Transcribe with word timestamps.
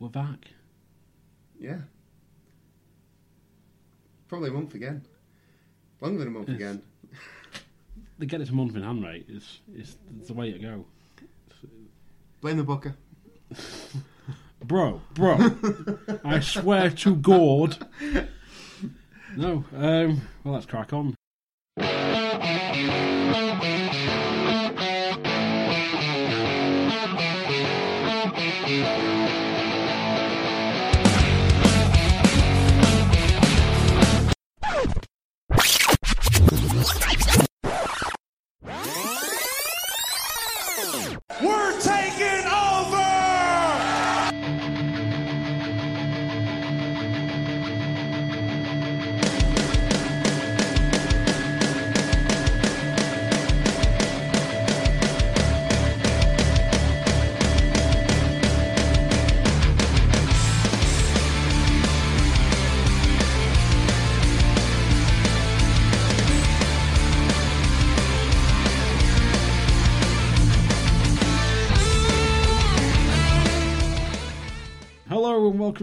We're 0.00 0.08
back. 0.08 0.46
Yeah. 1.60 1.78
Probably 4.28 4.48
a 4.48 4.52
month 4.52 4.74
again. 4.74 5.02
Longer 6.00 6.18
than 6.20 6.28
a 6.28 6.30
month 6.30 6.48
Yes. 6.48 6.56
again. 6.56 6.82
They 8.18 8.26
get 8.26 8.40
it 8.40 8.46
to 8.46 8.54
month 8.54 8.74
in 8.76 8.82
hand. 8.82 9.04
It's, 9.28 9.60
it's, 9.74 9.96
it's 10.18 10.28
the 10.28 10.34
way 10.34 10.52
to 10.52 10.58
go. 10.58 10.86
Blame 12.40 12.56
the 12.56 12.64
booker. 12.64 12.96
Bro, 14.62 15.00
bro, 15.14 15.38
I 16.22 16.40
swear 16.40 16.90
to 16.90 17.16
God. 17.16 17.78
No, 19.36 19.64
um, 19.76 20.22
well, 20.42 20.54
let's 20.54 20.66
crack 20.66 20.92
on. 20.92 21.14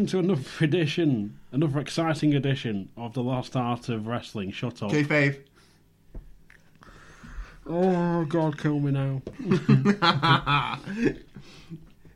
To 0.08 0.20
another 0.20 0.42
edition, 0.62 1.40
another 1.52 1.80
exciting 1.80 2.34
edition 2.34 2.90
of 2.98 3.14
the 3.14 3.24
Lost 3.24 3.56
Art 3.56 3.90
of 3.90 4.08
Wrestling. 4.08 4.52
Shut 4.52 4.82
up. 4.82 4.92
Kayfabe. 4.92 5.40
Oh 7.66 8.26
God, 8.26 8.58
kill 8.58 8.80
me 8.80 8.92
now. 8.92 9.22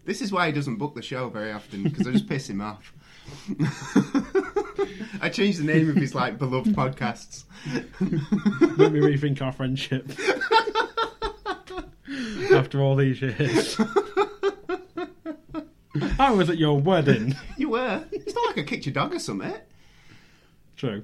This 0.03 0.22
is 0.22 0.31
why 0.31 0.48
he 0.48 0.52
doesn't 0.52 0.78
book 0.78 0.95
the 0.95 1.02
show 1.02 1.30
very 1.30 1.52
often 1.52 1.83
because 1.83 2.08
I 2.08 2.11
just 2.11 2.28
piss 2.28 2.50
him 2.50 2.59
off. 2.59 2.92
I 5.22 5.30
changed 5.30 5.59
the 5.59 5.64
name 5.64 5.89
of 5.89 5.95
his 5.95 6.16
like 6.16 6.39
beloved 6.39 6.76
podcasts. 6.76 7.44
Let 8.80 8.92
me 8.92 9.00
rethink 9.00 9.42
our 9.42 9.52
friendship. 9.52 10.11
After 12.52 12.81
all 12.81 12.95
these 12.95 13.22
years. 13.22 13.80
I 16.20 16.31
was 16.31 16.50
at 16.50 16.58
your 16.58 16.80
wedding. 16.80 17.36
You 17.58 17.70
were. 17.70 18.03
It's 18.11 18.34
not 18.34 18.47
like 18.47 18.58
I 18.59 18.64
kicked 18.64 18.86
your 18.86 18.94
dog 18.94 19.14
or 19.14 19.20
something. 19.20 19.53
True. 20.78 21.03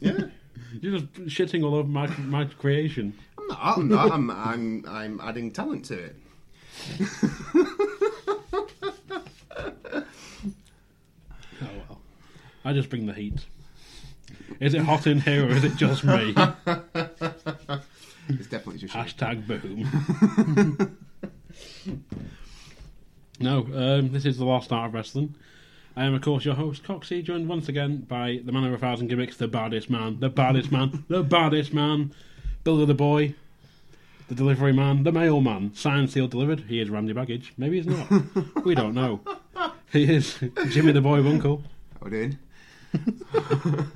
Yeah. 0.00 0.26
You're 0.80 1.00
just 1.00 1.12
shitting 1.26 1.64
all 1.64 1.74
over 1.74 1.88
my 1.88 2.06
my 2.18 2.44
creation. 2.44 3.12
I'm 3.38 3.48
not. 3.48 3.76
I'm 3.76 3.88
not. 3.88 4.12
I'm. 4.12 4.30
I'm. 4.30 4.84
I'm 4.88 5.20
adding 5.20 5.50
talent 5.50 5.84
to 5.86 5.98
it. 5.98 6.16
Oh 11.62 11.66
well. 11.88 12.00
I 12.64 12.72
just 12.72 12.88
bring 12.88 13.04
the 13.04 13.12
heat. 13.12 13.44
Is 14.60 14.72
it 14.72 14.80
hot 14.82 15.06
in 15.06 15.20
here 15.20 15.44
or 15.46 15.50
is 15.50 15.62
it 15.64 15.76
just 15.76 16.04
me? 16.04 16.34
It's 18.28 18.46
definitely 18.46 18.78
just 18.78 18.94
you. 18.94 19.00
Hashtag 19.00 19.46
boom. 19.46 20.96
No, 23.40 23.66
um, 23.74 24.12
this 24.12 24.26
is 24.26 24.36
the 24.36 24.44
last 24.44 24.70
Art 24.70 24.88
of 24.88 24.94
Wrestling. 24.94 25.34
I 25.96 26.04
am, 26.04 26.12
of 26.12 26.20
course, 26.20 26.44
your 26.44 26.54
host, 26.54 26.84
Coxy, 26.84 27.22
joined 27.22 27.48
once 27.48 27.70
again 27.70 28.02
by 28.02 28.40
the 28.44 28.52
man 28.52 28.64
of 28.64 28.74
a 28.74 28.78
thousand 28.78 29.08
gimmicks, 29.08 29.38
the 29.38 29.48
baddest 29.48 29.88
man, 29.88 30.20
the 30.20 30.28
baddest 30.28 30.70
man, 30.70 31.04
the 31.08 31.22
baddest 31.22 31.72
man, 31.72 32.12
Billy 32.64 32.84
the 32.84 32.92
Boy, 32.92 33.34
the 34.28 34.34
delivery 34.34 34.74
man, 34.74 35.04
the 35.04 35.12
mailman, 35.12 35.74
signed, 35.74 36.10
sealed, 36.10 36.32
delivered. 36.32 36.64
He 36.68 36.82
is 36.82 36.90
Randy 36.90 37.14
Baggage. 37.14 37.54
Maybe 37.56 37.80
he's 37.80 37.86
not. 37.86 38.06
we 38.64 38.74
don't 38.74 38.92
know. 38.94 39.20
He 39.90 40.04
is 40.04 40.38
Jimmy 40.68 40.92
the 40.92 41.00
Boy 41.00 41.22
Winkle. 41.22 41.62
How 41.98 42.04
we 42.04 42.10
doing? 42.10 42.38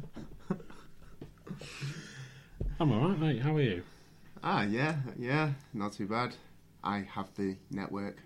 I'm 2.81 2.91
alright, 2.91 3.19
mate. 3.19 3.43
How 3.43 3.55
are 3.57 3.61
you? 3.61 3.83
Ah, 4.43 4.63
yeah, 4.63 4.97
yeah. 5.19 5.51
Not 5.75 5.93
too 5.93 6.07
bad. 6.07 6.35
I 6.83 7.07
have 7.13 7.29
the 7.37 7.57
network. 7.71 8.24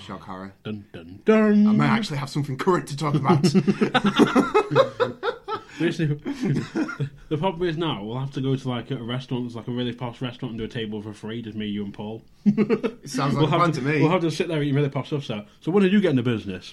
Shock 0.00 0.22
horror. 0.22 0.52
Dun 0.64 0.86
dun 0.92 1.20
dun. 1.24 1.66
I 1.66 1.72
may 1.72 1.86
actually 1.86 2.18
have 2.18 2.30
something 2.30 2.56
current 2.56 2.88
to 2.88 2.96
talk 2.96 3.14
about. 3.14 3.44
Basically, 5.78 6.14
the 7.28 7.36
problem 7.36 7.68
is 7.68 7.76
now 7.76 8.02
we'll 8.02 8.18
have 8.18 8.32
to 8.32 8.40
go 8.40 8.56
to 8.56 8.68
like 8.68 8.90
a 8.90 8.96
restaurant, 8.96 9.44
that's 9.44 9.56
like 9.56 9.68
a 9.68 9.70
really 9.70 9.92
posh 9.92 10.22
restaurant, 10.22 10.52
and 10.52 10.58
do 10.58 10.64
a 10.64 10.68
table 10.68 11.02
for 11.02 11.12
free, 11.12 11.42
just 11.42 11.54
me, 11.56 11.66
you, 11.66 11.84
and 11.84 11.92
Paul. 11.92 12.22
it 12.46 13.10
sounds 13.10 13.34
like 13.34 13.42
we'll 13.42 13.54
a 13.54 13.58
plan 13.58 13.72
to, 13.72 13.80
to 13.80 13.86
me. 13.86 14.00
We'll 14.00 14.10
have 14.10 14.22
to 14.22 14.30
sit 14.30 14.48
there 14.48 14.62
eating 14.62 14.74
really 14.74 14.88
posh 14.88 15.08
stuff. 15.08 15.24
So, 15.24 15.44
so 15.60 15.70
when 15.70 15.82
did 15.82 15.92
you 15.92 16.00
get 16.00 16.12
into 16.12 16.22
business? 16.22 16.70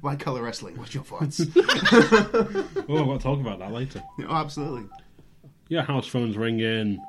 White 0.00 0.20
collar 0.20 0.42
wrestling. 0.42 0.76
What's 0.78 0.94
your 0.94 1.02
thoughts? 1.02 1.40
oh, 1.40 2.68
I've 2.76 2.86
got 2.86 3.16
to 3.16 3.18
talk 3.18 3.40
about 3.40 3.58
that 3.58 3.72
later. 3.72 4.02
oh, 4.20 4.34
absolutely. 4.34 4.88
Yeah, 5.68 5.82
house 5.82 6.06
phones 6.06 6.36
ringing, 6.36 7.04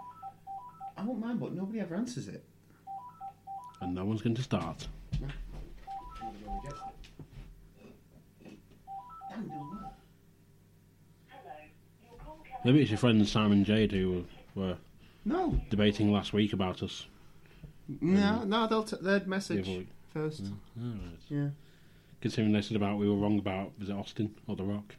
I 0.98 1.04
won't 1.04 1.20
mind, 1.20 1.40
but 1.40 1.54
nobody 1.54 1.80
ever 1.80 1.96
answers 1.96 2.28
it. 2.28 2.44
and 3.82 3.94
no 3.94 4.04
one's 4.06 4.22
going 4.24 4.36
to 4.36 4.42
start. 4.44 4.88
Maybe 12.64 12.82
it's 12.82 12.90
your 12.90 12.98
friends 12.98 13.32
Simon 13.32 13.64
Jade 13.64 13.92
who 13.92 14.26
were 14.56 14.78
No, 15.26 15.60
debating 15.70 16.12
last 16.12 16.34
week 16.34 16.54
about 16.54 16.84
us. 16.84 17.06
no, 18.02 18.44
no. 18.44 18.68
They'll 18.68 18.84
t- 18.84 18.98
they'd 19.02 19.24
The 19.26 19.30
message 19.30 19.68
other 19.68 19.78
week. 19.80 19.88
first. 20.14 20.44
Alright. 20.82 21.20
Yeah. 21.30 21.50
Considering 22.22 22.52
they 22.54 22.62
said 22.62 22.76
about 22.76 22.98
we 22.98 23.08
were 23.08 23.16
wrong 23.16 23.38
about 23.40 23.72
was 23.80 23.90
it 23.90 23.94
Austin 23.94 24.36
or 24.48 24.56
The 24.56 24.64
Rock, 24.64 24.96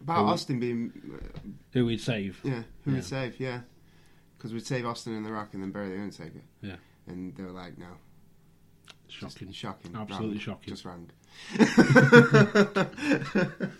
About 0.00 0.24
Oh. 0.24 0.28
Austin 0.28 0.58
being, 0.60 0.92
uh, 1.12 1.48
who 1.72 1.84
we'd 1.86 2.00
save. 2.00 2.40
yeah, 2.44 2.62
who 2.84 2.92
Yeah. 2.92 2.96
would 2.96 3.04
save? 3.04 3.38
Yeah, 3.40 3.60
because 4.40 4.54
we'd 4.54 4.66
save 4.66 4.86
Austin 4.86 5.14
and 5.14 5.26
The 5.26 5.30
Rock 5.32 5.50
and 5.52 5.62
then 5.62 5.70
bury 5.70 5.90
the 5.90 5.96
Undertaker. 6.00 6.40
Yeah. 6.62 6.76
and 7.06 7.36
they 7.36 7.42
were 7.42 7.50
like, 7.50 7.76
no, 7.76 7.86
Shocking. 9.08 9.48
just 9.48 9.58
shocking, 9.60 9.94
Absolutely 9.94 10.38
shocking. 10.38 10.72
just 10.74 10.84
wrong. 10.86 11.10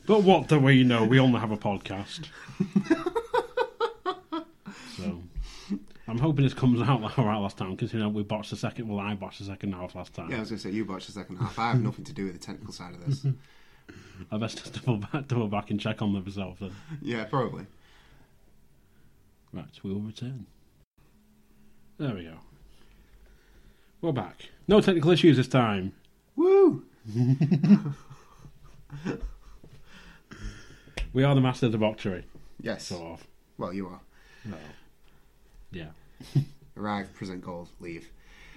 But 0.07 0.23
what 0.23 0.49
do 0.49 0.59
we 0.59 0.85
know? 0.85 1.05
We 1.05 1.19
only 1.21 1.39
have 1.41 1.51
a 1.53 1.57
podcast. 1.57 2.27
so 4.97 5.23
I'm 6.09 6.19
hoping 6.19 6.45
this 6.45 6.55
comes 6.55 6.81
out 6.83 7.03
all 7.19 7.25
right 7.25 7.39
last 7.39 7.57
time, 7.57 7.77
considering 7.77 8.13
we 8.13 8.23
botched 8.23 8.51
the 8.51 8.57
second. 8.57 8.89
Well, 8.89 8.99
I 8.99 9.15
botched 9.15 9.39
the 9.39 9.45
second 9.47 9.73
half 9.73 9.95
last 9.95 10.15
time. 10.15 10.31
Yeah, 10.31 10.39
I 10.39 10.41
was 10.41 10.51
gonna 10.51 10.59
say 10.61 10.71
you 10.71 10.85
watched 10.85 11.07
the 11.07 11.13
second 11.13 11.37
half. 11.37 11.59
I 11.59 11.71
have 11.71 11.81
nothing 11.83 12.05
to 12.07 12.13
do 12.13 12.25
with 12.25 12.33
the 12.35 12.41
technical 12.41 12.73
side 12.73 12.95
of 12.95 13.07
this. 13.07 13.25
I 14.31 14.37
best 14.39 14.59
just 14.59 14.75
double 14.85 14.99
back, 14.99 15.29
double 15.29 15.49
back 15.49 15.71
and 15.71 15.81
check 15.81 16.03
on 16.03 16.13
myself 16.13 16.59
then. 16.61 16.73
yeah, 17.03 17.25
probably. 17.25 17.67
Right, 19.53 19.65
we 19.83 19.93
will 19.93 20.01
return. 20.01 20.47
There 21.99 22.15
we 22.15 22.23
go. 22.25 22.35
We're 24.01 24.13
back. 24.13 24.49
No 24.69 24.81
technical 24.81 25.11
issues 25.11 25.37
this 25.37 25.49
time. 25.49 25.93
Woo! 26.37 26.85
We 31.13 31.25
are 31.25 31.35
the 31.35 31.41
masters 31.41 31.75
of 31.75 31.81
botchery, 31.81 32.23
Yes. 32.61 32.87
sort 32.87 33.03
of. 33.21 33.27
Well, 33.59 33.73
you 33.73 33.89
are. 33.89 34.01
Well, 34.49 34.61
yeah, 35.73 35.89
Arrive, 36.77 37.13
present 37.15 37.43
gold, 37.45 37.69
leave. 37.81 38.09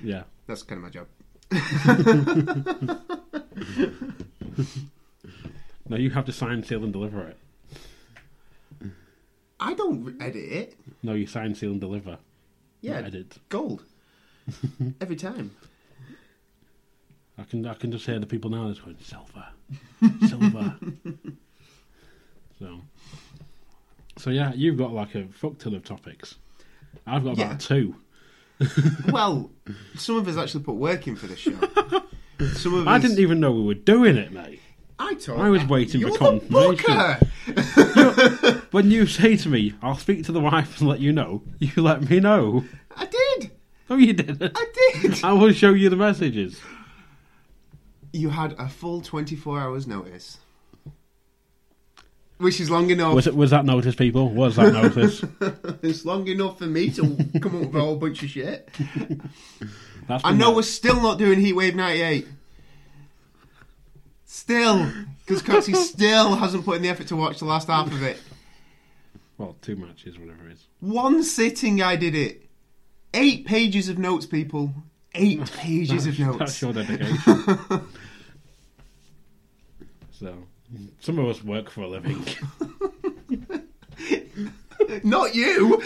yeah. 0.04 0.24
That's 0.46 0.62
kind 0.62 0.78
of 0.78 0.84
my 0.84 0.92
job. 0.92 1.08
now 5.90 5.98
you 5.98 6.12
have 6.12 6.26
to 6.26 6.32
sign, 6.32 6.62
seal, 6.64 6.84
and 6.84 6.94
deliver 6.94 7.28
it. 7.28 7.38
I 9.60 9.74
don't 9.74 10.22
edit 10.22 10.52
it. 10.52 10.76
No, 11.02 11.14
you 11.14 11.28
sign, 11.28 11.56
seal, 11.56 11.72
and 11.72 11.82
deliver. 11.82 12.18
Yeah, 12.82 12.96
Not 13.00 13.06
edit. 13.06 13.38
gold. 13.50 13.84
Every 15.02 15.16
time. 15.16 15.52
I 17.38 17.44
can 17.44 17.66
I 17.66 17.74
can 17.74 17.92
just 17.92 18.06
hear 18.06 18.20
the 18.20 18.28
people 18.28 18.52
now 18.52 18.68
that's 18.68 18.80
going 18.80 18.98
silver, 19.02 19.46
silver. 20.28 20.76
so, 22.60 22.82
so 24.18 24.30
yeah, 24.30 24.54
you've 24.54 24.78
got 24.78 24.94
like 24.94 25.16
a 25.16 25.26
fuck 25.28 25.58
ton 25.58 25.74
of 25.74 25.84
topics. 25.84 26.36
I've 27.08 27.24
got 27.24 27.34
about 27.34 27.60
two. 27.60 27.96
well, 29.10 29.50
some 29.96 30.18
of 30.18 30.28
us 30.28 30.38
actually 30.38 30.64
put 30.64 30.76
work 30.76 31.08
in 31.08 31.16
for 31.16 31.26
this 31.26 31.40
show. 31.40 31.58
Some 32.54 32.76
of 32.76 32.88
us... 32.88 32.88
I 32.88 33.00
didn't 33.00 33.20
even 33.20 33.40
know 33.40 33.52
we 33.52 33.64
were 33.64 33.74
doing 33.74 34.16
it, 34.16 34.32
mate. 34.32 34.60
I 35.00 35.16
told. 35.16 35.42
I 35.42 35.50
was 35.50 35.66
waiting 35.66 36.02
for 36.02 36.08
You're 36.08 36.18
confirmation. 36.18 37.18
When 38.72 38.90
you 38.92 39.06
say 39.06 39.38
to 39.38 39.50
me, 39.50 39.74
"I'll 39.82 39.98
speak 39.98 40.24
to 40.26 40.32
the 40.32 40.40
wife 40.40 40.80
and 40.80 40.90
let 40.90 41.00
you 41.00 41.12
know," 41.14 41.44
you 41.60 41.72
let 41.82 42.10
me 42.10 42.20
know. 42.20 42.64
I 42.96 43.06
did. 43.06 43.52
No, 43.90 43.98
you 43.98 44.14
didn't. 44.14 44.52
I 44.56 44.66
did. 45.02 45.24
I 45.24 45.34
will 45.34 45.52
show 45.52 45.74
you 45.74 45.90
the 45.90 45.96
messages. 45.96 46.60
You 48.12 48.30
had 48.30 48.54
a 48.60 48.68
full 48.70 49.02
24 49.02 49.60
hours 49.60 49.88
notice. 49.88 50.38
Which 52.38 52.60
is 52.60 52.70
long 52.70 52.90
enough. 52.90 53.14
Was 53.16 53.28
it? 53.28 53.36
Was 53.36 53.52
that 53.52 53.64
notice, 53.66 53.96
people? 53.96 54.30
Was 54.30 54.56
that 54.58 54.74
notice? 54.74 55.24
It's 55.84 56.04
long 56.06 56.28
enough 56.28 56.58
for 56.60 56.66
me 56.66 56.90
to 56.92 57.02
come 57.40 57.56
up 57.58 57.62
with 57.68 57.76
a 57.76 57.80
whole 57.82 57.96
bunch 57.98 58.24
of 58.24 58.30
shit. 58.30 58.70
That's 60.08 60.24
I 60.26 60.32
know 60.34 60.48
that- 60.48 60.56
we're 60.56 60.62
still 60.64 61.02
not 61.02 61.18
doing 61.20 61.40
Heatwave 61.40 61.76
98. 61.76 62.28
Still. 64.34 64.92
Because 65.20 65.44
Coxy 65.44 65.76
still 65.76 66.34
hasn't 66.36 66.66
put 66.66 66.78
in 66.78 66.82
the 66.82 66.90
effort 66.90 67.06
to 67.10 67.16
watch 67.16 67.38
the 67.38 67.46
last 67.46 67.68
half 67.68 67.86
of 67.86 68.02
it. 68.02 68.18
well, 69.38 69.56
two 69.62 69.76
matches, 69.76 70.18
whatever 70.18 70.48
it 70.50 70.54
is. 70.54 70.66
One 70.80 71.22
sitting 71.22 71.84
I 71.84 71.96
did 71.96 72.16
it. 72.16 72.50
Eight 73.14 73.46
pages 73.46 73.90
of 73.90 74.00
notes, 74.00 74.26
people. 74.26 74.74
Eight 75.14 75.52
pages 75.58 76.08
of 76.08 76.18
notes. 76.18 76.40
That's 76.40 76.60
your 76.64 76.74
dedication. 76.74 77.16
so, 80.12 80.36
some 81.00 81.20
of 81.20 81.28
us 81.28 81.44
work 81.44 81.70
for 81.70 81.82
a 81.82 81.88
living. 81.88 82.26
Not 85.04 85.36
you! 85.36 85.80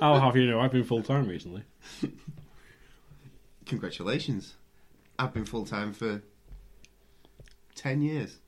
I'll 0.00 0.20
have 0.20 0.38
you 0.38 0.46
know, 0.46 0.58
I've 0.58 0.72
been 0.72 0.84
full 0.84 1.02
time 1.02 1.28
recently. 1.28 1.64
Congratulations. 3.66 4.54
I've 5.18 5.34
been 5.34 5.44
full 5.44 5.66
time 5.66 5.92
for 5.92 6.22
10 7.74 8.02
years. 8.02 8.38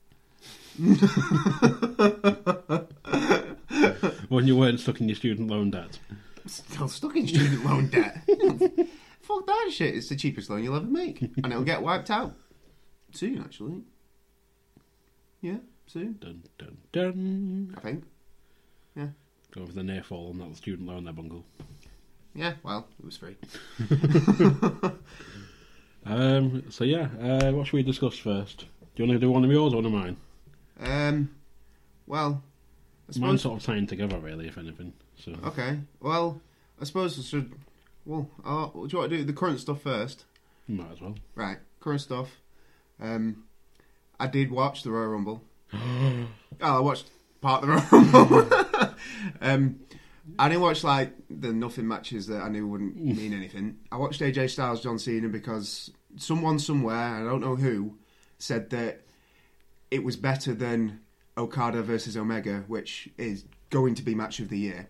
When 4.29 4.47
you 4.47 4.55
weren't 4.55 4.79
stuck 4.79 4.99
in 5.01 5.09
your 5.09 5.15
student 5.15 5.49
loan 5.49 5.71
debt. 5.71 5.99
Still 6.45 6.87
stuck 6.87 7.15
in 7.15 7.27
student 7.27 7.65
loan 7.65 7.87
debt. 7.89 8.21
Fuck 9.21 9.47
that 9.47 9.69
shit. 9.71 9.95
It's 9.95 10.09
the 10.09 10.15
cheapest 10.15 10.49
loan 10.49 10.63
you'll 10.63 10.75
ever 10.75 10.85
make. 10.85 11.21
And 11.21 11.47
it'll 11.47 11.63
get 11.63 11.81
wiped 11.81 12.11
out. 12.11 12.33
Soon, 13.11 13.41
actually. 13.41 13.81
Yeah, 15.41 15.57
soon, 15.87 16.17
Dun 16.19 16.43
dun 16.57 16.77
dun. 16.91 17.73
I 17.77 17.79
think. 17.79 18.03
Yeah. 18.95 19.07
Go 19.51 19.65
for 19.65 19.73
the 19.73 19.83
near 19.83 20.03
fall 20.03 20.29
on 20.29 20.39
that 20.39 20.57
student 20.57 20.87
loan 20.87 21.03
there, 21.05 21.13
bungle. 21.13 21.45
Yeah, 22.33 22.53
well, 22.63 22.87
it 22.99 23.05
was 23.05 23.17
free. 23.17 23.37
Um. 26.07 26.63
So 26.69 26.83
yeah, 26.83 27.07
uh, 27.19 27.51
what 27.51 27.65
should 27.65 27.77
we 27.77 27.83
discuss 27.83 28.15
first? 28.15 28.65
Do 28.95 29.03
you 29.03 29.09
want 29.09 29.19
to 29.19 29.25
do 29.25 29.31
one 29.31 29.43
of 29.43 29.51
yours 29.51 29.73
or 29.73 29.77
one 29.77 29.85
of 29.85 29.91
mine? 29.91 30.17
Um, 30.79 31.29
well, 32.07 32.41
I 33.13 33.19
Mine's 33.19 33.41
sort 33.41 33.59
of 33.59 33.65
tying 33.65 33.87
together, 33.87 34.17
really, 34.17 34.47
if 34.47 34.57
anything. 34.57 34.93
So 35.17 35.33
Okay, 35.43 35.79
well, 35.99 36.41
I 36.81 36.85
suppose 36.85 37.19
I 37.19 37.21
should. 37.21 37.53
Well, 38.05 38.29
uh, 38.45 38.67
do 38.67 38.87
you 38.89 38.97
want 38.97 39.11
to 39.11 39.17
do 39.17 39.23
the 39.23 39.33
current 39.33 39.59
stuff 39.59 39.81
first? 39.81 40.25
might 40.67 40.91
as 40.91 41.01
well. 41.01 41.15
Right, 41.35 41.57
current 41.79 42.01
stuff. 42.01 42.29
Um, 42.99 43.43
I 44.19 44.27
did 44.27 44.49
watch 44.51 44.83
the 44.83 44.91
Royal 44.91 45.09
Rumble. 45.09 45.43
oh, 45.73 46.27
I 46.61 46.79
watched 46.79 47.09
part 47.41 47.63
of 47.63 47.69
the 47.69 47.97
Royal 47.97 48.05
Rumble. 48.25 48.95
um, 49.41 49.79
I 50.39 50.47
didn't 50.47 50.61
watch 50.61 50.83
like 50.83 51.13
the 51.29 51.51
nothing 51.53 51.87
matches 51.87 52.27
that 52.27 52.41
I 52.41 52.49
knew 52.49 52.67
wouldn't 52.67 52.95
mean 53.03 53.33
anything. 53.33 53.77
I 53.91 53.97
watched 53.97 54.21
AJ 54.21 54.51
Styles, 54.51 54.81
John 54.81 54.97
Cena 54.99 55.27
because 55.27 55.91
someone 56.17 56.59
somewhere, 56.59 56.95
I 56.95 57.23
don't 57.23 57.41
know 57.41 57.55
who, 57.55 57.97
said 58.37 58.69
that 58.69 59.01
it 59.91 60.03
was 60.03 60.15
better 60.15 60.53
than 60.53 61.01
Okada 61.37 61.83
versus 61.83 62.17
Omega, 62.17 62.63
which 62.67 63.09
is 63.17 63.45
going 63.69 63.95
to 63.95 64.03
be 64.03 64.15
match 64.15 64.39
of 64.39 64.49
the 64.49 64.57
year. 64.57 64.87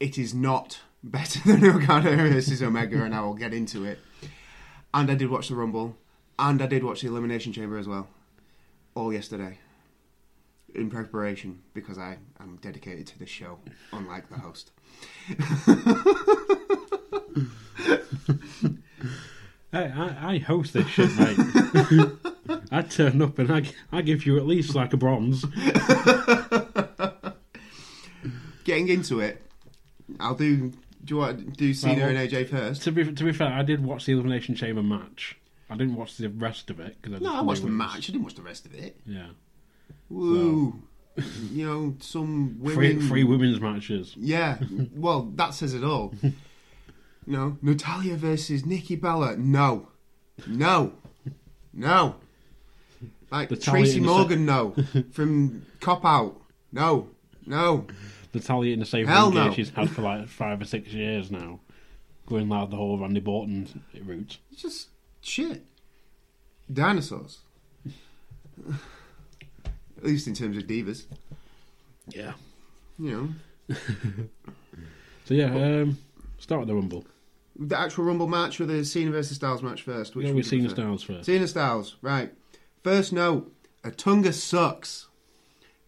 It 0.00 0.18
is 0.18 0.34
not 0.34 0.80
better 1.02 1.40
than 1.46 1.64
Okada 1.64 2.16
versus 2.16 2.62
Omega, 2.62 3.02
and 3.02 3.14
I 3.14 3.22
will 3.22 3.34
get 3.34 3.54
into 3.54 3.84
it. 3.84 3.98
And 4.94 5.10
I 5.10 5.14
did 5.14 5.30
watch 5.30 5.48
the 5.48 5.54
Rumble, 5.54 5.96
and 6.38 6.60
I 6.60 6.66
did 6.66 6.84
watch 6.84 7.00
the 7.00 7.08
Elimination 7.08 7.52
Chamber 7.52 7.78
as 7.78 7.88
well, 7.88 8.08
all 8.94 9.12
yesterday, 9.12 9.58
in 10.74 10.90
preparation 10.90 11.62
because 11.72 11.98
I 11.98 12.18
am 12.40 12.58
dedicated 12.60 13.06
to 13.08 13.18
this 13.18 13.30
show, 13.30 13.58
unlike 13.92 14.28
the 14.28 14.38
host. 14.38 14.70
Hey, 19.72 19.90
I, 19.90 20.34
I 20.34 20.38
host 20.38 20.74
this 20.74 20.86
shit, 20.86 21.08
mate. 21.16 22.08
I 22.70 22.82
turn 22.82 23.22
up 23.22 23.38
and 23.38 23.52
I, 23.52 23.62
I 23.90 24.02
give 24.02 24.26
you 24.26 24.36
at 24.36 24.46
least 24.46 24.74
like 24.74 24.92
a 24.92 24.96
bronze. 24.96 25.44
Getting 28.64 28.88
into 28.88 29.20
it, 29.20 29.42
I'll 30.20 30.34
do. 30.34 30.72
Do 31.04 31.14
you 31.14 31.16
want 31.16 31.38
to 31.38 31.44
do 31.44 31.74
Cena 31.74 32.00
Well, 32.00 32.08
and 32.16 32.30
AJ 32.30 32.48
first? 32.48 32.82
To 32.82 32.92
be 32.92 33.12
to 33.12 33.24
be 33.24 33.32
fair, 33.32 33.48
I 33.52 33.62
did 33.64 33.84
watch 33.84 34.06
the 34.06 34.12
Elimination 34.12 34.54
Chamber 34.54 34.82
match. 34.84 35.36
I 35.68 35.76
didn't 35.76 35.96
watch 35.96 36.16
the 36.16 36.28
rest 36.28 36.70
of 36.70 36.78
it 36.78 36.96
because 37.00 37.20
I 37.20 37.24
No, 37.24 37.34
I 37.34 37.40
watched 37.40 37.62
the 37.62 37.70
match. 37.70 38.08
I 38.08 38.12
didn't 38.12 38.22
watch 38.22 38.34
the 38.36 38.42
rest 38.42 38.66
of 38.66 38.74
it. 38.74 38.96
Yeah, 39.04 39.28
Woo! 40.08 40.80
you 41.52 41.66
know, 41.66 41.94
some 42.00 42.56
women. 42.60 42.74
three 42.76 43.08
three 43.08 43.24
women's 43.24 43.60
matches. 43.60 44.14
Yeah, 44.16 44.58
well, 44.94 45.22
that 45.34 45.54
says 45.54 45.74
it 45.74 45.82
all. 45.82 46.14
you 46.22 46.32
know, 47.26 47.58
Natalya 47.62 48.14
versus 48.14 48.64
Nikki 48.64 48.94
Bella. 48.94 49.36
No, 49.36 49.88
no, 50.46 50.92
no. 51.72 52.16
Like 53.32 53.50
Natalya 53.50 53.80
Tracy 53.84 53.98
the 53.98 54.06
Morgan. 54.06 54.44
No, 54.46 54.74
from 55.12 55.64
Cop 55.80 56.04
Out. 56.04 56.40
No, 56.70 57.08
no. 57.46 57.86
Natalya 58.34 58.74
in 58.74 58.80
the 58.80 58.86
same 58.86 59.06
Hell 59.06 59.30
no. 59.32 59.52
she's 59.52 59.70
had 59.70 59.90
for 59.90 60.02
like 60.02 60.28
five 60.28 60.60
or 60.60 60.64
six 60.64 60.92
years 60.92 61.30
now, 61.30 61.60
going 62.26 62.48
like 62.48 62.70
the 62.70 62.76
whole 62.76 62.98
Randy 62.98 63.22
Orton 63.24 63.82
route. 64.04 64.38
It's 64.52 64.62
just 64.62 64.88
shit. 65.22 65.64
Dinosaurs. 66.72 67.38
At 69.96 70.04
least 70.04 70.26
in 70.26 70.34
terms 70.34 70.56
of 70.56 70.64
divas, 70.64 71.04
Yeah. 72.08 72.32
you 72.98 73.34
know. 73.68 73.76
So 75.24 75.34
yeah, 75.34 75.46
um, 75.54 75.98
start 76.38 76.58
with 76.62 76.68
the 76.68 76.74
Rumble. 76.74 77.04
The 77.56 77.78
actual 77.78 78.04
Rumble 78.04 78.26
match 78.26 78.60
or 78.60 78.66
the 78.66 78.84
Cena 78.84 79.12
versus 79.12 79.36
Styles 79.36 79.62
match 79.62 79.82
first? 79.82 80.16
Which 80.16 80.26
Yeah, 80.26 80.42
seen 80.42 80.64
the? 80.64 80.70
Styles 80.70 81.04
first. 81.04 81.26
Cena 81.26 81.46
Styles, 81.46 81.94
right. 82.02 82.32
First 82.82 83.12
note, 83.12 83.52
Otunga 83.84 84.32
sucks. 84.32 85.08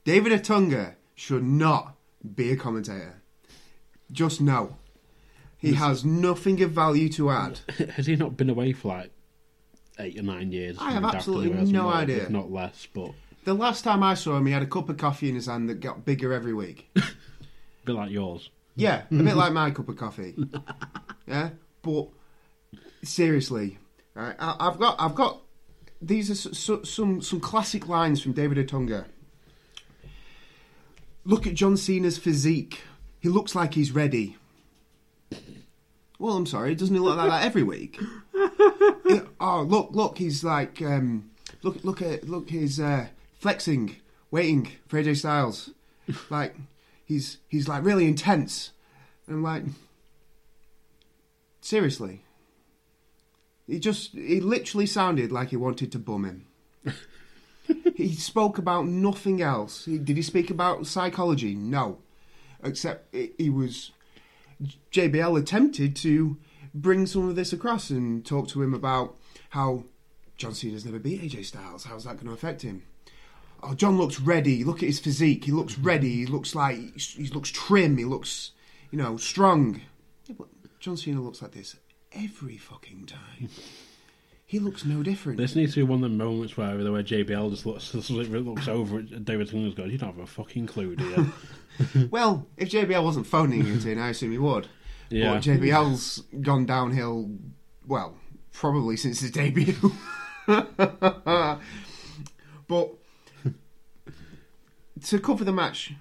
David 0.04 0.32
Otunga 0.32 0.94
should 1.14 1.42
not 1.42 1.96
be 2.34 2.50
a 2.50 2.56
commentator. 2.56 3.22
Just 4.12 4.40
no. 4.40 4.76
He 5.58 5.72
has 5.74 6.04
nothing 6.04 6.62
of 6.62 6.72
value 6.72 7.08
to 7.10 7.30
add. 7.30 7.60
Has 7.96 8.06
he 8.06 8.16
not 8.16 8.36
been 8.36 8.50
away 8.50 8.72
for 8.72 8.88
like 8.88 9.10
eight 9.98 10.18
or 10.18 10.22
nine 10.22 10.52
years? 10.52 10.76
I 10.78 10.90
have 10.90 11.04
absolutely 11.04 11.50
no 11.72 11.84
more, 11.84 11.94
idea. 11.94 12.24
If 12.24 12.30
not 12.30 12.52
less, 12.52 12.86
but 12.92 13.12
The 13.44 13.54
last 13.54 13.82
time 13.82 14.02
I 14.02 14.12
saw 14.12 14.36
him, 14.36 14.44
he 14.44 14.52
had 14.52 14.62
a 14.62 14.66
cup 14.66 14.90
of 14.90 14.98
coffee 14.98 15.30
in 15.30 15.34
his 15.34 15.46
hand 15.46 15.70
that 15.70 15.80
got 15.80 16.04
bigger 16.04 16.34
every 16.34 16.52
week. 16.52 16.90
a 16.96 17.02
bit 17.86 17.94
like 17.94 18.10
yours. 18.10 18.50
Yeah, 18.76 19.04
a 19.10 19.14
bit 19.14 19.36
like 19.36 19.54
my 19.54 19.70
cup 19.70 19.88
of 19.88 19.96
coffee. 19.96 20.34
Yeah, 21.26 21.50
but 21.80 22.08
seriously, 23.02 23.78
right? 24.12 24.36
I, 24.38 24.56
I've 24.60 24.78
got, 24.78 24.96
I've 24.98 25.14
got. 25.14 25.40
These 26.02 26.30
are 26.30 26.32
s- 26.50 26.68
s- 26.70 26.88
some 26.88 27.22
some 27.22 27.40
classic 27.40 27.88
lines 27.88 28.20
from 28.22 28.32
David 28.32 28.58
Otunga. 28.58 29.06
Look 31.24 31.46
at 31.46 31.54
John 31.54 31.76
Cena's 31.76 32.18
physique. 32.18 32.82
He 33.20 33.28
looks 33.30 33.54
like 33.54 33.74
he's 33.74 33.92
ready. 33.92 34.36
Well, 36.18 36.36
I'm 36.36 36.46
sorry, 36.46 36.74
doesn't 36.74 36.94
he 36.94 37.00
look 37.00 37.16
like 37.16 37.30
that 37.30 37.44
every 37.44 37.62
week? 37.62 37.98
Oh, 39.40 39.60
look, 39.62 39.90
look, 39.92 40.16
he's 40.16 40.42
like, 40.42 40.80
um, 40.80 41.30
look, 41.62 41.84
look 41.84 42.00
at, 42.00 42.26
look, 42.26 42.48
he's 42.48 42.80
uh, 42.80 43.08
flexing, 43.38 43.96
waiting 44.30 44.70
for 44.88 45.02
AJ 45.02 45.18
Styles. 45.18 45.70
Like, 46.30 46.56
he's 47.04 47.36
he's 47.48 47.68
like 47.68 47.84
really 47.84 48.06
intense. 48.06 48.70
And 49.26 49.36
I'm 49.36 49.42
like, 49.42 49.64
seriously. 51.60 52.23
He 53.66 53.78
just, 53.78 54.12
he 54.12 54.40
literally 54.40 54.86
sounded 54.86 55.32
like 55.32 55.48
he 55.50 55.56
wanted 55.56 55.90
to 55.92 55.98
bum 55.98 56.24
him. 56.24 56.46
he 57.94 58.12
spoke 58.12 58.58
about 58.58 58.86
nothing 58.86 59.40
else. 59.40 59.86
He, 59.86 59.98
did 59.98 60.16
he 60.16 60.22
speak 60.22 60.50
about 60.50 60.86
psychology? 60.86 61.54
No. 61.54 61.98
Except 62.62 63.14
he 63.14 63.32
he 63.38 63.50
was, 63.50 63.92
JBL 64.92 65.38
attempted 65.38 65.96
to 65.96 66.38
bring 66.74 67.06
some 67.06 67.28
of 67.28 67.36
this 67.36 67.52
across 67.52 67.90
and 67.90 68.24
talk 68.24 68.48
to 68.48 68.62
him 68.62 68.74
about 68.74 69.16
how 69.50 69.84
John 70.36 70.54
Cena's 70.54 70.84
never 70.84 70.98
beat 70.98 71.22
AJ 71.22 71.46
Styles. 71.46 71.84
How's 71.84 72.04
that 72.04 72.16
going 72.16 72.26
to 72.26 72.32
affect 72.32 72.62
him? 72.62 72.82
Oh, 73.62 73.74
John 73.74 73.96
looks 73.96 74.20
ready. 74.20 74.64
Look 74.64 74.82
at 74.82 74.88
his 74.88 74.98
physique. 74.98 75.44
He 75.44 75.52
looks 75.52 75.74
mm-hmm. 75.74 75.86
ready. 75.86 76.10
He 76.16 76.26
looks 76.26 76.54
like 76.54 76.98
he 76.98 77.28
looks 77.28 77.50
trim. 77.50 77.96
He 77.96 78.04
looks, 78.04 78.52
you 78.90 78.98
know, 78.98 79.16
strong. 79.16 79.80
Yeah, 80.26 80.34
but 80.38 80.48
John 80.80 80.96
Cena 80.96 81.20
looks 81.20 81.40
like 81.40 81.52
this 81.52 81.76
every 82.14 82.56
fucking 82.56 83.06
time. 83.06 83.48
He 84.46 84.58
looks 84.58 84.84
no 84.84 85.02
different. 85.02 85.38
This 85.38 85.56
needs 85.56 85.72
to 85.74 85.80
be 85.80 85.90
one 85.90 86.04
of 86.04 86.10
the 86.10 86.16
moments 86.16 86.56
where, 86.56 86.76
where 86.76 87.02
JBL 87.02 87.50
just 87.50 87.64
looks, 87.64 87.90
just 87.92 88.10
looks 88.10 88.68
over 88.68 88.98
at 88.98 89.24
David 89.24 89.52
and 89.52 89.74
goes, 89.74 89.90
"You 89.90 89.98
don't 89.98 90.14
have 90.14 90.22
a 90.22 90.26
fucking 90.26 90.66
clue, 90.66 90.94
do 90.94 91.04
you?" 91.04 92.08
Well, 92.10 92.46
if 92.56 92.70
JBL 92.70 93.02
wasn't 93.02 93.26
phoning 93.26 93.66
it 93.66 93.84
in, 93.84 93.98
I 93.98 94.10
assume 94.10 94.30
he 94.30 94.38
would. 94.38 94.68
Yeah. 95.08 95.32
But 95.32 95.42
JBL's 95.42 96.22
gone 96.40 96.66
downhill, 96.66 97.30
well, 97.86 98.16
probably 98.52 98.96
since 98.96 99.20
his 99.20 99.32
debut. 99.32 99.74
but 100.46 101.58
to 105.04 105.18
cover 105.20 105.42
the 105.42 105.52
match, 105.52 105.94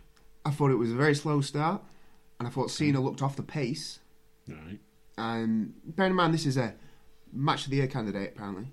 I 0.45 0.51
thought 0.51 0.69
it 0.69 0.75
was 0.75 0.91
a 0.91 0.95
very 0.95 1.15
slow 1.15 1.41
start, 1.41 1.81
and 2.37 2.47
I 2.47 2.51
thought 2.51 2.69
Cena 2.69 3.01
looked 3.01 3.21
off 3.21 3.35
the 3.35 3.41
pace. 3.41 3.99
right. 4.47 4.79
And 5.17 5.73
bearing 5.85 6.11
in 6.11 6.15
mind, 6.15 6.33
this 6.33 6.45
is 6.45 6.57
a 6.57 6.73
match 7.31 7.65
of 7.65 7.71
the 7.71 7.77
year 7.77 7.87
candidate, 7.87 8.33
apparently. 8.35 8.67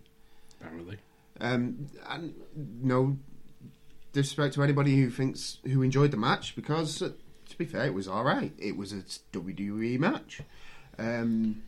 Apparently. 0.60 0.98
Um, 1.40 1.86
and 2.08 2.34
no 2.54 3.16
disrespect 4.12 4.54
to 4.54 4.62
anybody 4.62 4.96
who 4.96 5.10
thinks 5.10 5.58
who 5.64 5.82
enjoyed 5.82 6.10
the 6.10 6.16
match, 6.16 6.54
because 6.56 7.02
uh, 7.02 7.12
to 7.48 7.58
be 7.58 7.64
fair, 7.64 7.86
it 7.86 7.94
was 7.94 8.08
all 8.08 8.24
right. 8.24 8.52
It 8.58 8.76
was 8.76 8.92
a 8.92 9.02
WWE 9.32 9.98
match. 9.98 10.40
Um, 10.98 11.62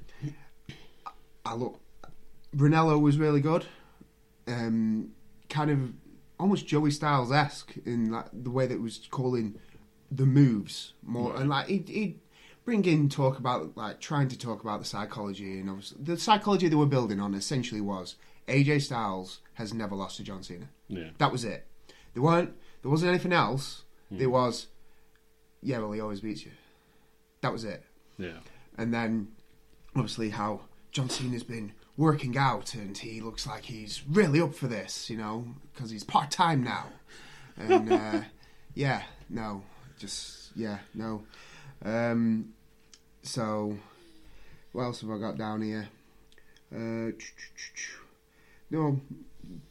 I 1.44 1.54
look, 1.54 1.80
Ranallo 2.56 3.00
was 3.00 3.18
really 3.18 3.40
good. 3.40 3.64
Um, 4.46 5.12
kind 5.48 5.70
of 5.70 5.92
almost 6.38 6.66
Joey 6.66 6.90
Styles 6.90 7.32
esque 7.32 7.74
in 7.84 8.10
like 8.10 8.26
the 8.32 8.50
way 8.50 8.66
that 8.66 8.74
it 8.74 8.82
was 8.82 9.06
calling 9.10 9.58
the 10.10 10.26
moves 10.26 10.92
more, 11.02 11.34
and 11.36 11.48
like 11.48 11.68
he'd 11.68 12.20
bring 12.64 12.84
in 12.84 13.08
talk 13.08 13.38
about 13.38 13.76
like 13.76 14.00
trying 14.00 14.28
to 14.28 14.38
talk 14.38 14.62
about 14.62 14.80
the 14.80 14.86
psychology 14.86 15.58
and 15.58 15.68
obviously 15.68 15.98
the 16.02 16.16
psychology 16.16 16.68
they 16.68 16.76
were 16.76 16.86
building 16.86 17.20
on 17.20 17.34
essentially 17.34 17.80
was 17.80 18.16
AJ 18.48 18.82
Styles 18.82 19.40
has 19.54 19.72
never 19.72 19.94
lost 19.94 20.16
to 20.16 20.22
John 20.22 20.42
Cena. 20.42 20.68
Yeah. 20.88 21.10
That 21.18 21.32
was 21.32 21.44
it. 21.44 21.66
There 22.14 22.22
weren't. 22.22 22.52
There 22.82 22.90
wasn't 22.90 23.10
anything 23.10 23.32
else. 23.32 23.84
There 24.10 24.28
was. 24.28 24.66
Yeah, 25.62 25.78
well, 25.78 25.92
he 25.92 26.00
always 26.00 26.20
beats 26.20 26.44
you. 26.44 26.50
That 27.40 27.52
was 27.52 27.64
it. 27.64 27.82
Yeah. 28.18 28.40
And 28.76 28.92
then, 28.92 29.28
obviously, 29.96 30.30
how 30.30 30.62
John 30.90 31.08
Cena's 31.08 31.44
been 31.44 31.72
working 31.96 32.36
out, 32.36 32.74
and 32.74 32.98
he 32.98 33.20
looks 33.20 33.46
like 33.46 33.64
he's 33.64 34.02
really 34.06 34.40
up 34.40 34.54
for 34.54 34.66
this. 34.66 35.08
You 35.08 35.16
know, 35.16 35.46
because 35.72 35.90
he's 35.90 36.04
part 36.04 36.30
time 36.30 36.62
now. 36.62 36.86
And 37.56 37.92
uh, 37.92 38.20
yeah, 38.74 39.02
no, 39.30 39.62
just 39.98 40.50
yeah, 40.54 40.78
no. 40.94 41.22
Um, 41.84 42.54
so, 43.22 43.76
what 44.72 44.84
else 44.84 45.00
have 45.00 45.10
I 45.10 45.18
got 45.18 45.36
down 45.36 45.62
here? 45.62 45.88
Uh, 46.74 47.12
no, 48.70 49.00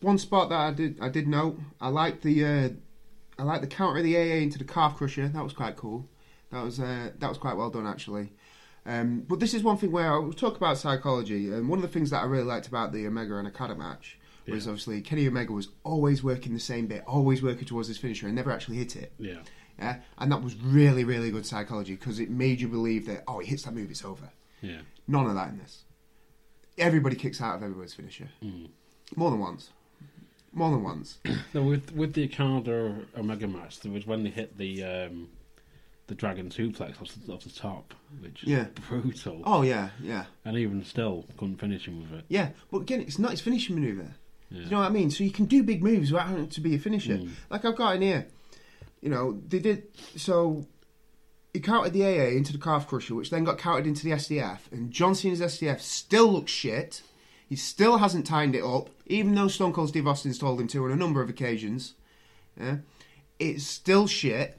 one 0.01 0.17
spot 0.17 0.49
that 0.49 0.59
I 0.59 0.71
did 0.71 0.99
I 1.01 1.09
did 1.09 1.27
note. 1.27 1.59
I 1.79 1.89
liked 1.89 2.21
the 2.23 2.45
uh, 2.45 2.69
I 3.39 3.43
liked 3.43 3.61
the 3.61 3.67
counter 3.67 3.97
of 3.97 4.03
the 4.03 4.15
AA 4.15 4.37
into 4.41 4.57
the 4.57 4.63
calf 4.63 4.97
crusher. 4.97 5.27
That 5.27 5.43
was 5.43 5.53
quite 5.53 5.75
cool. 5.75 6.07
That 6.51 6.63
was 6.63 6.79
uh, 6.79 7.11
that 7.17 7.29
was 7.29 7.37
quite 7.37 7.57
well 7.57 7.69
done 7.69 7.87
actually. 7.87 8.31
Um, 8.85 9.25
but 9.27 9.39
this 9.39 9.53
is 9.53 9.63
one 9.63 9.77
thing 9.77 9.91
where 9.91 10.11
I 10.11 10.17
will 10.17 10.33
talk 10.33 10.57
about 10.57 10.77
psychology, 10.77 11.51
and 11.51 11.69
one 11.69 11.77
of 11.79 11.83
the 11.83 11.87
things 11.87 12.09
that 12.09 12.23
I 12.23 12.25
really 12.25 12.43
liked 12.43 12.67
about 12.67 12.91
the 12.91 13.05
Omega 13.05 13.37
and 13.37 13.47
Okada 13.47 13.75
match 13.75 14.17
was 14.47 14.67
obviously 14.67 15.01
Kenny 15.01 15.27
Omega 15.27 15.53
was 15.53 15.69
always 15.83 16.23
working 16.23 16.53
the 16.53 16.59
same 16.59 16.87
bit, 16.87 17.03
always 17.07 17.41
working 17.43 17.65
towards 17.65 17.87
his 17.87 17.97
finisher, 17.97 18.25
and 18.25 18.35
never 18.35 18.51
actually 18.51 18.77
hit 18.77 18.95
it. 18.95 19.13
Yeah. 19.19 19.37
Yeah, 19.81 19.97
and 20.19 20.31
that 20.31 20.41
was 20.43 20.55
really 20.55 21.03
really 21.03 21.31
good 21.31 21.45
psychology 21.45 21.95
because 21.95 22.19
it 22.19 22.29
made 22.29 22.61
you 22.61 22.67
believe 22.67 23.07
that 23.07 23.23
oh 23.27 23.39
he 23.39 23.47
hits 23.47 23.63
that 23.63 23.73
move 23.73 23.89
it's 23.89 24.05
over. 24.05 24.29
Yeah. 24.61 24.81
None 25.07 25.25
of 25.25 25.33
that 25.35 25.49
in 25.49 25.57
this. 25.57 25.83
Everybody 26.77 27.15
kicks 27.15 27.41
out 27.41 27.55
of 27.55 27.63
everybody's 27.63 27.93
finisher. 27.93 28.29
More 29.15 29.31
than 29.31 29.39
once. 29.39 29.71
More 30.53 30.71
than 30.71 30.83
once. 30.83 31.17
No, 31.53 31.63
with 31.63 31.93
with 31.93 32.13
the 32.13 32.25
Okada 32.25 33.05
Omega 33.17 33.47
match, 33.47 33.79
there 33.81 33.91
was 33.91 34.05
when 34.07 34.23
they 34.23 34.29
hit 34.29 34.57
the 34.57 34.83
um, 34.83 35.29
the 36.07 36.15
Dragon 36.15 36.49
suplex 36.49 37.01
off 37.01 37.09
the, 37.25 37.33
off 37.33 37.43
the 37.43 37.49
top, 37.49 37.93
which 38.21 38.43
Yeah. 38.43 38.65
brutal. 38.87 39.41
Oh 39.45 39.63
yeah, 39.63 39.89
yeah, 40.01 40.25
And 40.45 40.57
even 40.57 40.83
still, 40.85 41.25
couldn't 41.37 41.57
finish 41.57 41.87
him 41.87 42.01
with 42.01 42.19
it. 42.19 42.25
yeah. 42.29 42.49
But 42.71 42.79
again, 42.83 43.01
it's 43.01 43.19
not 43.19 43.31
his 43.31 43.41
finishing 43.41 43.75
maneuver. 43.75 44.13
Yeah. 44.49 44.63
You 44.63 44.69
know 44.69 44.79
what 44.79 44.85
I 44.87 44.89
mean? 44.89 45.09
So 45.09 45.23
you 45.23 45.31
can 45.31 45.45
do 45.45 45.63
big 45.63 45.81
moves 45.83 46.11
without 46.11 46.27
having 46.27 46.47
to 46.49 46.61
be 46.61 46.75
a 46.75 46.79
finisher. 46.79 47.17
Mm. 47.17 47.29
Like 47.49 47.63
I've 47.65 47.75
got 47.75 47.95
in 47.95 48.01
here. 48.01 48.27
You 49.01 49.09
know, 49.09 49.41
they 49.47 49.59
did 49.59 49.87
so. 50.15 50.65
He 51.53 51.59
counted 51.59 51.91
the 51.91 52.05
AA 52.05 52.29
into 52.29 52.53
the 52.53 52.59
calf 52.59 52.87
crusher, 52.87 53.15
which 53.15 53.29
then 53.29 53.43
got 53.43 53.57
counted 53.57 53.85
into 53.85 54.03
the 54.03 54.11
STF, 54.11 54.71
and 54.71 54.91
John 54.91 55.15
Cena's 55.15 55.41
STF 55.41 55.81
still 55.81 56.31
looks 56.31 56.51
shit. 56.51 57.01
He 57.49 57.57
still 57.57 57.97
hasn't 57.97 58.25
timed 58.25 58.55
it 58.55 58.63
up, 58.63 58.89
even 59.07 59.35
though 59.35 59.49
Stone 59.49 59.73
Cold 59.73 59.89
Steve 59.89 60.07
Austin's 60.07 60.39
told 60.39 60.61
him 60.61 60.67
to 60.69 60.85
on 60.85 60.91
a 60.91 60.95
number 60.95 61.21
of 61.21 61.29
occasions. 61.29 61.95
Yeah, 62.57 62.77
it's 63.39 63.65
still 63.65 64.07
shit. 64.07 64.57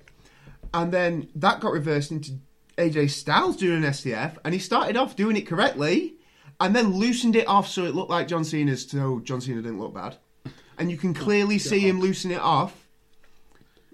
And 0.75 0.93
then 0.93 1.29
that 1.35 1.61
got 1.61 1.73
reversed 1.73 2.11
into 2.11 2.33
AJ 2.77 3.11
Styles 3.11 3.57
doing 3.57 3.85
an 3.85 3.91
STF, 3.91 4.37
and 4.45 4.53
he 4.53 4.61
started 4.61 4.97
off 4.97 5.17
doing 5.17 5.37
it 5.37 5.47
correctly, 5.47 6.15
and 6.61 6.77
then 6.77 6.95
loosened 6.95 7.37
it 7.37 7.49
off 7.49 7.69
so 7.69 7.85
it 7.85 7.95
looked 7.95 8.11
like 8.11 8.29
John 8.29 8.45
Cena's, 8.45 8.89
so 8.89 9.21
John 9.21 9.41
Cena 9.41 9.63
didn't 9.63 9.81
look 9.81 9.95
bad. 9.95 10.17
And 10.79 10.91
you 10.91 10.97
can 10.97 11.15
clearly 11.15 11.59
see 11.59 11.81
him 11.81 12.01
loosen 12.01 12.31
it 12.31 12.41
off, 12.41 12.82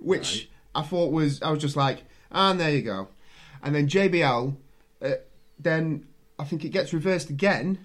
which 0.01 0.51
I 0.75 0.83
thought 0.83 1.13
was, 1.13 1.43
I 1.43 1.51
was 1.51 1.61
just 1.61 1.77
like, 1.77 2.05
and 2.31 2.59
there 2.61 2.71
you 2.71 2.83
go. 2.83 3.09
And 3.63 3.75
then 3.75 3.89
JBL, 3.89 4.57
uh, 5.03 5.11
then 5.59 6.07
I 6.39 6.45
think 6.45 6.65
it 6.65 6.71
gets 6.71 6.93
reversed 6.93 7.31
again 7.31 7.79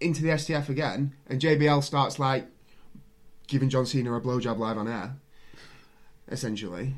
into 0.00 0.22
the 0.22 0.30
STF 0.30 0.68
again, 0.68 1.14
and 1.26 1.40
JBL 1.40 1.82
starts 1.82 2.18
like 2.18 2.46
giving 3.46 3.68
John 3.68 3.86
Cena 3.86 4.14
a 4.14 4.20
blowjob 4.20 4.58
live 4.58 4.76
on 4.76 4.88
air, 4.88 5.16
essentially. 6.28 6.94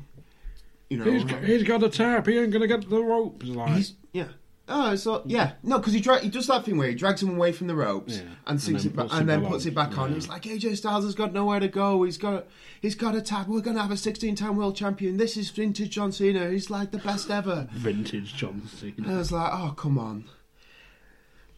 You 0.89 0.97
know, 0.97 1.11
He's 1.11 1.23
got, 1.23 1.43
he's 1.43 1.63
got 1.63 1.83
a 1.83 1.89
tap. 1.89 2.27
He 2.27 2.37
ain't 2.37 2.51
gonna 2.51 2.67
get 2.67 2.89
the 2.89 3.01
ropes. 3.01 3.45
Like, 3.45 3.85
yeah. 4.13 4.27
Oh, 4.67 4.95
so 4.95 5.21
yeah, 5.27 5.51
no, 5.61 5.77
because 5.77 5.93
he 5.93 6.01
dra- 6.01 6.19
he 6.21 6.29
does 6.29 6.47
that 6.47 6.65
thing 6.65 6.77
where 6.77 6.87
he 6.89 6.95
drags 6.95 7.21
him 7.21 7.29
away 7.35 7.51
from 7.51 7.67
the 7.67 7.75
ropes 7.75 8.15
Yeah. 8.15 8.21
and 8.21 8.31
And 8.47 8.61
sinks 8.61 8.81
then 8.83 8.91
it 8.91 8.95
back, 8.95 9.05
puts 9.05 9.13
and 9.19 9.23
it 9.23 9.25
then 9.27 9.45
puts 9.45 9.65
it 9.67 9.75
back 9.75 9.95
on. 9.97 10.09
Yeah. 10.09 10.15
He's 10.15 10.27
like 10.27 10.41
AJ 10.41 10.77
Styles 10.77 11.05
has 11.05 11.13
got 11.13 11.33
nowhere 11.33 11.59
to 11.59 11.67
go. 11.67 12.01
He's 12.01 12.17
got 12.17 12.47
he's 12.81 12.95
got 12.95 13.13
a 13.15 13.21
tag. 13.21 13.47
We're 13.47 13.61
gonna 13.61 13.81
have 13.81 13.91
a 13.91 13.95
16-time 13.95 14.55
world 14.55 14.75
champion. 14.75 15.17
This 15.17 15.37
is 15.37 15.51
vintage 15.51 15.91
John 15.91 16.11
Cena. 16.11 16.49
He's 16.49 16.71
like 16.71 16.89
the 16.89 16.97
best 16.97 17.29
ever. 17.29 17.67
vintage 17.73 18.33
John 18.35 18.67
And 18.81 19.05
I 19.05 19.09
Cena. 19.09 19.17
was 19.19 19.31
like, 19.31 19.51
oh 19.53 19.73
come 19.77 19.99
on. 19.99 20.25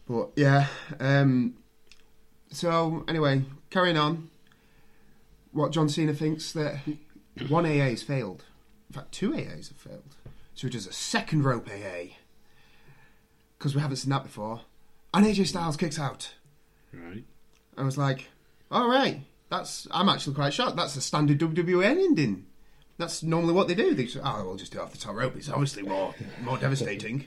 But 0.06 0.30
yeah. 0.36 0.66
Um, 1.00 1.54
so 2.50 3.04
anyway, 3.08 3.42
carrying 3.70 3.96
on. 3.96 4.28
What 5.52 5.72
John 5.72 5.88
Cena 5.88 6.12
thinks 6.12 6.52
that 6.52 6.76
one 7.48 7.64
AA 7.64 7.88
has 7.88 8.02
failed. 8.02 8.44
In 8.90 8.94
fact, 8.96 9.12
two 9.12 9.30
AAs 9.32 9.68
have 9.68 9.78
failed. 9.78 10.14
So 10.54 10.66
he 10.66 10.70
does 10.72 10.86
a 10.86 10.92
second 10.92 11.44
rope 11.44 11.68
AA. 11.68 12.14
Because 13.58 13.74
we 13.74 13.80
haven't 13.80 13.96
seen 13.96 14.10
that 14.10 14.22
before. 14.22 14.60
And 15.12 15.26
AJ 15.26 15.48
Styles 15.48 15.76
kicks 15.76 15.98
out. 15.98 16.34
Right. 16.92 17.24
I 17.76 17.82
was 17.82 17.98
like, 17.98 18.28
all 18.70 18.88
right. 18.88 19.20
That's 19.50 19.88
I'm 19.90 20.08
actually 20.08 20.34
quite 20.34 20.52
shocked. 20.52 20.76
That's 20.76 20.96
a 20.96 21.00
standard 21.00 21.38
WWE 21.38 21.84
ending. 21.84 22.46
That's 22.98 23.22
normally 23.22 23.54
what 23.54 23.68
they 23.68 23.74
do. 23.74 23.94
They 23.94 24.06
say, 24.06 24.20
oh, 24.22 24.44
we'll 24.44 24.56
just 24.56 24.72
do 24.72 24.78
it 24.78 24.82
off 24.82 24.92
the 24.92 24.98
top 24.98 25.14
rope. 25.14 25.36
It's 25.36 25.48
obviously 25.48 25.82
more 25.82 26.14
more 26.42 26.58
devastating. 26.58 27.26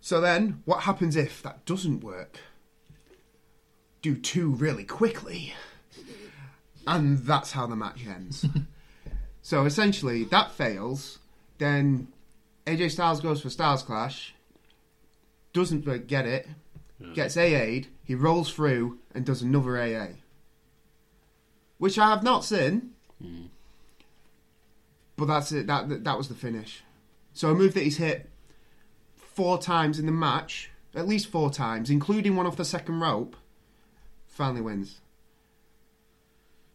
So 0.00 0.20
then, 0.20 0.62
what 0.64 0.82
happens 0.82 1.16
if 1.16 1.42
that 1.42 1.64
doesn't 1.64 2.02
work? 2.02 2.38
Do 4.02 4.16
two 4.16 4.50
really 4.50 4.84
quickly, 4.84 5.54
and 6.86 7.18
that's 7.18 7.52
how 7.52 7.66
the 7.66 7.76
match 7.76 8.06
ends. 8.06 8.44
so 9.42 9.64
essentially, 9.64 10.24
that 10.24 10.52
fails. 10.52 11.18
Then 11.58 12.08
AJ 12.66 12.92
Styles 12.92 13.20
goes 13.20 13.40
for 13.40 13.50
Styles 13.50 13.82
Clash, 13.82 14.34
doesn't 15.52 16.06
get 16.06 16.26
it, 16.26 16.46
gets 17.14 17.36
AA'd, 17.36 17.88
he 18.04 18.14
rolls 18.14 18.52
through 18.52 18.98
and 19.14 19.24
does 19.24 19.42
another 19.42 19.80
AA. 19.80 20.14
Which 21.78 21.98
I 21.98 22.10
have 22.10 22.22
not 22.22 22.44
seen. 22.44 22.92
Mm. 23.22 23.48
But 25.16 25.26
that's 25.26 25.52
it. 25.52 25.66
That, 25.66 25.88
that 25.88 26.04
that 26.04 26.18
was 26.18 26.28
the 26.28 26.34
finish. 26.34 26.82
So 27.32 27.50
a 27.50 27.54
move 27.54 27.74
that 27.74 27.82
he's 27.82 27.96
hit 27.96 28.30
four 29.16 29.58
times 29.58 29.98
in 29.98 30.06
the 30.06 30.12
match, 30.12 30.70
at 30.94 31.08
least 31.08 31.28
four 31.28 31.50
times, 31.50 31.90
including 31.90 32.36
one 32.36 32.46
off 32.46 32.56
the 32.56 32.64
second 32.64 33.00
rope, 33.00 33.36
finally 34.26 34.60
wins. 34.60 35.00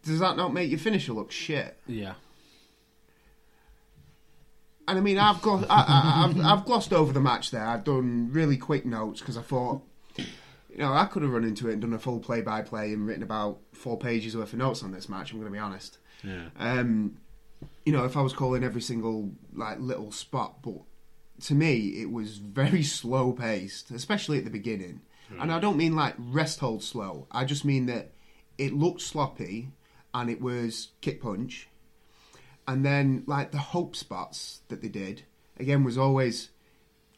Does 0.03 0.19
that 0.19 0.37
not 0.37 0.53
make 0.53 0.69
your 0.69 0.79
finisher 0.79 1.13
look 1.13 1.31
shit? 1.31 1.77
Yeah. 1.85 2.13
And 4.87 4.97
I 4.97 5.01
mean, 5.01 5.17
I've 5.17 5.41
got, 5.41 5.65
I, 5.69 5.83
I, 5.87 6.25
I've, 6.25 6.39
I've 6.45 6.65
glossed 6.65 6.93
over 6.93 7.11
the 7.11 7.19
match 7.19 7.51
there. 7.51 7.65
I've 7.65 7.83
done 7.83 8.29
really 8.31 8.57
quick 8.57 8.85
notes 8.85 9.19
because 9.19 9.37
I 9.37 9.41
thought, 9.41 9.81
you 10.17 10.77
know, 10.77 10.93
I 10.93 11.05
could 11.05 11.23
have 11.23 11.31
run 11.31 11.43
into 11.43 11.67
it 11.69 11.73
and 11.73 11.81
done 11.81 11.93
a 11.93 11.99
full 11.99 12.19
play-by-play 12.19 12.93
and 12.93 13.05
written 13.05 13.23
about 13.23 13.59
four 13.73 13.97
pages 13.97 14.37
worth 14.37 14.53
of 14.53 14.59
notes 14.59 14.83
on 14.83 14.91
this 14.91 15.09
match. 15.09 15.31
I'm 15.31 15.39
going 15.39 15.51
to 15.51 15.53
be 15.53 15.59
honest. 15.59 15.97
Yeah. 16.23 16.45
Um, 16.57 17.17
you 17.85 17.91
know, 17.91 18.05
if 18.05 18.15
I 18.15 18.21
was 18.21 18.33
calling 18.33 18.63
every 18.63 18.81
single 18.81 19.31
like 19.53 19.79
little 19.79 20.11
spot, 20.11 20.61
but 20.61 20.79
to 21.45 21.53
me, 21.53 22.01
it 22.01 22.11
was 22.11 22.37
very 22.37 22.83
slow 22.83 23.33
paced, 23.33 23.91
especially 23.91 24.37
at 24.37 24.45
the 24.45 24.49
beginning. 24.49 25.01
And 25.41 25.51
I 25.51 25.59
don't 25.59 25.75
mean 25.75 25.93
like 25.93 26.15
rest 26.17 26.61
hold 26.61 26.81
slow. 26.81 27.27
I 27.31 27.43
just 27.43 27.65
mean 27.65 27.87
that 27.87 28.11
it 28.57 28.71
looked 28.71 29.01
sloppy 29.01 29.71
and 30.13 30.29
it 30.29 30.39
was 30.39 30.89
kick 31.01 31.21
punch. 31.21 31.67
And 32.67 32.85
then 32.85 33.23
like 33.27 33.51
the 33.51 33.57
hope 33.59 33.95
spots 33.95 34.61
that 34.67 34.81
they 34.81 34.89
did 34.89 35.23
again 35.59 35.83
was 35.83 35.97
always 35.97 36.49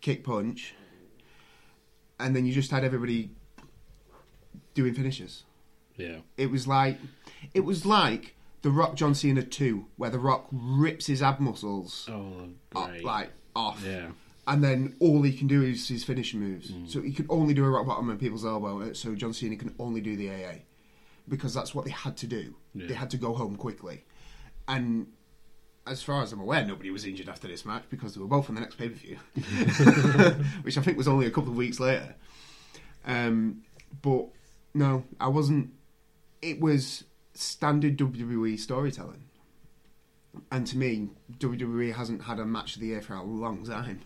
kick 0.02 0.24
punch. 0.24 0.76
And 2.20 2.36
then 2.36 2.46
you 2.46 2.54
just 2.54 2.70
had 2.72 2.84
everybody 2.84 3.32
doing 4.74 4.94
finishes. 4.94 5.44
Yeah. 5.96 6.18
It 6.38 6.52
was 6.52 6.68
like 6.68 6.98
it 7.54 7.62
was 7.62 7.86
like 7.86 8.36
the 8.62 8.70
Rock 8.70 8.96
John 8.96 9.16
Cena 9.16 9.42
2 9.44 9.86
where 9.98 10.10
the 10.10 10.20
Rock 10.20 10.48
rips 10.52 11.08
his 11.08 11.22
ab 11.24 11.40
muscles 11.40 12.08
Oh, 12.12 12.50
up, 12.76 12.92
like 13.04 13.32
off. 13.56 13.82
Yeah. 13.86 14.10
And 14.48 14.64
then 14.64 14.96
all 15.00 15.22
he 15.22 15.32
can 15.34 15.48
do 15.48 15.62
is 15.64 15.88
his 15.88 16.04
finishing 16.04 16.40
moves. 16.40 16.72
Mm. 16.72 16.90
So 16.90 17.02
he 17.02 17.12
could 17.14 17.28
only 17.30 17.54
do 17.54 17.64
a 17.66 17.70
rock 17.70 17.86
bottom 17.86 18.10
and 18.10 18.20
people's 18.20 18.46
elbow. 18.46 18.82
uh, 18.82 18.94
So 18.94 19.14
John 19.16 19.32
Cena 19.34 19.56
can 19.56 19.76
only 19.80 20.02
do 20.02 20.16
the 20.18 20.30
AA 20.32 20.54
because 21.28 21.54
that's 21.54 21.76
what 21.76 21.86
they 21.86 21.92
had 21.92 22.18
to 22.18 22.28
do. 22.28 22.56
Yeah. 22.74 22.88
They 22.88 22.96
had 22.96 23.12
to 23.12 23.18
go 23.18 23.34
home 23.34 23.56
quickly. 23.56 24.06
And 24.68 25.08
as 25.88 26.04
far 26.04 26.22
as 26.22 26.32
I'm 26.32 26.40
aware, 26.40 26.66
nobody 26.66 26.92
was 26.92 27.06
injured 27.06 27.30
after 27.30 27.48
this 27.48 27.66
match 27.66 27.84
because 27.90 28.14
they 28.14 28.22
were 28.22 28.28
both 28.28 28.50
on 28.50 28.56
the 28.56 28.62
next 28.62 28.76
pay 28.76 28.90
per 28.90 28.96
view, 28.96 29.18
which 30.62 30.78
I 30.78 30.82
think 30.82 30.98
was 30.98 31.08
only 31.08 31.26
a 31.26 31.32
couple 31.32 31.50
of 31.52 31.58
weeks 31.58 31.80
later. 31.80 32.16
Um, 33.06 33.64
but 34.02 34.28
no, 34.74 35.04
I 35.20 35.28
wasn't. 35.28 35.72
It 36.42 36.60
was 36.60 37.04
standard 37.34 37.98
WWE 37.98 38.60
storytelling. 38.60 39.24
And 40.52 40.68
to 40.68 40.78
me, 40.78 41.10
WWE 41.40 41.96
hasn't 41.96 42.24
had 42.24 42.40
a 42.40 42.46
match 42.46 42.76
of 42.76 42.82
the 42.82 42.88
year 42.88 43.02
for 43.02 43.16
a 43.16 43.24
long 43.24 43.66
time. 43.66 44.02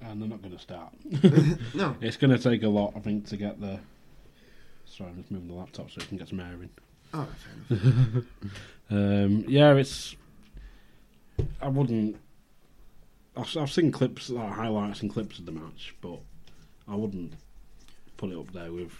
And 0.00 0.20
they're 0.20 0.28
not 0.28 0.42
going 0.42 0.54
to 0.54 0.60
start. 0.62 0.92
No. 1.74 1.96
it's 2.00 2.16
going 2.16 2.36
to 2.36 2.38
take 2.38 2.62
a 2.62 2.68
lot, 2.68 2.92
I 2.96 3.00
think, 3.00 3.26
to 3.28 3.36
get 3.36 3.60
the. 3.60 3.78
Sorry, 4.84 5.10
I'm 5.10 5.16
just 5.16 5.30
moving 5.30 5.48
the 5.48 5.54
laptop 5.54 5.90
so 5.90 6.00
it 6.00 6.08
can 6.08 6.18
get 6.18 6.28
some 6.28 6.40
air 6.40 6.54
in. 6.54 6.70
Oh, 7.14 7.26
fair 7.68 7.78
enough. 7.78 8.24
Um, 8.90 9.44
yeah, 9.48 9.72
it's. 9.74 10.14
I 11.60 11.68
wouldn't. 11.68 12.16
I've, 13.36 13.56
I've 13.56 13.70
seen 13.70 13.90
clips, 13.92 14.28
like 14.30 14.52
highlights 14.52 15.00
and 15.02 15.10
clips 15.12 15.38
of 15.38 15.46
the 15.46 15.52
match, 15.52 15.94
but 16.00 16.18
I 16.86 16.94
wouldn't 16.94 17.32
put 18.16 18.30
it 18.30 18.38
up 18.38 18.52
there 18.52 18.70
with 18.72 18.92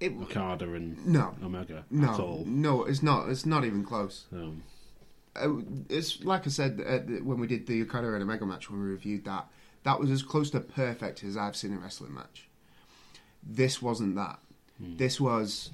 It, 0.00 0.12
Okada 0.20 0.74
and 0.74 1.06
no, 1.06 1.34
Omega 1.42 1.78
at 1.78 1.92
no, 1.92 2.10
all. 2.12 2.44
no, 2.46 2.84
it's 2.84 3.02
not. 3.02 3.28
It's 3.28 3.46
not 3.46 3.64
even 3.64 3.84
close. 3.84 4.26
Um, 4.32 4.62
Uh, 5.36 5.62
it's 5.88 6.22
like 6.24 6.46
I 6.46 6.50
said 6.50 6.80
uh, 6.84 6.98
when 7.24 7.38
we 7.38 7.46
did 7.46 7.66
the 7.66 7.80
Okada 7.82 8.12
and 8.14 8.22
Omega 8.22 8.44
match 8.44 8.70
when 8.70 8.80
we 8.82 8.86
reviewed 8.90 9.24
that. 9.26 9.46
That 9.84 9.98
was 9.98 10.10
as 10.10 10.22
close 10.22 10.50
to 10.50 10.60
perfect 10.60 11.24
as 11.24 11.36
I've 11.36 11.56
seen 11.56 11.72
a 11.74 11.78
wrestling 11.78 12.14
match. 12.14 12.48
This 13.42 13.80
wasn't 13.82 14.14
that. 14.16 14.38
This 14.78 15.20
was 15.20 15.70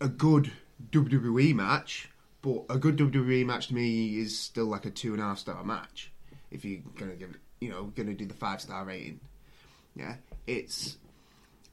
a 0.00 0.08
good 0.08 0.52
WWE 0.92 1.52
match, 1.54 2.09
but 2.42 2.64
a 2.70 2.78
good 2.78 2.96
WWE 2.96 3.44
match 3.46 3.68
to 3.68 3.74
me 3.74 4.18
is 4.18 4.38
still 4.38 4.66
like 4.66 4.86
a 4.86 4.90
two 4.90 5.12
and 5.12 5.20
a 5.22 5.24
half 5.26 5.38
star 5.38 5.62
match. 5.64 6.10
If 6.50 6.64
you're 6.64 6.80
gonna 6.98 7.14
give, 7.16 7.30
it- 7.30 7.36
you 7.60 7.68
know, 7.70 7.84
gonna 7.94 8.14
do 8.14 8.26
the 8.26 8.34
five 8.34 8.60
star 8.60 8.84
rating, 8.84 9.20
yeah, 9.94 10.16
it's 10.46 10.96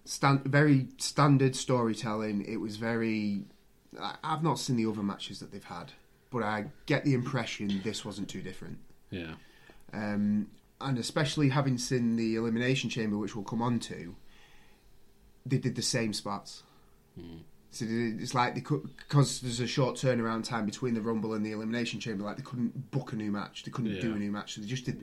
stand, 0.06 0.44
very 0.44 0.88
standard 0.98 1.56
storytelling. 1.56 2.46
It 2.46 2.58
was 2.58 2.76
very. 2.78 3.46
I- 4.00 4.18
I've 4.24 4.44
not 4.44 4.60
seen 4.60 4.76
the 4.76 4.86
other 4.86 5.02
matches 5.04 5.40
that 5.40 5.52
they've 5.52 5.64
had, 5.64 5.94
but 6.30 6.44
I 6.44 6.66
get 6.86 7.06
the 7.06 7.14
impression 7.14 7.82
this 7.84 8.04
wasn't 8.04 8.30
too 8.30 8.42
different. 8.42 8.80
yeah. 9.10 9.36
Um, 9.94 10.48
and 10.82 10.98
especially 11.00 11.50
having 11.50 11.78
seen 11.78 12.18
the 12.18 12.36
Elimination 12.36 12.90
Chamber, 12.90 13.18
which 13.18 13.36
we'll 13.36 13.46
come 13.46 13.62
on 13.62 13.80
to, 13.80 14.16
they 15.46 15.58
did 15.58 15.76
the 15.76 15.82
same 15.82 16.12
spots. 16.14 16.64
So 17.72 17.86
it's 17.88 18.34
like 18.34 18.56
they 18.56 18.62
could 18.62 18.90
because 18.98 19.42
there's 19.42 19.60
a 19.60 19.68
short 19.68 19.96
turnaround 19.96 20.46
time 20.46 20.66
between 20.66 20.94
the 20.94 21.02
Rumble 21.02 21.34
and 21.34 21.46
the 21.46 21.52
Elimination 21.52 22.00
Chamber. 22.00 22.24
Like 22.24 22.38
they 22.38 22.44
couldn't 22.44 22.92
book 22.92 23.14
a 23.14 23.16
new 23.16 23.32
match, 23.32 23.64
they 23.64 23.72
couldn't 23.72 24.00
do 24.00 24.14
a 24.14 24.18
new 24.18 24.32
match, 24.32 24.56
so 24.56 24.62
they 24.62 24.68
just 24.68 24.86
did. 24.86 25.02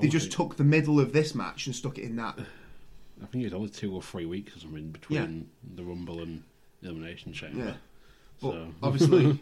They 0.00 0.08
just 0.08 0.32
took 0.32 0.56
the 0.56 0.64
middle 0.64 0.98
of 1.00 1.12
this 1.12 1.34
match 1.34 1.66
and 1.66 1.74
stuck 1.74 1.98
it 1.98 2.04
in 2.04 2.16
that. 2.16 2.38
I 3.22 3.26
think 3.26 3.42
it 3.44 3.46
was 3.48 3.54
only 3.54 3.68
two 3.68 3.94
or 3.94 4.02
three 4.02 4.24
weeks 4.24 4.56
or 4.56 4.60
something 4.60 4.90
between 4.90 5.50
the 5.74 5.84
Rumble 5.84 6.20
and 6.20 6.42
Elimination 6.82 7.32
Chamber. 7.32 7.64
Yeah. 7.64 7.72
But 8.40 8.52
So 8.52 8.66
obviously, 8.82 9.38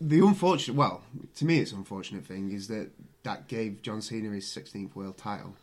the 0.00 0.20
unfortunate, 0.26 0.74
well, 0.74 1.02
to 1.36 1.44
me, 1.44 1.58
it's 1.60 1.72
an 1.72 1.78
unfortunate 1.78 2.24
thing 2.24 2.50
is 2.52 2.68
that 2.68 2.90
that 3.22 3.48
gave 3.48 3.82
John 3.82 4.00
Cena 4.00 4.30
his 4.30 4.46
16th 4.46 4.94
world 4.94 5.18
title. 5.18 5.54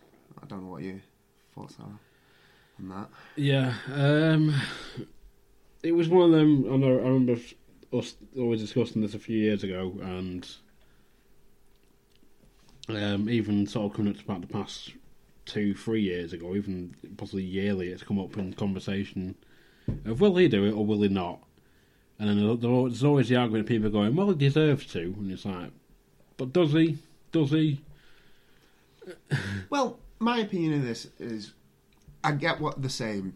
I 0.42 0.46
don't 0.46 0.64
know 0.64 0.72
what 0.72 0.84
your 0.84 1.02
thoughts 1.56 1.76
are 1.80 2.00
on 2.80 2.90
that. 2.90 3.10
Yeah, 3.36 3.74
um, 3.94 4.54
it 5.84 5.94
was 5.94 6.10
one 6.10 6.32
of 6.34 6.40
them. 6.40 6.72
I, 6.72 6.78
know, 6.78 7.00
I 7.00 7.04
remember 7.04 7.38
us 7.94 8.16
always 8.38 8.62
discussing 8.62 9.02
this 9.02 9.14
a 9.14 9.20
few 9.20 9.38
years 9.38 9.64
ago, 9.64 9.98
and 10.02 10.48
um, 12.90 13.30
even 13.30 13.68
sort 13.68 13.92
of 13.92 13.96
coming 13.96 14.12
up 14.12 14.18
to 14.20 14.26
about 14.26 14.42
the 14.42 14.48
past 14.48 14.92
two, 15.46 15.74
three 15.74 16.02
years 16.02 16.34
ago, 16.34 16.56
even 16.56 16.96
possibly 17.18 17.44
yearly, 17.44 17.90
it's 17.90 18.04
come 18.04 18.20
up 18.20 18.38
in 18.38 18.54
conversation 18.54 19.36
of 20.06 20.22
will 20.22 20.36
he 20.36 20.48
do 20.48 20.66
it 20.66 20.72
or 20.72 20.86
will 20.86 21.02
he 21.02 21.10
not? 21.10 21.40
And 22.20 22.30
then 22.30 22.60
there's 22.60 23.04
always 23.04 23.30
the 23.30 23.36
argument 23.36 23.66
of 23.66 23.68
people 23.68 23.90
going, 23.90 24.16
well, 24.16 24.30
he 24.30 24.36
deserves 24.36 24.86
to, 24.94 25.16
and 25.18 25.32
it's 25.32 25.46
like, 25.46 25.72
but 26.38 26.54
does 26.54 26.72
he? 26.72 26.98
Does 27.32 27.52
he? 27.52 27.82
Well, 29.70 30.00
my 30.20 30.40
opinion 30.40 30.76
of 30.76 30.84
this 30.84 31.08
is, 31.20 31.54
I 32.24 32.34
get 32.34 32.60
what 32.60 32.80
they're 32.82 32.90
saying, 32.90 33.34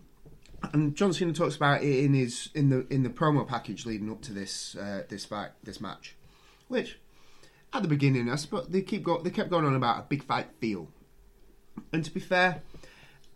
and 0.74 0.96
John 0.96 1.14
Cena 1.14 1.34
talks 1.34 1.56
about 1.56 1.84
it 1.84 2.04
in 2.04 2.14
his 2.14 2.50
in 2.54 2.70
the 2.70 2.86
in 2.90 3.04
the 3.04 3.10
promo 3.10 3.48
package 3.48 3.86
leading 3.86 4.10
up 4.12 4.22
to 4.24 4.34
this 4.34 4.76
uh, 4.76 5.04
this 5.10 5.26
fight 5.26 5.52
this 5.64 5.82
match, 5.82 6.16
which 6.68 7.00
at 7.74 7.82
the 7.82 7.88
beginning 7.88 8.30
I 8.30 8.36
suppose 8.36 8.68
they 8.68 8.82
keep 8.82 9.04
go, 9.04 9.22
they 9.22 9.30
kept 9.30 9.50
going 9.50 9.66
on 9.66 9.76
about 9.76 10.00
a 10.00 10.04
big 10.04 10.24
fight 10.24 10.48
feel, 10.60 10.88
and 11.92 12.04
to 12.04 12.12
be 12.12 12.20
fair, 12.20 12.62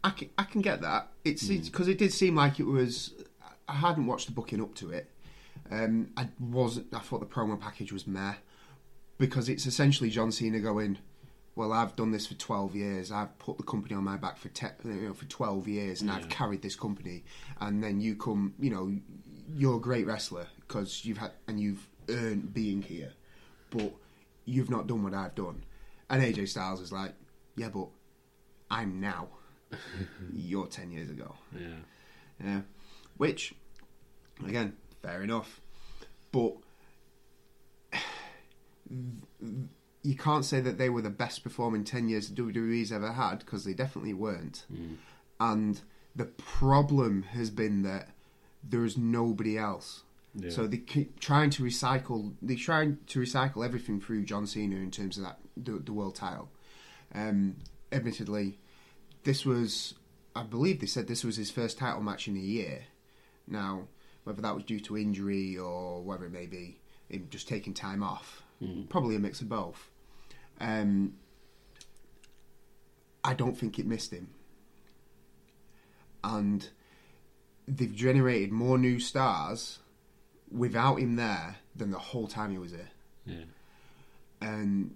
I 0.04 0.12
can, 0.12 0.30
I 0.38 0.44
can 0.44 0.62
get 0.62 0.82
that. 0.82 1.10
It's 1.24 1.48
because 1.48 1.88
it 1.88 1.98
did 1.98 2.13
seem 2.13 2.36
like 2.36 2.60
it 2.60 2.65
was. 2.65 3.13
I 3.68 3.74
hadn't 3.74 4.08
watched 4.08 4.28
the 4.28 4.34
booking 4.34 4.62
up 4.62 4.74
to 4.76 4.92
it. 4.92 5.12
Um, 5.72 6.10
I 6.18 6.30
wasn't. 6.39 6.94
I 6.94 7.00
thought 7.00 7.20
the 7.20 7.26
promo 7.26 7.60
package 7.60 7.92
was 7.92 8.08
meh 8.08 8.34
because 9.20 9.50
it's 9.50 9.65
essentially 9.65 10.10
John 10.10 10.32
Cena 10.32 10.60
going, 10.60 10.98
"Well, 11.60 11.74
I've 11.74 11.93
done 11.98 12.12
this 12.12 12.26
for 12.26 12.36
twelve 12.36 12.74
years. 12.74 13.12
I've 13.12 13.38
put 13.38 13.58
the 13.58 13.63
company 13.63 13.93
on 13.93 14.06
my 14.06 14.15
back 14.15 14.38
for 14.38 14.48
te- 14.48 14.67
you 14.86 15.10
know, 15.10 15.13
for 15.13 15.26
twelve 15.26 15.67
years, 15.67 16.00
and 16.02 16.10
I've 16.10 16.30
carried 16.30 16.62
this 16.62 16.74
company. 16.74 17.26
And 17.60 17.84
then 17.84 18.00
you 18.00 18.15
come, 18.15 18.54
you 18.58 18.69
know, 18.69 18.95
you're 19.54 19.76
a 19.76 19.82
great 19.82 20.08
wrestler 20.08 20.48
because 20.62 21.04
you've 21.04 21.17
had 21.17 21.32
and 21.50 21.60
you've 21.60 21.86
earned 22.08 22.54
being 22.54 22.82
here, 22.82 23.12
but 23.72 23.91
you've 24.45 24.69
not 24.69 24.88
done 24.88 25.04
what 25.04 25.13
I've 25.13 25.36
done." 25.36 25.65
And 26.10 26.24
AJ 26.24 26.48
Styles 26.48 26.80
is 26.80 26.93
like, 26.93 27.13
"Yeah, 27.58 27.67
but 27.67 27.89
I'm 28.72 29.02
now. 29.02 29.28
you're 30.34 30.67
ten 30.67 30.91
years 30.91 31.10
ago." 31.10 31.36
Yeah. 31.54 31.82
Yeah. 32.41 32.62
Which, 33.17 33.54
again, 34.48 34.78
fair 35.02 35.24
enough. 35.24 35.60
But 36.32 36.54
you 40.01 40.15
can't 40.15 40.45
say 40.45 40.62
that 40.62 40.77
they 40.77 40.89
were 40.89 41.01
the 41.01 41.09
best 41.09 41.43
performing 41.43 41.83
10 41.83 42.09
years 42.09 42.31
WWE's 42.31 42.91
ever 42.91 43.13
had 43.13 43.39
because 43.39 43.65
they 43.65 43.73
definitely 43.73 44.13
weren't. 44.13 44.65
And 45.39 45.81
the 46.15 46.25
problem 46.25 47.23
has 47.23 47.49
been 47.49 47.83
that 47.83 48.09
there 48.63 48.83
is 48.83 48.97
nobody 48.97 49.57
else. 49.57 50.03
Yeah. 50.35 50.51
So 50.51 50.67
they 50.67 50.77
keep 50.77 51.19
trying 51.19 51.49
to 51.51 51.63
recycle. 51.63 52.33
They 52.41 52.55
trying 52.55 52.99
to 53.07 53.19
recycle 53.19 53.65
everything 53.65 53.99
through 53.99 54.25
John 54.25 54.45
Cena 54.47 54.75
in 54.75 54.91
terms 54.91 55.17
of 55.17 55.23
that 55.23 55.39
the, 55.57 55.73
the 55.79 55.93
world 55.93 56.15
title. 56.15 56.49
Um, 57.13 57.55
admittedly, 57.91 58.59
this 59.23 59.45
was, 59.45 59.95
I 60.35 60.43
believe 60.43 60.79
they 60.79 60.88
said 60.88 61.07
this 61.07 61.23
was 61.23 61.38
his 61.38 61.51
first 61.51 61.77
title 61.77 62.01
match 62.01 62.27
in 62.27 62.35
a 62.35 62.39
year. 62.39 62.83
Now, 63.47 63.88
whether 64.23 64.41
that 64.41 64.55
was 64.55 64.63
due 64.63 64.79
to 64.81 64.97
injury 64.97 65.57
or 65.57 66.01
whatever 66.01 66.25
it 66.27 66.31
may 66.31 66.45
be, 66.45 66.79
him 67.09 67.27
just 67.29 67.47
taking 67.47 67.73
time 67.73 68.03
off, 68.03 68.43
probably 68.89 69.15
a 69.15 69.19
mix 69.19 69.41
of 69.41 69.49
both. 69.49 69.88
Um, 70.60 71.13
I 73.24 73.34
don't 73.34 73.58
think 73.58 73.80
it 73.80 73.86
missed 73.86 74.12
him, 74.12 74.30
and 76.24 76.69
they've 77.67 77.93
generated 77.95 78.52
more 78.52 78.78
new 78.78 79.00
stars 79.00 79.80
without 80.52 81.00
him 81.00 81.15
there 81.15 81.58
than 81.76 81.91
the 81.91 82.00
whole 82.00 82.28
time 82.28 82.52
he 82.52 82.58
was 82.58 82.72
here. 82.72 82.89
Yeah. 83.26 83.36
And 84.41 84.95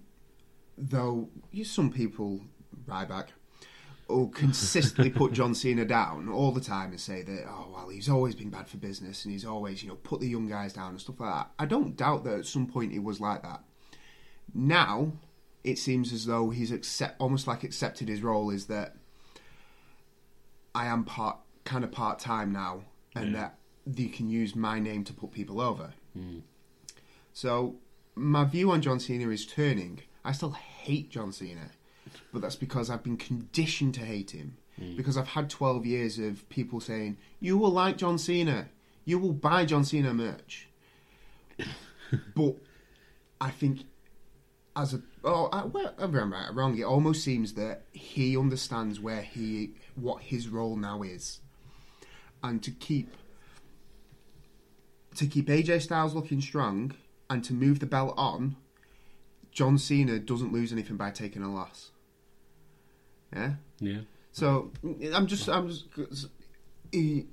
though 0.76 1.28
you, 1.50 1.64
some 1.64 1.92
people, 1.92 2.40
Ryback, 2.86 3.28
will 4.08 4.28
consistently 4.28 5.10
put 5.10 5.32
John 5.32 5.54
Cena 5.54 5.84
down 5.84 6.28
all 6.28 6.52
the 6.52 6.60
time 6.60 6.90
and 6.90 7.00
say 7.00 7.22
that, 7.22 7.44
oh, 7.48 7.68
well, 7.72 7.88
he's 7.88 8.08
always 8.08 8.34
been 8.34 8.50
bad 8.50 8.68
for 8.68 8.76
business 8.76 9.24
and 9.24 9.32
he's 9.32 9.44
always, 9.44 9.82
you 9.82 9.88
know, 9.88 9.96
put 9.96 10.20
the 10.20 10.28
young 10.28 10.46
guys 10.46 10.72
down 10.72 10.90
and 10.90 11.00
stuff 11.00 11.20
like 11.20 11.32
that. 11.32 11.50
I 11.58 11.66
don't 11.66 11.96
doubt 11.96 12.24
that 12.24 12.40
at 12.40 12.46
some 12.46 12.66
point 12.66 12.92
he 12.92 12.98
was 12.98 13.20
like 13.20 13.42
that. 13.42 13.62
Now, 14.52 15.12
it 15.64 15.78
seems 15.78 16.12
as 16.12 16.26
though 16.26 16.50
he's 16.50 16.70
accept 16.70 17.16
almost 17.18 17.46
like 17.46 17.64
accepted 17.64 18.08
his 18.08 18.22
role 18.22 18.50
is 18.50 18.66
that 18.66 18.96
I 20.74 20.86
am 20.86 21.04
part 21.04 21.38
kind 21.64 21.82
of 21.84 21.90
part 21.92 22.18
time 22.18 22.52
now, 22.52 22.82
and 23.14 23.32
Yeah. 23.32 23.50
that 23.84 23.98
you 23.98 24.08
can 24.08 24.28
use 24.28 24.54
my 24.54 24.78
name 24.78 25.04
to 25.04 25.12
put 25.12 25.32
people 25.32 25.60
over. 25.60 25.94
Hmm. 26.14 26.40
So 27.32 27.76
my 28.14 28.44
view 28.44 28.70
on 28.70 28.82
John 28.82 29.00
Cena 29.00 29.28
is 29.30 29.46
turning. 29.46 30.00
I 30.24 30.32
still 30.32 30.52
hate 30.52 31.10
John 31.10 31.32
Cena, 31.32 31.70
but 32.32 32.42
that's 32.42 32.56
because 32.56 32.90
I've 32.90 33.02
been 33.02 33.16
conditioned 33.16 33.94
to 33.94 34.00
hate 34.00 34.32
him. 34.32 34.56
Hmm. 34.78 34.96
Because 34.96 35.16
I've 35.16 35.28
had 35.28 35.48
12 35.48 35.86
years 35.86 36.18
of 36.18 36.48
people 36.48 36.80
saying, 36.80 37.16
You 37.40 37.56
will 37.56 37.70
like 37.70 37.96
John 37.96 38.18
Cena. 38.18 38.68
You 39.04 39.18
will 39.18 39.32
buy 39.32 39.64
John 39.64 39.84
Cena 39.84 40.12
merch. 40.14 40.68
but 42.34 42.56
I 43.40 43.50
think, 43.50 43.84
as 44.76 44.94
a. 44.94 45.02
Oh, 45.22 45.48
I, 45.52 45.64
well, 45.64 45.94
I'm 45.98 46.12
right 46.32 46.50
or 46.50 46.52
wrong. 46.52 46.78
It 46.78 46.84
almost 46.84 47.24
seems 47.24 47.54
that 47.54 47.82
he 47.92 48.36
understands 48.36 49.00
where 49.00 49.22
he. 49.22 49.74
what 49.94 50.22
his 50.22 50.48
role 50.48 50.76
now 50.76 51.02
is. 51.02 51.40
And 52.42 52.62
to 52.62 52.70
keep. 52.70 53.14
To 55.16 55.26
keep 55.26 55.46
AJ 55.46 55.82
Styles 55.82 56.14
looking 56.14 56.40
strong 56.40 56.92
and 57.30 57.44
to 57.44 57.52
move 57.52 57.78
the 57.78 57.86
belt 57.86 58.14
on, 58.16 58.56
John 59.52 59.78
Cena 59.78 60.18
doesn't 60.18 60.52
lose 60.52 60.72
anything 60.72 60.96
by 60.96 61.10
taking 61.10 61.42
a 61.42 61.54
loss. 61.54 61.92
Yeah? 63.32 63.52
Yeah. 63.78 64.00
So 64.32 64.72
I'm 65.14 65.28
just, 65.28 65.48
I'm 65.48 65.68
just. 65.68 65.86
He, 66.90 67.26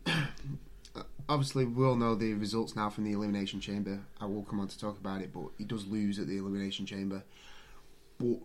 obviously, 1.31 1.65
we 1.65 1.85
all 1.85 1.95
know 1.95 2.13
the 2.13 2.33
results 2.33 2.75
now 2.75 2.89
from 2.89 3.05
the 3.05 3.13
Elimination 3.13 3.61
Chamber. 3.61 3.99
I 4.19 4.25
will 4.25 4.43
come 4.43 4.59
on 4.59 4.67
to 4.67 4.77
talk 4.77 4.97
about 4.99 5.21
it, 5.21 5.33
but 5.33 5.45
he 5.57 5.63
does 5.63 5.87
lose 5.87 6.19
at 6.19 6.27
the 6.27 6.37
Elimination 6.37 6.85
Chamber. 6.85 7.23
But 8.17 8.37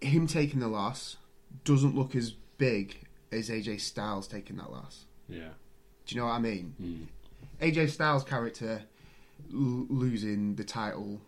him 0.00 0.26
taking 0.26 0.60
the 0.60 0.68
loss 0.68 1.16
doesn't 1.64 1.94
look 1.94 2.16
as 2.16 2.32
big 2.58 3.06
as 3.30 3.50
AJ 3.50 3.80
Styles 3.80 4.26
taking 4.26 4.56
that 4.56 4.70
loss. 4.72 5.04
Yeah. 5.28 5.50
Do 6.06 6.14
you 6.14 6.20
know 6.20 6.26
what 6.26 6.32
I 6.34 6.38
mean? 6.38 6.74
Mm. 7.62 7.72
AJ 7.72 7.90
Styles' 7.90 8.24
character 8.24 8.82
l- 9.52 9.86
losing 9.88 10.56
the 10.56 10.64
title 10.64 11.20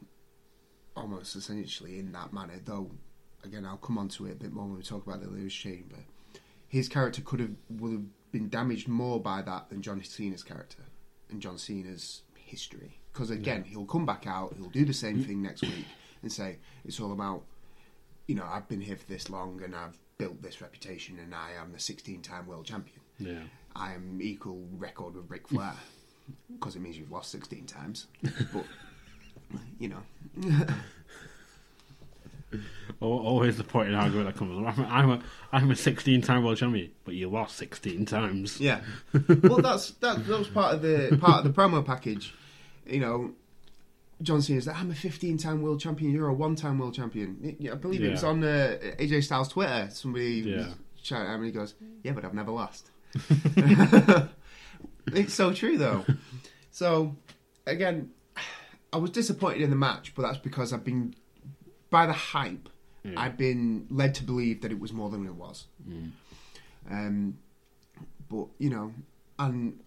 almost 0.97 1.37
essentially 1.37 1.99
in 1.99 2.13
that 2.13 2.33
manner, 2.33 2.59
though. 2.65 2.91
Again, 3.45 3.67
I'll 3.67 3.77
come 3.77 3.99
on 3.99 4.09
to 4.11 4.27
it 4.27 4.33
a 4.33 4.37
bit 4.37 4.53
more 4.53 4.65
when 4.65 4.77
we 4.77 4.83
talk 4.83 5.07
about 5.07 5.21
the 5.21 5.29
Lewis 5.29 5.53
Chamber. 5.53 5.97
His 6.69 6.89
character 6.89 7.21
could 7.21 7.41
have 7.41 7.51
would 7.69 7.93
have 7.93 8.05
been 8.33 8.49
damaged 8.49 8.89
more 8.89 9.21
by 9.21 9.43
that 9.43 9.69
than 9.69 9.83
John 9.83 10.03
Cena's 10.03 10.43
character 10.43 10.83
and 11.31 11.41
John 11.41 11.59
Cena's 11.59 12.23
history. 12.35 12.99
Because 13.13 13.31
again, 13.31 13.63
he'll 13.65 13.85
come 13.85 14.07
back 14.07 14.27
out, 14.27 14.55
he'll 14.57 14.71
do 14.71 14.85
the 14.85 14.95
same 14.95 15.23
thing 15.23 15.43
next 15.43 15.63
week 15.63 15.85
and 16.23 16.33
say 16.33 16.57
it's 16.85 16.99
all 16.99 17.13
about, 17.13 17.43
you 18.27 18.35
know, 18.35 18.45
I've 18.51 18.69
been 18.69 18.81
here 18.81 18.97
for 18.97 19.07
this 19.07 19.29
long 19.29 19.61
and 19.63 19.77
I've 19.77 19.99
built 20.17 20.43
this 20.43 20.63
reputation 20.63 21.19
and 21.19 21.35
I 21.35 21.51
am 21.61 21.73
the 21.73 21.79
16-time 21.79 22.47
world 22.47 22.65
champion. 22.65 23.01
Yeah. 23.19 23.43
I 23.77 23.93
am 23.93 24.21
equal 24.23 24.67
record 24.79 25.15
with 25.15 25.31
Ric 25.31 25.49
Flair 25.49 25.75
because 26.53 26.75
it 26.75 26.81
means 26.81 26.97
you've 26.97 27.13
lost 27.13 27.31
16 27.31 27.67
times. 27.67 28.07
But, 28.53 29.61
you 29.79 29.89
know, 29.91 30.03
Always 33.01 33.57
the 33.57 33.65
point 33.65 33.89
in 33.89 33.95
argument 33.95 34.27
that 34.27 34.37
comes. 34.37 34.57
I'm 34.79 34.85
a, 34.85 34.89
I'm 34.89 35.11
a, 35.11 35.21
I'm 35.53 35.71
a 35.73 35.77
16 35.77 36.23
time 36.23 36.45
world 36.45 36.57
champion, 36.59 36.91
but 37.05 37.15
you 37.15 37.29
lost 37.29 37.57
16 37.57 38.07
times. 38.07 38.61
yeah. 38.61 38.81
Well, 39.43 39.59
that's 39.63 39.91
that, 39.93 40.25
that 40.27 40.39
was 40.39 40.49
part 40.49 40.75
of 40.75 40.83
the 40.83 41.19
part 41.21 41.45
of 41.45 41.53
the 41.53 41.61
promo 41.61 41.85
package. 41.85 42.33
You 42.87 43.01
know, 43.01 43.33
John 44.23 44.41
Cena's 44.43 44.67
like, 44.69 44.77
I'm 44.77 44.91
a 44.91 44.95
15 44.95 45.37
time 45.39 45.63
world 45.63 45.81
champion. 45.81 46.13
You're 46.13 46.29
a 46.29 46.35
one 46.35 46.55
time 46.55 46.79
world 46.79 46.95
champion. 46.95 47.57
I 47.71 47.75
believe 47.75 48.05
it 48.05 48.11
was 48.13 48.23
on 48.25 48.45
uh, 48.45 48.77
AJ 49.01 49.25
Styles' 49.25 49.49
Twitter. 49.49 49.89
Somebody 49.91 50.43
was 50.43 50.67
Yeah. 50.67 50.75
shouting 51.03 51.27
at 51.27 51.35
him 51.35 51.41
and 51.43 51.47
he 51.47 51.51
goes, 51.53 51.75
Yeah, 52.05 52.13
but 52.13 52.25
I've 52.25 52.35
never 52.35 52.53
lost. 52.53 52.91
it's 55.13 55.35
so 55.35 55.53
true, 55.53 55.77
though. 55.79 56.05
So, 56.71 57.17
again, 57.67 58.11
I 58.93 58.97
was 58.99 59.11
disappointed 59.11 59.63
in 59.63 59.71
the 59.71 59.77
match, 59.77 60.15
but 60.15 60.23
that's 60.23 60.39
because 60.39 60.73
I've 60.73 60.85
been, 60.85 61.15
by 61.93 62.07
the 62.07 62.13
hype, 62.13 62.69
I've 63.17 63.37
been 63.37 63.87
led 63.91 64.15
to 64.17 64.25
believe 64.25 64.63
that 64.63 64.73
it 64.73 64.81
was 64.81 64.93
more 64.93 65.11
than 65.11 65.27
it 65.27 65.35
was. 65.35 65.67
Um, 66.91 67.39
but, 68.29 68.47
you 68.59 68.71
know, 68.71 68.93
and 69.39 69.79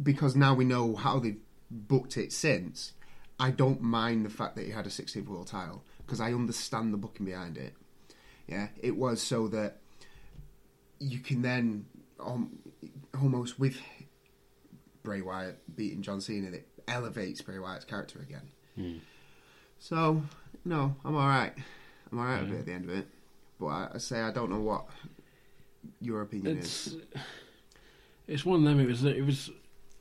because 0.00 0.36
now 0.36 0.54
we 0.54 0.64
know 0.64 0.94
how 0.94 1.18
they've 1.18 1.40
booked 1.70 2.16
it 2.16 2.32
since, 2.32 2.92
I 3.40 3.50
don't 3.50 3.80
mind 3.80 4.24
the 4.24 4.30
fact 4.30 4.56
that 4.56 4.64
he 4.66 4.70
had 4.70 4.86
a 4.86 4.90
16th 4.90 5.26
world 5.26 5.48
title 5.48 5.82
because 5.98 6.20
I 6.20 6.32
understand 6.32 6.92
the 6.92 6.98
booking 6.98 7.26
behind 7.26 7.56
it. 7.56 7.74
Yeah, 8.46 8.68
it 8.80 8.96
was 8.96 9.20
so 9.20 9.48
that 9.48 9.78
you 11.00 11.18
can 11.18 11.42
then 11.42 11.86
um, 12.20 12.58
almost 13.20 13.58
with 13.58 13.76
Bray 15.02 15.20
Wyatt 15.20 15.58
beating 15.76 16.02
John 16.02 16.20
Cena, 16.20 16.48
it 16.48 16.68
elevates 16.88 17.40
Bray 17.40 17.58
Wyatt's 17.58 17.84
character 17.84 18.20
again. 18.20 18.50
So, 19.78 20.22
no, 20.66 20.96
I'm 21.04 21.16
all 21.16 21.28
right. 21.28 21.52
I'm 22.10 22.18
all 22.18 22.24
right 22.24 22.42
with 22.42 22.52
it 22.52 22.58
at 22.58 22.66
the 22.66 22.72
end 22.72 22.90
of 22.90 22.96
it. 22.96 23.06
But 23.58 23.66
I, 23.66 23.88
I 23.94 23.98
say 23.98 24.20
I 24.20 24.32
don't 24.32 24.50
know 24.50 24.60
what 24.60 24.86
your 26.00 26.22
opinion 26.22 26.58
is. 26.58 26.66
It's 26.66 26.96
it's 28.26 28.44
one 28.44 28.60
of 28.60 28.64
them. 28.64 28.80
It 28.80 28.88
was 28.88 29.04
it 29.04 29.24
was 29.24 29.50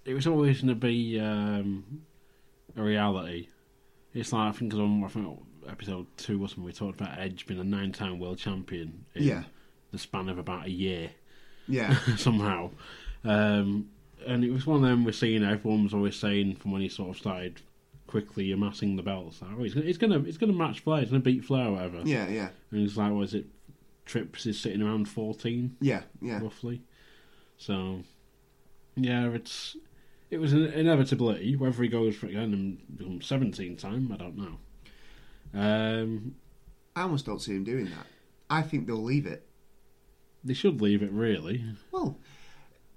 it 0.04 0.13
was 0.13 0.28
always 0.28 0.62
going 0.62 0.69
to 0.69 0.75
be 0.75 1.19
um, 1.19 2.01
a 2.75 2.82
reality. 2.84 3.49
It's 4.13 4.34
like 4.34 4.49
I 4.49 4.58
think 4.58 4.73
on 4.73 5.04
I 5.04 5.08
think 5.08 5.39
episode 5.69 6.08
two 6.17 6.43
or 6.43 6.47
something 6.47 6.63
we 6.63 6.73
talked 6.73 6.99
about 6.99 7.17
Edge 7.17 7.45
being 7.45 7.60
a 7.60 7.63
nine 7.63 7.91
time 7.91 8.19
world 8.19 8.38
champion. 8.38 9.06
In 9.13 9.23
Yeah. 9.23 9.43
The 9.91 9.99
span 9.99 10.30
of 10.30 10.38
about 10.38 10.65
a 10.65 10.71
year 10.71 11.12
Yeah, 11.67 11.97
somehow, 12.17 12.71
um, 13.23 13.89
and 14.28 14.43
it 14.43 14.51
was 14.51 14.65
one 14.65 14.84
of 14.84 14.89
them 14.89 15.06
we're 15.06 15.13
seeing. 15.13 15.43
Everyone 15.43 15.84
was 15.84 15.93
always 15.93 16.15
saying 16.15 16.56
from 16.56 16.71
when 16.71 16.82
he 16.82 16.89
sort 16.89 17.12
of 17.12 17.17
started 17.17 17.62
quickly 18.21 18.51
amassing 18.54 18.95
the 18.95 19.04
belts. 19.04 19.41
Like, 19.41 19.51
oh, 19.58 19.63
he's 19.63 19.73
gonna, 19.73 19.86
he's 19.86 19.97
gonna, 19.97 20.19
he's 20.19 20.38
gonna 20.38 20.54
match 20.54 20.80
Flair. 20.80 21.01
He's 21.01 21.10
gonna 21.10 21.21
beat 21.21 21.43
Flair, 21.43 21.67
or 21.67 21.71
whatever. 21.73 22.01
yeah, 22.06 22.28
yeah, 22.30 22.49
And 22.71 22.80
he's 22.80 22.95
like, 22.97 23.12
was 23.12 23.34
it? 23.34 23.45
Trips 24.06 24.45
is 24.45 24.60
sitting 24.60 24.82
around 24.82 25.10
fourteen 25.10 25.75
yeah, 25.82 26.04
yeah. 26.21 26.39
roughly. 26.41 26.82
So, 27.58 28.04
yeah, 28.95 29.28
it's 29.32 29.75
it 30.30 30.38
was 30.38 30.54
an 30.54 30.65
inevitability. 30.67 31.56
Whether 31.56 31.82
he 31.84 31.89
goes 31.89 32.15
for 32.15 32.28
again 32.28 32.54
and 32.54 32.97
becomes 32.97 33.25
seventeen 33.25 33.75
time, 33.75 34.12
I 34.13 34.17
don't 34.17 34.38
know. 34.38 35.60
Um, 35.60 36.36
I 36.95 37.01
almost 37.01 37.25
don't 37.25 37.41
see 37.41 37.54
him 37.56 37.63
doing 37.63 37.86
that. 37.86 38.06
I 38.49 38.62
think 38.62 38.86
they'll 38.88 39.01
leave 39.01 39.25
it. 39.25 39.47
they 40.43 40.54
should 40.54 40.82
leave 40.82 41.01
it 41.01 41.12
really. 41.12 41.63
Well, 41.91 42.17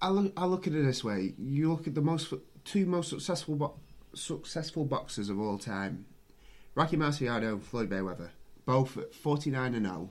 I 0.03 0.11
look, 0.11 0.33
I 0.37 0.45
look 0.45 0.67
at 0.67 0.75
it 0.75 0.85
this 0.85 1.03
way: 1.03 1.33
you 1.39 1.71
look 1.73 1.87
at 1.87 1.95
the 1.95 2.03
most 2.03 2.33
two 2.65 2.85
most 2.87 3.09
successful 3.09 3.81
successful 4.15 4.85
boxers 4.85 5.29
of 5.29 5.41
all 5.41 5.59
time, 5.59 6.07
Rocky 6.75 6.97
Marciano 6.97 7.53
and 7.55 7.65
Floyd 7.65 7.91
Mayweather, 7.91 8.31
both 8.65 8.97
at 8.97 9.15
forty 9.15 9.51
nine 9.51 9.75
and 9.75 9.87
zero, 9.87 10.11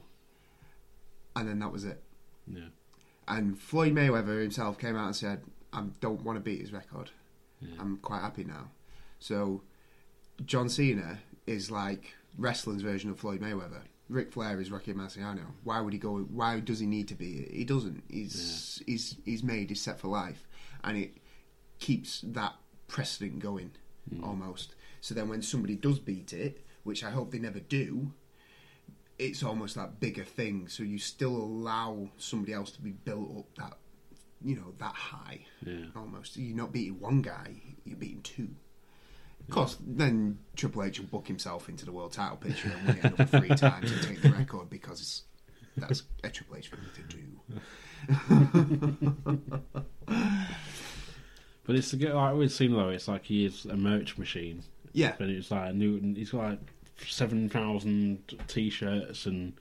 and 1.36 1.48
then 1.48 1.60
that 1.60 1.72
was 1.72 1.86
it. 1.86 2.02
Yeah, 2.48 2.70
And 3.28 3.60
Floyd 3.60 3.94
Mayweather 3.94 4.42
himself 4.42 4.80
came 4.80 4.96
out 4.96 5.08
and 5.08 5.16
said, 5.16 5.42
"I 5.74 5.84
don't 6.00 6.24
want 6.24 6.38
to 6.38 6.42
beat 6.42 6.62
his 6.62 6.72
record. 6.72 7.12
Yeah. 7.62 7.76
I'm 7.80 7.98
quite 7.98 8.22
happy 8.22 8.44
now." 8.44 8.72
So, 9.20 9.64
John 10.46 10.70
Cena 10.70 11.20
is 11.46 11.72
like 11.72 12.14
wrestling's 12.38 12.82
version 12.82 13.10
of 13.10 13.20
Floyd 13.20 13.42
Mayweather. 13.42 13.82
Ric 14.10 14.32
Flair 14.32 14.60
is 14.62 14.72
Rocky 14.72 14.94
Marciano. 14.94 15.46
Why 15.64 15.82
would 15.82 15.92
he 15.92 16.00
go? 16.00 16.20
Why 16.20 16.62
does 16.62 16.80
he 16.80 16.86
need 16.86 17.10
to 17.10 17.16
be? 17.16 17.48
He 17.52 17.66
doesn't. 17.66 18.04
He's 18.10 18.82
he's 18.86 19.18
he's 19.26 19.44
made. 19.44 19.70
He's 19.70 19.82
set 19.82 20.00
for 20.00 20.08
life, 20.08 20.48
and 20.84 20.98
it 20.98 21.18
keeps 21.80 22.22
that 22.22 22.54
precedent 22.88 23.40
going 23.40 23.72
Mm. 24.14 24.24
almost. 24.24 24.76
So 25.02 25.14
then, 25.14 25.30
when 25.30 25.42
somebody 25.42 25.76
does 25.76 26.00
beat 26.00 26.34
it, 26.34 26.66
which 26.84 27.04
I 27.04 27.12
hope 27.12 27.32
they 27.32 27.40
never 27.40 27.60
do, 27.60 28.14
it's 29.20 29.44
almost 29.44 29.76
that 29.76 30.00
bigger 30.00 30.24
thing. 30.24 30.68
So 30.68 30.84
you 30.84 31.00
still 31.00 31.36
allow 31.36 32.10
somebody 32.18 32.54
else 32.54 32.72
to 32.72 32.82
be 32.82 32.92
built 32.92 33.30
up 33.38 33.56
that 33.58 33.78
you 34.44 34.56
know 34.56 34.74
that 34.78 34.94
high 34.94 35.46
yeah. 35.66 35.86
almost. 35.96 36.38
You're 36.38 36.58
not 36.58 36.72
beating 36.72 37.00
one 37.00 37.22
guy, 37.22 37.56
you're 37.84 37.98
beating 37.98 38.22
two. 38.22 38.50
Of 39.42 39.54
course, 39.54 39.78
then 39.86 40.40
Triple 40.58 40.84
H 40.84 41.00
will 41.00 41.08
book 41.08 41.28
himself 41.28 41.70
into 41.70 41.86
the 41.86 41.92
world 41.92 42.12
title 42.12 42.36
picture 42.38 42.70
and 42.70 42.88
win 42.88 42.98
it 42.98 43.06
another 43.06 43.26
three 43.26 43.50
times 43.56 43.92
and 43.92 44.02
take 44.04 44.22
the 44.22 44.30
record 44.32 44.70
because 44.70 45.24
that's 45.78 46.04
a 46.24 46.30
Triple 46.30 46.58
H 46.58 46.70
thing 46.70 46.80
to 46.96 47.04
do. 47.04 47.24
But 51.68 51.76
it's 51.76 51.90
to 51.92 51.98
get 51.98 52.16
like 52.16 52.34
we've 52.34 52.52
seen 52.52 52.72
though. 52.72 52.90
It's 52.90 53.08
like 53.08 53.26
he 53.26 53.46
is 53.46 53.66
a 53.66 53.76
merch 53.76 54.18
machine. 54.18 54.64
Yeah, 54.94 55.14
But 55.20 55.30
it's 55.30 55.52
like 55.52 55.76
Newton. 55.76 56.16
He's 56.16 56.32
got 56.32 56.44
like 56.44 56.60
seven 57.06 57.50
thousand 57.50 58.24
t-shirts 58.48 59.28
and 59.28 59.54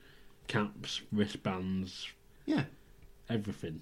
caps, 0.47 1.01
wristbands, 1.11 2.07
yeah. 2.45 2.63
everything. 3.29 3.81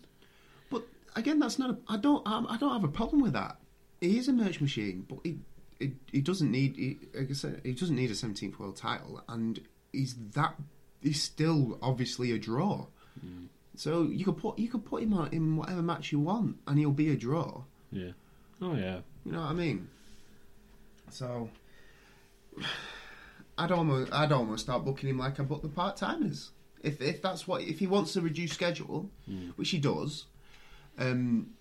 But 0.69 0.83
again, 1.15 1.39
that's 1.39 1.59
not. 1.59 1.69
A, 1.69 1.77
I 1.87 1.97
don't. 1.97 2.23
I 2.25 2.57
don't 2.57 2.73
have 2.73 2.83
a 2.83 2.89
problem 2.89 3.21
with 3.21 3.33
that. 3.33 3.57
He 4.01 4.17
is 4.17 4.27
a 4.27 4.33
merch 4.33 4.59
machine, 4.59 5.05
but 5.07 5.19
he 5.23 5.37
he, 5.79 5.93
he 6.11 6.21
doesn't 6.21 6.51
need. 6.51 6.75
He, 6.75 6.97
like 7.13 7.29
I 7.29 7.33
said, 7.33 7.61
he 7.63 7.73
doesn't 7.73 7.95
need 7.95 8.11
a 8.11 8.15
seventeenth 8.15 8.59
world 8.59 8.75
title, 8.75 9.23
and 9.29 9.61
he's 9.93 10.15
that 10.33 10.55
he's 11.01 11.21
still 11.21 11.77
obviously 11.81 12.31
a 12.31 12.39
draw. 12.39 12.87
Mm. 13.23 13.47
So 13.75 14.03
you 14.03 14.25
could 14.25 14.37
put 14.37 14.57
you 14.57 14.67
could 14.67 14.83
put 14.83 15.03
him 15.03 15.13
on 15.13 15.29
in 15.31 15.57
whatever 15.57 15.81
match 15.81 16.11
you 16.11 16.19
want, 16.19 16.57
and 16.67 16.79
he'll 16.79 16.91
be 16.91 17.11
a 17.11 17.15
draw. 17.15 17.61
Yeah. 17.91 18.11
Oh 18.61 18.75
yeah. 18.75 18.99
You 19.25 19.31
know 19.31 19.41
what 19.41 19.49
I 19.51 19.53
mean? 19.53 19.89
So 21.09 21.49
I'd 23.57 23.71
almost 23.71 24.11
I'd 24.13 24.31
almost 24.31 24.63
start 24.65 24.83
booking 24.85 25.09
him 25.09 25.17
like 25.19 25.39
I 25.39 25.43
book 25.43 25.61
the 25.61 25.69
part 25.69 25.97
timers. 25.97 26.51
If 26.83 27.01
if 27.01 27.21
that's 27.21 27.47
what 27.47 27.61
if 27.61 27.79
he 27.79 27.87
wants 27.87 28.13
to 28.13 28.21
reduce 28.21 28.51
schedule, 28.53 29.09
which 29.55 29.69
he 29.69 29.79
does, 29.79 30.25
um, 30.97 31.51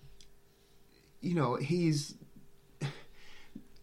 you 1.21 1.33
know 1.35 1.55
he's. 1.55 2.15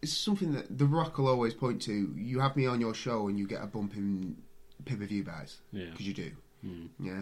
It's 0.01 0.11
something 0.17 0.51
that 0.53 0.77
The 0.77 0.85
Rock 0.85 1.17
will 1.17 1.29
always 1.29 1.53
point 1.53 1.81
to. 1.83 2.13
You 2.17 2.41
have 2.41 2.57
me 2.57 2.65
on 2.65 2.81
your 2.81 2.93
show 2.93 3.29
and 3.29 3.39
you 3.39 3.47
get 3.47 3.63
a 3.63 3.67
bump 3.67 3.95
in 3.95 4.35
pay 4.83 4.95
per 4.95 5.05
view 5.05 5.23
buys 5.23 5.59
Yeah. 5.71 5.85
because 5.91 6.05
you 6.05 6.13
do. 6.13 6.31
Mm. 6.65 6.89
Yeah, 6.99 7.21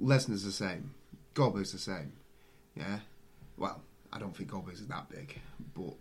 Lesnar's 0.00 0.44
the 0.44 0.52
same. 0.52 0.94
Goldberg's 1.34 1.72
the 1.72 1.78
same. 1.78 2.12
Yeah, 2.76 3.00
well, 3.56 3.82
I 4.12 4.18
don't 4.18 4.36
think 4.36 4.50
Goldberg's 4.50 4.86
that 4.86 5.08
big, 5.08 5.38
but 5.74 5.94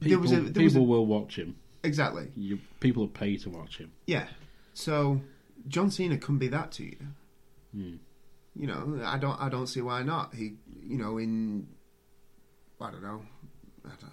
People, 0.00 0.08
there 0.08 0.18
was 0.18 0.32
a 0.32 0.40
there 0.40 0.64
was 0.64 0.72
people 0.72 0.86
a, 0.86 0.88
will 0.88 1.06
watch 1.06 1.36
him. 1.36 1.56
exactly. 1.84 2.32
You, 2.34 2.58
people 2.80 3.04
will 3.04 3.08
pay 3.08 3.36
to 3.38 3.50
watch 3.50 3.78
him. 3.78 3.92
Yeah. 4.06 4.26
So 4.74 5.20
John 5.68 5.90
Cena 5.90 6.18
can 6.18 6.38
be 6.38 6.48
that 6.48 6.72
to 6.72 6.84
you. 6.84 6.96
Hmm. 7.72 7.94
You 8.56 8.66
know, 8.66 9.00
I 9.04 9.18
don't 9.18 9.40
I 9.40 9.48
don't 9.48 9.68
see 9.68 9.80
why 9.80 10.02
not. 10.02 10.34
He, 10.34 10.54
you 10.82 10.98
know, 10.98 11.18
in 11.18 11.68
I 12.80 12.90
don't 12.90 13.02
know, 13.02 13.22
I 13.84 13.90
don't 13.90 14.02
know 14.02 14.08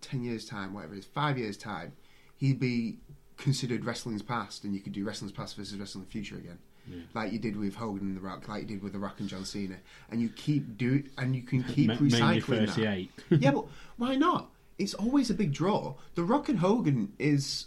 ten 0.00 0.22
years 0.22 0.46
time, 0.46 0.72
whatever 0.72 0.94
it 0.94 1.00
is, 1.00 1.04
five 1.04 1.36
years 1.36 1.56
time, 1.58 1.92
he'd 2.36 2.58
be 2.58 2.98
considered 3.36 3.84
wrestling's 3.84 4.22
past, 4.22 4.64
and 4.64 4.74
you 4.74 4.80
could 4.80 4.92
do 4.92 5.04
wrestling's 5.04 5.32
past 5.32 5.56
versus 5.56 5.78
wrestling 5.78 6.04
the 6.04 6.10
future 6.10 6.36
again. 6.36 6.58
Yeah. 6.90 7.02
Like 7.14 7.32
you 7.32 7.38
did 7.38 7.56
with 7.56 7.74
Hogan 7.76 8.08
and 8.08 8.16
The 8.16 8.20
Rock, 8.20 8.48
like 8.48 8.62
you 8.62 8.68
did 8.68 8.82
with 8.82 8.92
The 8.92 8.98
Rock 8.98 9.20
and 9.20 9.28
John 9.28 9.44
Cena, 9.44 9.76
and 10.10 10.20
you 10.20 10.28
keep 10.28 10.76
do 10.76 11.02
and 11.18 11.34
you 11.36 11.42
can 11.42 11.62
keep 11.64 11.90
recycling 11.92 12.66
that. 12.66 12.70
38. 12.74 13.10
yeah, 13.40 13.50
but 13.52 13.66
why 13.96 14.16
not? 14.16 14.50
It's 14.78 14.94
always 14.94 15.30
a 15.30 15.34
big 15.34 15.52
draw. 15.52 15.94
The 16.14 16.22
Rock 16.24 16.48
and 16.48 16.58
Hogan 16.58 17.12
is 17.18 17.66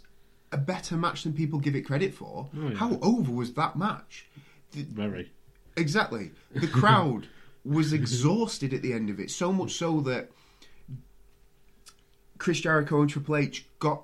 a 0.52 0.58
better 0.58 0.98
match 0.98 1.24
than 1.24 1.34
people 1.34 1.60
give 1.60 1.76
it 1.76 1.82
credit 1.82 2.14
for. 2.14 2.50
Oh, 2.58 2.70
yeah. 2.70 2.76
How 2.76 3.00
over 3.02 3.32
was 3.32 3.54
that 3.54 3.76
match? 3.76 4.28
The- 4.72 4.84
Very. 4.84 5.32
exactly. 5.78 6.32
The 6.56 6.68
crowd 6.68 7.28
was 7.64 7.94
exhausted 7.94 8.74
at 8.74 8.82
the 8.82 8.94
end 8.94 9.10
of 9.10 9.20
it, 9.20 9.32
so 9.32 9.54
much 9.54 9.74
so 9.74 10.02
that 10.02 10.30
Chris 12.38 12.60
Jericho 12.60 13.02
and 13.02 13.10
Triple 13.10 13.36
H 13.38 13.66
got 13.80 14.04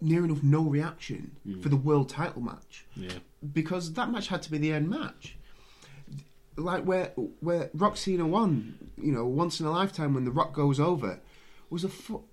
near 0.00 0.24
enough 0.24 0.42
no 0.42 0.62
reaction 0.62 1.32
Hmm. 1.44 1.60
for 1.60 1.68
the 1.68 1.76
world 1.76 2.08
title 2.08 2.40
match 2.42 2.86
Yeah. 2.94 3.18
because 3.52 3.92
that 3.94 4.10
match 4.10 4.28
had 4.28 4.42
to 4.42 4.50
be 4.50 4.58
the 4.58 4.72
end 4.72 4.88
match. 4.88 5.36
Like 6.56 6.84
where 6.84 7.12
where 7.40 7.70
Rock 7.74 7.96
Cena 7.96 8.26
won, 8.26 8.90
you 9.00 9.12
know, 9.12 9.26
once 9.26 9.60
in 9.60 9.66
a 9.66 9.70
lifetime 9.70 10.14
when 10.14 10.24
the 10.24 10.30
Rock 10.32 10.52
goes 10.54 10.80
over, 10.80 11.20
was 11.70 11.84
a 11.84 11.88
fu- 11.88 12.24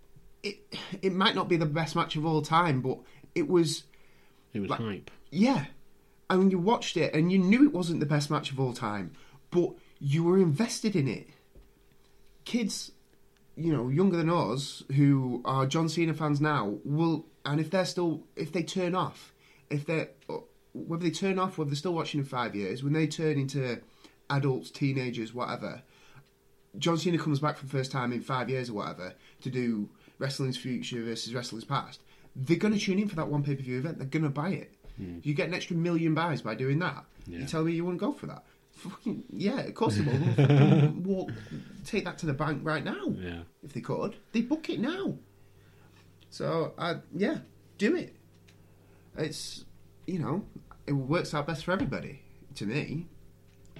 it. 0.43 0.75
It 1.01 1.13
might 1.13 1.35
not 1.35 1.47
be 1.49 1.57
the 1.57 1.65
best 1.65 1.95
match 1.95 2.15
of 2.15 2.25
all 2.25 2.41
time, 2.41 2.81
but 2.81 2.99
it 3.35 3.47
was 3.47 3.83
It 4.53 4.61
was 4.61 4.69
Like- 4.69 4.79
hype. 4.79 5.11
yeah. 5.31 5.65
And 6.29 6.51
you 6.51 6.57
watched 6.57 6.97
it 6.97 7.13
and 7.13 7.31
you 7.31 7.37
knew 7.37 7.65
it 7.65 7.73
wasn't 7.73 7.99
the 7.99 8.05
best 8.05 8.31
match 8.31 8.51
of 8.51 8.59
all 8.59 8.73
time, 8.73 9.11
but 9.51 9.75
you 9.99 10.23
were 10.23 10.37
invested 10.39 10.95
in 10.95 11.07
it. 11.07 11.29
Kids, 12.45 12.91
you 13.55 13.71
know, 13.71 13.89
younger 13.89 14.17
than 14.17 14.29
us, 14.29 14.83
who 14.95 15.41
are 15.45 15.65
John 15.67 15.89
Cena 15.89 16.13
fans 16.13 16.39
now, 16.41 16.79
will, 16.83 17.25
and 17.45 17.59
if 17.59 17.69
they're 17.69 17.85
still, 17.85 18.23
if 18.35 18.51
they 18.51 18.63
turn 18.63 18.95
off, 18.95 19.33
if 19.69 19.85
they're, 19.85 20.09
whether 20.73 21.03
they 21.03 21.11
turn 21.11 21.39
off, 21.39 21.57
whether 21.57 21.69
they're 21.69 21.77
still 21.77 21.93
watching 21.93 22.19
in 22.19 22.25
five 22.25 22.55
years, 22.55 22.83
when 22.83 22.93
they 22.93 23.07
turn 23.07 23.37
into 23.37 23.79
adults, 24.29 24.71
teenagers, 24.71 25.33
whatever, 25.33 25.81
John 26.77 26.97
Cena 26.97 27.17
comes 27.17 27.39
back 27.39 27.57
for 27.57 27.65
the 27.65 27.71
first 27.71 27.91
time 27.91 28.11
in 28.11 28.21
five 28.21 28.49
years 28.49 28.69
or 28.69 28.73
whatever 28.73 29.13
to 29.41 29.49
do 29.49 29.89
Wrestling's 30.19 30.57
Future 30.57 31.03
versus 31.03 31.33
Wrestling's 31.33 31.63
Past, 31.65 32.01
they're 32.35 32.57
going 32.57 32.73
to 32.73 32.79
tune 32.79 32.99
in 32.99 33.07
for 33.07 33.15
that 33.15 33.27
one 33.27 33.43
pay 33.43 33.55
per 33.55 33.61
view 33.61 33.77
event. 33.77 33.97
They're 33.97 34.07
going 34.07 34.23
to 34.23 34.29
buy 34.29 34.49
it. 34.49 34.73
Hmm. 34.97 35.19
You 35.23 35.33
get 35.33 35.47
an 35.47 35.53
extra 35.53 35.75
million 35.75 36.13
buys 36.13 36.41
by 36.41 36.55
doing 36.55 36.79
that. 36.79 37.05
Yeah. 37.27 37.39
You 37.39 37.45
tell 37.45 37.63
me 37.63 37.73
you 37.73 37.85
wouldn't 37.85 38.01
go 38.01 38.11
for 38.11 38.25
that? 38.27 38.43
Fucking, 38.73 39.23
yeah, 39.31 39.61
of 39.61 39.73
course 39.73 39.97
they 39.97 40.03
will. 40.03 40.89
Walk, 41.03 41.31
take 41.85 42.03
that 42.05 42.17
to 42.19 42.25
the 42.25 42.33
bank 42.33 42.59
right 42.63 42.83
now. 42.83 43.13
Yeah. 43.17 43.41
If 43.63 43.73
they 43.73 43.81
could, 43.81 44.15
they 44.33 44.41
book 44.41 44.69
it 44.69 44.79
now. 44.79 45.15
So, 46.35 46.73
I 46.77 46.97
yeah, 47.15 47.37
do 47.77 47.95
it. 47.95 48.13
It's 49.17 49.63
you 50.05 50.19
know, 50.19 50.43
it 50.85 50.91
works 50.91 51.33
out 51.33 51.47
best 51.47 51.63
for 51.63 51.71
everybody 51.71 52.23
to 52.55 52.65
me 52.65 53.07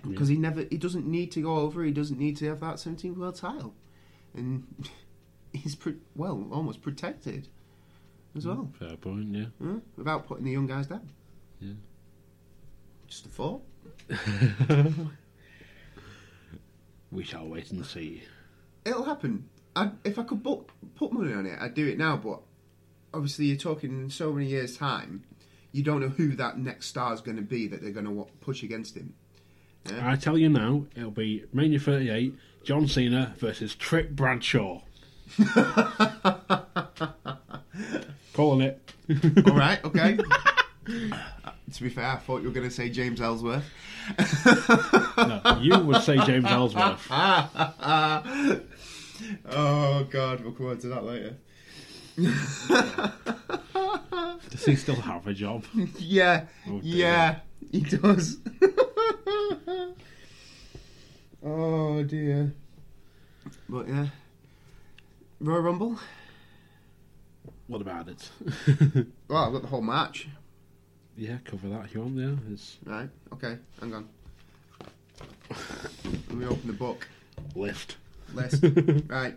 because 0.07 0.29
he 0.29 0.37
never 0.37 0.63
he 0.71 0.77
doesn't 0.77 1.05
need 1.05 1.33
to 1.33 1.41
go 1.41 1.57
over. 1.57 1.83
He 1.83 1.91
doesn't 1.91 2.17
need 2.17 2.37
to 2.37 2.45
have 2.47 2.61
that 2.61 2.75
17th 2.75 3.17
world 3.17 3.35
title, 3.35 3.73
and 4.33 4.63
he's 5.53 5.75
pre- 5.75 5.97
well 6.15 6.47
almost 6.49 6.81
protected 6.81 7.49
as 8.37 8.45
mm, 8.45 8.55
well 8.55 8.69
Fair 8.79 8.95
point. 8.95 9.35
Yeah. 9.35 9.45
huh? 9.61 9.79
without 9.97 10.25
putting 10.25 10.45
the 10.45 10.51
young 10.51 10.67
guys 10.67 10.87
down. 10.87 11.09
Yeah. 11.59 11.73
Just 13.09 13.25
a 13.25 13.29
thought. 13.29 13.63
We 17.11 17.23
shall 17.23 17.47
wait 17.47 17.71
and 17.71 17.85
see. 17.85 18.23
It'll 18.85 19.03
happen. 19.03 19.49
I, 19.75 19.91
if 20.03 20.17
I 20.17 20.23
could 20.23 20.41
book, 20.41 20.71
put 20.95 21.11
money 21.11 21.33
on 21.33 21.45
it, 21.45 21.57
I'd 21.59 21.73
do 21.73 21.88
it 21.88 21.97
now. 21.97 22.17
But 22.17 22.39
obviously, 23.13 23.45
you're 23.45 23.57
talking 23.57 23.91
in 23.91 24.09
so 24.09 24.31
many 24.31 24.47
years' 24.47 24.77
time. 24.77 25.23
You 25.71 25.83
don't 25.83 25.99
know 25.99 26.09
who 26.09 26.35
that 26.38 26.57
next 26.57 26.88
star 26.88 27.13
is 27.13 27.21
going 27.21 27.38
to 27.38 27.43
be 27.43 27.67
that 27.67 27.81
they're 27.81 27.91
going 27.91 28.05
to 28.05 28.27
push 28.39 28.63
against 28.63 28.95
him. 28.95 29.13
Yeah? 29.89 30.09
I 30.09 30.15
tell 30.15 30.38
you 30.38 30.47
now, 30.49 30.85
it'll 30.95 31.11
be 31.11 31.43
Mania 31.51 31.79
38, 31.79 32.33
John 32.63 32.88
Cena 32.88 33.35
versus 33.38 33.75
Trick 33.75 34.15
Bradshaw. 34.15 34.81
Calling 38.33 38.61
it. 38.61 38.93
All 39.47 39.55
right, 39.55 39.83
okay. 39.85 40.17
Uh, 40.88 41.51
to 41.73 41.83
be 41.83 41.89
fair, 41.89 42.05
I 42.05 42.17
thought 42.17 42.41
you 42.41 42.47
were 42.47 42.53
going 42.53 42.67
to 42.67 42.73
say 42.73 42.89
James 42.89 43.19
Ellsworth. 43.19 43.65
No, 45.17 45.59
you 45.61 45.77
would 45.79 46.03
say 46.03 46.17
James 46.25 46.45
Ellsworth. 46.45 47.05
oh 49.49 50.03
God, 50.09 50.41
we'll 50.43 50.53
come 50.53 50.67
on 50.67 50.77
to 50.79 50.88
that 50.88 51.03
later. 51.03 51.35
Does 54.49 54.65
he 54.65 54.75
still 54.75 54.95
have 54.95 55.27
a 55.27 55.33
job? 55.33 55.65
Yeah, 55.99 56.45
Oh, 56.67 56.79
dear. 56.79 56.81
yeah, 56.81 57.39
he 57.71 57.81
does. 57.81 58.38
oh 61.43 62.03
dear. 62.03 62.53
But 63.69 63.88
yeah, 63.88 64.07
Royal 65.39 65.61
Rumble. 65.61 65.99
What 67.67 67.81
about 67.81 68.07
it? 68.09 68.29
Well, 69.27 69.43
I've 69.43 69.53
got 69.53 69.61
the 69.63 69.67
whole 69.67 69.81
match. 69.81 70.27
yeah, 71.17 71.38
cover 71.45 71.67
that 71.69 71.85
if 71.85 71.95
you 71.95 72.01
want. 72.01 72.15
Yeah, 72.17 72.35
it's 72.53 72.77
Right. 72.85 73.09
Okay. 73.33 73.57
Hang 73.79 73.93
on. 73.93 74.07
Let 76.05 76.31
me 76.31 76.45
open 76.45 76.67
the 76.67 76.73
book 76.73 77.07
lift. 77.55 77.97
List. 78.33 78.63
right. 79.07 79.35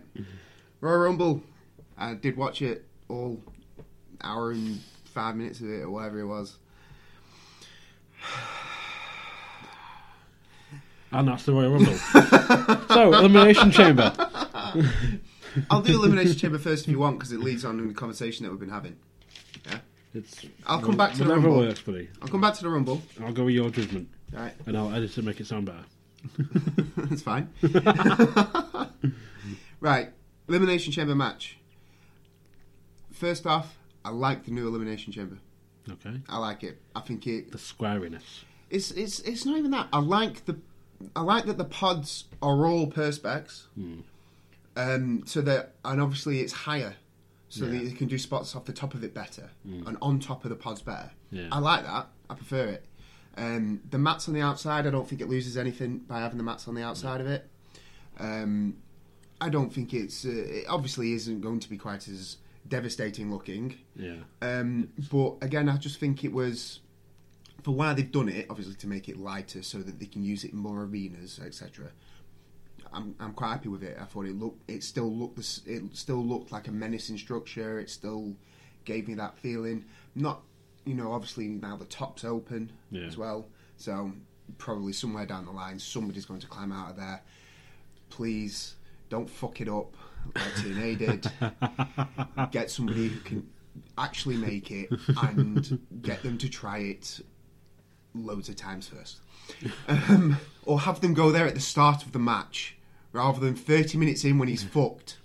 Royal 0.81 0.99
Rumble. 0.99 1.43
I 1.97 2.13
did 2.13 2.37
watch 2.37 2.61
it 2.61 2.85
all 3.09 3.41
hour 4.21 4.51
and 4.51 4.79
five 5.05 5.35
minutes 5.35 5.59
of 5.59 5.69
it 5.69 5.81
or 5.81 5.89
whatever 5.89 6.19
it 6.19 6.25
was. 6.27 6.57
And 11.11 11.27
that's 11.27 11.43
the 11.43 11.53
Royal 11.53 11.71
Rumble. 11.71 11.93
so, 12.93 13.13
Elimination 13.13 13.71
Chamber. 13.71 14.13
I'll 15.71 15.81
do 15.81 15.95
Elimination 15.95 16.37
Chamber 16.37 16.59
first 16.59 16.83
if 16.85 16.91
you 16.91 16.99
want 16.99 17.17
because 17.17 17.31
it 17.31 17.39
leads 17.39 17.65
on 17.65 17.77
to 17.77 17.87
the 17.87 17.93
conversation 17.93 18.45
that 18.45 18.51
we've 18.51 18.59
been 18.59 18.69
having. 18.69 18.95
Yeah. 19.65 19.79
It's 20.13 20.45
I'll 20.65 20.81
come 20.81 20.97
back 20.97 21.13
to 21.13 21.23
the 21.23 21.29
Rumble. 21.29 21.57
works, 21.57 21.81
buddy. 21.81 22.09
I'll 22.21 22.27
come 22.27 22.41
back 22.41 22.53
to 22.55 22.63
the 22.63 22.69
Rumble. 22.69 23.01
I'll 23.23 23.33
go 23.33 23.45
with 23.45 23.55
your 23.55 23.69
judgment, 23.69 24.09
Right. 24.31 24.53
and 24.65 24.77
I'll 24.77 24.91
edit 24.93 25.11
it 25.11 25.13
to 25.15 25.21
make 25.23 25.39
it 25.39 25.47
sound 25.47 25.65
better. 25.65 25.83
That's 26.97 27.21
fine. 27.21 27.49
right. 29.79 30.09
Elimination 30.47 30.91
Chamber 30.91 31.15
match. 31.15 31.57
First 33.11 33.45
off, 33.45 33.77
I 34.03 34.09
like 34.11 34.45
the 34.45 34.51
new 34.51 34.67
Elimination 34.67 35.11
Chamber. 35.13 35.37
Okay. 35.89 36.21
I 36.27 36.37
like 36.37 36.63
it. 36.63 36.81
I 36.95 37.01
think 37.01 37.25
it 37.27 37.51
The 37.51 37.57
squariness. 37.57 38.43
It's 38.69 38.91
it's 38.91 39.19
it's 39.21 39.45
not 39.45 39.57
even 39.57 39.71
that. 39.71 39.87
I 39.91 39.99
like 39.99 40.45
the 40.45 40.57
I 41.15 41.21
like 41.21 41.45
that 41.45 41.57
the 41.57 41.65
pods 41.65 42.25
are 42.41 42.65
all 42.65 42.87
perspex. 42.91 43.63
Hmm. 43.75 43.99
Um, 44.75 45.23
so 45.25 45.41
that 45.41 45.73
and 45.83 45.99
obviously 46.01 46.39
it's 46.41 46.53
higher, 46.53 46.95
so 47.49 47.65
Yeah. 47.65 47.71
that 47.79 47.83
you 47.85 47.91
can 47.95 48.07
do 48.07 48.17
spots 48.17 48.55
off 48.55 48.65
the 48.65 48.73
top 48.73 48.93
of 48.93 49.03
it 49.03 49.13
better 49.13 49.49
and 49.65 49.97
on 50.01 50.19
top 50.19 50.43
of 50.45 50.49
the 50.49 50.55
pods 50.55 50.81
better. 50.81 51.11
Yeah. 51.31 51.47
I 51.51 51.59
like 51.59 51.83
that. 51.85 52.07
I 52.29 52.33
prefer 52.35 52.65
it. 52.65 52.85
Um, 53.37 53.81
the 53.89 53.97
mats 53.97 54.27
on 54.27 54.33
the 54.33 54.41
outside, 54.41 54.85
I 54.85 54.89
don't 54.89 55.07
think 55.07 55.21
it 55.21 55.29
loses 55.29 55.57
anything 55.57 55.99
by 55.99 56.19
having 56.19 56.37
the 56.37 56.43
mats 56.43 56.67
on 56.67 56.75
the 56.75 56.83
outside 56.83 57.21
of 57.21 57.27
it. 57.27 57.47
Um, 58.19 58.77
I 59.41 59.49
don't 59.49 59.73
think 59.73 59.93
it's 59.93 60.25
uh, 60.25 60.29
it 60.29 60.65
obviously 60.67 61.13
isn't 61.13 61.41
going 61.41 61.59
to 61.61 61.69
be 61.69 61.77
quite 61.77 62.07
as 62.07 62.37
devastating 62.67 63.31
looking. 63.31 63.77
Yeah. 63.95 64.17
Um, 64.41 64.89
but 65.11 65.37
again, 65.41 65.69
I 65.69 65.77
just 65.77 65.99
think 65.99 66.23
it 66.23 66.33
was 66.33 66.81
for 67.63 67.71
why 67.71 67.93
they've 67.93 68.11
done 68.11 68.29
it, 68.29 68.47
obviously 68.49 68.75
to 68.75 68.87
make 68.87 69.09
it 69.09 69.17
lighter 69.17 69.63
so 69.63 69.79
that 69.79 69.99
they 69.99 70.05
can 70.05 70.23
use 70.23 70.43
it 70.43 70.51
in 70.51 70.57
more 70.57 70.83
arenas, 70.83 71.39
etc. 71.43 71.91
I'm 72.91 73.15
I'm 73.19 73.33
quite 73.33 73.51
happy 73.51 73.69
with 73.69 73.83
it. 73.83 73.97
I 73.99 74.05
thought 74.05 74.25
it 74.25 74.37
looked 74.37 74.69
it 74.69 74.83
still 74.83 75.11
looked. 75.11 75.39
It 75.65 75.83
still 75.93 76.23
looked 76.23 76.51
like 76.51 76.67
a 76.67 76.71
menacing 76.71 77.17
structure. 77.17 77.79
It 77.79 77.89
still 77.89 78.35
gave 78.85 79.07
me 79.07 79.13
that 79.15 79.37
feeling. 79.37 79.85
Not 80.15 80.41
you 80.89 80.95
know 80.95 81.11
obviously 81.13 81.47
now 81.47 81.75
the 81.77 81.85
top's 81.85 82.23
open 82.25 82.71
Yeah. 82.91 83.03
as 83.03 83.15
well, 83.17 83.47
so 83.77 84.11
probably 84.57 84.91
somewhere 84.93 85.25
down 85.27 85.45
the 85.45 85.51
line 85.51 85.77
somebody's 85.77 86.25
going 86.25 86.39
to 86.39 86.47
climb 86.47 86.71
out 86.71 86.89
of 86.91 86.97
there. 86.97 87.21
Please 88.09 88.73
don't 89.09 89.29
fuck 89.29 89.61
it 89.61 89.69
up 89.69 89.93
like 90.35 90.53
TNA 90.55 90.97
did. 92.43 92.51
Get 92.51 92.71
somebody 92.71 93.09
who 93.09 93.19
can 93.21 93.47
actually 93.97 94.37
make 94.37 94.71
it 94.71 94.89
and 95.21 95.79
get 96.01 96.23
them 96.23 96.37
to 96.39 96.49
try 96.49 96.79
it 96.79 97.21
loads 98.15 98.49
of 98.49 98.55
times 98.55 98.87
first. 98.87 99.19
Um, 99.87 100.37
or 100.65 100.79
have 100.81 101.01
them 101.01 101.13
go 101.13 101.31
there 101.31 101.45
at 101.47 101.53
the 101.55 101.61
start 101.61 102.03
of 102.03 102.11
the 102.11 102.19
match 102.19 102.75
rather 103.13 103.39
than 103.39 103.55
30 103.55 103.97
minutes 103.97 104.23
in 104.25 104.37
when 104.39 104.47
he's 104.47 104.63
fucked. 104.63 105.17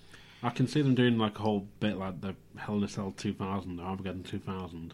I 0.42 0.50
can 0.50 0.66
see 0.68 0.82
them 0.82 0.94
doing 0.94 1.16
like 1.18 1.38
a 1.38 1.42
whole 1.42 1.66
bit 1.80 1.96
like 1.96 2.20
the 2.20 2.34
Hell 2.56 2.76
in 2.76 2.84
a 2.84 2.88
Cell 2.88 3.12
2000 3.16 3.80
or 3.80 3.82
Armageddon 3.86 4.22
2000. 4.22 4.92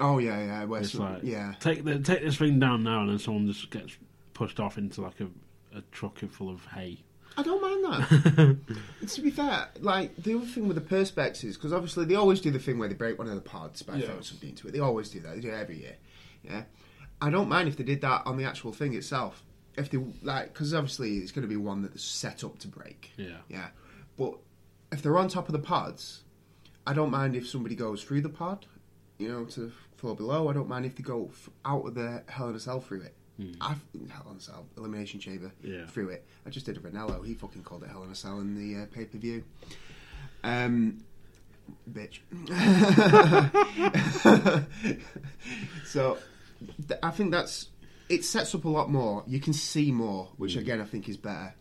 Oh, 0.00 0.18
yeah, 0.18 0.64
yeah. 0.66 0.76
It's 0.78 0.94
like 0.94 1.20
yeah. 1.22 1.54
take 1.60 1.84
the, 1.84 1.98
take 2.00 2.22
this 2.22 2.36
thing 2.36 2.58
down 2.58 2.82
now, 2.82 3.00
and 3.02 3.10
then 3.10 3.18
someone 3.18 3.46
just 3.46 3.70
gets 3.70 3.96
pushed 4.34 4.58
off 4.60 4.78
into 4.78 5.00
like 5.02 5.20
a, 5.20 5.28
a 5.78 5.82
truck 5.92 6.18
full 6.18 6.50
of 6.50 6.64
hay. 6.66 7.02
I 7.38 7.42
don't 7.42 7.60
mind 7.60 7.84
that. 7.84 8.58
to 9.08 9.20
be 9.20 9.30
fair, 9.30 9.68
like 9.80 10.16
the 10.16 10.34
other 10.36 10.46
thing 10.46 10.66
with 10.68 10.76
the 10.76 10.96
perspex 10.96 11.44
is 11.44 11.56
because 11.56 11.72
obviously 11.72 12.06
they 12.06 12.14
always 12.14 12.40
do 12.40 12.50
the 12.50 12.58
thing 12.58 12.78
where 12.78 12.88
they 12.88 12.94
break 12.94 13.18
one 13.18 13.28
of 13.28 13.34
the 13.34 13.40
pods 13.42 13.82
by 13.82 13.96
Yeah. 13.96 14.06
throwing 14.06 14.22
something 14.22 14.48
into 14.48 14.66
it. 14.68 14.72
They 14.72 14.78
always 14.80 15.10
do 15.10 15.20
that. 15.20 15.34
They 15.34 15.40
do 15.42 15.48
it 15.50 15.54
every 15.54 15.78
year. 15.78 15.96
Yeah, 16.42 16.62
I 17.20 17.30
don't 17.30 17.48
mind 17.48 17.68
if 17.68 17.76
they 17.76 17.84
did 17.84 18.00
that 18.00 18.22
on 18.26 18.36
the 18.38 18.44
actual 18.44 18.72
thing 18.72 18.94
itself. 18.94 19.42
If 19.76 19.90
they 19.90 19.98
like, 20.22 20.52
because 20.54 20.72
obviously 20.72 21.18
it's 21.18 21.30
going 21.32 21.42
to 21.42 21.48
be 21.48 21.56
one 21.56 21.82
that's 21.82 22.02
set 22.02 22.42
up 22.42 22.58
to 22.60 22.68
break. 22.68 23.12
Yeah. 23.18 23.36
Yeah, 23.48 23.68
but 24.16 24.38
if 24.90 25.02
they're 25.02 25.18
on 25.18 25.28
top 25.28 25.46
of 25.48 25.52
the 25.52 25.58
pods, 25.58 26.22
I 26.86 26.94
don't 26.94 27.10
mind 27.10 27.36
if 27.36 27.46
somebody 27.46 27.74
goes 27.74 28.02
through 28.02 28.22
the 28.22 28.30
pod, 28.30 28.64
you 29.18 29.28
know, 29.28 29.44
to 29.44 29.70
floor 29.96 30.14
below. 30.16 30.48
I 30.48 30.52
don't 30.52 30.68
mind 30.68 30.86
if 30.86 30.96
they 30.96 31.02
go 31.02 31.28
f- 31.32 31.50
out 31.64 31.86
of 31.86 31.94
the 31.94 32.22
Hell 32.28 32.48
in 32.50 32.56
a 32.56 32.60
Cell 32.60 32.80
through 32.80 33.02
it. 33.02 33.14
I've 33.60 33.80
Hell 34.10 34.28
in 34.30 34.38
a 34.38 34.40
Cell 34.40 34.66
elimination 34.78 35.20
chamber 35.20 35.52
Yeah. 35.62 35.86
through 35.86 36.08
it. 36.08 36.24
I 36.46 36.50
just 36.50 36.64
did 36.66 36.76
a 36.78 36.80
Ranallo. 36.80 37.24
He 37.26 37.34
fucking 37.34 37.64
called 37.64 37.82
it 37.82 37.90
Hell 37.90 38.02
in 38.02 38.10
a 38.10 38.14
Cell 38.14 38.40
in 38.40 38.54
the 38.54 38.82
uh, 38.82 38.86
pay 38.86 39.04
per 39.04 39.18
view. 39.18 39.44
Um, 40.42 41.02
bitch. 41.90 42.20
so, 45.86 46.18
th- 46.88 47.00
I 47.02 47.10
think 47.10 47.30
that's 47.32 47.68
it. 48.08 48.24
Sets 48.24 48.54
up 48.54 48.64
a 48.64 48.68
lot 48.68 48.90
more. 48.90 49.24
You 49.26 49.40
can 49.40 49.52
see 49.52 49.92
more, 49.92 50.28
which 50.36 50.56
again 50.56 50.80
I 50.80 50.84
think 50.84 51.08
is 51.08 51.16
better. 51.16 51.54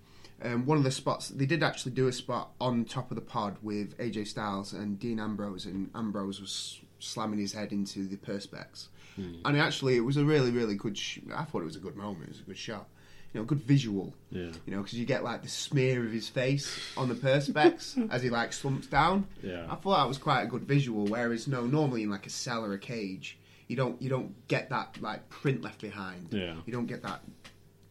Um, 0.43 0.65
one 0.65 0.77
of 0.77 0.83
the 0.83 0.91
spots 0.91 1.29
they 1.29 1.45
did 1.45 1.63
actually 1.63 1.93
do 1.93 2.07
a 2.07 2.13
spot 2.13 2.51
on 2.59 2.85
top 2.85 3.09
of 3.09 3.15
the 3.15 3.21
pod 3.21 3.57
with 3.61 3.97
AJ 3.97 4.27
Styles 4.27 4.73
and 4.73 4.99
Dean 4.99 5.19
Ambrose, 5.19 5.65
and 5.65 5.89
Ambrose 5.95 6.41
was 6.41 6.81
slamming 7.05 7.39
his 7.39 7.53
head 7.53 7.71
into 7.71 8.07
the 8.07 8.17
perspex. 8.17 8.87
Hmm. 9.15 9.35
And 9.45 9.57
actually, 9.57 9.95
it 9.95 10.01
was 10.01 10.17
a 10.17 10.25
really, 10.25 10.51
really 10.51 10.75
good. 10.75 10.97
Sh- 10.97 11.19
I 11.33 11.43
thought 11.45 11.61
it 11.61 11.65
was 11.65 11.75
a 11.75 11.79
good 11.79 11.95
moment. 11.95 12.23
It 12.23 12.29
was 12.29 12.39
a 12.41 12.43
good 12.43 12.57
shot. 12.57 12.87
You 13.33 13.41
know, 13.41 13.45
good 13.45 13.61
visual. 13.61 14.13
Yeah. 14.29 14.51
You 14.65 14.75
know, 14.75 14.81
because 14.81 14.97
you 14.97 15.05
get 15.05 15.23
like 15.23 15.41
the 15.43 15.49
smear 15.49 16.05
of 16.05 16.11
his 16.11 16.29
face 16.29 16.79
on 16.97 17.09
the 17.09 17.15
perspex 17.15 18.09
as 18.11 18.21
he 18.23 18.29
like 18.29 18.53
slumps 18.53 18.87
down. 18.87 19.27
Yeah. 19.43 19.67
I 19.69 19.75
thought 19.75 19.97
that 19.97 20.07
was 20.07 20.17
quite 20.17 20.43
a 20.43 20.47
good 20.47 20.63
visual. 20.63 21.05
Whereas, 21.05 21.47
no, 21.47 21.65
normally 21.65 22.03
in 22.03 22.09
like 22.09 22.25
a 22.25 22.29
cell 22.29 22.63
or 22.63 22.73
a 22.73 22.79
cage, 22.79 23.37
you 23.67 23.75
don't 23.75 24.01
you 24.01 24.09
don't 24.09 24.33
get 24.47 24.69
that 24.69 24.97
like 25.01 25.27
print 25.29 25.61
left 25.61 25.81
behind. 25.81 26.27
Yeah. 26.31 26.55
You 26.65 26.71
don't 26.73 26.85
get 26.85 27.03
that 27.03 27.21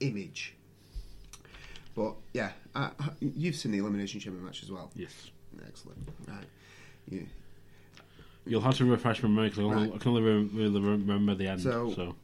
image. 0.00 0.55
But 1.94 2.14
yeah, 2.33 2.53
I- 2.74 2.90
you've 3.20 3.55
seen 3.57 3.72
the 3.72 3.79
elimination 3.79 4.20
chamber 4.20 4.40
match 4.42 4.62
as 4.62 4.70
well. 4.70 4.90
Yes. 4.96 5.31
Excellent. 5.66 6.09
Right. 6.27 6.44
Yeah. 7.09 7.20
You'll 8.46 8.61
have 8.61 8.76
to 8.76 8.85
refresh 8.85 9.22
my 9.22 9.28
memory 9.28 9.48
because 9.50 9.64
Right. 9.64 9.92
I 9.94 9.98
can 9.98 10.11
only 10.11 10.22
re- 10.22 10.44
really 10.44 10.80
remember 10.80 11.35
the 11.35 11.48
end. 11.48 11.61
So- 11.62 11.92
So, 11.94 12.14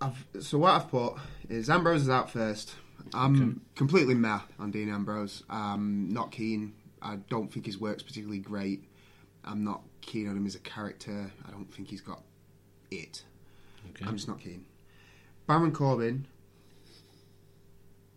I've, 0.00 0.26
so 0.40 0.58
what 0.58 0.72
I've 0.72 0.90
put 0.90 1.14
is 1.48 1.70
Ambrose 1.70 2.02
is 2.02 2.10
out 2.10 2.30
first. 2.30 2.74
I'm 3.14 3.60
completely 3.76 4.14
meh 4.14 4.40
on 4.58 4.70
Dean 4.72 4.88
Ambrose. 4.90 5.42
I'm 5.48 6.12
not 6.12 6.32
keen. 6.32 6.74
I 7.00 7.16
don't 7.30 7.52
think 7.52 7.64
his 7.66 7.78
work's 7.78 8.02
particularly 8.02 8.40
great. 8.40 8.84
I'm 9.44 9.62
not 9.64 9.82
keen 10.00 10.28
on 10.28 10.36
him 10.36 10.44
as 10.44 10.54
a 10.56 10.58
character. 10.60 11.30
I 11.46 11.50
don't 11.50 11.72
think 11.72 11.88
he's 11.88 12.00
got 12.00 12.22
it. 12.90 13.22
okay. 13.90 14.04
I'm 14.06 14.16
just 14.16 14.28
not 14.28 14.40
keen. 14.40 14.66
Baron 15.46 15.72
Corbin. 15.72 16.26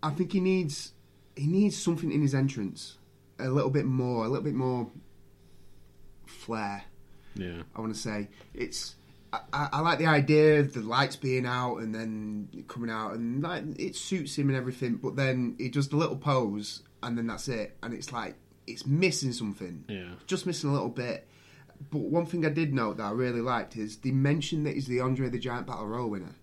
I 0.02 0.10
think 0.12 0.32
he 0.34 0.40
needs 0.40 0.94
he 1.36 1.46
needs 1.48 1.78
something 1.78 2.12
in 2.12 2.22
his 2.22 2.34
entrance, 2.34 2.98
a 3.38 3.50
little 3.50 3.70
bit 3.70 3.86
more, 3.86 4.26
a 4.26 4.28
little 4.28 4.44
bit 4.44 4.56
more 4.56 4.90
flair. 6.26 6.84
Yeah. 7.36 7.62
I 7.76 7.82
want 7.82 7.94
to 7.94 8.00
say 8.00 8.30
it's. 8.54 8.96
I, 9.32 9.70
I, 9.74 9.82
like 9.82 10.00
the 10.00 10.08
idea 10.08 10.60
of 10.60 10.74
the 10.74 10.80
lights 10.82 11.16
being 11.16 11.46
out 11.46 11.78
and 11.78 11.94
then 11.94 12.66
coming 12.68 12.90
out 12.90 13.14
and 13.14 13.44
like 13.44 13.64
it 13.78 13.96
suits 13.96 14.36
him 14.36 14.50
and 14.50 14.58
everything. 14.58 14.96
But 14.96 15.16
then 15.16 15.56
he 15.60 15.70
does 15.70 15.88
the 15.90 15.98
little 15.98 16.16
pose 16.18 16.82
and 17.04 17.16
then 17.16 17.28
that's 17.28 17.48
it. 17.48 17.78
And 17.84 17.94
it's 17.94 18.12
like 18.12 18.36
it's 18.66 18.88
missing 18.88 19.32
something. 19.32 19.86
Yeah. 19.88 20.14
just 20.26 20.48
missing 20.48 20.72
a 20.72 20.74
little 20.74 20.90
bit. 20.90 21.28
But 21.92 22.00
one 22.00 22.26
thing 22.26 22.44
I 22.44 22.50
did 22.50 22.74
note 22.74 22.98
that 22.98 23.04
I 23.04 23.12
really 23.12 23.42
liked 23.42 23.78
is 23.78 23.98
they 23.98 24.10
mentioned 24.12 24.66
that 24.66 24.74
he's 24.74 24.88
the 24.88 25.00
Andre 25.00 25.30
the 25.30 25.38
Giant 25.38 25.68
Battle 25.68 25.86
Royal 25.86 26.10
winner 26.10 26.34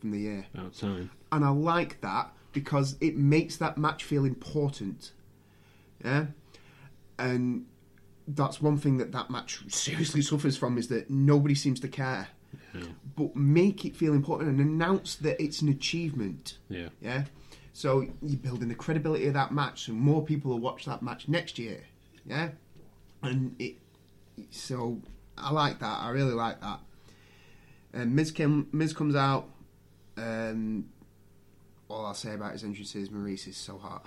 from 0.00 0.10
the 0.10 0.18
year, 0.18 0.46
About 0.54 0.74
time. 0.74 1.10
and 1.32 1.44
I 1.44 1.50
like 1.50 2.00
that 2.00 2.32
because 2.52 2.96
it 3.02 3.16
makes 3.16 3.58
that 3.58 3.76
match 3.76 4.04
feel 4.04 4.24
important. 4.24 5.12
Yeah, 6.02 6.26
and 7.18 7.66
that's 8.28 8.60
one 8.60 8.76
thing 8.76 8.98
that 8.98 9.12
that 9.12 9.30
match 9.30 9.60
seriously 9.68 10.22
suffers 10.22 10.56
from 10.56 10.78
is 10.78 10.88
that 10.88 11.10
nobody 11.10 11.54
seems 11.54 11.80
to 11.80 11.88
care. 11.88 12.28
Yeah. 12.74 12.84
But 13.16 13.36
make 13.36 13.84
it 13.84 13.96
feel 13.96 14.12
important 14.12 14.50
and 14.50 14.60
announce 14.60 15.14
that 15.16 15.40
it's 15.42 15.62
an 15.62 15.68
achievement. 15.68 16.58
Yeah. 16.68 16.88
Yeah. 17.00 17.24
So 17.72 18.06
you're 18.22 18.38
building 18.38 18.68
the 18.68 18.74
credibility 18.74 19.26
of 19.26 19.34
that 19.34 19.52
match, 19.52 19.84
so 19.86 19.92
more 19.92 20.24
people 20.24 20.50
will 20.52 20.58
watch 20.60 20.86
that 20.86 21.02
match 21.02 21.28
next 21.28 21.58
year. 21.58 21.84
Yeah. 22.24 22.50
And 23.22 23.54
it. 23.58 23.76
So 24.50 25.00
I 25.36 25.52
like 25.52 25.78
that. 25.80 26.00
I 26.00 26.10
really 26.10 26.32
like 26.32 26.60
that. 26.60 26.80
And 27.92 28.14
Miz, 28.14 28.30
came, 28.30 28.68
Miz 28.72 28.92
comes 28.92 29.14
out. 29.14 29.48
Um, 30.16 30.86
all 31.88 32.04
I'll 32.04 32.14
say 32.14 32.34
about 32.34 32.52
his 32.52 32.64
entrance 32.64 32.94
is 32.94 33.10
Maurice 33.10 33.46
is 33.46 33.56
so 33.56 33.78
hot. 33.78 34.06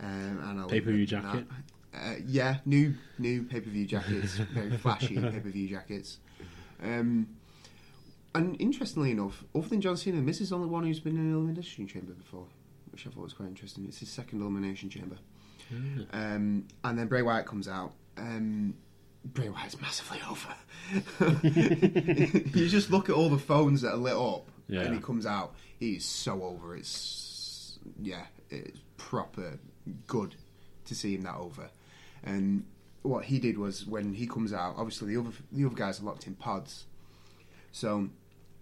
Um, 0.00 0.40
and 0.42 0.60
I'll 0.60 0.68
Pay-per-view 0.68 1.00
leave 1.00 1.08
jacket. 1.08 1.48
that. 1.48 1.56
Uh, 1.94 2.14
yeah, 2.26 2.56
new 2.64 2.94
new 3.18 3.42
pay 3.42 3.60
per 3.60 3.68
view 3.70 3.86
jackets, 3.86 4.34
very 4.36 4.76
flashy 4.78 5.14
pay 5.20 5.40
per 5.40 5.50
view 5.50 5.68
jackets. 5.68 6.18
Um, 6.82 7.28
and 8.34 8.58
interestingly 8.60 9.10
enough, 9.10 9.44
other 9.54 9.68
than 9.68 9.80
John 9.82 9.96
Cena, 9.98 10.20
Miz 10.22 10.40
is 10.40 10.50
the 10.50 10.56
only 10.56 10.68
one 10.68 10.84
who's 10.84 11.00
been 11.00 11.16
in 11.16 11.22
an 11.22 11.34
elimination 11.34 11.86
chamber 11.86 12.12
before, 12.14 12.46
which 12.90 13.06
I 13.06 13.10
thought 13.10 13.24
was 13.24 13.34
quite 13.34 13.48
interesting. 13.50 13.84
It's 13.86 13.98
his 13.98 14.08
second 14.08 14.40
elimination 14.40 14.88
chamber. 14.88 15.16
Um, 16.12 16.66
and 16.84 16.98
then 16.98 17.06
Bray 17.08 17.22
Wyatt 17.22 17.46
comes 17.46 17.68
out. 17.68 17.92
Um, 18.16 18.74
Bray 19.24 19.48
Wyatt's 19.50 19.80
massively 19.80 20.18
over. 20.28 20.54
you 21.48 22.68
just 22.68 22.90
look 22.90 23.08
at 23.08 23.14
all 23.14 23.28
the 23.28 23.38
phones 23.38 23.82
that 23.82 23.92
are 23.92 23.96
lit 23.96 24.14
up, 24.16 24.48
Yeah. 24.68 24.80
and 24.82 24.94
he 24.94 25.00
comes 25.00 25.26
out. 25.26 25.54
He's 25.78 26.04
so 26.04 26.42
over. 26.42 26.74
It's 26.76 27.78
yeah, 28.00 28.26
it's 28.50 28.80
proper 28.96 29.58
good 30.06 30.36
to 30.86 30.94
see 30.94 31.14
him 31.14 31.22
that 31.22 31.36
over. 31.36 31.68
And 32.24 32.64
what 33.02 33.24
he 33.24 33.38
did 33.38 33.58
was 33.58 33.84
when 33.86 34.14
he 34.14 34.26
comes 34.26 34.52
out, 34.52 34.74
obviously 34.76 35.14
the 35.14 35.20
other 35.20 35.30
the 35.50 35.64
other 35.64 35.74
guys 35.74 36.00
are 36.00 36.04
locked 36.04 36.26
in 36.26 36.34
pods, 36.34 36.84
so 37.72 38.08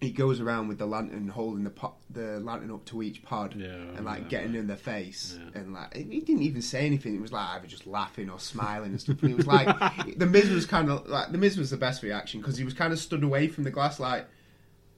he 0.00 0.11
goes 0.11 0.40
around 0.40 0.66
with 0.68 0.78
the 0.78 0.86
lantern, 0.86 1.28
holding 1.28 1.62
the 1.62 1.68
pot, 1.68 1.94
the 2.08 2.40
lantern 2.40 2.70
up 2.70 2.86
to 2.86 3.02
each 3.02 3.22
pod, 3.22 3.54
Yeah, 3.54 3.66
and 3.68 4.06
like 4.06 4.30
getting 4.30 4.54
in 4.54 4.66
their 4.66 4.78
face, 4.78 5.36
Yeah. 5.38 5.61
and 5.61 5.74
like 5.74 5.94
he 5.94 6.20
didn't 6.20 6.42
even 6.42 6.62
say 6.62 6.86
anything. 6.86 7.14
It 7.14 7.20
was 7.20 7.32
like 7.32 7.46
either 7.50 7.66
just 7.66 7.86
laughing 7.86 8.30
or 8.30 8.38
smiling 8.40 8.92
and 8.92 9.00
stuff. 9.00 9.22
And 9.22 9.32
it 9.32 9.36
was 9.36 9.46
like 9.46 9.68
the 10.18 10.24
Miz 10.24 10.48
was 10.48 10.64
kind 10.64 10.88
of 10.90 11.06
like 11.06 11.32
the 11.32 11.38
Miz 11.38 11.58
was 11.58 11.68
the 11.68 11.76
best 11.76 12.02
reaction 12.02 12.40
because 12.40 12.56
he 12.56 12.64
was 12.64 12.72
kind 12.72 12.94
of 12.94 12.98
stood 12.98 13.22
away 13.22 13.46
from 13.48 13.64
the 13.64 13.70
glass, 13.70 14.00
like, 14.00 14.26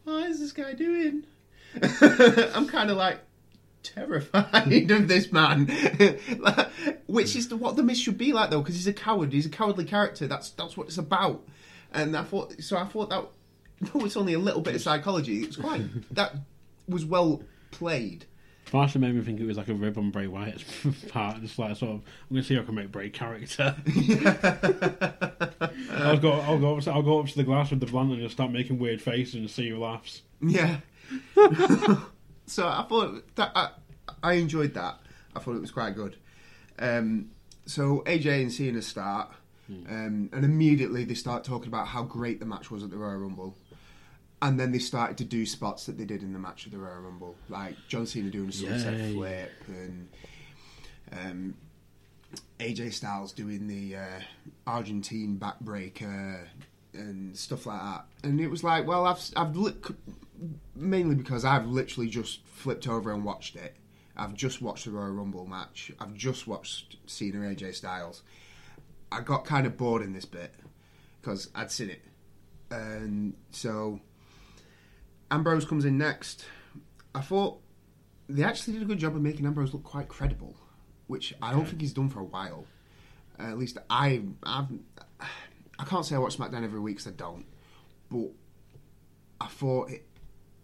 "What 0.04 0.30
is 0.30 0.38
this 0.38 0.52
guy 0.52 0.72
doing?" 0.74 1.24
I'm 2.54 2.68
kind 2.68 2.88
of 2.90 2.96
like 2.96 3.18
terrified 3.82 4.90
of 4.90 5.08
this 5.08 5.32
man, 5.32 5.66
which 7.06 7.36
is 7.36 7.52
what 7.52 7.76
the 7.76 7.82
Miz 7.82 8.00
should 8.00 8.18
be 8.18 8.32
like 8.32 8.50
though, 8.50 8.60
because 8.60 8.74
he's 8.74 8.86
a 8.86 8.92
coward. 8.92 9.32
He's 9.32 9.46
a 9.46 9.50
cowardly 9.50 9.84
character. 9.84 10.26
That's 10.26 10.50
that's 10.50 10.76
what 10.76 10.88
it's 10.88 10.98
about. 10.98 11.46
And 11.92 12.16
I 12.16 12.22
thought 12.22 12.54
so. 12.60 12.76
I 12.76 12.84
thought 12.84 13.10
that 13.10 13.26
no, 13.94 14.04
it's 14.04 14.16
only 14.16 14.34
a 14.34 14.38
little 14.38 14.60
bit 14.60 14.74
of 14.74 14.80
psychology. 14.80 15.42
It's 15.42 15.56
quite 15.56 15.82
that 16.14 16.34
was 16.88 17.04
well 17.04 17.42
played. 17.70 18.26
It 18.74 18.94
made 18.96 19.14
me 19.14 19.20
think 19.20 19.38
it 19.38 19.44
was 19.44 19.58
like 19.58 19.68
a 19.68 19.74
rib 19.74 19.98
on 19.98 20.10
Bray 20.10 20.26
Wyatt's 20.26 20.64
part, 21.08 21.42
just 21.42 21.58
like 21.58 21.76
sort 21.76 21.92
of. 21.92 21.96
I'm 21.98 22.36
gonna 22.36 22.42
see 22.42 22.54
if 22.54 22.62
I 22.62 22.64
can 22.64 22.74
make 22.74 22.90
Bray 22.90 23.10
character. 23.10 23.76
I'll 25.90 26.16
go. 26.16 26.32
I'll 26.32 26.58
go. 26.58 26.78
Up 26.78 26.84
to, 26.84 26.92
I'll 26.92 27.02
go 27.02 27.20
up 27.20 27.26
to 27.26 27.36
the 27.36 27.44
glass 27.44 27.70
with 27.70 27.80
the 27.80 27.86
blunt 27.86 28.12
and 28.12 28.22
just 28.22 28.34
start 28.34 28.50
making 28.50 28.78
weird 28.78 29.02
faces 29.02 29.34
and 29.34 29.50
see 29.50 29.68
who 29.68 29.78
laughs. 29.78 30.22
Yeah. 30.40 30.78
So 32.46 32.66
I 32.66 32.84
thought 32.88 33.34
that 33.36 33.52
I, 33.54 33.70
I 34.22 34.32
enjoyed 34.34 34.74
that. 34.74 34.98
I 35.34 35.38
thought 35.40 35.56
it 35.56 35.60
was 35.60 35.70
quite 35.70 35.94
good. 35.94 36.16
Um, 36.78 37.30
so 37.66 38.02
AJ 38.06 38.42
and 38.42 38.52
Cena 38.52 38.82
start, 38.82 39.30
um, 39.68 40.28
and 40.32 40.44
immediately 40.44 41.04
they 41.04 41.14
start 41.14 41.44
talking 41.44 41.68
about 41.68 41.86
how 41.88 42.02
great 42.02 42.40
the 42.40 42.46
match 42.46 42.70
was 42.70 42.82
at 42.82 42.90
the 42.90 42.98
Royal 42.98 43.16
Rumble. 43.18 43.56
And 44.42 44.58
then 44.58 44.72
they 44.72 44.80
started 44.80 45.16
to 45.18 45.24
do 45.24 45.46
spots 45.46 45.86
that 45.86 45.96
they 45.96 46.04
did 46.04 46.22
in 46.24 46.32
the 46.32 46.38
match 46.38 46.66
of 46.66 46.72
the 46.72 46.78
Royal 46.78 47.00
Rumble, 47.00 47.36
like 47.48 47.76
John 47.86 48.06
Cena 48.06 48.28
doing 48.28 48.48
a 48.48 48.52
sunset 48.52 48.94
Yay. 48.94 49.14
flip 49.14 49.52
and 49.68 50.08
um, 51.12 51.54
AJ 52.58 52.92
Styles 52.92 53.32
doing 53.32 53.68
the 53.68 53.96
uh, 53.96 54.20
Argentine 54.66 55.38
backbreaker 55.40 56.40
and 56.92 57.36
stuff 57.36 57.66
like 57.66 57.80
that. 57.80 58.04
And 58.24 58.40
it 58.40 58.48
was 58.48 58.64
like, 58.64 58.84
well, 58.86 59.06
I've 59.06 59.20
I've 59.36 59.56
li- 59.56 59.74
mainly 60.74 61.14
because 61.14 61.44
I've 61.44 61.66
literally 61.66 62.08
just 62.08 62.46
flipped 62.46 62.88
over 62.88 63.12
and 63.12 63.24
watched 63.24 63.56
it. 63.56 63.76
I've 64.16 64.34
just 64.34 64.60
watched 64.60 64.84
the 64.84 64.90
Royal 64.90 65.10
Rumble 65.12 65.46
match. 65.46 65.90
I've 65.98 66.14
just 66.14 66.46
watched 66.46 66.96
Cena 67.06 67.38
AJ 67.38 67.74
Styles. 67.74 68.22
I 69.10 69.20
got 69.20 69.44
kind 69.44 69.66
of 69.66 69.76
bored 69.76 70.02
in 70.02 70.12
this 70.12 70.24
bit 70.24 70.54
because 71.20 71.50
I'd 71.54 71.70
seen 71.70 71.90
it, 71.90 72.02
and 72.70 73.34
so 73.50 74.00
Ambrose 75.30 75.64
comes 75.64 75.84
in 75.84 75.98
next. 75.98 76.44
I 77.14 77.20
thought 77.20 77.60
they 78.28 78.42
actually 78.44 78.74
did 78.74 78.82
a 78.82 78.86
good 78.86 78.98
job 78.98 79.14
of 79.16 79.22
making 79.22 79.46
Ambrose 79.46 79.72
look 79.72 79.84
quite 79.84 80.08
credible, 80.08 80.56
which 81.06 81.34
I 81.42 81.52
don't 81.52 81.66
think 81.66 81.80
he's 81.80 81.92
done 81.92 82.08
for 82.08 82.20
a 82.20 82.24
while. 82.24 82.64
Uh, 83.38 83.44
at 83.44 83.58
least 83.58 83.78
I, 83.90 84.22
I've, 84.42 84.68
I 85.78 85.84
can't 85.84 86.04
say 86.06 86.14
I 86.14 86.18
watch 86.18 86.36
SmackDown 86.38 86.64
every 86.64 86.80
week 86.80 86.98
'cause 86.98 87.06
I 87.08 87.12
don't, 87.12 87.44
but 88.10 88.30
I 89.40 89.46
thought 89.48 89.90
it, 89.90 90.06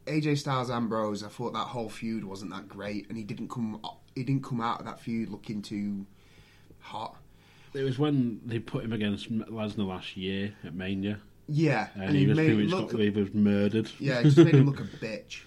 AJ 0.09 0.39
Styles 0.39 0.71
Ambrose. 0.71 1.23
I 1.23 1.29
thought 1.29 1.53
that 1.53 1.59
whole 1.59 1.89
feud 1.89 2.25
wasn't 2.25 2.53
that 2.53 2.69
great, 2.69 3.09
and 3.09 3.17
he 3.17 3.25
didn't 3.25 3.49
come. 3.49 3.81
He 4.15 4.25
didn't 4.25 4.45
come 4.45 4.61
out 4.61 4.81
of 4.81 4.87
that 4.87 5.01
feud 5.01 5.29
looking 5.29 5.63
too 5.63 6.07
hot. 6.81 7.17
It 7.75 7.83
was 7.83 7.99
when 7.99 8.41
they 8.45 8.59
put 8.59 8.85
him 8.85 8.93
against 8.93 9.31
Lesnar 9.31 9.87
last 9.87 10.17
year 10.17 10.55
at 10.65 10.75
Mania, 10.75 11.21
Yeah, 11.47 11.89
and, 11.95 12.17
he, 12.17 12.27
was 12.27 12.37
made 12.37 12.55
pretty 12.55 12.67
much 12.67 12.91
got, 12.91 13.01
he 13.01 13.11
was 13.11 13.35
murdered. 13.35 13.91
Yeah, 13.99 14.21
it 14.21 14.25
just 14.25 14.39
made 14.39 14.55
him 14.55 14.67
look 14.67 14.81
a 14.81 14.83
bitch. 15.05 15.43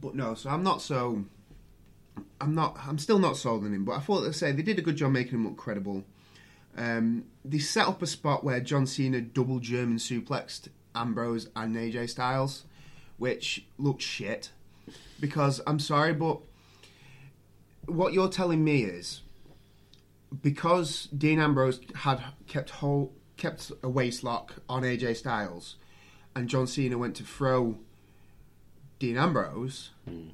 But 0.00 0.14
no, 0.14 0.34
so 0.34 0.50
I'm 0.50 0.62
not 0.62 0.82
so. 0.82 1.24
I'm 2.40 2.54
not. 2.54 2.76
I'm 2.86 2.98
still 2.98 3.18
not 3.18 3.36
sold 3.36 3.64
on 3.64 3.72
him. 3.72 3.84
But 3.84 3.92
I 3.92 4.00
thought, 4.00 4.22
they 4.22 4.32
say 4.32 4.52
they 4.52 4.62
did 4.62 4.78
a 4.78 4.82
good 4.82 4.96
job 4.96 5.12
making 5.12 5.34
him 5.34 5.46
look 5.46 5.56
credible. 5.56 6.04
Um, 6.76 7.26
they 7.44 7.58
set 7.58 7.86
up 7.86 8.02
a 8.02 8.06
spot 8.06 8.44
where 8.44 8.60
John 8.60 8.86
Cena 8.86 9.20
double 9.20 9.60
German 9.60 9.96
suplexed 9.96 10.68
Ambrose 10.94 11.48
and 11.56 11.76
AJ 11.76 12.10
Styles, 12.10 12.64
which 13.18 13.66
looked 13.78 14.02
shit. 14.02 14.50
Because 15.20 15.60
I'm 15.66 15.78
sorry, 15.78 16.12
but 16.12 16.38
what 17.86 18.12
you're 18.12 18.28
telling 18.28 18.64
me 18.64 18.82
is 18.84 19.22
because 20.40 21.08
Dean 21.16 21.38
Ambrose 21.38 21.80
had 21.96 22.22
kept 22.46 22.72
kept 23.36 23.72
a 23.82 23.88
waist 23.88 24.24
lock 24.24 24.54
on 24.68 24.82
AJ 24.82 25.16
Styles, 25.16 25.76
and 26.34 26.48
John 26.48 26.66
Cena 26.66 26.98
went 26.98 27.16
to 27.16 27.24
throw 27.24 27.78
Dean 28.98 29.16
Ambrose, 29.16 29.90
hmm. 30.08 30.28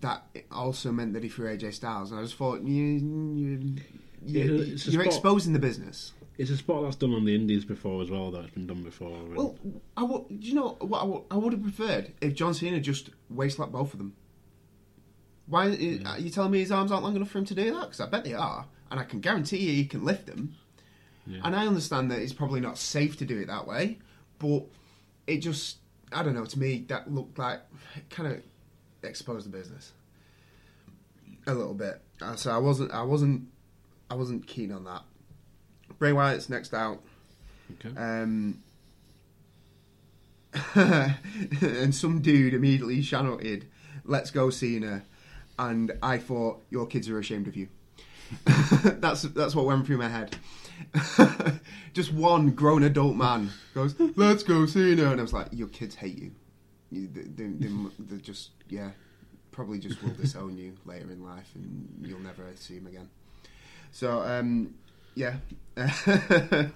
that 0.00 0.24
also 0.50 0.92
meant 0.92 1.12
that 1.14 1.22
he 1.22 1.28
threw 1.28 1.54
AJ 1.56 1.74
Styles. 1.74 2.10
And 2.10 2.20
I 2.20 2.22
just 2.22 2.36
thought 2.36 2.62
you, 2.62 2.84
you, 2.84 3.76
you 4.24 4.62
it's 4.72 4.86
a 4.86 4.90
you're 4.90 5.02
spot- 5.02 5.14
exposing 5.14 5.52
the 5.52 5.58
business. 5.58 6.12
It's 6.38 6.50
a 6.50 6.56
spot 6.56 6.82
that's 6.82 6.96
done 6.96 7.14
on 7.14 7.24
the 7.24 7.34
Indies 7.34 7.64
before 7.64 8.02
as 8.02 8.10
well. 8.10 8.30
That's 8.30 8.50
been 8.50 8.66
done 8.66 8.82
before. 8.82 9.16
and- 9.16 9.34
Well, 9.36 9.58
I 9.96 10.02
would, 10.02 10.24
you 10.28 10.54
know 10.54 10.76
what 10.80 10.98
I 11.00 11.04
would, 11.04 11.22
I 11.30 11.36
would 11.36 11.52
have 11.54 11.62
preferred 11.62 12.12
if 12.20 12.34
John 12.34 12.52
Cena 12.52 12.78
just 12.80 13.10
waist 13.30 13.58
locked 13.58 13.72
both 13.72 13.92
of 13.94 13.98
them. 13.98 14.14
Why 15.46 15.66
are 15.68 16.18
you 16.18 16.30
telling 16.30 16.50
me 16.50 16.58
his 16.58 16.72
arms 16.72 16.90
aren't 16.92 17.04
long 17.04 17.14
enough 17.16 17.30
for 17.30 17.38
him 17.38 17.44
to 17.46 17.54
do 17.54 17.72
that? 17.72 17.80
Because 17.82 18.00
I 18.00 18.06
bet 18.06 18.24
they 18.24 18.34
are, 18.34 18.66
and 18.90 18.98
I 19.00 19.04
can 19.04 19.20
guarantee 19.20 19.58
you 19.58 19.72
he 19.72 19.86
can 19.86 20.04
lift 20.04 20.26
them. 20.26 20.54
Yeah. 21.26 21.40
And 21.44 21.54
I 21.56 21.66
understand 21.66 22.10
that 22.10 22.18
it's 22.20 22.32
probably 22.32 22.60
not 22.60 22.78
safe 22.78 23.16
to 23.18 23.24
do 23.24 23.38
it 23.38 23.46
that 23.46 23.66
way, 23.66 23.98
but 24.38 24.64
it 25.26 25.38
just, 25.38 25.78
I 26.12 26.22
don't 26.22 26.34
know. 26.34 26.44
To 26.44 26.58
me, 26.58 26.84
that 26.88 27.12
looked 27.12 27.38
like 27.38 27.60
kind 28.10 28.32
of 28.32 28.42
exposed 29.02 29.46
the 29.46 29.50
business 29.50 29.92
a 31.46 31.54
little 31.54 31.74
bit. 31.74 32.00
Uh, 32.20 32.34
So 32.36 32.50
I 32.50 32.58
wasn't, 32.58 32.90
I 32.92 33.02
wasn't, 33.02 33.48
I 34.10 34.14
wasn't 34.16 34.46
keen 34.46 34.72
on 34.72 34.84
that. 34.84 35.02
Bray 35.98 36.12
Wyatt's 36.12 36.48
next 36.48 36.74
out. 36.74 37.02
okay. 37.84 37.96
Um, 37.96 38.62
and 40.74 41.94
some 41.94 42.20
dude 42.20 42.54
immediately 42.54 43.02
shouted, 43.02 43.66
"Let's 44.04 44.30
go, 44.30 44.50
Cena!" 44.50 45.02
And 45.58 45.92
I 46.02 46.18
thought, 46.18 46.62
"Your 46.70 46.86
kids 46.86 47.08
are 47.08 47.18
ashamed 47.18 47.46
of 47.48 47.56
you." 47.56 47.68
that's 48.44 49.22
that's 49.22 49.54
what 49.54 49.66
went 49.66 49.86
through 49.86 49.98
my 49.98 50.08
head. 50.08 50.36
Just 51.94 52.12
one 52.12 52.50
grown 52.50 52.82
adult 52.82 53.16
man 53.16 53.50
goes, 53.74 53.94
"Let's 54.16 54.42
go, 54.42 54.66
Cena," 54.66 55.10
and 55.10 55.20
I 55.20 55.22
was 55.22 55.32
like, 55.32 55.48
"Your 55.52 55.68
kids 55.68 55.94
hate 55.94 56.18
you. 56.18 56.32
you 56.90 57.08
they, 57.08 57.44
they, 57.44 57.68
they, 57.98 58.16
just 58.18 58.50
yeah, 58.68 58.90
probably 59.50 59.78
just 59.78 60.02
will 60.02 60.10
disown 60.10 60.58
you 60.58 60.74
later 60.84 61.10
in 61.10 61.24
life, 61.24 61.50
and 61.54 61.88
you'll 62.02 62.20
never 62.20 62.44
see 62.56 62.76
him 62.76 62.86
again." 62.86 63.08
So 63.92 64.20
um, 64.20 64.74
yeah. 65.16 65.36
uh, 65.76 66.68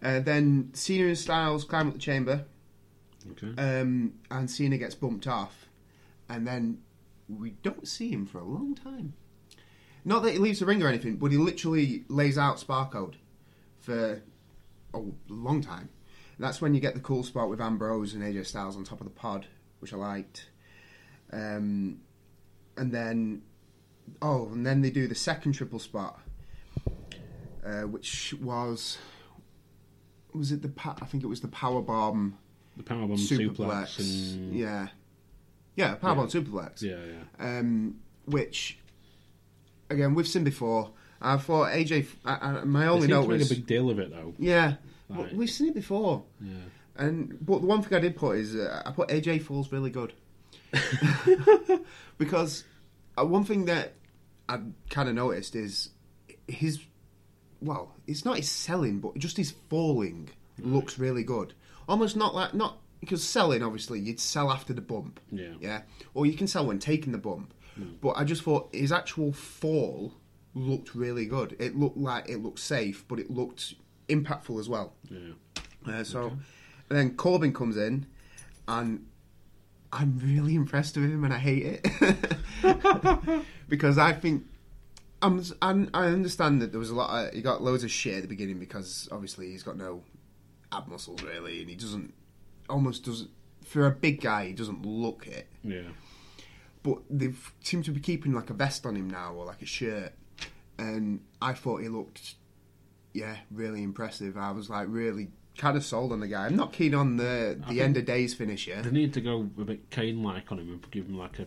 then 0.00 0.70
Cena 0.74 1.06
and 1.06 1.18
Styles 1.18 1.64
climb 1.64 1.88
up 1.88 1.94
the 1.94 1.98
chamber, 1.98 2.44
okay. 3.32 3.80
um, 3.80 4.12
and 4.30 4.50
Cena 4.50 4.76
gets 4.76 4.94
bumped 4.94 5.26
off, 5.26 5.68
and 6.28 6.46
then 6.46 6.82
we 7.28 7.50
don't 7.62 7.88
see 7.88 8.10
him 8.10 8.26
for 8.26 8.38
a 8.38 8.44
long 8.44 8.74
time. 8.74 9.14
Not 10.04 10.22
that 10.22 10.32
he 10.32 10.38
leaves 10.38 10.60
the 10.60 10.66
ring 10.66 10.82
or 10.82 10.88
anything, 10.88 11.16
but 11.16 11.32
he 11.32 11.38
literally 11.38 12.04
lays 12.08 12.38
out 12.38 12.58
Sparcode 12.58 13.14
for 13.78 14.22
a 14.94 15.00
long 15.28 15.60
time. 15.60 15.88
And 16.36 16.46
that's 16.46 16.60
when 16.60 16.74
you 16.74 16.80
get 16.80 16.94
the 16.94 17.00
cool 17.00 17.24
spot 17.24 17.48
with 17.48 17.60
Ambrose 17.60 18.14
and 18.14 18.22
AJ 18.22 18.46
Styles 18.46 18.76
on 18.76 18.84
top 18.84 19.00
of 19.00 19.06
the 19.06 19.12
pod, 19.12 19.46
which 19.80 19.92
I 19.92 19.96
liked. 19.96 20.48
Um, 21.32 22.00
and 22.76 22.92
then, 22.92 23.42
oh, 24.22 24.46
and 24.46 24.64
then 24.64 24.80
they 24.80 24.90
do 24.90 25.08
the 25.08 25.14
second 25.14 25.52
triple 25.52 25.78
spot, 25.78 26.20
uh, 27.68 27.82
which 27.86 28.34
was 28.40 28.98
was 30.34 30.52
it 30.52 30.62
the 30.62 30.68
pa- 30.68 30.96
I 31.00 31.04
think 31.06 31.22
it 31.24 31.26
was 31.26 31.40
the 31.40 31.48
power 31.48 31.82
bomb 31.82 32.38
the 32.76 32.82
powerbomb 32.82 33.18
superplex. 33.18 33.96
suplex. 33.96 34.32
and, 34.34 34.54
Yeah, 34.54 34.88
yeah, 35.76 35.96
powerbomb 35.96 36.30
superplex. 36.30 36.80
yeah, 36.82 36.96
yeah. 37.40 37.58
Um, 37.58 37.96
which 38.26 38.78
again 39.90 40.14
we've 40.14 40.28
seen 40.28 40.44
before. 40.44 40.90
I 41.20 41.36
thought 41.36 41.72
AJ. 41.72 42.06
I, 42.24 42.34
I, 42.34 42.64
my 42.64 42.86
only 42.86 43.08
note 43.08 43.26
was 43.26 43.50
a 43.50 43.54
big 43.54 43.66
deal 43.66 43.90
of 43.90 43.98
it 43.98 44.10
though. 44.10 44.34
yeah, 44.38 44.74
but 45.10 45.32
we've 45.32 45.50
seen 45.50 45.68
it 45.68 45.74
before. 45.74 46.22
Yeah. 46.40 46.52
And 46.96 47.38
but 47.44 47.60
the 47.60 47.66
one 47.66 47.82
thing 47.82 47.96
I 47.96 48.00
did 48.00 48.16
put 48.16 48.36
is 48.38 48.54
uh, 48.54 48.82
I 48.86 48.90
put 48.92 49.08
AJ 49.08 49.42
falls 49.42 49.70
really 49.72 49.90
good 49.90 50.12
because 52.18 52.64
uh, 53.18 53.24
one 53.24 53.44
thing 53.44 53.64
that 53.66 53.94
I 54.48 54.60
kind 54.90 55.08
of 55.08 55.14
noticed 55.14 55.54
is 55.56 55.90
his 56.46 56.80
well, 57.60 57.94
it's 58.06 58.24
not 58.24 58.36
his 58.36 58.50
selling, 58.50 59.00
but 59.00 59.16
just 59.18 59.36
his 59.36 59.52
falling 59.68 60.28
looks 60.60 60.98
really 60.98 61.24
good. 61.24 61.54
Almost 61.88 62.16
not 62.16 62.34
like 62.34 62.54
not 62.54 62.78
because 63.00 63.22
selling 63.22 63.62
obviously 63.62 64.00
you'd 64.00 64.20
sell 64.20 64.50
after 64.50 64.72
the 64.72 64.80
bump, 64.80 65.20
Yeah. 65.30 65.54
yeah, 65.60 65.82
or 66.14 66.26
you 66.26 66.34
can 66.34 66.46
sell 66.46 66.66
when 66.66 66.78
taking 66.78 67.12
the 67.12 67.18
bump. 67.18 67.54
But 68.00 68.16
I 68.16 68.24
just 68.24 68.42
thought 68.42 68.74
his 68.74 68.90
actual 68.90 69.32
fall 69.32 70.12
looked 70.52 70.96
really 70.96 71.26
good. 71.26 71.54
It 71.60 71.76
looked 71.78 71.96
like 71.96 72.28
it 72.28 72.38
looked 72.42 72.58
safe, 72.58 73.04
but 73.06 73.20
it 73.20 73.30
looked 73.30 73.74
impactful 74.08 74.58
as 74.58 74.68
well. 74.68 74.94
Yeah. 75.08 75.34
Uh, 75.86 76.02
so, 76.02 76.26
and 76.90 76.98
then 76.98 77.14
Corbin 77.14 77.52
comes 77.52 77.76
in, 77.76 78.06
and 78.66 79.06
I'm 79.92 80.18
really 80.18 80.56
impressed 80.56 80.96
with 80.96 81.08
him, 81.08 81.22
and 81.22 81.32
I 81.32 81.38
hate 81.38 81.80
it 81.84 83.42
because 83.68 83.96
I 83.96 84.12
think 84.12 84.44
I'm, 85.20 85.42
I'm, 85.60 85.90
I 85.94 86.06
understand 86.06 86.62
that 86.62 86.70
there 86.72 86.78
was 86.78 86.90
a 86.90 86.94
lot. 86.94 87.26
Of, 87.28 87.34
he 87.34 87.42
got 87.42 87.62
loads 87.62 87.84
of 87.84 87.90
shit 87.90 88.16
at 88.16 88.22
the 88.22 88.28
beginning 88.28 88.58
because 88.58 89.08
obviously 89.10 89.50
he's 89.50 89.62
got 89.62 89.76
no 89.76 90.02
ab 90.72 90.86
muscles 90.88 91.22
really, 91.22 91.60
and 91.60 91.68
he 91.70 91.76
doesn't 91.76 92.14
almost 92.68 93.04
doesn't 93.04 93.30
for 93.64 93.86
a 93.86 93.90
big 93.90 94.20
guy. 94.20 94.46
He 94.46 94.52
doesn't 94.52 94.84
look 94.86 95.26
it 95.26 95.46
Yeah. 95.62 95.82
but 96.82 96.98
they 97.10 97.32
seem 97.60 97.82
to 97.82 97.90
be 97.90 98.00
keeping 98.00 98.32
like 98.32 98.50
a 98.50 98.54
vest 98.54 98.86
on 98.86 98.94
him 98.96 99.08
now 99.10 99.34
or 99.34 99.44
like 99.44 99.60
a 99.62 99.66
shirt 99.66 100.12
and 100.78 101.20
i 101.42 101.52
thought 101.52 101.82
he 101.82 101.88
looked 101.88 102.36
yeah 103.12 103.36
really 103.50 103.82
impressive 103.82 104.36
i 104.36 104.52
was 104.52 104.70
like 104.70 104.86
really 104.88 105.28
kind 105.56 105.76
of 105.76 105.84
sold 105.84 106.12
on 106.12 106.20
the 106.20 106.28
guy. 106.28 106.46
I'm 106.46 106.54
not 106.54 106.72
keen 106.72 106.94
on 106.94 107.16
the 107.16 107.60
the 107.68 107.82
end 107.82 107.96
of 107.96 108.04
days 108.04 108.32
finisher. 108.32 108.80
They 108.80 108.92
need 108.92 109.12
to 109.14 109.20
go 109.20 109.40
a 109.40 109.64
bit 109.64 109.90
Kane 109.90 110.22
like 110.22 110.52
on 110.52 110.60
him 110.60 110.70
and 110.70 110.90
give 110.92 111.06
him 111.06 111.18
like 111.18 111.40
a 111.40 111.46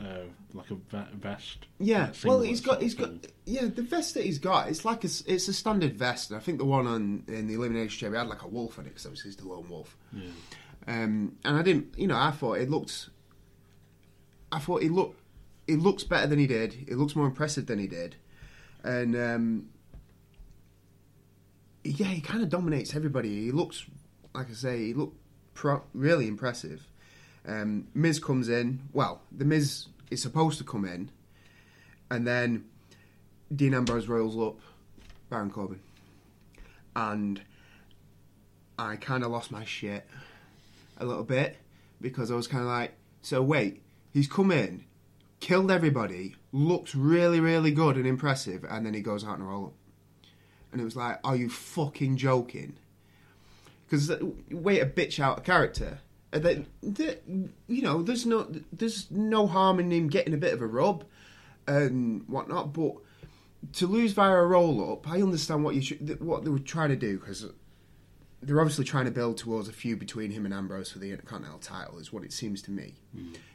uh, 0.00 0.22
like 0.54 0.70
a 0.70 0.76
vest. 1.16 1.66
Yeah, 1.78 2.10
well, 2.24 2.40
he's 2.40 2.60
got 2.60 2.82
he's 2.82 2.94
got 2.94 3.10
yeah 3.44 3.66
the 3.66 3.82
vest 3.82 4.14
that 4.14 4.24
he's 4.24 4.38
got. 4.38 4.68
It's 4.68 4.84
like 4.84 5.04
a 5.04 5.08
it's 5.26 5.48
a 5.48 5.52
standard 5.52 5.96
vest. 5.96 6.30
And 6.30 6.38
I 6.38 6.40
think 6.40 6.58
the 6.58 6.64
one 6.64 6.86
on 6.86 7.24
in 7.28 7.46
the 7.46 7.54
elimination 7.54 7.98
chamber 7.98 8.18
had 8.18 8.28
like 8.28 8.42
a 8.42 8.48
wolf 8.48 8.78
on 8.78 8.86
it 8.86 8.90
because 8.90 9.06
obviously 9.06 9.30
he's 9.30 9.36
the 9.36 9.48
lone 9.48 9.68
wolf. 9.68 9.96
Yeah. 10.12 10.30
Um, 10.86 11.36
and 11.44 11.56
I 11.56 11.62
didn't, 11.62 11.94
you 11.96 12.06
know, 12.06 12.16
I 12.16 12.30
thought 12.30 12.58
it 12.58 12.70
looked. 12.70 13.10
I 14.50 14.58
thought 14.58 14.82
he 14.82 14.88
looked, 14.88 15.20
he 15.66 15.76
looks 15.76 16.02
better 16.02 16.26
than 16.26 16.38
he 16.38 16.46
did. 16.46 16.86
It 16.88 16.96
looks 16.96 17.14
more 17.14 17.26
impressive 17.26 17.66
than 17.66 17.78
he 17.78 17.86
did, 17.86 18.16
and 18.82 19.14
um, 19.14 19.68
yeah, 21.84 22.06
he 22.06 22.20
kind 22.20 22.42
of 22.42 22.48
dominates 22.48 22.96
everybody. 22.96 23.44
He 23.44 23.52
looks, 23.52 23.86
like 24.34 24.50
I 24.50 24.54
say, 24.54 24.86
he 24.86 24.94
looked 24.94 25.16
pro- 25.54 25.82
really 25.94 26.26
impressive. 26.26 26.89
Um, 27.46 27.88
Miz 27.94 28.18
comes 28.18 28.48
in. 28.48 28.80
Well, 28.92 29.22
the 29.32 29.44
Miz 29.44 29.86
is 30.10 30.22
supposed 30.22 30.58
to 30.58 30.64
come 30.64 30.84
in, 30.84 31.10
and 32.10 32.26
then 32.26 32.64
Dean 33.54 33.74
Ambrose 33.74 34.08
rolls 34.08 34.36
up 34.36 34.60
Baron 35.28 35.50
Corbin, 35.50 35.80
and 36.94 37.40
I 38.78 38.96
kind 38.96 39.24
of 39.24 39.30
lost 39.30 39.50
my 39.50 39.64
shit 39.64 40.06
a 40.98 41.04
little 41.04 41.24
bit 41.24 41.56
because 42.00 42.30
I 42.30 42.34
was 42.34 42.46
kind 42.46 42.62
of 42.62 42.68
like, 42.68 42.94
so 43.22 43.42
wait, 43.42 43.82
he's 44.12 44.28
come 44.28 44.50
in, 44.50 44.84
killed 45.40 45.70
everybody, 45.70 46.36
looks 46.52 46.94
really, 46.94 47.40
really 47.40 47.72
good 47.72 47.96
and 47.96 48.06
impressive, 48.06 48.64
and 48.68 48.84
then 48.84 48.94
he 48.94 49.00
goes 49.00 49.24
out 49.24 49.38
and 49.38 49.48
roll 49.48 49.66
up. 49.66 49.72
And 50.72 50.80
it 50.80 50.84
was 50.84 50.96
like, 50.96 51.18
are 51.24 51.36
you 51.36 51.48
fucking 51.48 52.16
joking? 52.16 52.76
Because 53.86 54.12
wait 54.50 54.80
a 54.80 54.86
bitch 54.86 55.18
out 55.18 55.38
of 55.38 55.44
character. 55.44 55.98
And 56.32 56.42
then, 56.44 56.66
the- 56.82 57.18
you 57.66 57.82
know, 57.82 58.02
there's 58.02 58.24
no, 58.26 58.50
there's 58.72 59.10
no 59.10 59.46
harm 59.46 59.80
in 59.80 59.90
him 59.90 60.08
getting 60.08 60.34
a 60.34 60.36
bit 60.38 60.52
of 60.54 60.62
a 60.62 60.66
rub 60.66 61.04
and 61.66 62.26
whatnot, 62.28 62.72
but 62.72 62.94
to 63.74 63.86
lose 63.86 64.12
via 64.12 64.32
a 64.36 64.46
roll 64.46 64.92
up, 64.92 65.08
I 65.08 65.20
understand 65.22 65.64
what 65.64 65.74
you 65.74 65.96
what 66.16 66.44
they 66.44 66.50
were 66.50 66.58
trying 66.58 66.88
to 66.90 66.96
do 66.96 67.18
because 67.18 67.46
they're 68.42 68.60
obviously 68.60 68.84
trying 68.86 69.04
to 69.04 69.10
build 69.10 69.36
towards 69.36 69.68
a 69.68 69.72
feud 69.72 69.98
between 69.98 70.30
him 70.30 70.44
and 70.46 70.54
Ambrose 70.54 70.90
for 70.90 70.98
the 70.98 71.10
Intercontinental 71.10 71.58
title, 71.58 71.98
is 71.98 72.12
what 72.12 72.24
it 72.24 72.32
seems 72.32 72.62
to 72.62 72.70
me. 72.70 72.94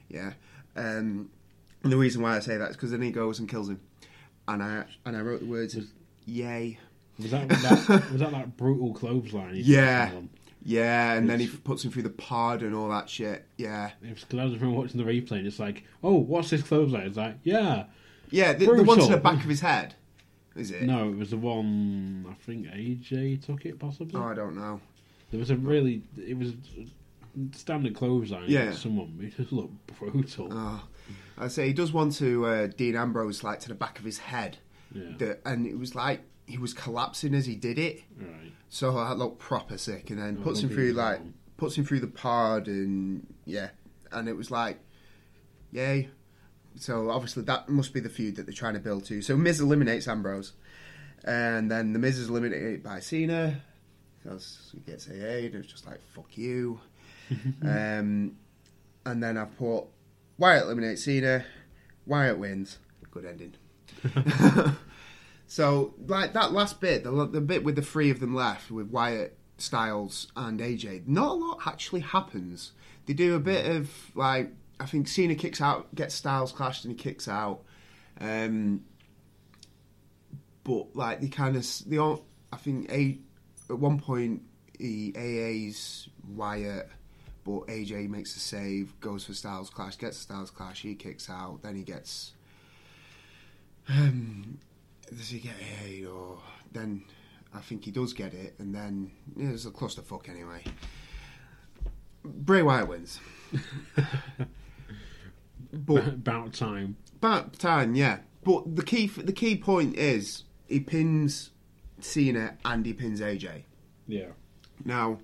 Yeah, 0.10 0.34
um, 0.76 1.30
and 1.84 1.92
the 1.92 1.98
reason 1.98 2.22
why 2.22 2.36
I 2.36 2.40
say 2.40 2.56
that 2.58 2.70
is 2.72 2.76
because 2.76 2.92
then 2.92 3.02
he 3.02 3.10
goes 3.12 3.40
and 3.40 3.50
kills 3.50 3.70
him, 3.70 3.80
and 4.48 4.62
I 4.62 4.86
and 5.06 5.18
I 5.18 5.22
wrote 5.22 5.40
the 5.40 5.48
words, 5.48 5.76
of 5.76 5.86
"Yay." 6.26 6.78
Was 7.20 7.32
that, 7.32 7.48
that 7.50 7.88
was 8.12 8.20
that 8.22 8.32
that 8.32 8.58
brutal 8.58 8.94
clothesline? 8.94 9.54
Yeah. 9.56 10.12
Yeah, 10.68 11.14
and 11.14 11.30
then 11.30 11.40
he 11.40 11.48
puts 11.48 11.86
him 11.86 11.92
through 11.92 12.04
the 12.04 12.10
pod 12.10 12.64
and 12.64 12.74
all 12.74 12.90
that 12.90 13.08
shit. 13.08 13.46
Yeah, 13.56 13.92
Because 14.02 14.26
I 14.40 14.46
was 14.46 14.60
watching 14.60 14.98
the 14.98 15.04
replay, 15.04 15.38
and 15.38 15.46
it's 15.48 15.60
like, 15.60 15.84
oh, 16.04 16.16
what's 16.16 16.50
this 16.50 16.64
clothesline? 16.64 17.06
It's 17.06 17.18
like, 17.18 17.38
yeah. 17.44 17.86
yeah. 18.32 18.54
The, 18.54 18.66
the 18.66 18.84
one 18.84 18.98
to 19.00 19.06
the 19.06 19.18
back 19.18 19.44
of 19.44 19.50
his 19.50 19.62
head, 19.62 19.94
is 20.56 20.72
it? 20.72 20.82
No, 20.82 21.10
it 21.10 21.18
was 21.18 21.30
the 21.30 21.38
one 21.38 22.26
I 22.28 22.34
think 22.44 22.66
AJ 22.66 23.46
took 23.46 23.66
it 23.68 23.78
possibly. 23.78 24.20
Oh, 24.20 24.26
I 24.26 24.34
don't 24.34 24.56
know. 24.56 24.82
There 25.30 25.40
was 25.40 25.52
a 25.52 25.56
really, 25.56 26.02
it 26.18 26.36
was 26.36 26.54
standard 27.54 27.96
clothesline. 27.96 28.46
Yeah. 28.48 28.72
Someone 28.72 29.20
it 29.22 29.38
just 29.38 29.52
looked 29.52 30.00
brutal. 30.00 30.50
Oh, 30.52 30.84
I 31.38 31.48
say 31.48 31.68
he 31.68 31.74
does 31.74 31.94
one 31.94 32.10
to 32.12 32.46
uh, 32.46 32.68
Dean 32.68 32.96
Ambrose, 32.96 33.44
like 33.44 33.60
to 33.62 33.68
the 33.68 33.76
back 33.76 34.00
of 34.00 34.06
his 34.06 34.18
head, 34.18 34.58
yeah, 34.94 35.34
and 35.46 35.68
it 35.68 35.78
was 35.78 35.94
like 35.94 36.22
he 36.48 36.58
was 36.58 36.74
collapsing 36.74 37.34
as 37.34 37.46
he 37.46 37.56
did 37.56 37.78
it. 37.80 38.02
right. 38.20 38.52
So 38.70 38.92
that 38.94 39.18
looked 39.18 39.40
proper 39.40 39.78
sick, 39.78 40.10
and 40.10 40.20
then 40.20 40.38
Oh, 40.40 40.44
puts 40.44 40.62
him 40.62 40.70
through 40.70 40.94
like 40.94 41.22
puts 41.58 41.78
him 41.78 41.86
through 41.86 42.02
the 42.02 42.08
pod, 42.08 42.68
and 42.68 43.26
yeah, 43.46 43.70
and 44.12 44.28
it 44.28 44.34
was 44.36 44.52
like, 44.52 44.80
yay. 45.72 46.10
So 46.78 47.10
obviously 47.10 47.44
that 47.44 47.70
must 47.70 47.94
be 47.94 48.00
the 48.02 48.10
feud 48.10 48.36
that 48.36 48.46
they're 48.46 48.54
trying 48.54 48.74
to 48.74 48.80
build 48.82 49.06
to. 49.06 49.22
So 49.22 49.38
Miz 49.38 49.62
eliminates 49.62 50.08
Ambrose, 50.08 50.52
and 51.24 51.72
then 51.72 51.94
the 51.94 52.00
Miz 52.00 52.18
is 52.20 52.30
eliminated 52.30 52.84
by 52.84 53.00
Cena 53.00 53.62
because 54.22 54.72
he 54.74 54.80
gets 54.82 55.08
AA, 55.10 55.46
and 55.48 55.56
it's 55.56 55.68
just 55.72 55.86
like 55.88 56.02
fuck 56.14 56.38
you. 56.38 56.80
um, 57.64 58.36
and 59.06 59.24
then 59.24 59.38
I've 59.38 59.58
put 59.58 59.86
Wyatt 60.38 60.64
eliminates 60.64 61.06
Cena, 61.06 61.46
Wyatt 62.06 62.38
wins. 62.38 62.78
Good 63.12 63.26
ending. 63.26 63.54
So, 65.48 65.94
like 66.08 66.34
that 66.34 66.54
last 66.54 66.82
bit, 66.82 67.04
the, 67.04 67.12
the 67.28 67.42
bit 67.42 67.64
with 67.64 67.76
the 67.76 67.82
three 67.82 68.10
of 68.10 68.20
them 68.20 68.34
left, 68.34 68.72
with 68.72 68.88
Wyatt, 68.90 69.38
Styles, 69.58 70.32
and 70.36 70.60
AJ, 70.60 71.08
not 71.08 71.30
a 71.30 71.34
lot 71.34 71.60
actually 71.66 72.02
happens. 72.02 72.72
They 73.06 73.14
do 73.14 73.36
a 73.36 73.40
bit 73.40 73.66
of 73.76 73.92
like, 74.16 74.52
I 74.80 74.86
think 74.86 75.08
Cena 75.08 75.36
kicks 75.36 75.62
out, 75.62 75.94
gets 75.94 76.16
Styles 76.16 76.52
clashed, 76.52 76.86
and 76.86 76.94
he 76.94 76.98
kicks 76.98 77.28
out. 77.28 77.62
Um, 78.20 78.84
but 80.64 80.96
like 80.96 81.22
they 81.22 81.28
kind 81.28 81.56
of, 81.56 81.68
all, 82.00 82.26
I 82.52 82.58
think 82.58 82.92
a 82.92 83.20
at 83.70 83.80
one 83.80 84.00
point 84.00 84.42
he 84.80 85.14
AA's 85.16 86.10
Wyatt, 86.28 86.90
but 87.44 87.68
AJ 87.68 88.10
makes 88.10 88.36
a 88.36 88.40
save, 88.40 89.00
goes 89.00 89.26
for 89.26 89.34
Styles 89.34 89.70
clash, 89.70 89.98
gets 89.98 90.18
Styles 90.18 90.52
clash, 90.52 90.82
he 90.82 90.96
kicks 90.96 91.30
out, 91.30 91.60
then 91.62 91.76
he 91.76 91.84
gets. 91.84 92.34
Um, 93.88 94.58
does 95.10 95.30
he 95.30 95.40
get 95.40 95.54
it 95.60 96.06
or 96.06 96.40
then 96.72 97.04
I 97.54 97.60
think 97.60 97.86
he 97.86 97.92
does 97.92 98.14
get 98.14 98.34
it 98.34 98.56
and 98.60 98.74
then 98.74 99.12
yeah, 99.36 99.50
it's 99.50 99.66
a 99.66 99.72
clusterfuck 99.72 100.30
anyway. 100.30 100.64
Bray 102.24 102.62
Wyatt 102.64 102.88
wins. 102.88 103.20
but 105.74 106.08
About 106.08 106.54
time. 106.54 106.98
about 107.18 107.58
time, 107.60 107.96
yeah. 107.96 108.20
But 108.44 108.76
the 108.76 108.84
key 108.84 109.08
the 109.08 109.34
key 109.34 109.56
point 109.58 109.96
is 109.98 110.44
he 110.68 110.80
pins 110.80 111.52
Cena 112.00 112.58
and 112.64 112.86
he 112.86 112.94
pins 112.94 113.22
AJ. 113.22 113.64
Yeah. 114.08 114.30
Now, 114.84 115.20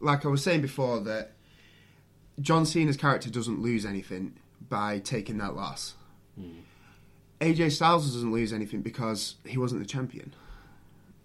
like 0.00 0.24
I 0.26 0.28
was 0.28 0.42
saying 0.42 0.60
before, 0.62 1.00
that 1.00 1.32
John 2.40 2.66
Cena's 2.66 2.96
character 2.96 3.30
doesn't 3.30 3.60
lose 3.60 3.86
anything 3.86 4.34
by 4.68 4.98
taking 4.98 5.38
that 5.38 5.54
loss. 5.54 5.94
Hmm. 6.38 6.60
AJ 7.42 7.72
Styles 7.72 8.12
doesn't 8.12 8.32
lose 8.32 8.52
anything 8.52 8.82
because 8.82 9.36
he 9.44 9.58
wasn't 9.58 9.82
the 9.82 9.86
champion. 9.86 10.32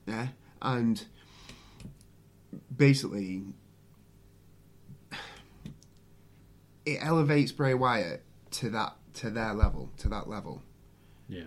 Yeah, 0.07 0.30
and 0.61 1.05
basically, 2.76 3.43
it 6.86 6.97
elevates 7.01 7.51
Bray 7.51 7.74
Wyatt 7.76 8.24
to 8.51 8.70
that 8.72 8.95
to 9.15 9.30
their 9.30 9.53
level, 9.53 9.91
to 9.97 10.09
that 10.09 10.28
level. 10.28 10.63
Yeah. 11.30 11.45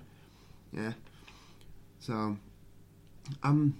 Yeah. 0.72 0.92
So, 1.98 2.36
um, 3.42 3.76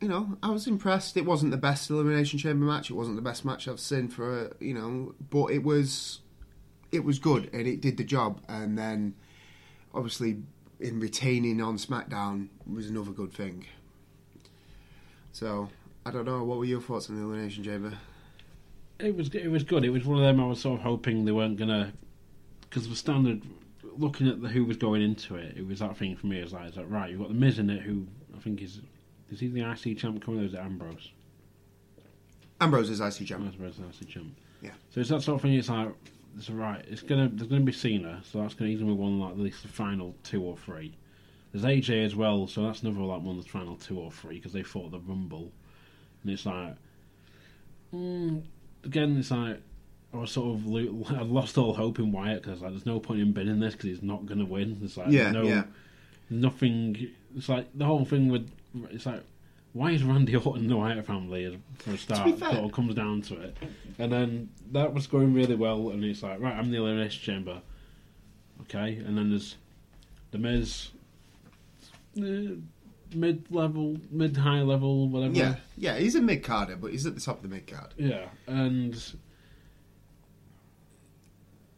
you 0.00 0.08
know, 0.08 0.36
I 0.42 0.50
was 0.50 0.66
impressed. 0.66 1.16
It 1.16 1.24
wasn't 1.24 1.50
the 1.50 1.56
best 1.56 1.90
elimination 1.90 2.38
chamber 2.38 2.64
match. 2.64 2.90
It 2.90 2.94
wasn't 2.94 3.16
the 3.16 3.22
best 3.22 3.44
match 3.44 3.68
I've 3.68 3.80
seen 3.80 4.08
for 4.08 4.46
a, 4.46 4.50
you 4.60 4.74
know, 4.74 5.14
but 5.30 5.46
it 5.46 5.62
was, 5.62 6.20
it 6.92 7.04
was 7.04 7.18
good 7.18 7.50
and 7.52 7.66
it 7.66 7.80
did 7.80 7.96
the 7.96 8.04
job. 8.04 8.40
And 8.48 8.78
then, 8.78 9.14
obviously, 9.94 10.38
in 10.78 11.00
retaining 11.00 11.60
on 11.60 11.76
SmackDown 11.76 12.48
was 12.70 12.88
another 12.88 13.10
good 13.10 13.32
thing. 13.32 13.66
So, 15.32 15.68
I 16.04 16.10
don't 16.10 16.24
know. 16.24 16.42
What 16.44 16.58
were 16.58 16.64
your 16.64 16.80
thoughts 16.80 17.08
on 17.10 17.16
the 17.16 17.22
elimination 17.22 17.64
chamber? 17.64 17.92
It 18.98 19.16
was 19.16 19.28
it 19.34 19.48
was 19.48 19.64
good. 19.64 19.84
It 19.84 19.90
was 19.90 20.04
one 20.04 20.18
of 20.18 20.24
them 20.24 20.40
I 20.40 20.46
was 20.46 20.60
sort 20.60 20.80
of 20.80 20.84
hoping 20.84 21.24
they 21.24 21.32
weren't 21.32 21.56
gonna 21.56 21.92
because 22.62 22.88
the 22.88 22.96
standard 22.96 23.42
looking 23.96 24.28
at 24.28 24.42
the 24.42 24.48
who 24.48 24.64
was 24.64 24.76
going 24.76 25.02
into 25.02 25.36
it. 25.36 25.56
It 25.56 25.66
was 25.66 25.78
that 25.78 25.96
thing 25.96 26.16
for 26.16 26.26
me. 26.26 26.38
Is 26.38 26.52
like, 26.52 26.76
like 26.76 26.90
right, 26.90 27.10
you've 27.10 27.20
got 27.20 27.28
the 27.28 27.34
Miz 27.34 27.58
in 27.58 27.70
it, 27.70 27.82
who 27.82 28.06
I 28.36 28.40
think 28.40 28.62
is 28.62 28.80
is 29.30 29.40
he 29.40 29.48
the 29.48 29.70
IC 29.70 29.98
champ 29.98 30.22
coming? 30.24 30.40
Or 30.40 30.44
is 30.44 30.54
it 30.54 30.60
Ambrose? 30.60 31.10
Ambrose 32.60 32.90
is 32.90 33.00
IC 33.00 33.26
champ. 33.26 33.44
Ambrose 33.46 33.78
is 33.78 34.00
IC 34.00 34.08
champ. 34.08 34.36
Yeah. 34.60 34.72
So 34.90 35.00
it's 35.00 35.10
that 35.10 35.22
sort 35.22 35.36
of 35.36 35.42
thing. 35.42 35.54
It's 35.54 35.68
like 35.68 35.92
it's 36.36 36.50
right. 36.50 36.84
It's 36.88 37.02
gonna 37.02 37.28
there's 37.32 37.48
gonna 37.48 37.62
be 37.62 37.72
Cena, 37.72 38.22
so 38.30 38.40
that's 38.40 38.54
gonna 38.54 38.70
easily 38.70 38.88
be 38.90 38.94
one 38.96 39.18
like 39.20 39.32
at 39.32 39.38
least 39.38 39.62
the 39.62 39.68
final 39.68 40.14
two 40.22 40.42
or 40.42 40.56
three. 40.56 40.94
There's 41.52 41.64
AJ 41.64 42.04
as 42.04 42.14
well, 42.14 42.46
so 42.46 42.62
that's 42.62 42.82
another 42.82 43.00
like 43.00 43.22
one 43.22 43.38
of 43.38 43.44
the 43.44 43.50
final 43.50 43.76
two 43.76 43.98
or 43.98 44.10
three 44.12 44.36
because 44.36 44.52
they 44.52 44.62
fought 44.62 44.92
the 44.92 45.00
Rumble, 45.00 45.50
and 46.22 46.32
it's 46.32 46.46
like, 46.46 46.76
mm, 47.94 48.42
again, 48.84 49.16
it's 49.18 49.30
like 49.30 49.60
I 50.12 50.16
was 50.18 50.30
sort 50.32 50.54
of 50.56 50.66
lo- 50.66 51.04
I 51.10 51.22
lost 51.22 51.58
all 51.58 51.74
hope 51.74 51.98
in 51.98 52.12
Wyatt 52.12 52.42
because 52.42 52.60
like 52.60 52.70
there's 52.70 52.86
no 52.86 53.00
point 53.00 53.20
in 53.20 53.32
bidding 53.32 53.60
this 53.60 53.74
because 53.74 53.88
he's 53.90 54.02
not 54.02 54.26
gonna 54.26 54.44
win. 54.44 54.78
It's 54.82 54.96
like 54.96 55.08
Yeah, 55.10 55.30
no, 55.30 55.42
yeah. 55.42 55.64
nothing. 56.28 57.08
It's 57.36 57.48
like 57.48 57.66
the 57.76 57.84
whole 57.84 58.04
thing 58.04 58.28
with 58.28 58.50
it's 58.90 59.06
like 59.06 59.22
why 59.72 59.92
is 59.92 60.02
Randy 60.02 60.36
Orton 60.36 60.68
the 60.68 60.76
Wyatt 60.76 61.06
family 61.06 61.58
for 61.78 61.92
a 61.92 61.98
start? 61.98 62.38
Sort 62.38 62.54
of 62.54 62.72
comes 62.72 62.94
down 62.94 63.22
to 63.22 63.40
it, 63.40 63.56
and 63.98 64.12
then 64.12 64.50
that 64.72 64.92
was 64.92 65.06
going 65.06 65.32
really 65.34 65.54
well, 65.54 65.90
and 65.90 66.04
it's 66.04 66.22
like 66.22 66.40
right, 66.40 66.54
I'm 66.54 66.70
the 66.70 66.78
elimination 66.78 67.22
chamber, 67.22 67.62
okay, 68.62 68.96
and 68.96 69.16
then 69.16 69.30
there's 69.30 69.56
the 70.30 70.38
Miz. 70.38 70.90
Uh, 72.18 72.56
mid 73.14 73.44
level, 73.50 73.98
mid 74.10 74.36
high 74.36 74.60
level, 74.60 75.08
whatever. 75.08 75.34
Yeah, 75.34 75.56
yeah, 75.76 75.98
he's 75.98 76.14
a 76.14 76.20
mid 76.20 76.42
carder, 76.42 76.76
but 76.76 76.92
he's 76.92 77.06
at 77.06 77.14
the 77.14 77.20
top 77.20 77.36
of 77.36 77.42
the 77.42 77.48
mid 77.48 77.66
card. 77.66 77.94
Yeah, 77.96 78.26
and 78.46 78.94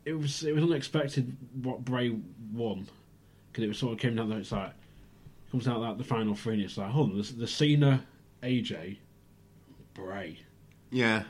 it 0.05 0.15
was 0.15 0.43
it 0.43 0.55
was 0.55 0.65
unexpected 0.65 1.37
what 1.63 1.85
Bray 1.85 2.17
won 2.53 2.89
because 3.51 3.65
it 3.65 3.69
was 3.69 3.79
sort 3.79 3.93
of 3.93 3.99
came 3.99 4.17
down 4.17 4.31
there. 4.31 4.39
It's 4.39 4.53
like 4.53 4.73
comes 5.53 5.69
out 5.69 5.81
like 5.81 5.99
the 5.99 6.05
final 6.05 6.35
three, 6.35 6.55
and 6.55 6.63
it's 6.65 6.77
like, 6.77 6.91
hold 6.91 7.13
on, 7.13 7.19
the, 7.19 7.33
the 7.35 7.47
Cena, 7.47 8.05
AJ, 8.43 8.97
Bray. 9.95 10.41
Yeah, 10.91 11.23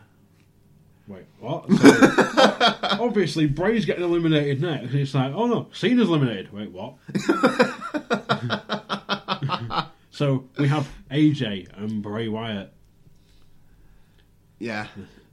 Wait, 1.07 1.25
what? 1.41 1.67
So, 2.93 3.05
obviously, 3.05 3.47
Bray's 3.47 3.85
getting 3.85 4.05
eliminated 4.05 4.63
next. 4.63 4.93
And 4.93 5.01
it's 5.01 5.15
like, 5.15 5.33
oh 5.35 5.47
no, 5.47 5.69
Cena's 5.73 6.09
eliminated. 6.09 6.53
Wait, 6.53 6.71
what? 6.71 6.95
so 10.11 10.49
we 10.59 10.69
have 10.69 10.89
AJ 11.11 11.69
and 11.77 12.03
Bray 12.03 12.29
Wyatt. 12.29 12.73
yeah, 14.59 14.87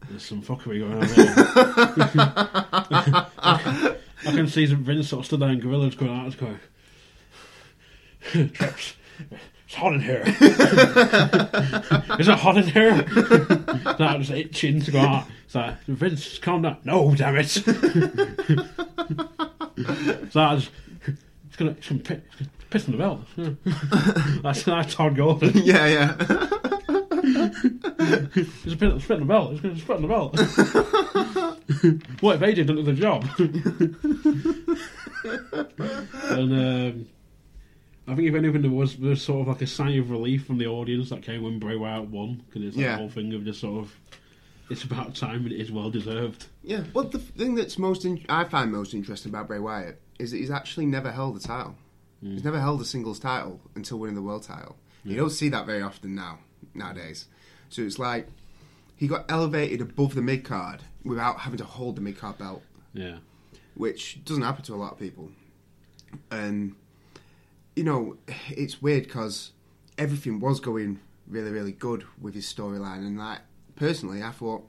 There's 0.10 0.24
some 0.26 0.42
fuckery 0.42 0.80
going 0.80 0.94
on 0.94 1.08
there. 1.08 1.34
I 4.26 4.32
can 4.32 4.48
see 4.48 4.66
some 4.68 4.84
Vince 4.84 5.10
sort 5.10 5.22
of 5.22 5.26
stood 5.28 5.40
there 5.42 5.50
and 5.50 5.62
gorillas 5.62 5.96
going 5.96 6.12
out. 6.12 6.28
It's 6.28 6.36
going, 6.36 6.60
It's 9.70 9.76
hot 9.76 9.94
in 9.94 10.02
here. 10.02 10.24
Is 10.28 10.42
it 12.28 12.40
hot 12.40 12.58
in 12.58 12.64
here? 12.64 13.08
so 13.08 13.96
I'm 14.00 14.24
itching 14.24 14.82
to 14.82 14.90
go 14.90 15.00
out. 15.00 15.28
It's 15.46 15.54
like, 15.54 15.80
Vince, 15.86 16.40
calm 16.40 16.64
down. 16.64 16.78
No, 16.86 17.14
damn 17.14 17.38
it. 17.38 17.50
so 17.50 17.62
I 20.42 20.56
just, 20.56 20.72
it's 21.06 21.56
gonna, 21.56 21.70
it's 21.72 21.88
gonna 21.88 22.00
piss, 22.00 22.22
piss 22.72 22.86
on 22.86 22.94
the 22.94 22.98
belt. 22.98 23.22
that's, 24.42 24.64
that's 24.64 24.96
Todd 24.96 25.16
Gordon. 25.16 25.52
yeah, 25.56 25.86
yeah. 25.86 26.16
It's 28.34 28.74
a 28.74 28.76
bit 28.76 29.00
spit 29.02 29.12
on 29.12 29.20
the 29.20 29.26
belt. 29.28 29.52
It's 29.52 29.62
going 29.62 29.76
to 29.76 29.82
spit 29.82 29.98
on 29.98 30.02
the 30.02 30.08
belt. 30.08 30.36
what 32.22 32.38
if 32.38 32.42
AJ 32.42 32.56
didn't 32.56 32.76
do 32.76 32.82
the 32.82 32.94
job? 32.94 33.24
and 36.32 36.54
um, 36.54 37.06
I 38.12 38.16
think 38.16 38.28
if 38.28 38.36
anything, 38.36 38.62
there 38.62 38.72
was 38.72 38.95
there 38.97 39.10
was 39.12 39.22
sort 39.22 39.41
of 39.41 39.47
like 39.47 39.62
a 39.62 39.68
sigh 39.68 39.91
of 39.91 40.10
relief 40.10 40.45
from 40.45 40.57
the 40.57 40.68
audience 40.68 41.10
that 41.10 41.22
came 41.22 41.43
when 41.43 41.60
Bray 41.60 41.76
Wyatt 41.76 42.10
won 42.10 42.43
because 42.47 42.64
it's 42.64 42.76
like 42.76 42.84
Yeah. 42.86 42.91
the 42.93 42.97
whole 42.97 43.10
thing 43.10 43.34
of 43.34 43.45
just 43.45 43.60
sort 43.62 43.84
of 43.84 43.95
it's 44.70 44.84
about 44.84 45.16
time 45.16 45.43
and 45.45 45.51
it 45.51 45.60
is 45.60 45.72
well 45.72 45.89
deserved. 45.89 46.45
Yeah, 46.64 46.84
well, 46.93 47.05
the 47.05 47.18
thing 47.20 47.55
that's 47.55 47.78
most 47.80 48.05
in- 48.05 48.24
I 48.30 48.43
find 48.43 48.72
most 48.72 48.93
interesting 48.93 49.32
about 49.32 49.47
Bray 49.47 49.57
Wyatt 49.60 49.99
is 50.20 50.30
that 50.32 50.38
he's 50.38 50.51
actually 50.51 50.86
never 50.86 51.12
held 51.12 51.38
a 51.38 51.39
title. 51.39 51.76
Hmm. 52.22 52.34
He's 52.34 52.43
never 52.43 52.60
held 52.60 52.80
a 52.82 52.86
singles 52.86 53.18
title 53.20 53.62
until 53.76 53.97
winning 53.99 54.16
the 54.16 54.22
world 54.22 54.43
title. 54.43 54.76
You 55.03 55.16
don't 55.16 55.30
see 55.32 55.49
that 55.49 55.66
very 55.66 55.82
often 55.82 56.14
now 56.14 56.39
nowadays. 56.76 57.26
So 57.70 57.82
it's 57.84 57.97
like 57.97 58.28
he 58.95 59.07
got 59.07 59.26
elevated 59.30 59.82
above 59.82 60.14
the 60.14 60.22
mid 60.22 60.43
card 60.43 60.82
without 61.03 61.39
having 61.39 61.57
to 61.57 61.66
hold 61.66 61.95
the 61.95 62.01
mid 62.01 62.18
card 62.18 62.38
belt, 62.38 62.62
Yeah, 62.93 63.18
which 63.76 64.24
doesn't 64.26 64.43
happen 64.43 64.64
to 64.66 64.74
a 64.74 64.76
lot 64.76 64.91
of 64.93 64.99
people. 64.99 65.32
And 66.32 66.76
you 67.80 67.86
know, 67.86 68.18
it's 68.50 68.82
weird 68.82 69.04
because 69.04 69.54
everything 69.98 70.42
was 70.42 70.60
going 70.60 71.00
really, 71.26 71.50
really 71.50 71.72
good 71.72 72.04
with 72.20 72.34
his 72.36 72.46
storyline, 72.46 73.08
and 73.08 73.18
like 73.18 73.40
personally, 73.78 74.22
I 74.22 74.32
thought 74.32 74.68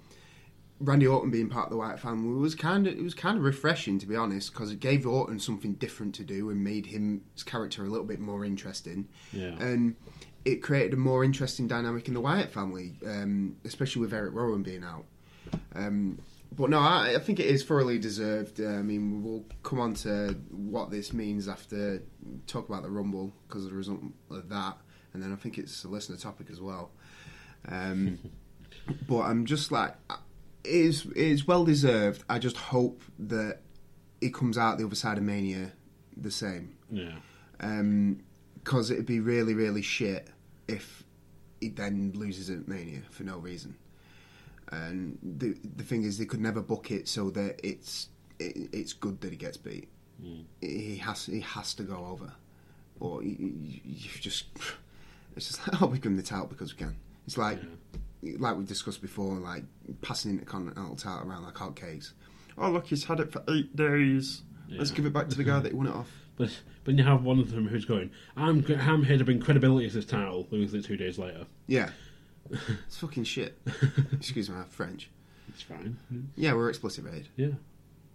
Randy 0.79 1.09
Orton 1.09 1.29
being 1.29 1.49
part 1.49 1.65
of 1.65 1.71
the 1.73 1.77
Wyatt 1.77 1.99
family 1.99 2.39
was 2.39 2.55
kind 2.55 2.87
of 2.87 2.97
it 2.97 3.03
was 3.03 3.15
kind 3.15 3.37
of 3.37 3.43
refreshing 3.43 3.99
to 3.99 4.07
be 4.07 4.15
honest 4.15 4.53
because 4.53 4.71
it 4.71 4.79
gave 4.79 5.09
Orton 5.09 5.41
something 5.41 5.73
different 5.73 6.15
to 6.15 6.23
do 6.23 6.51
and 6.51 6.63
made 6.63 6.87
him 6.87 7.23
his 7.35 7.43
character 7.43 7.83
a 7.85 7.89
little 7.89 8.07
bit 8.07 8.21
more 8.21 8.45
interesting. 8.45 9.09
yeah, 9.33 9.59
And 9.59 9.97
it 10.45 10.63
created 10.63 10.95
a 10.95 10.97
more 10.97 11.25
interesting 11.25 11.67
dynamic 11.67 12.07
in 12.07 12.15
the 12.15 12.21
Wyatt 12.21 12.53
family, 12.53 12.93
um, 13.05 13.57
especially 13.65 14.03
with 14.03 14.15
Eric 14.15 14.35
Rowan 14.35 14.63
being 14.63 14.85
out. 14.85 15.05
Um, 15.75 16.21
but 16.53 16.71
no, 16.71 16.79
I, 16.79 17.15
I 17.17 17.19
think 17.19 17.41
it 17.41 17.47
is 17.47 17.65
thoroughly 17.65 17.99
deserved. 17.99 18.61
Uh, 18.61 18.69
I 18.69 18.83
mean, 18.83 19.23
we'll 19.23 19.45
come 19.63 19.81
on 19.81 19.95
to 19.95 20.37
what 20.51 20.91
this 20.91 21.13
means 21.13 21.49
after 21.49 22.03
talk 22.47 22.69
about 22.69 22.83
the 22.83 22.91
Rumble 22.91 23.33
because 23.49 23.65
of 23.65 23.71
the 23.71 23.77
result 23.77 24.01
of 24.31 24.49
that, 24.49 24.77
and 25.13 25.23
then 25.23 25.33
I 25.33 25.37
think 25.37 25.59
it's 25.59 25.85
a 25.85 25.89
listener 25.89 26.17
topic 26.17 26.49
as 26.51 26.61
well. 26.61 26.91
Um, 27.69 28.19
but 29.09 29.21
I'm 29.21 29.47
just 29.47 29.71
like, 29.71 29.95
it 30.65 30.71
is 30.71 31.07
it 31.07 31.17
is 31.17 31.47
well 31.47 31.65
deserved. 31.65 32.25
I 32.29 32.39
just 32.39 32.57
hope 32.57 33.03
that 33.21 33.61
it 34.21 34.35
comes 34.35 34.59
out 34.59 34.79
the 34.79 34.85
other 34.85 34.95
side 34.95 35.19
of 35.19 35.25
Mania 35.25 35.73
the 36.17 36.31
same 36.31 36.77
yeah, 36.91 37.15
because 37.59 38.91
it'd 38.91 39.07
be 39.07 39.21
really, 39.21 39.55
really 39.55 39.83
shit 39.83 40.29
if 40.69 41.05
he 41.61 41.69
then 41.69 42.13
loses 42.15 42.51
at 42.51 42.69
Mania 42.69 43.03
for 43.11 43.25
no 43.25 43.39
reason. 43.39 43.77
And 44.71 45.19
the 45.23 45.57
the 45.77 45.83
thing 45.83 46.05
is, 46.05 46.19
they 46.19 46.25
could 46.25 46.41
never 46.41 46.61
book 46.61 46.91
it 46.91 47.09
so 47.09 47.31
that 47.31 47.61
it's 47.65 48.09
it, 48.39 48.71
it's 48.73 48.93
good 48.93 49.21
that 49.21 49.31
he 49.31 49.37
gets 49.37 49.57
beat. 49.57 49.89
Mm. 50.23 50.45
He 50.61 50.97
has 50.99 51.27
he 51.27 51.41
has 51.41 51.75
to 51.75 51.83
go 51.83 52.07
over, 52.07 52.33
or 53.01 53.23
you, 53.23 53.53
you, 53.85 54.11
just 54.21 54.47
it's 55.37 55.49
just 55.49 55.67
like 55.67 55.83
oh 55.83 55.87
we 55.87 55.99
give 55.99 56.07
him 56.07 56.17
the 56.17 56.23
title 56.23 56.47
because 56.47 56.73
we 56.75 56.79
can. 56.79 56.97
It's 57.27 57.37
like 57.37 57.59
like 58.23 58.57
we 58.57 58.65
discussed 58.65 59.03
before, 59.03 59.35
like 59.37 59.65
passing 60.03 60.33
intercontinental 60.33 60.97
title 60.97 61.29
around 61.29 61.45
like 61.45 61.55
hotcakes. 61.55 62.13
Oh 62.59 62.71
look, 62.71 62.87
he's 62.87 63.05
had 63.05 63.21
it 63.21 63.33
for 63.33 63.43
eight 63.49 63.75
days. 63.75 64.43
Let's 64.69 64.93
give 64.93 65.05
it 65.05 65.13
back 65.13 65.29
to 65.29 65.37
the 65.37 65.43
guy 65.43 65.59
that 65.59 65.75
won 65.75 65.89
it 65.89 65.95
off. 65.95 66.11
but 66.37 66.57
but 66.85 66.95
you 66.95 67.05
have 67.05 67.25
one 67.25 67.39
of 67.39 67.51
them 67.51 67.67
who's 67.69 67.85
going, 67.85 68.11
I'm 68.37 68.65
I'm 68.81 69.05
here 69.05 69.19
to 69.19 69.25
bring 69.25 69.41
credibility 69.41 69.89
to 69.89 69.95
this 69.95 70.07
title, 70.07 70.47
loses 70.51 70.85
it 70.85 70.87
two 70.87 70.97
days 70.97 71.19
later. 71.19 71.47
Yeah. 71.67 71.91
It's 72.87 72.97
fucking 72.99 73.25
shit. 73.25 73.59
Excuse 74.13 74.51
my 74.51 74.65
French. 74.65 75.09
It's 75.49 75.63
fine. 75.63 75.97
Yeah, 76.37 76.55
we're 76.55 76.69
explicit 76.69 77.05
rated. 77.05 77.29
Yeah, 77.37 77.49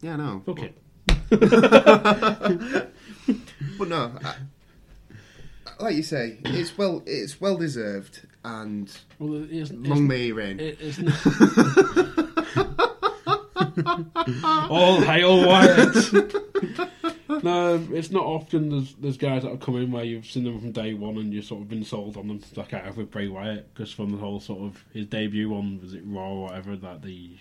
Yeah, 0.01 0.15
no. 0.17 0.41
fuck 0.45 0.59
it. 0.61 0.77
But 3.77 3.89
no, 3.89 4.11
I, 4.23 4.35
like 5.79 5.95
you 5.95 6.03
say, 6.03 6.37
it's 6.45 6.77
well, 6.77 7.01
it's 7.05 7.41
well 7.41 7.57
deserved, 7.57 8.21
and 8.43 8.89
Well, 9.19 9.43
it's, 9.49 9.71
it's, 9.71 9.87
long 9.89 10.07
may 10.07 10.25
he 10.25 10.31
reign. 10.31 10.59
It, 10.59 10.77
it's 10.79 10.99
not... 10.99 11.13
All 14.69 15.01
hail 15.01 15.45
Wyatt! 15.45 15.95
No, 17.43 17.87
it's 17.91 18.11
not 18.11 18.23
often 18.25 18.69
there's, 18.69 18.93
there's 18.95 19.17
guys 19.17 19.43
that 19.43 19.49
have 19.51 19.59
come 19.59 19.75
in 19.77 19.91
where 19.91 20.03
you've 20.03 20.25
seen 20.25 20.43
them 20.43 20.59
from 20.59 20.71
day 20.71 20.93
one 20.93 21.17
and 21.17 21.33
you've 21.33 21.45
sort 21.45 21.61
of 21.61 21.69
been 21.69 21.83
sold 21.83 22.17
on 22.17 22.27
them, 22.27 22.41
like 22.55 22.73
I 22.73 22.79
have 22.79 22.97
with 22.97 23.11
Bray 23.11 23.27
Wyatt, 23.27 23.73
because 23.73 23.91
from 23.91 24.11
the 24.11 24.17
whole 24.17 24.39
sort 24.39 24.61
of 24.61 24.83
his 24.93 25.05
debut 25.05 25.53
on, 25.53 25.79
was 25.81 25.93
it 25.93 26.03
Raw 26.05 26.29
or 26.29 26.43
whatever, 26.47 26.75
that 26.77 27.01
the. 27.01 27.31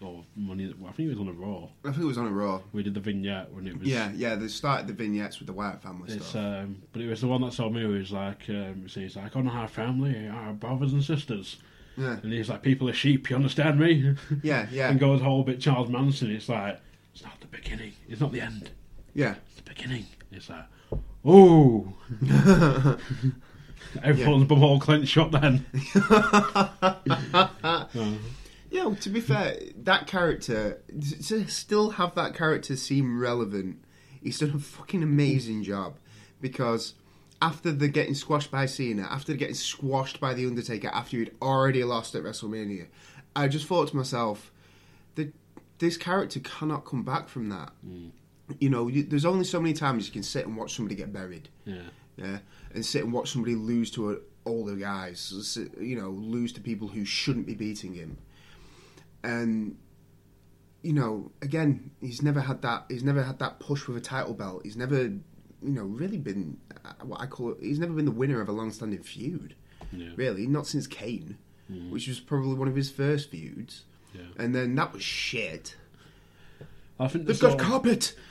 Or 0.00 0.24
Money. 0.34 0.64
I 0.66 0.90
think 0.90 1.06
it 1.06 1.16
was 1.16 1.20
on 1.20 1.28
a 1.28 1.32
Raw. 1.32 1.68
I 1.84 1.90
think 1.92 2.02
it 2.02 2.06
was 2.06 2.18
on 2.18 2.26
a 2.26 2.30
Raw. 2.30 2.60
We 2.72 2.82
did 2.82 2.94
the 2.94 2.98
vignette 2.98 3.52
when 3.52 3.68
it 3.68 3.78
was. 3.78 3.86
Yeah, 3.86 4.10
yeah. 4.12 4.34
They 4.34 4.48
started 4.48 4.88
the 4.88 4.94
vignettes 4.94 5.38
with 5.38 5.46
the 5.46 5.52
Wyatt 5.52 5.80
family 5.80 6.12
It's, 6.12 6.26
stuff. 6.26 6.42
um, 6.44 6.82
but 6.92 7.02
it 7.02 7.06
was 7.08 7.20
the 7.20 7.28
one 7.28 7.40
that 7.42 7.52
saw 7.52 7.68
me 7.70 7.82
who 7.82 7.90
was 7.90 8.10
like, 8.10 8.40
um, 8.48 8.86
he's 8.88 9.14
like, 9.14 9.26
I 9.26 9.28
don't 9.28 9.46
have 9.46 9.70
family, 9.70 10.26
our 10.26 10.54
brothers 10.54 10.92
and 10.92 11.04
sisters. 11.04 11.58
yeah, 11.96 12.16
And 12.20 12.32
he's 12.32 12.48
like, 12.48 12.62
people 12.62 12.88
are 12.90 12.92
sheep, 12.92 13.30
you 13.30 13.36
understand 13.36 13.78
me? 13.78 14.16
yeah, 14.42 14.66
yeah, 14.72 14.88
and 14.90 14.98
goes 14.98 15.20
whole 15.22 15.44
bit 15.44 15.60
Charles 15.60 15.88
Manson. 15.88 16.32
It's 16.32 16.48
like 16.48 16.80
it's 17.14 17.22
not 17.22 17.40
the 17.40 17.46
beginning. 17.46 17.92
It's 18.08 18.20
not 18.20 18.32
the 18.32 18.40
end. 18.40 18.70
Yeah. 19.14 19.34
It's 19.46 19.56
the 19.56 19.62
beginning. 19.62 20.06
It's 20.30 20.48
like, 20.48 20.64
oh, 21.24 21.92
everyone's 24.02 24.44
bum 24.44 24.62
all 24.62 24.80
clenched 24.80 25.12
shut 25.12 25.32
then. 25.32 25.66
Yeah, 28.72 28.86
well, 28.86 28.96
to 28.96 29.10
be 29.10 29.20
fair, 29.20 29.58
that 29.82 30.06
character 30.06 30.80
to 31.26 31.46
still 31.46 31.90
have 31.90 32.14
that 32.14 32.34
character 32.34 32.74
seem 32.74 33.20
relevant. 33.20 33.84
He's 34.22 34.38
done 34.38 34.52
a 34.54 34.58
fucking 34.58 35.02
amazing 35.02 35.62
job 35.62 35.98
because 36.40 36.94
after 37.42 37.70
the 37.70 37.88
getting 37.88 38.14
squashed 38.14 38.50
by 38.50 38.64
Cena, 38.64 39.06
after 39.10 39.34
getting 39.34 39.56
squashed 39.56 40.20
by 40.20 40.32
the 40.32 40.46
Undertaker, 40.46 40.88
after 40.88 41.18
he'd 41.18 41.32
already 41.42 41.84
lost 41.84 42.14
at 42.14 42.22
WrestleMania, 42.22 42.86
I 43.36 43.46
just 43.46 43.66
thought 43.66 43.88
to 43.88 43.96
myself 43.96 44.50
that 45.16 45.34
this 45.78 45.98
character 45.98 46.40
cannot 46.40 46.86
come 46.86 47.02
back 47.02 47.28
from 47.28 47.50
that. 47.50 47.72
Mm. 47.86 48.12
You 48.60 48.70
know, 48.70 48.88
you, 48.88 49.02
there's 49.02 49.24
only 49.24 49.44
so 49.44 49.60
many 49.60 49.74
times 49.74 50.06
you 50.06 50.12
can 50.12 50.22
sit 50.22 50.46
and 50.46 50.56
watch 50.56 50.74
somebody 50.74 50.94
get 50.94 51.12
buried 51.12 51.48
yeah, 51.64 51.82
yeah, 52.16 52.38
and 52.74 52.84
sit 52.84 53.04
and 53.04 53.12
watch 53.12 53.32
somebody 53.32 53.54
lose 53.54 53.90
to 53.92 54.12
a, 54.12 54.16
older 54.44 54.74
guys, 54.74 55.56
you 55.80 55.96
know, 55.96 56.10
lose 56.10 56.52
to 56.52 56.60
people 56.60 56.88
who 56.88 57.04
shouldn't 57.04 57.46
be 57.46 57.54
beating 57.54 57.94
him. 57.94 58.18
And 59.22 59.76
you 60.82 60.92
know, 60.92 61.30
again, 61.42 61.92
he's 62.00 62.22
never 62.22 62.40
had 62.40 62.62
that. 62.62 62.86
He's 62.88 63.04
never 63.04 63.22
had 63.22 63.38
that 63.38 63.60
push 63.60 63.86
with 63.86 63.96
a 63.96 64.00
title 64.00 64.34
belt. 64.34 64.62
He's 64.64 64.76
never, 64.76 65.02
you 65.02 65.22
know, 65.62 65.84
really 65.84 66.18
been 66.18 66.58
uh, 66.84 66.92
what 67.04 67.20
I 67.20 67.26
call. 67.26 67.54
He's 67.60 67.78
never 67.78 67.92
been 67.92 68.04
the 68.04 68.10
winner 68.10 68.40
of 68.40 68.48
a 68.48 68.52
long-standing 68.52 69.02
feud. 69.02 69.54
yeah, 69.92 70.08
Really, 70.16 70.46
not 70.46 70.66
since 70.66 70.86
Kane, 70.88 71.38
which 71.90 72.08
was 72.08 72.18
probably 72.20 72.54
one 72.54 72.68
of 72.68 72.74
his 72.74 72.90
first 72.90 73.30
feuds. 73.30 73.84
yeah. 74.12 74.22
And 74.36 74.54
then 74.54 74.74
that 74.74 74.92
was 74.92 75.02
shit. 75.02 75.76
I 77.02 77.08
think 77.08 77.26
They've 77.26 77.40
got 77.40 77.58
carpet. 77.58 78.14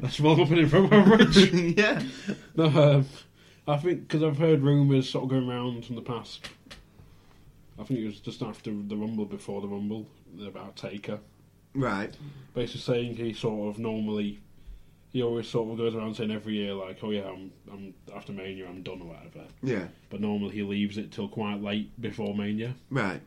That's 0.00 0.18
well 0.18 0.40
opening 0.40 0.68
from 0.68 0.92
average. 0.92 1.36
yeah. 1.76 2.02
no, 2.56 2.64
um, 2.64 3.06
I 3.68 3.76
think 3.76 4.08
because 4.08 4.24
I've 4.24 4.38
heard 4.38 4.62
rumours 4.62 5.08
sort 5.08 5.24
of 5.24 5.30
going 5.30 5.48
around 5.48 5.84
from 5.84 5.94
the 5.94 6.02
past. 6.02 6.48
I 7.78 7.84
think 7.84 8.00
it 8.00 8.06
was 8.06 8.18
just 8.18 8.42
after 8.42 8.72
the 8.72 8.96
Rumble, 8.96 9.26
before 9.26 9.60
the 9.60 9.68
Rumble, 9.68 10.08
about 10.44 10.74
Taker. 10.74 11.20
Right. 11.72 12.12
Basically 12.54 12.80
saying 12.80 13.14
he 13.16 13.32
sort 13.32 13.68
of 13.68 13.78
normally, 13.78 14.40
he 15.12 15.22
always 15.22 15.46
sort 15.46 15.70
of 15.70 15.78
goes 15.78 15.94
around 15.94 16.16
saying 16.16 16.32
every 16.32 16.54
year 16.54 16.74
like, 16.74 16.98
oh 17.04 17.10
yeah, 17.10 17.28
I'm, 17.28 17.52
I'm 17.70 17.94
after 18.12 18.32
Mania, 18.32 18.66
I'm 18.66 18.82
done 18.82 19.02
or 19.02 19.08
whatever. 19.08 19.44
Yeah. 19.62 19.86
But 20.10 20.20
normally 20.20 20.54
he 20.54 20.62
leaves 20.62 20.98
it 20.98 21.12
till 21.12 21.28
quite 21.28 21.62
late 21.62 22.00
before 22.00 22.34
Mania. 22.34 22.74
Right. 22.90 23.20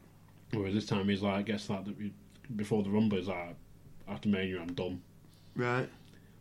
Whereas 0.53 0.73
this 0.73 0.85
time 0.87 1.07
he's 1.09 1.21
like, 1.21 1.35
I 1.35 1.41
guess 1.43 1.67
that 1.67 1.85
before 2.55 2.83
the 2.83 2.89
Rumble, 2.89 3.17
he's 3.17 3.27
like, 3.27 3.55
after 4.07 4.29
Mania, 4.29 4.59
I'm 4.61 4.73
done. 4.73 5.01
Right. 5.55 5.87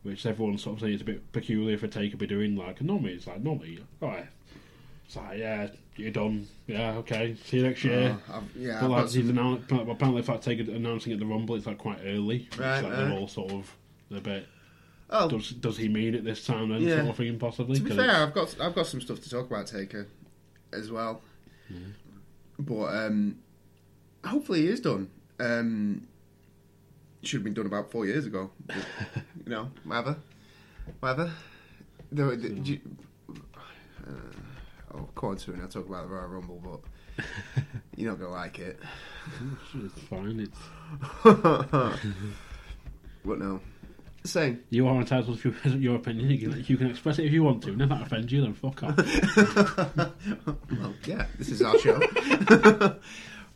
Which 0.03 0.25
everyone 0.25 0.57
sort 0.59 0.77
of 0.77 0.81
saying 0.81 0.95
it's 0.95 1.03
a 1.03 1.07
bit 1.07 1.33
peculiar 1.33 1.77
for 1.77 1.87
Taker 1.89 2.13
to 2.13 2.17
be 2.17 2.27
doing. 2.27 2.57
Like, 2.57 2.81
normally 2.81 3.13
it's 3.15 3.27
like, 3.27 3.43
normally, 3.43 3.85
alright. 4.03 4.27
It's 5.07 5.17
like, 5.17 5.39
yeah, 5.39 5.69
you're 5.97 6.11
done. 6.11 6.47
Yeah, 6.67 6.97
okay. 6.99 7.37
See 7.45 7.59
you 7.59 7.65
next 7.65 7.85
year. 7.85 8.17
I've- 8.33 8.47
yeah. 8.57 8.79
but 8.81 8.91
like, 8.91 9.11
he's 9.11 9.29
announced, 9.29 9.71
apparently, 9.73 10.21
if 10.21 10.31
I 10.31 10.37
take 10.37 10.59
it, 10.61 10.69
announcing 10.69 11.13
at 11.13 11.19
the 11.19 11.27
Rumble, 11.27 11.55
it's 11.57 11.67
like 11.67 11.79
quite 11.79 11.99
early. 12.05 12.47
It's 12.47 12.59
Right, 12.59 12.81
like 12.83 12.93
they're 12.93 13.13
all 13.13 13.29
sort 13.29 13.53
of 13.53 13.77
a 14.11 14.21
bit. 14.21 14.47
oh, 15.11 15.29
Does 15.29 15.51
does 15.51 15.77
he 15.77 15.89
mean 15.89 16.15
it 16.15 16.25
this 16.25 16.47
time? 16.47 16.69
Then 16.71 16.83
Yeah. 16.83 16.97
sort 16.99 17.09
of 17.11 17.17
thing, 17.17 17.39
possibly. 17.39 17.77
to 17.79 17.83
be 17.83 17.91
fair, 17.91 18.11
I've 18.11 18.33
got 18.35 18.59
I've 18.61 18.75
got 18.75 18.87
some 18.87 19.01
stuff 19.01 19.21
to 19.23 19.29
talk 19.31 19.47
about 19.51 19.67
Taker 19.67 20.07
as 20.73 20.91
well. 20.91 21.21
But 22.59 22.85
um, 23.07 23.37
hopefully 24.25 24.63
he 24.63 24.69
is 24.69 24.81
done. 24.81 25.11
Um, 25.41 26.07
should 27.23 27.39
have 27.39 27.45
been 27.45 27.55
done 27.55 27.67
about 27.67 27.91
four 27.91 28.07
years 28.07 28.27
ago. 28.27 28.51
But, 28.67 28.77
you 29.47 29.51
know, 29.53 29.71
whatever, 29.85 30.17
whatever. 31.01 31.31
The, 32.13 32.25
the, 32.37 32.49
you- 32.49 32.81
uh, 34.07 34.11
I'll 34.95 35.11
come 35.15 35.31
on 35.31 35.39
and 35.49 35.63
I'll 35.63 35.69
talk 35.69 35.87
about 35.89 36.09
the 36.09 36.15
Royal 36.15 36.29
Rumble, 36.29 36.61
but 36.65 37.25
you're 37.97 38.11
not 38.11 38.19
gonna 38.21 38.33
like 38.33 38.59
it. 38.59 38.79
it's 39.75 40.01
fine. 40.09 40.41
It's 40.41 40.59
What 43.25 43.39
now? 43.41 43.61
Same. 44.25 44.61
you 44.71 44.87
are 44.89 44.99
entitled 45.01 45.41
to 45.41 45.55
your 45.79 45.97
opinion. 45.97 46.31
You 46.31 46.39
can, 46.49 46.65
you 46.67 46.77
can 46.77 46.89
express 46.91 47.19
it 47.19 47.27
if 47.27 47.33
you 47.33 47.43
want 47.43 47.63
to. 47.65 47.71
And 47.73 47.83
if 47.83 47.89
that 47.89 48.03
offends 48.03 48.33
you, 48.33 48.41
then 48.43 48.55
fuck 48.55 48.83
off. 48.83 48.97
well, 50.71 50.95
yeah, 51.05 51.27
this 51.39 51.49
is 51.51 51.63
our 51.63 51.79
show. 51.79 51.99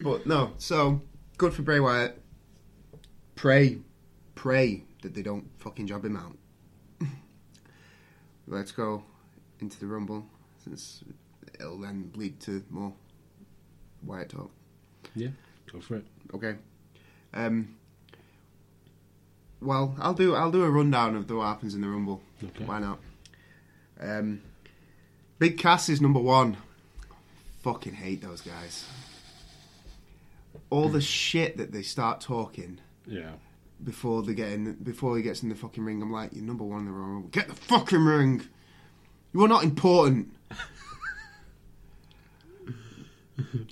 But 0.03 0.27
no, 0.27 0.53
so 0.59 1.01
good 1.39 1.55
for 1.55 1.63
Bray 1.63 1.81
Wyatt. 1.81 2.19
Pray, 3.35 3.79
pray 4.35 4.85
that 5.03 5.15
they 5.15 5.23
don't 5.23 5.49
fucking 5.59 5.87
job 5.87 6.05
him 6.05 6.17
out. 6.17 6.37
Let's 8.47 8.73
go 8.73 9.03
into 9.61 9.79
the 9.81 9.87
Rumble, 9.87 10.27
since 10.63 11.03
it'll 11.55 11.79
then 11.79 12.13
lead 12.15 12.41
to 12.41 12.63
more 12.71 12.93
Wyatt 14.05 14.31
talk. 14.31 14.51
yeah, 15.15 15.29
go 15.73 15.81
for 15.81 15.97
it. 15.97 16.05
Okay. 16.35 16.57
Um. 17.35 17.77
Well, 19.61 19.95
I'll 20.01 20.15
do 20.15 20.35
I'll 20.35 20.51
do 20.51 20.65
a 20.65 20.71
rundown 20.71 21.15
of 21.17 21.29
the 21.29 21.37
what 21.37 21.47
happens 21.47 21.75
in 21.75 21.81
the 21.81 21.89
Rumble. 21.89 22.21
Okay. 22.43 22.65
Why 22.65 22.81
not? 22.81 22.99
Um. 24.01 24.43
Big 25.39 25.59
Cass 25.59 25.89
is 25.89 26.01
number 26.01 26.21
one. 26.21 26.57
Fucking 27.63 27.95
hate 27.95 28.23
those 28.23 28.41
guys. 28.41 28.87
All 30.73 30.89
the 30.89 31.03
shit 31.03 31.59
that 31.59 31.71
they 31.73 31.83
start 31.83 32.23
talking 32.23 32.79
Yeah. 33.07 33.33
before 33.85 34.23
they 34.23 34.33
get 34.33 34.53
in, 34.53 34.73
before 34.83 35.19
he 35.19 35.23
gets 35.23 35.43
in 35.43 35.51
the 35.51 35.55
fucking 35.55 35.85
ring, 35.85 36.01
I'm 36.01 36.11
like, 36.11 36.31
you're 36.33 36.43
number 36.45 36.65
one 36.65 36.81
in 36.81 36.85
the 36.87 36.93
Royal 36.93 37.09
Rumble. 37.13 37.29
Get 37.29 37.49
the 37.49 37.55
fucking 37.55 38.03
ring. 38.03 38.43
You 39.35 39.45
are 39.45 39.49
not 39.49 39.65
important. 39.65 40.33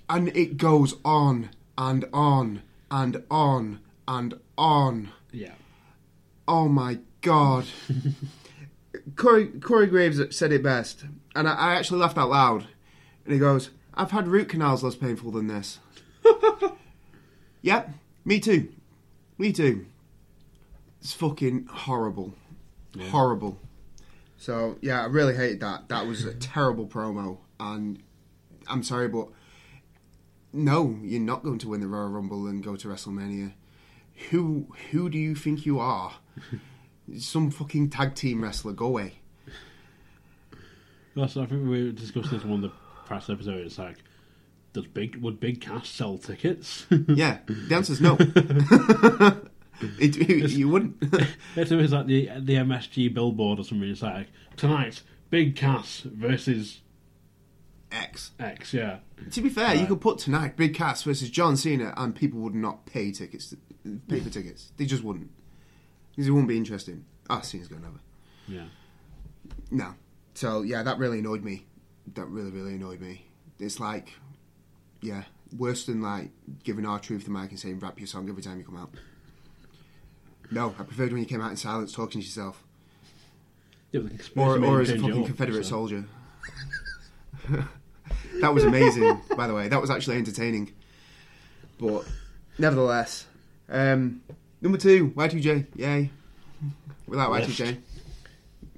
and 0.09 0.29
it 0.37 0.57
goes 0.57 0.95
on 1.05 1.51
and 1.79 2.05
on 2.13 2.63
and 2.91 3.23
on 3.31 3.81
and 4.09 4.35
on. 4.59 5.11
Yeah. 5.33 5.53
Oh 6.49 6.69
my 6.69 6.99
god. 7.23 7.67
Corey, 9.17 9.47
Corey 9.47 9.87
Graves 9.87 10.21
said 10.37 10.53
it 10.53 10.63
best, 10.63 11.05
and 11.35 11.49
I, 11.49 11.55
I 11.55 11.75
actually 11.77 12.01
laughed 12.01 12.19
out 12.19 12.31
loud. 12.31 12.67
And 13.25 13.33
he 13.33 13.39
goes, 13.39 13.71
I've 13.95 14.11
had 14.11 14.29
root 14.29 14.49
canals 14.49 14.83
less 14.83 14.97
painful 14.97 15.31
than 15.31 15.47
this. 15.47 15.79
yep, 17.63 17.91
me 18.25 18.41
too. 18.41 18.73
Me 19.39 19.53
too. 19.53 19.87
It's 21.01 21.13
fucking 21.13 21.67
horrible. 21.71 22.35
Yeah. 22.95 23.09
Horrible. 23.09 23.59
So, 24.37 24.77
yeah, 24.81 25.03
I 25.03 25.07
really 25.07 25.37
hated 25.37 25.61
that. 25.61 25.89
That 25.89 26.07
was 26.07 26.25
a 26.25 26.35
terrible 26.35 26.87
promo, 26.87 27.39
and 27.59 28.03
I'm 28.67 28.83
sorry, 28.83 29.09
but 29.09 29.29
no, 30.53 30.99
you're 31.03 31.21
not 31.21 31.43
going 31.43 31.59
to 31.59 31.69
win 31.69 31.81
the 31.81 31.89
Royal 31.89 32.09
Rumble 32.09 32.47
and 32.47 32.63
go 32.63 32.77
to 32.77 32.89
WrestleMania. 32.89 33.53
Who 34.31 34.67
who 34.91 35.09
do 35.09 35.19
you 35.19 35.35
think 35.35 35.65
you 35.65 35.79
are? 35.79 36.15
Some 37.19 37.51
fucking 37.51 37.91
tag 37.91 38.15
team 38.15 38.43
wrestler. 38.43 38.73
Go 38.73 38.87
away. 38.87 39.15
That's, 41.17 41.37
I 41.37 41.47
think 41.47 41.69
we 41.69 41.93
discussed 41.93 42.31
this 42.31 42.43
in 42.43 42.51
one 42.51 42.65
of 42.65 42.71
the 42.71 42.77
past 43.09 43.29
episodes. 43.31 43.67
It's 43.67 43.79
like, 43.79 43.99
does 44.73 44.87
big 44.87 45.17
would 45.17 45.41
Big 45.41 45.61
Cass 45.61 45.89
sell 45.89 46.19
tickets? 46.19 46.87
Yeah, 47.09 47.39
the 47.47 47.75
answer 47.75 47.93
is 47.93 48.01
no. 48.01 48.17
it, 49.99 50.51
you 50.53 50.69
wouldn't. 50.69 50.97
it's 51.57 51.73
always 51.73 51.93
like 51.93 52.07
the 52.07 52.27
the 52.39 52.55
MSG 52.55 53.13
billboard 53.13 53.59
or 53.59 53.65
something. 53.65 53.89
It's 53.89 54.03
like 54.03 54.29
tonight, 54.57 55.03
Big 55.31 55.57
Cass 55.57 56.01
versus 56.01 56.81
X. 57.91 58.31
X. 58.39 58.73
Yeah, 58.73 58.99
To 59.33 59.41
be 59.41 59.49
fair, 59.49 59.75
you 59.75 59.87
could 59.87 60.01
put 60.01 60.19
tonight 60.19 60.57
Big 60.57 60.75
Cass 60.75 61.03
versus 61.03 61.31
John 61.31 61.57
Cena, 61.57 61.93
and 61.97 62.15
people 62.15 62.41
would 62.41 62.55
not 62.55 62.87
pay 62.87 63.11
tickets. 63.11 63.55
Pay 64.09 64.21
for 64.21 64.31
tickets. 64.31 64.73
They 64.77 64.85
just 64.85 65.03
wouldn't. 65.03 65.31
Because 66.11 66.29
it 66.29 66.31
wouldn't 66.33 66.49
be 66.49 66.57
interesting. 66.57 67.05
Ah, 67.29 67.41
Cena's 67.41 67.69
going 67.69 67.85
over. 67.85 68.01
yeah. 68.47 68.67
No. 69.71 69.95
So 70.35 70.63
yeah, 70.63 70.83
that 70.83 70.99
really 70.99 71.19
annoyed 71.21 71.43
me. 71.43 71.67
That 72.15 72.27
really, 72.27 72.51
really 72.51 72.75
annoyed 72.75 73.01
me. 73.01 73.27
It's 73.59 73.79
like, 73.81 74.13
yeah, 75.01 75.23
worse 75.57 75.87
than 75.87 76.03
like 76.03 76.31
giving 76.65 76.87
R-Truth 76.87 77.25
the 77.25 77.31
mic 77.31 77.51
and 77.51 77.59
saying 77.59 77.81
rap 77.81 77.99
your 77.99 78.07
song 78.07 78.29
every 78.29 78.43
time 78.43 78.59
you 78.59 78.65
come 78.65 78.77
out. 78.77 78.91
No, 80.51 80.75
I 80.79 80.83
preferred 80.83 81.13
when 81.13 81.21
you 81.21 81.27
came 81.27 81.41
out 81.41 81.51
in 81.51 81.57
silence 81.57 81.93
talking 81.93 82.21
to 82.21 82.27
yourself, 82.27 82.65
yeah 83.93 84.01
or, 84.37 84.63
or 84.65 84.81
as 84.81 84.91
a 84.91 84.99
fucking 84.99 85.25
Confederate 85.25 85.65
so- 85.65 85.71
soldier. 85.71 86.05
that 88.41 88.53
was 88.55 88.65
amazing, 88.65 89.21
by 89.37 89.47
the 89.47 89.55
way. 89.55 89.69
That 89.69 89.81
was 89.81 89.91
actually 89.91 90.17
entertaining. 90.17 90.73
But 91.79 92.05
nevertheless, 92.59 93.27
um, 93.69 94.23
number 94.61 94.79
two, 94.79 95.11
Y2J, 95.11 95.67
yay. 95.77 96.11
We 97.07 97.17
like 97.17 97.29
Y2J. 97.29 97.79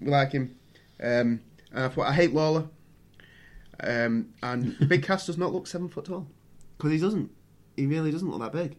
We 0.01 0.11
like 0.11 0.33
him. 0.33 0.57
Um, 1.03 1.41
and 1.73 1.85
I 1.85 1.89
thought 1.89 2.07
I 2.07 2.13
hate 2.13 2.33
Lawler. 2.33 2.69
Um, 3.83 4.35
and 4.43 4.77
Big 4.89 5.03
Cass 5.03 5.27
does 5.27 5.39
not 5.39 5.53
look 5.53 5.67
seven 5.67 5.89
foot 5.89 6.07
tall 6.07 6.29
because 6.77 6.93
he 6.93 6.99
doesn't. 6.99 7.31
He 7.77 7.87
really 7.87 8.11
doesn't 8.11 8.29
look 8.29 8.41
that 8.41 8.53
big. 8.53 8.77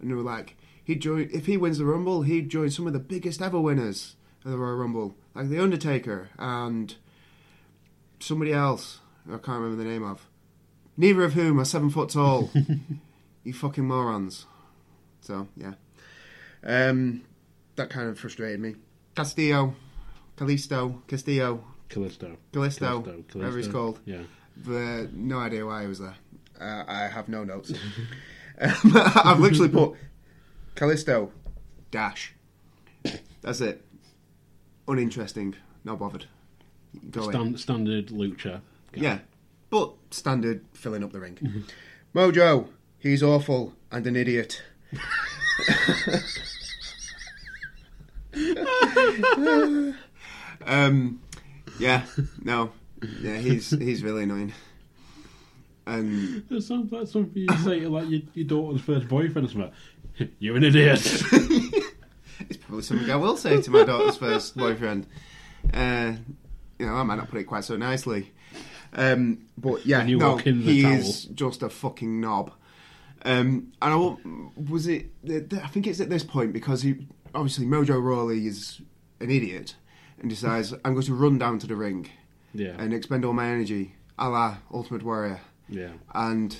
And 0.00 0.10
they 0.10 0.14
were 0.14 0.22
like, 0.22 0.56
he'd 0.84 1.00
join 1.00 1.28
if 1.32 1.46
he 1.46 1.56
wins 1.56 1.78
the 1.78 1.84
Rumble, 1.84 2.22
he'd 2.22 2.48
join 2.48 2.70
some 2.70 2.86
of 2.86 2.92
the 2.92 2.98
biggest 2.98 3.42
ever 3.42 3.60
winners 3.60 4.16
of 4.44 4.52
the 4.52 4.58
Royal 4.58 4.76
Rumble, 4.76 5.16
like 5.34 5.48
the 5.48 5.58
Undertaker 5.58 6.30
and 6.38 6.94
somebody 8.20 8.52
else. 8.52 9.00
I 9.26 9.38
can't 9.38 9.60
remember 9.60 9.82
the 9.82 9.88
name 9.88 10.04
of. 10.04 10.28
Neither 10.96 11.24
of 11.24 11.34
whom 11.34 11.60
are 11.60 11.64
seven 11.64 11.90
foot 11.90 12.10
tall. 12.10 12.50
you 13.44 13.52
fucking 13.52 13.86
morons. 13.86 14.46
So 15.20 15.48
yeah, 15.56 15.74
um, 16.62 17.22
that 17.74 17.90
kind 17.90 18.08
of 18.08 18.18
frustrated 18.18 18.60
me. 18.60 18.76
Castillo, 19.14 19.74
Kalisto, 20.36 21.06
Castillo, 21.06 21.64
Kalisto. 21.88 22.36
Kalisto, 22.52 23.04
Kalisto, 23.04 23.34
whatever 23.34 23.56
he's 23.56 23.68
called. 23.68 24.00
Yeah. 24.04 24.22
The, 24.56 25.08
no 25.12 25.38
idea 25.38 25.66
why 25.66 25.82
he 25.82 25.88
was 25.88 25.98
there. 25.98 26.16
Uh, 26.60 26.84
I 26.86 27.08
have 27.08 27.28
no 27.28 27.44
notes. 27.44 27.72
Um, 28.58 28.72
I've 28.94 29.40
literally 29.40 29.68
put 29.68 29.94
Kalisto 30.74 31.30
dash. 31.90 32.34
That's 33.42 33.60
it. 33.60 33.84
Uninteresting. 34.88 35.56
Not 35.84 35.98
bothered. 35.98 36.26
Go. 37.10 37.30
Stand, 37.30 37.60
standard 37.60 38.06
lucha. 38.08 38.60
guy. 38.92 39.00
Yeah, 39.00 39.18
but 39.70 39.92
standard 40.10 40.64
filling 40.72 41.04
up 41.04 41.12
the 41.12 41.20
ring. 41.20 41.64
Mojo, 42.14 42.68
he's 42.98 43.22
awful 43.22 43.74
and 43.92 44.06
an 44.06 44.16
idiot. 44.16 44.62
um, 50.66 51.20
yeah, 51.78 52.04
no, 52.42 52.70
yeah, 53.20 53.36
he's 53.38 53.70
he's 53.70 54.02
really 54.02 54.24
annoying. 54.24 54.52
And 55.86 56.42
It 56.50 56.62
sounds 56.62 56.90
like 56.90 57.06
something 57.06 57.42
you 57.48 57.56
say 57.58 57.80
to 57.80 57.88
like 57.88 58.08
your, 58.08 58.20
your 58.34 58.46
daughter's 58.46 58.80
first 58.80 59.06
boyfriend 59.08 59.48
or 59.48 59.50
something. 59.52 60.32
You're 60.40 60.56
an 60.56 60.64
idiot. 60.64 60.98
it's 62.40 62.56
Probably 62.58 62.82
something 62.82 63.10
I 63.10 63.16
will 63.16 63.36
say 63.36 63.60
to 63.62 63.70
my 63.70 63.84
daughter's 63.84 64.16
first 64.16 64.56
boyfriend. 64.56 65.06
Uh, 65.72 66.14
you 66.78 66.86
know, 66.86 66.94
I 66.94 67.02
might 67.04 67.16
not 67.16 67.28
put 67.30 67.38
it 67.40 67.44
quite 67.44 67.64
so 67.64 67.76
nicely. 67.76 68.32
Um, 68.94 69.46
but 69.58 69.86
yeah, 69.86 69.98
When 69.98 70.08
you 70.08 70.18
no, 70.18 70.32
walk 70.32 70.46
in 70.46 70.64
the 70.64 70.72
he 70.72 70.82
towel. 70.82 70.92
is 70.94 71.24
just 71.26 71.62
a 71.62 71.68
fucking 71.68 72.20
knob. 72.20 72.52
Um, 73.24 73.72
and 73.82 73.92
I 73.92 73.96
won't- 73.96 74.56
was 74.70 74.86
it? 74.88 75.10
I 75.28 75.66
think 75.68 75.86
it's 75.86 76.00
at 76.00 76.10
this 76.10 76.24
point 76.24 76.52
because 76.52 76.82
he 76.82 77.06
obviously 77.34 77.66
Mojo 77.66 78.02
Rawley 78.02 78.46
is 78.46 78.80
an 79.20 79.30
idiot 79.30 79.74
and 80.20 80.30
decides 80.30 80.72
I'm 80.84 80.94
going 80.94 81.02
to 81.06 81.14
run 81.14 81.38
down 81.38 81.58
to 81.60 81.66
the 81.66 81.76
ring 81.76 82.08
Yeah. 82.58 82.74
and 82.78 82.92
expend 82.92 83.24
all 83.24 83.32
my 83.32 83.46
energy, 83.48 83.94
a 84.18 84.28
la 84.28 84.56
Ultimate 84.72 85.02
Warrior. 85.02 85.40
yeah. 85.68 85.92
And 86.14 86.56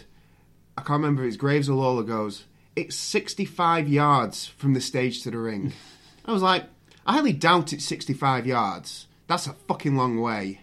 I 0.77 0.83
can't 0.83 1.01
remember 1.01 1.23
if 1.25 1.29
it's 1.29 1.37
Graves 1.37 1.69
or 1.69 1.75
Lawler 1.75 2.03
goes. 2.03 2.45
It's 2.75 2.95
65 2.97 3.89
yards 3.89 4.47
from 4.47 4.75
the 4.75 4.81
stage 4.81 5.23
to 5.23 5.31
the 5.31 5.39
ring. 5.39 5.73
I 6.27 6.33
was 6.33 6.43
like, 6.43 6.65
I 7.07 7.15
highly 7.15 7.33
doubt 7.33 7.73
it's 7.73 7.85
65 7.87 8.47
yards. 8.47 9.07
That's 9.27 9.47
a 9.47 9.55
fucking 9.55 9.97
long 9.97 10.21
way. 10.21 10.61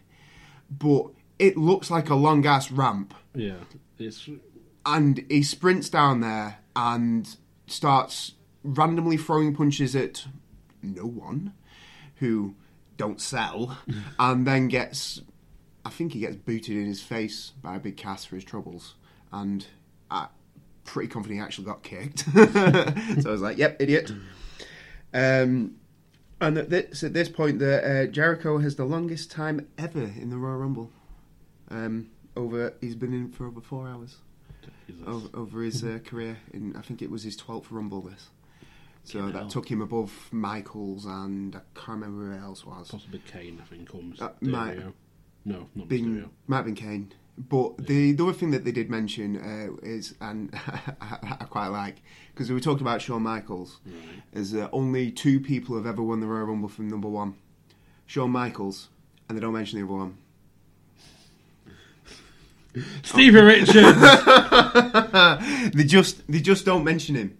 But 0.69 1.07
it 1.39 1.57
looks 1.57 1.89
like 1.89 2.09
a 2.09 2.15
long 2.15 2.45
ass 2.45 2.69
ramp. 2.69 3.13
Yeah. 3.33 3.55
It's 3.97 4.29
And 4.85 5.25
he 5.29 5.41
sprints 5.43 5.89
down 5.89 6.19
there 6.21 6.59
and 6.75 7.35
starts 7.67 8.33
randomly 8.63 9.17
throwing 9.17 9.55
punches 9.55 9.95
at 9.95 10.25
no 10.81 11.05
one 11.05 11.53
who 12.17 12.55
don't 12.97 13.21
sell. 13.21 13.77
and 14.19 14.45
then 14.47 14.67
gets, 14.67 15.21
I 15.85 15.89
think 15.89 16.13
he 16.13 16.19
gets 16.19 16.35
booted 16.35 16.75
in 16.77 16.85
his 16.85 17.01
face 17.01 17.51
by 17.61 17.75
a 17.75 17.79
Big 17.79 17.97
Cass 17.97 18.25
for 18.25 18.35
his 18.35 18.43
troubles. 18.43 18.95
And 19.31 19.65
I 20.09 20.27
pretty 20.85 21.09
confident 21.09 21.39
he 21.39 21.43
actually 21.43 21.65
got 21.65 21.83
kicked. 21.83 22.19
so 22.33 23.29
I 23.29 23.31
was 23.31 23.41
like, 23.41 23.57
yep, 23.57 23.81
idiot. 23.81 24.11
Um, 25.13 25.75
and 26.41 26.57
at 26.57 26.69
this, 26.69 27.03
at 27.03 27.13
this 27.13 27.29
point, 27.29 27.59
the, 27.59 28.03
uh, 28.03 28.05
Jericho 28.07 28.57
has 28.57 28.75
the 28.75 28.85
longest 28.85 29.31
time 29.31 29.67
ever 29.77 30.03
in 30.03 30.29
the 30.29 30.37
Royal 30.37 30.57
Rumble. 30.57 30.91
Um, 31.69 32.09
over, 32.35 32.73
he's 32.81 32.95
been 32.95 33.13
in 33.13 33.31
for 33.31 33.47
over 33.47 33.61
four 33.61 33.87
hours 33.87 34.17
over, 35.05 35.27
over 35.33 35.61
his 35.61 35.83
uh, 35.83 35.99
career. 36.03 36.37
In 36.53 36.75
I 36.75 36.81
think 36.81 37.01
it 37.01 37.09
was 37.09 37.23
his 37.23 37.35
twelfth 37.35 37.71
Rumble. 37.71 38.01
This, 38.01 38.29
so 39.03 39.19
Fucking 39.19 39.33
that 39.33 39.49
took 39.49 39.69
him 39.69 39.81
above 39.81 40.29
Michaels 40.31 41.05
and 41.05 41.55
I 41.55 41.59
can't 41.75 42.01
remember 42.01 42.35
who 42.37 42.43
else 42.45 42.65
was. 42.65 42.89
possibly 42.91 43.21
Kane. 43.31 43.59
I 43.61 43.65
think 43.65 43.89
comes. 43.91 44.21
Uh, 44.21 44.29
might- 44.41 44.79
No, 45.45 45.67
not 45.75 45.87
Been, 45.89 46.05
Mysterio. 46.23 46.29
might 46.47 46.55
have 46.57 46.65
been 46.65 46.75
Kane. 46.75 47.11
But 47.35 47.87
the, 47.87 48.11
the 48.11 48.23
other 48.23 48.33
thing 48.33 48.51
that 48.51 48.63
they 48.63 48.71
did 48.71 48.91
mention 48.91 49.37
uh, 49.37 49.75
is, 49.85 50.13
and 50.21 50.53
I, 51.01 51.01
I 51.41 51.45
quite 51.45 51.67
like, 51.69 51.95
because 52.33 52.51
we 52.51 52.61
talked 52.61 52.81
about 52.81 53.01
Shawn 53.01 53.23
Michaels, 53.23 53.79
Right. 53.85 53.95
is 54.33 54.51
that 54.51 54.69
only 54.71 55.09
two 55.11 55.39
people 55.39 55.75
have 55.75 55.87
ever 55.87 56.03
won 56.03 56.19
the 56.19 56.27
Royal 56.27 56.45
Rumble 56.45 56.69
from 56.69 56.89
number 56.89 57.09
one 57.09 57.33
Shawn 58.05 58.29
Michaels, 58.31 58.89
and 59.27 59.35
they 59.37 59.41
don't 59.41 59.53
mention 59.53 59.79
the 59.79 59.85
other 59.85 59.95
one. 59.95 60.17
Stevie 63.03 63.41
Richards. 63.41 63.73
they 65.73 65.83
just 65.83 66.25
they 66.31 66.39
just 66.39 66.65
don't 66.65 66.83
mention 66.83 67.15
him. 67.15 67.37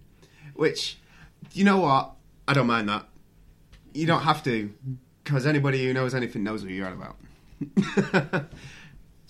Which, 0.56 0.98
you 1.52 1.64
know 1.64 1.78
what? 1.80 2.12
I 2.48 2.54
don't 2.54 2.68
mind 2.68 2.90
that. 2.90 3.06
You 3.94 4.08
don't 4.08 4.22
have 4.22 4.44
to, 4.44 4.74
because 5.24 5.46
anybody 5.46 5.86
who 5.86 5.94
knows 5.94 6.16
anything 6.16 6.44
knows 6.44 6.64
who 6.64 6.70
you're 6.70 6.88
on 6.88 6.94
about. 6.94 7.16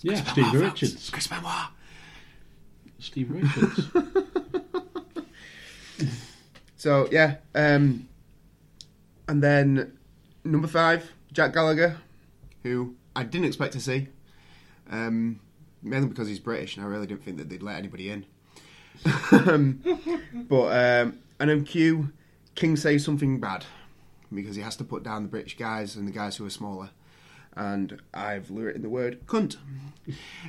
yeah, 0.00 0.20
Benoit, 0.20 0.28
Stevie 0.28 0.42
folks. 0.42 0.54
Richards. 0.54 1.10
Chris 1.10 1.26
Benoit. 1.26 1.68
Steve 2.98 3.30
Richards. 3.30 3.88
So 6.84 7.08
yeah, 7.10 7.36
um, 7.54 8.06
and 9.26 9.42
then 9.42 9.96
number 10.44 10.68
five, 10.68 11.10
Jack 11.32 11.54
Gallagher, 11.54 11.96
who 12.62 12.94
I 13.16 13.22
didn't 13.22 13.46
expect 13.46 13.72
to 13.72 13.80
see, 13.80 14.08
um, 14.90 15.40
mainly 15.82 16.08
because 16.08 16.28
he's 16.28 16.40
British, 16.40 16.76
and 16.76 16.84
I 16.84 16.88
really 16.90 17.06
didn't 17.06 17.24
think 17.24 17.38
that 17.38 17.48
they'd 17.48 17.62
let 17.62 17.78
anybody 17.78 18.10
in. 18.10 18.26
um, 19.32 19.82
but 20.46 21.06
um, 21.06 21.18
NMQ 21.48 22.12
King 22.54 22.76
says 22.76 23.04
something 23.04 23.40
bad 23.40 23.64
because 24.32 24.56
he 24.56 24.62
has 24.62 24.76
to 24.76 24.84
put 24.84 25.02
down 25.02 25.22
the 25.22 25.28
British 25.28 25.56
guys 25.56 25.96
and 25.96 26.06
the 26.08 26.12
guys 26.12 26.36
who 26.36 26.46
are 26.46 26.50
smaller, 26.50 26.90
and 27.56 28.00
I've 28.12 28.50
written 28.50 28.82
the 28.82 28.88
word 28.88 29.26
cunt. 29.26 29.56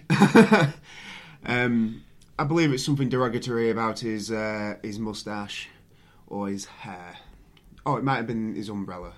um, 1.46 2.04
I 2.38 2.44
believe 2.44 2.74
it's 2.74 2.84
something 2.86 3.10
derogatory 3.10 3.70
about 3.70 4.00
his 4.00 4.32
uh, 4.32 4.76
his 4.84 5.00
mustache 5.00 5.70
or 6.28 6.48
his 6.48 6.66
hair. 6.66 7.18
Oh, 7.86 7.98
it 7.98 8.04
might 8.04 8.18
have 8.18 8.28
been 8.28 8.56
his 8.56 8.70
umbrella. 8.70 9.14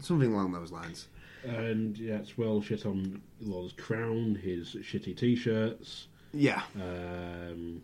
Something 0.00 0.32
along 0.32 0.52
those 0.52 0.72
lines. 0.72 1.06
and 1.44 1.96
yeah, 1.96 2.16
it's 2.16 2.36
well 2.36 2.60
shit 2.60 2.84
on 2.86 3.22
Lawler's 3.40 3.72
crown, 3.72 4.34
his 4.42 4.74
shitty 4.74 5.16
t-shirts. 5.16 6.08
Yeah. 6.32 6.62
Um, 6.74 7.82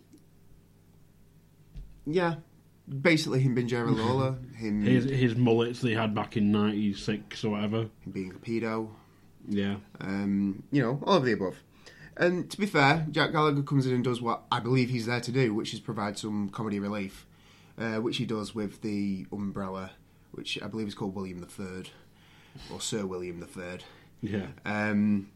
Yeah. 2.06 2.36
Basically, 2.90 3.40
him 3.40 3.54
being 3.54 3.68
Jerry 3.68 3.90
Lawler, 3.92 4.36
him, 4.56 4.82
his 4.84 5.04
his 5.04 5.36
mullets 5.36 5.80
they 5.80 5.92
had 5.94 6.14
back 6.14 6.36
in 6.36 6.50
'96 6.50 7.44
or 7.44 7.50
whatever. 7.50 7.78
him 8.00 8.12
being 8.12 8.30
a 8.32 8.34
pedo, 8.38 8.90
Yeah, 9.48 9.76
um, 10.00 10.62
you 10.72 10.82
know, 10.82 11.00
all 11.04 11.18
of 11.18 11.24
the 11.24 11.32
above. 11.32 11.56
And 12.16 12.50
to 12.50 12.58
be 12.58 12.66
fair, 12.66 13.06
Jack 13.10 13.32
Gallagher 13.32 13.62
comes 13.62 13.86
in 13.86 13.94
and 13.94 14.04
does 14.04 14.20
what 14.20 14.42
I 14.50 14.60
believe 14.60 14.90
he's 14.90 15.06
there 15.06 15.20
to 15.20 15.32
do, 15.32 15.54
which 15.54 15.72
is 15.72 15.80
provide 15.80 16.18
some 16.18 16.48
comedy 16.50 16.78
relief, 16.80 17.26
uh, 17.78 17.96
which 17.96 18.16
he 18.18 18.26
does 18.26 18.54
with 18.54 18.82
the 18.82 19.24
umbrella, 19.32 19.92
which 20.32 20.60
I 20.60 20.66
believe 20.66 20.88
is 20.88 20.94
called 20.94 21.14
William 21.14 21.38
the 21.38 21.46
Third, 21.46 21.90
or 22.72 22.80
Sir 22.80 23.06
William 23.06 23.38
the 23.40 23.46
Third. 23.46 23.84
yeah. 24.20 24.48
Um, 24.66 25.30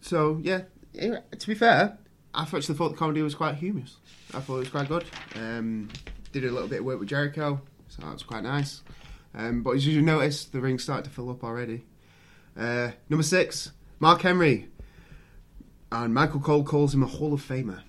so 0.00 0.38
yeah, 0.42 0.62
to 0.94 1.46
be 1.46 1.54
fair, 1.54 1.98
I 2.34 2.42
actually 2.42 2.74
thought 2.76 2.90
the 2.90 2.96
comedy 2.96 3.22
was 3.22 3.34
quite 3.34 3.56
humorous. 3.56 3.96
I 4.34 4.40
thought 4.40 4.56
it 4.56 4.60
was 4.60 4.68
quite 4.68 4.88
good. 4.88 5.04
Um, 5.34 5.88
did 6.32 6.44
a 6.44 6.50
little 6.50 6.68
bit 6.68 6.80
of 6.80 6.84
work 6.84 6.98
with 6.98 7.08
Jericho, 7.08 7.60
so 7.88 8.02
that 8.02 8.12
was 8.12 8.22
quite 8.22 8.42
nice. 8.42 8.82
Um, 9.34 9.62
but 9.62 9.70
as 9.76 9.86
you 9.86 10.02
notice, 10.02 10.44
the 10.44 10.60
ring's 10.60 10.82
starting 10.82 11.04
to 11.04 11.10
fill 11.10 11.30
up 11.30 11.44
already. 11.44 11.84
Uh, 12.58 12.90
number 13.08 13.22
six, 13.22 13.72
Mark 14.00 14.20
Henry, 14.22 14.68
and 15.90 16.12
Michael 16.12 16.40
Cole 16.40 16.64
calls 16.64 16.92
him 16.94 17.02
a 17.02 17.06
Hall 17.06 17.32
of 17.32 17.40
Famer. 17.46 17.80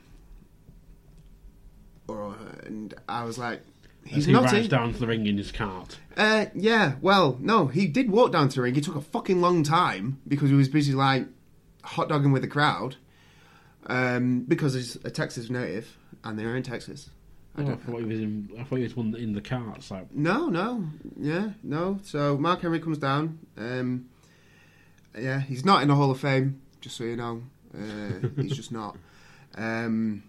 Or, 2.08 2.36
and 2.66 2.94
I 3.08 3.24
was 3.24 3.38
like, 3.38 3.62
As 4.06 4.12
he's 4.12 4.26
he 4.26 4.32
not. 4.34 4.44
rides 4.46 4.66
in- 4.66 4.70
down 4.70 4.94
to 4.94 5.00
the 5.00 5.08
ring 5.08 5.26
in 5.26 5.38
his 5.38 5.52
cart. 5.52 5.98
uh, 6.18 6.46
yeah, 6.54 6.96
well, 7.02 7.38
no, 7.42 7.68
he 7.68 7.88
did 7.88 8.12
walk 8.12 8.32
down 8.32 8.50
to 8.50 8.56
the 8.56 8.62
ring. 8.62 8.76
It 8.76 8.84
took 8.84 8.96
a 8.96 9.02
fucking 9.02 9.42
long 9.42 9.64
time 9.64 10.20
because 10.28 10.50
he 10.50 10.56
was 10.56 10.70
busy, 10.70 10.94
like, 10.94 11.28
hot 11.84 12.10
dogging 12.10 12.32
with 12.32 12.42
the 12.42 12.48
crowd. 12.48 12.96
Um, 13.86 14.42
because 14.48 14.76
he's 14.76 14.96
a 15.04 15.12
Texas 15.12 15.50
native 15.50 15.98
and 16.24 16.40
they're 16.40 16.56
in 16.56 16.64
Texas. 16.64 17.10
I 17.56 17.62
Oh, 17.62 17.72
I, 17.72 17.76
thought 17.76 18.00
he 18.00 18.06
was 18.06 18.20
in. 18.20 18.50
I 18.60 18.64
thought 18.64 18.78
he 18.78 18.84
was 18.84 18.96
one 18.96 19.16
in 19.16 19.34
the 19.34 19.42
carts. 19.42 19.92
Like, 19.92 20.14
No, 20.14 20.48
no, 20.48 20.86
yeah, 21.20 21.52
no. 21.62 22.00
So 22.04 22.38
Mark 22.38 22.62
Henry 22.62 22.80
comes 22.80 22.98
down. 22.98 23.40
Um, 23.58 24.10
yeah, 25.18 25.40
he's 25.40 25.64
not 25.64 25.82
in 25.84 25.88
the 25.90 25.96
Hall 25.96 26.10
of 26.10 26.20
Fame, 26.20 26.62
just 26.82 26.98
so 26.98 27.04
you 27.04 27.16
know. 27.16 27.44
Uh, 27.76 28.28
he's 28.42 28.56
just 28.56 28.72
not. 28.72 28.98
Um, 29.56 30.24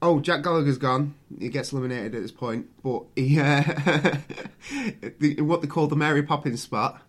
oh, 0.00 0.20
Jack 0.20 0.42
Gallagher's 0.44 0.78
gone. 0.78 1.14
He 1.38 1.48
gets 1.48 1.72
eliminated 1.72 2.14
at 2.14 2.22
this 2.22 2.30
point, 2.30 2.66
but 2.82 3.04
he, 3.16 3.40
uh, 3.40 3.62
the, 5.18 5.40
what 5.40 5.60
they 5.62 5.66
call 5.68 5.88
the 5.88 5.96
Mary 5.96 6.22
Poppins 6.22 6.62
spot, 6.62 7.02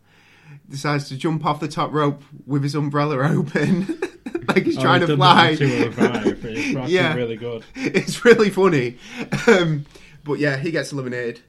decides 0.67 1.07
to 1.09 1.17
jump 1.17 1.45
off 1.45 1.59
the 1.59 1.67
top 1.67 1.91
rope 1.91 2.23
with 2.45 2.63
his 2.63 2.75
umbrella 2.75 3.17
open, 3.37 4.01
like 4.47 4.65
he's 4.65 4.77
Oh, 4.77 4.81
trying 4.81 5.01
he's 5.01 5.09
to 5.09 5.15
fly. 5.17 5.49
in 5.49 5.57
205. 5.57 6.45
It's 6.45 6.89
Yeah. 6.91 7.13
really 7.15 7.35
good. 7.35 7.63
it's 7.75 8.23
really 8.25 8.49
funny. 8.49 8.97
Um, 9.47 9.85
but 10.23 10.39
yeah, 10.39 10.57
he 10.57 10.71
gets 10.71 10.91
eliminated. 10.91 11.41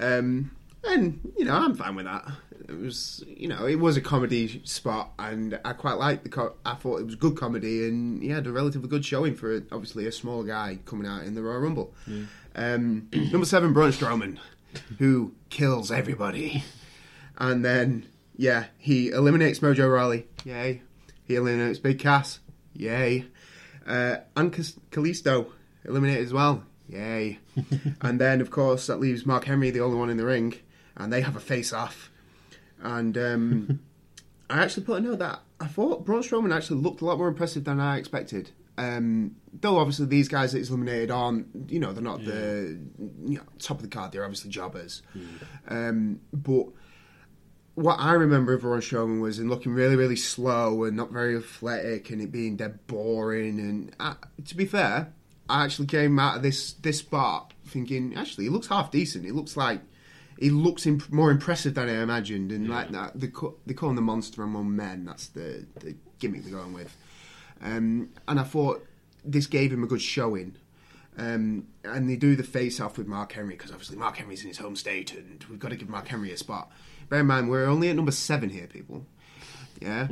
Um, 0.00 0.50
and, 0.84 1.32
you 1.36 1.44
know, 1.44 1.54
I'm 1.54 1.74
fine 1.74 1.94
with 1.96 2.04
that. 2.06 2.26
It 2.68 2.76
was, 2.80 3.22
you 3.28 3.46
know, 3.48 3.64
it 3.66 3.76
was 3.76 3.96
a 3.96 4.00
comedy 4.00 4.60
spot, 4.64 5.12
and 5.20 5.58
I 5.64 5.72
quite 5.72 5.94
liked 5.98 6.24
the. 6.24 6.30
Co- 6.30 6.54
I 6.64 6.74
thought 6.74 6.98
it 7.00 7.06
was 7.06 7.14
good 7.14 7.36
comedy, 7.36 7.86
and 7.88 8.20
he 8.20 8.28
had 8.30 8.44
a 8.48 8.50
relatively 8.50 8.88
good 8.88 9.04
showing 9.04 9.36
for 9.36 9.62
obviously 9.70 10.04
a 10.06 10.10
small 10.12 10.42
guy 10.42 10.80
coming 10.84 11.06
out 11.06 11.22
in 11.22 11.36
the 11.36 11.42
Royal 11.42 11.60
Rumble. 11.60 11.94
Um, 12.56 13.08
number 13.12 13.46
seven, 13.46 13.72
Braun 13.72 13.92
Strowman, 13.92 14.38
who 14.98 15.32
kills 15.48 15.92
everybody, 15.92 16.64
and 17.38 17.64
then 17.64 18.06
yeah, 18.36 18.64
he 18.78 19.10
eliminates 19.10 19.60
Mojo 19.60 19.92
Rawley. 19.92 20.26
Yay! 20.44 20.82
He 21.26 21.34
eliminates 21.34 21.78
Big 21.78 21.98
Cass. 21.98 22.40
Yay! 22.74 23.26
Uh, 23.86 24.16
and 24.36 24.52
Kalisto 24.52 25.46
eliminated 25.84 26.24
as 26.24 26.32
well. 26.32 26.64
Yay! 26.88 27.38
and 28.00 28.20
then, 28.20 28.40
of 28.40 28.50
course, 28.50 28.86
that 28.86 29.00
leaves 29.00 29.26
Mark 29.26 29.44
Henry, 29.44 29.70
the 29.70 29.80
only 29.80 29.96
one 29.96 30.10
in 30.10 30.16
the 30.16 30.24
ring, 30.24 30.54
and 30.96 31.12
they 31.12 31.20
have 31.20 31.36
a 31.36 31.40
face 31.40 31.72
off. 31.72 32.10
And 32.82 33.16
um, 33.18 33.80
I 34.50 34.62
actually 34.62 34.84
put 34.84 34.98
a 34.98 35.00
note 35.00 35.18
that 35.18 35.40
I 35.60 35.66
thought 35.66 36.04
Braun 36.04 36.22
Strowman 36.22 36.54
actually 36.54 36.80
looked 36.80 37.00
a 37.00 37.04
lot 37.04 37.18
more 37.18 37.28
impressive 37.28 37.64
than 37.64 37.80
I 37.80 37.98
expected. 37.98 38.50
Um, 38.78 39.36
though 39.54 39.78
obviously 39.78 40.04
these 40.04 40.28
guys 40.28 40.52
that 40.52 40.58
he's 40.58 40.68
eliminated 40.68 41.10
aren't, 41.10 41.70
you 41.70 41.80
know, 41.80 41.94
they're 41.94 42.02
not 42.02 42.22
the 42.24 42.78
you 43.24 43.36
know, 43.38 43.42
top 43.58 43.78
of 43.78 43.82
the 43.82 43.88
card. 43.88 44.12
They're 44.12 44.24
obviously 44.24 44.50
jobbers. 44.50 45.02
Um, 45.68 46.20
but 46.32 46.66
what 47.76 48.00
I 48.00 48.12
remember 48.12 48.54
of 48.54 48.62
Braun 48.62 48.80
Strowman 48.80 49.20
was 49.20 49.38
him 49.38 49.50
looking 49.50 49.72
really, 49.72 49.96
really 49.96 50.16
slow 50.16 50.84
and 50.84 50.96
not 50.96 51.12
very 51.12 51.36
athletic, 51.36 52.10
and 52.10 52.22
it 52.22 52.32
being 52.32 52.56
dead 52.56 52.86
boring. 52.86 53.60
And 53.60 53.94
uh, 54.00 54.14
to 54.46 54.56
be 54.56 54.64
fair, 54.64 55.12
I 55.48 55.64
actually 55.64 55.86
came 55.86 56.18
out 56.18 56.36
of 56.36 56.42
this 56.42 56.72
this 56.72 56.98
spot 56.98 57.52
thinking, 57.66 58.14
actually, 58.16 58.44
he 58.44 58.50
looks 58.50 58.68
half 58.68 58.90
decent. 58.90 59.26
He 59.26 59.30
looks 59.30 59.58
like 59.58 59.82
he 60.38 60.48
looks 60.48 60.86
imp- 60.86 61.12
more 61.12 61.30
impressive 61.30 61.74
than 61.74 61.90
I 61.90 62.02
imagined, 62.02 62.50
and 62.50 62.68
like 62.68 62.90
that, 62.92 63.12
they 63.14 63.28
call, 63.28 63.58
they 63.66 63.74
call 63.74 63.90
him 63.90 63.96
the 63.96 64.02
monster 64.02 64.42
among 64.42 64.74
men. 64.74 65.04
That's 65.04 65.28
the 65.28 65.66
the 65.80 65.94
gimmick 66.18 66.44
they're 66.44 66.58
going 66.58 66.72
with. 66.72 66.96
Um, 67.62 68.08
and 68.26 68.40
I 68.40 68.42
thought 68.42 68.86
this 69.22 69.46
gave 69.46 69.70
him 69.70 69.84
a 69.84 69.86
good 69.86 70.02
showing. 70.02 70.56
Um, 71.18 71.68
and 71.82 72.10
they 72.10 72.16
do 72.16 72.36
the 72.36 72.42
face 72.42 72.78
off 72.78 72.98
with 72.98 73.06
Mark 73.06 73.32
Henry 73.32 73.54
because 73.54 73.70
obviously 73.70 73.96
Mark 73.96 74.18
Henry's 74.18 74.42
in 74.42 74.48
his 74.48 74.58
home 74.58 74.76
state, 74.76 75.14
and 75.14 75.44
we've 75.48 75.58
got 75.58 75.70
to 75.70 75.76
give 75.76 75.88
Mark 75.88 76.08
Henry 76.08 76.30
a 76.32 76.36
spot. 76.36 76.70
Bear 77.08 77.20
in 77.20 77.26
mind, 77.26 77.48
we're 77.48 77.66
only 77.66 77.88
at 77.88 77.96
number 77.96 78.12
seven 78.12 78.50
here, 78.50 78.66
people. 78.66 79.06
Yeah, 79.80 80.08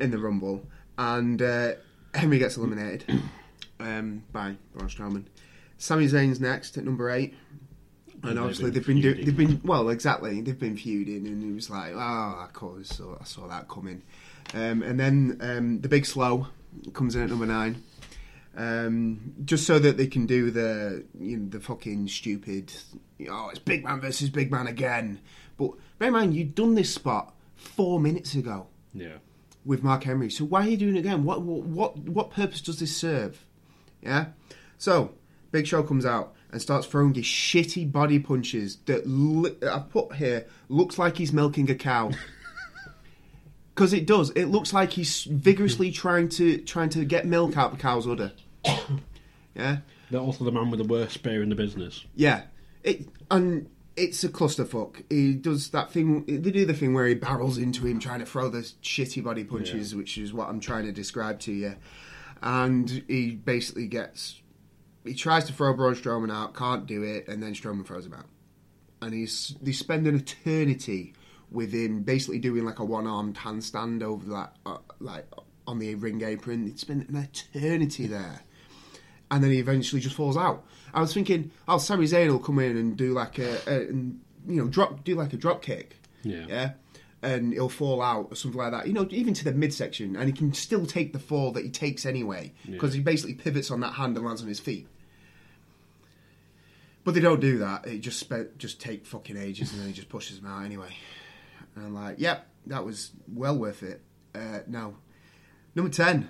in 0.00 0.10
the 0.10 0.18
Rumble, 0.18 0.66
and 0.98 1.40
uh, 1.40 1.72
Henry 2.14 2.38
gets 2.38 2.56
eliminated 2.56 3.22
um, 3.80 4.24
by 4.32 4.56
Braun 4.74 4.88
Strowman. 4.88 5.24
Sami 5.78 6.06
Zayn's 6.06 6.40
next 6.40 6.76
at 6.76 6.84
number 6.84 7.10
eight, 7.10 7.34
and 8.22 8.32
And 8.32 8.38
obviously 8.38 8.70
they've 8.70 8.84
they've 8.84 8.86
been 8.86 9.00
been 9.02 9.14
do- 9.14 9.24
they've 9.24 9.36
been 9.36 9.60
well 9.64 9.88
exactly. 9.90 10.40
They've 10.40 10.58
been 10.58 10.76
feuding, 10.76 11.26
and 11.26 11.42
it 11.42 11.54
was 11.54 11.70
like 11.70 11.92
oh 11.94 12.44
of 12.44 12.52
course 12.52 12.88
so 12.88 13.18
I 13.20 13.24
saw 13.24 13.46
that 13.48 13.68
coming, 13.68 14.02
um, 14.54 14.82
and 14.82 14.98
then 14.98 15.38
um, 15.40 15.80
the 15.80 15.88
big 15.88 16.06
slow 16.06 16.48
comes 16.92 17.16
in 17.16 17.22
at 17.22 17.30
number 17.30 17.46
nine. 17.46 17.82
Um, 18.56 19.34
just 19.44 19.66
so 19.66 19.80
that 19.80 19.96
they 19.96 20.06
can 20.06 20.26
do 20.26 20.50
the 20.50 21.04
you 21.18 21.36
know 21.38 21.48
the 21.48 21.58
fucking 21.58 22.06
stupid 22.06 22.72
oh 23.28 23.48
it's 23.48 23.58
big 23.58 23.82
man 23.82 24.00
versus 24.00 24.30
big 24.30 24.52
man 24.52 24.68
again 24.68 25.20
but 25.56 25.70
bear 25.98 26.08
in 26.08 26.14
mind 26.14 26.34
you'd 26.34 26.54
done 26.54 26.74
this 26.74 26.92
spot 26.92 27.34
four 27.54 28.00
minutes 28.00 28.34
ago 28.34 28.66
Yeah. 28.92 29.18
with 29.64 29.82
Mark 29.82 30.04
Henry. 30.04 30.30
So 30.30 30.44
why 30.44 30.66
are 30.66 30.68
you 30.68 30.76
doing 30.76 30.96
it 30.96 31.00
again? 31.00 31.24
What 31.24 31.42
what 31.42 31.96
what, 31.98 32.30
purpose 32.30 32.60
does 32.60 32.78
this 32.80 32.96
serve? 32.96 33.44
Yeah. 34.02 34.26
So 34.78 35.14
Big 35.52 35.66
Show 35.66 35.82
comes 35.82 36.04
out 36.04 36.34
and 36.50 36.60
starts 36.60 36.86
throwing 36.86 37.12
these 37.12 37.24
shitty 37.24 37.90
body 37.90 38.18
punches 38.18 38.76
that 38.86 39.06
li- 39.06 39.56
I 39.68 39.78
put 39.80 40.14
here 40.16 40.46
looks 40.68 40.98
like 40.98 41.16
he's 41.18 41.32
milking 41.32 41.70
a 41.70 41.74
cow. 41.74 42.10
Because 43.74 43.92
it 43.92 44.06
does. 44.06 44.30
It 44.30 44.44
looks 44.44 44.72
like 44.72 44.92
he's 44.92 45.24
vigorously 45.24 45.90
trying 46.02 46.28
to 46.30 46.58
trying 46.58 46.90
to 46.90 47.04
get 47.04 47.26
milk 47.26 47.56
out 47.56 47.72
of 47.72 47.78
a 47.78 47.80
cow's 47.82 48.06
udder. 48.06 48.32
Yeah. 49.56 49.78
They're 50.10 50.20
also 50.20 50.44
the 50.44 50.50
man 50.52 50.70
with 50.70 50.78
the 50.78 50.86
worst 50.86 51.14
spear 51.14 51.40
in 51.42 51.48
the 51.48 51.54
business. 51.54 52.04
Yeah, 52.16 52.42
it 52.82 53.08
and 53.30 53.68
it's 53.96 54.24
a 54.24 54.28
clusterfuck. 54.28 55.04
He 55.08 55.34
does 55.34 55.70
that 55.70 55.90
thing. 55.90 56.24
They 56.26 56.50
do 56.50 56.66
the 56.66 56.74
thing 56.74 56.94
where 56.94 57.06
he 57.06 57.14
barrels 57.14 57.58
into 57.58 57.86
him, 57.86 58.00
trying 58.00 58.20
to 58.20 58.26
throw 58.26 58.48
the 58.48 58.60
shitty 58.60 59.22
body 59.22 59.44
punches, 59.44 59.94
which 59.94 60.18
is 60.18 60.32
what 60.32 60.48
I'm 60.48 60.60
trying 60.60 60.84
to 60.86 60.92
describe 60.92 61.40
to 61.40 61.52
you. 61.52 61.76
And 62.42 63.04
he 63.08 63.32
basically 63.32 63.86
gets. 63.86 64.40
He 65.04 65.14
tries 65.14 65.44
to 65.44 65.52
throw 65.52 65.74
Braun 65.74 65.94
Strowman 65.94 66.32
out, 66.32 66.54
can't 66.54 66.86
do 66.86 67.02
it, 67.02 67.28
and 67.28 67.42
then 67.42 67.54
Strowman 67.54 67.86
throws 67.86 68.06
him 68.06 68.14
out. 68.14 68.26
And 69.02 69.14
he's 69.14 69.54
they 69.60 69.72
spend 69.72 70.06
an 70.06 70.16
eternity 70.16 71.14
with 71.50 71.72
him, 71.72 72.02
basically 72.02 72.38
doing 72.38 72.64
like 72.64 72.78
a 72.78 72.84
one-armed 72.84 73.36
handstand 73.36 74.02
over 74.02 74.28
that, 74.30 74.56
uh, 74.66 74.78
like 74.98 75.26
on 75.66 75.78
the 75.78 75.94
ring 75.94 76.22
apron. 76.22 76.64
They 76.64 76.76
spend 76.76 77.08
an 77.08 77.16
eternity 77.16 78.06
there 78.06 78.42
and 79.30 79.42
then 79.42 79.50
he 79.50 79.58
eventually 79.58 80.00
just 80.00 80.14
falls 80.14 80.36
out. 80.36 80.64
I 80.94 81.00
was 81.00 81.12
thinking, 81.12 81.50
oh, 81.68 81.78
Sami 81.78 82.06
Zayn 82.06 82.30
will 82.30 82.38
come 82.38 82.58
in 82.60 82.76
and 82.76 82.96
do 82.96 83.12
like 83.12 83.38
a, 83.38 83.58
a 83.66 83.88
and, 83.88 84.20
you 84.46 84.56
know, 84.62 84.68
drop 84.68 85.04
do 85.04 85.14
like 85.16 85.32
a 85.32 85.36
drop 85.36 85.60
kick, 85.62 85.96
Yeah. 86.22 86.46
yeah, 86.48 86.70
and 87.22 87.52
he'll 87.52 87.68
fall 87.68 88.00
out 88.00 88.28
or 88.30 88.36
something 88.36 88.58
like 88.58 88.70
that. 88.72 88.86
You 88.86 88.92
know, 88.92 89.06
even 89.10 89.34
to 89.34 89.44
the 89.44 89.52
midsection, 89.52 90.14
and 90.16 90.26
he 90.26 90.32
can 90.32 90.54
still 90.54 90.86
take 90.86 91.12
the 91.12 91.18
fall 91.18 91.50
that 91.52 91.64
he 91.64 91.70
takes 91.70 92.06
anyway 92.06 92.52
because 92.70 92.94
he 92.94 93.00
basically 93.00 93.34
pivots 93.34 93.70
on 93.70 93.80
that 93.80 93.94
hand 93.94 94.16
and 94.16 94.24
lands 94.24 94.40
on 94.42 94.48
his 94.48 94.60
feet. 94.60 94.86
But 97.02 97.12
they 97.14 97.20
don't 97.20 97.40
do 97.40 97.58
that. 97.58 97.86
It 97.86 97.98
just 98.00 98.18
spe- 98.18 98.56
just 98.56 98.80
take 98.80 99.04
fucking 99.06 99.36
ages, 99.36 99.72
and 99.72 99.80
then 99.80 99.88
he 99.88 99.92
just 99.94 100.08
pushes 100.08 100.40
them 100.40 100.50
out 100.50 100.64
anyway. 100.64 100.88
And 101.76 101.86
I'm 101.86 101.94
like, 101.94 102.18
yep, 102.18 102.46
that 102.66 102.84
was 102.84 103.10
well 103.32 103.56
worth 103.58 103.82
it. 103.82 104.00
Uh, 104.34 104.60
now, 104.66 104.94
number 105.74 105.90
ten, 105.90 106.28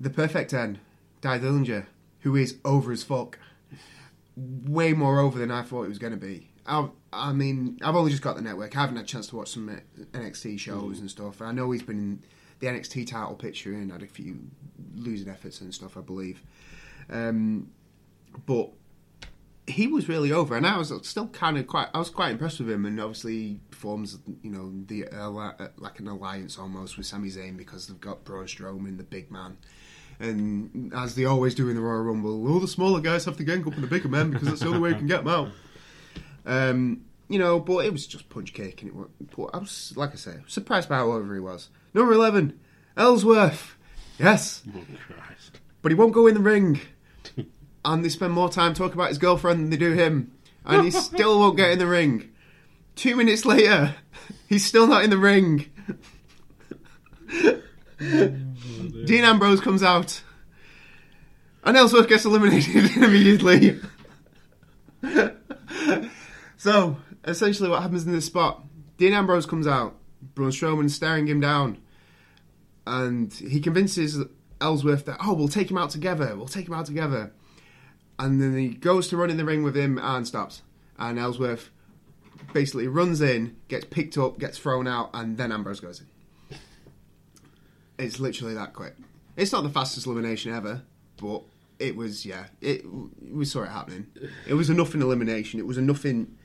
the 0.00 0.10
perfect 0.10 0.50
ten, 0.50 0.80
Tye 1.22 1.38
Dillinger, 1.38 1.86
who 2.20 2.34
is 2.34 2.56
over 2.64 2.90
as 2.90 3.04
fuck, 3.04 3.38
way 4.36 4.92
more 4.92 5.20
over 5.20 5.38
than 5.38 5.50
I 5.50 5.62
thought 5.62 5.84
it 5.84 5.88
was 5.88 5.98
going 5.98 6.12
to 6.12 6.18
be. 6.18 6.50
I, 6.66 6.88
I 7.12 7.32
mean, 7.32 7.78
I've 7.82 7.96
only 7.96 8.10
just 8.10 8.22
got 8.22 8.36
the 8.36 8.42
network. 8.42 8.76
I 8.76 8.80
haven't 8.80 8.96
had 8.96 9.04
a 9.04 9.08
chance 9.08 9.26
to 9.28 9.36
watch 9.36 9.50
some 9.50 9.68
uh, 9.68 10.02
NXT 10.12 10.58
shows 10.58 11.00
and 11.00 11.10
stuff. 11.10 11.42
I 11.42 11.52
know 11.52 11.70
he's 11.70 11.82
been 11.82 11.98
in 11.98 12.22
the 12.60 12.66
NXT 12.66 13.08
title 13.08 13.34
picture 13.34 13.72
and 13.72 13.90
had 13.90 14.02
a 14.02 14.06
few 14.06 14.38
losing 14.94 15.28
efforts 15.28 15.60
and 15.60 15.74
stuff, 15.74 15.96
I 15.96 16.00
believe. 16.00 16.42
Um, 17.08 17.70
but 18.46 18.70
he 19.66 19.86
was 19.86 20.08
really 20.08 20.32
over, 20.32 20.56
and 20.56 20.66
I 20.66 20.76
was 20.76 20.92
still 21.02 21.28
kind 21.28 21.58
of 21.58 21.66
quite. 21.66 21.88
I 21.94 21.98
was 21.98 22.10
quite 22.10 22.32
impressed 22.32 22.60
with 22.60 22.70
him, 22.70 22.84
and 22.84 23.00
obviously 23.00 23.36
he 23.36 23.60
forms, 23.70 24.18
you 24.42 24.50
know, 24.50 24.72
the 24.86 25.06
uh, 25.08 25.68
like 25.76 26.00
an 26.00 26.08
alliance 26.08 26.58
almost 26.58 26.96
with 26.96 27.06
Sami 27.06 27.28
Zayn 27.28 27.56
because 27.56 27.86
they've 27.86 28.00
got 28.00 28.24
Braun 28.24 28.46
Strowman, 28.46 28.96
the 28.96 29.04
big 29.04 29.30
man, 29.30 29.58
and 30.20 30.92
as 30.94 31.14
they 31.14 31.24
always 31.24 31.54
do 31.54 31.68
in 31.68 31.74
the 31.76 31.80
Royal 31.82 32.02
Rumble, 32.02 32.46
all 32.52 32.60
the 32.60 32.68
smaller 32.68 33.00
guys 33.00 33.24
have 33.24 33.36
to 33.38 33.44
gang 33.44 33.66
up 33.66 33.74
on 33.74 33.80
the 33.80 33.86
bigger 33.86 34.08
men 34.08 34.30
because 34.30 34.48
that's 34.48 34.60
the 34.60 34.66
only 34.68 34.78
way 34.80 34.88
you 34.90 34.96
can 34.96 35.06
get 35.06 35.24
them 35.24 35.28
out. 35.28 35.48
Um, 36.46 37.02
you 37.28 37.38
know, 37.38 37.58
but 37.60 37.84
it 37.86 37.92
was 37.92 38.06
just 38.06 38.28
punch 38.28 38.52
kick, 38.52 38.82
and 38.82 38.90
it. 38.90 39.36
But 39.36 39.46
I 39.54 39.58
was, 39.58 39.92
like 39.96 40.12
I 40.12 40.16
say, 40.16 40.36
surprised 40.46 40.88
by 40.88 40.96
how 40.96 41.12
over 41.12 41.32
he 41.34 41.40
was. 41.40 41.68
Number 41.94 42.12
eleven, 42.12 42.58
Ellsworth. 42.96 43.76
Yes, 44.18 44.62
Oh, 44.68 44.80
Christ. 45.08 45.60
but 45.80 45.90
he 45.92 45.96
won't 45.96 46.12
go 46.12 46.26
in 46.26 46.34
the 46.34 46.40
ring. 46.40 46.80
and 47.84 48.04
they 48.04 48.08
spend 48.10 48.32
more 48.34 48.50
time 48.50 48.74
talking 48.74 48.94
about 48.94 49.08
his 49.08 49.16
girlfriend 49.18 49.60
than 49.60 49.70
they 49.70 49.76
do 49.78 49.92
him. 49.92 50.32
And 50.66 50.84
he 50.84 50.90
still 50.90 51.38
won't 51.38 51.56
get 51.56 51.70
in 51.70 51.78
the 51.78 51.86
ring. 51.86 52.28
Two 52.96 53.16
minutes 53.16 53.46
later, 53.46 53.94
he's 54.48 54.66
still 54.66 54.86
not 54.86 55.04
in 55.04 55.10
the 55.10 55.16
ring. 55.16 55.70
Dean 59.06 59.24
Ambrose 59.24 59.60
comes 59.60 59.82
out. 59.82 60.22
And 61.62 61.76
Ellsworth 61.76 62.08
gets 62.08 62.24
eliminated 62.24 62.96
immediately. 62.96 63.78
so, 66.56 66.96
essentially, 67.24 67.68
what 67.68 67.82
happens 67.82 68.06
in 68.06 68.12
this 68.12 68.24
spot 68.24 68.64
Dean 68.96 69.12
Ambrose 69.12 69.46
comes 69.46 69.66
out. 69.66 69.96
Braun 70.34 70.50
Strowman 70.50 70.90
staring 70.90 71.26
him 71.26 71.40
down 71.40 71.78
and 72.86 73.32
he 73.32 73.60
convinces 73.60 74.18
Ellsworth 74.60 75.04
that 75.06 75.18
oh 75.22 75.32
we'll 75.32 75.48
take 75.48 75.70
him 75.70 75.78
out 75.78 75.90
together, 75.90 76.36
we'll 76.36 76.48
take 76.48 76.66
him 76.66 76.74
out 76.74 76.86
together, 76.86 77.32
and 78.18 78.40
then 78.40 78.56
he 78.56 78.68
goes 78.68 79.08
to 79.08 79.16
run 79.16 79.30
in 79.30 79.36
the 79.36 79.44
ring 79.44 79.62
with 79.62 79.76
him 79.76 79.98
and 79.98 80.26
stops, 80.26 80.62
and 80.98 81.18
Ellsworth 81.18 81.70
basically 82.52 82.88
runs 82.88 83.20
in, 83.20 83.56
gets 83.68 83.84
picked 83.84 84.18
up, 84.18 84.38
gets 84.38 84.58
thrown 84.58 84.86
out, 84.88 85.10
and 85.14 85.36
then 85.36 85.52
Ambrose 85.52 85.80
goes 85.80 86.00
in. 86.00 86.06
It's 88.00 88.18
literally 88.20 88.54
that 88.54 88.72
quick. 88.74 88.94
It's 89.36 89.52
not 89.52 89.62
the 89.62 89.70
fastest 89.70 90.06
elimination 90.06 90.52
ever, 90.52 90.82
but 91.20 91.42
it 91.78 91.96
was 91.96 92.26
yeah. 92.26 92.46
It 92.60 92.84
we 93.22 93.44
saw 93.44 93.62
it 93.62 93.68
happening. 93.68 94.06
It 94.46 94.54
was 94.54 94.68
a 94.70 94.74
nothing 94.74 95.02
elimination. 95.02 95.60
It 95.60 95.66
was 95.66 95.78
a 95.78 95.82
nothing. 95.82 96.36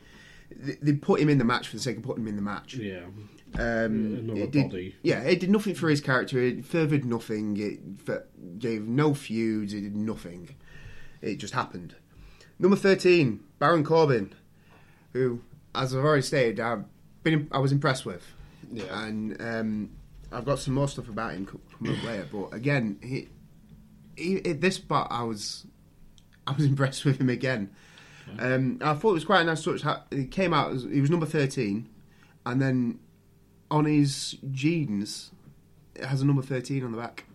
They 0.56 0.78
they 0.82 0.94
put 0.94 1.20
him 1.20 1.30
in 1.30 1.38
the 1.38 1.44
match 1.46 1.68
for 1.68 1.76
the 1.78 1.82
sake 1.82 1.98
of 1.98 2.04
putting 2.04 2.24
him 2.24 2.28
in 2.30 2.36
the 2.36 2.42
match. 2.42 2.76
Yeah. 2.76 3.06
Um, 3.58 4.18
Another 4.20 4.42
it 4.42 4.52
did, 4.52 4.70
body. 4.70 4.96
Yeah, 5.02 5.22
it 5.22 5.40
did 5.40 5.50
nothing 5.50 5.76
for 5.76 5.90
his 5.90 6.02
character. 6.02 6.40
It 6.42 6.66
furthered 6.66 7.06
nothing. 7.06 7.56
It 7.58 7.80
f- 8.08 8.24
gave 8.60 8.86
no 8.86 9.14
feuds. 9.14 9.74
It 9.74 9.82
did 9.82 9.96
nothing. 9.96 10.50
It 11.22 11.38
just 11.38 11.54
happened. 11.54 11.96
Number 12.60 12.76
thirteen, 12.78 13.42
Baron 13.60 13.84
Corbin, 13.84 14.34
who, 15.14 15.42
as 15.74 15.96
I've 15.96 16.04
already 16.04 16.22
stated, 16.22 16.60
I've 16.60 16.84
been 17.24 17.48
I 17.52 17.60
was 17.60 17.72
impressed 17.72 18.06
with, 18.06 18.26
Yeah. 18.72 19.04
and 19.06 19.42
um, 19.42 19.90
I've 20.36 20.46
got 20.46 20.60
some 20.60 20.74
more 20.74 20.88
stuff 20.88 21.08
about 21.10 21.34
him 21.34 21.46
coming 21.46 21.98
up 21.98 22.04
later. 22.04 22.28
But 22.32 22.54
again, 22.54 22.98
he, 23.02 23.28
he, 24.16 24.38
at 24.50 24.62
this 24.62 24.76
spot, 24.76 25.08
I 25.12 25.24
was 25.24 25.66
I 26.48 26.52
was 26.54 26.66
impressed 26.72 27.06
with 27.06 27.20
him 27.20 27.30
again. 27.30 27.70
Um, 28.40 28.80
I 28.82 28.94
thought 28.96 29.12
it 29.12 29.14
was 29.14 29.26
quite 29.26 29.42
a 29.42 29.44
nice 29.46 29.64
touch. 29.64 29.84
He 30.10 30.26
came 30.26 30.52
out, 30.54 30.76
he 30.92 31.00
was 31.00 31.12
number 31.12 31.28
13, 31.28 31.88
and 32.48 32.60
then 32.62 32.98
on 33.70 33.86
his 33.86 34.38
jeans, 34.52 35.32
it 35.94 36.06
has 36.06 36.22
a 36.22 36.26
number 36.26 36.42
13 36.42 36.84
on 36.84 36.92
the 36.92 36.98
back. 36.98 37.26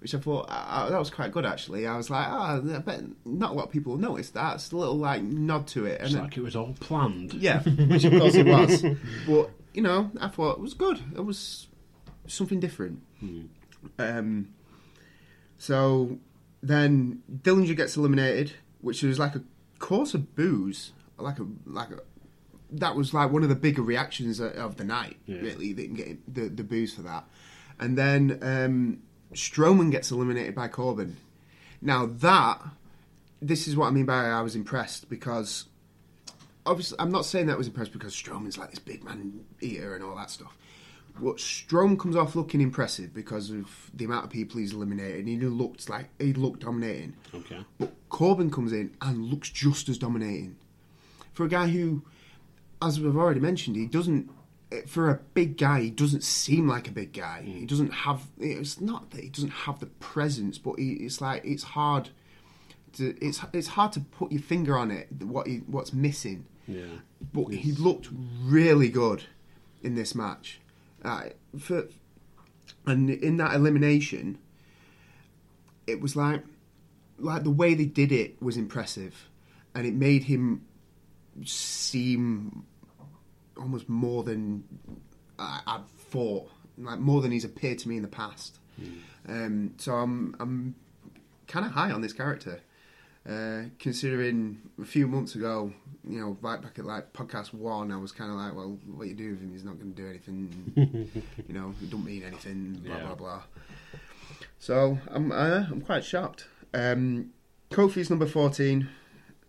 Which 0.00 0.14
I 0.14 0.18
thought 0.18 0.46
uh, 0.48 0.88
that 0.90 0.98
was 0.98 1.10
quite 1.10 1.32
good 1.32 1.44
actually. 1.44 1.86
I 1.86 1.96
was 1.96 2.10
like, 2.10 2.26
ah, 2.28 2.56
I 2.56 2.78
bet 2.78 3.02
not 3.24 3.50
a 3.50 3.54
lot 3.54 3.64
of 3.64 3.70
people 3.70 3.92
will 3.92 3.98
notice 4.00 4.30
that. 4.30 4.54
It's 4.56 4.70
a 4.72 4.76
little 4.76 4.96
like 4.98 5.22
nod 5.22 5.66
to 5.68 5.84
it. 5.86 6.00
It's 6.00 6.12
And 6.14 6.22
like 6.22 6.36
it 6.36 6.42
was 6.42 6.54
all 6.54 6.74
planned. 6.80 7.34
yeah, 7.34 7.62
which 7.62 8.04
of 8.04 8.12
course 8.12 8.34
it 8.34 8.46
was. 8.46 8.82
But 9.26 9.50
you 9.74 9.82
know, 9.82 10.10
I 10.20 10.28
thought 10.28 10.52
it 10.52 10.60
was 10.60 10.74
good. 10.74 11.00
It 11.16 11.24
was 11.24 11.66
something 12.28 12.60
different. 12.60 13.02
Um, 13.98 14.48
So 15.58 16.18
then 16.62 17.22
Dillinger 17.32 17.76
gets 17.76 17.96
eliminated, 17.96 18.52
which 18.80 19.02
was 19.02 19.18
like 19.18 19.34
a 19.34 19.42
course 19.78 20.14
of 20.14 20.34
boos, 20.34 20.92
like 21.18 21.38
a 21.38 21.46
like 21.66 21.90
a. 21.90 22.00
That 22.72 22.96
was 22.96 23.14
like 23.14 23.30
one 23.30 23.42
of 23.42 23.48
the 23.48 23.54
bigger 23.54 23.82
reactions 23.82 24.40
of- 24.40 24.76
the 24.76 24.84
night. 24.84 25.16
Yeah. 25.26 25.40
Really, 25.40 25.72
they 25.72 25.84
can 25.84 25.94
get 25.94 26.34
the 26.34 26.48
the 26.48 26.64
boos 26.64 26.94
for 26.94 27.02
that, 27.02 27.24
and 27.78 27.96
then 27.96 28.38
um, 28.42 28.98
Strowman 29.32 29.90
gets 29.90 30.10
eliminated 30.10 30.54
by 30.54 30.68
Corbin. 30.68 31.16
Now 31.80 32.06
that 32.06 32.60
this 33.40 33.68
is 33.68 33.76
what 33.76 33.86
I 33.86 33.90
mean 33.90 34.06
by 34.06 34.24
I 34.26 34.40
was 34.42 34.56
impressed 34.56 35.08
because 35.08 35.66
obviously 36.64 36.96
I'm 36.98 37.12
not 37.12 37.24
saying 37.26 37.46
that 37.46 37.52
I 37.52 37.56
was 37.56 37.66
impressed 37.68 37.92
because 37.92 38.14
Strowman's 38.14 38.58
like 38.58 38.70
this 38.70 38.78
big 38.78 39.04
man 39.04 39.44
eater 39.60 39.94
and 39.94 40.02
all 40.02 40.16
that 40.16 40.30
stuff. 40.30 40.56
But 41.20 41.36
Strowman 41.36 41.98
comes 41.98 42.14
off 42.14 42.36
looking 42.36 42.60
impressive 42.60 43.14
because 43.14 43.50
of 43.50 43.90
the 43.94 44.04
amount 44.04 44.24
of 44.24 44.30
people 44.30 44.60
he's 44.60 44.72
eliminated. 44.72 45.20
And 45.20 45.28
he 45.28 45.38
looked 45.38 45.88
like 45.88 46.08
he 46.18 46.32
looked 46.32 46.60
dominating. 46.60 47.14
Okay. 47.34 47.64
But 47.78 47.92
Corbin 48.08 48.50
comes 48.50 48.72
in 48.72 48.94
and 49.00 49.24
looks 49.24 49.50
just 49.50 49.88
as 49.88 49.98
dominating. 49.98 50.56
For 51.32 51.44
a 51.44 51.48
guy 51.48 51.68
who, 51.68 52.02
as 52.82 53.00
we've 53.00 53.16
already 53.16 53.40
mentioned, 53.40 53.76
he 53.76 53.86
doesn't. 53.86 54.30
Eh, 54.72 54.82
for 54.86 55.10
a 55.10 55.20
big 55.34 55.56
guy, 55.56 55.80
he 55.80 55.90
doesn't 55.90 56.24
seem 56.24 56.68
like 56.68 56.88
a 56.88 56.92
big 56.92 57.12
guy. 57.12 57.42
Hmm. 57.42 57.60
He 57.60 57.66
doesn't 57.66 57.92
have. 57.92 58.28
It's 58.38 58.80
not 58.80 59.10
that 59.10 59.22
he 59.22 59.30
doesn't 59.30 59.50
have 59.50 59.80
the 59.80 59.86
presence, 59.86 60.58
but 60.58 60.78
he, 60.78 60.92
it's 60.94 61.20
like 61.20 61.44
it's 61.44 61.62
hard. 61.62 62.10
To, 62.94 63.16
it's 63.24 63.40
it's 63.52 63.68
hard 63.68 63.92
to 63.92 64.00
put 64.00 64.32
your 64.32 64.42
finger 64.42 64.76
on 64.76 64.90
it. 64.90 65.08
What 65.22 65.46
he, 65.46 65.58
what's 65.66 65.92
missing? 65.92 66.46
Yeah. 66.68 66.84
But 67.32 67.48
he 67.48 67.72
looked 67.72 68.08
really 68.42 68.88
good 68.88 69.24
in 69.82 69.94
this 69.94 70.14
match. 70.14 70.60
For 71.58 71.88
and 72.86 73.10
in 73.10 73.36
that 73.38 73.54
elimination, 73.54 74.38
it 75.86 76.00
was 76.00 76.16
like 76.16 76.42
like 77.18 77.44
the 77.44 77.50
way 77.50 77.74
they 77.74 77.86
did 77.86 78.12
it 78.12 78.40
was 78.42 78.56
impressive, 78.56 79.28
and 79.74 79.86
it 79.86 79.94
made 79.94 80.24
him 80.24 80.66
seem 81.44 82.64
almost 83.56 83.88
more 83.88 84.22
than 84.22 84.64
I, 85.38 85.60
I'd 85.66 85.88
thought, 85.88 86.50
like 86.78 86.98
more 86.98 87.20
than 87.22 87.30
he's 87.32 87.44
appeared 87.44 87.78
to 87.80 87.88
me 87.88 87.96
in 87.96 88.02
the 88.02 88.08
past. 88.08 88.58
Um, 89.28 89.74
so 89.78 89.94
I'm 89.94 90.36
I'm 90.38 90.74
kind 91.46 91.64
of 91.64 91.72
high 91.72 91.90
on 91.90 92.00
this 92.00 92.12
character. 92.12 92.60
Uh, 93.28 93.64
considering 93.80 94.60
a 94.80 94.84
few 94.84 95.08
months 95.08 95.34
ago, 95.34 95.72
you 96.08 96.20
know, 96.20 96.36
right 96.42 96.62
back 96.62 96.78
at 96.78 96.84
like 96.84 97.12
podcast 97.12 97.52
one, 97.52 97.90
I 97.90 97.96
was 97.96 98.12
kind 98.12 98.30
of 98.30 98.36
like, 98.36 98.54
well, 98.54 98.78
what 98.86 99.08
you 99.08 99.14
do 99.14 99.30
with 99.30 99.40
him, 99.40 99.50
he's 99.50 99.64
not 99.64 99.78
going 99.80 99.92
to 99.94 100.00
do 100.02 100.08
anything. 100.08 101.10
you 101.48 101.52
know, 101.54 101.74
it 101.82 101.90
don't 101.90 102.04
mean 102.04 102.22
anything. 102.22 102.80
Blah 102.84 102.96
Yeah. 102.96 103.06
blah 103.06 103.14
blah. 103.16 103.42
So 104.60 104.98
I'm 105.08 105.32
uh, 105.32 105.66
I'm 105.70 105.80
quite 105.80 106.04
shocked. 106.04 106.46
Um, 106.72 107.30
Kofi's 107.70 108.10
number 108.10 108.26
fourteen, 108.26 108.88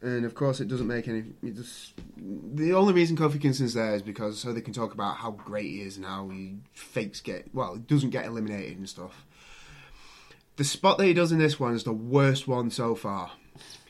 and 0.01 0.25
of 0.25 0.33
course 0.33 0.59
it 0.59 0.67
doesn't 0.67 0.87
make 0.87 1.07
any. 1.07 1.25
It 1.43 1.55
just 1.55 1.93
the 2.17 2.73
only 2.73 2.93
reason 2.93 3.15
Kofi 3.15 3.39
Kingston's 3.39 3.75
there 3.75 3.93
is 3.93 4.01
because 4.01 4.39
so 4.39 4.53
they 4.53 4.61
can 4.61 4.73
talk 4.73 4.93
about 4.95 5.17
how 5.17 5.31
great 5.31 5.65
he 5.69 5.81
is 5.81 5.97
and 5.97 6.05
how 6.05 6.29
he 6.29 6.57
fakes 6.73 7.21
get 7.21 7.53
well, 7.53 7.75
he 7.75 7.81
doesn't 7.81 8.09
get 8.09 8.25
eliminated 8.25 8.77
and 8.79 8.89
stuff. 8.89 9.23
The 10.55 10.63
spot 10.63 10.97
that 10.97 11.05
he 11.05 11.13
does 11.13 11.31
in 11.31 11.37
this 11.37 11.59
one 11.59 11.75
is 11.75 11.83
the 11.83 11.93
worst 11.93 12.47
one 12.47 12.71
so 12.71 12.95
far 12.95 13.33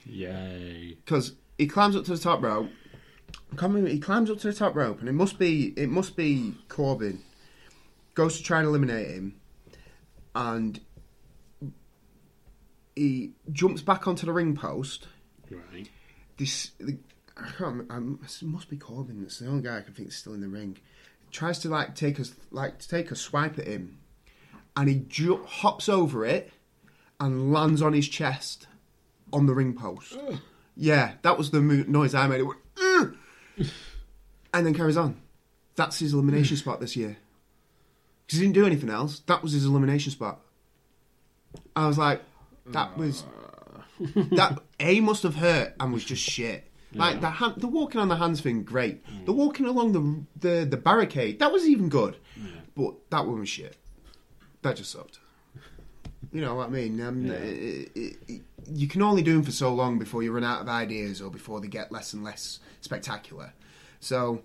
Yay. 0.09 0.97
because 1.03 1.33
he 1.57 1.67
climbs 1.67 1.95
up 1.95 2.05
to 2.05 2.11
the 2.11 2.17
top 2.17 2.41
rope. 2.41 2.69
I 3.59 3.65
remember- 3.65 3.89
He 3.89 3.99
climbs 3.99 4.29
up 4.29 4.39
to 4.39 4.47
the 4.47 4.53
top 4.57 4.75
rope, 4.75 4.99
and 4.99 5.07
it 5.09 5.13
must 5.13 5.37
be 5.39 5.73
it 5.77 5.89
must 5.89 6.15
be 6.15 6.55
Corbin. 6.69 7.21
Goes 8.13 8.37
to 8.37 8.43
try 8.43 8.59
and 8.59 8.67
eliminate 8.67 9.07
him, 9.07 9.35
and 10.35 10.79
he 12.95 13.33
jumps 13.51 13.81
back 13.81 14.07
onto 14.07 14.25
the 14.25 14.33
ring 14.33 14.55
post. 14.55 15.07
Right. 15.49 15.89
This 16.37 16.71
the, 16.79 16.97
I 17.37 17.43
can't. 17.49 17.59
Remember, 17.59 17.93
um, 17.93 18.19
it 18.23 18.41
must 18.43 18.69
be 18.69 18.77
Corbin. 18.77 19.21
That's 19.21 19.39
the 19.39 19.47
only 19.47 19.63
guy 19.63 19.77
I 19.77 19.81
can 19.81 19.93
think 19.93 20.09
is 20.09 20.15
still 20.15 20.33
in 20.33 20.41
the 20.41 20.47
ring. 20.47 20.77
Tries 21.31 21.59
to 21.59 21.69
like 21.69 21.95
take 21.95 22.19
us 22.19 22.33
like 22.51 22.79
to 22.79 22.87
take 22.87 23.11
a 23.11 23.15
swipe 23.15 23.59
at 23.59 23.67
him, 23.67 23.99
and 24.75 24.89
he 24.89 24.95
ju- 25.07 25.43
hops 25.45 25.89
over 25.89 26.25
it 26.25 26.51
and 27.19 27.51
lands 27.51 27.81
on 27.81 27.93
his 27.93 28.07
chest 28.07 28.67
on 29.33 29.45
the 29.45 29.53
ring 29.53 29.73
post. 29.73 30.17
Yeah, 30.75 31.13
that 31.23 31.37
was 31.37 31.51
the 31.51 31.61
mo- 31.61 31.85
noise 31.87 32.13
I 32.13 32.27
made. 32.27 32.39
It 32.41 32.43
went, 32.43 32.59
"Ugh!" 32.81 33.15
and 34.53 34.65
then 34.65 34.73
carries 34.73 34.97
on. 34.97 35.19
That's 35.75 35.99
his 35.99 36.13
elimination 36.13 36.57
spot 36.57 36.79
this 36.79 36.95
year. 36.95 37.17
Because 38.25 38.39
he 38.39 38.45
didn't 38.45 38.55
do 38.55 38.65
anything 38.65 38.89
else. 38.89 39.19
That 39.21 39.41
was 39.43 39.53
his 39.53 39.65
elimination 39.65 40.11
spot. 40.11 40.41
I 41.75 41.87
was 41.87 41.97
like, 41.97 42.21
that 42.67 42.97
was 42.97 43.23
that 44.33 44.59
A 44.79 44.99
must 44.99 45.23
have 45.23 45.35
hurt 45.35 45.73
and 45.79 45.93
was 45.93 46.03
just 46.03 46.21
shit. 46.21 46.65
Like 46.93 47.15
Yeah. 47.15 47.19
the 47.21 47.29
hand, 47.29 47.53
the 47.57 47.67
walking 47.67 47.99
on 48.01 48.07
the 48.07 48.15
hands 48.17 48.41
thing, 48.41 48.63
great. 48.63 49.03
The 49.25 49.33
walking 49.33 49.65
along 49.65 49.91
the 49.93 50.47
the 50.49 50.65
the 50.65 50.77
barricade, 50.77 51.39
that 51.39 51.51
was 51.51 51.65
even 51.67 51.89
good. 51.89 52.17
But 52.75 52.95
that 53.09 53.25
one 53.25 53.39
was 53.39 53.49
shit. 53.49 53.75
That 54.61 54.75
just 54.75 54.91
sucked. 54.91 55.19
You 56.31 56.41
know 56.41 56.55
what 56.55 56.67
I 56.67 56.69
mean? 56.69 56.99
Um, 57.01 57.25
Yeah. 57.25 57.33
it- 57.33 57.91
it- 57.95 58.17
it- 58.27 58.41
you 58.69 58.87
can 58.87 59.01
only 59.01 59.21
do 59.21 59.33
them 59.33 59.43
for 59.43 59.51
so 59.51 59.73
long 59.73 59.99
before 59.99 60.23
you 60.23 60.31
run 60.31 60.43
out 60.43 60.61
of 60.61 60.69
ideas 60.69 61.21
or 61.21 61.29
before 61.29 61.61
they 61.61 61.67
get 61.67 61.91
less 61.91 62.13
and 62.13 62.23
less 62.23 62.59
spectacular. 62.81 63.53
So, 63.99 64.41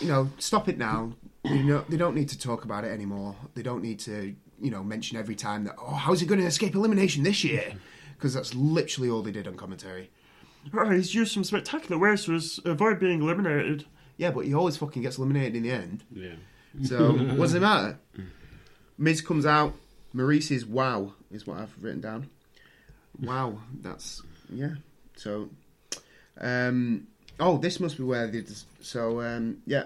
you 0.00 0.08
know, 0.08 0.30
stop 0.38 0.68
it 0.68 0.78
now. 0.78 1.14
You 1.44 1.62
know, 1.64 1.84
they 1.88 1.96
don't 1.96 2.14
need 2.14 2.28
to 2.30 2.38
talk 2.38 2.64
about 2.64 2.84
it 2.84 2.92
anymore. 2.92 3.34
They 3.54 3.62
don't 3.62 3.82
need 3.82 3.98
to, 4.00 4.34
you 4.60 4.70
know, 4.70 4.82
mention 4.82 5.16
every 5.16 5.34
time 5.34 5.64
that, 5.64 5.74
oh, 5.78 5.94
how's 5.94 6.20
he 6.20 6.26
going 6.26 6.40
to 6.40 6.46
escape 6.46 6.74
elimination 6.74 7.22
this 7.22 7.44
year? 7.44 7.74
Because 8.12 8.34
that's 8.34 8.54
literally 8.54 9.10
all 9.10 9.20
they 9.20 9.32
did 9.32 9.48
on 9.48 9.56
commentary. 9.56 10.12
Oh, 10.72 10.88
he's 10.90 11.12
used 11.12 11.32
some 11.32 11.42
spectacular 11.42 12.00
ways 12.00 12.26
to 12.26 12.40
avoid 12.70 13.00
being 13.00 13.20
eliminated. 13.20 13.84
Yeah, 14.16 14.30
but 14.30 14.44
he 14.46 14.54
always 14.54 14.76
fucking 14.76 15.02
gets 15.02 15.18
eliminated 15.18 15.56
in 15.56 15.64
the 15.64 15.72
end. 15.72 16.04
Yeah. 16.12 16.34
So, 16.84 17.12
what 17.12 17.38
does 17.46 17.54
it 17.54 17.62
matter? 17.62 17.98
Miz 18.96 19.22
comes 19.22 19.44
out. 19.44 19.74
Maurice's 20.12 20.64
wow 20.64 21.14
is 21.32 21.48
what 21.48 21.58
I've 21.58 21.74
written 21.80 22.00
down. 22.00 22.30
Wow, 23.20 23.58
that's 23.80 24.22
yeah. 24.50 24.74
So, 25.16 25.50
um, 26.40 27.06
oh, 27.38 27.58
this 27.58 27.80
must 27.80 27.96
be 27.96 28.04
where. 28.04 28.28
Just, 28.28 28.66
so, 28.84 29.20
um, 29.20 29.58
yeah, 29.66 29.84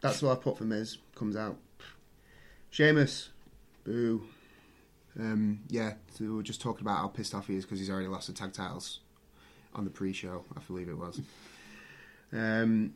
that's 0.00 0.22
what 0.22 0.38
I 0.38 0.40
put 0.40 0.58
for 0.58 0.64
Miz. 0.64 0.98
Comes 1.14 1.36
out. 1.36 1.56
Sheamus, 2.70 3.30
boo. 3.84 4.22
Um, 5.18 5.60
yeah, 5.68 5.94
so 6.14 6.24
we 6.24 6.30
were 6.30 6.42
just 6.42 6.60
talking 6.60 6.82
about 6.82 6.98
how 6.98 7.08
pissed 7.08 7.34
off 7.34 7.48
he 7.48 7.56
is 7.56 7.64
because 7.64 7.80
he's 7.80 7.90
already 7.90 8.06
lost 8.06 8.28
the 8.28 8.32
tag 8.32 8.52
titles 8.52 9.00
on 9.74 9.84
the 9.84 9.90
pre-show. 9.90 10.44
I 10.56 10.60
believe 10.60 10.88
it 10.88 10.96
was. 10.96 11.20
Um, 12.32 12.94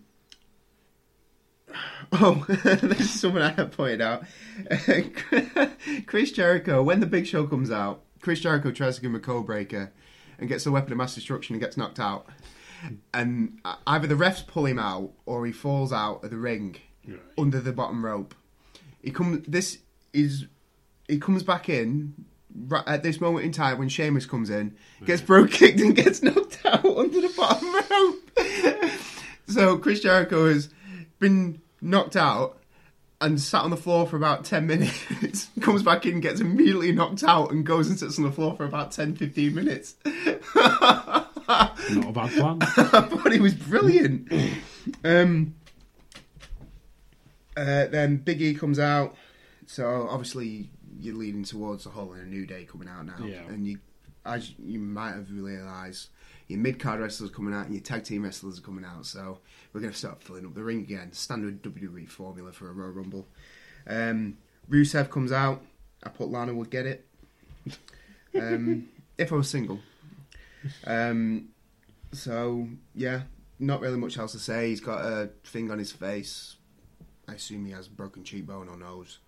Oh, 2.12 2.44
this 2.48 3.00
is 3.00 3.20
something 3.20 3.42
I 3.42 3.52
have 3.52 3.72
pointed 3.72 4.00
out. 4.00 4.24
Chris 6.06 6.32
Jericho, 6.32 6.82
when 6.82 7.00
the 7.00 7.06
Big 7.06 7.26
Show 7.26 7.46
comes 7.46 7.70
out, 7.70 8.02
Chris 8.22 8.40
Jericho 8.40 8.70
tries 8.70 8.96
to 8.96 9.02
give 9.02 9.10
him 9.10 9.16
a 9.16 9.20
code 9.20 9.44
breaker 9.44 9.92
and 10.38 10.48
gets 10.48 10.64
the 10.64 10.70
weapon 10.72 10.92
of 10.92 10.98
mass 10.98 11.14
destruction 11.14 11.54
and 11.54 11.60
gets 11.62 11.76
knocked 11.76 12.00
out. 12.00 12.26
And 13.12 13.60
either 13.86 14.06
the 14.06 14.14
refs 14.14 14.44
pull 14.46 14.64
him 14.66 14.78
out 14.78 15.12
or 15.26 15.44
he 15.46 15.52
falls 15.52 15.92
out 15.92 16.24
of 16.24 16.30
the 16.30 16.36
ring 16.38 16.76
Right. 17.06 17.18
under 17.36 17.60
the 17.60 17.72
bottom 17.72 18.04
rope. 18.04 18.34
He 19.02 19.10
comes. 19.10 19.44
This 19.46 19.78
is. 20.12 20.46
He 21.08 21.18
comes 21.18 21.42
back 21.42 21.68
in 21.68 22.14
right 22.68 22.86
at 22.86 23.02
this 23.02 23.20
moment 23.20 23.44
in 23.44 23.50
time 23.52 23.78
when 23.78 23.88
Sheamus 23.88 24.24
comes 24.26 24.50
in, 24.50 24.76
gets 25.04 25.20
bro 25.20 25.46
kicked 25.48 25.80
and 25.80 25.96
gets 25.96 26.22
knocked 26.22 26.60
out 26.64 26.84
under 26.84 27.20
the 27.20 27.32
bottom 27.36 27.74
rope. 27.90 28.90
so 29.48 29.78
Chris 29.78 30.00
Jericho 30.00 30.48
has 30.48 30.68
been 31.18 31.60
knocked 31.80 32.14
out 32.16 32.58
and 33.22 33.40
sat 33.40 33.62
on 33.62 33.70
the 33.70 33.76
floor 33.76 34.06
for 34.06 34.16
about 34.16 34.44
10 34.44 34.66
minutes, 34.66 35.48
comes 35.60 35.82
back 35.82 36.04
in, 36.06 36.20
gets 36.20 36.40
immediately 36.40 36.92
knocked 36.92 37.22
out, 37.24 37.50
and 37.52 37.64
goes 37.64 37.88
and 37.88 37.98
sits 37.98 38.18
on 38.18 38.24
the 38.24 38.32
floor 38.32 38.54
for 38.56 38.64
about 38.64 38.92
10 38.92 39.14
15 39.16 39.54
minutes. 39.54 39.94
Not 40.04 41.28
a 41.46 42.12
bad 42.12 42.30
plan. 42.32 42.58
I 42.62 43.00
thought 43.02 43.32
he 43.32 43.40
was 43.40 43.54
brilliant. 43.54 44.30
Um, 45.04 45.54
uh, 47.56 47.86
then 47.86 48.16
Big 48.18 48.40
E 48.40 48.54
comes 48.54 48.78
out, 48.78 49.14
so 49.66 50.06
obviously 50.10 50.70
you're 51.00 51.14
leading 51.16 51.44
towards 51.44 51.84
the 51.84 51.90
whole 51.90 52.12
in 52.14 52.20
a 52.20 52.24
new 52.26 52.46
day 52.46 52.64
coming 52.64 52.88
out 52.88 53.06
now, 53.06 53.24
Yeah. 53.24 53.42
and 53.48 53.66
you, 53.66 53.78
as 54.24 54.52
you 54.58 54.78
might 54.78 55.12
have 55.12 55.30
realised, 55.30 56.08
your 56.48 56.58
mid 56.58 56.78
card 56.78 57.00
wrestlers 57.00 57.30
are 57.30 57.34
coming 57.34 57.54
out 57.54 57.66
and 57.66 57.74
your 57.74 57.82
tag 57.82 58.04
team 58.04 58.22
wrestlers 58.24 58.58
are 58.58 58.62
coming 58.62 58.84
out. 58.84 59.06
So 59.06 59.38
we're 59.72 59.80
going 59.80 59.92
to 59.92 59.98
start 59.98 60.22
filling 60.22 60.44
up 60.46 60.54
the 60.54 60.62
ring 60.62 60.80
again. 60.80 61.12
Standard 61.12 61.62
WWE 61.62 62.08
formula 62.08 62.52
for 62.52 62.68
a 62.68 62.72
Royal 62.72 62.90
Rumble. 62.92 63.26
Um, 63.86 64.38
Rusev 64.70 65.10
comes 65.10 65.32
out. 65.32 65.62
I 66.04 66.08
put 66.08 66.30
Lana 66.30 66.54
would 66.54 66.70
get 66.70 66.86
it 66.86 67.06
um, 68.34 68.88
if 69.18 69.32
I 69.32 69.36
was 69.36 69.48
single. 69.48 69.80
Um, 70.86 71.48
so 72.12 72.68
yeah, 72.94 73.22
not 73.58 73.80
really 73.80 73.96
much 73.98 74.18
else 74.18 74.32
to 74.32 74.38
say. 74.38 74.68
He's 74.68 74.80
got 74.80 75.04
a 75.04 75.30
thing 75.44 75.70
on 75.70 75.78
his 75.78 75.92
face. 75.92 76.56
I 77.28 77.34
assume 77.34 77.64
he 77.66 77.72
has 77.72 77.88
broken 77.88 78.24
cheekbone 78.24 78.68
or 78.68 78.76
nose 78.76 79.18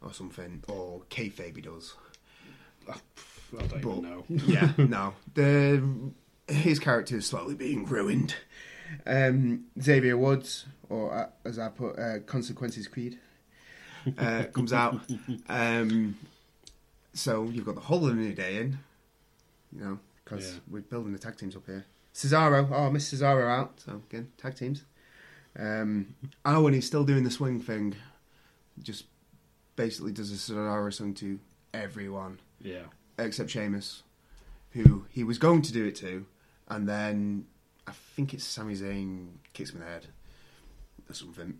or 0.00 0.12
something, 0.12 0.62
or 0.68 1.02
kayfabe 1.10 1.56
he 1.56 1.62
does. 1.62 1.94
I 2.88 2.94
don't 3.52 3.68
But- 3.70 3.76
even 3.80 4.02
know. 4.02 4.24
yeah, 4.46 4.72
no. 4.78 5.14
The 5.34 5.82
his 6.48 6.78
character 6.78 7.16
is 7.16 7.26
slowly 7.26 7.54
being 7.54 7.84
ruined. 7.86 8.34
Um, 9.06 9.66
Xavier 9.80 10.16
Woods, 10.16 10.66
or 10.88 11.14
uh, 11.14 11.28
as 11.44 11.58
I 11.58 11.68
put, 11.68 11.98
uh, 11.98 12.20
Consequences 12.26 12.88
Creed, 12.88 13.18
uh, 14.16 14.44
comes 14.52 14.72
out. 14.72 15.00
Um, 15.48 16.16
so 17.12 17.44
you've 17.44 17.66
got 17.66 17.74
the 17.74 17.80
whole 17.82 18.06
of 18.08 18.16
the 18.16 18.22
new 18.22 18.32
day 18.34 18.56
in, 18.58 18.78
you 19.76 19.84
know, 19.84 19.98
because 20.24 20.52
Yeah. 20.54 20.60
we're 20.70 20.80
building 20.82 21.12
the 21.12 21.18
tag 21.18 21.36
teams 21.36 21.54
up 21.56 21.66
here. 21.66 21.84
Cesaro, 22.14 22.68
oh, 22.72 22.86
I 22.86 22.90
missed 22.90 23.12
Cesaro 23.14 23.48
out. 23.48 23.80
So 23.84 24.02
again, 24.08 24.32
tag 24.38 24.56
teams. 24.56 24.84
Um, 25.58 26.14
oh, 26.44 26.66
and 26.66 26.74
he's 26.74 26.86
still 26.86 27.04
doing 27.04 27.24
the 27.24 27.30
swing 27.30 27.60
thing. 27.60 27.94
Just 28.82 29.04
basically 29.76 30.12
does 30.12 30.30
a 30.32 30.34
Cesaro 30.52 30.92
swing 30.92 31.14
to 31.14 31.38
everyone 31.74 32.40
Yeah. 32.60 32.84
except 33.18 33.50
Sheamus, 33.50 34.02
who 34.70 35.04
he 35.10 35.22
was 35.24 35.38
going 35.38 35.62
to 35.62 35.72
do 35.72 35.84
it 35.84 35.96
to, 35.96 36.26
and 36.68 36.88
then 36.88 37.46
I 37.86 37.92
think 38.14 38.34
it's 38.34 38.44
Sami 38.44 38.74
Zayn 38.74 39.28
kicks 39.52 39.70
him 39.70 39.80
in 39.80 39.86
the 39.86 39.92
head 39.92 40.06
or 41.08 41.14
something. 41.14 41.58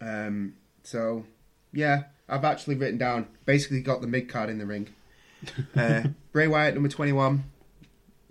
Um, 0.00 0.54
so 0.82 1.24
yeah, 1.72 2.04
I've 2.28 2.44
actually 2.44 2.74
written 2.74 2.98
down 2.98 3.28
basically 3.44 3.80
got 3.80 4.00
the 4.00 4.06
mid 4.06 4.28
card 4.28 4.50
in 4.50 4.58
the 4.58 4.66
ring. 4.66 4.88
Uh, 5.76 6.02
Bray 6.32 6.48
Wyatt 6.48 6.74
number 6.74 6.88
twenty 6.88 7.12
one. 7.12 7.44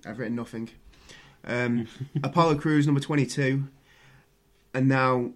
I've 0.05 0.19
written 0.19 0.35
nothing. 0.35 0.69
Um, 1.45 1.87
Apollo 2.23 2.55
Crews 2.55 2.85
number 2.85 2.99
twenty 2.99 3.25
two, 3.25 3.69
and 4.73 4.89
now 4.89 5.31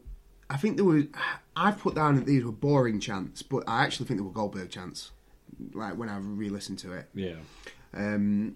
I 0.50 0.58
think 0.58 0.76
there 0.76 0.84
were. 0.84 1.04
I've 1.56 1.80
put 1.80 1.96
down 1.96 2.16
that 2.16 2.26
these 2.26 2.44
were 2.44 2.52
boring 2.52 3.00
chants, 3.00 3.42
but 3.42 3.64
I 3.68 3.86
actually 3.86 4.08
think 4.08 4.20
they 4.20 4.24
were 4.26 4.32
Goldberg 4.32 4.70
chants. 4.70 5.12
Like 5.74 5.98
when 5.98 6.10
I 6.10 6.18
re-listened 6.18 6.80
to 6.80 6.92
it. 6.92 7.08
Yeah. 7.16 7.36
Um, 7.94 8.56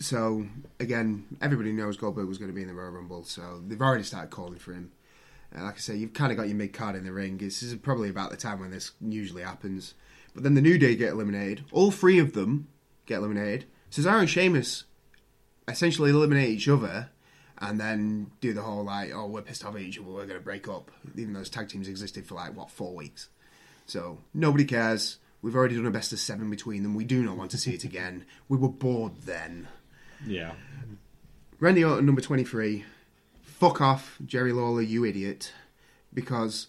so 0.00 0.46
again, 0.80 1.26
everybody 1.40 1.72
knows 1.72 1.96
Goldberg 1.96 2.26
was 2.26 2.38
going 2.38 2.50
to 2.50 2.54
be 2.54 2.62
in 2.62 2.68
the 2.68 2.74
Royal 2.74 2.90
Rumble, 2.90 3.22
so 3.22 3.62
they've 3.66 3.80
already 3.80 4.02
started 4.02 4.30
calling 4.30 4.58
for 4.58 4.72
him. 4.72 4.90
Uh, 5.56 5.64
like 5.64 5.74
I 5.74 5.78
say, 5.78 5.96
you've 5.96 6.14
kind 6.14 6.32
of 6.32 6.38
got 6.38 6.48
your 6.48 6.56
mid 6.56 6.72
card 6.72 6.96
in 6.96 7.04
the 7.04 7.12
ring. 7.12 7.38
This 7.38 7.62
is 7.62 7.74
probably 7.76 8.08
about 8.08 8.30
the 8.30 8.36
time 8.36 8.60
when 8.60 8.70
this 8.70 8.92
usually 9.00 9.42
happens. 9.42 9.94
But 10.34 10.42
then 10.42 10.54
the 10.54 10.62
New 10.62 10.78
Day 10.78 10.96
get 10.96 11.10
eliminated. 11.10 11.64
All 11.72 11.90
three 11.90 12.18
of 12.18 12.32
them 12.32 12.68
get 13.06 13.18
eliminated. 13.18 13.66
Cesaro 13.90 14.20
and 14.20 14.30
Sheamus 14.30 14.84
essentially 15.68 16.10
eliminate 16.10 16.50
each 16.50 16.68
other, 16.68 17.10
and 17.58 17.78
then 17.78 18.30
do 18.40 18.54
the 18.54 18.62
whole 18.62 18.84
like, 18.84 19.12
oh, 19.12 19.26
we're 19.26 19.42
pissed 19.42 19.64
off 19.64 19.74
at 19.74 19.82
each 19.82 19.98
other, 19.98 20.08
we're 20.08 20.26
going 20.26 20.38
to 20.38 20.44
break 20.44 20.66
up. 20.66 20.90
Even 21.16 21.34
though 21.34 21.40
those 21.40 21.50
tag 21.50 21.68
teams 21.68 21.88
existed 21.88 22.26
for 22.26 22.36
like 22.36 22.56
what 22.56 22.70
four 22.70 22.94
weeks. 22.94 23.28
So 23.86 24.18
nobody 24.32 24.64
cares. 24.64 25.18
We've 25.42 25.56
already 25.56 25.76
done 25.76 25.86
a 25.86 25.90
best 25.90 26.12
of 26.12 26.20
seven 26.20 26.48
between 26.48 26.82
them. 26.82 26.94
We 26.94 27.04
do 27.04 27.22
not 27.22 27.36
want 27.36 27.50
to 27.52 27.58
see 27.58 27.74
it 27.74 27.84
again. 27.84 28.24
We 28.48 28.56
were 28.56 28.68
bored 28.68 29.22
then. 29.22 29.68
Yeah. 30.26 30.52
Randy 31.58 31.84
Orton, 31.84 32.06
number 32.06 32.20
23. 32.20 32.84
Fuck 33.42 33.80
off, 33.80 34.18
Jerry 34.24 34.52
Lawler, 34.52 34.82
you 34.82 35.04
idiot. 35.04 35.52
Because 36.12 36.68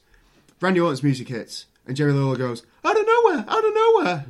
Randy 0.60 0.80
Orton's 0.80 1.04
music 1.04 1.30
hits, 1.30 1.66
and 1.88 1.96
Jerry 1.96 2.14
Lawler 2.14 2.38
goes, 2.38 2.64
out 2.84 3.00
of 3.00 3.06
nowhere, 3.08 3.46
out 3.48 3.66
of 3.66 3.74
nowhere. 3.74 4.26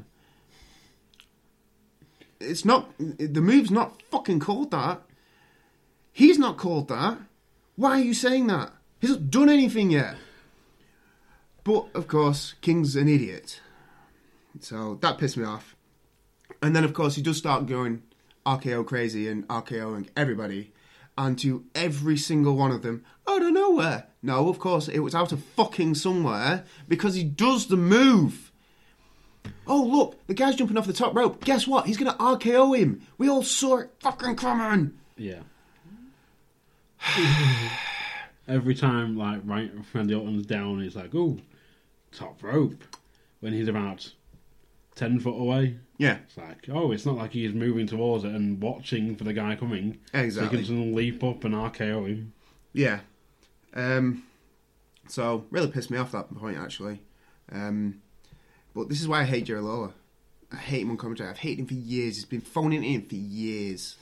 It's 2.40 2.66
not, 2.66 2.92
the 2.98 3.42
move's 3.42 3.72
not 3.72 4.02
fucking 4.10 4.40
called 4.40 4.72
that. 4.72 5.02
He's 6.12 6.40
not 6.40 6.58
called 6.58 6.88
that. 6.90 7.18
Why 7.76 7.92
are 7.92 8.04
you 8.04 8.14
saying 8.14 8.48
that? 8.48 8.72
He's 9.00 9.12
not 9.12 9.30
done 9.30 9.50
anything 9.50 9.92
yet. 9.92 10.16
But, 11.64 11.88
of 11.94 12.08
course, 12.08 12.56
King's 12.62 12.96
an 12.96 13.08
idiot. 13.08 13.62
So 14.60 14.98
that 15.02 15.18
pissed 15.18 15.38
me 15.38 15.46
off. 15.46 15.76
And 16.62 16.76
then, 16.76 16.84
of 16.84 16.94
course, 16.94 17.16
he 17.16 17.22
does 17.22 17.38
start 17.38 17.66
going 17.66 18.04
RKO 18.46 18.86
crazy 18.86 19.28
and 19.28 19.48
RKOing 19.48 20.08
everybody. 20.16 20.74
And 21.18 21.38
to 21.40 21.66
every 21.76 22.18
single 22.18 22.56
one 22.56 22.72
of 22.72 22.82
them, 22.82 23.04
out 23.28 23.42
of 23.42 23.54
nowhere. 23.54 24.08
No, 24.24 24.50
of 24.50 24.60
course, 24.60 24.88
it 24.88 25.00
was 25.00 25.14
out 25.14 25.32
of 25.32 25.44
fucking 25.44 25.96
somewhere 25.96 26.64
because 26.88 27.16
he 27.16 27.24
does 27.24 27.68
the 27.68 27.78
move. 27.78 28.52
Oh, 29.68 29.84
look, 29.84 30.26
the 30.28 30.34
guy's 30.34 30.56
jumping 30.56 30.78
off 30.78 30.88
the 30.88 30.94
top 30.94 31.16
rope. 31.16 31.44
Guess 31.44 31.68
what? 31.68 31.86
He's 31.86 31.98
going 31.98 32.12
to 32.12 32.18
RKO 32.18 32.78
him. 32.78 33.02
We 33.18 33.30
all 33.30 33.44
saw 33.44 33.80
it 33.80 33.92
fucking 34.00 34.36
coming. 34.36 34.94
Yeah. 35.18 35.42
Every 38.48 38.76
time, 38.76 39.18
like, 39.18 39.42
right, 39.44 39.72
Randy 39.94 40.14
Orton's 40.14 40.46
down, 40.46 40.82
it's 40.82 40.96
like, 40.96 41.14
oh, 41.14 41.38
top 42.12 42.44
rope. 42.44 42.84
When 43.40 43.54
he's 43.54 43.68
about 43.68 44.12
10 44.96 45.20
foot 45.20 45.40
away, 45.40 45.78
Yeah, 46.02 46.18
it's 46.26 46.36
like, 46.36 46.68
oh, 46.74 46.92
it's 46.92 47.06
not 47.06 47.16
like 47.16 47.32
he's 47.32 47.54
moving 47.54 47.86
towards 47.86 48.24
it 48.24 48.32
and 48.32 48.60
watching 48.60 49.16
for 49.16 49.24
the 49.24 49.34
guy 49.34 49.56
coming. 49.56 50.00
So 50.12 50.18
he 50.18 50.24
exactly. 50.24 50.58
can 50.58 50.66
just 50.66 50.96
leap 50.96 51.24
up 51.24 51.44
and 51.44 51.54
RKO 51.54 52.08
him. 52.08 52.34
Yeah. 52.74 53.02
Um, 53.76 54.24
so 55.08 55.46
really 55.52 55.70
pissed 55.70 55.92
me 55.92 56.00
off 56.00 56.12
that 56.14 56.36
point 56.36 56.58
actually. 56.58 57.04
Um, 57.52 58.02
but 58.74 58.90
this 58.90 59.00
is 59.00 59.08
why 59.08 59.22
I 59.22 59.26
hate 59.26 59.46
Jerry 59.46 59.62
Lawler. 59.62 59.92
I 60.52 60.56
hate 60.56 60.82
him 60.82 60.90
on 60.90 60.98
commentary. 60.98 61.30
I've 61.30 61.38
hated 61.38 61.60
him 61.60 61.68
for 61.68 61.76
years. 61.76 62.16
He's 62.16 62.26
been 62.26 62.42
phoning 62.42 62.84
in 62.84 63.06
for 63.06 63.14
years, 63.14 63.96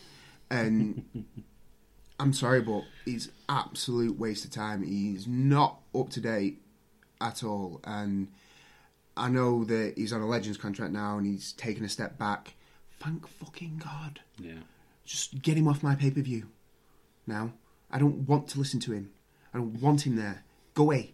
and 0.50 1.04
I'm 2.20 2.32
sorry, 2.32 2.62
but 2.62 2.84
he's 3.04 3.30
absolute 3.50 4.18
waste 4.18 4.46
of 4.46 4.52
time. 4.52 4.84
He's 4.84 5.28
not 5.28 5.82
up 5.94 6.12
to 6.12 6.22
date 6.22 6.62
at 7.20 7.44
all, 7.44 7.82
and 7.84 8.30
I 9.20 9.30
know 9.30 9.64
that 9.66 9.94
he's 9.98 10.14
on 10.14 10.22
a 10.22 10.28
Legends 10.28 10.58
contract 10.58 10.94
now, 10.94 11.18
and 11.18 11.26
he's 11.28 11.52
taken 11.54 11.84
a 11.84 11.90
step 11.90 12.18
back. 12.18 12.54
Thank 13.00 13.28
fucking 13.28 13.82
God 13.84 14.20
Yeah. 14.38 14.60
just 15.06 15.42
get 15.42 15.58
him 15.58 15.68
off 15.68 15.84
my 15.84 15.96
pay 15.96 16.12
per 16.12 16.22
view. 16.22 16.48
Now, 17.28 17.54
I 17.92 18.00
don't 18.00 18.28
want 18.28 18.48
to 18.50 18.60
listen 18.60 18.80
to 18.82 18.92
him. 18.94 19.12
I 19.54 19.58
don't 19.58 19.82
want 19.82 20.06
him 20.08 20.16
there. 20.16 20.44
Go 20.74 20.84
away. 20.84 21.14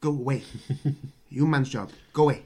Go 0.00 0.10
away. 0.10 0.42
Your 1.28 1.46
man's 1.48 1.68
job. 1.68 1.90
Go 2.12 2.24
away. 2.24 2.44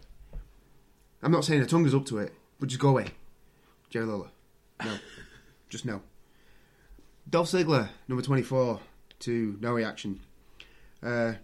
I'm 1.22 1.30
not 1.32 1.44
saying 1.44 1.62
Otunga's 1.62 1.94
up 1.94 2.06
to 2.06 2.18
it, 2.18 2.32
but 2.58 2.68
just 2.68 2.80
go 2.80 2.88
away. 2.88 3.08
Jerry 3.90 4.06
Lawler. 4.06 4.28
No. 4.84 4.98
just 5.68 5.84
no. 5.84 6.00
Dolph 7.28 7.48
Ziggler, 7.50 7.88
number 8.08 8.22
24, 8.22 8.80
to 9.20 9.56
no 9.60 9.72
reaction. 9.72 10.20
Uh, 11.02 11.34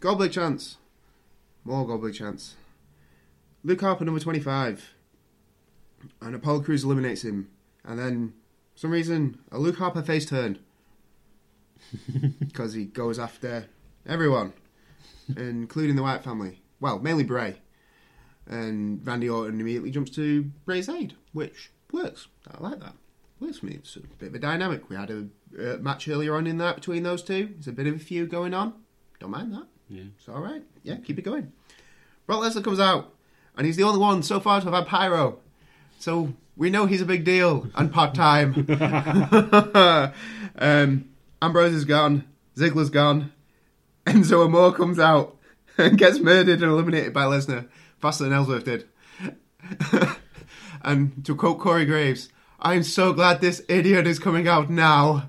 Goldberg 0.00 0.32
chance. 0.32 0.76
More 1.64 1.86
Goldberg 1.86 2.14
chance. 2.14 2.56
Luke 3.64 3.80
Harper, 3.80 4.04
number 4.04 4.20
25. 4.20 4.94
And 6.20 6.34
Apollo 6.34 6.62
Crews 6.62 6.84
eliminates 6.84 7.22
him. 7.22 7.48
And 7.84 7.98
then, 7.98 8.34
for 8.74 8.80
some 8.80 8.90
reason, 8.90 9.38
a 9.50 9.58
Luke 9.58 9.78
Harper 9.78 10.02
face 10.02 10.26
turn. 10.26 10.58
Because 12.38 12.74
he 12.74 12.84
goes 12.86 13.18
after 13.18 13.66
everyone, 14.06 14.52
including 15.36 15.96
the 15.96 16.02
Wyatt 16.02 16.24
family. 16.24 16.62
Well, 16.80 16.98
mainly 16.98 17.24
Bray. 17.24 17.56
And 18.46 19.06
Randy 19.06 19.28
Orton 19.28 19.60
immediately 19.60 19.90
jumps 19.90 20.10
to 20.12 20.44
Bray's 20.64 20.88
aid, 20.88 21.14
which 21.32 21.70
works. 21.92 22.28
I 22.50 22.62
like 22.62 22.80
that. 22.80 22.94
Works 23.40 23.58
for 23.58 23.66
me. 23.66 23.74
It's 23.74 23.96
a 23.96 24.00
bit 24.00 24.28
of 24.28 24.34
a 24.34 24.38
dynamic. 24.38 24.88
We 24.88 24.96
had 24.96 25.10
a 25.10 25.26
uh, 25.58 25.76
match 25.78 26.08
earlier 26.08 26.36
on 26.36 26.46
in 26.46 26.58
that 26.58 26.76
between 26.76 27.02
those 27.02 27.22
two. 27.22 27.50
There's 27.54 27.68
a 27.68 27.72
bit 27.72 27.86
of 27.86 27.96
a 27.96 27.98
feud 27.98 28.30
going 28.30 28.54
on. 28.54 28.74
Don't 29.18 29.30
mind 29.30 29.52
that. 29.52 29.66
Yeah. 29.88 30.04
It's 30.16 30.28
all 30.28 30.40
right. 30.40 30.62
Yeah, 30.82 30.96
keep 30.96 31.18
it 31.18 31.22
going. 31.22 31.52
Brock 32.26 32.40
Lesnar 32.40 32.64
comes 32.64 32.80
out, 32.80 33.14
and 33.56 33.66
he's 33.66 33.76
the 33.76 33.82
only 33.82 33.98
one 33.98 34.22
so 34.22 34.40
far 34.40 34.60
to 34.60 34.66
have 34.66 34.74
had 34.74 34.86
pyro. 34.86 35.38
So 35.98 36.34
we 36.56 36.70
know 36.70 36.86
he's 36.86 37.00
a 37.00 37.06
big 37.06 37.24
deal 37.24 37.68
and 37.74 37.92
part 37.92 38.14
time. 38.14 38.66
um, 40.56 41.04
Ambrose 41.40 41.74
is 41.74 41.84
gone. 41.84 42.24
Ziggler's 42.56 42.90
gone. 42.90 43.32
Enzo 44.06 44.44
Amore 44.44 44.72
comes 44.72 44.98
out 44.98 45.36
and 45.78 45.96
gets 45.96 46.18
murdered 46.18 46.62
and 46.62 46.70
eliminated 46.70 47.12
by 47.12 47.24
Lesnar 47.24 47.68
faster 47.98 48.24
than 48.24 48.32
Ellsworth 48.32 48.64
did. 48.64 48.88
and 50.82 51.24
to 51.24 51.34
quote 51.34 51.60
Corey 51.60 51.86
Graves, 51.86 52.28
I'm 52.60 52.82
so 52.82 53.12
glad 53.12 53.40
this 53.40 53.62
idiot 53.68 54.06
is 54.06 54.18
coming 54.18 54.46
out 54.46 54.70
now. 54.70 55.28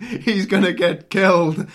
He's 0.20 0.46
gonna 0.46 0.72
get 0.72 1.10
killed. 1.10 1.66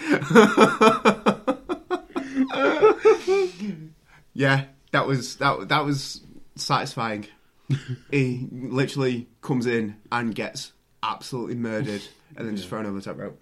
yeah, 4.33 4.65
that 4.91 5.07
was 5.07 5.37
that 5.37 5.69
that 5.69 5.85
was 5.85 6.21
satisfying. 6.55 7.27
he 8.11 8.47
literally 8.51 9.29
comes 9.41 9.65
in 9.65 9.95
and 10.11 10.35
gets 10.35 10.73
absolutely 11.01 11.55
murdered 11.55 12.01
and 12.35 12.47
then 12.47 12.55
just 12.55 12.67
thrown 12.69 12.85
over 12.85 12.99
the 12.99 13.01
top 13.01 13.17
rope. 13.17 13.39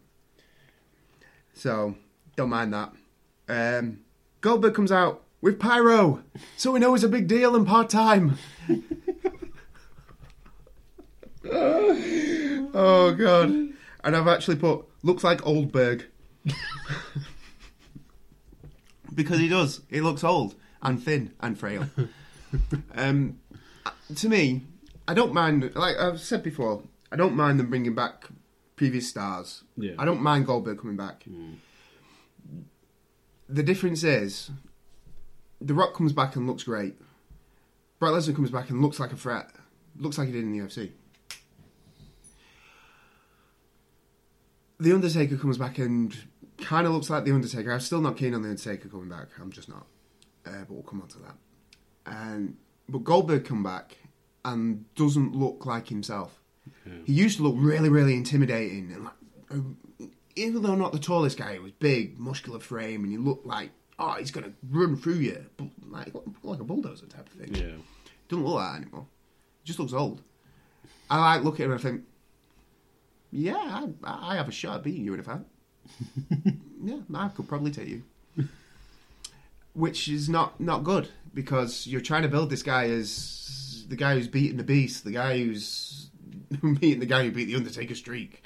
So 1.53 1.95
don't 2.35 2.49
mind 2.49 2.73
that. 2.73 2.93
Um, 3.47 4.01
Goldberg 4.41 4.75
comes 4.75 4.91
out 4.91 5.23
with 5.41 5.59
pyro, 5.59 6.23
so 6.57 6.71
we 6.71 6.79
know 6.79 6.93
it's 6.93 7.03
a 7.03 7.09
big 7.09 7.27
deal 7.27 7.55
and 7.55 7.65
part 7.65 7.89
time. 7.89 8.37
oh 12.73 13.15
god! 13.17 13.49
And 13.49 14.15
I've 14.15 14.27
actually 14.27 14.57
put 14.57 14.85
looks 15.01 15.23
like 15.23 15.45
Oldberg 15.45 16.05
because 19.15 19.39
he 19.39 19.47
does. 19.47 19.81
He 19.89 20.01
looks 20.01 20.23
old 20.23 20.55
and 20.81 21.01
thin 21.01 21.33
and 21.39 21.57
frail. 21.57 21.87
um, 22.95 23.39
to 24.15 24.29
me, 24.29 24.65
I 25.07 25.13
don't 25.13 25.33
mind. 25.33 25.71
Like 25.75 25.97
I've 25.97 26.19
said 26.19 26.43
before, 26.43 26.83
I 27.11 27.15
don't 27.15 27.35
mind 27.35 27.59
them 27.59 27.69
bringing 27.69 27.95
back 27.95 28.25
previous 28.75 29.09
stars. 29.09 29.63
Yeah. 29.75 29.93
I 29.97 30.05
don't 30.05 30.21
mind 30.21 30.45
Goldberg 30.45 30.79
coming 30.79 30.95
back. 30.95 31.25
The 33.47 33.63
difference 33.63 34.03
is, 34.03 34.51
The 35.59 35.73
Rock 35.73 35.95
comes 35.95 36.13
back 36.13 36.35
and 36.35 36.47
looks 36.47 36.63
great. 36.63 36.95
Brock 37.99 38.13
Lesnar 38.13 38.35
comes 38.35 38.51
back 38.51 38.69
and 38.69 38.81
looks 38.81 38.99
like 38.99 39.11
a 39.11 39.17
threat. 39.17 39.49
Looks 39.97 40.17
like 40.17 40.27
he 40.27 40.33
did 40.33 40.43
in 40.43 40.53
the 40.53 40.59
UFC. 40.59 40.91
The 44.79 44.93
Undertaker 44.93 45.35
comes 45.35 45.57
back 45.57 45.77
and 45.77 46.15
kind 46.57 46.87
of 46.87 46.93
looks 46.93 47.09
like 47.09 47.25
the 47.25 47.33
Undertaker. 47.33 47.73
I'm 47.73 47.81
still 47.81 47.99
not 47.99 48.15
keen 48.15 48.33
on 48.33 48.43
the 48.43 48.49
Undertaker 48.49 48.87
coming 48.87 49.09
back. 49.09 49.27
I'm 49.41 49.51
just 49.51 49.67
not. 49.67 49.87
Uh, 50.45 50.59
but 50.59 50.71
we'll 50.71 50.83
come 50.83 51.01
on 51.01 51.07
to 51.09 51.19
that. 51.19 51.35
And 52.05 52.57
but 52.87 53.03
Goldberg 53.03 53.45
come 53.45 53.63
back 53.63 53.97
and 54.45 54.85
doesn't 54.95 55.35
look 55.35 55.65
like 55.65 55.87
himself. 55.87 56.41
He 57.05 57.13
used 57.13 57.37
to 57.37 57.43
look 57.43 57.55
really, 57.57 57.89
really 57.89 58.15
intimidating, 58.15 58.91
and 58.91 59.03
like, 59.03 59.13
uh, 59.51 60.05
even 60.35 60.63
though 60.63 60.75
not 60.75 60.91
the 60.91 60.99
tallest 60.99 61.37
guy, 61.37 61.53
he 61.53 61.59
was 61.59 61.71
big, 61.71 62.19
muscular 62.19 62.59
frame, 62.59 63.03
and 63.03 63.11
he 63.11 63.17
looked 63.17 63.45
like 63.45 63.71
oh, 63.99 64.13
he's 64.13 64.31
gonna 64.31 64.53
run 64.69 64.95
through 64.95 65.15
you, 65.15 65.45
but 65.57 65.67
like 65.87 66.13
like 66.43 66.59
a 66.59 66.63
bulldozer 66.63 67.05
type 67.05 67.27
of 67.27 67.33
thing. 67.33 67.53
Yeah. 67.53 67.75
Doesn't 68.27 68.45
look 68.45 68.55
like 68.55 68.73
that 68.73 68.81
anymore. 68.81 69.05
He 69.63 69.67
just 69.67 69.79
looks 69.79 69.93
old. 69.93 70.21
I 71.09 71.35
like 71.35 71.43
look 71.43 71.59
at 71.59 71.65
him 71.65 71.71
and 71.71 71.79
I 71.79 71.83
think, 71.83 72.03
yeah, 73.31 73.57
I, 74.03 74.31
I 74.31 74.35
have 74.35 74.47
a 74.47 74.51
shot 74.51 74.77
at 74.77 74.83
beating 74.83 75.05
you 75.05 75.13
in 75.13 75.19
a 75.19 75.23
fight. 75.23 75.41
yeah, 76.83 76.99
I 77.13 77.27
could 77.29 77.47
probably 77.47 77.71
take 77.71 77.87
you. 77.87 78.03
Which 79.73 80.07
is 80.07 80.29
not 80.29 80.59
not 80.59 80.83
good 80.83 81.09
because 81.33 81.87
you're 81.87 82.01
trying 82.01 82.23
to 82.23 82.27
build 82.27 82.49
this 82.49 82.63
guy 82.63 82.85
as 82.85 83.85
the 83.87 83.95
guy 83.95 84.15
who's 84.15 84.27
beating 84.27 84.57
the 84.57 84.63
beast, 84.63 85.03
the 85.03 85.11
guy 85.11 85.37
who's 85.37 86.09
beating 86.79 86.99
the 86.99 87.05
guy 87.05 87.23
who 87.23 87.31
beat 87.31 87.45
the 87.45 87.55
Undertaker 87.55 87.95
streak, 87.95 88.43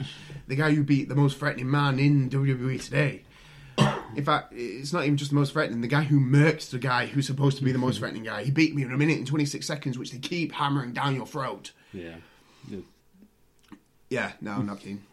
the 0.48 0.56
guy 0.56 0.72
who 0.72 0.84
beat 0.84 1.10
the 1.10 1.16
most 1.16 1.38
threatening 1.38 1.70
man 1.70 2.00
in 2.00 2.30
WWE 2.30 2.84
today. 2.84 3.24
In 4.16 4.24
fact, 4.24 4.54
it's 4.56 4.94
not 4.94 5.06
even 5.06 5.18
just 5.18 5.32
the 5.32 5.36
most 5.36 5.54
threatening. 5.54 5.82
The 5.82 5.88
guy 5.88 6.04
who 6.04 6.20
murks 6.20 6.70
the 6.70 6.78
guy 6.78 7.08
who's 7.08 7.26
supposed 7.26 7.58
to 7.58 7.64
be 7.64 7.72
the 7.72 7.80
most 7.80 8.00
threatening 8.00 8.24
guy. 8.24 8.44
He 8.44 8.52
beat 8.52 8.76
me 8.76 8.84
in 8.84 8.92
a 8.92 8.98
minute 8.98 9.18
and 9.18 9.26
26 9.26 9.66
seconds, 9.66 9.98
which 9.98 10.12
they 10.12 10.20
keep 10.20 10.52
hammering 10.52 10.94
down 10.94 11.16
your 11.16 11.26
throat. 11.26 11.72
Yeah. 11.92 12.16
Yeah. 12.70 12.80
Yeah, 14.10 14.32
no, 14.42 14.52
I'm 14.52 14.68
not 14.68 14.80
keen. 14.80 15.04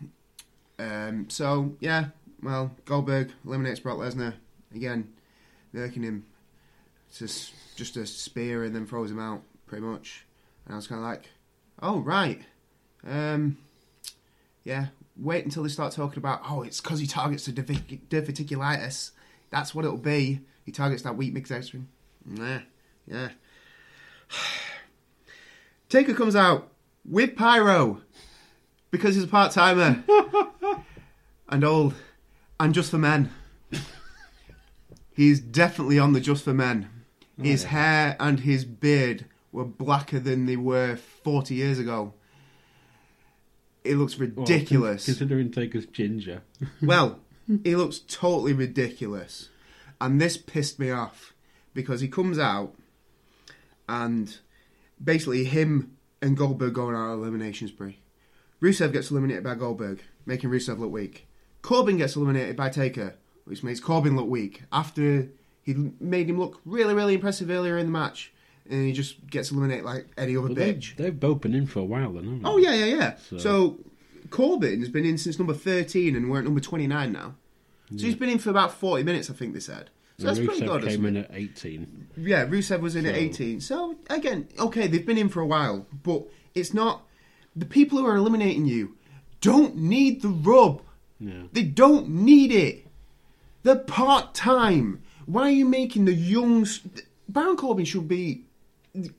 Um, 0.78 1.30
so, 1.30 1.74
yeah, 1.80 2.06
well, 2.42 2.72
Goldberg 2.84 3.32
eliminates 3.46 3.80
Brock 3.80 3.96
Lesnar. 3.96 4.34
Again, 4.74 5.12
murking 5.74 6.02
him. 6.02 6.26
Just, 7.12 7.52
just 7.76 7.96
a 7.96 8.06
spear 8.06 8.62
and 8.64 8.74
then 8.74 8.86
throws 8.86 9.10
him 9.10 9.18
out, 9.18 9.42
pretty 9.66 9.84
much. 9.84 10.24
And 10.64 10.74
I 10.74 10.76
was 10.76 10.86
kind 10.86 11.00
of 11.00 11.06
like, 11.06 11.28
oh, 11.82 11.98
right. 12.00 12.40
Um, 13.06 13.58
yeah, 14.62 14.86
wait 15.16 15.44
until 15.44 15.62
they 15.62 15.68
start 15.68 15.92
talking 15.92 16.18
about, 16.18 16.42
oh, 16.48 16.62
it's 16.62 16.80
because 16.80 17.00
he 17.00 17.06
targets 17.06 17.46
the 17.46 17.52
diverticulitis. 17.52 19.10
That's 19.50 19.74
what 19.74 19.84
it'll 19.84 19.96
be. 19.96 20.40
He 20.64 20.72
targets 20.72 21.02
that 21.02 21.16
weak 21.16 21.32
midsection. 21.32 21.88
Nah, 22.24 22.60
yeah. 23.06 23.30
Taker 25.88 26.14
comes 26.14 26.36
out 26.36 26.70
with 27.04 27.34
Pyro 27.34 28.02
because 28.90 29.14
he's 29.14 29.24
a 29.24 29.28
part 29.28 29.52
timer 29.52 30.04
and 31.48 31.64
old 31.64 31.94
and 32.58 32.74
just 32.74 32.90
for 32.90 32.98
men. 32.98 33.30
He's 35.20 35.38
definitely 35.38 35.98
on 35.98 36.14
the 36.14 36.20
just 36.20 36.44
for 36.44 36.54
men. 36.54 36.88
Oh, 37.38 37.42
his 37.42 37.64
hair 37.64 38.16
and 38.18 38.40
his 38.40 38.64
beard 38.64 39.26
were 39.52 39.66
blacker 39.66 40.18
than 40.18 40.46
they 40.46 40.56
were 40.56 40.96
40 40.96 41.54
years 41.54 41.78
ago. 41.78 42.14
It 43.84 43.96
looks 43.96 44.18
Well, 44.18 44.30
ridiculous. 44.30 45.04
considering 45.04 45.50
Taker's 45.50 45.84
ginger. 45.84 46.40
Well, 46.82 47.20
he 47.64 47.76
looks 47.76 47.98
totally 47.98 48.54
ridiculous. 48.54 49.50
And 50.00 50.18
this 50.18 50.38
pissed 50.38 50.78
me 50.78 50.90
off 50.90 51.34
because 51.74 52.00
he 52.00 52.08
comes 52.08 52.38
out 52.38 52.74
and 53.90 54.38
basically 55.04 55.44
him 55.44 55.98
and 56.22 56.34
Goldberg 56.34 56.72
going 56.72 56.94
on 56.94 57.10
an 57.10 57.18
elimination 57.18 57.68
spree. 57.68 57.98
Rusev 58.62 58.94
gets 58.94 59.10
eliminated 59.10 59.44
by 59.44 59.54
Goldberg, 59.54 60.00
making 60.24 60.48
Rusev 60.48 60.78
look 60.78 60.92
weak. 60.92 61.26
Corbin 61.60 61.98
gets 61.98 62.16
eliminated 62.16 62.56
by 62.56 62.70
Taker, 62.70 63.16
which 63.44 63.62
makes 63.62 63.80
Corbin 63.80 64.16
look 64.16 64.28
weak 64.28 64.62
after 64.72 65.28
he 65.62 65.74
made 66.00 66.28
him 66.28 66.38
look 66.38 66.60
really, 66.64 66.94
really 66.94 67.14
impressive 67.14 67.50
earlier 67.50 67.78
in 67.78 67.86
the 67.86 67.92
match. 67.92 68.32
And 68.68 68.86
he 68.86 68.92
just 68.92 69.26
gets 69.28 69.50
eliminated 69.50 69.84
like 69.84 70.06
any 70.16 70.36
other 70.36 70.48
But 70.48 70.56
bitch. 70.58 70.96
they've, 70.96 71.06
they've 71.06 71.20
both 71.20 71.40
been 71.40 71.54
in 71.54 71.66
for 71.66 71.80
a 71.80 71.84
while 71.84 72.12
then, 72.12 72.24
haven't 72.24 72.42
oh, 72.44 72.60
they? 72.60 72.66
Oh 72.68 72.70
yeah, 72.72 72.84
yeah, 72.84 72.96
yeah. 72.96 73.16
So- 73.30 73.38
So, 73.38 73.78
Corbin's 74.30 74.88
been 74.88 75.04
in 75.04 75.18
since 75.18 75.38
number 75.38 75.54
thirteen, 75.54 76.14
and 76.14 76.30
we're 76.30 76.38
at 76.38 76.44
number 76.44 76.60
twenty 76.60 76.86
nine 76.86 77.12
now. 77.12 77.34
So 77.96 78.06
he's 78.06 78.14
been 78.14 78.28
in 78.28 78.38
for 78.38 78.50
about 78.50 78.72
forty 78.72 79.02
minutes, 79.02 79.28
I 79.28 79.32
think 79.32 79.54
they 79.54 79.60
said. 79.60 79.90
So 80.18 80.26
that's 80.26 80.38
And 80.38 80.46
pretty 80.46 80.62
Rusev 80.62 80.80
good. 80.82 80.88
came 80.90 81.06
in 81.06 81.16
at 81.16 81.30
18. 81.32 82.08
Yeah, 82.18 82.46
Rusev 82.46 82.80
was 82.80 82.94
in 82.94 83.06
at 83.06 83.16
eighteen. 83.16 83.60
So 83.60 83.96
again, 84.08 84.46
okay, 84.58 84.86
they've 84.86 85.04
been 85.04 85.18
in 85.18 85.28
for 85.30 85.40
a 85.40 85.46
while, 85.46 85.86
but 86.04 86.24
it's 86.54 86.72
not 86.72 87.02
the 87.56 87.64
people 87.66 87.98
who 87.98 88.06
are 88.06 88.14
eliminating 88.16 88.66
you 88.66 88.96
don't 89.40 89.74
need 89.76 90.22
the 90.22 90.28
rub. 90.28 90.82
Yeah. 91.18 91.44
They 91.52 91.64
don't 91.64 92.08
need 92.10 92.52
it. 92.52 92.86
They're 93.62 93.76
part 93.76 94.34
time. 94.34 95.02
Why 95.26 95.42
are 95.42 95.50
you 95.50 95.66
making 95.66 96.06
the 96.06 96.14
young? 96.14 96.66
Baron 97.28 97.56
Corbin 97.56 97.84
should 97.84 98.08
be 98.08 98.44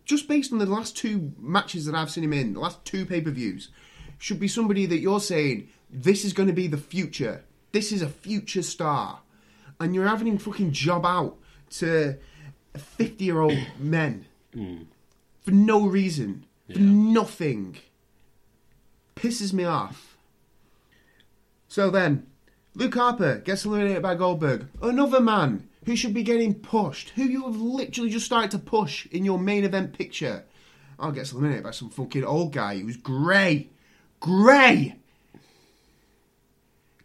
just 0.06 0.28
based 0.28 0.52
on 0.52 0.60
the 0.60 0.66
last 0.66 0.98
two 0.98 1.34
matches 1.40 1.86
that 1.86 1.96
I've 1.96 2.12
seen 2.12 2.24
him 2.24 2.34
in, 2.34 2.54
the 2.54 2.60
last 2.60 2.84
two 2.84 3.06
pay 3.06 3.22
per 3.22 3.32
views, 3.32 3.70
should 4.18 4.40
be 4.40 4.48
somebody 4.48 4.86
that 4.86 5.00
you're 5.00 5.20
saying 5.20 5.70
this 5.90 6.26
is 6.26 6.34
going 6.34 6.48
to 6.48 6.54
be 6.54 6.68
the 6.68 6.78
future. 6.78 7.44
This 7.72 7.92
is 7.92 8.02
a 8.02 8.10
future 8.10 8.64
star, 8.64 9.20
and 9.80 9.96
you're 9.96 10.08
having 10.08 10.28
him 10.28 10.38
fucking 10.38 10.72
job 10.72 11.06
out 11.06 11.38
to 11.72 12.18
fifty 12.76 13.26
year 13.26 13.40
old 13.40 13.58
men 13.80 14.26
hmm. 14.54 14.84
for 15.42 15.52
no 15.52 15.86
reason, 15.86 16.46
for 16.72 16.80
nothing. 16.80 17.78
Pisses 19.16 19.54
me 19.54 19.66
off. 19.66 20.18
So 21.68 21.90
then, 21.90 22.28
Luke 22.74 22.96
Harper 22.96 23.38
gets 23.40 23.66
eliminated 23.66 24.02
by 24.02 24.16
Goldberg. 24.16 24.68
Another 24.82 25.20
man 25.20 25.68
who 25.86 25.96
should 25.96 26.14
be 26.14 26.24
getting 26.24 26.54
pushed, 26.54 27.10
who 27.12 27.24
you 27.24 27.44
have 27.46 27.58
literally 27.58 28.10
just 28.10 28.26
started 28.26 28.52
to 28.52 28.60
push 28.60 29.08
in 29.08 29.26
your 29.26 29.40
main 29.40 29.64
event 29.64 29.98
picture. 29.98 30.46
I'll 30.98 31.12
get 31.12 31.32
eliminated 31.32 31.64
by 31.64 31.72
some 31.72 31.90
fucking 31.90 32.24
old 32.24 32.54
guy 32.54 32.78
who's 32.78 32.98
grey. 32.98 33.70
Grey! 34.20 34.96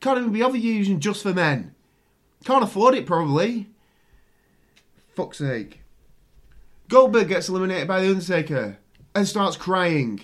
Can't 0.01 0.19
even 0.19 0.33
be 0.33 0.43
other 0.43 0.59
using 0.59 1.01
just 1.01 1.23
for 1.23 1.33
men. 1.33 1.75
Can't 2.45 2.63
afford 2.63 2.95
it, 2.95 3.07
probably. 3.07 3.69
Fuck's 5.15 5.39
sake. 5.39 5.81
Goldberg 6.89 7.29
gets 7.29 7.49
eliminated 7.49 7.89
by 7.89 8.03
The 8.03 8.11
Undertaker 8.11 8.79
and 9.15 9.27
starts 9.27 9.57
crying 9.57 10.21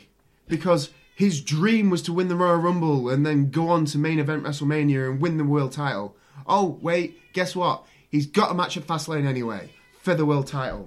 because 0.47 0.91
his 1.15 1.41
dream 1.41 1.91
was 1.91 2.03
to 2.03 2.13
win 2.13 2.29
the 2.29 2.37
Royal 2.37 2.57
Rumble 2.57 3.09
and 3.11 3.25
then 3.25 3.51
go 3.51 3.69
on 3.69 3.85
to 3.87 3.99
main 3.99 4.19
event 4.19 4.43
WrestleMania 4.45 5.11
and 5.11 5.21
win 5.21 5.37
the 5.37 5.45
world 5.45 5.73
title. 5.73 6.17
Oh, 6.47 6.79
wait, 6.81 7.33
guess 7.33 7.55
what? 7.55 7.85
He's 8.11 8.27
got 8.27 8.51
a 8.51 8.55
match 8.55 8.77
at 8.77 8.87
Fastlane 8.87 9.27
anyway 9.27 9.71
for 10.01 10.15
the 10.15 10.25
world 10.27 10.47
title. 10.47 10.87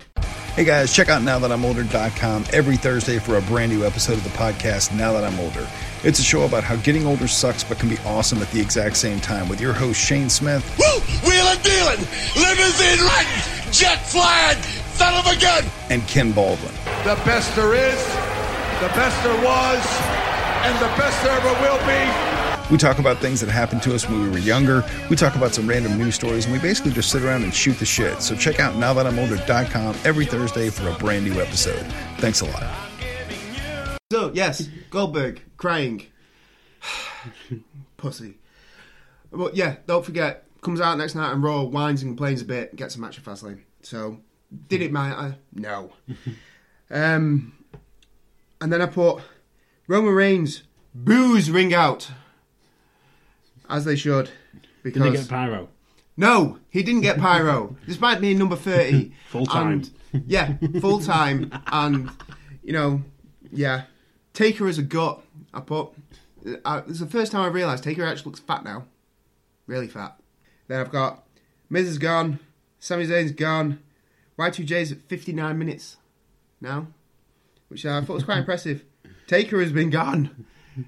Hey 0.55 0.63
guys, 0.63 0.93
check 0.95 1.09
out 1.09 1.21
NowThatI'mOlder.com 1.21 2.45
every 2.53 2.77
Thursday 2.77 3.19
for 3.19 3.37
a 3.37 3.41
brand 3.41 3.71
new 3.73 3.85
episode 3.85 4.13
of 4.13 4.23
the 4.23 4.29
podcast 4.31 4.95
Now 4.95 5.11
That 5.13 5.23
I'm 5.25 5.37
Older. 5.39 5.67
It's 6.03 6.19
a 6.19 6.23
show 6.23 6.43
about 6.43 6.63
how 6.63 6.77
getting 6.77 7.05
older 7.05 7.27
sucks 7.27 7.63
but 7.63 7.77
can 7.77 7.89
be 7.89 7.97
awesome 8.05 8.41
at 8.41 8.49
the 8.51 8.61
exact 8.61 8.95
same 8.95 9.19
time 9.19 9.49
with 9.49 9.59
your 9.59 9.73
host 9.73 9.99
Shane 9.99 10.29
Smith 10.29 10.63
Woo! 10.79 11.01
Wheeling 11.29 11.59
dealing, 11.61 12.07
limousine 12.37 13.05
riding, 13.05 13.71
jet 13.73 13.97
flying, 14.07 14.61
son 14.93 15.13
of 15.15 15.25
a 15.27 15.39
gun. 15.41 15.63
and 15.89 16.07
Ken 16.07 16.31
Baldwin. 16.31 16.73
The 17.03 17.19
best 17.25 17.53
there 17.57 17.73
is, 17.73 18.01
the 18.79 18.87
best 18.95 19.21
there 19.23 19.43
was, 19.43 20.14
and 20.65 20.75
the 20.79 20.87
best 20.97 21.23
there 21.23 21.31
ever 21.31 21.53
will 21.61 21.77
be. 21.85 22.71
We 22.71 22.77
talk 22.79 22.97
about 22.97 23.19
things 23.19 23.39
that 23.41 23.49
happened 23.51 23.83
to 23.83 23.93
us 23.93 24.09
when 24.09 24.23
we 24.23 24.29
were 24.29 24.39
younger. 24.39 24.83
We 25.11 25.15
talk 25.15 25.35
about 25.35 25.53
some 25.53 25.69
random 25.69 25.95
news 25.95 26.15
stories 26.15 26.45
and 26.45 26.53
we 26.53 26.59
basically 26.59 26.91
just 26.91 27.11
sit 27.11 27.21
around 27.21 27.43
and 27.43 27.53
shoot 27.53 27.77
the 27.77 27.85
shit. 27.85 28.23
So 28.23 28.35
check 28.35 28.59
out 28.59 28.73
NowThatI'mOlder.com 28.73 29.97
every 30.03 30.25
Thursday 30.25 30.71
for 30.71 30.89
a 30.89 30.95
brand 30.95 31.25
new 31.25 31.39
episode. 31.39 31.85
Thanks 32.17 32.41
a 32.41 32.45
lot. 32.45 32.63
So, 34.11 34.31
yes, 34.33 34.67
Goldberg 34.89 35.43
crying. 35.57 36.07
Pussy. 37.97 38.39
But 39.31 39.55
yeah, 39.55 39.75
don't 39.85 40.03
forget, 40.03 40.45
comes 40.61 40.81
out 40.81 40.97
next 40.97 41.13
night 41.13 41.31
and 41.31 41.43
Raw, 41.43 41.61
whines 41.63 42.01
and 42.01 42.09
complains 42.09 42.41
a 42.41 42.45
bit, 42.45 42.75
gets 42.75 42.95
a 42.95 42.99
match 42.99 43.19
at 43.19 43.23
Fastlane. 43.23 43.61
So, 43.83 44.19
did 44.67 44.81
it 44.81 44.91
matter? 44.91 45.37
No. 45.53 45.91
um, 46.89 47.53
and 48.59 48.73
then 48.73 48.81
I 48.81 48.87
put 48.87 49.21
Roman 49.87 50.13
Reigns, 50.13 50.63
boos 50.93 51.49
ring 51.51 51.73
out. 51.73 52.11
As 53.69 53.85
they 53.85 53.95
should. 53.95 54.29
Because 54.83 55.01
Did 55.03 55.13
they 55.13 55.17
get 55.17 55.27
pyro? 55.29 55.69
no, 56.17 56.59
he 56.69 56.83
didn't 56.83 57.01
get 57.01 57.17
pyro, 57.19 57.75
despite 57.87 58.21
being 58.21 58.37
number 58.37 58.55
30. 58.55 59.11
Full 59.29 59.45
time. 59.45 59.83
Yeah, 60.27 60.53
full 60.79 61.01
time. 61.01 61.51
and, 61.67 62.09
you 62.63 62.71
know, 62.71 63.03
yeah. 63.51 63.83
Taker 64.33 64.67
as 64.67 64.77
a 64.77 64.81
gut. 64.81 65.21
I 65.53 65.59
put. 65.59 65.89
Uh, 66.63 66.83
it's 66.87 66.99
the 66.99 67.05
first 67.05 67.33
time 67.33 67.41
I 67.41 67.47
realised 67.47 67.83
Taker 67.83 68.05
actually 68.05 68.25
looks 68.29 68.39
fat 68.39 68.63
now. 68.63 68.85
Really 69.67 69.87
fat. 69.89 70.17
Then 70.67 70.79
I've 70.79 70.91
got 70.91 71.25
Miz 71.69 71.87
is 71.87 71.97
gone. 71.97 72.39
Sami 72.79 73.05
Zayn's 73.07 73.31
gone. 73.33 73.79
Y2J's 74.39 74.91
at 74.93 75.01
59 75.01 75.57
minutes 75.57 75.97
now, 76.61 76.87
which 77.67 77.85
I 77.85 77.99
thought 78.01 78.13
was 78.13 78.23
quite 78.23 78.37
impressive. 78.39 78.85
Taker 79.27 79.61
has 79.61 79.71
been 79.71 79.89
gone. 79.89 80.45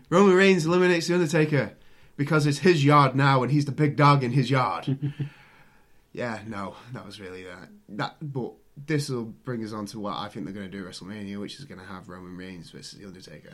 Roman 0.10 0.36
Reigns 0.36 0.66
eliminates 0.66 1.08
The 1.08 1.16
Undertaker 1.16 1.74
because 2.18 2.46
it's 2.46 2.60
his 2.60 2.84
yard 2.84 3.16
now 3.16 3.44
and 3.44 3.52
he's 3.52 3.66
the 3.66 3.72
big 3.72 3.96
dog 3.96 4.24
in 4.24 4.32
his 4.32 4.50
yard. 4.50 5.14
yeah, 6.14 6.40
no, 6.46 6.76
that 6.94 7.06
was 7.06 7.20
really 7.20 7.44
that. 7.44 7.70
that 7.90 8.16
but 8.22 8.54
this 8.86 9.10
will 9.10 9.26
bring 9.26 9.64
us 9.64 9.74
on 9.74 9.86
to 9.88 10.00
what 10.00 10.18
I 10.18 10.28
think 10.28 10.46
they're 10.46 10.54
going 10.54 10.70
to 10.70 10.78
do 10.78 10.86
at 10.86 10.92
WrestleMania, 10.92 11.40
which 11.40 11.58
is 11.60 11.66
going 11.66 11.80
to 11.80 11.86
have 11.86 12.10
Roman 12.10 12.38
Reigns 12.38 12.70
versus 12.72 13.00
The 13.00 13.06
Undertaker, 13.06 13.54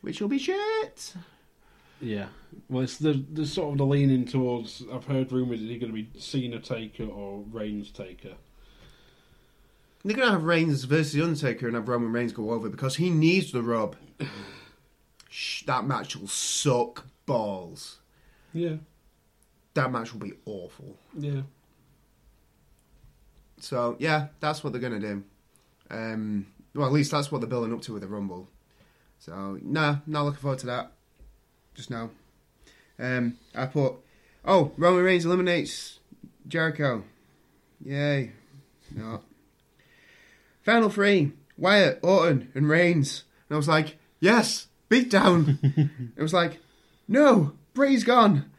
which 0.00 0.20
will 0.20 0.28
be 0.28 0.38
shit. 0.38 1.14
Yeah. 2.00 2.26
Well, 2.68 2.82
it's 2.82 2.98
the 2.98 3.24
the 3.32 3.46
sort 3.46 3.72
of 3.72 3.78
the 3.78 3.86
leaning 3.86 4.26
towards. 4.26 4.84
I've 4.92 5.06
heard 5.06 5.32
rumours 5.32 5.60
that 5.60 5.66
he's 5.66 5.80
going 5.80 5.92
to 5.92 6.02
be 6.02 6.08
Cena 6.18 6.60
Taker 6.60 7.04
or 7.04 7.42
Reigns 7.50 7.90
Taker. 7.90 8.34
They're 10.06 10.14
to 10.28 10.30
have 10.30 10.44
Reigns 10.44 10.84
versus 10.84 11.14
The 11.14 11.22
Undertaker 11.22 11.66
and 11.66 11.74
have 11.74 11.88
Roman 11.88 12.12
Reigns 12.12 12.32
go 12.32 12.52
over 12.52 12.68
because 12.68 12.94
he 12.94 13.10
needs 13.10 13.50
the 13.50 13.60
rub. 13.60 13.96
Shh, 15.28 15.64
that 15.64 15.84
match 15.84 16.14
will 16.14 16.28
suck 16.28 17.06
balls. 17.26 17.98
Yeah. 18.52 18.76
That 19.74 19.90
match 19.90 20.12
will 20.12 20.20
be 20.20 20.34
awful. 20.44 20.96
Yeah. 21.18 21.40
So 23.58 23.96
yeah, 23.98 24.28
that's 24.38 24.62
what 24.62 24.72
they're 24.72 24.80
gonna 24.80 25.00
do. 25.00 25.24
Um, 25.90 26.46
well, 26.72 26.86
at 26.86 26.92
least 26.92 27.10
that's 27.10 27.32
what 27.32 27.40
they're 27.40 27.50
building 27.50 27.72
up 27.72 27.82
to 27.82 27.92
with 27.92 28.02
the 28.02 28.08
Rumble. 28.08 28.48
So 29.18 29.58
nah, 29.60 29.96
not 30.06 30.24
looking 30.24 30.40
forward 30.40 30.60
to 30.60 30.66
that. 30.66 30.92
Just 31.74 31.90
now. 31.90 32.10
Um, 32.96 33.38
I 33.56 33.66
put, 33.66 33.94
oh, 34.44 34.70
Roman 34.76 35.02
Reigns 35.02 35.24
eliminates 35.24 35.98
Jericho. 36.46 37.02
Yay! 37.84 38.30
No. 38.94 39.20
Final 40.66 40.90
three: 40.90 41.32
Wyatt, 41.56 42.00
Orton, 42.02 42.50
and 42.54 42.68
Reigns. 42.68 43.22
And 43.48 43.54
I 43.54 43.56
was 43.56 43.68
like, 43.68 43.96
yes, 44.18 44.66
beat 44.88 45.08
down. 45.08 45.58
it 46.16 46.20
was 46.20 46.34
like, 46.34 46.58
no, 47.06 47.52
Bray's 47.72 48.02
gone, 48.02 48.50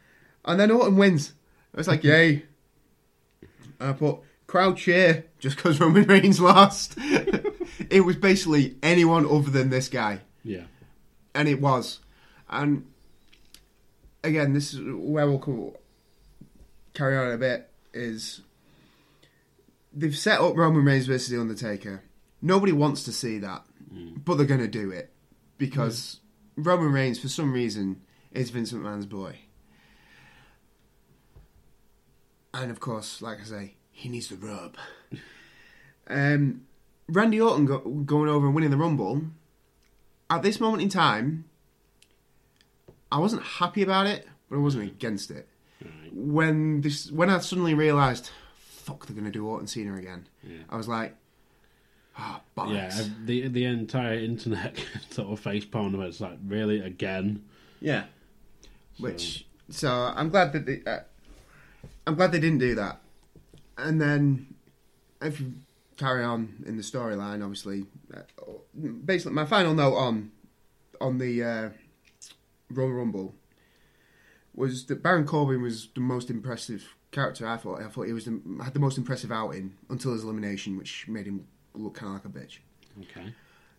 and 0.46 0.58
then 0.58 0.70
Orton 0.70 0.96
wins. 0.96 1.34
I 1.74 1.76
was 1.76 1.86
like, 1.86 2.02
yay! 2.02 2.44
And 3.78 3.90
I 3.90 3.92
put 3.92 4.20
crowd 4.46 4.78
cheer 4.78 5.26
just 5.38 5.56
because 5.56 5.78
Roman 5.80 6.04
Reigns 6.04 6.40
lost. 6.40 6.94
it 6.98 8.04
was 8.06 8.16
basically 8.16 8.76
anyone 8.82 9.26
other 9.26 9.50
than 9.50 9.68
this 9.68 9.88
guy, 9.90 10.20
Yeah. 10.42 10.64
and 11.34 11.46
it 11.46 11.60
was. 11.60 12.00
And 12.48 12.86
again, 14.24 14.54
this 14.54 14.72
is 14.72 14.80
where 14.80 15.28
we'll 15.28 15.76
carry 16.94 17.18
on 17.18 17.32
a 17.32 17.36
bit. 17.36 17.68
Is 17.92 18.40
they've 19.92 20.16
set 20.16 20.40
up 20.40 20.56
Roman 20.56 20.84
Reigns 20.84 21.06
versus 21.06 21.28
the 21.28 21.40
Undertaker. 21.40 22.02
Nobody 22.40 22.72
wants 22.72 23.04
to 23.04 23.12
see 23.12 23.38
that, 23.38 23.64
mm. 23.92 24.24
but 24.24 24.36
they're 24.36 24.46
going 24.46 24.60
to 24.60 24.68
do 24.68 24.90
it 24.90 25.12
because 25.58 26.20
mm. 26.58 26.66
Roman 26.66 26.92
Reigns, 26.92 27.18
for 27.18 27.28
some 27.28 27.52
reason, 27.52 28.02
is 28.32 28.50
Vince 28.50 28.72
McMahon's 28.72 29.06
boy. 29.06 29.36
And 32.54 32.70
of 32.70 32.80
course, 32.80 33.20
like 33.22 33.40
I 33.40 33.44
say, 33.44 33.74
he 33.90 34.08
needs 34.08 34.28
the 34.28 34.36
rub. 34.36 34.76
Um, 36.10 36.62
Randy 37.06 37.38
Orton 37.38 37.66
go, 37.66 37.80
going 37.80 38.30
over 38.30 38.46
and 38.46 38.54
winning 38.54 38.70
the 38.70 38.78
Rumble. 38.78 39.24
At 40.30 40.42
this 40.42 40.58
moment 40.58 40.82
in 40.82 40.88
time, 40.88 41.44
I 43.12 43.18
wasn't 43.18 43.42
happy 43.42 43.82
about 43.82 44.06
it, 44.06 44.26
but 44.48 44.56
I 44.56 44.60
wasn't 44.60 44.84
mm. 44.84 44.90
against 44.90 45.30
it. 45.30 45.48
Right. 45.84 46.14
When 46.14 46.80
this, 46.80 47.12
when 47.12 47.28
I 47.28 47.40
suddenly 47.40 47.74
realised, 47.74 48.30
fuck, 48.88 49.06
they're 49.06 49.14
going 49.14 49.26
to 49.26 49.30
do 49.30 49.46
Orton 49.46 49.66
Cena 49.66 49.96
again. 49.96 50.26
I 50.70 50.76
was 50.76 50.88
like, 50.88 51.14
ah, 52.16 52.40
bollocks. 52.56 52.72
Yeah. 52.72 53.04
The 53.24 53.48
the 53.48 53.64
entire 53.64 54.18
internet 54.18 54.82
sort 55.10 55.28
of 55.28 55.40
face 55.40 55.64
palm 55.64 55.94
about 55.94 56.08
it's 56.08 56.20
like 56.20 56.38
really 56.46 56.80
again. 56.80 57.44
Yeah. 57.80 58.04
Which 58.98 59.46
so 59.70 59.90
I'm 59.90 60.30
glad 60.30 60.52
that 60.54 60.64
they, 60.64 60.80
uh, 60.86 61.00
I'm 62.06 62.14
glad 62.14 62.32
they 62.32 62.40
didn't 62.40 62.58
do 62.58 62.74
that. 62.76 63.00
And 63.76 64.00
then 64.00 64.54
if 65.20 65.38
you 65.38 65.52
carry 65.96 66.24
on 66.24 66.64
in 66.66 66.76
the 66.76 66.82
storyline, 66.82 67.42
obviously, 67.42 67.84
uh, 68.14 68.22
basically 69.04 69.34
my 69.34 69.44
final 69.44 69.74
note 69.74 69.94
on 69.96 70.32
on 71.00 71.18
the 71.18 71.44
uh, 71.44 71.68
Royal 72.70 72.92
Rumble 72.92 73.34
was 74.54 74.86
that 74.86 75.02
Baron 75.02 75.26
Corbin 75.26 75.62
was 75.62 75.88
the 75.94 76.00
most 76.00 76.30
impressive 76.30 76.96
character. 77.10 77.46
I 77.46 77.56
thought. 77.56 77.80
I 77.80 77.88
thought 77.88 78.06
he 78.06 78.12
was 78.12 78.24
the, 78.26 78.40
had 78.62 78.74
the 78.74 78.80
most 78.80 78.98
impressive 78.98 79.32
outing 79.32 79.74
until 79.90 80.12
his 80.12 80.24
elimination, 80.24 80.76
which 80.76 81.06
made 81.08 81.26
him 81.26 81.46
look 81.74 81.94
kind 81.94 82.16
of 82.16 82.24
like 82.24 82.24
a 82.24 82.28
bitch 82.46 82.58
Okay. 83.02 83.32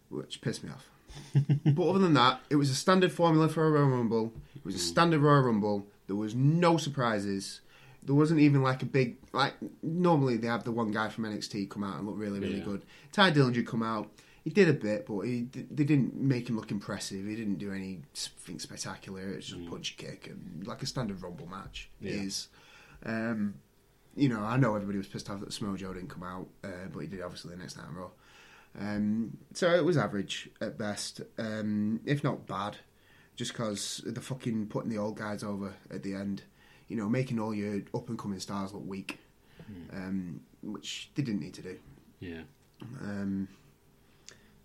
which 0.09 0.41
pissed 0.41 0.63
me 0.63 0.69
off. 0.69 0.89
but 1.65 1.89
other 1.89 1.99
than 1.99 2.13
that, 2.13 2.41
it 2.49 2.55
was 2.55 2.69
a 2.69 2.75
standard 2.75 3.11
formula 3.11 3.49
for 3.49 3.65
a 3.65 3.71
Royal 3.71 3.89
Rumble. 3.89 4.33
It 4.55 4.65
was 4.65 4.75
a 4.75 4.77
hmm. 4.77 4.83
standard 4.83 5.21
Royal 5.21 5.43
Rumble. 5.43 5.87
There 6.07 6.15
was 6.15 6.35
no 6.35 6.77
surprises. 6.77 7.61
There 8.03 8.15
wasn't 8.15 8.39
even 8.39 8.63
like 8.63 8.81
a 8.81 8.85
big 8.85 9.17
like 9.33 9.53
normally 9.83 10.37
they 10.37 10.47
have 10.47 10.63
the 10.63 10.71
one 10.71 10.91
guy 10.91 11.09
from 11.09 11.25
NXT 11.25 11.69
come 11.69 11.83
out 11.83 11.97
and 11.97 12.07
look 12.07 12.17
really 12.17 12.39
really 12.39 12.59
Yeah. 12.59 12.65
good. 12.65 12.85
Tye 13.11 13.31
Dillinger 13.31 13.65
come 13.65 13.83
out. 13.83 14.09
He 14.43 14.49
did 14.51 14.69
a 14.69 14.73
bit, 14.73 15.05
but 15.05 15.21
he 15.21 15.47
they 15.51 15.83
didn't 15.83 16.15
make 16.15 16.49
him 16.49 16.55
look 16.55 16.71
impressive. 16.71 17.25
He 17.25 17.35
didn't 17.35 17.57
do 17.57 17.71
anything 17.73 18.59
spectacular. 18.59 19.21
It 19.21 19.35
was 19.37 19.45
just 19.47 19.59
hmm. 19.61 19.69
punch 19.69 19.97
kick 19.97 20.27
and 20.27 20.65
like 20.65 20.81
a 20.81 20.85
standard 20.85 21.21
Rumble 21.21 21.47
match 21.47 21.89
Yeah. 21.99 22.13
is. 22.13 22.47
Um, 23.05 23.55
you 24.15 24.29
know, 24.29 24.41
I 24.41 24.57
know 24.57 24.75
everybody 24.75 24.97
was 24.97 25.07
pissed 25.07 25.29
off 25.29 25.39
that 25.39 25.53
Samoa 25.53 25.77
Joe 25.77 25.93
didn't 25.93 26.09
come 26.09 26.23
out, 26.23 26.47
uh, 26.63 26.87
but 26.91 26.99
he 26.99 27.07
did 27.07 27.21
obviously 27.21 27.51
the 27.51 27.57
next 27.61 27.77
night 27.77 27.87
Raw. 27.91 28.09
Um, 28.79 29.37
so 29.53 29.73
it 29.73 29.83
was 29.83 29.97
average 29.97 30.49
at 30.61 30.77
best, 30.77 31.21
um, 31.37 32.01
if 32.05 32.23
not 32.23 32.45
bad, 32.45 32.77
just 33.35 33.53
because 33.53 34.01
the 34.05 34.21
fucking 34.21 34.67
putting 34.67 34.89
the 34.89 34.97
old 34.97 35.17
guys 35.17 35.43
over 35.43 35.73
at 35.89 36.03
the 36.03 36.13
end, 36.13 36.43
you 36.87 36.95
know, 36.95 37.09
making 37.09 37.39
all 37.39 37.53
your 37.53 37.81
up 37.93 38.09
and 38.09 38.19
coming 38.19 38.39
stars 38.39 38.73
look 38.73 38.87
weak, 38.87 39.19
um, 39.93 40.41
which 40.61 41.09
they 41.15 41.23
didn't 41.23 41.41
need 41.41 41.53
to 41.55 41.61
do. 41.61 41.79
Yeah. 42.19 42.41
Um, 43.01 43.47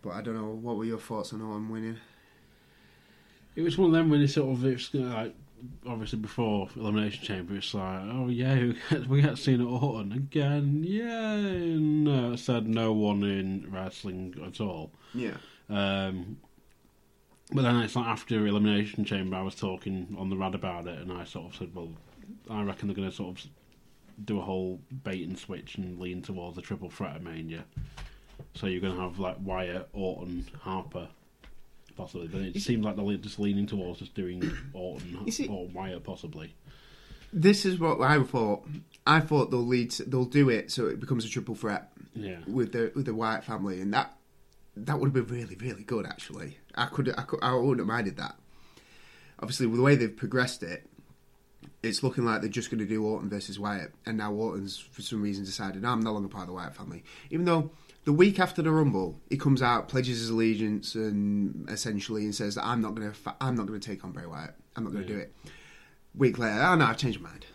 but 0.02 0.10
I 0.10 0.22
don't 0.22 0.34
know. 0.34 0.50
What 0.50 0.76
were 0.76 0.84
your 0.84 0.98
thoughts 0.98 1.32
on 1.32 1.40
Orton 1.40 1.70
winning? 1.70 1.96
It 3.56 3.62
was 3.62 3.78
one 3.78 3.88
of 3.88 3.92
them 3.92 4.10
when 4.10 4.20
it 4.20 4.28
sort 4.28 4.50
of 4.50 4.64
it's 4.64 4.92
like 4.92 5.34
obviously 5.86 6.18
before 6.18 6.68
elimination 6.76 7.24
chamber. 7.24 7.56
It's 7.56 7.74
like 7.74 8.00
oh 8.04 8.28
yeah, 8.28 8.72
we 9.08 9.22
get 9.22 9.38
Cena 9.38 9.66
Orton 9.68 10.12
again. 10.12 10.84
Yeah, 10.86 11.36
no, 11.36 12.36
said 12.36 12.66
no 12.68 12.92
one 12.92 13.22
in 13.22 13.66
wrestling 13.70 14.34
at 14.46 14.60
all. 14.60 14.92
Yeah, 15.14 15.36
Um, 15.70 16.38
but 17.52 17.62
then 17.62 17.76
it's 17.76 17.94
like 17.96 18.06
after 18.06 18.46
elimination 18.46 19.04
chamber, 19.04 19.36
I 19.36 19.42
was 19.42 19.54
talking 19.54 20.16
on 20.18 20.30
the 20.30 20.36
rad 20.36 20.54
about 20.54 20.86
it, 20.86 20.98
and 20.98 21.12
I 21.12 21.24
sort 21.24 21.52
of 21.52 21.56
said, 21.58 21.74
well, 21.74 21.90
I 22.50 22.62
reckon 22.62 22.88
they're 22.88 22.96
going 22.96 23.10
to 23.10 23.14
sort 23.14 23.38
of 23.38 23.46
do 24.24 24.38
a 24.38 24.42
whole 24.42 24.80
bait 25.02 25.26
and 25.26 25.38
switch 25.38 25.76
and 25.76 25.98
lean 26.00 26.22
towards 26.22 26.56
the 26.56 26.62
triple 26.62 26.88
threat 26.90 27.16
at 27.16 27.22
Mania. 27.22 27.64
So 28.54 28.66
you're 28.66 28.80
going 28.80 28.96
to 28.96 29.02
have 29.02 29.18
like 29.18 29.36
Wyatt, 29.40 29.88
Orton, 29.92 30.46
Harper, 30.60 31.08
possibly. 31.96 32.28
But 32.28 32.42
it 32.42 32.60
seems 32.60 32.84
like 32.84 32.96
they're 32.96 33.16
just 33.16 33.38
leaning 33.38 33.66
towards 33.66 33.98
just 34.00 34.14
doing 34.14 34.42
Orton 34.72 35.30
see- 35.30 35.48
or 35.48 35.66
Wyatt, 35.68 36.04
possibly. 36.04 36.54
this 37.32 37.64
is 37.64 37.78
what 37.78 38.00
I 38.00 38.22
thought. 38.22 38.66
I 39.06 39.20
thought 39.20 39.50
they'll 39.50 39.66
lead. 39.66 39.92
They'll 39.92 40.24
do 40.24 40.48
it 40.48 40.70
so 40.70 40.86
it 40.86 41.00
becomes 41.00 41.24
a 41.24 41.28
triple 41.28 41.54
threat. 41.54 41.90
Yeah, 42.14 42.38
with 42.46 42.72
the 42.72 42.92
with 42.94 43.06
the 43.06 43.14
Wyatt 43.14 43.44
family, 43.44 43.80
and 43.80 43.92
that 43.92 44.16
that 44.76 44.98
would 44.98 45.14
have 45.14 45.26
been 45.26 45.36
really 45.36 45.56
really 45.56 45.82
good. 45.82 46.06
Actually, 46.06 46.58
I 46.74 46.86
could 46.86 47.12
I 47.18 47.22
could 47.22 47.40
I 47.42 47.54
wouldn't 47.54 47.78
have 47.80 47.86
minded 47.88 48.16
that. 48.18 48.36
Obviously, 49.40 49.66
with 49.66 49.76
the 49.78 49.82
way 49.82 49.96
they've 49.96 50.16
progressed 50.16 50.62
it, 50.62 50.86
it's 51.82 52.02
looking 52.04 52.24
like 52.24 52.40
they're 52.40 52.48
just 52.48 52.70
going 52.70 52.78
to 52.78 52.86
do 52.86 53.04
Orton 53.04 53.28
versus 53.28 53.58
Wyatt, 53.58 53.92
and 54.06 54.16
now 54.16 54.32
Orton's 54.32 54.78
for 54.78 55.02
some 55.02 55.20
reason 55.22 55.44
decided 55.44 55.82
no, 55.82 55.88
I'm 55.90 56.00
no 56.00 56.12
longer 56.12 56.28
part 56.28 56.42
of 56.42 56.48
the 56.48 56.54
Wyatt 56.54 56.74
family, 56.76 57.02
even 57.30 57.44
though. 57.44 57.70
The 58.04 58.12
week 58.12 58.38
after 58.38 58.60
the 58.60 58.70
Rumble, 58.70 59.18
he 59.30 59.36
comes 59.38 59.62
out, 59.62 59.88
pledges 59.88 60.18
his 60.18 60.28
allegiance, 60.30 60.94
and 60.94 61.68
essentially 61.70 62.24
and 62.24 62.34
says 62.34 62.54
that 62.56 62.64
I'm 62.66 62.80
not 62.82 62.94
going 62.94 63.08
to, 63.08 63.14
fa- 63.14 63.36
I'm 63.40 63.54
not 63.54 63.66
going 63.66 63.80
to 63.80 63.86
take 63.86 64.04
on 64.04 64.12
Bray 64.12 64.26
Wyatt. 64.26 64.54
I'm 64.76 64.84
not 64.84 64.92
going 64.92 65.06
to 65.06 65.10
Yeah. 65.10 65.16
do 65.18 65.22
it. 65.22 65.34
Week 66.14 66.38
later, 66.38 66.60
oh 66.62 66.74
no, 66.74 66.84
I've 66.84 66.98
changed 66.98 67.20
my 67.20 67.30
mind. 67.30 67.46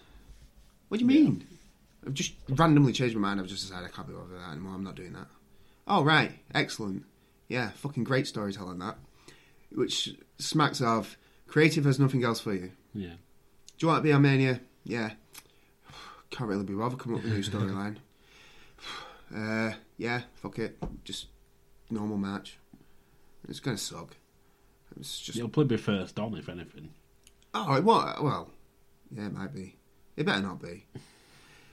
What 0.87 0.99
do 0.99 1.05
you 1.05 1.07
mean? 1.07 1.45
I've 2.05 2.13
just 2.15 2.33
randomly 2.49 2.93
changed 2.93 3.15
my 3.15 3.21
mind. 3.27 3.39
I've 3.39 3.47
just 3.47 3.67
decided 3.67 3.85
I 3.87 3.91
can't 3.95 4.07
be 4.07 4.13
bothered 4.13 4.31
with 4.31 4.39
that 4.41 4.51
anymore. 4.51 4.73
I'm 4.73 4.83
not 4.83 4.95
doing 4.95 5.13
that. 5.13 5.27
Oh, 5.87 6.03
right. 6.03 6.31
Excellent. 6.53 7.05
Yeah, 7.47 7.69
fucking 7.71 8.03
great 8.03 8.25
storytelling, 8.27 8.79
that. 8.79 8.97
Which 9.71 10.15
smacks 10.39 10.81
of 10.81 11.15
creative 11.47 11.85
has 11.85 11.99
nothing 11.99 12.23
else 12.23 12.39
for 12.39 12.53
you. 12.53 12.71
yeah, 12.93 13.09
Do 13.09 13.15
you 13.79 13.87
want 13.87 13.99
to 13.99 14.03
be 14.03 14.11
on 14.13 14.23
Mania? 14.23 14.61
Yeah. 14.83 15.11
Can't 16.31 16.49
really 16.49 16.63
be 16.63 16.73
bothered 16.73 16.99
coming 16.99 17.19
up 17.19 17.23
with 17.23 17.33
a 17.33 17.35
new 17.35 17.43
storyline. 17.43 17.97
uh, 19.35 19.73
yeah, 19.99 20.21
fuck 20.33 20.57
it. 20.57 20.77
Just 21.03 21.27
normal 21.91 22.17
match. 22.17 22.57
It's 23.47 23.59
to 23.59 23.77
suck. 23.77 24.15
It's 24.97 25.19
just 25.19 25.37
It'll 25.37 25.49
probably 25.49 25.75
be 25.75 25.81
first 25.81 26.17
on, 26.17 26.35
if 26.35 26.49
anything. 26.49 26.91
oh, 27.53 27.75
it, 27.75 27.83
what? 27.83 28.23
Well, 28.23 28.49
yeah, 29.11 29.27
it 29.27 29.33
might 29.33 29.53
be. 29.53 29.77
It 30.15 30.25
better 30.25 30.41
not 30.41 30.61
be. 30.61 30.85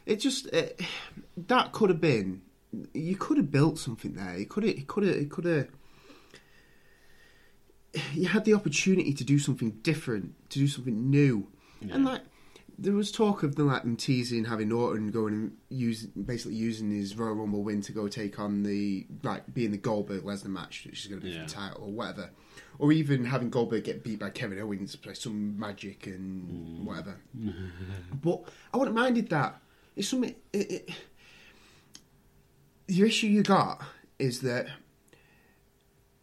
It 0.05 0.17
just 0.17 0.47
it, 0.49 0.81
that 1.37 1.73
could 1.73 1.89
have 1.89 2.01
been. 2.01 2.43
You 2.93 3.17
could 3.17 3.37
have 3.37 3.51
built 3.51 3.79
something 3.79 4.15
there. 4.15 4.37
You 4.37 4.47
could 4.47 4.65
have. 4.65 4.77
It 4.77 4.87
could 4.89 5.05
have. 5.05 5.17
It 5.17 5.31
could 5.31 5.45
have. 5.45 5.69
You 8.13 8.29
had 8.29 8.45
the 8.45 8.55
opportunity 8.55 9.15
to 9.15 9.25
do 9.25 9.39
something 9.39 9.71
different, 9.83 10.35
to 10.51 10.59
do 10.59 10.69
something 10.69 11.09
new, 11.11 11.49
and 11.81 12.05
like 12.05 12.23
there 12.79 12.93
was 12.93 13.11
talk 13.11 13.43
of 13.43 13.57
them 13.57 13.69
like 13.69 13.83
them 13.83 13.97
teasing 13.97 14.45
having 14.45 14.71
Orton 14.71 15.11
going 15.11 15.33
and 15.33 15.57
use 15.71 16.07
basically 16.07 16.57
using 16.57 16.91
his 16.91 17.17
Royal 17.17 17.35
Rumble 17.35 17.63
win 17.63 17.81
to 17.83 17.93
go 17.93 18.09
take 18.09 18.39
on 18.39 18.63
the 18.63 19.07
like 19.23 19.53
being 19.55 19.71
the 19.71 19.79
Goldberg 19.79 20.25
Lesnar 20.25 20.47
match, 20.47 20.85
which 20.87 21.01
is 21.01 21.07
going 21.07 21.21
to 21.21 21.27
be 21.27 21.33
Yeah. 21.33 21.43
for 21.43 21.49
the 21.49 21.55
title 21.55 21.85
or 21.85 21.93
whatever, 21.93 22.31
or 22.79 22.93
even 22.93 23.25
having 23.25 23.51
Goldberg 23.51 23.85
get 23.85 24.05
beat 24.05 24.19
by 24.19 24.31
Kevin 24.31 24.61
Owens 24.61 24.95
by 24.97 25.15
some 25.15 25.59
magic 25.59 26.07
and 26.07 26.51
mm. 26.51 26.85
whatever. 26.85 27.17
but 28.23 28.43
I 28.75 28.77
wouldn't 28.77 28.97
minded 28.97 29.31
that. 29.31 29.61
It's 29.95 30.09
something. 30.09 30.35
It, 30.53 30.71
it, 30.71 30.91
the 32.87 33.03
issue 33.03 33.27
you 33.27 33.43
got 33.43 33.83
is 34.19 34.41
that 34.41 34.67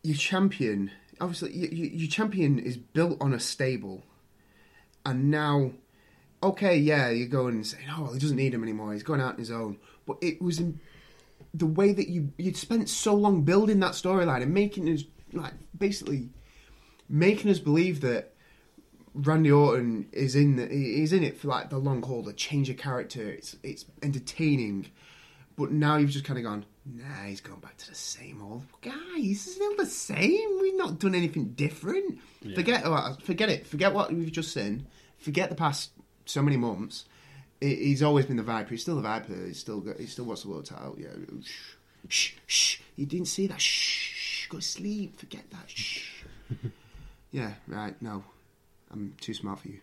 your 0.03 0.15
champion, 0.15 0.91
obviously, 1.19 1.53
your, 1.53 1.69
your 1.71 1.87
your 1.87 2.09
champion 2.09 2.59
is 2.59 2.77
built 2.77 3.17
on 3.19 3.33
a 3.33 3.39
stable, 3.39 4.03
and 5.05 5.31
now, 5.31 5.71
okay, 6.43 6.77
yeah, 6.77 7.09
you're 7.09 7.27
going 7.27 7.55
and 7.55 7.65
saying, 7.65 7.85
oh, 7.91 8.03
well, 8.03 8.13
he 8.13 8.19
doesn't 8.19 8.37
need 8.37 8.53
him 8.53 8.63
anymore. 8.63 8.93
He's 8.93 9.03
going 9.03 9.21
out 9.21 9.33
on 9.33 9.39
his 9.39 9.51
own. 9.51 9.77
But 10.05 10.17
it 10.21 10.41
was 10.41 10.59
in 10.59 10.79
the 11.53 11.65
way 11.65 11.93
that 11.93 12.09
you 12.09 12.31
you'd 12.37 12.57
spent 12.57 12.89
so 12.89 13.13
long 13.13 13.43
building 13.43 13.79
that 13.79 13.91
storyline 13.91 14.41
and 14.41 14.53
making 14.53 14.89
us 14.89 15.03
like 15.33 15.53
basically 15.77 16.29
making 17.09 17.51
us 17.51 17.59
believe 17.59 18.01
that 18.01 18.33
Randy 19.13 19.51
Orton 19.51 20.07
is 20.11 20.35
in 20.35 20.55
the, 20.55 20.67
he's 20.67 21.13
in 21.13 21.23
it 21.23 21.37
for 21.37 21.47
like 21.47 21.69
the 21.69 21.77
long 21.77 22.01
haul, 22.01 22.23
the 22.23 22.33
change 22.33 22.69
of 22.69 22.77
character. 22.77 23.29
It's 23.29 23.55
it's 23.63 23.85
entertaining, 24.01 24.87
but 25.55 25.71
now 25.71 25.97
you've 25.97 26.09
just 26.09 26.25
kind 26.25 26.39
of 26.39 26.45
gone, 26.45 26.65
nah, 26.85 27.25
he's 27.25 27.41
gone 27.41 27.59
back 27.59 27.77
to 27.77 27.89
the 27.89 27.95
same 27.95 28.41
old 28.41 28.63
guy. 28.81 28.91
He's 29.15 29.55
still 29.55 29.75
the 29.75 29.85
same. 29.85 30.59
We've 30.61 30.77
not 30.77 30.99
done 30.99 31.13
anything 31.13 31.49
different. 31.49 32.19
Forget 32.55 32.81
oh, 32.85 33.15
forget 33.23 33.49
it. 33.49 33.67
Forget 33.67 33.93
what 33.93 34.11
we've 34.11 34.31
just 34.31 34.51
seen. 34.51 34.87
Forget 35.19 35.49
the 35.49 35.55
past 35.55 35.91
so 36.25 36.41
many 36.41 36.57
months. 36.57 37.05
He's 37.61 38.03
always 38.03 38.25
been 38.25 38.37
the 38.37 38.43
Viper. 38.43 38.71
He's 38.71 38.81
still 38.81 38.97
the 38.97 39.01
Viper. 39.01 39.33
He's 39.45 39.59
still 39.59 39.79
got, 39.79 39.97
he 39.97 40.05
still 40.05 40.25
wants 40.25 40.43
the 40.43 40.49
world 40.49 40.65
title. 40.65 40.95
Yeah, 40.99 41.09
shh, 41.41 41.73
shh, 42.07 42.33
shh. 42.45 42.79
You 42.97 43.05
didn't 43.05 43.27
see 43.27 43.47
that. 43.47 43.61
Shh, 43.61 44.43
shh. 44.43 44.47
Go 44.49 44.57
to 44.57 44.63
sleep. 44.63 45.17
Forget 45.17 45.49
that. 45.51 45.69
Shh. 45.69 46.23
yeah, 47.31 47.53
right. 47.67 47.99
No, 48.01 48.23
I'm 48.91 49.15
too 49.21 49.33
smart 49.33 49.59
for 49.59 49.69
you. 49.69 49.79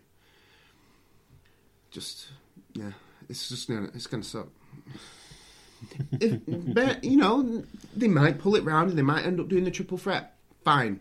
Just 1.91 2.29
yeah, 2.75 2.93
it's 3.29 3.49
just 3.49 3.69
gonna 3.69 3.89
it's 3.95 4.07
gonna 4.07 4.23
suck. 4.23 4.49
if, 6.21 6.41
but 6.47 7.03
you 7.03 7.17
know, 7.17 7.65
they 7.97 8.09
might 8.09 8.39
pull 8.39 8.55
it 8.57 8.65
round 8.65 8.91
and 8.91 8.99
they 8.99 9.03
might 9.03 9.25
end 9.25 9.41
up 9.41 9.49
doing 9.49 9.65
the 9.65 9.71
triple 9.71 9.99
threat. 9.99 10.37
Fine, 10.65 11.01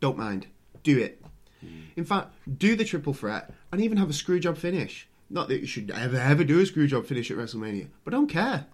don't 0.00 0.16
mind. 0.16 0.46
Do 0.82 0.98
it. 0.98 1.23
Mm. 1.64 1.82
In 1.96 2.04
fact, 2.04 2.34
do 2.58 2.76
the 2.76 2.84
triple 2.84 3.14
threat 3.14 3.52
and 3.72 3.80
even 3.80 3.98
have 3.98 4.10
a 4.10 4.12
screw 4.12 4.38
job 4.40 4.56
finish. 4.56 5.08
Not 5.30 5.48
that 5.48 5.60
you 5.60 5.66
should 5.66 5.90
ever 5.90 6.16
ever 6.16 6.44
do 6.44 6.60
a 6.60 6.66
screw 6.66 6.86
job 6.86 7.06
finish 7.06 7.30
at 7.30 7.36
WrestleMania, 7.36 7.88
but 8.04 8.10
don't 8.12 8.28
care. 8.28 8.66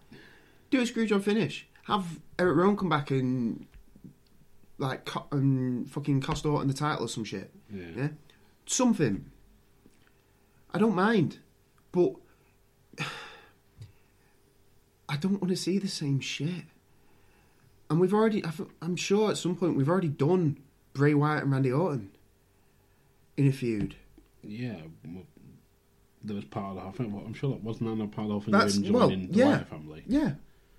Do 0.70 0.80
a 0.80 0.86
screw 0.86 1.06
job 1.06 1.22
finish. 1.22 1.66
Have 1.84 2.18
Eric 2.38 2.56
Rowan 2.56 2.76
come 2.76 2.88
back 2.88 3.10
and 3.10 3.66
like 4.78 5.04
co- 5.04 5.26
um, 5.32 5.38
and 5.40 5.90
fucking 5.90 6.20
cost 6.20 6.44
Orton 6.46 6.68
the 6.68 6.74
title 6.74 7.04
or 7.04 7.08
some 7.08 7.24
shit. 7.24 7.50
Yeah. 7.72 7.84
Yeah, 7.96 8.08
something. 8.66 9.26
I 10.72 10.78
don't 10.78 10.94
mind, 10.94 11.38
but 11.92 12.14
I 15.08 15.16
don't 15.16 15.40
want 15.40 15.48
to 15.48 15.56
see 15.56 15.78
the 15.78 15.88
same 15.88 16.20
shit. 16.20 16.64
And 17.88 17.98
we've 18.00 18.14
already, 18.14 18.44
I've- 18.44 18.66
I'm 18.80 18.94
sure 18.96 19.30
at 19.30 19.36
some 19.36 19.56
point 19.56 19.76
we've 19.76 19.88
already 19.88 20.08
done 20.08 20.58
Bray 20.92 21.14
Wyatt 21.14 21.42
and 21.44 21.52
Randy 21.52 21.72
Orton 21.72 22.10
in 23.40 23.48
a 23.48 23.52
feud. 23.52 23.94
Yeah. 24.42 24.76
Well, 25.06 25.24
there 26.22 26.36
was 26.36 26.44
part 26.44 26.76
of 26.76 26.82
whole. 26.96 27.12
Well, 27.12 27.24
I'm 27.26 27.32
sure 27.34 27.50
that 27.50 27.62
wasn't 27.62 27.88
that 27.98 28.10
part 28.12 28.24
of 28.26 28.28
the 28.28 28.32
whole 28.34 28.40
thing. 28.42 28.52
That's- 28.52 28.76
That's, 28.76 28.90
well, 28.90 29.08
joining 29.08 29.28
the 29.32 29.38
yeah. 29.38 29.48
Wyatt 29.48 29.68
family. 29.68 30.02
Yeah. 30.06 30.32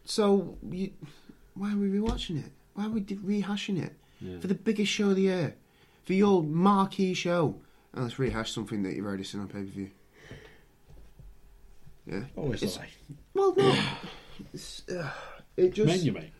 So 0.05 0.57
you, 0.69 0.91
why 1.55 1.73
are 1.73 1.77
we 1.77 1.87
rewatching 1.89 2.37
it? 2.45 2.51
Why 2.75 2.85
are 2.85 2.89
we 2.89 3.01
rehashing 3.01 3.81
it 3.83 3.93
Yeah. 4.19 4.39
for 4.39 4.47
the 4.47 4.53
biggest 4.55 4.91
show 4.91 5.09
of 5.09 5.15
the 5.15 5.23
year, 5.23 5.55
for 6.03 6.13
your 6.13 6.43
marquee 6.43 7.13
show? 7.15 7.59
And 7.93 8.03
let's 8.03 8.19
rehash 8.19 8.51
something 8.51 8.83
that 8.83 8.95
you've 8.95 9.05
already 9.05 9.23
seen 9.23 9.41
on 9.41 9.47
pay 9.47 9.59
per 9.59 9.63
view. 9.65 9.89
Yeah. 12.05 12.23
Always 12.35 12.61
It's- 12.63 12.77
lie. 12.77 12.89
Well, 13.33 13.55
no. 13.55 13.75
It's, 14.53 14.87
uh, 14.89 15.09
it 15.57 15.73
just 15.73 15.87
Menu, 15.87 16.11
mate. 16.13 16.31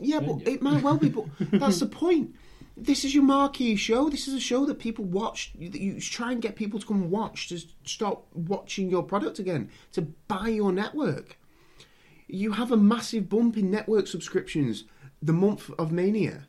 Yeah, 0.00 0.20
but 0.20 0.46
it 0.46 0.62
might 0.62 0.82
well 0.82 0.96
be. 0.96 1.08
But 1.08 1.26
that's 1.52 1.80
the 1.80 1.86
point. 1.86 2.34
This 2.80 3.04
is 3.04 3.14
your 3.14 3.24
marquee 3.24 3.76
show. 3.76 4.08
This 4.08 4.28
is 4.28 4.34
a 4.34 4.40
show 4.40 4.64
that 4.66 4.78
people 4.78 5.04
watch. 5.04 5.52
That 5.58 5.80
you 5.80 6.00
try 6.00 6.32
and 6.32 6.40
get 6.40 6.56
people 6.56 6.78
to 6.78 6.86
come 6.86 7.10
watch 7.10 7.48
to 7.48 7.58
start 7.84 8.20
watching 8.32 8.88
your 8.88 9.02
product 9.02 9.38
again 9.38 9.70
to 9.92 10.02
buy 10.02 10.48
your 10.48 10.72
network. 10.72 11.36
You 12.28 12.52
have 12.52 12.70
a 12.70 12.76
massive 12.76 13.28
bump 13.28 13.56
in 13.56 13.70
network 13.70 14.06
subscriptions 14.06 14.84
the 15.20 15.32
month 15.32 15.70
of 15.78 15.90
Mania, 15.90 16.46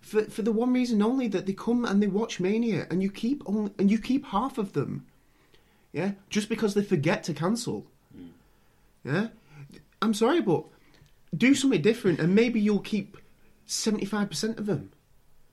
for 0.00 0.24
for 0.24 0.42
the 0.42 0.52
one 0.52 0.72
reason 0.72 1.02
only 1.02 1.26
that 1.28 1.46
they 1.46 1.52
come 1.52 1.84
and 1.84 2.02
they 2.02 2.06
watch 2.06 2.38
Mania, 2.38 2.86
and 2.90 3.02
you 3.02 3.10
keep 3.10 3.42
only 3.46 3.72
and 3.78 3.90
you 3.90 3.98
keep 3.98 4.26
half 4.26 4.58
of 4.58 4.72
them. 4.74 5.06
Yeah, 5.92 6.12
just 6.30 6.48
because 6.48 6.74
they 6.74 6.82
forget 6.82 7.24
to 7.24 7.34
cancel. 7.34 7.86
Hmm. 8.14 8.28
Yeah, 9.04 9.28
I'm 10.00 10.14
sorry, 10.14 10.40
but 10.40 10.64
do 11.36 11.54
something 11.54 11.82
different, 11.82 12.20
and 12.20 12.34
maybe 12.34 12.60
you'll 12.60 12.78
keep 12.78 13.16
seventy-five 13.66 14.28
percent 14.28 14.58
of 14.58 14.66
them. 14.66 14.92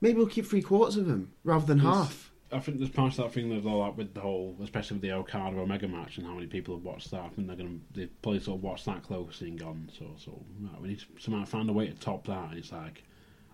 Maybe 0.00 0.18
we'll 0.18 0.26
keep 0.26 0.46
three 0.46 0.62
quarters 0.62 0.96
of 0.96 1.06
them 1.06 1.32
rather 1.44 1.66
than 1.66 1.78
half. 1.80 2.30
I 2.52 2.58
think 2.58 2.78
there's 2.78 2.90
part 2.90 3.12
of 3.12 3.24
that 3.24 3.32
thing 3.32 3.48
there's 3.48 3.66
all 3.66 3.84
that 3.84 3.96
with 3.96 4.14
the 4.14 4.20
whole, 4.20 4.56
especially 4.62 4.96
with 4.96 5.02
the 5.02 5.12
Okada 5.12 5.56
Omega 5.58 5.86
match 5.86 6.18
and 6.18 6.26
how 6.26 6.34
many 6.34 6.46
people 6.46 6.74
have 6.74 6.84
watched 6.84 7.10
that. 7.12 7.20
I 7.20 7.28
think 7.28 7.46
they're 7.46 7.56
gonna 7.56 7.78
they 7.94 8.06
probably 8.22 8.40
sort 8.40 8.58
of 8.58 8.64
watched 8.64 8.86
that 8.86 9.02
closely 9.02 9.48
and 9.48 9.58
gone, 9.58 9.90
so 9.96 10.06
so 10.18 10.42
right, 10.60 10.80
we 10.80 10.88
need 10.88 11.00
to 11.00 11.06
somehow 11.18 11.44
find 11.44 11.70
a 11.70 11.72
way 11.72 11.86
to 11.86 11.94
top 11.94 12.26
that. 12.26 12.50
And 12.50 12.58
it's 12.58 12.72
like, 12.72 13.04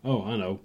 oh, 0.04 0.24
I 0.24 0.36
know, 0.36 0.60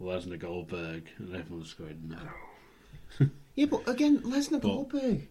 Lesnar 0.00 0.38
Goldberg, 0.38 1.08
and 1.18 1.36
everyone's 1.36 1.74
going 1.74 2.00
no. 2.08 3.28
Yeah, 3.54 3.66
but 3.66 3.86
again, 3.88 4.18
Lesnar 4.22 4.60
Goldberg, 4.60 5.28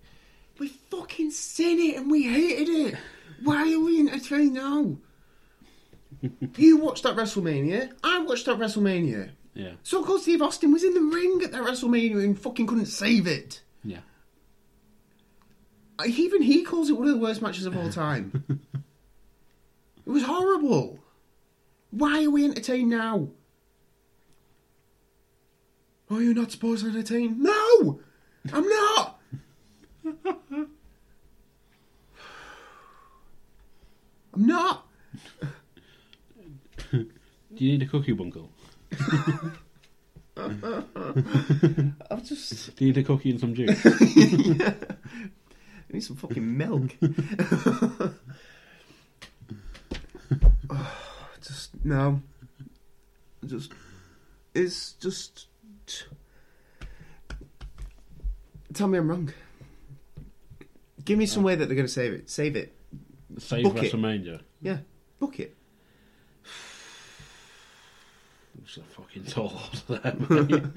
we 0.57 0.69
fucking 0.69 1.31
seen 1.31 1.79
it 1.79 1.97
and 1.97 2.09
we 2.09 2.23
hated 2.23 2.69
it. 2.69 2.95
Why 3.43 3.73
are 3.73 3.79
we 3.79 3.99
entertained 3.99 4.53
now? 4.53 4.95
you 6.57 6.77
watched 6.77 7.03
that 7.03 7.17
WrestleMania. 7.17 7.91
I 8.01 8.19
watched 8.19 8.45
that 8.45 8.59
WrestleMania. 8.59 9.31
Yeah, 9.55 9.73
Stone 9.83 10.05
Cold 10.05 10.21
Steve 10.21 10.41
Austin 10.41 10.71
was 10.73 10.83
in 10.83 10.93
the 10.95 11.01
ring 11.15 11.41
at 11.43 11.51
that 11.51 11.61
WrestleMania 11.61 12.23
and 12.23 12.39
fucking 12.39 12.65
couldn't 12.65 12.87
save 12.87 13.27
it. 13.27 13.61
yeah. 13.83 13.99
Uh, 15.99 16.05
Even 16.07 16.41
he 16.41 16.63
calls 16.63 16.89
it 16.89 16.93
one 16.93 17.07
of 17.07 17.13
the 17.13 17.19
worst 17.19 17.39
matches 17.41 17.67
of 17.67 17.77
all 17.77 17.89
time. 17.91 18.43
it 20.05 20.09
was 20.09 20.23
horrible. 20.23 20.97
Why 21.91 22.23
are 22.25 22.31
we 22.31 22.45
entertained 22.45 22.89
now? 22.89 23.27
Are 26.09 26.21
you 26.21 26.33
not 26.33 26.51
supposed 26.51 26.83
to 26.83 26.89
entertain? 26.89 27.41
No! 27.43 27.99
I'm 28.51 28.67
not! 28.67 29.19
I'm 34.33 34.47
not! 34.47 34.87
Do 36.91 37.05
you 37.63 37.71
need 37.77 37.83
a 37.83 37.85
cookie, 37.85 38.13
Bunkell? 38.13 38.49
I'm 40.37 42.23
just. 42.23 42.75
Do 42.75 42.85
you 42.85 42.93
need 42.93 43.01
a 43.01 43.03
cookie 43.03 43.31
and 43.31 43.39
some 43.39 43.53
juice? 43.53 43.85
yeah. 44.15 44.73
I 45.89 45.93
need 45.93 46.03
some 46.03 46.15
fucking 46.15 46.57
milk. 46.57 46.95
Oh, 50.69 50.91
just 51.41 51.85
no. 51.85 52.21
Just 53.45 53.73
it's 54.53 54.93
just. 54.93 55.47
Tell 58.73 58.87
me 58.87 58.97
I'm 58.97 59.07
wrong. 59.09 59.31
Give 61.05 61.19
me 61.19 61.25
some 61.25 61.43
uh, 61.43 61.47
way 61.47 61.55
that 61.55 61.65
they're 61.67 61.75
going 61.75 61.87
to 61.87 61.91
save 61.91 62.13
it. 62.13 62.29
Save 62.29 62.55
it. 62.55 62.73
Save 63.37 63.63
Book 63.63 63.77
it. 63.77 63.91
WrestleMania. 63.91 64.41
Yeah, 64.61 64.77
book 65.19 65.39
it. 65.39 65.55
It's 68.63 68.77
a 68.77 68.81
fucking 68.83 69.25
tall 69.25 69.61
order 69.89 70.01
there. 70.01 70.71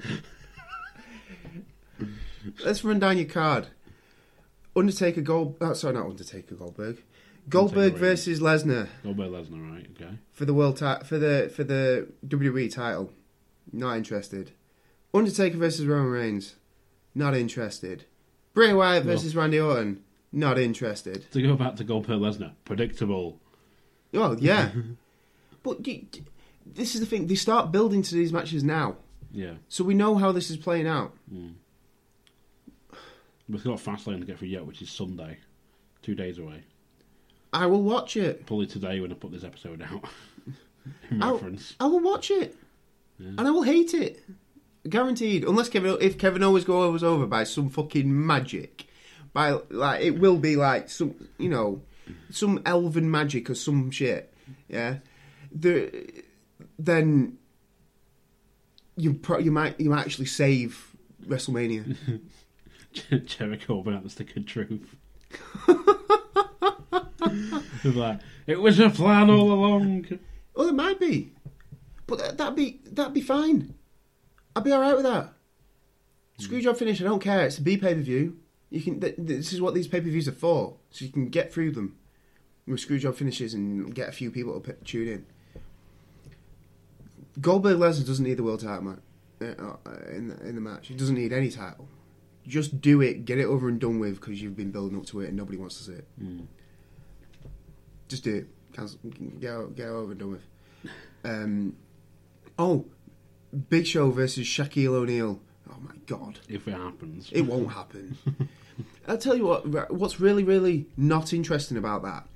Let's 2.63 2.83
run 2.83 2.99
down 2.99 3.17
your 3.17 3.27
card. 3.27 3.67
Undertaker 4.75 5.21
Gold. 5.21 5.55
Oh, 5.59 5.73
sorry, 5.73 5.95
not 5.95 6.05
Undertaker 6.05 6.55
Goldberg. 6.55 7.01
Goldberg 7.49 7.93
Undertaker 7.93 7.99
versus 7.99 8.39
Lesnar 8.41 8.87
Goldberg 9.03 9.31
Lesnar, 9.31 9.71
right? 9.71 9.87
Okay. 9.95 10.11
for 10.33 10.45
the 10.45 10.53
world 10.53 10.77
ti- 10.77 11.05
for 11.05 11.17
the 11.17 11.51
for 11.55 11.63
the 11.63 12.07
WWE 12.27 12.71
title. 12.73 13.11
Not 13.71 13.97
interested. 13.97 14.51
Undertaker 15.13 15.57
versus 15.57 15.85
Roman 15.85 16.11
Reigns, 16.11 16.55
not 17.15 17.35
interested. 17.35 18.05
Bray 18.53 18.73
Wyatt 18.73 19.05
Well- 19.05 19.15
versus 19.15 19.35
Randy 19.35 19.59
Orton, 19.59 20.03
not 20.31 20.59
interested. 20.59 21.25
To 21.31 21.41
go 21.41 21.55
back 21.55 21.75
to 21.77 21.83
Goldberg 21.83 22.19
Lesnar, 22.19 22.51
predictable. 22.65 23.39
Oh 24.13 24.35
yeah, 24.39 24.71
but 25.63 25.81
do, 25.81 25.97
do- 26.11 26.21
this 26.73 26.93
is 26.95 27.01
the 27.01 27.07
thing. 27.07 27.27
They 27.27 27.35
start 27.35 27.71
building 27.71 28.01
to 28.03 28.15
these 28.15 28.31
matches 28.33 28.63
now, 28.63 28.97
Yeah. 29.31 29.53
so 29.67 29.83
we 29.83 29.93
know 29.93 30.15
how 30.15 30.31
this 30.31 30.49
is 30.49 30.57
playing 30.57 30.87
out. 30.87 31.13
Hmm. 31.29 31.49
We've 33.49 33.63
got 33.63 33.79
Fastlane 33.79 34.19
to 34.19 34.25
get 34.25 34.39
through 34.39 34.49
yet, 34.49 34.65
which 34.65 34.81
is 34.81 34.89
Sunday. 34.89 35.37
Two 36.01 36.15
days 36.15 36.37
away. 36.37 36.63
I 37.53 37.65
will 37.65 37.81
watch 37.81 38.17
it. 38.17 38.45
Probably 38.45 38.67
today 38.67 38.99
when 38.99 39.11
I 39.11 39.15
put 39.15 39.31
this 39.31 39.43
episode 39.43 39.81
out. 39.81 40.03
In 41.11 41.21
I'll- 41.23 41.33
reference. 41.35 41.75
I 41.79 41.85
will 41.85 41.99
watch 42.01 42.31
it, 42.31 42.55
and 43.19 43.41
I 43.41 43.51
will 43.51 43.63
hate 43.63 43.93
it, 43.93 44.23
guaranteed. 44.87 45.43
Unless 45.43 45.69
Kevin, 45.69 45.97
if 46.01 46.17
Kevin 46.17 46.43
Owens 46.43 46.63
goes 46.65 47.03
over 47.03 47.25
by 47.25 47.43
some 47.43 47.69
fucking 47.69 48.25
magic, 48.25 48.87
by 49.33 49.51
like 49.69 50.01
it 50.03 50.19
will 50.19 50.37
be 50.37 50.55
like 50.55 50.89
some, 50.89 51.15
you 51.37 51.49
know, 51.49 51.81
some 52.29 52.61
elven 52.65 53.09
magic 53.11 53.49
or 53.49 53.55
some 53.55 53.91
shit. 53.91 54.33
Yeah, 54.69 54.97
the 55.51 56.23
then 56.79 57.37
you 58.95 59.13
pro- 59.13 59.39
you 59.39 59.51
might 59.51 59.79
you 59.79 59.89
might 59.89 60.01
actually 60.01 60.25
save 60.25 60.95
WrestleMania. 61.25 61.95
Jericho 63.25 63.83
out 63.91 64.03
the 64.09 64.23
good 64.23 64.47
truth. 64.47 64.95
Like, 67.83 68.19
it 68.47 68.59
was 68.59 68.79
a 68.79 68.89
plan 68.89 69.29
all 69.29 69.51
along. 69.51 70.19
well, 70.55 70.67
it 70.67 70.73
might 70.75 70.99
be, 70.99 71.33
but 72.05 72.19
that, 72.19 72.37
that'd 72.37 72.55
be 72.55 72.81
that'd 72.91 73.13
be 73.13 73.21
fine. 73.21 73.75
I'd 74.55 74.63
be 74.63 74.71
all 74.71 74.81
right 74.81 74.95
with 74.95 75.05
that. 75.05 75.33
Hmm. 76.39 76.43
Screwjob 76.45 76.77
finish. 76.77 77.01
I 77.01 77.05
don't 77.05 77.21
care. 77.21 77.45
It's 77.45 77.57
a 77.57 77.61
B 77.61 77.77
pay 77.77 77.93
per 77.93 78.01
view. 78.01 78.37
You 78.69 78.81
can. 78.81 78.99
Th- 78.99 79.15
this 79.17 79.53
is 79.53 79.61
what 79.61 79.73
these 79.73 79.87
pay 79.87 80.01
per 80.01 80.07
views 80.09 80.27
are 80.27 80.33
for, 80.33 80.77
so 80.89 81.05
you 81.05 81.11
can 81.11 81.29
get 81.29 81.53
through 81.53 81.71
them 81.71 81.97
with 82.65 82.85
screwjob 82.85 83.15
finishes 83.15 83.53
and 83.53 83.93
get 83.93 84.09
a 84.09 84.13
few 84.13 84.31
people 84.31 84.59
to 84.59 84.73
p- 84.73 84.85
tune 84.85 85.07
in. 85.07 85.25
Goldberg 87.39 87.77
Lesnar 87.77 88.05
doesn't 88.05 88.25
need 88.25 88.35
the 88.37 88.43
world 88.43 88.61
title 88.61 88.81
ma- 88.83 88.95
uh, 89.41 89.75
in 90.11 90.29
the, 90.29 90.47
in 90.47 90.55
the 90.55 90.61
match. 90.61 90.87
He 90.87 90.95
doesn't 90.95 91.15
need 91.15 91.31
any 91.33 91.49
title. 91.51 91.87
Just 92.47 92.79
do 92.81 93.01
it, 93.01 93.25
get 93.25 93.37
it 93.37 93.45
over 93.45 93.67
and 93.67 93.79
done 93.79 93.99
with 93.99 94.15
because 94.21 94.41
you've 94.41 94.55
been 94.55 94.71
building 94.71 94.97
up 94.97 95.05
to 95.07 95.19
it 95.21 95.27
and 95.27 95.35
nobody 95.37 95.57
wants 95.57 95.77
to 95.77 95.83
see 95.83 95.91
it. 95.93 96.07
Just 98.07 98.23
do 98.23 98.35
it. 98.35 98.47
Cancel, 98.73 98.99
get, 99.39 99.51
o- 99.51 99.67
get 99.67 99.87
over 99.87 100.11
and 100.11 100.19
done 100.19 100.31
with. 100.31 100.43
Um, 101.23 101.75
oh, 102.57 102.85
Big 103.69 103.85
Show 103.85 104.11
versus 104.11 104.47
Shaquille 104.47 104.93
O'Neal. 104.93 105.39
Oh 105.69 105.75
my 105.81 105.95
god. 106.05 106.39
If 106.47 106.67
it 106.67 106.71
happens. 106.73 107.29
It 107.31 107.41
won't 107.41 107.71
happen. 107.71 108.17
I'll 109.07 109.17
tell 109.17 109.35
you 109.35 109.45
what. 109.45 109.91
What's 109.91 110.19
really, 110.19 110.43
really 110.43 110.85
not 110.95 111.33
interesting 111.33 111.77
about 111.77 112.03
that 112.03 112.27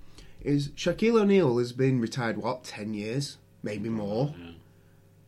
is 0.42 0.70
Shaquille 0.70 1.22
O'Neal 1.22 1.58
has 1.60 1.72
been 1.72 2.02
retired 2.02 2.38
what 2.38 2.64
ten 2.64 2.94
years, 2.94 3.38
maybe 3.64 3.88
more. 3.90 4.34
Yeah. 4.38 4.52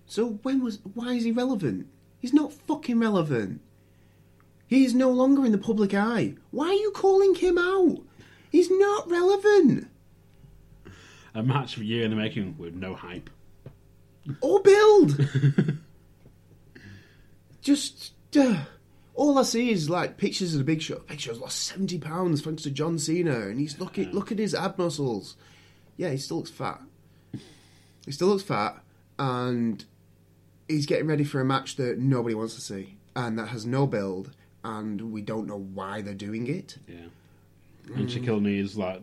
So 0.06 0.40
when 0.44 0.64
was? 0.64 0.80
Why 0.94 1.14
is 1.14 1.24
he 1.24 1.32
relevant? 1.32 1.88
He's 2.20 2.34
not 2.34 2.54
fucking 2.54 3.00
relevant. 3.00 3.62
He 4.68 4.86
is 4.86 4.96
no 4.96 5.12
longer 5.12 5.46
in 5.46 5.52
the 5.52 5.58
public 5.58 5.94
eye. 5.94 6.36
Why 6.52 6.68
are 6.70 6.74
you 6.74 6.92
calling 6.96 7.36
him 7.36 7.58
out? 7.58 8.00
He's 8.50 8.72
not 8.72 9.10
relevant. 9.10 9.88
A 11.36 11.44
match 11.44 11.76
for 11.76 11.84
year 11.84 12.06
in 12.06 12.12
the 12.12 12.16
making 12.16 12.56
with 12.58 12.76
no 12.76 12.96
hype. 12.96 13.30
Or 14.42 14.62
build. 14.62 15.20
Just 17.62 18.14
uh, 18.38 18.64
all 19.16 19.38
I 19.38 19.44
see 19.44 19.72
is 19.72 19.90
like 19.90 20.18
pictures 20.18 20.54
of 20.54 20.60
the 20.60 20.64
Big 20.64 20.82
Show. 20.82 21.02
Big 21.08 21.20
Show's 21.20 21.40
lost 21.40 21.60
seventy 21.60 22.00
pounds 22.00 22.42
thanks 22.42 22.64
to 22.64 22.72
John 22.72 22.98
Cena, 23.00 23.48
and 23.48 23.60
he's 23.60 23.80
look 23.80 24.00
at 24.00 24.14
look 24.14 24.32
at 24.32 24.40
his 24.40 24.56
ab 24.56 24.78
muscles. 24.78 25.36
Yeah, 25.98 26.10
he 26.10 26.18
still 26.18 26.38
looks 26.38 26.52
fat. 26.52 26.82
He 28.06 28.12
still 28.12 28.28
looks 28.28 28.44
fat, 28.44 28.84
and 29.18 29.84
he's 30.68 30.86
getting 30.86 31.08
ready 31.08 31.24
for 31.24 31.42
a 31.42 31.46
match 31.46 31.76
that 31.78 32.00
nobody 32.00 32.36
wants 32.36 32.56
to 32.56 32.62
see, 32.62 32.96
and 33.16 33.38
that 33.40 33.48
has 33.48 33.66
no 33.66 33.88
build, 33.88 34.32
and 34.64 35.12
we 35.12 35.22
don't 35.22 35.48
know 35.48 35.60
why 35.60 36.02
they're 36.02 36.14
doing 36.14 36.48
it. 36.48 36.78
Yeah. 36.88 37.96
And 37.96 38.30
O'Neal 38.30 38.64
is 38.64 38.78
like 38.78 39.02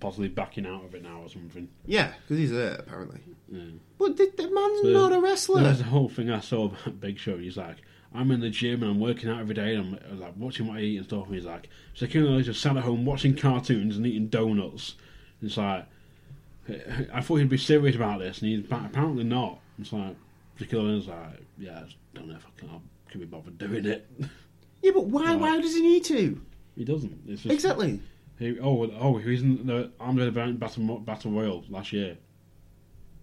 possibly 0.00 0.28
backing 0.28 0.66
out 0.66 0.84
of 0.84 0.94
it 0.94 1.02
now 1.02 1.20
or 1.22 1.28
something. 1.28 1.68
Yeah, 1.86 2.12
because 2.22 2.38
he's 2.38 2.50
hurt 2.50 2.80
apparently. 2.80 3.20
Yeah. 3.48 3.62
But 3.98 4.16
the, 4.16 4.32
the 4.36 4.50
man's 4.50 4.82
So 4.82 4.88
not 4.88 5.12
a 5.12 5.20
wrestler. 5.20 5.62
There's 5.62 5.80
a 5.80 5.84
whole 5.84 6.08
thing 6.08 6.30
I 6.30 6.40
saw 6.40 6.66
about 6.66 7.00
Big 7.00 7.18
Show. 7.18 7.38
He's 7.38 7.56
like, 7.56 7.76
I'm 8.12 8.32
in 8.32 8.40
the 8.40 8.50
gym 8.50 8.82
and 8.82 8.90
I'm 8.90 9.00
working 9.00 9.30
out 9.30 9.38
every 9.38 9.54
day 9.54 9.76
and 9.76 9.98
I'm 10.10 10.20
like 10.20 10.34
watching 10.36 10.66
what 10.66 10.78
I 10.78 10.80
eat 10.80 10.96
and 10.96 11.06
stuff. 11.06 11.26
And 11.26 11.36
he's 11.36 11.44
like, 11.44 11.68
O'Neal 12.02 12.40
just 12.40 12.60
sat 12.60 12.76
at 12.76 12.82
home 12.82 13.04
watching 13.04 13.36
cartoons 13.36 13.96
and 13.96 14.06
eating 14.06 14.26
donuts. 14.26 14.96
And 15.40 15.48
it's 15.48 15.56
like, 15.56 15.86
I 17.12 17.20
thought 17.20 17.36
he'd 17.36 17.48
be 17.48 17.58
serious 17.58 17.96
about 17.96 18.20
this, 18.20 18.40
and 18.40 18.48
he's 18.50 18.64
apparently 18.70 19.24
not. 19.24 19.58
It's 19.80 19.92
like 19.92 20.14
Shaquille 20.58 20.80
O'Neal's 20.80 21.08
like, 21.08 21.40
yeah, 21.58 21.80
I 21.80 21.84
just 21.84 21.96
don't 22.14 22.28
know 22.28 22.36
if 22.36 22.46
I 22.46 22.50
can, 22.60 22.68
I 22.70 23.10
can 23.10 23.20
be 23.20 23.26
bothered 23.26 23.58
doing 23.58 23.86
it. 23.86 24.08
yeah, 24.82 24.90
but 24.94 25.06
why? 25.06 25.24
Right. 25.32 25.40
Why 25.40 25.60
does 25.60 25.74
he 25.74 25.82
need 25.82 26.04
to? 26.04 26.40
he 26.76 26.84
doesn't. 26.84 27.18
It's 27.26 27.42
just, 27.42 27.52
Exactly. 27.52 28.00
He, 28.38 28.58
oh, 28.60 28.90
oh, 28.98 29.18
he 29.18 29.30
was 29.30 29.42
in 29.42 29.66
the 29.66 29.92
Andre 30.00 30.24
the 30.26 30.30
Giant 30.32 30.58
Battle 30.58 30.98
Battle 31.00 31.30
Royal 31.32 31.64
last 31.68 31.92
year. 31.92 32.16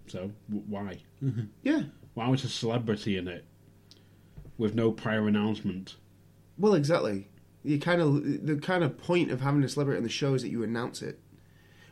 So 0.07 0.31
w- 0.49 0.65
why? 0.67 0.97
Mm-hmm. 1.23 1.45
Yeah. 1.63 1.81
Why 2.13 2.27
was 2.29 2.43
a 2.43 2.49
celebrity 2.49 3.17
in 3.17 3.27
it 3.27 3.45
with 4.57 4.75
no 4.75 4.91
prior 4.91 5.27
announcement? 5.27 5.95
Well, 6.57 6.73
exactly. 6.73 7.27
You 7.63 7.79
kind 7.79 8.01
of 8.01 8.45
the 8.45 8.55
kind 8.57 8.83
of 8.83 8.97
point 8.97 9.31
of 9.31 9.41
having 9.41 9.63
a 9.63 9.69
celebrity 9.69 9.97
on 9.97 10.03
the 10.03 10.09
show 10.09 10.33
is 10.33 10.41
that 10.43 10.49
you 10.49 10.63
announce 10.63 11.01
it. 11.01 11.19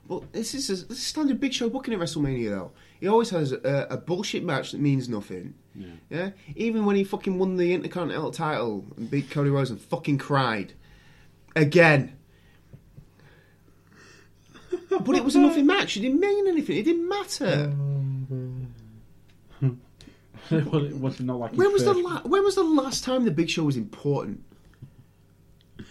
Well, 0.07 0.23
this 0.31 0.53
is 0.53 0.69
a, 0.69 0.85
this 0.87 0.97
is 0.99 1.05
standard 1.05 1.39
Big 1.39 1.53
Show 1.53 1.69
booking 1.69 1.93
at 1.93 1.99
WrestleMania 1.99 2.49
though. 2.49 2.71
He 2.99 3.07
always 3.07 3.29
has 3.31 3.51
a, 3.51 3.87
a 3.89 3.97
bullshit 3.97 4.43
match 4.43 4.71
that 4.71 4.79
means 4.79 5.09
nothing. 5.09 5.53
Yeah. 5.75 5.87
Yeah. 6.09 6.29
Even 6.55 6.85
when 6.85 6.95
he 6.95 7.03
fucking 7.03 7.37
won 7.37 7.57
the 7.57 7.73
Intercontinental 7.73 8.31
title 8.31 8.85
and 8.95 9.11
beat 9.11 9.29
Cody 9.29 9.49
Rhodes 9.49 9.69
and 9.69 9.79
fucking 9.79 10.17
cried 10.17 10.73
again. 11.55 12.17
but 14.89 15.15
it 15.15 15.23
was 15.23 15.35
a 15.35 15.39
nothing 15.39 15.65
match. 15.65 15.97
It 15.97 16.01
didn't 16.01 16.19
mean 16.19 16.47
anything. 16.47 16.77
It 16.77 16.83
didn't 16.83 17.09
matter. 17.09 17.73
was, 20.49 20.83
it, 20.83 20.97
was 20.99 21.19
not 21.19 21.39
like 21.39 21.53
When 21.53 21.73
was 21.73 21.83
the 21.83 21.93
la- 21.93 22.21
when 22.21 22.43
was 22.43 22.55
the 22.55 22.63
last 22.63 23.03
time 23.03 23.25
the 23.25 23.31
Big 23.31 23.49
Show 23.49 23.63
was 23.63 23.75
important? 23.75 24.43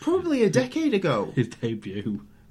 Probably 0.00 0.42
a 0.42 0.50
decade 0.50 0.94
ago. 0.94 1.32
his 1.34 1.48
debut? 1.48 2.24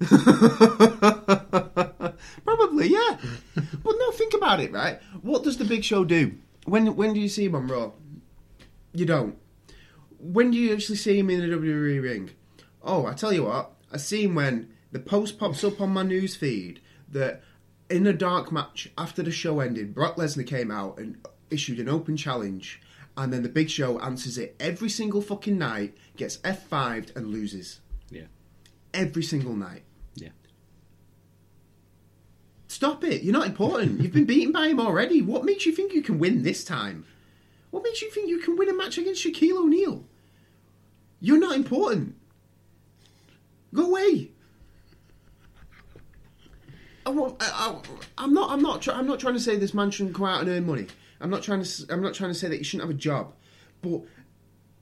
Probably, 2.78 2.92
yeah. 2.92 3.16
but 3.84 3.94
no, 3.98 4.10
think 4.12 4.34
about 4.34 4.60
it, 4.60 4.72
right? 4.72 5.00
What 5.22 5.44
does 5.44 5.56
the 5.56 5.64
Big 5.64 5.84
Show 5.84 6.04
do? 6.04 6.34
When 6.64 6.96
when 6.96 7.14
do 7.14 7.20
you 7.20 7.28
see 7.28 7.44
him 7.46 7.54
on 7.54 7.68
Raw? 7.68 7.92
You 8.92 9.06
don't. 9.06 9.36
When 10.18 10.50
do 10.50 10.58
you 10.58 10.72
actually 10.72 10.96
see 10.96 11.18
him 11.18 11.30
in 11.30 11.40
the 11.40 11.56
WWE 11.56 12.02
ring? 12.02 12.30
Oh, 12.82 13.06
I 13.06 13.14
tell 13.14 13.32
you 13.32 13.44
what, 13.44 13.72
I 13.92 13.96
see 13.96 14.24
him 14.24 14.34
when 14.34 14.72
the 14.92 14.98
post 14.98 15.38
pops 15.38 15.62
up 15.64 15.80
on 15.80 15.90
my 15.90 16.02
news 16.02 16.36
feed 16.36 16.80
that 17.08 17.42
in 17.90 18.06
a 18.06 18.12
dark 18.12 18.50
match 18.50 18.90
after 18.96 19.22
the 19.22 19.30
show 19.30 19.60
ended, 19.60 19.94
Brock 19.94 20.16
Lesnar 20.16 20.46
came 20.46 20.70
out 20.70 20.98
and 20.98 21.16
issued 21.50 21.78
an 21.78 21.88
open 21.88 22.16
challenge, 22.16 22.80
and 23.16 23.32
then 23.32 23.42
the 23.42 23.48
Big 23.48 23.70
Show 23.70 23.98
answers 24.00 24.38
it 24.38 24.56
every 24.58 24.88
single 24.88 25.22
fucking 25.22 25.58
night, 25.58 25.96
gets 26.16 26.38
F5'd 26.38 27.12
and 27.16 27.28
loses. 27.28 27.80
Yeah, 28.10 28.26
Every 28.94 29.22
single 29.22 29.54
night. 29.54 29.82
Stop 32.76 33.04
it. 33.04 33.22
You're 33.22 33.32
not 33.32 33.46
important. 33.46 34.02
You've 34.02 34.12
been 34.12 34.26
beaten 34.26 34.52
by 34.52 34.68
him 34.68 34.80
already. 34.80 35.22
What 35.22 35.46
makes 35.46 35.64
you 35.64 35.72
think 35.72 35.94
you 35.94 36.02
can 36.02 36.18
win 36.18 36.42
this 36.42 36.62
time? 36.62 37.06
What 37.70 37.82
makes 37.82 38.02
you 38.02 38.10
think 38.10 38.28
you 38.28 38.36
can 38.36 38.54
win 38.54 38.68
a 38.68 38.74
match 38.74 38.98
against 38.98 39.24
Shaquille 39.24 39.56
O'Neal? 39.56 40.04
You're 41.18 41.40
not 41.40 41.56
important. 41.56 42.16
Go 43.72 43.86
away. 43.86 44.30
I 47.06 47.78
I'm 48.18 48.34
not. 48.34 48.50
I'm 48.50 48.60
not. 48.60 48.86
I'm 48.88 49.06
not 49.06 49.20
trying 49.20 49.32
to 49.32 49.40
say 49.40 49.56
this 49.56 49.72
man 49.72 49.90
shouldn't 49.90 50.14
go 50.14 50.26
out 50.26 50.42
and 50.42 50.50
earn 50.50 50.66
money. 50.66 50.86
I'm 51.18 51.30
not 51.30 51.42
trying 51.42 51.62
to. 51.62 51.86
I'm 51.88 52.02
not 52.02 52.12
trying 52.12 52.30
to 52.30 52.38
say 52.38 52.48
that 52.48 52.58
he 52.58 52.62
shouldn't 52.62 52.86
have 52.90 52.94
a 52.94 53.00
job. 53.00 53.32
But 53.80 54.02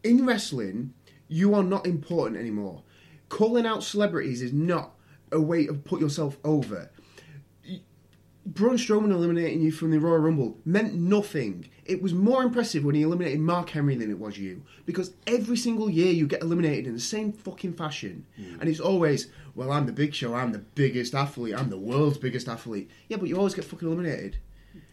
in 0.02 0.26
wrestling, 0.26 0.94
you 1.28 1.54
are 1.54 1.62
not 1.62 1.86
important 1.86 2.40
anymore. 2.40 2.82
Calling 3.28 3.66
out 3.66 3.84
celebrities 3.84 4.42
is 4.42 4.52
not 4.52 4.96
a 5.30 5.40
way 5.40 5.66
to 5.66 5.74
put 5.74 6.00
yourself 6.00 6.38
over. 6.42 6.90
Braun 8.46 8.76
Strowman 8.76 9.10
eliminating 9.10 9.62
you 9.62 9.72
from 9.72 9.90
the 9.90 9.98
Royal 9.98 10.18
Rumble 10.18 10.58
meant 10.64 10.94
nothing. 10.94 11.68
It 11.86 12.02
was 12.02 12.12
more 12.12 12.42
impressive 12.42 12.84
when 12.84 12.94
he 12.94 13.02
eliminated 13.02 13.40
Mark 13.40 13.70
Henry 13.70 13.96
than 13.96 14.10
it 14.10 14.18
was 14.18 14.38
you. 14.38 14.62
Because 14.84 15.14
every 15.26 15.56
single 15.56 15.88
year 15.88 16.12
you 16.12 16.26
get 16.26 16.42
eliminated 16.42 16.86
in 16.86 16.92
the 16.94 17.00
same 17.00 17.32
fucking 17.32 17.72
fashion. 17.72 18.26
And 18.60 18.68
it's 18.68 18.80
always, 18.80 19.28
well, 19.54 19.72
I'm 19.72 19.86
the 19.86 19.92
big 19.92 20.14
show, 20.14 20.34
I'm 20.34 20.52
the 20.52 20.58
biggest 20.58 21.14
athlete, 21.14 21.54
I'm 21.56 21.70
the 21.70 21.78
world's 21.78 22.18
biggest 22.18 22.48
athlete. 22.48 22.90
Yeah, 23.08 23.16
but 23.16 23.28
you 23.28 23.36
always 23.36 23.54
get 23.54 23.64
fucking 23.64 23.88
eliminated. 23.88 24.36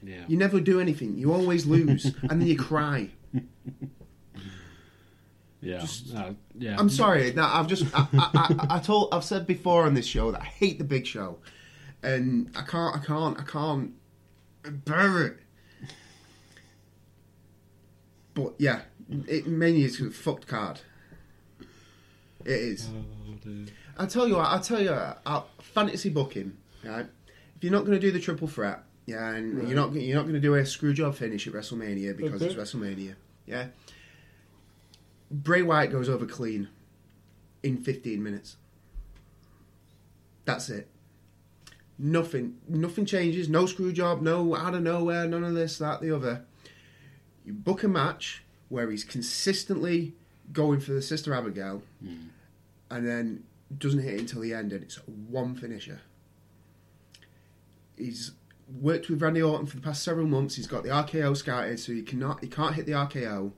Yeah. 0.02 0.24
You 0.28 0.38
never 0.38 0.60
do 0.60 0.80
anything. 0.80 1.18
You 1.18 1.34
always 1.34 1.66
lose. 1.66 2.06
and 2.30 2.42
then 2.42 2.48
you 2.48 2.58
cry. 2.58 3.10
Yeah, 5.62 5.86
uh, 6.16 6.32
yeah. 6.58 6.76
I'm 6.80 6.90
sorry. 6.90 7.34
No, 7.34 7.44
I've 7.44 7.68
just 7.68 7.86
I, 7.94 8.08
I, 8.14 8.30
I, 8.34 8.76
I 8.78 8.80
told 8.80 9.14
I've 9.14 9.24
said 9.24 9.46
before 9.46 9.84
on 9.84 9.94
this 9.94 10.08
show 10.08 10.32
that 10.32 10.42
I 10.42 10.46
hate 10.46 10.80
the 10.80 10.84
Big 10.84 11.06
Show, 11.06 11.38
and 12.04 12.52
I 12.56 12.62
can't 12.64 12.96
I 12.96 13.00
can't 13.00 13.40
I 13.40 13.44
can't 13.44 13.94
bear 14.86 15.26
it. 15.26 15.38
But 18.34 18.54
yeah, 18.58 18.82
it 19.28 19.48
mainly 19.48 19.84
is 19.84 20.00
a 20.00 20.10
fucked 20.10 20.48
card. 20.48 20.82
It 22.46 22.52
is. 22.52 22.88
Oh. 22.90 23.66
I 23.98 24.06
tell 24.06 24.28
you 24.28 24.36
what. 24.38 24.48
I 24.48 24.60
tell 24.60 24.82
you, 24.82 24.92
what, 24.92 25.48
fantasy 25.60 26.10
booking. 26.10 26.58
Right, 26.84 27.06
if 27.56 27.64
you're 27.64 27.72
not 27.72 27.82
going 27.86 27.92
to 27.94 28.00
do 28.00 28.12
the 28.12 28.20
triple 28.20 28.48
threat, 28.48 28.84
yeah, 29.06 29.30
and 29.36 29.68
you're 29.68 29.76
not 29.76 29.94
you're 29.94 30.16
not 30.16 30.24
going 30.24 30.34
to 30.34 30.40
do 30.40 30.56
a 30.56 30.66
screw 30.66 30.94
job 30.94 31.16
finish 31.16 31.46
at 31.46 31.54
WrestleMania 31.54 32.16
because 32.18 32.42
Okay. 32.42 32.46
it's 32.46 32.56
WrestleMania, 32.56 33.16
yeah. 33.46 33.68
Bray 35.30 35.62
Wyatt 35.62 35.92
goes 35.92 36.10
over 36.10 36.26
clean 36.26 36.68
in 37.64 37.78
15 37.78 38.22
minutes. 38.24 38.58
That's 40.46 40.70
it. 40.70 40.90
Nothing, 42.04 42.58
nothing 42.68 43.06
changes. 43.06 43.48
No 43.48 43.68
screw 43.68 43.94
job. 43.94 44.24
No 44.24 44.56
out 44.56 44.74
of 44.74 44.82
nowhere. 44.82 45.28
None 45.28 45.44
of 45.44 45.54
this, 45.54 45.78
that, 45.78 46.02
the 46.02 46.16
other. 46.16 46.46
You 47.46 47.54
book 47.54 47.84
a 47.84 47.88
match 47.88 48.44
where 48.70 48.90
he's 48.90 49.04
consistently 49.04 50.16
going 50.52 50.80
for 50.80 50.94
the 50.94 51.02
Sister 51.02 51.32
Abigail, 51.32 51.84
hmm. 52.02 52.30
and 52.90 53.08
then 53.08 53.44
doesn't 53.78 54.02
hit 54.02 54.16
it 54.16 54.20
until 54.22 54.42
the 54.42 54.52
end, 54.52 54.74
and 54.74 54.84
it's 54.84 54.96
one 55.06 55.54
finisher. 55.54 56.02
He's 57.96 58.32
worked 58.82 59.08
with 59.08 59.22
Randy 59.22 59.44
Orton 59.44 59.68
for 59.68 59.76
the 59.76 59.82
past 59.84 60.04
several 60.04 60.26
months. 60.26 60.56
He's 60.56 60.66
got 60.66 60.82
the 60.82 60.90
RKO 60.90 61.38
scouted, 61.38 61.80
so 61.80 61.92
he 61.92 62.02
cannot, 62.02 62.42
he 62.42 62.48
can't 62.48 62.74
hit 62.74 62.88
the 62.88 62.94
RKO. 62.94 63.52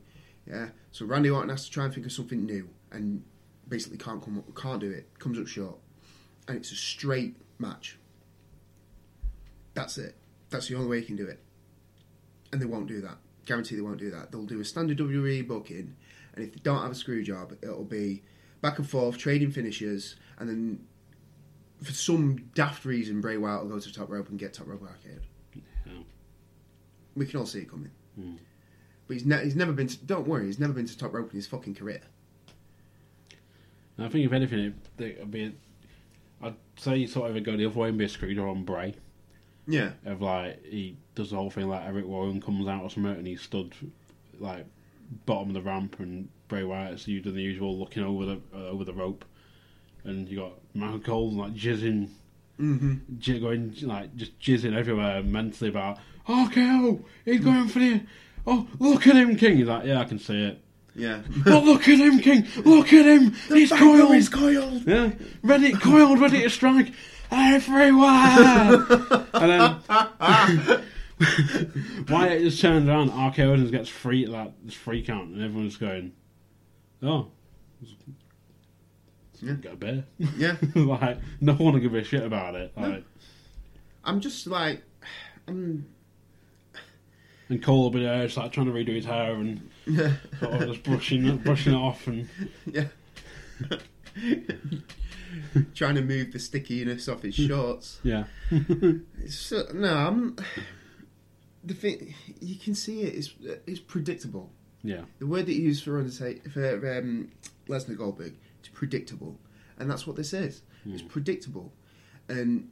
Yeah, 0.45 0.70
so 0.91 1.06
Randy 1.06 1.30
Orton 1.30 1.49
has 1.49 1.64
to 1.64 1.72
try 1.72 1.86
and 1.86 1.94
think 1.94 2.06
of 2.06 2.11
something 2.11 2.45
new, 2.45 2.68
and 2.91 3.24
basically 3.70 3.99
can't 3.99 4.22
come, 4.22 4.38
up, 4.38 4.53
can't 4.53 4.82
do 4.82 4.91
it. 4.91 5.07
Comes 5.18 5.40
up 5.40 5.48
short, 5.48 5.78
and 6.49 6.57
it's 6.57 6.74
a 6.74 6.76
straight 6.76 7.38
match. 7.57 7.98
That's 9.74 9.98
it. 9.98 10.16
That's 10.50 10.68
the 10.68 10.76
only 10.76 10.88
way 10.88 11.00
you 11.00 11.06
can 11.06 11.16
do 11.16 11.28
it, 11.28 11.40
and 12.52 12.62
they 12.62 12.66
won't 12.66 12.88
do 12.88 13.02
that. 13.02 13.18
Guarantee 13.45 13.76
they 13.76 13.82
won't 13.82 13.98
do 13.98 14.12
that. 14.12 14.32
They'll 14.32 14.45
do 14.45 14.62
a 14.62 14.66
standard 14.66 14.98
WWE 14.98 15.48
booking, 15.48 15.95
and 16.36 16.45
if 16.45 16.54
they 16.54 16.60
don't 16.62 16.82
have 16.82 16.91
a 16.91 16.95
screw 16.95 17.24
job, 17.24 17.54
it'll 17.62 17.84
be 17.84 18.24
back 18.62 18.78
and 18.78 18.90
forth, 18.90 19.18
trading 19.18 19.52
finishes, 19.52 20.16
and 20.40 20.48
then 20.48 20.80
for 21.84 21.91
some 21.91 22.38
daft 22.56 22.86
reason, 22.86 23.22
Bray 23.22 23.38
Wyatt 23.38 23.64
will 23.64 23.70
go 23.70 23.80
to 23.80 23.88
the 23.88 23.94
top 23.94 24.10
rope 24.10 24.30
and 24.30 24.40
get 24.40 24.54
top 24.54 24.68
rope 24.68 24.82
RKO'd. 24.82 25.26
Yeah. 25.86 25.91
We 27.16 27.26
can 27.26 27.40
all 27.40 27.45
see 27.45 27.60
it 27.60 27.70
coming. 27.70 27.91
Hmm. 28.16 28.36
But 29.08 29.16
he's, 29.16 29.26
ne- 29.26 29.44
he's 29.44 29.56
never 29.56 29.74
been. 29.74 29.88
To, 29.88 29.98
don't 30.06 30.28
worry, 30.28 30.45
he's 30.45 30.60
never 30.60 30.74
been 30.74 30.86
to 30.86 30.98
top 30.98 31.14
rope 31.14 31.30
in 31.32 31.36
his 31.36 31.48
fucking 31.48 31.76
career. 31.76 32.02
I 34.00 34.08
think 34.08 34.26
if 34.26 34.32
anything, 34.32 34.60
it, 34.60 35.04
it'd 35.04 35.32
be. 35.32 35.56
I'd 36.41 36.56
say 36.78 36.98
you 36.98 37.08
sort 37.08 37.36
of 37.36 37.44
go 37.44 37.56
the 37.56 37.66
other 37.66 37.80
way 37.80 37.90
and 37.90 37.98
be 37.98 38.06
a 38.06 38.10
screwdriver 38.10 38.50
on 38.50 38.64
Bray. 38.64 38.95
Yeah, 39.68 39.91
Of 40.06 40.22
like 40.22 40.65
he 40.65 40.98
does 41.15 41.30
the 41.30 41.38
whole 41.38 41.49
thing 41.49 41.69
like 41.69 41.85
Erick 41.85 42.06
Rowan 42.06 42.41
comes 42.41 42.68
out 42.68 42.84
or 42.84 42.90
something 42.90 43.15
and 43.15 43.26
he 43.27 43.35
stood 43.38 43.73
like 44.40 44.65
bottom 45.26 45.49
of 45.49 45.53
the 45.53 45.61
ramp 45.61 45.95
and 45.99 46.27
Bray 46.48 46.64
Wyatt's 46.64 47.07
you 47.07 47.22
doing 47.22 47.35
the 47.35 47.41
usual 47.41 47.77
looking 47.77 48.03
over 48.03 48.26
the 48.26 48.41
uh, 48.53 48.68
over 48.69 48.84
the 48.84 48.94
rope, 48.94 49.26
and 50.03 50.27
you 50.27 50.38
got 50.40 50.52
Michael 50.73 50.99
Cole 50.99 51.31
like 51.31 51.53
jizzing, 51.53 52.10
mm-hmm. 52.60 52.95
j- 53.18 53.40
going 53.40 53.76
like 53.81 54.15
just 54.15 54.38
jizzing 54.40 54.76
everywhere 54.77 55.23
mentally 55.23 55.69
about 55.69 55.98
RKO, 56.27 57.03
he's 57.26 57.40
going 57.40 57.68
for 57.68 57.80
the 57.80 58.02
oh 58.45 58.68
look 58.80 59.07
at 59.07 59.15
him 59.15 59.35
King. 59.35 59.57
He's 59.57 59.68
like 59.68 59.85
yeah 59.85 60.02
I 60.02 60.06
can 60.06 60.19
see 60.19 60.44
it. 60.44 60.61
yeah. 60.95 61.22
Oh 61.48 61.61
look 61.61 61.88
at 61.88 61.99
him 61.99 62.19
King, 62.19 62.45
look 62.65 62.91
at 62.94 63.06
him, 63.06 63.34
he's 63.48 63.72
coiled. 63.72 64.14
He's 64.14 64.30
coiled. 64.30 64.85
Yeah, 64.88 65.11
ready, 65.41 65.72
coiled, 65.73 66.19
ready 66.19 66.41
to 66.41 66.49
strike 66.49 66.94
everywhere. 67.34 69.28
and 69.34 69.80
then 69.80 70.84
Wyatt 72.10 72.42
just 72.42 72.62
turns 72.62 72.88
around, 72.88 73.12
RKO 73.12 73.54
and 73.54 73.72
gets 73.72 73.90
free 73.90 74.26
like 74.26 74.52
this 74.64 74.74
free 74.74 75.02
count, 75.04 75.32
and 75.34 75.42
everyone's 75.44 75.78
going, 75.78 76.12
"Oh, 77.02 77.28
Yeah. 79.42 79.54
got 79.54 79.74
a 79.74 79.76
bear." 79.76 80.04
Yeah, 80.38 80.56
like 80.76 81.18
no 81.42 81.54
one 81.54 81.74
will 81.74 81.80
give 81.82 81.94
a 81.94 82.04
shit 82.04 82.24
about 82.24 82.56
it. 82.56 82.74
Like, 82.76 83.04
I'm 84.04 84.20
just 84.20 84.48
like, 84.48 84.82
I'm. 85.48 85.86
and 87.50 87.62
Cole 87.64 87.84
will 87.84 87.90
be 87.92 88.04
there, 88.04 88.26
just 88.26 88.38
like 88.38 88.52
trying 88.52 88.66
to 88.68 88.72
redo 88.74 88.96
his 88.96 89.06
hair 89.06 89.34
and 89.36 89.70
sort 90.40 90.54
of 90.54 90.68
just 90.68 90.84
brushing 90.84 91.38
brushing 91.38 91.74
it 91.74 91.78
off, 91.78 92.06
and 92.08 92.28
Yeah. 92.66 92.86
Trying 95.76 95.96
to 95.96 96.02
move 96.02 96.32
the 96.32 96.40
stickiness 96.40 97.08
off 97.08 97.22
his 97.22 97.36
shorts. 97.36 98.00
yeah, 98.04 98.26
so, 99.30 99.66
no, 99.74 99.94
I'm. 99.96 100.36
The 101.64 101.74
thing 101.74 102.14
you 102.42 102.58
can 102.58 102.76
see 102.76 103.02
it 103.04 103.14
is 103.14 103.34
it's 103.66 103.80
predictable. 103.80 104.52
yeah, 104.84 105.04
The 105.20 105.28
word 105.28 105.46
that 105.46 105.54
you 105.54 105.64
use 105.64 105.82
for 105.82 105.98
Undertaker 105.98 106.50
for 106.50 106.98
um, 106.98 107.32
Lesnar 107.68 107.98
Goldberg 107.98 108.34
is 108.62 108.70
predictable, 108.70 109.40
and 109.80 109.90
that's 109.90 110.06
what 110.06 110.16
this 110.16 110.34
is. 110.34 110.62
It's 110.86 111.02
predictable, 111.02 111.72
and 112.28 112.70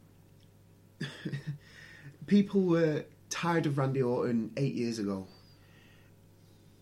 people 2.27 2.61
were 2.63 3.05
tired 3.29 3.65
of 3.65 3.77
Randy 3.77 4.01
Orton 4.01 4.51
eight 4.57 4.73
years 4.75 4.99
ago, 4.99 5.27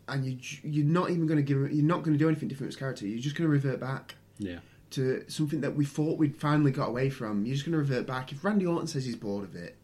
and 0.07 0.25
you 0.25 0.39
you're 0.63 0.85
not 0.85 1.11
even 1.11 1.27
going 1.27 1.37
to 1.37 1.43
give 1.43 1.71
you're 1.71 1.85
not 1.85 2.03
going 2.03 2.13
to 2.13 2.17
do 2.17 2.27
anything 2.27 2.47
different 2.47 2.69
with 2.69 2.75
his 2.75 2.79
character. 2.79 3.05
You're 3.07 3.19
just 3.19 3.35
going 3.35 3.47
to 3.47 3.51
revert 3.51 3.79
back 3.79 4.15
yeah, 4.39 4.59
to 4.91 5.23
something 5.27 5.61
that 5.61 5.75
we 5.75 5.85
thought 5.85 6.17
we'd 6.17 6.35
finally 6.35 6.71
got 6.71 6.89
away 6.89 7.09
from. 7.09 7.45
You're 7.45 7.55
just 7.55 7.65
going 7.65 7.73
to 7.73 7.79
revert 7.79 8.07
back. 8.07 8.31
If 8.31 8.43
Randy 8.43 8.65
Orton 8.65 8.87
says 8.87 9.05
he's 9.05 9.15
bored 9.15 9.43
of 9.43 9.55
it, 9.55 9.75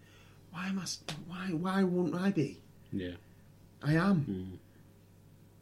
why 0.52 0.68
am 0.68 0.80
I, 0.80 0.86
why 1.28 1.48
why 1.54 1.84
won't 1.84 2.16
I 2.16 2.32
be? 2.32 2.60
yeah. 2.92 3.12
I 3.84 3.94
am. 3.94 4.60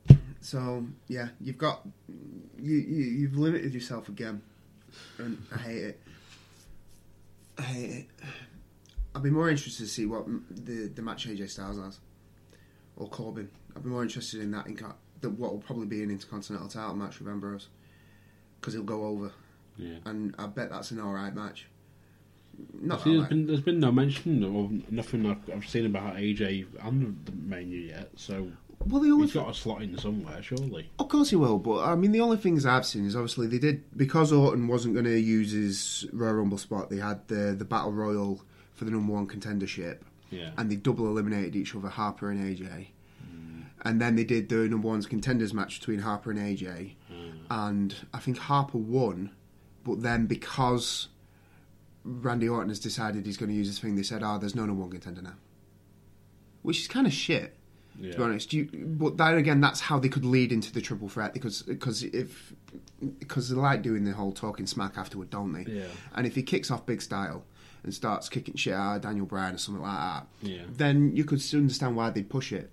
Hmm. 0.07 0.15
So 0.40 0.86
yeah, 1.07 1.30
you've 1.41 1.57
got 1.57 1.86
you, 2.07 2.76
you 2.76 3.03
you've 3.03 3.38
limited 3.38 3.74
yourself 3.74 4.10
again, 4.10 4.41
and 5.18 5.41
I 5.53 5.57
hate 5.57 5.84
it. 5.84 6.02
I 7.57 7.61
hate 7.61 7.90
it. 7.91 8.06
I'd 9.15 9.24
be 9.24 9.30
more 9.30 9.49
interested 9.49 9.84
to 9.84 9.90
see 9.90 10.06
what 10.06 10.26
the 10.49 10.91
the 10.94 11.02
match 11.02 11.28
AJ 11.28 11.49
Styles 11.49 11.78
has, 11.78 11.99
or 12.98 13.07
Corbin. 13.07 13.49
I'd 13.76 13.84
be 13.84 13.90
more 13.90 14.03
interested 14.03 14.41
in 14.41 14.52
that 14.52 14.68
in 14.68 14.78
that 15.22 15.30
what 15.30 15.52
will 15.52 15.61
probably 15.61 15.88
be 15.88 16.03
an 16.03 16.11
intercontinental 16.11 16.68
title 16.68 16.95
match 16.95 17.20
with 17.20 17.30
Ambrose, 17.30 17.68
because 18.64 18.73
he'll 18.73 18.84
go 18.84 19.03
over, 19.03 19.34
yeah. 19.77 19.98
and 20.06 20.34
I 20.40 20.48
bet 20.48 20.69
that's 20.69 20.91
an 20.91 21.02
all 21.02 21.11
right 21.11 21.35
match. 21.35 21.68
Not 22.80 23.03
See, 23.03 23.15
there's 23.15 23.27
been 23.27 23.45
there's 23.45 23.61
been 23.61 23.80
no 23.81 23.91
mention 23.91 24.41
of 24.44 24.90
nothing 24.91 25.26
I've, 25.26 25.49
I've 25.53 25.68
seen 25.68 25.85
about 25.85 26.15
AJ 26.15 26.68
and 26.81 27.19
the 27.26 27.31
menu 27.34 27.80
yet, 27.80 28.11
so 28.15 28.48
well, 28.88 29.02
the 29.02 29.11
only 29.11 29.26
he's 29.26 29.34
got 29.34 29.49
a 29.49 29.53
slot 29.53 29.81
in 29.81 29.98
somewhere, 29.98 30.41
surely. 30.41 30.90
Of 30.98 31.10
course 31.10 31.30
he 31.31 31.35
will, 31.35 31.60
but 31.60 31.84
I 31.84 31.95
mean 31.95 32.14
the 32.14 32.22
only 32.22 32.38
things 32.38 32.65
I've 32.65 32.85
seen 32.85 33.06
is 33.06 33.15
obviously 33.15 33.48
they 33.48 33.60
did 33.60 33.84
because 33.98 34.31
Orton 34.31 34.68
wasn't 34.68 34.94
going 34.94 35.06
to 35.06 35.19
use 35.19 35.52
his 35.52 36.06
Royal 36.14 36.35
Rumble 36.35 36.57
spot. 36.57 36.90
They 36.90 36.98
had 36.98 37.27
the 37.27 37.56
the 37.57 37.65
Battle 37.65 37.91
Royal 37.91 38.41
for 38.73 38.85
the 38.85 38.91
number 38.91 39.11
one 39.11 39.27
contendership, 39.27 39.99
Yeah, 40.30 40.52
and 40.57 40.72
they 40.72 40.77
double 40.77 41.07
eliminated 41.07 41.56
each 41.56 41.76
other, 41.76 41.90
Harper 41.90 42.30
and 42.30 42.40
AJ. 42.40 42.88
Mm. 43.26 43.64
And 43.84 44.02
then 44.02 44.15
they 44.15 44.23
did 44.23 44.48
the 44.48 44.68
number 44.69 44.88
one's 44.88 45.06
contenders 45.06 45.53
match 45.53 45.80
between 45.80 45.99
Harper 45.99 46.31
and 46.31 46.40
AJ, 46.40 46.94
and 47.54 47.96
I 48.14 48.20
think 48.20 48.38
Harper 48.38 48.80
won, 48.80 49.32
but 49.84 50.02
then 50.02 50.26
because 50.26 51.10
Randy 52.04 52.50
Orton 52.50 52.70
has 52.70 52.80
decided 52.80 53.26
he's 53.26 53.38
going 53.38 53.50
to 53.50 53.56
use 53.56 53.68
this 53.68 53.80
thing, 53.80 53.96
they 53.96 54.04
said, 54.04 54.24
"Oh, 54.24 54.38
there's 54.40 54.56
no 54.56 54.66
number 54.66 54.82
one 54.82 54.90
contender 54.92 55.22
now," 55.22 55.36
which 56.64 56.80
is 56.80 56.88
kind 56.88 57.06
of 57.06 57.14
shit 57.14 57.56
yeah. 58.00 58.12
to 58.12 58.18
be 58.18 58.24
honest. 58.24 58.54
You, 58.54 58.70
but 58.74 59.18
then 59.18 59.38
again, 59.38 59.62
that's 59.62 59.80
how 59.82 60.00
they 60.00 60.10
could 60.10 60.26
lead 60.26 60.52
into 60.52 60.72
the 60.72 60.82
triple 60.82 61.10
threat 61.10 61.34
because 61.34 61.62
because 61.64 62.04
if 62.04 62.54
because 63.20 63.50
they 63.50 63.56
like 63.56 63.82
doing 63.82 64.04
the 64.04 64.14
whole 64.14 64.32
talking 64.32 64.66
smack 64.66 64.98
afterward, 64.98 65.30
don't 65.30 65.54
they? 65.54 65.72
Yeah. 65.72 65.86
And 66.16 66.26
if 66.26 66.36
he 66.36 66.44
kicks 66.44 66.72
off 66.72 66.86
big 66.86 67.02
style 67.02 67.44
and 67.84 67.94
starts 67.94 68.30
kicking 68.30 68.56
shit 68.56 68.74
out 68.74 68.96
of 68.98 69.02
Daniel 69.02 69.26
Bryan 69.26 69.56
or 69.56 69.58
something 69.58 69.84
like 69.84 69.98
that, 69.98 70.28
Yeah. 70.42 70.64
then 70.70 71.16
you 71.16 71.24
could 71.26 71.44
understand 71.54 71.96
why 71.96 72.10
they'd 72.10 72.30
push 72.30 72.52
it. 72.52 72.72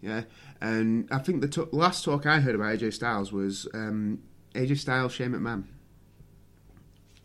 Yeah. 0.00 0.22
And 0.60 1.08
I 1.10 1.18
think 1.18 1.40
the 1.40 1.48
t- 1.48 1.64
last 1.72 2.04
talk 2.04 2.26
I 2.26 2.40
heard 2.40 2.54
about 2.54 2.78
AJ 2.78 2.94
Styles 2.94 3.32
was 3.32 3.66
um, 3.74 4.22
AJ 4.54 4.78
Styles, 4.78 5.12
Shane 5.12 5.30
McMahon 5.32 5.64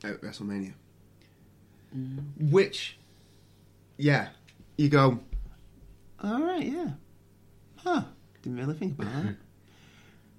at 0.04 0.22
WrestleMania, 0.22 0.74
which, 2.40 2.98
yeah, 3.98 4.30
you 4.78 4.90
go. 4.90 5.20
All 6.24 6.42
right, 6.42 6.66
yeah. 6.66 6.90
Huh. 7.78 8.04
Didn't 8.42 8.60
really 8.60 8.74
think 8.76 9.00
about 9.00 9.12
that. 9.24 9.36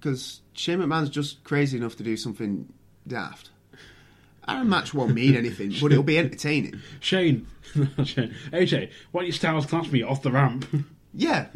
Because 0.00 0.40
Shane 0.54 0.80
McMahon's 0.80 1.10
just 1.10 1.44
crazy 1.44 1.76
enough 1.78 1.94
to 1.94 2.02
do 2.02 2.16
something 2.16 2.72
daft. 3.06 3.50
Our 4.48 4.64
match 4.64 4.92
won't 4.92 5.14
mean 5.14 5.36
anything, 5.36 5.72
but 5.80 5.92
it'll 5.92 6.02
be 6.02 6.18
entertaining. 6.18 6.80
Shane, 7.00 7.46
Shane, 8.04 8.34
AJ, 8.52 8.90
why 9.12 9.20
don't 9.20 9.26
you 9.26 9.32
Styles 9.32 9.64
clash 9.64 9.92
me 9.92 10.02
off 10.02 10.22
the 10.22 10.32
ramp? 10.32 10.66
Yeah. 11.14 11.46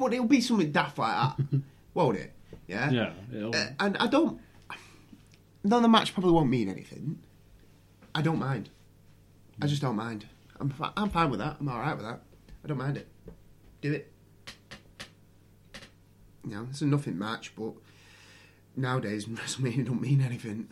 But 0.00 0.12
it'll 0.14 0.26
be 0.26 0.40
something 0.40 0.72
daft 0.72 0.98
like 0.98 1.12
that, 1.36 1.60
won't 1.94 2.16
it? 2.16 2.32
Yeah. 2.66 2.90
Yeah, 2.90 3.12
it'll, 3.32 3.54
Uh, 3.54 3.66
and 3.78 3.96
I 3.98 4.06
don't. 4.08 4.40
Though 5.62 5.80
the 5.80 5.88
match 5.88 6.14
probably 6.14 6.32
won't 6.32 6.48
mean 6.48 6.68
anything, 6.68 7.18
I 8.14 8.22
don't 8.22 8.38
mind. 8.38 8.70
I 9.62 9.66
just 9.66 9.82
don't 9.82 9.96
mind. 9.96 10.24
I'm 10.58 10.70
fi- 10.70 10.92
I'm 10.96 11.10
fine 11.10 11.30
with 11.30 11.40
that. 11.40 11.58
I'm 11.60 11.68
all 11.68 11.78
right 11.78 11.94
with 11.94 12.06
that. 12.06 12.22
I 12.64 12.68
don't 12.68 12.78
mind 12.78 12.96
it. 12.96 13.06
Do 13.82 13.92
it. 13.92 14.10
You 16.46 16.52
know, 16.54 16.66
it's 16.70 16.80
a 16.80 16.86
nothing 16.86 17.18
match, 17.18 17.52
but 17.56 17.72
nowadays 18.76 19.24
WrestleMania 19.26 19.84
don't 19.86 20.00
mean 20.00 20.22
anything. 20.22 20.68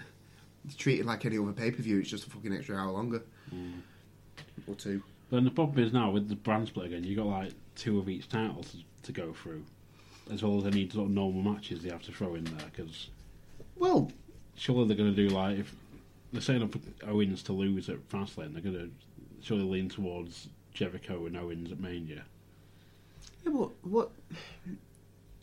It's 0.65 0.75
treated 0.77 1.05
like 1.07 1.25
any 1.27 1.37
other 1.39 1.53
pay 1.53 1.71
per 1.71 1.83
view. 1.83 1.99
It's 2.01 2.09
just 2.11 2.27
a 2.27 2.31
fucking 2.31 2.53
extra 2.55 2.77
hour 2.77 2.91
longer, 2.91 3.23
or 4.67 4.75
two. 4.75 5.03
But 5.31 5.45
the 5.45 5.51
problem 5.51 5.85
is 5.85 5.93
now 5.93 6.11
with 6.11 6.29
the 6.29 6.37
brand 6.37 6.69
split 6.69 6.87
again, 6.87 7.05
you 7.05 7.15
got 7.17 7.27
like 7.27 7.53
two 7.75 7.99
of 7.99 8.09
each 8.09 8.29
title 8.29 8.63
to, 8.63 8.77
to 9.09 9.13
go 9.13 9.33
through, 9.33 9.65
as 10.31 10.43
well 10.43 10.59
as 10.59 10.67
any 10.67 10.89
sort 10.89 11.07
of 11.07 11.11
normal 11.13 11.43
matches 11.43 11.83
they 11.83 11.91
have 11.91 12.03
to 12.03 12.13
throw 12.13 12.35
in 12.35 12.45
there. 12.45 12.67
Because 12.71 13.09
Well, 13.77 14.13
surely 14.55 14.87
they're 14.87 14.97
going 14.97 15.15
to 15.15 15.29
do 15.29 15.35
like 15.35 15.59
if 15.59 15.75
they're 16.33 16.43
setting 16.43 16.63
up 16.63 16.75
Owens 17.07 17.43
to 17.45 17.53
lose 17.53 17.89
at 17.89 18.07
Fastlane, 18.09 18.53
they're 18.53 18.63
going 18.63 18.75
to 18.77 18.91
surely 19.41 19.65
lean 19.65 19.89
towards 19.89 20.49
Jericho 20.75 21.27
and 21.27 21.37
Owens 21.37 21.73
at 21.73 21.81
Mania. 21.81 22.25
Yeah, 23.45 23.53
but 23.53 23.71
what? 23.83 24.11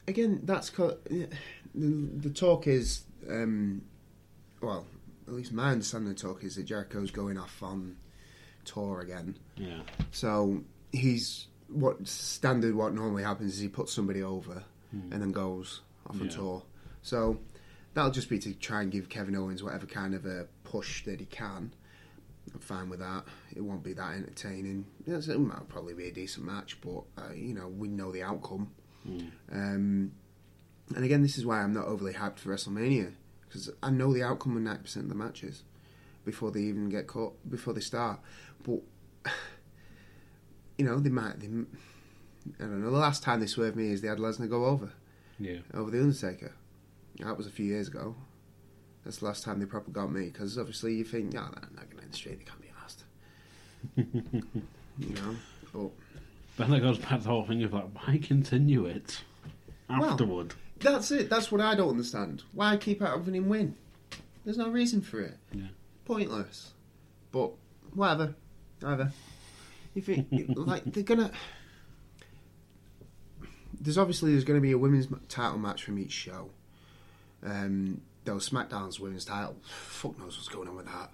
Again, 0.08 0.42
that's 0.44 0.70
co- 0.70 0.98
the 1.10 1.28
the 1.74 2.30
talk 2.30 2.68
is. 2.68 3.04
Um, 3.28 3.82
well, 4.62 4.86
at 5.28 5.34
least 5.34 5.52
my 5.52 5.72
understanding 5.72 6.12
of 6.12 6.18
the 6.18 6.22
talk 6.22 6.44
is 6.44 6.56
that 6.56 6.64
Jericho's 6.64 7.10
going 7.12 7.38
off 7.38 7.64
on 7.64 7.96
tour 8.64 9.02
again. 9.02 9.38
Yeah, 9.58 9.82
So 10.12 10.62
he's 10.92 11.48
what 11.68 12.08
standard. 12.08 12.76
What 12.76 12.94
normally 12.94 13.24
happens 13.24 13.54
is 13.56 13.60
he 13.60 13.68
puts 13.68 13.92
somebody 13.94 14.22
over 14.24 14.64
and 14.92 15.12
then 15.22 15.32
goes 15.32 15.82
off 16.08 16.20
on 16.22 16.28
Yeah. 16.30 16.36
tour. 16.36 16.64
So 17.02 17.40
that'll 17.94 18.12
just 18.12 18.30
be 18.30 18.40
to 18.40 18.54
try 18.54 18.82
and 18.82 18.92
give 18.92 19.10
Kevin 19.10 19.36
Owens 19.36 19.62
whatever 19.62 19.86
kind 19.86 20.14
of 20.16 20.26
a 20.26 20.48
push 20.64 21.04
that 21.06 21.20
he 21.20 21.26
can. 21.26 21.74
I'm 22.54 22.60
fine 22.60 22.90
with 22.90 23.00
that. 23.00 23.26
It 23.56 23.62
won't 23.62 23.84
be 23.84 23.94
that 23.94 24.16
entertaining. 24.16 24.86
Yes, 25.06 25.28
It 25.28 25.40
might 25.40 25.68
probably 25.68 25.94
be 25.96 26.08
a 26.08 26.12
decent 26.14 26.46
match, 26.46 26.80
but 26.82 27.04
uh, 27.18 27.34
you 27.34 27.54
know 27.54 27.68
we 27.68 27.88
know 27.90 28.12
the 28.12 28.24
outcome. 28.24 28.72
Um, 29.52 30.12
and 30.96 31.04
again, 31.04 31.22
this 31.22 31.38
is 31.38 31.46
why 31.46 31.62
I'm 31.62 31.74
not 31.74 31.86
overly 31.86 32.14
hyped 32.14 32.40
for 32.40 32.50
WrestleMania 32.54 33.14
because 33.48 33.70
I 33.84 33.90
know 33.90 34.14
the 34.14 34.24
outcome 34.24 34.56
of 34.56 34.64
ninety 34.64 34.84
percent 34.84 35.06
of 35.06 35.10
the 35.10 35.16
matches 35.16 35.64
before 36.24 36.52
they 36.52 36.62
even 36.62 36.90
get 36.90 37.08
caught 37.08 37.34
before 37.50 37.74
they 37.74 37.82
start. 37.82 38.20
But 38.64 38.82
you 40.78 40.86
know 40.86 41.00
they 41.00 41.10
might. 41.10 41.40
They, 41.40 41.48
I 41.48 42.68
don't 42.68 42.82
know. 42.82 42.92
The 42.92 42.98
last 42.98 43.24
time 43.24 43.40
they 43.40 43.48
swerved 43.48 43.76
me 43.76 43.92
is 43.92 44.02
they 44.02 44.08
had 44.08 44.20
Lesnar 44.20 44.50
go 44.50 44.66
over 44.66 44.92
yeah, 45.40 45.58
over 45.74 45.92
the 45.92 46.00
Undertaker. 46.00 46.54
That 47.20 47.38
was 47.38 47.48
a 47.48 47.52
few 47.52 47.66
years 47.66 47.88
ago. 47.88 48.16
That's 49.04 49.18
the 49.18 49.26
last 49.26 49.44
time 49.44 49.60
they 49.60 49.66
proper 49.66 49.92
got 49.92 50.12
me 50.12 50.26
because 50.26 50.58
obviously 50.58 50.96
you 50.96 51.04
think, 51.04 51.34
no, 51.34 51.42
they're 51.42 51.70
not 51.76 51.90
going 51.90 51.98
to 51.98 52.04
end 52.04 52.16
straight. 52.16 52.40
They 52.40 52.46
can't 52.46 52.62
be 52.62 52.72
asked. 52.84 53.04
you 55.00 55.16
know, 55.16 55.36
but 55.74 55.92
but 56.58 56.70
that 56.70 56.80
goes 56.80 56.98
back 56.98 57.10
to 57.10 57.18
the 57.20 57.30
whole 57.30 57.46
thing 57.46 57.64
of 57.64 57.74
like, 57.74 57.90
why 57.94 58.18
continue 58.18 58.86
it 58.86 59.22
afterward? 59.90 60.56
That's 60.80 61.12
it. 61.12 61.30
That's 61.30 61.52
what 61.52 61.62
I 61.62 61.76
don't 61.76 61.90
understand. 61.90 62.44
Why 62.54 62.78
keep 62.78 63.02
out 63.02 63.18
having 63.18 63.36
him 63.36 63.50
win? 63.50 63.76
There's 64.44 64.58
no 64.58 64.70
reason 64.70 65.02
for 65.02 65.22
it. 65.22 65.38
Yeah. 65.54 65.68
Pointless. 66.06 66.72
But 67.32 67.52
whatever. 67.94 68.36
Whatever. 68.80 69.12
If 69.96 70.10
it 70.10 70.28
like 70.58 70.84
they're 70.86 71.04
gonna. 71.04 71.32
There's 73.80 73.98
obviously 73.98 74.32
there's 74.32 74.44
going 74.46 74.58
to 74.58 74.62
be 74.62 74.72
a 74.72 74.78
women's 74.78 75.08
title 75.30 75.58
match 75.58 75.84
from 75.84 76.00
each 76.00 76.12
show. 76.12 76.50
Um, 77.44 78.02
though 78.24 78.38
SmackDown's 78.38 79.00
women's 79.00 79.26
title, 79.26 79.58
fuck 79.64 80.18
knows 80.18 80.38
what's 80.38 80.48
going 80.48 80.68
on 80.68 80.76
with 80.76 80.86
that. 80.88 81.12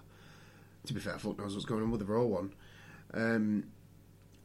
To 0.85 0.93
be 0.93 0.99
fair, 0.99 1.17
fuck 1.19 1.37
knows 1.37 1.53
what's 1.53 1.65
going 1.65 1.83
on 1.83 1.91
with 1.91 1.99
the 1.99 2.05
Raw 2.05 2.23
one. 2.23 2.53
Um, 3.13 3.65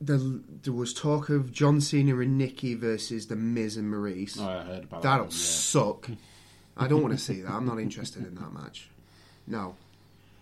there, 0.00 0.18
there 0.18 0.72
was 0.72 0.92
talk 0.92 1.28
of 1.28 1.52
John 1.52 1.80
Cena 1.80 2.18
and 2.18 2.36
Nikki 2.36 2.74
versus 2.74 3.28
The 3.28 3.36
Miz 3.36 3.76
and 3.76 3.92
Maryse. 3.92 4.38
Oh, 4.40 4.48
I 4.48 4.62
heard 4.64 4.84
about 4.84 5.02
That'll 5.02 5.18
that. 5.26 5.30
one, 5.30 5.30
suck. 5.30 6.08
I 6.76 6.88
don't 6.88 7.02
want 7.02 7.14
to 7.14 7.20
see 7.20 7.40
that. 7.42 7.50
I'm 7.52 7.64
not 7.64 7.78
interested 7.78 8.26
in 8.26 8.34
that 8.34 8.52
match. 8.52 8.88
No, 9.46 9.76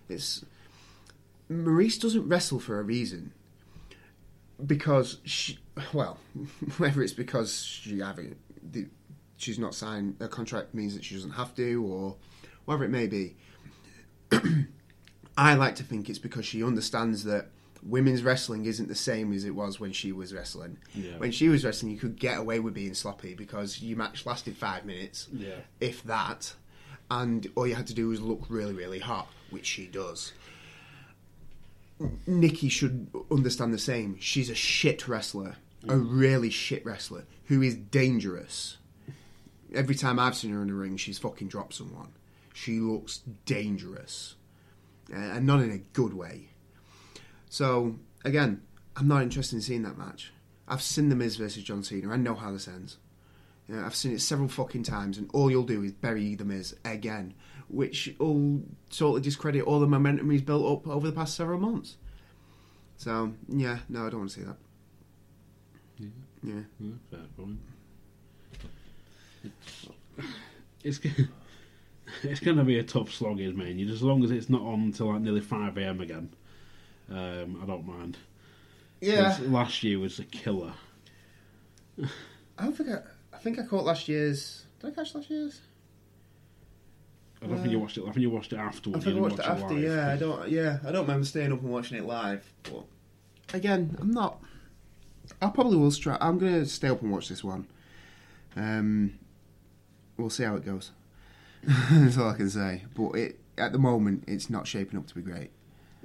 it's 0.09 0.45
Maryse 1.51 2.01
doesn't 2.01 2.27
wrestle 2.29 2.59
for 2.61 2.81
a 2.81 2.83
reason. 2.83 3.33
Because 4.65 5.19
she, 5.25 5.59
well, 5.93 6.19
whether 6.79 7.03
it's 7.03 7.13
because 7.13 7.55
she 7.63 7.99
having 7.99 8.37
the, 8.63 8.87
she's 9.37 9.59
not 9.59 9.75
signed 9.75 10.17
a 10.21 10.29
contract 10.29 10.75
means 10.75 10.95
that 10.95 11.05
she 11.05 11.15
doesn't 11.15 11.33
have 11.33 11.55
to, 11.57 11.85
or 11.85 12.17
whatever 12.65 12.85
it 12.85 12.91
may 12.91 13.07
be. 13.07 13.37
I 15.37 15.55
like 15.55 15.75
to 15.77 15.83
think 15.83 16.09
it's 16.09 16.19
because 16.19 16.47
she 16.47 16.63
understands 16.63 17.25
that 17.25 17.49
women's 17.83 18.23
wrestling 18.23 18.67
isn't 18.67 18.89
the 18.89 18.95
same 18.95 19.33
as 19.33 19.45
it 19.45 19.55
was 19.55 19.81
when 19.81 19.93
she 19.93 20.13
was 20.13 20.33
wrestling. 20.33 20.79
Yeah. 20.95 21.19
When 21.19 21.33
she 21.33 21.49
was 21.49 21.65
wrestling, 21.65 21.93
you 21.93 21.99
could 21.99 22.19
get 22.19 22.39
away 22.39 22.61
with 22.61 22.73
being 22.75 22.95
sloppy 22.95 23.35
because 23.35 23.83
your 23.83 23.99
match 23.99 24.25
lasted 24.25 24.57
five 24.57 24.85
minutes, 24.87 25.29
Yeah. 25.33 25.57
if 25.81 26.03
that, 26.05 26.55
and 27.11 27.47
all 27.57 27.67
you 27.67 27.75
had 27.75 27.87
to 27.89 27.95
do 27.95 28.09
was 28.09 28.21
look 28.21 28.43
really, 28.49 28.73
really 28.73 29.01
hot, 29.01 29.29
which 29.51 29.67
she 29.67 29.87
does. 29.87 30.33
Nikki 32.27 32.69
should 32.69 33.09
understand 33.31 33.73
the 33.73 33.79
same. 33.79 34.17
She's 34.19 34.51
a 34.51 34.55
shit 34.55 35.07
wrestler, 35.07 35.57
a 35.89 35.97
really 35.97 36.51
shit 36.51 36.85
wrestler 36.85 37.25
who 37.47 37.63
is 37.63 37.77
dangerous. 37.77 38.79
Every 39.73 39.95
time 39.95 40.19
I've 40.19 40.37
seen 40.37 40.53
her 40.53 40.63
in 40.63 40.69
the 40.69 40.75
ring, 40.75 40.97
she's 40.97 41.19
fucking 41.19 41.49
dropped 41.49 41.75
someone. 41.75 42.13
She 42.53 42.79
looks 42.79 43.23
dangerous, 43.47 44.37
uh, 45.13 45.17
and 45.17 45.47
not 45.47 45.61
in 45.61 45.71
a 45.71 45.79
good 45.79 46.15
way. 46.15 46.49
So 47.49 47.97
again, 48.25 48.63
I'm 48.97 49.09
not 49.09 49.23
interested 49.23 49.57
in 49.57 49.63
seeing 49.63 49.83
that 49.83 49.99
match. 49.99 50.33
I've 50.67 50.83
seen 50.83 51.09
the 51.09 51.17
Miz 51.17 51.37
versus 51.37 51.65
John 51.65 51.83
Cena. 51.83 52.13
I 52.13 52.17
know 52.17 52.35
how 52.35 52.53
this 52.53 52.69
ends. 52.69 52.97
You 53.69 53.77
know, 53.77 53.85
I've 53.85 53.95
seen 53.95 54.13
it 54.13 54.21
several 54.21 54.49
fucking 54.49 54.85
times, 54.85 55.19
and 55.19 55.29
all 55.33 55.51
you'll 55.51 55.65
do 55.65 55.83
is 55.83 55.93
bury 55.93 56.35
the 56.35 56.45
Miz 56.45 56.77
again, 56.85 57.35
which 57.69 58.15
will 58.19 58.63
totally 58.91 59.21
discredit 59.21 59.65
all 59.65 59.81
the 59.81 59.87
momentum 59.87 60.31
he's 60.31 60.43
built 60.43 60.71
up 60.71 60.87
over 60.89 61.07
the 61.07 61.13
past 61.13 61.35
several 61.35 61.59
months. 61.59 61.97
So 62.97 63.33
yeah, 63.49 63.79
no, 63.89 64.07
I 64.07 64.11
don't 64.11 64.21
want 64.21 64.31
to 64.31 64.41
see 64.41 64.47
that. 64.47 64.57
Yeah, 66.43 66.61
Yeah, 66.81 66.91
fair 67.11 67.21
point. 67.37 67.59
It's, 70.83 71.01
it's, 72.23 72.41
going 72.41 72.59
to 72.59 72.65
be 72.65 72.79
a 72.79 72.83
tough 72.83 73.13
slog, 73.13 73.41
is 73.41 73.55
man. 73.55 73.81
As 73.89 74.03
long 74.03 74.23
as 74.23 74.31
it's 74.31 74.51
not 74.51 74.63
on 74.63 74.81
until 74.83 75.13
like 75.13 75.23
nearly 75.23 75.41
5 75.41 75.79
a.m. 75.79 76.01
again, 76.01 76.31
um, 77.11 77.61
I 77.63 77.67
don't 77.67 77.87
mind. 77.87 78.19
Yeah, 79.01 79.37
Last 79.43 79.83
year 79.83 79.99
was 79.99 80.19
a 80.19 80.25
killer. 80.25 80.73
I 82.59 82.65
don't 82.65 82.77
think 82.77 82.91
I, 82.91 83.01
I 83.33 83.39
think 83.39 83.59
I 83.59 83.63
caught 83.63 83.85
last 83.85 84.09
year's. 84.09 84.65
Did 84.81 84.93
I 84.93 84.95
catch 84.95 85.15
last 85.15 85.31
year's? 85.31 85.61
I 87.45 87.47
don't 87.47 87.59
think 87.59 87.73
you 87.73 87.79
watched 87.79 87.99
it. 87.99 88.03
I 88.03 88.05
think 88.07 88.19
you 88.19 88.31
watched 88.31 88.53
it 88.53 88.59
afterwards. 88.59 89.05
I 89.05 89.05
think 89.05 89.15
I 89.15 89.17
you 89.17 89.23
watched 89.23 89.37
didn't 89.37 89.51
it 89.51 89.53
watch 89.53 89.63
after. 89.63 89.75
live, 89.75 89.83
Yeah, 89.85 90.13
I 90.13 90.17
don't. 90.17 90.49
Yeah, 90.49 90.79
I 90.87 90.93
don't 90.93 91.03
remember 91.03 91.27
staying 91.27 91.53
up 91.53 91.61
and 91.61 91.71
watching 91.71 91.99
it 91.99 92.05
live. 92.05 92.51
But 92.63 92.85
again, 93.53 93.97
I'm 94.01 94.11
not. 94.11 94.41
I 95.43 95.49
probably 95.49 95.77
will 95.77 95.93
try. 95.93 96.17
I'm 96.21 96.39
gonna 96.39 96.65
stay 96.67 96.89
up 96.89 97.03
and 97.03 97.13
watch 97.13 97.29
this 97.29 97.45
one. 97.45 97.67
Um, 98.57 99.19
we'll 100.17 100.31
see 100.31 100.45
how 100.45 100.57
it 100.57 100.65
goes. 100.65 100.91
That's 101.91 102.17
all 102.19 102.31
I 102.31 102.37
can 102.37 102.51
say. 102.51 102.85
But 102.95 103.11
it 103.13 103.39
at 103.59 103.73
the 103.73 103.79
moment, 103.79 104.25
it's 104.27 104.49
not 104.49 104.67
shaping 104.67 104.99
up 104.99 105.07
to 105.09 105.15
be 105.15 105.23
great. 105.23 105.51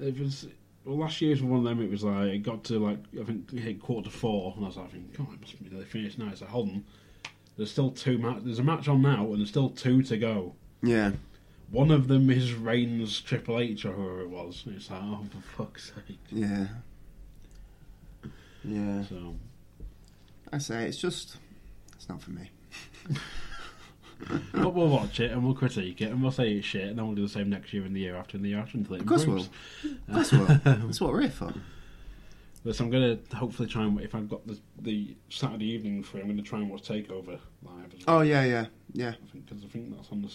It 0.02 0.20
was 0.20 0.48
well, 0.86 0.98
last 0.98 1.22
year's 1.22 1.42
one 1.42 1.60
of 1.60 1.66
them. 1.66 1.82
It 1.82 1.90
was 1.90 2.04
like 2.04 2.30
it 2.30 2.40
got 2.40 2.64
to 2.66 2.80
like 2.80 3.00
I 3.20 3.24
think 3.24 3.54
it 3.54 3.60
hit 3.60 3.82
quarter 3.82 4.10
to 4.10 4.16
four, 4.16 4.54
and 4.56 4.66
I 4.66 4.68
was 4.68 4.78
like, 4.78 4.92
God, 5.18 5.28
it 5.34 5.42
must 5.42 5.64
be 5.64 5.70
nearly 5.70 5.86
finished 5.86 6.18
now. 6.20 6.28
Like, 6.28 6.42
hold 6.42 6.70
on, 6.70 6.86
there's 7.58 7.72
still 7.72 7.92
two 7.92 8.18
match. 8.18 8.40
There's 8.44 8.60
a 8.60 8.64
match 8.64 8.88
on 8.88 9.02
now, 9.02 9.26
and 9.28 9.40
there's 9.40 9.50
still 9.50 9.70
two 9.70 10.02
to 10.04 10.18
go. 10.18 10.56
Yeah. 10.82 11.12
One 11.72 11.92
of 11.92 12.08
them 12.08 12.30
is 12.30 12.54
Reigns 12.54 13.22
Triple 13.22 13.60
H 13.60 13.86
or 13.86 13.92
whoever 13.92 14.22
it 14.22 14.30
was. 14.30 14.64
It's 14.68 14.90
like, 14.90 15.02
oh 15.04 15.26
for 15.32 15.64
fuck's 15.64 15.92
sake. 15.94 16.20
Yeah. 16.32 16.68
Yeah. 18.64 19.04
So 19.06 19.36
I 20.52 20.58
say 20.58 20.86
it's 20.86 20.98
just. 20.98 21.38
It's 21.96 22.10
not 22.10 22.22
for 22.22 22.32
me. 22.32 22.50
but 24.54 24.74
we'll 24.74 24.88
watch 24.88 25.20
it 25.20 25.32
and 25.32 25.44
we'll 25.44 25.54
critique 25.54 26.02
it 26.02 26.12
and 26.12 26.22
we'll 26.22 26.32
say 26.32 26.52
it's 26.54 26.66
shit, 26.66 26.88
and 26.88 26.98
then 26.98 27.06
we'll 27.06 27.16
do 27.16 27.22
the 27.24 27.30
same 27.30 27.50
next 27.50 27.72
year 27.74 27.84
and 27.84 27.96
the 27.96 28.00
year 28.02 28.16
after 28.16 28.36
and 28.38 28.44
the 28.46 28.50
year 28.50 28.60
after 28.60 28.78
until 28.78 28.96
it 28.96 29.02
Of 29.02 29.08
course 29.08 29.24
improves. 29.24 29.50
We'll. 29.84 29.94
Of 29.94 30.14
course, 30.14 30.32
we 30.32 30.38
will. 30.40 30.48
That's 30.66 31.02
what 31.02 31.14
we're 31.14 31.22
here 31.22 31.30
for. 31.30 31.54
But 32.64 32.76
so 32.76 32.84
I'm 32.84 32.90
gonna 32.90 33.18
hopefully 33.34 33.70
try 33.70 33.84
and 33.84 34.00
if 34.02 34.14
I've 34.14 34.30
got 34.30 34.46
the 34.46 34.60
the 34.82 35.16
Saturday 35.30 35.66
evening 35.72 36.04
free, 36.04 36.22
I'm 36.22 36.28
gonna 36.28 36.42
try 36.42 36.60
and 36.60 36.70
watch 36.70 36.84
Takeover 36.84 37.40
live. 37.64 37.94
As 37.98 38.06
well. 38.06 38.18
Oh 38.18 38.22
yeah, 38.22 38.44
yeah, 38.44 38.66
yeah. 38.94 39.14
Because 39.34 39.64
I 39.64 39.68
think 39.68 39.96
that's 39.96 40.10
on 40.12 40.22
the 40.22 40.32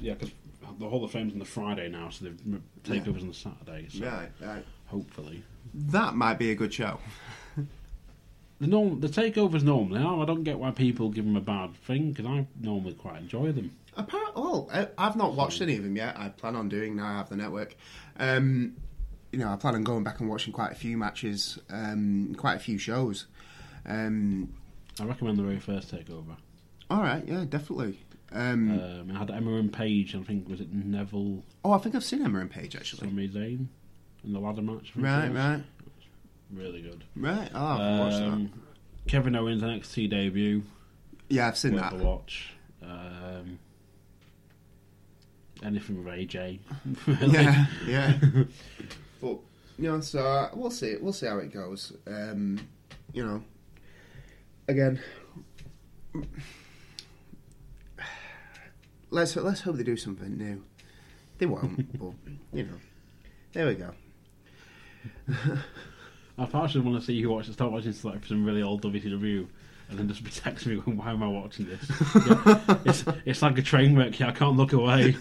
yeah 0.00 0.14
because 0.14 0.30
the 0.78 0.88
Hall 0.88 1.04
of 1.04 1.10
Fame's 1.10 1.32
on 1.32 1.38
the 1.38 1.44
Friday 1.44 1.88
now, 1.88 2.08
so 2.10 2.24
the 2.26 2.60
takeovers 2.84 3.20
on 3.22 3.28
the 3.28 3.34
Saturday. 3.34 3.86
So 3.90 4.04
Right, 4.06 4.30
right. 4.40 4.64
hopefully, 4.86 5.42
That 5.74 6.14
might 6.14 6.38
be 6.38 6.50
a 6.50 6.54
good 6.54 6.72
show. 6.72 6.98
the 8.60 8.66
norm, 8.66 9.00
the 9.00 9.08
takeovers 9.08 9.62
normally. 9.62 10.02
Oh, 10.02 10.22
I 10.22 10.24
don't 10.24 10.44
get 10.44 10.58
why 10.58 10.70
people 10.70 11.08
give 11.10 11.24
them 11.24 11.36
a 11.36 11.40
bad 11.40 11.74
thing 11.84 12.10
because 12.12 12.26
I 12.26 12.46
normally 12.60 12.94
quite 12.94 13.18
enjoy 13.18 13.52
them. 13.52 13.70
Apart, 13.96 14.34
well, 14.36 14.68
I, 14.72 14.88
I've 14.96 15.16
not 15.16 15.34
watched 15.34 15.60
any 15.60 15.76
of 15.76 15.82
them 15.82 15.96
yet. 15.96 16.16
I 16.18 16.28
plan 16.28 16.54
on 16.56 16.68
doing 16.68 16.96
now. 16.96 17.06
I 17.06 17.16
have 17.18 17.28
the 17.28 17.36
network. 17.36 17.74
Um, 18.18 18.76
you 19.32 19.38
know, 19.38 19.48
I 19.48 19.56
plan 19.56 19.74
on 19.74 19.84
going 19.84 20.04
back 20.04 20.20
and 20.20 20.28
watching 20.28 20.52
quite 20.52 20.72
a 20.72 20.74
few 20.74 20.96
matches, 20.96 21.58
um, 21.70 22.34
quite 22.36 22.54
a 22.54 22.58
few 22.58 22.78
shows. 22.78 23.26
Um, 23.86 24.52
I 25.00 25.04
recommend 25.04 25.38
the 25.38 25.42
very 25.42 25.58
first 25.60 25.94
takeover. 25.94 26.36
all 26.90 27.00
right, 27.02 27.26
yeah, 27.26 27.44
definitely. 27.48 27.98
Um, 28.32 28.70
Um, 28.78 29.10
I 29.14 29.18
had 29.18 29.30
Emma 29.30 29.54
and 29.56 29.72
Paige. 29.72 30.14
and 30.14 30.22
I 30.24 30.26
think 30.26 30.48
was 30.48 30.60
it 30.60 30.72
Neville 30.72 31.42
oh, 31.64 31.72
I 31.72 31.78
think 31.78 31.94
I've 31.96 32.04
seen 32.04 32.22
Emma 32.24 32.38
and 32.40 32.50
Paige 32.50 32.76
actually. 32.76 33.08
Sami 33.08 33.28
Zayn 33.28 33.66
in 34.24 34.32
the 34.32 34.38
ladder 34.38 34.62
match. 34.62 34.90
I 34.90 34.94
think 34.94 34.96
it 34.96 35.00
Right, 35.08 35.34
right, 35.34 35.62
Really 36.52 36.82
good. 36.82 37.02
right. 37.16 37.50
Oh, 37.54 37.98
watched 38.00 38.18
that. 38.18 38.28
Um, 38.28 38.52
Kevin 39.08 39.34
Owens 39.36 39.62
NXT 39.62 40.10
debut. 40.10 40.62
Yeah, 41.28 41.48
I've 41.48 41.56
seen 41.56 41.74
Worth 41.74 41.90
that. 41.90 41.94
watch. 41.98 42.50
Um, 42.82 43.58
anything 45.62 46.04
with 46.04 46.12
AJ. 46.14 46.58
really. 47.06 47.32
Yeah, 47.32 47.66
yeah. 47.86 48.18
but 49.20 49.38
you 49.78 49.90
know, 49.90 50.00
so 50.00 50.26
uh, 50.26 50.50
we'll 50.54 50.70
see. 50.70 50.96
We'll 51.00 51.12
see 51.12 51.26
how 51.26 51.38
it 51.38 51.52
goes. 51.52 51.92
Um, 52.06 52.60
you 53.12 53.24
know, 53.24 53.42
again, 54.68 55.00
let's 59.10 59.36
let's 59.36 59.60
hope 59.62 59.76
they 59.76 59.82
do 59.82 59.96
something 59.96 60.36
new. 60.36 60.62
They 61.38 61.46
won't, 61.46 61.98
but 61.98 62.12
you 62.52 62.64
know, 62.64 62.78
there 63.52 63.66
we 63.66 63.74
go. 63.74 63.92
I 66.38 66.46
partially 66.46 66.82
want 66.82 66.98
to 67.00 67.04
see 67.04 67.20
who 67.20 67.30
watches. 67.30 67.54
Start 67.54 67.72
watching 67.72 67.94
like 68.02 68.24
some 68.26 68.44
really 68.44 68.62
old 68.62 68.82
WCW, 68.82 69.46
and 69.88 69.98
then 69.98 70.08
just 70.08 70.24
be 70.24 70.30
texting 70.30 70.66
me 70.66 70.76
going, 70.76 70.96
"Why 70.96 71.10
am 71.12 71.22
I 71.22 71.28
watching 71.28 71.66
this?" 71.66 71.90
Yeah, 72.14 72.78
it's 72.84 73.04
it's 73.24 73.42
like 73.42 73.56
a 73.58 73.62
train 73.62 73.96
wreck. 73.96 74.18
Yeah, 74.20 74.28
I 74.28 74.32
can't 74.32 74.56
look 74.56 74.72
away. 74.72 75.16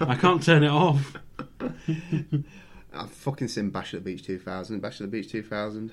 I 0.00 0.14
can't 0.14 0.42
turn 0.42 0.62
it 0.62 0.70
off. 0.70 1.16
I've 2.96 3.10
fucking 3.10 3.48
seen 3.48 3.70
Bash 3.70 3.94
at 3.94 4.04
the 4.04 4.12
Beach 4.12 4.24
2000. 4.24 4.80
Bash 4.80 5.00
at 5.00 5.10
the 5.10 5.16
Beach 5.20 5.30
2000. 5.30 5.92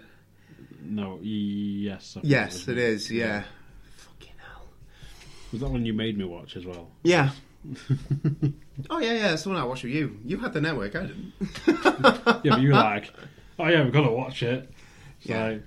No, 0.85 1.19
yes. 1.21 2.17
I 2.17 2.21
Yes, 2.23 2.53
was 2.53 2.67
it 2.69 2.77
is. 2.77 3.11
Yeah. 3.11 3.43
Fucking 3.97 4.33
hell. 4.37 4.65
Was 5.51 5.61
that 5.61 5.69
one 5.69 5.85
you 5.85 5.93
made 5.93 6.17
me 6.17 6.25
watch 6.25 6.55
as 6.55 6.65
well? 6.65 6.89
Yeah. 7.03 7.29
oh 8.89 8.99
yeah, 8.99 9.13
yeah. 9.13 9.33
It's 9.33 9.43
the 9.43 9.49
one 9.49 9.57
I 9.57 9.63
watched 9.63 9.83
with 9.83 9.93
you. 9.93 10.17
You 10.25 10.37
had 10.37 10.51
the 10.53 10.59
network. 10.61 10.95
I 10.95 11.01
didn't. 11.07 11.33
Yeah, 12.43 12.51
but 12.51 12.61
you 12.61 12.69
were 12.69 12.73
like, 12.73 13.13
"Oh 13.59 13.67
yeah, 13.67 13.83
we've 13.83 13.93
got 13.93 14.01
to 14.01 14.11
watch 14.11 14.43
it." 14.43 14.69
It's 15.19 15.27
Yeah. 15.29 15.47
like, 15.47 15.63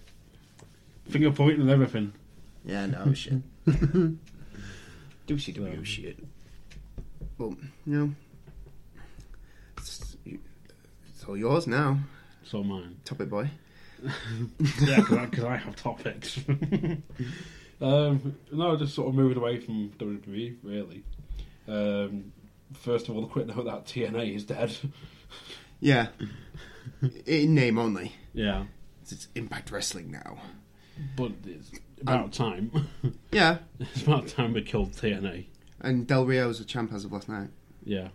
finger 1.09 1.31
pointing 1.31 1.63
and 1.63 1.71
everything. 1.71 2.13
Yeah, 2.67 2.85
no 2.87 3.15
shit. 3.15 3.41
WCW 5.27 5.85
shit. 5.85 6.19
But 7.39 7.51
you 7.87 7.99
know, 7.99 8.13
it's, 9.79 10.17
it's 10.27 10.39
all 11.29 11.37
yours 11.37 11.67
now, 11.67 11.99
So 12.45 12.63
mine. 12.63 12.97
Topic 13.05 13.29
Boy. 13.29 13.51
yeah, 14.83 15.01
because 15.01 15.45
I, 15.45 15.57
have 15.57 15.75
topics. 15.77 16.39
um, 17.81 18.37
no, 18.53 18.77
just 18.77 18.95
sort 18.95 19.09
of 19.09 19.15
moving 19.15 19.39
away 19.39 19.59
from 19.59 19.91
WWE, 19.99 20.57
really. 20.63 21.03
Um, 21.67 22.33
first 22.75 23.09
of 23.09 23.17
all, 23.17 23.25
a 23.25 23.29
quick 23.29 23.47
note 23.47 23.65
that 23.65 23.87
TNA 23.87 24.35
is 24.35 24.45
dead. 24.45 24.77
Yeah. 25.81 26.09
In 27.27 27.55
name 27.55 27.79
only. 27.79 28.13
yeah, 28.33 28.65
It's 29.03 29.29
Impact 29.35 29.71
Wrestling 29.71 30.11
now. 30.11 30.39
but 31.17 31.33
it's 31.45 31.71
about 32.01 32.33
time. 32.33 32.71
Yeah. 33.33 33.59
it's 33.81 34.03
about 34.03 34.29
time 34.29 34.53
we 34.53 34.63
killed 34.63 34.93
TNA. 34.93 35.47
And 35.81 36.07
Del 36.07 36.25
Rio's 36.27 36.61
a 36.61 36.65
champ 36.65 36.93
as 36.93 37.05
of 37.05 37.13
last 37.13 37.29
night. 37.29 37.49
Yeah, 37.85 38.09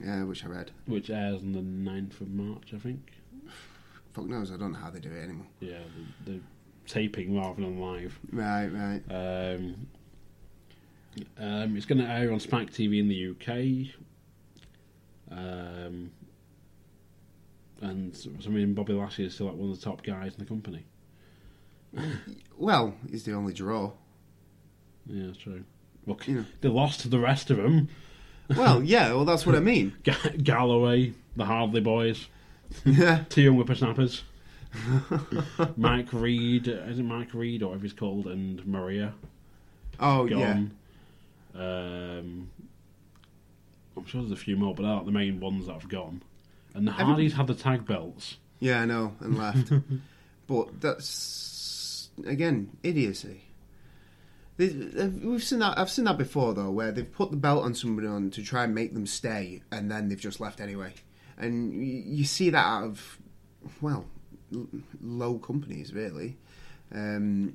Yeah, 0.00 0.24
which 0.24 0.44
I 0.44 0.48
read. 0.48 0.70
which 0.86 1.10
airs 1.10 1.40
on 1.42 1.52
the 1.52 1.60
9th 1.60 2.20
of 2.20 2.28
March, 2.30 2.72
I 2.74 2.78
think. 2.78 3.10
Fuck 4.12 4.26
knows. 4.26 4.50
I 4.52 4.56
don't 4.56 4.72
know 4.72 4.78
how 4.78 4.90
they 4.90 5.00
do 5.00 5.10
it 5.10 5.22
anymore. 5.24 5.46
Yeah, 5.60 5.78
the, 6.24 6.32
the 6.32 6.40
taping 6.86 7.36
rather 7.36 7.60
than 7.60 7.80
live. 7.80 8.18
Right, 8.32 8.66
right. 8.68 9.02
Um, 9.10 9.86
um, 11.38 11.76
it's 11.76 11.86
going 11.86 12.00
to 12.00 12.08
air 12.08 12.32
on 12.32 12.38
Spike 12.40 12.72
TV 12.72 13.00
in 13.00 13.08
the 13.08 13.30
UK. 13.30 13.94
Um, 15.30 16.10
and 17.80 18.16
I 18.44 18.48
mean, 18.48 18.74
Bobby 18.74 18.92
Lashley 18.92 19.24
is 19.26 19.34
still 19.34 19.46
like 19.46 19.56
one 19.56 19.70
of 19.70 19.78
the 19.78 19.84
top 19.84 20.02
guys 20.02 20.32
in 20.34 20.38
the 20.38 20.44
company. 20.46 20.84
Well, 22.56 22.94
he's 23.10 23.24
the 23.24 23.34
only 23.34 23.52
draw. 23.52 23.92
Yeah, 25.06 25.26
that's 25.26 25.38
true. 25.38 25.64
Look, 26.06 26.26
Yeah. 26.26 26.44
they 26.60 26.68
lost 26.68 27.00
to 27.00 27.08
the 27.08 27.18
rest 27.18 27.50
of 27.50 27.56
them. 27.58 27.88
Well, 28.56 28.82
yeah. 28.82 29.12
Well, 29.12 29.24
that's 29.24 29.44
what 29.46 29.54
I 29.54 29.60
mean. 29.60 29.94
Ga- 30.04 30.36
Galloway, 30.42 31.12
the 31.36 31.44
Hardy 31.44 31.80
Boys, 31.80 32.26
Yeah. 32.84 33.24
two 33.28 33.42
young 33.42 33.54
whippersnappers. 33.56 34.22
Mike 35.76 36.12
Reed, 36.12 36.68
is 36.68 36.98
it 36.98 37.02
Mike 37.02 37.32
Reed 37.34 37.62
or 37.62 37.68
whatever 37.68 37.82
he's 37.84 37.92
called, 37.92 38.26
and 38.26 38.64
Maria 38.66 39.14
Oh, 40.00 40.26
yeah. 40.26 40.36
gone. 40.54 40.70
Um, 41.54 42.50
I'm 43.96 44.06
sure 44.06 44.20
there's 44.20 44.30
a 44.32 44.36
few 44.36 44.56
more, 44.56 44.74
but 44.74 44.82
they're 44.84 44.92
not 44.94 45.06
the 45.06 45.12
main 45.12 45.40
ones 45.40 45.66
that 45.66 45.72
have 45.72 45.88
gone. 45.88 46.22
And 46.74 46.86
the 46.86 46.92
Hardys 46.92 47.32
had 47.32 47.46
the 47.48 47.54
tag 47.54 47.86
belts. 47.86 48.36
Yeah, 48.60 48.82
I 48.82 48.84
know, 48.84 49.14
and 49.20 49.36
left. 49.38 49.72
but 50.46 50.80
that's 50.80 52.10
again 52.26 52.70
idiocy. 52.82 53.42
They- 54.58 55.06
We've 55.08 55.42
seen 55.42 55.60
that. 55.60 55.78
I've 55.78 55.88
seen 55.90 56.04
that 56.04 56.18
before 56.18 56.52
though, 56.52 56.70
where 56.70 56.92
they've 56.92 57.10
put 57.10 57.30
the 57.30 57.36
belt 57.38 57.64
on 57.64 57.74
somebody 57.74 58.06
on 58.08 58.30
to 58.32 58.42
try 58.42 58.64
and 58.64 58.74
make 58.74 58.92
them 58.92 59.06
stay, 59.06 59.62
and 59.72 59.90
then 59.90 60.08
they've 60.08 60.20
just 60.20 60.40
left 60.40 60.60
anyway. 60.60 60.92
And 61.38 61.72
you, 61.74 62.02
you 62.04 62.24
see 62.24 62.50
that 62.50 62.64
out 62.66 62.84
of 62.84 63.18
well, 63.80 64.04
l- 64.52 64.66
low 65.00 65.38
companies 65.38 65.92
really. 65.94 66.36
Um, 66.92 67.54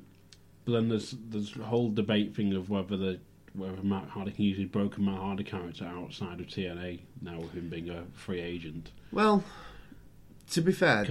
But 0.66 0.72
then 0.74 0.90
there's 0.90 1.14
there's 1.30 1.56
a 1.58 1.64
whole 1.64 1.92
debate 1.92 2.36
thing 2.36 2.54
of 2.54 2.70
whether 2.70 2.96
the 2.98 3.20
whether 3.54 3.84
Matt 3.84 4.08
Hardy 4.10 4.32
can 4.32 4.46
use 4.46 4.58
his 4.58 4.68
broken 4.68 5.06
Matt 5.06 5.20
Hardy 5.20 5.44
character 5.44 5.86
outside 5.86 6.40
of 6.40 6.48
TNA 6.48 7.02
now 7.22 7.40
with 7.40 7.52
him 7.54 7.70
being 7.70 7.90
a 7.90 8.04
free 8.14 8.40
agent 8.42 8.92
well, 9.12 9.44
to 10.52 10.62
be 10.62 10.72
fair, 10.72 11.04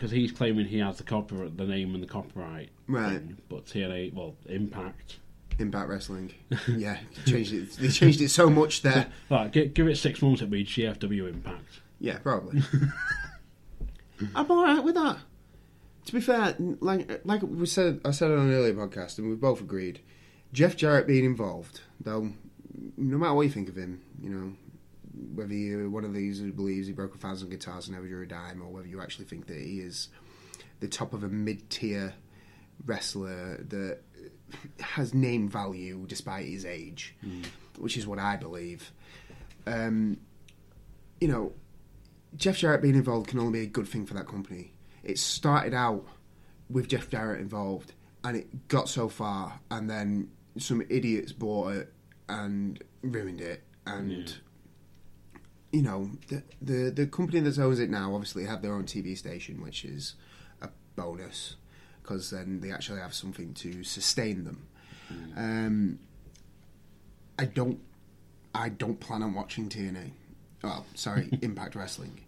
because 0.00 0.12
he's 0.12 0.32
claiming 0.32 0.64
he 0.64 0.78
has 0.78 0.96
the 0.96 1.04
copyright, 1.04 1.58
the 1.58 1.66
name 1.66 1.94
and 1.94 2.02
the 2.02 2.06
copyright. 2.06 2.70
Right. 2.86 3.18
thing, 3.18 3.36
but 3.50 3.66
TNA, 3.66 4.14
well, 4.14 4.34
Impact. 4.46 5.18
Impact 5.58 5.90
Wrestling, 5.90 6.32
yeah, 6.68 6.96
changed 7.26 7.52
it. 7.52 7.72
They 7.72 7.88
changed 7.88 8.22
it 8.22 8.30
so 8.30 8.48
much 8.48 8.80
there. 8.80 9.08
Like, 9.28 9.52
give, 9.52 9.74
give 9.74 9.88
it 9.88 9.96
six 9.96 10.22
months, 10.22 10.40
it'll 10.40 10.50
be 10.50 10.64
GFW 10.64 11.28
Impact. 11.28 11.80
Yeah, 12.00 12.16
probably. 12.16 12.62
I'm 14.34 14.50
all 14.50 14.64
right 14.64 14.82
with 14.82 14.94
that. 14.94 15.18
To 16.06 16.12
be 16.14 16.22
fair, 16.22 16.56
like 16.58 17.20
like 17.26 17.42
we 17.42 17.66
said, 17.66 18.00
I 18.02 18.10
said 18.12 18.30
on 18.30 18.38
an 18.38 18.54
earlier 18.54 18.72
podcast, 18.72 19.18
and 19.18 19.28
we 19.28 19.36
both 19.36 19.60
agreed. 19.60 20.00
Jeff 20.54 20.78
Jarrett 20.78 21.06
being 21.06 21.26
involved, 21.26 21.82
though, 22.00 22.32
no 22.96 23.18
matter 23.18 23.34
what 23.34 23.42
you 23.42 23.50
think 23.50 23.68
of 23.68 23.76
him, 23.76 24.00
you 24.22 24.30
know, 24.30 24.52
whether 25.34 25.54
you're 25.54 25.88
one 25.88 26.04
of 26.04 26.14
these 26.14 26.40
who 26.40 26.52
believes 26.52 26.86
he 26.86 26.92
broke 26.92 27.14
a 27.14 27.18
thousand 27.18 27.50
guitars 27.50 27.86
and 27.86 27.96
never 27.96 28.08
drew 28.08 28.22
a 28.22 28.26
dime, 28.26 28.62
or 28.62 28.68
whether 28.68 28.88
you 28.88 29.00
actually 29.00 29.26
think 29.26 29.46
that 29.46 29.58
he 29.58 29.80
is 29.80 30.08
the 30.80 30.88
top 30.88 31.12
of 31.12 31.22
a 31.22 31.28
mid-tier 31.28 32.14
wrestler 32.86 33.62
that 33.68 33.98
has 34.80 35.12
name 35.12 35.48
value 35.48 36.04
despite 36.06 36.46
his 36.46 36.64
age, 36.64 37.14
which 37.78 37.96
is 37.96 38.06
what 38.06 38.18
I 38.18 38.36
believe. 38.36 38.90
Um, 39.66 40.18
you 41.20 41.28
know, 41.28 41.52
Jeff 42.36 42.56
Jarrett 42.56 42.80
being 42.82 42.94
involved 42.94 43.28
can 43.28 43.38
only 43.38 43.60
be 43.60 43.64
a 43.66 43.68
good 43.68 43.86
thing 43.86 44.06
for 44.06 44.14
that 44.14 44.26
company. 44.26 44.72
It 45.02 45.18
started 45.18 45.74
out 45.74 46.06
with 46.68 46.88
Jeff 46.88 47.10
Jarrett 47.10 47.40
involved, 47.40 47.92
and 48.24 48.36
it 48.36 48.68
got 48.68 48.88
so 48.88 49.08
far, 49.08 49.60
and 49.70 49.90
then 49.90 50.30
some 50.58 50.82
idiots 50.88 51.32
bought 51.32 51.74
it 51.74 51.92
and 52.28 52.82
ruined 53.02 53.40
it. 53.40 53.62
And 53.86 54.34
you 55.72 55.82
know, 55.82 56.10
the, 56.28 56.42
the 56.60 56.90
the 56.90 57.06
company 57.06 57.40
that 57.40 57.58
owns 57.58 57.78
it 57.78 57.90
now 57.90 58.14
obviously 58.14 58.44
have 58.44 58.62
their 58.62 58.74
own 58.74 58.84
TV 58.84 59.16
station, 59.16 59.62
which 59.62 59.84
is 59.84 60.14
a 60.62 60.68
bonus 60.96 61.56
because 62.02 62.30
then 62.30 62.60
they 62.60 62.72
actually 62.72 63.00
have 63.00 63.14
something 63.14 63.54
to 63.54 63.84
sustain 63.84 64.44
them. 64.44 64.66
Um, 65.36 65.98
I 67.38 67.44
don't 67.44 67.80
I 68.54 68.68
don't 68.68 68.98
plan 68.98 69.22
on 69.22 69.34
watching 69.34 69.68
TNA. 69.68 70.10
Oh, 70.64 70.84
sorry, 70.94 71.28
Impact 71.42 71.74
Wrestling. 71.74 72.20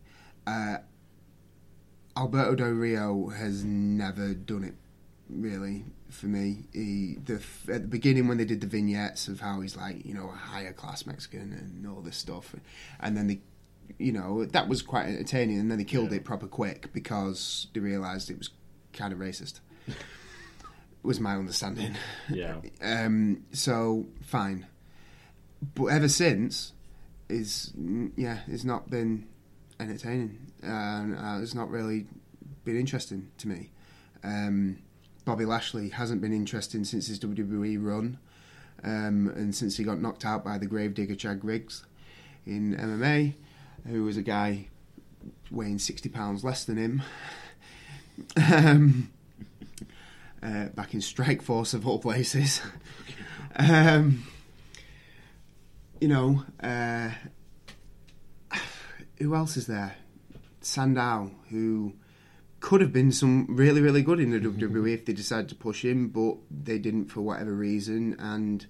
Uh, 0.47 0.79
Alberto 2.17 2.55
Del 2.55 2.71
Rio 2.71 3.29
has 3.29 3.65
never 3.65 4.35
done 4.35 4.65
it 4.65 4.75
really 5.29 5.85
for 6.13 6.27
me. 6.27 6.65
He, 6.73 7.17
the, 7.25 7.43
at 7.69 7.83
the 7.83 7.89
beginning 7.89 8.29
when 8.29 8.39
they 8.39 8.45
did 8.45 8.61
the 8.61 8.67
vignettes 8.67 9.29
of 9.29 9.41
how 9.41 9.61
he's 9.61 9.77
like 9.77 10.05
you 10.05 10.15
know 10.15 10.29
a 10.29 10.37
higher 10.37 10.73
class 10.73 11.07
Mexican 11.07 11.53
and 11.53 11.87
all 11.87 12.01
this 12.01 12.17
stuff, 12.17 12.55
and 13.01 13.17
then 13.17 13.27
they, 13.27 13.41
you 13.99 14.13
know, 14.13 14.45
that 14.45 14.69
was 14.69 14.83
quite 14.83 15.07
entertaining, 15.07 15.59
and 15.59 15.71
then 15.71 15.79
they 15.79 15.85
killed 15.85 16.13
it 16.13 16.25
proper 16.25 16.47
quick 16.47 16.93
because 16.93 17.69
they 17.75 17.81
realised 17.81 18.31
it 18.31 18.39
was 18.39 18.51
kind 18.93 19.13
of 19.13 19.19
racist. 19.19 19.61
was 21.03 21.19
my 21.19 21.35
understanding. 21.37 21.97
Yeah. 22.29 22.57
Um, 22.83 23.45
so 23.53 24.07
fine, 24.23 24.67
but 25.75 25.87
ever 25.87 26.09
since, 26.09 26.73
is 27.29 27.73
yeah, 28.17 28.41
it's 28.49 28.65
not 28.65 28.91
been 28.91 29.27
entertaining, 29.81 30.39
and 30.63 31.17
uh, 31.17 31.39
it's 31.41 31.55
not 31.55 31.71
really 31.71 32.07
been 32.65 32.79
interesting 32.79 33.31
to 33.39 33.49
me. 33.49 33.71
Um, 34.25 34.79
Bobby 35.25 35.45
Lashley 35.45 35.91
hasn't 35.91 36.21
been 36.21 36.33
interesting 36.33 36.85
since 36.85 37.07
his 37.07 37.19
WWE 37.21 37.79
run, 37.81 38.19
um, 38.83 39.33
and 39.37 39.55
since 39.55 39.77
he 39.77 39.85
got 39.85 40.01
knocked 40.01 40.25
out 40.25 40.45
by 40.45 40.59
the 40.59 40.67
Gravedigger 40.67 41.15
Chad 41.15 41.41
Griggs 41.41 41.85
in 42.45 42.75
MMA, 42.77 43.35
who 43.87 44.05
was 44.05 44.17
a 44.17 44.23
guy 44.23 44.69
weighing 45.51 45.79
sixty 45.79 46.09
pounds 46.09 46.43
less 46.43 46.65
than 46.65 46.77
him. 46.77 47.03
um, 48.37 49.11
uh, 50.43 50.67
back 50.67 50.95
in 50.95 51.01
Strikeforce 51.01 51.75
of 51.75 51.87
all 51.87 51.99
places. 51.99 52.61
um, 53.57 54.25
you 56.01 56.09
know, 56.09 56.43
uh, 56.61 57.11
who 59.19 59.35
else 59.35 59.57
is 59.57 59.69
there? 59.69 59.95
Sandow, 60.61 61.31
who 61.51 61.93
could 62.63 62.81
have 62.81 62.93
been 62.93 63.13
some 63.13 63.47
really, 63.51 63.81
really 63.83 64.01
good 64.03 64.19
in 64.21 64.31
the 64.31 64.39
WWE 64.39 64.95
if 64.95 65.05
they 65.05 65.13
decided 65.13 65.49
to 65.51 65.55
push 65.55 65.85
him, 65.85 66.09
but 66.09 66.37
they 66.51 66.79
didn't 66.79 67.07
for 67.07 67.21
whatever 67.21 67.53
reason. 67.53 68.17
And 68.19 68.65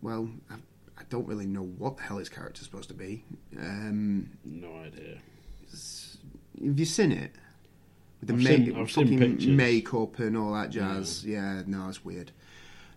well, 0.00 0.30
I, 0.50 0.54
I 0.96 1.02
don't 1.10 1.26
really 1.26 1.46
know 1.46 1.64
what 1.64 1.96
the 1.98 2.04
hell 2.04 2.18
his 2.18 2.28
character's 2.30 2.64
supposed 2.64 2.88
to 2.88 2.94
be. 2.94 3.24
Um, 3.58 4.30
No 4.44 4.72
idea. 4.76 5.18
have 6.64 6.78
you 6.78 6.84
seen 6.84 7.12
it? 7.12 7.32
With 8.20 8.28
the 8.28 8.34
I've 8.34 8.42
seen- 8.42 8.66
seen 8.66 8.86
fucking 8.86 9.18
pictures. 9.18 9.48
makeup 9.48 10.18
and 10.20 10.36
all 10.36 10.52
that 10.54 10.70
jazz. 10.70 11.24
Yeah, 11.26 11.62
no, 11.66 11.88
it's 11.88 12.04
weird. 12.04 12.30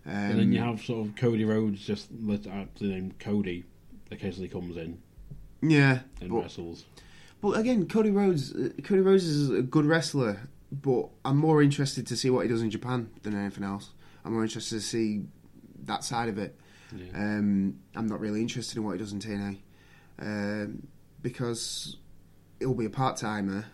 Um, 0.06 0.12
and 0.14 0.38
then 0.38 0.52
you 0.52 0.60
have 0.60 0.80
sort 0.84 1.04
of 1.08 1.16
Cody 1.16 1.44
Rhodes, 1.44 1.84
just 1.84 2.08
let 2.22 2.46
out 2.46 2.72
the 2.76 2.84
name 2.86 3.12
Cody, 3.18 3.64
occasionally 4.12 4.48
comes 4.48 4.76
in 4.76 4.98
yeah, 5.62 6.00
and 6.20 6.30
but, 6.30 6.42
wrestles. 6.42 6.84
But 7.40 7.58
again, 7.58 7.86
Cody 7.86 8.10
Rhodes. 8.10 8.54
uh, 8.54 8.70
Cody 8.82 9.00
Rhodes 9.00 9.24
is 9.24 9.50
a 9.50 9.62
good 9.62 9.86
wrestler, 9.86 10.48
but 10.70 11.08
I'm 11.24 11.36
more 11.36 11.62
interested 11.62 12.06
to 12.08 12.16
see 12.16 12.30
what 12.30 12.42
he 12.42 12.48
does 12.48 12.62
in 12.62 12.70
Japan 12.70 13.10
than 13.22 13.36
anything 13.36 13.64
else. 13.64 13.90
I'm 14.24 14.32
more 14.32 14.42
interested 14.42 14.76
to 14.76 14.80
see 14.80 15.22
that 15.84 16.04
side 16.04 16.28
of 16.28 16.38
it. 16.38 16.58
Yeah. 16.94 17.10
Um, 17.14 17.80
I'm 17.94 18.06
not 18.06 18.20
really 18.20 18.40
interested 18.40 18.76
in 18.76 18.84
what 18.84 18.92
he 18.92 18.98
does 18.98 19.12
in 19.12 19.18
TNA 19.18 19.58
um, 20.20 20.86
because 21.22 21.96
he'll 22.58 22.74
be 22.74 22.86
a 22.86 22.90
part 22.90 23.16
timer, 23.16 23.66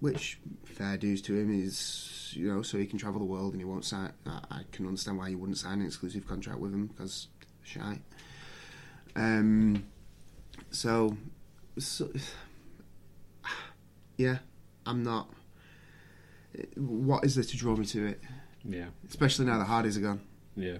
which 0.00 0.38
fair 0.64 0.96
dues 0.96 1.22
to 1.22 1.34
him 1.34 1.52
is 1.52 2.32
you 2.34 2.52
know 2.52 2.62
so 2.62 2.78
he 2.78 2.86
can 2.86 2.98
travel 2.98 3.18
the 3.18 3.26
world 3.26 3.52
and 3.52 3.60
he 3.60 3.64
won't 3.64 3.84
sign. 3.84 4.12
I, 4.26 4.40
I 4.50 4.60
can 4.72 4.86
understand 4.86 5.18
why 5.18 5.28
you 5.28 5.38
wouldn't 5.38 5.58
sign 5.58 5.80
an 5.80 5.86
exclusive 5.86 6.26
contract 6.26 6.58
with 6.58 6.72
him 6.72 6.86
because 6.86 7.28
shy. 7.62 7.98
Um, 9.14 9.84
so, 10.70 11.16
so 11.78 12.08
yeah, 14.22 14.38
I'm 14.86 15.02
not. 15.02 15.28
What 16.76 17.24
is 17.24 17.34
there 17.34 17.44
to 17.44 17.56
draw 17.56 17.74
me 17.76 17.86
to 17.86 18.06
it? 18.06 18.20
yeah, 18.64 18.86
Especially 19.08 19.46
now 19.46 19.58
the 19.58 19.64
Hardys 19.64 19.96
are 19.96 20.02
gone 20.02 20.20
yeah, 20.54 20.78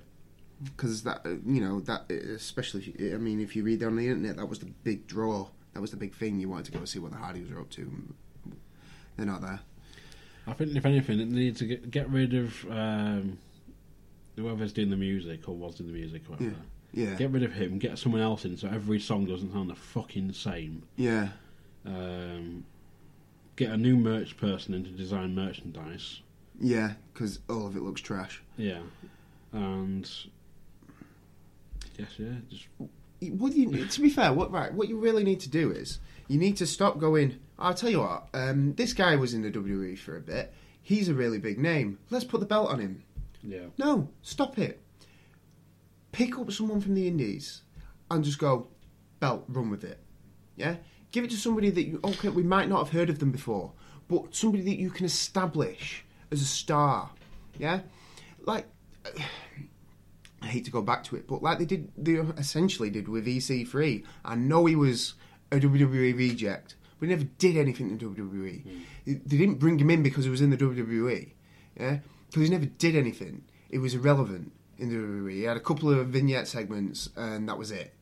because 0.64 1.02
that 1.02 1.22
uh, 1.24 1.30
you 1.46 1.60
know 1.60 1.80
that 1.80 2.10
especially 2.10 2.80
if 2.82 3.00
you, 3.00 3.14
I 3.14 3.18
mean 3.18 3.40
if 3.40 3.56
you 3.56 3.64
read 3.64 3.82
on 3.82 3.96
the 3.96 4.06
internet 4.06 4.36
that 4.36 4.46
was 4.46 4.58
the 4.60 4.66
big 4.84 5.06
draw 5.06 5.48
that 5.72 5.80
was 5.80 5.90
the 5.90 5.96
big 5.96 6.14
thing 6.14 6.38
you 6.38 6.48
wanted 6.48 6.66
to 6.66 6.72
go 6.72 6.78
and 6.78 6.88
see 6.88 6.98
what 7.00 7.10
the 7.10 7.16
Hardys 7.16 7.50
were 7.50 7.60
up 7.60 7.70
to 7.70 7.90
they're 9.16 9.26
not 9.26 9.40
there 9.40 9.60
I 10.46 10.52
think 10.52 10.76
if 10.76 10.84
anything, 10.84 11.20
it 11.20 11.28
needs 11.28 11.58
to 11.60 11.66
get 11.66 11.90
get 11.90 12.08
rid 12.10 12.34
of 12.34 12.64
um, 12.70 13.38
whoever's 14.36 14.72
doing 14.72 14.90
the 14.90 14.96
music 14.96 15.48
or 15.48 15.56
was 15.56 15.76
doing 15.76 15.90
the 15.92 15.98
music, 15.98 16.22
or 16.28 16.32
whatever. 16.32 16.54
yeah 16.92 17.14
Get 17.14 17.30
rid 17.30 17.42
of 17.44 17.52
him. 17.52 17.78
Get 17.78 17.98
someone 17.98 18.20
else 18.20 18.44
in, 18.44 18.56
so 18.56 18.68
every 18.68 19.00
song 19.00 19.24
doesn't 19.24 19.52
sound 19.52 19.70
the 19.70 19.74
fucking 19.76 20.32
same. 20.32 20.82
yeah 20.96 21.28
Um, 21.86 22.64
get 23.56 23.70
a 23.70 23.76
new 23.76 23.96
merch 23.96 24.36
person 24.36 24.74
in 24.74 24.84
to 24.84 24.90
design 24.90 25.34
merchandise. 25.34 26.20
yeah 26.60 26.92
because 27.12 27.40
all 27.48 27.66
of 27.66 27.76
it 27.76 27.82
looks 27.82 28.00
trash 28.00 28.42
Yeah, 28.56 28.80
and 29.52 30.08
yes, 31.98 32.08
yeah, 32.18 32.34
just 32.50 32.66
what 33.34 33.52
you 33.54 33.84
to 33.86 34.00
be 34.00 34.10
fair 34.10 34.32
what 34.32 34.50
right 34.50 34.72
what 34.74 34.88
you 34.88 34.98
really 34.98 35.22
need 35.22 35.40
to 35.40 35.48
do 35.50 35.70
is 35.70 35.98
you 36.28 36.38
need 36.38 36.56
to 36.56 36.66
stop 36.66 36.98
going 36.98 37.38
I'll 37.58 37.74
tell 37.74 37.90
you 37.90 38.00
what 38.00 38.26
um, 38.34 38.74
this 38.74 38.92
guy 38.92 39.14
was 39.16 39.32
in 39.34 39.42
the 39.42 39.50
WWE 39.50 39.96
for 39.98 40.16
a 40.16 40.20
bit 40.20 40.52
he's 40.82 41.08
a 41.08 41.14
really 41.14 41.38
big 41.38 41.58
name 41.58 41.98
let's 42.10 42.24
put 42.24 42.40
the 42.40 42.46
belt 42.46 42.70
on 42.70 42.80
him 42.80 43.02
yeah, 43.44 43.66
No, 43.76 44.08
stop 44.22 44.56
it. 44.56 44.80
Pick 46.12 46.38
up 46.38 46.52
someone 46.52 46.80
from 46.80 46.94
the 46.94 47.08
Indies 47.08 47.62
and 48.08 48.22
just 48.22 48.38
go, 48.38 48.68
belt, 49.18 49.44
run 49.48 49.68
with 49.68 49.82
it. 49.82 49.98
Yeah? 50.54 50.76
Give 51.12 51.24
it 51.24 51.30
to 51.30 51.36
somebody 51.36 51.70
that 51.70 51.84
you, 51.84 52.00
okay, 52.02 52.30
we 52.30 52.42
might 52.42 52.68
not 52.68 52.78
have 52.78 52.90
heard 52.90 53.10
of 53.10 53.18
them 53.18 53.30
before, 53.30 53.72
but 54.08 54.34
somebody 54.34 54.64
that 54.64 54.78
you 54.78 54.90
can 54.90 55.04
establish 55.04 56.04
as 56.30 56.40
a 56.40 56.46
star. 56.46 57.10
Yeah? 57.58 57.80
Like, 58.44 58.66
I 60.42 60.46
hate 60.46 60.64
to 60.64 60.70
go 60.72 60.82
back 60.82 61.04
to 61.04 61.16
it, 61.16 61.28
but 61.28 61.42
like 61.42 61.58
they 61.58 61.64
did, 61.64 61.92
they 61.96 62.14
essentially 62.14 62.90
did 62.90 63.08
with 63.08 63.26
EC3. 63.26 64.04
I 64.24 64.34
know 64.34 64.66
he 64.66 64.74
was 64.74 65.14
a 65.52 65.60
WWE 65.60 66.16
reject, 66.16 66.74
but 66.98 67.08
he 67.08 67.14
never 67.14 67.28
did 67.38 67.56
anything 67.56 67.90
in 67.90 67.98
WWE. 67.98 68.62
Hmm. 68.62 68.78
They 69.06 69.36
didn't 69.36 69.56
bring 69.56 69.78
him 69.78 69.90
in 69.90 70.02
because 70.02 70.24
he 70.24 70.30
was 70.30 70.40
in 70.40 70.50
the 70.50 70.56
WWE. 70.56 71.30
Yeah? 71.78 71.98
Because 72.26 72.42
he 72.42 72.48
never 72.48 72.66
did 72.66 72.96
anything. 72.96 73.44
It 73.70 73.78
was 73.78 73.94
irrelevant 73.94 74.50
in 74.78 74.88
the 74.88 74.96
WWE. 74.96 75.32
He 75.32 75.42
had 75.42 75.56
a 75.56 75.60
couple 75.60 75.92
of 75.92 76.08
vignette 76.08 76.48
segments, 76.48 77.10
and 77.16 77.48
that 77.48 77.58
was 77.58 77.70
it. 77.70 77.92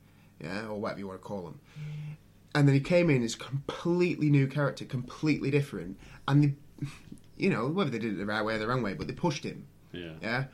Yeah? 0.41 0.67
Or 0.67 0.81
whatever 0.81 1.01
you 1.01 1.09
want 1.09 1.21
to 1.21 1.27
call 1.27 1.43
them. 1.43 1.61
Hmm. 1.75 2.11
And 2.55 2.67
then 2.67 2.75
he 2.75 2.81
came 2.81 3.11
in 3.11 3.23
as 3.23 3.35
a 3.35 3.39
completely 3.39 4.29
new 4.29 4.47
character, 4.47 4.85
completely 4.85 5.51
different. 5.51 5.99
And 6.27 6.43
they, 6.43 6.87
you 7.37 7.51
know, 7.51 7.69
whether 7.69 7.91
they 7.91 7.99
did 7.99 8.15
it 8.15 8.19
the 8.19 8.27
right 8.27 8.45
way 8.45 8.55
or 8.55 8.59
the 8.59 8.67
wrong 8.67 8.83
way, 8.83 8.95
but 8.95 9.07
they 9.07 9.15
pushed 9.15 9.45
him. 9.45 9.67
yeah, 9.93 10.13
Yeah, 10.21 10.45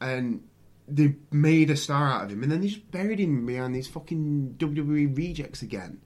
and 0.00 0.42
they 0.88 1.16
made 1.30 1.70
a 1.70 1.76
star 1.76 2.08
out 2.08 2.24
of 2.24 2.30
him, 2.30 2.42
and 2.42 2.52
then 2.52 2.60
they 2.60 2.68
just 2.68 2.90
buried 2.90 3.18
him 3.18 3.46
behind 3.46 3.74
these 3.74 3.88
fucking 3.88 4.56
WWE 4.58 5.16
rejects 5.16 5.62
again. 5.62 6.00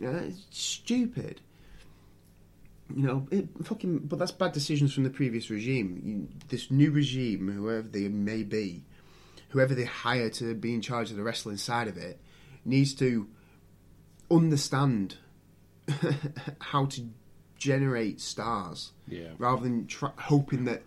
Yeah, 0.00 0.18
it's 0.18 0.46
stupid. 0.50 1.40
You 2.94 3.02
know, 3.02 3.28
it 3.30 3.48
fucking. 3.64 3.98
But 3.98 4.18
that's 4.18 4.32
bad 4.32 4.52
decisions 4.52 4.94
from 4.94 5.04
the 5.04 5.10
previous 5.10 5.50
regime. 5.50 6.00
You, 6.04 6.28
this 6.48 6.70
new 6.70 6.90
regime, 6.90 7.52
whoever 7.52 7.86
they 7.86 8.08
may 8.08 8.44
be, 8.44 8.84
whoever 9.50 9.74
they 9.74 9.84
hire 9.84 10.30
to 10.30 10.54
be 10.54 10.72
in 10.72 10.80
charge 10.80 11.10
of 11.10 11.16
the 11.16 11.22
wrestling 11.22 11.58
side 11.58 11.88
of 11.88 11.98
it, 11.98 12.20
needs 12.64 12.94
to 12.94 13.28
understand 14.30 15.16
how 16.60 16.86
to 16.86 17.08
generate 17.56 18.20
stars 18.20 18.92
yeah. 19.08 19.28
rather 19.38 19.62
than 19.62 19.86
tr- 19.86 20.06
hoping 20.16 20.64
that 20.64 20.82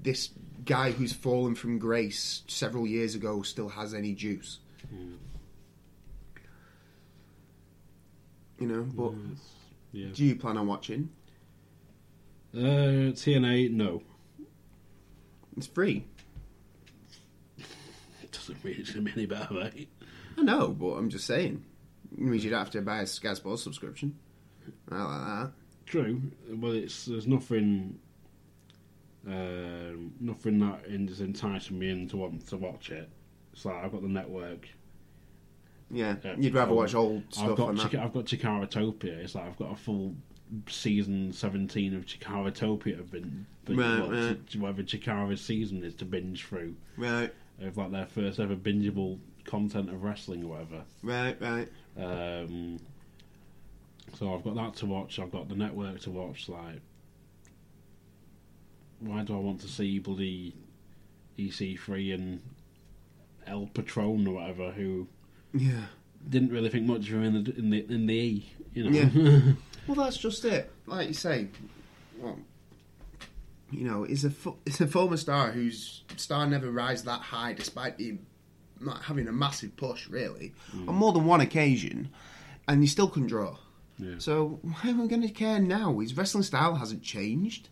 this 0.00 0.30
guy 0.64 0.90
who's 0.90 1.12
fallen 1.12 1.54
from 1.54 1.78
grace 1.78 2.42
several 2.46 2.86
years 2.86 3.14
ago 3.14 3.42
still 3.42 3.68
has 3.68 3.94
any 3.94 4.14
juice. 4.14 4.58
You 8.58 8.66
know, 8.68 8.82
but 8.82 9.12
yeah. 9.92 10.08
do 10.12 10.24
you 10.24 10.36
plan 10.36 10.56
on 10.56 10.66
watching? 10.66 11.10
Uh, 12.54 13.10
TNA, 13.12 13.72
no, 13.72 14.02
It's 15.56 15.66
free. 15.66 16.04
it 17.58 18.30
doesn't 18.30 18.64
mean 18.64 18.76
it's 18.78 18.92
be 18.92 19.12
any 19.12 19.26
better, 19.26 19.52
mate. 19.54 19.88
I 20.38 20.42
know, 20.42 20.68
but 20.68 20.92
I'm 20.92 21.10
just 21.10 21.26
saying. 21.26 21.64
It 22.14 22.20
means 22.20 22.44
you 22.44 22.50
don't 22.50 22.60
have 22.60 22.70
to 22.70 22.82
buy 22.82 23.00
a 23.00 23.06
Sky 23.06 23.34
Sports 23.34 23.62
subscription. 23.62 24.16
I 24.90 25.02
like 25.02 25.26
that. 25.26 25.52
True, 25.86 26.22
well, 26.48 26.72
it's 26.72 27.04
there's 27.04 27.26
nothing, 27.26 27.98
um, 29.26 30.12
nothing 30.20 30.58
that 30.60 30.80
is 30.86 31.20
enticing 31.20 31.78
me 31.78 31.90
into 31.90 32.16
want 32.16 32.46
to 32.48 32.56
watch 32.56 32.90
it. 32.90 33.08
It's 33.52 33.64
like 33.64 33.76
I've 33.84 33.92
got 33.92 34.02
the 34.02 34.08
network. 34.08 34.68
Yeah, 35.90 36.16
Yeah. 36.24 36.34
you'd 36.38 36.54
rather 36.54 36.72
watch 36.74 36.94
old 36.94 37.22
I've 37.28 37.34
stuff 37.34 37.56
got 37.56 37.66
than 37.68 37.76
that. 37.76 37.82
Chica- 37.90 38.02
I've 38.02 38.12
got 38.12 38.24
Chikaratopia. 38.24 39.04
It's 39.18 39.34
like 39.34 39.44
I've 39.46 39.56
got 39.58 39.72
a 39.72 39.76
full 39.76 40.14
season 40.68 41.32
seventeen 41.32 41.94
of 41.94 42.06
Chikaratopia 42.06 43.10
bin, 43.10 43.46
bin 43.64 43.76
Right, 43.76 44.00
what, 44.00 44.10
right. 44.10 44.56
Whatever 44.56 44.82
Chikara's 44.82 45.40
season 45.40 45.84
is 45.84 45.94
to 45.96 46.04
binge 46.04 46.44
through 46.44 46.74
Right, 46.96 47.32
of 47.60 47.76
like 47.76 47.90
their 47.92 48.06
first 48.06 48.40
ever 48.40 48.56
bingeable 48.56 49.18
content 49.44 49.90
of 49.90 50.02
wrestling 50.02 50.44
or 50.44 50.48
whatever. 50.48 50.82
right, 51.02 51.36
right. 51.40 51.68
Um, 51.96 52.78
so 54.18 54.34
I've 54.34 54.44
got 54.44 54.54
that 54.56 54.74
to 54.76 54.86
watch. 54.86 55.18
I've 55.18 55.32
got 55.32 55.48
the 55.48 55.54
network 55.56 56.00
to 56.00 56.10
watch. 56.10 56.48
Like, 56.48 56.80
why 59.00 59.22
do 59.22 59.34
I 59.36 59.40
want 59.40 59.60
to 59.62 59.68
see 59.68 59.98
bloody 59.98 60.54
EC3 61.38 62.14
and 62.14 62.40
El 63.46 63.66
Patron 63.66 64.26
or 64.26 64.34
whatever 64.34 64.70
who 64.72 65.06
Yeah. 65.52 65.86
didn't 66.28 66.50
really 66.50 66.68
think 66.70 66.86
much 66.86 67.08
of 67.10 67.14
him 67.14 67.22
in 67.24 67.44
the 67.44 67.58
in 67.58 67.70
the 67.70 67.86
in 67.92 68.06
the 68.06 68.14
E, 68.14 68.52
you 68.72 68.84
know? 68.90 68.90
Yeah. 68.90 69.52
Well, 69.86 69.96
that's 69.96 70.16
just 70.16 70.46
it. 70.46 70.72
Like 70.86 71.08
you 71.08 71.12
say, 71.12 71.48
well, 72.18 72.38
you 73.70 73.84
know, 73.86 74.04
is 74.04 74.24
a 74.24 74.32
is 74.64 74.80
a 74.80 74.86
former 74.86 75.18
star 75.18 75.50
whose 75.52 76.04
star 76.16 76.46
never 76.46 76.70
rise 76.70 77.04
that 77.04 77.20
high, 77.20 77.52
despite 77.52 77.98
being 77.98 78.24
having 79.02 79.28
a 79.28 79.32
massive 79.32 79.76
push, 79.76 80.08
really, 80.08 80.52
on 80.88 80.94
more 80.94 81.12
than 81.12 81.24
one 81.24 81.40
occasion, 81.40 82.08
and 82.68 82.80
he 82.82 82.86
still 82.86 83.08
couldn't 83.08 83.28
draw. 83.28 83.56
Yeah. 83.98 84.14
So 84.18 84.58
why 84.62 84.80
am 84.90 85.00
I 85.00 85.06
going 85.06 85.22
to 85.22 85.28
care 85.28 85.60
now? 85.60 85.98
His 86.00 86.16
wrestling 86.16 86.42
style 86.44 86.74
hasn't 86.74 87.02
changed. 87.02 87.68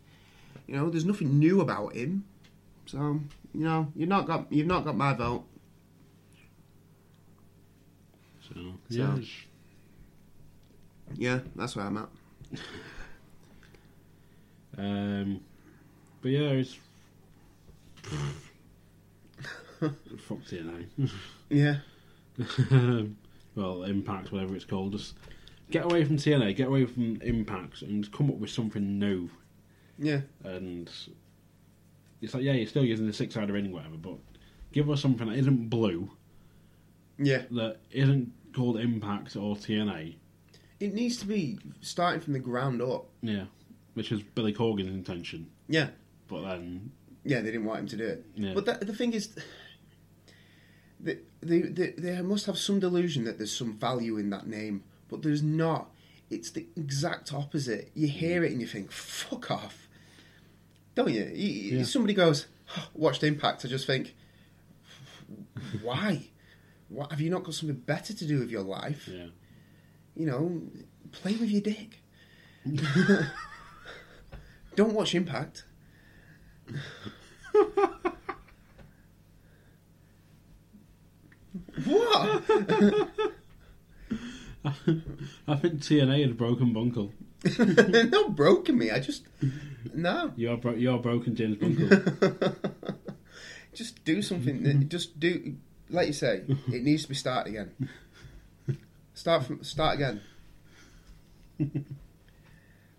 You 0.67 0.77
know, 0.77 0.89
there's 0.91 1.05
nothing 1.05 1.39
new 1.39 1.61
about 1.61 1.95
him. 1.95 2.25
So 2.87 3.21
you 3.55 3.65
know, 3.65 3.93
you've 3.97 4.09
not 4.09 4.27
got 4.27 4.51
you've 4.53 4.67
not 4.67 4.85
got 4.85 4.97
my 4.97 5.13
vote. 5.15 5.45
So, 8.49 8.61
yeah, 8.89 9.07
So- 9.15 9.21
it's- 9.21 9.29
Yeah, 11.17 11.41
that's 11.57 11.77
where 11.77 11.87
I'm 11.87 11.97
at. 11.99 12.09
Um, 14.79 15.41
but 16.23 16.31
yeah, 16.31 16.49
it's 16.53 16.79
fuck 20.19 20.39
TNA. 20.39 20.87
Yeah, 21.49 21.77
well, 23.55 23.83
Impact, 23.83 24.33
whatever 24.33 24.55
it's 24.55 24.65
called. 24.65 24.93
Just 24.93 25.15
get 25.71 25.85
away 25.85 26.05
from 26.05 26.17
TNA, 26.17 26.57
get 26.57 26.69
away 26.69 26.87
from 26.87 27.21
Impact, 27.23 27.83
and 27.83 28.11
come 28.13 28.31
up 28.31 28.37
with 28.37 28.51
something 28.51 28.99
new. 28.99 29.29
yeah, 29.99 30.21
And 30.45 30.91
it's 32.21 32.35
like, 32.35 32.43
yeah, 32.43 32.53
you're 32.53 32.67
still 32.67 32.85
using 32.85 33.07
the 33.07 33.13
six-sided 33.13 33.53
ring, 33.53 33.73
whatever, 33.73 33.97
but 33.97 34.19
give 34.73 34.91
us 34.91 35.01
something 35.01 35.29
that 35.29 35.39
isn't 35.39 35.69
blue, 35.69 36.11
yeah. 37.19 37.43
that 37.51 37.79
isn't 37.91 38.33
called 38.55 38.79
Impact 38.79 39.37
or 39.37 39.57
TNA. 39.57 40.15
It 40.81 40.95
needs 40.95 41.17
to 41.19 41.27
be 41.27 41.59
starting 41.81 42.21
from 42.21 42.33
the 42.33 42.39
ground 42.41 42.83
up. 42.83 43.07
Yeah, 43.23 43.45
which 43.95 44.11
was 44.11 44.23
Billy 44.23 44.53
Corgan's 44.53 44.89
intention. 44.91 45.49
Yeah, 45.69 45.89
But 46.29 46.43
then, 46.43 46.91
yeah. 47.25 47.41
They 47.41 47.53
didn't 47.53 47.67
want 47.67 47.81
him 47.81 47.87
to 47.89 47.97
do 47.97 48.05
it. 48.05 48.27
Yeah. 48.35 48.53
But 48.55 48.67
that, 48.67 48.87
the 48.87 48.93
thing 48.95 49.13
is, 49.13 49.33
they, 51.03 51.19
they 51.41 51.61
they 51.63 51.91
they 51.99 52.23
must 52.23 52.47
have 52.47 52.57
some 52.59 52.79
delusion 52.81 53.25
that 53.25 53.37
there's 53.39 53.55
some 53.55 53.75
value 53.77 54.17
in 54.17 54.31
that 54.31 54.47
name, 54.47 54.85
but 55.09 55.23
there's 55.23 55.43
not. 55.43 55.91
It's 56.31 56.51
the 56.51 56.67
exact 56.77 57.33
opposite. 57.35 57.91
You 57.95 58.09
hear 58.09 58.43
it 58.45 58.53
and 58.53 58.61
you 58.61 58.67
think, 58.67 58.91
"Fuck 58.93 59.51
off," 59.51 59.89
don't 60.95 61.13
you? 61.13 61.25
you 61.35 61.49
you- 61.49 61.79
Yeah. 61.79 61.85
Somebody 61.85 62.15
goes, 62.15 62.47
"Oh, 62.77 62.89
"Watched 62.95 63.23
Impact." 63.25 63.65
I 63.65 63.69
just 63.69 63.87
think, 63.87 64.15
"Why? 65.83 66.31
What 66.89 67.11
have 67.11 67.21
you 67.21 67.31
not 67.31 67.45
got 67.45 67.55
something 67.55 67.77
better 67.77 68.13
to 68.15 68.25
do 68.27 68.39
with 68.39 68.51
your 68.51 68.63
life?" 68.63 69.09
yeah. 69.09 69.27
you 70.15 70.27
know, 70.27 70.63
play 71.11 71.35
with 71.37 71.51
your 71.51 71.61
dick. 71.63 71.99
Don't 74.77 74.93
watch 74.95 75.15
Impact. 75.15 75.65
what? 81.85 82.43
I 85.49 85.57
think 85.57 85.81
TNA 85.81 86.23
had 86.23 86.37
broken 86.37 86.73
Bunkell. 86.73 87.11
Not 88.11 88.37
broken 88.37 88.79
me. 88.79 88.91
I 88.91 89.01
just 89.01 89.25
no. 89.93 90.33
You're, 90.37 90.57
bro- 90.57 90.75
you're 90.75 90.99
broken 90.99 91.35
James 91.35 91.57
Bunkell. 91.61 92.55
Just 93.75 94.05
do 94.05 94.23
something. 94.23 94.89
Just 94.89 95.19
do. 95.19 95.57
Like 95.91 96.07
you 96.07 96.13
say, 96.13 96.43
it 96.49 96.83
needs 96.83 97.03
to 97.03 97.09
be 97.09 97.15
start 97.15 97.47
again. 97.49 97.73
Start 99.15 99.45
from 99.45 99.65
start 99.65 99.97
again. 99.97 100.21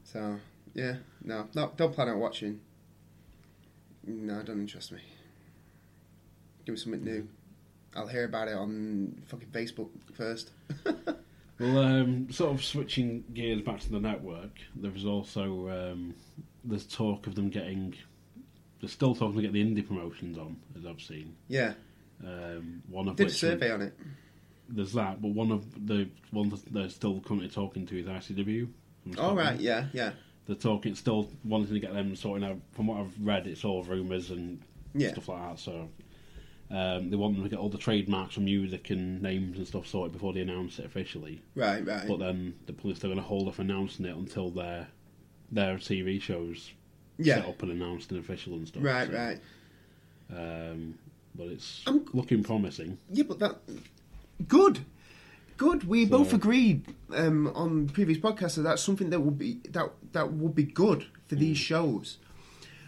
So 0.03 0.39
yeah, 0.73 0.97
no, 1.23 1.47
no, 1.55 1.71
don't 1.75 1.93
plan 1.93 2.09
on 2.09 2.19
watching. 2.19 2.59
No, 4.05 4.43
don't 4.43 4.59
interest 4.59 4.91
me. 4.91 4.99
Give 6.65 6.73
me 6.73 6.79
something 6.79 7.03
new. 7.03 7.21
Mm-hmm. 7.21 7.42
I'll 7.95 8.07
hear 8.07 8.25
about 8.25 8.47
it 8.47 8.55
on 8.55 9.21
fucking 9.27 9.49
Facebook 9.49 9.89
first. 10.13 10.51
Well, 11.59 11.77
um, 11.77 12.31
sort 12.31 12.51
of 12.51 12.65
switching 12.65 13.23
gears 13.31 13.61
back 13.61 13.79
to 13.81 13.91
the 13.91 13.99
network, 13.99 14.49
there 14.75 14.89
was 14.89 15.05
also 15.05 15.69
um, 15.69 16.15
there's 16.65 16.85
talk 16.85 17.27
of 17.27 17.35
them 17.35 17.49
getting. 17.49 17.93
They're 18.81 18.89
still 18.89 19.13
talking 19.13 19.35
to 19.35 19.41
get 19.43 19.53
the 19.53 19.63
indie 19.63 19.87
promotions 19.87 20.37
on, 20.39 20.57
as 20.77 20.85
I've 20.85 20.99
seen. 20.99 21.35
Yeah, 21.47 21.73
Um, 22.25 22.81
one 22.89 23.07
of 23.07 23.15
did 23.15 23.27
a 23.27 23.29
survey 23.29 23.71
on 23.71 23.83
it. 23.83 23.93
there's 24.67 24.93
that, 24.93 25.21
but 25.21 25.29
one 25.29 25.51
of 25.51 25.87
the 25.87 26.09
ones 26.33 26.63
that 26.63 26.73
they're 26.73 26.89
still 26.89 27.21
currently 27.21 27.49
talking 27.49 27.85
to 27.85 27.99
is 27.99 28.07
ICW. 28.07 28.67
All 29.19 29.35
right, 29.35 29.57
yeah, 29.59 29.85
yeah, 29.93 30.13
They're 30.47 30.55
talking, 30.55 30.95
still 30.95 31.29
wanting 31.45 31.75
to 31.75 31.79
get 31.79 31.93
them 31.93 32.15
sorting 32.15 32.49
out. 32.49 32.57
From 32.71 32.87
what 32.87 32.99
I've 32.99 33.15
read, 33.21 33.45
it's 33.45 33.63
all 33.63 33.83
rumours 33.83 34.31
and 34.31 34.59
yeah, 34.95 35.11
stuff 35.11 35.29
like 35.29 35.49
that. 35.51 35.59
So 35.59 35.87
um, 36.71 37.09
they 37.09 37.15
want 37.17 37.35
them 37.35 37.43
to 37.43 37.49
get 37.49 37.59
all 37.59 37.69
the 37.69 37.77
trademarks 37.77 38.33
from 38.35 38.45
music 38.45 38.89
and 38.89 39.21
names 39.21 39.57
and 39.57 39.67
stuff 39.67 39.85
sorted 39.87 40.13
before 40.13 40.33
they 40.33 40.41
announce 40.41 40.79
it 40.79 40.85
officially. 40.85 41.41
right, 41.55 41.85
right. 41.85 42.07
But 42.07 42.19
then 42.19 42.55
the 42.65 42.73
police 42.73 42.97
are 43.03 43.07
going 43.07 43.17
to 43.17 43.23
hold 43.23 43.47
off 43.47 43.59
announcing 43.59 44.05
it 44.05 44.15
until 44.15 44.49
their 44.49 44.87
their 45.51 45.75
TV 45.77 46.19
shows 46.19 46.71
yeah, 47.19 47.35
set 47.35 47.45
up 47.49 47.61
and 47.61 47.71
announced 47.71 48.09
and 48.11 48.19
official 48.19 48.53
and 48.53 48.67
stuff. 48.67 48.83
right, 48.83 49.07
So, 49.07 49.13
right. 49.13 49.39
Um, 50.35 50.95
but 51.35 51.47
it's 51.47 51.83
I'm- 51.85 52.05
looking 52.13 52.43
promising. 52.43 52.97
Yeah, 53.11 53.25
but 53.27 53.37
that 53.39 53.57
good, 54.47 54.79
good. 55.57 55.83
We 55.83 56.05
So- 56.05 56.09
both 56.17 56.33
agreed 56.33 56.85
um, 57.13 57.47
on 57.53 57.87
previous 57.89 58.17
podcasts 58.17 58.55
that 58.55 58.63
that's 58.63 58.81
something 58.81 59.09
that 59.11 59.19
would 59.19 59.37
be 59.37 59.59
that 59.69 59.91
that 60.13 60.33
would 60.33 60.55
be 60.55 60.63
good 60.63 61.05
for 61.27 61.35
these 61.35 61.57
shows. 61.57 62.17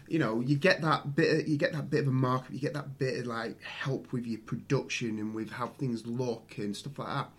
You 0.08 0.20
know, 0.20 0.40
you 0.40 0.56
get 0.56 0.82
that 0.82 1.16
bit, 1.16 1.40
of, 1.40 1.48
you 1.48 1.58
get 1.58 1.74
that 1.74 1.90
bit 1.90 2.02
of 2.02 2.08
a 2.08 2.12
market, 2.12 2.54
you 2.54 2.60
get 2.60 2.74
that 2.74 2.98
bit 3.00 3.20
of 3.20 3.26
like 3.26 3.62
help 3.64 4.12
with 4.12 4.28
your 4.28 4.40
production 4.40 5.18
and 5.20 5.34
with 5.34 5.52
how 5.52 5.68
things 5.68 6.06
look 6.06 6.58
and 6.58 6.76
stuff 6.76 7.00
like 7.00 7.08
that. 7.08 7.30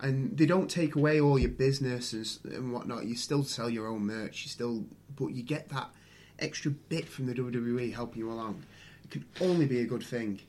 And 0.00 0.36
they 0.36 0.46
don't 0.46 0.70
take 0.70 0.96
away 0.96 1.20
all 1.20 1.38
your 1.38 1.50
business 1.50 2.12
and, 2.12 2.52
and 2.52 2.72
whatnot. 2.72 3.06
You 3.06 3.16
still 3.16 3.42
sell 3.42 3.70
your 3.70 3.88
own 3.88 4.06
merch. 4.06 4.44
You 4.44 4.50
still, 4.50 4.84
but 5.16 5.28
you 5.28 5.42
get 5.42 5.68
that 5.70 5.90
extra 6.38 6.70
bit 6.70 7.08
from 7.08 7.26
the 7.26 7.34
WWE 7.34 7.92
helping 7.92 8.20
you 8.20 8.30
along. 8.30 8.64
It 9.04 9.10
can 9.10 9.24
only 9.40 9.66
be 9.66 9.80
a 9.80 9.84
good 9.84 10.02
thing. 10.02 10.40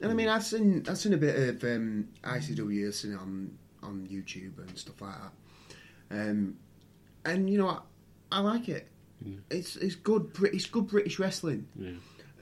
And 0.00 0.10
I 0.10 0.14
mean, 0.14 0.28
I've 0.28 0.44
seen 0.44 0.84
I've 0.88 0.98
seen 0.98 1.14
a 1.14 1.18
bit 1.18 1.36
of 1.36 1.64
um, 1.64 2.08
ICW, 2.22 3.18
on 3.18 3.56
on 3.82 4.06
YouTube 4.10 4.58
and 4.58 4.78
stuff 4.78 5.00
like 5.00 5.14
that. 5.14 6.20
Um, 6.20 6.56
and 7.24 7.48
you 7.48 7.58
know, 7.58 7.68
I, 7.68 7.80
I 8.32 8.40
like 8.40 8.68
it. 8.68 8.88
It's 9.50 9.76
it's 9.76 9.94
good. 9.94 10.30
It's 10.52 10.66
good 10.66 10.88
British 10.88 11.18
wrestling. 11.18 11.66
Yeah. 11.76 11.92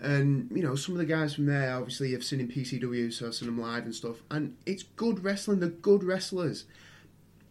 And 0.01 0.51
you 0.55 0.63
know, 0.63 0.75
some 0.75 0.95
of 0.95 0.99
the 0.99 1.07
guys 1.07 1.35
from 1.35 1.47
there, 1.47 1.75
obviously, 1.77 2.15
I've 2.15 2.25
seen 2.25 2.41
in 2.41 2.49
PCW, 2.49 3.13
so 3.13 3.27
I've 3.27 3.35
seen 3.35 3.47
them 3.47 3.61
live 3.61 3.85
and 3.85 3.95
stuff. 3.95 4.17
And 4.31 4.57
it's 4.67 4.83
good 4.83 5.23
wrestling. 5.25 5.61
They're 5.61 5.69
good 5.69 6.05
wrestlers. 6.05 6.65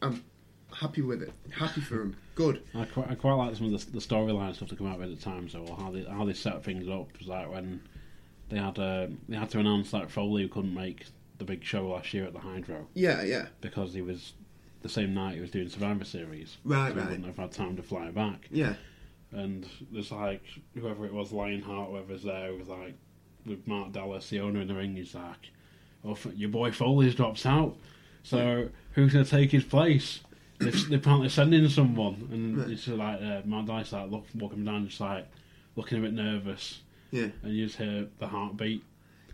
I'm 0.01 0.23
happy 0.73 1.01
with 1.01 1.21
it. 1.21 1.31
Happy 1.51 1.81
for 1.81 1.95
them. 1.95 2.17
Good. 2.35 2.63
I 2.75 2.85
quite, 2.85 3.09
I 3.11 3.15
quite 3.15 3.33
like 3.33 3.55
some 3.55 3.73
of 3.73 3.85
the, 3.85 3.91
the 3.91 3.99
storyline 3.99 4.55
stuff 4.55 4.69
to 4.69 4.75
come 4.75 4.87
out 4.87 4.99
with 4.99 5.11
at 5.11 5.17
the 5.17 5.23
time. 5.23 5.47
So 5.49 5.65
how 5.77 5.91
they 5.91 6.03
how 6.03 6.25
they 6.25 6.33
set 6.33 6.63
things 6.63 6.87
up 6.89 7.07
was 7.17 7.27
like 7.27 7.49
when 7.51 7.81
they 8.49 8.57
had 8.57 8.77
uh, 8.77 9.07
they 9.29 9.37
had 9.37 9.49
to 9.51 9.59
announce 9.59 9.91
that 9.91 10.11
Foley 10.11 10.47
couldn't 10.47 10.73
make 10.73 11.05
the 11.37 11.45
big 11.45 11.63
show 11.63 11.87
last 11.87 12.13
year 12.13 12.25
at 12.25 12.33
the 12.33 12.39
Hydro 12.39 12.87
Yeah, 12.93 13.23
yeah. 13.23 13.47
because 13.61 13.93
he 13.93 14.01
was 14.01 14.33
the 14.81 14.89
same 14.89 15.13
night 15.13 15.35
he 15.35 15.41
was 15.41 15.49
doing 15.51 15.69
Survivor 15.69 16.05
Series. 16.05 16.57
Right, 16.63 16.89
so 16.89 16.93
he 16.93 16.99
right. 16.99 17.09
wouldn't 17.09 17.25
have 17.25 17.37
had 17.37 17.51
time 17.51 17.75
to 17.77 17.83
fly 17.83 18.11
back. 18.11 18.47
Yeah. 18.51 18.73
And 19.33 19.65
there's 19.91 20.11
like 20.11 20.43
whoever 20.75 21.05
it 21.05 21.13
was, 21.13 21.31
Lionheart, 21.31 21.89
whoever's 21.89 22.23
there, 22.23 22.53
was 22.53 22.67
like 22.67 22.95
with 23.45 23.65
Mark 23.67 23.91
Dallas, 23.91 24.29
the 24.29 24.39
owner 24.39 24.61
in 24.61 24.67
the 24.67 24.75
ring. 24.75 24.95
He's 24.95 25.15
like, 25.15 25.49
"Oh, 26.05 26.17
your 26.35 26.49
boy 26.49 26.71
Foley's 26.71 27.15
drops 27.15 27.45
out, 27.45 27.75
so 28.23 28.69
who's 28.93 29.11
gonna 29.13 29.25
take 29.25 29.51
his 29.51 29.63
place?" 29.63 30.19
They're, 30.59 30.71
they're 30.71 30.99
apparently 30.99 31.29
sending 31.29 31.67
someone, 31.67 32.27
and 32.31 32.71
it's 32.71 32.87
like 32.87 33.21
uh, 33.21 33.41
Mark 33.45 33.65
Dallas 33.65 33.91
like 33.91 34.11
look, 34.11 34.25
walking 34.35 34.63
down, 34.63 34.87
just 34.87 34.99
like 35.01 35.27
looking 35.75 35.97
a 35.97 36.01
bit 36.01 36.13
nervous, 36.13 36.81
Yeah. 37.11 37.29
and 37.41 37.53
you 37.55 37.65
just 37.65 37.77
hear 37.79 38.07
the 38.19 38.27
heartbeat, 38.27 38.83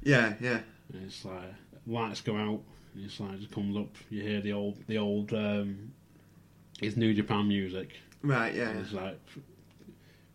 Yeah, 0.02 0.34
yeah. 0.40 0.62
and 0.94 1.04
it's 1.06 1.26
like 1.26 1.54
lights 1.86 2.22
go 2.22 2.38
out, 2.38 2.62
and 2.96 3.04
it's 3.06 3.20
like 3.20 3.38
just 3.40 3.52
comes 3.52 3.76
up. 3.76 3.94
You 4.10 4.22
hear 4.24 4.40
the 4.40 4.54
old, 4.54 4.78
the 4.88 4.98
old, 4.98 5.34
um, 5.34 5.92
it's 6.82 6.96
New 6.96 7.14
Japan 7.14 7.50
music. 7.50 7.98
Right, 8.24 8.56
yeah. 8.56 8.72
It's 8.80 8.94
like 8.94 9.20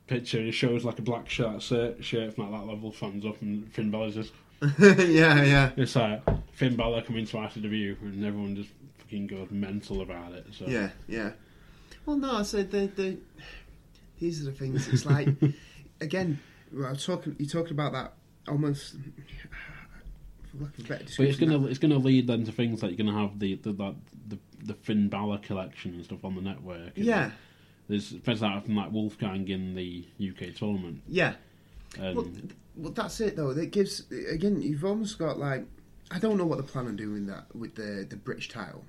picture. 0.06 0.40
It 0.40 0.52
shows 0.52 0.84
like 0.84 0.98
a 0.98 1.02
black 1.02 1.28
shirt, 1.28 1.62
shirt, 1.62 2.04
shirt 2.04 2.34
from 2.34 2.50
like 2.50 2.60
that 2.60 2.66
level, 2.66 2.92
fans 2.92 3.24
up, 3.24 3.40
and 3.42 3.70
Finn 3.72 3.90
Balor's 3.90 4.14
just. 4.14 4.32
yeah, 4.78 5.42
yeah. 5.42 5.70
It's 5.76 5.96
like 5.96 6.22
Finn 6.52 6.76
Balor 6.76 7.02
coming 7.02 7.26
to 7.26 7.36
ICW, 7.36 8.00
and 8.02 8.24
everyone 8.24 8.56
just 8.56 8.70
fucking 8.98 9.26
goes 9.26 9.50
mental 9.50 10.00
about 10.02 10.32
it. 10.32 10.46
So 10.52 10.66
Yeah, 10.66 10.90
yeah. 11.08 11.32
Well, 12.06 12.16
no, 12.16 12.36
I 12.36 12.42
said 12.42 12.70
the, 12.70 12.86
the 12.86 13.18
these 14.18 14.42
are 14.42 14.50
the 14.50 14.52
things. 14.52 14.88
It's 14.88 15.06
like 15.06 15.28
again, 16.00 16.38
I 16.72 16.90
was 16.90 17.04
talking. 17.04 17.36
You 17.38 17.46
talking 17.46 17.72
about 17.72 17.92
that 17.92 18.12
almost. 18.48 18.96
For 20.50 20.64
lack 20.64 20.78
of 20.78 20.84
a 20.84 20.88
better 20.88 21.04
But 21.16 21.26
it's 21.26 21.38
gonna 21.38 21.66
it's 21.66 21.78
gonna 21.78 21.98
lead 21.98 22.26
then 22.26 22.44
to 22.44 22.52
things 22.52 22.82
like 22.82 22.96
you're 22.96 23.06
gonna 23.06 23.18
have 23.18 23.38
the 23.38 23.56
the 23.56 23.72
that, 23.72 23.94
the, 24.28 24.38
the 24.62 24.74
Finn 24.74 25.08
Balor 25.08 25.38
collection 25.38 25.94
and 25.94 26.04
stuff 26.04 26.24
on 26.24 26.36
the 26.36 26.42
network. 26.42 26.92
Yeah, 26.94 27.32
There's 27.88 28.10
feds 28.24 28.42
out 28.42 28.64
from 28.64 28.76
like 28.76 28.92
Wolfgang 28.92 29.46
in 29.48 29.74
the 29.74 30.06
UK 30.20 30.54
tournament. 30.54 31.02
Yeah. 31.08 31.34
And 31.98 32.16
Well, 32.16 32.28
well, 32.76 32.92
that's 32.92 33.20
it 33.20 33.36
though. 33.36 33.50
It 33.50 33.70
gives 33.70 34.04
again. 34.30 34.60
You've 34.62 34.84
almost 34.84 35.18
got 35.18 35.38
like 35.38 35.64
I 36.10 36.18
don't 36.18 36.36
know 36.36 36.46
what 36.46 36.58
the 36.58 36.64
plan 36.64 36.86
on 36.86 36.96
doing 36.96 37.26
that 37.26 37.54
with 37.54 37.74
the 37.74 38.06
the 38.08 38.16
British 38.16 38.48
title. 38.48 38.84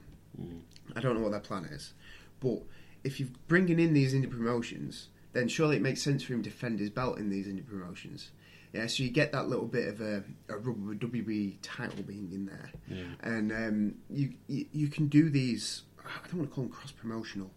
I 0.95 0.99
don't 1.01 1.15
know 1.15 1.22
what 1.22 1.31
their 1.31 1.39
plan 1.39 1.65
is, 1.65 1.93
but 2.39 2.59
if 3.03 3.19
you're 3.19 3.30
bringing 3.47 3.80
in 3.80 3.93
these 3.93 4.13
indie 4.13 4.30
promotions, 4.30 5.07
then 5.34 5.47
surely 5.47 5.77
it 5.77 5.81
makes 5.81 6.01
sense 6.01 6.23
for 6.23 6.34
him 6.34 6.43
to 6.43 6.49
defend 6.49 6.80
his 6.80 6.89
belt 6.89 7.17
in 7.17 7.30
these 7.30 7.47
indie 7.47 7.65
promotions. 7.65 8.31
Yeah, 8.73 8.88
so 8.88 9.03
you 9.03 9.09
get 9.09 9.31
that 9.31 9.47
little 9.47 9.67
bit 9.67 9.88
of 9.88 10.01
a, 10.01 10.23
a 10.49 10.57
rubber 10.57 10.93
WWE 10.95 11.55
title 11.61 12.03
being 12.03 12.30
in 12.34 12.45
there, 12.47 12.69
Yeah. 12.89 13.03
and 13.22 13.51
um, 13.53 13.95
you, 14.09 14.34
you 14.47 14.65
you 14.73 14.88
can 14.89 15.07
do 15.07 15.30
these. 15.30 15.84
I 15.99 16.27
don't 16.27 16.39
want 16.39 16.49
to 16.49 16.55
call 16.55 16.63
them 16.65 16.73
cross 16.73 16.91
promotional, 16.91 17.51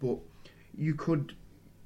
but 0.00 0.18
you 0.76 0.94
could 0.94 1.34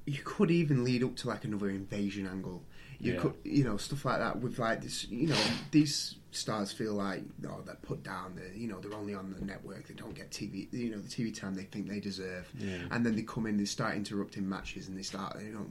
you 0.05 0.19
could 0.23 0.51
even 0.51 0.83
lead 0.83 1.03
up 1.03 1.15
to 1.17 1.27
like 1.27 1.43
another 1.45 1.69
invasion 1.69 2.27
angle. 2.27 2.63
You 2.99 3.13
Yeah. 3.13 3.19
could, 3.19 3.33
you 3.43 3.63
know, 3.63 3.75
stuff 3.77 4.05
like 4.05 4.19
that 4.19 4.39
with 4.39 4.59
like 4.59 4.81
this. 4.81 5.07
You 5.09 5.27
know, 5.27 5.37
these 5.71 6.15
stars 6.31 6.71
feel 6.71 6.93
like 6.93 7.23
oh 7.47 7.61
they're 7.65 7.75
put 7.81 8.03
down. 8.03 8.35
They're, 8.35 8.53
you 8.53 8.67
know, 8.67 8.79
they're 8.79 8.93
only 8.97 9.15
on 9.15 9.33
the 9.37 9.43
network. 9.43 9.87
They 9.87 9.95
don't 9.95 10.13
get 10.13 10.29
TV. 10.31 10.71
You 10.71 10.91
know, 10.91 10.99
the 10.99 11.09
TV 11.09 11.37
time 11.37 11.55
they 11.55 11.63
think 11.63 11.89
they 11.89 11.99
deserve. 11.99 12.47
Yeah. 12.57 12.77
And 12.91 13.05
then 13.05 13.15
they 13.15 13.23
come 13.23 13.47
in, 13.47 13.57
they 13.57 13.65
start 13.65 13.95
interrupting 13.95 14.47
matches, 14.47 14.87
and 14.87 14.97
they 14.97 15.01
start 15.01 15.41
you 15.41 15.53
know 15.53 15.65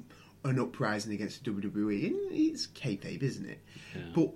an 0.45 0.59
uprising 0.59 1.12
against 1.15 1.45
the 1.45 1.51
WWE. 1.53 2.07
And 2.09 2.16
it's 2.32 2.66
kayfabe, 2.66 3.23
isn't 3.23 3.47
it? 3.49 3.61
Yeah. 3.95 4.03
But 4.15 4.32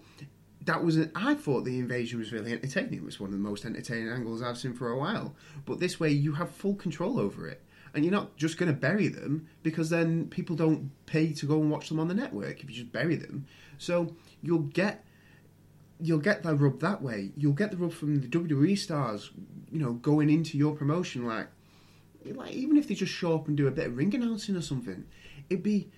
that 0.65 0.83
was 0.85 0.97
an, 0.97 1.11
I 1.15 1.35
thought 1.35 1.65
the 1.65 1.79
invasion 1.79 2.19
was 2.19 2.33
really 2.33 2.53
entertaining. 2.53 2.95
It 2.95 3.05
was 3.05 3.19
one 3.21 3.29
of 3.29 3.33
the 3.33 3.39
most 3.43 3.65
entertaining 3.65 4.09
angles 4.11 4.43
I've 4.43 4.59
seen 4.59 4.75
for 4.75 4.91
a 4.91 4.99
while. 4.99 5.35
But 5.67 5.81
this 5.81 5.99
way, 6.01 6.11
you 6.11 6.33
have 6.35 6.51
full 6.51 6.75
control 6.75 7.19
over 7.21 7.47
it, 7.49 7.63
and 7.95 8.05
you're 8.05 8.13
not 8.13 8.37
just 8.37 8.59
going 8.59 8.73
to 8.73 8.79
bury 8.79 9.09
them 9.09 9.49
because 9.63 9.91
then 9.91 10.29
people 10.29 10.57
don't 10.57 10.91
pay 11.07 11.33
to 11.33 11.47
go 11.47 11.61
and 11.61 11.71
watch 11.71 11.89
them 11.89 12.01
on 12.01 12.09
the 12.09 12.15
network 12.15 12.63
if 12.63 12.71
you 12.71 12.77
just 12.77 12.93
bury 12.93 13.17
them. 13.17 13.47
So 13.79 14.15
you'll 14.43 14.61
get 14.61 15.05
you'll 16.01 16.19
get 16.19 16.43
the 16.43 16.55
rub 16.55 16.81
that 16.81 17.03
way. 17.03 17.33
You'll 17.37 17.53
get 17.53 17.71
the 17.71 17.77
rub 17.77 17.93
from 17.93 18.21
the 18.21 18.29
WWE 18.29 18.79
stars, 18.79 19.31
you 19.71 19.81
know, 19.81 19.95
going 19.95 20.31
into 20.31 20.57
your 20.57 20.75
promotion 20.75 21.27
like. 21.27 21.49
Like 22.25 22.53
even 22.53 22.77
if 22.77 22.89
they 22.89 22.95
just 22.95 23.13
show 23.13 23.37
up 23.37 23.49
and 23.49 23.57
do 23.57 23.69
a 23.69 23.71
bit 23.71 23.87
of 23.87 23.97
ring 23.97 24.15
announcing 24.15 24.57
or 24.57 24.61
something, 24.61 25.07
it'd 25.49 25.63
be 25.63 25.89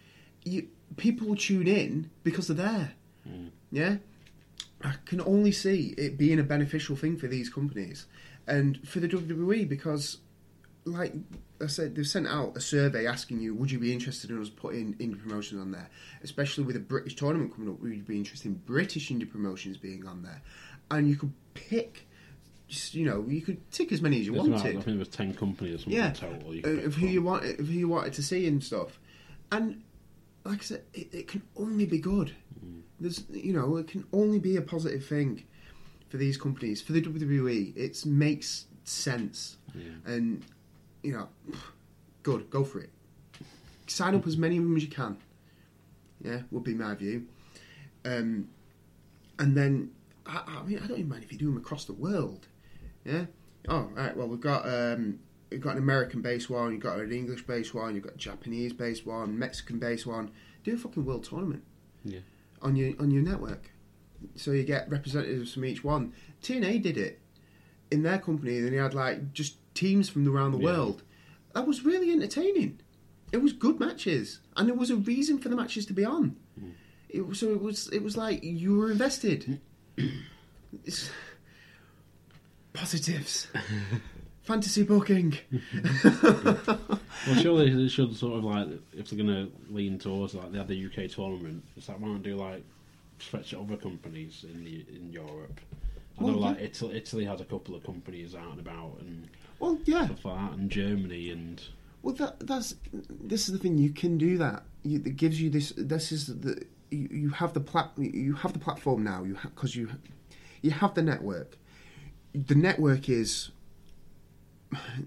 you, 0.44 0.68
people 0.96 1.26
will 1.26 1.36
tune 1.36 1.66
in 1.66 2.10
because 2.22 2.46
they're 2.48 2.56
there. 2.56 2.92
Mm. 3.28 3.50
Yeah, 3.72 3.96
I 4.82 4.94
can 5.04 5.20
only 5.20 5.52
see 5.52 5.94
it 5.98 6.16
being 6.18 6.38
a 6.38 6.44
beneficial 6.44 6.96
thing 6.96 7.16
for 7.16 7.26
these 7.26 7.50
companies 7.50 8.06
and 8.46 8.86
for 8.86 9.00
the 9.00 9.08
WWE 9.08 9.68
because, 9.68 10.18
like 10.84 11.12
I 11.62 11.66
said, 11.66 11.94
they've 11.94 12.06
sent 12.06 12.26
out 12.26 12.56
a 12.56 12.60
survey 12.60 13.06
asking 13.06 13.40
you, 13.40 13.54
would 13.54 13.70
you 13.70 13.78
be 13.78 13.92
interested 13.92 14.30
in 14.30 14.40
us 14.40 14.48
putting 14.48 14.94
indie 14.94 15.20
promotions 15.20 15.60
on 15.60 15.72
there, 15.72 15.88
especially 16.22 16.64
with 16.64 16.76
a 16.76 16.80
British 16.80 17.16
tournament 17.16 17.54
coming 17.54 17.70
up? 17.70 17.80
Would 17.80 17.92
you 17.94 18.02
be 18.02 18.16
interested 18.16 18.48
in 18.48 18.54
British 18.54 19.10
indie 19.10 19.30
promotions 19.30 19.76
being 19.76 20.06
on 20.06 20.22
there? 20.22 20.40
And 20.90 21.08
you 21.08 21.16
could 21.16 21.32
pick, 21.54 22.08
just, 22.66 22.94
you 22.94 23.04
know, 23.04 23.24
you 23.28 23.42
could 23.42 23.70
tick 23.70 23.92
as 23.92 24.00
many 24.00 24.20
as 24.20 24.26
you 24.26 24.32
there's 24.32 24.46
about- 24.46 24.60
I 24.60 24.62
wanted 24.62 24.72
think 24.72 24.84
there 24.86 24.98
was 24.98 25.08
ten 25.08 25.34
companies 25.34 25.74
or 25.74 25.78
something 25.78 25.92
yeah, 25.92 26.10
total. 26.12 26.54
You 26.54 26.62
uh, 26.64 26.86
of 26.86 26.94
who 26.94 27.06
you 27.06 27.22
want, 27.22 27.44
of 27.44 27.58
who 27.66 27.72
you 27.72 27.88
wanted 27.88 28.14
to 28.14 28.22
see 28.22 28.46
and 28.46 28.62
stuff, 28.64 28.98
and 29.52 29.82
like 30.44 30.60
I 30.60 30.62
said, 30.64 30.82
it, 30.94 31.12
it 31.12 31.28
can 31.28 31.42
only 31.56 31.84
be 31.84 31.98
good. 31.98 32.32
Mm. 32.64 32.80
There's, 32.98 33.22
you 33.30 33.52
know, 33.52 33.76
it 33.76 33.88
can 33.88 34.04
only 34.12 34.38
be 34.38 34.56
a 34.56 34.62
positive 34.62 35.04
thing 35.04 35.44
for 36.08 36.16
these 36.16 36.36
companies. 36.38 36.80
For 36.80 36.92
the 36.92 37.02
WWE, 37.02 37.76
it 37.76 38.04
makes 38.06 38.64
sense, 38.84 39.58
Yeah. 39.74 39.82
and 40.06 40.42
you 41.02 41.12
know, 41.12 41.28
good, 42.22 42.50
go 42.50 42.64
for 42.64 42.80
it. 42.80 42.90
Sign 43.86 44.14
up 44.14 44.26
as 44.26 44.36
many 44.36 44.56
of 44.56 44.64
them 44.64 44.76
as 44.76 44.82
you 44.82 44.88
can. 44.88 45.16
Yeah, 46.22 46.42
would 46.50 46.64
be 46.64 46.74
my 46.74 46.94
view. 46.94 47.26
Um, 48.04 48.48
and 49.38 49.56
then, 49.56 49.90
I, 50.26 50.42
I 50.60 50.62
mean, 50.66 50.78
I 50.78 50.86
don't 50.86 50.98
even 50.98 51.08
mind 51.08 51.24
if 51.24 51.32
you 51.32 51.38
do 51.38 51.46
them 51.46 51.56
across 51.56 51.86
the 51.86 51.92
world. 51.94 52.46
Yeah. 53.04 53.24
Oh, 53.68 53.88
right. 53.94 54.16
Well, 54.16 54.28
we've 54.28 54.40
got 54.40 54.66
um, 54.68 55.18
we've 55.50 55.60
got 55.60 55.72
an 55.72 55.78
American-based 55.82 56.50
one. 56.50 56.72
You've 56.72 56.82
got 56.82 56.98
an 56.98 57.10
English-based 57.12 57.74
one. 57.74 57.94
You've 57.94 58.04
got 58.04 58.14
a 58.14 58.18
Japanese-based 58.18 59.06
one, 59.06 59.38
Mexican-based 59.38 60.06
one. 60.06 60.30
Do 60.62 60.74
a 60.74 60.76
fucking 60.76 61.04
world 61.04 61.24
tournament 61.24 61.62
Yeah. 62.04 62.20
on 62.62 62.76
your 62.76 62.92
on 63.00 63.10
your 63.10 63.22
network, 63.22 63.70
so 64.36 64.50
you 64.52 64.62
get 64.62 64.90
representatives 64.90 65.54
from 65.54 65.64
each 65.64 65.82
one. 65.82 66.12
TNA 66.42 66.82
did 66.82 66.98
it 66.98 67.18
in 67.90 68.02
their 68.02 68.18
company, 68.18 68.58
and 68.58 68.72
they 68.72 68.76
had 68.76 68.92
like 68.94 69.32
just 69.32 69.56
teams 69.80 70.08
from 70.08 70.28
around 70.28 70.52
the 70.52 70.58
Yeah. 70.58 70.64
world. 70.72 71.02
That 71.54 71.66
was 71.66 71.84
really 71.84 72.10
entertaining. 72.12 72.80
It 73.32 73.38
was 73.38 73.52
good 73.52 73.78
matches, 73.80 74.40
and 74.56 74.68
there 74.68 74.74
was 74.76 74.90
a 74.90 74.96
reason 74.96 75.38
for 75.38 75.48
the 75.48 75.56
matches 75.56 75.86
to 75.86 75.92
be 75.92 76.04
on. 76.04 76.36
Mm. 76.60 76.72
It 77.08 77.36
so 77.36 77.46
it 77.52 77.60
was 77.62 77.88
it 77.88 78.02
was 78.02 78.16
like 78.16 78.42
you 78.44 78.76
were 78.76 78.90
invested. 78.90 79.60
it's, 80.84 81.10
positives, 82.72 83.48
fantasy 84.42 84.82
booking. 84.82 85.34
Well, 87.26 87.36
surely 87.42 87.68
they 87.68 87.88
should 87.88 88.16
sort 88.16 88.38
of 88.38 88.44
like 88.44 88.66
if 88.96 89.10
they're 89.10 89.18
gonna 89.18 89.48
lean 89.68 89.98
towards 89.98 90.32
like 90.34 90.52
they 90.52 90.58
had 90.58 90.68
the 90.68 90.86
UK 90.86 91.10
tournament. 91.10 91.62
It's 91.76 91.86
like 91.88 92.00
why 92.00 92.08
not 92.08 92.22
do 92.22 92.34
like 92.34 92.64
stretch 93.18 93.52
other 93.52 93.76
companies 93.76 94.44
in 94.50 94.64
the 94.64 94.86
in 94.96 95.12
Europe? 95.12 95.60
I 96.18 96.22
know 96.24 96.38
like 96.38 96.58
yeah. 96.58 96.64
Italy, 96.64 96.96
Italy 96.96 97.24
has 97.26 97.40
a 97.42 97.44
couple 97.44 97.74
of 97.74 97.84
companies 97.84 98.34
out 98.34 98.52
and 98.52 98.60
about 98.60 98.96
and 99.00 99.28
Well, 99.60 99.78
yeah. 99.84 100.06
stuff 100.06 100.24
like 100.24 100.36
that, 100.36 100.58
and 100.58 100.70
Germany 100.70 101.30
and 101.30 101.62
Well, 102.02 102.14
that 102.16 102.40
that's 102.40 102.74
this 103.08 103.46
is 103.46 103.52
the 103.52 103.58
thing. 103.58 103.78
You 103.78 103.90
can 103.90 104.18
do 104.18 104.38
that. 104.38 104.64
You, 104.82 105.02
it 105.04 105.16
gives 105.16 105.40
you 105.40 105.50
this. 105.50 105.72
This 105.76 106.10
is 106.10 106.26
the 106.26 106.64
you, 106.90 107.08
you 107.10 107.30
have 107.30 107.52
the 107.52 107.60
plat 107.60 107.90
you 107.96 108.32
have 108.34 108.54
the 108.54 108.58
platform 108.58 109.04
now. 109.04 109.22
You 109.22 109.36
because 109.42 109.76
you 109.76 109.90
you 110.62 110.72
have 110.72 110.94
the 110.94 111.02
network. 111.02 111.58
The 112.34 112.54
network 112.54 113.08
is 113.08 113.50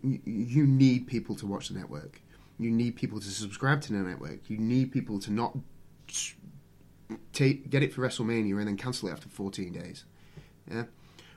you, 0.04 0.20
you 0.26 0.68
need 0.68 1.08
people 1.08 1.36
to 1.36 1.48
watch 1.48 1.70
the 1.70 1.76
network. 1.76 2.22
You 2.60 2.70
need 2.70 2.96
people 2.96 3.20
to 3.20 3.28
subscribe 3.28 3.82
to 3.82 3.94
the 3.94 4.00
network. 4.00 4.50
You 4.50 4.58
need 4.58 4.92
people 4.92 5.20
to 5.20 5.32
not 5.32 5.58
take 7.34 7.72
get 7.72 7.82
it 7.82 7.92
for 7.92 8.02
WrestleMania 8.02 8.58
and 8.60 8.68
then 8.68 8.78
cancel 8.78 9.10
it 9.10 9.14
after 9.14 9.30
14 9.30 9.74
days, 9.74 10.06
yeah, 10.70 10.84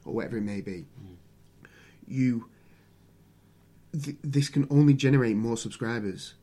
or 0.04 0.12
whatever 0.12 0.36
it 0.36 0.42
may 0.42 0.60
be. 0.60 0.84
Hmm. 1.00 1.14
You 2.06 2.50
th- 4.02 4.16
this 4.22 4.48
can 4.48 4.66
only 4.70 4.94
generate 4.94 5.36
more 5.36 5.56
subscribers. 5.56 6.34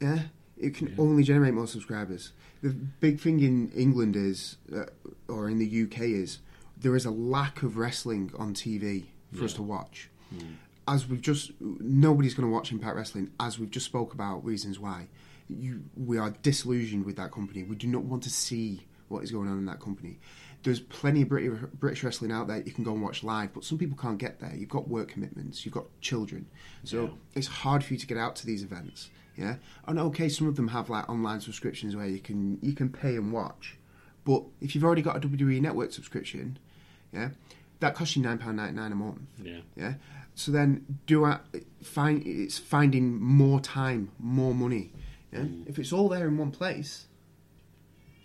Yeah, 0.00 0.22
it 0.56 0.74
can 0.74 0.94
only 0.98 1.22
generate 1.22 1.54
more 1.54 1.66
subscribers. 1.66 2.32
The 2.62 2.70
big 2.70 3.20
thing 3.20 3.40
in 3.40 3.70
England 3.72 4.16
is, 4.16 4.56
uh, 4.74 4.86
or 5.28 5.48
in 5.48 5.58
the 5.58 5.82
UK 5.84 6.00
is, 6.02 6.38
there 6.76 6.96
is 6.96 7.04
a 7.04 7.10
lack 7.10 7.62
of 7.62 7.76
wrestling 7.76 8.32
on 8.36 8.54
TV 8.54 9.06
for 9.32 9.44
us 9.44 9.54
to 9.54 9.62
watch. 9.62 10.08
As 10.88 11.06
we've 11.06 11.20
just, 11.20 11.52
nobody's 11.60 12.34
going 12.34 12.48
to 12.48 12.52
watch 12.52 12.72
Impact 12.72 12.96
Wrestling. 12.96 13.30
As 13.38 13.58
we've 13.58 13.70
just 13.70 13.86
spoke 13.86 14.14
about 14.14 14.44
reasons 14.44 14.78
why, 14.80 15.08
you 15.48 15.82
we 15.96 16.18
are 16.18 16.30
disillusioned 16.42 17.04
with 17.04 17.16
that 17.16 17.30
company. 17.30 17.62
We 17.62 17.76
do 17.76 17.86
not 17.86 18.02
want 18.02 18.24
to 18.24 18.30
see 18.30 18.86
what 19.08 19.22
is 19.22 19.30
going 19.30 19.48
on 19.48 19.58
in 19.58 19.66
that 19.66 19.80
company. 19.80 20.18
There's 20.62 20.78
plenty 20.80 21.22
of 21.22 21.28
British, 21.80 22.04
wrestling 22.04 22.30
out 22.30 22.46
there 22.46 22.58
you 22.62 22.70
can 22.72 22.84
go 22.84 22.92
and 22.92 23.02
watch 23.02 23.24
live, 23.24 23.52
but 23.52 23.64
some 23.64 23.78
people 23.78 23.96
can't 24.00 24.18
get 24.18 24.38
there. 24.40 24.54
You've 24.54 24.68
got 24.68 24.86
work 24.88 25.08
commitments, 25.08 25.64
you've 25.64 25.74
got 25.74 25.86
children, 26.00 26.46
so 26.84 27.04
Yeah. 27.04 27.10
it's 27.34 27.46
hard 27.48 27.82
for 27.82 27.94
you 27.94 27.98
to 27.98 28.06
get 28.06 28.16
out 28.16 28.36
to 28.36 28.46
these 28.46 28.62
events. 28.62 29.10
Yeah, 29.36 29.56
and 29.88 29.98
okay, 29.98 30.28
some 30.28 30.46
of 30.46 30.56
them 30.56 30.68
have 30.68 30.88
like 30.90 31.08
online 31.08 31.40
subscriptions 31.40 31.96
where 31.96 32.06
you 32.06 32.20
can 32.20 32.58
you 32.62 32.74
can 32.74 32.90
pay 32.90 33.16
and 33.16 33.32
watch, 33.32 33.76
but 34.24 34.44
if 34.60 34.74
you've 34.74 34.84
already 34.84 35.02
got 35.02 35.16
a 35.16 35.20
WWE 35.20 35.60
Network 35.60 35.90
subscription, 35.92 36.58
yeah, 37.12 37.30
that 37.80 37.94
costs 37.94 38.14
you 38.14 38.22
nine 38.22 38.38
pound 38.38 38.58
ninety 38.58 38.74
nine 38.76 38.92
a 38.92 38.94
month. 38.94 39.20
yeah. 39.42 39.60
Yeah. 39.74 39.94
So 40.34 40.52
then, 40.52 40.98
do 41.06 41.24
I 41.24 41.40
find 41.82 42.22
it's 42.26 42.58
finding 42.58 43.20
more 43.20 43.58
time, 43.60 44.10
more 44.18 44.54
money? 44.54 44.92
Yeah. 45.32 45.40
Mm. 45.40 45.66
If 45.68 45.78
it's 45.78 45.92
all 45.92 46.08
there 46.08 46.28
in 46.28 46.36
one 46.38 46.50
place, 46.52 47.06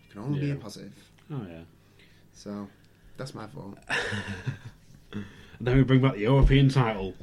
it 0.07 0.11
can 0.13 0.21
only 0.21 0.39
be 0.39 0.51
a 0.51 0.55
positive. 0.55 0.93
Oh 1.31 1.41
yeah. 1.49 1.61
So 2.37 2.67
that's 3.17 3.33
my 3.33 3.47
fault. 3.47 3.79
And 5.11 5.25
then 5.61 5.77
we 5.77 5.83
bring 5.83 6.01
back 6.01 6.13
the 6.13 6.21
European 6.21 6.69
title. 6.69 7.15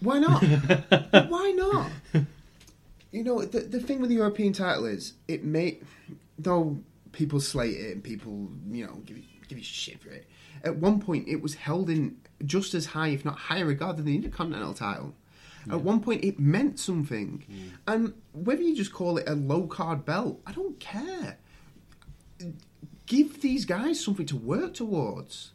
Why 0.00 0.18
not? 0.18 0.42
Why 1.28 1.54
not? 1.56 1.90
You 3.12 3.22
know, 3.22 3.42
the 3.42 3.60
the 3.60 3.80
thing 3.80 4.00
with 4.00 4.10
the 4.10 4.16
European 4.16 4.52
title 4.52 4.84
is 4.86 5.14
it 5.28 5.44
may, 5.44 5.78
though 6.36 6.78
people 7.12 7.40
slate 7.40 7.76
it 7.76 7.92
and 7.92 8.02
people 8.04 8.50
you 8.68 8.84
know 8.84 8.94
give 9.06 9.16
you, 9.16 9.24
give 9.48 9.56
you 9.56 9.64
shit 9.64 10.00
for 10.00 10.10
it. 10.10 10.26
At 10.64 10.76
one 10.76 11.00
point, 11.00 11.28
it 11.28 11.40
was 11.40 11.54
held 11.54 11.88
in 11.88 12.16
just 12.44 12.74
as 12.74 12.86
high, 12.86 13.08
if 13.08 13.24
not 13.24 13.38
higher, 13.38 13.64
regard 13.64 13.96
than 13.98 14.04
the 14.04 14.16
Intercontinental 14.16 14.74
title. 14.74 15.14
At 15.68 15.80
one 15.80 16.00
point, 16.00 16.22
it 16.22 16.38
meant 16.38 16.78
something, 16.78 17.44
mm. 17.50 17.70
and 17.88 18.14
whether 18.32 18.62
you 18.62 18.76
just 18.76 18.92
call 18.92 19.18
it 19.18 19.28
a 19.28 19.34
low 19.34 19.66
card 19.66 20.04
belt, 20.04 20.40
I 20.46 20.52
don't 20.52 20.78
care. 20.78 21.38
Give 23.06 23.40
these 23.40 23.64
guys 23.64 24.02
something 24.02 24.26
to 24.26 24.36
work 24.36 24.74
towards. 24.74 25.52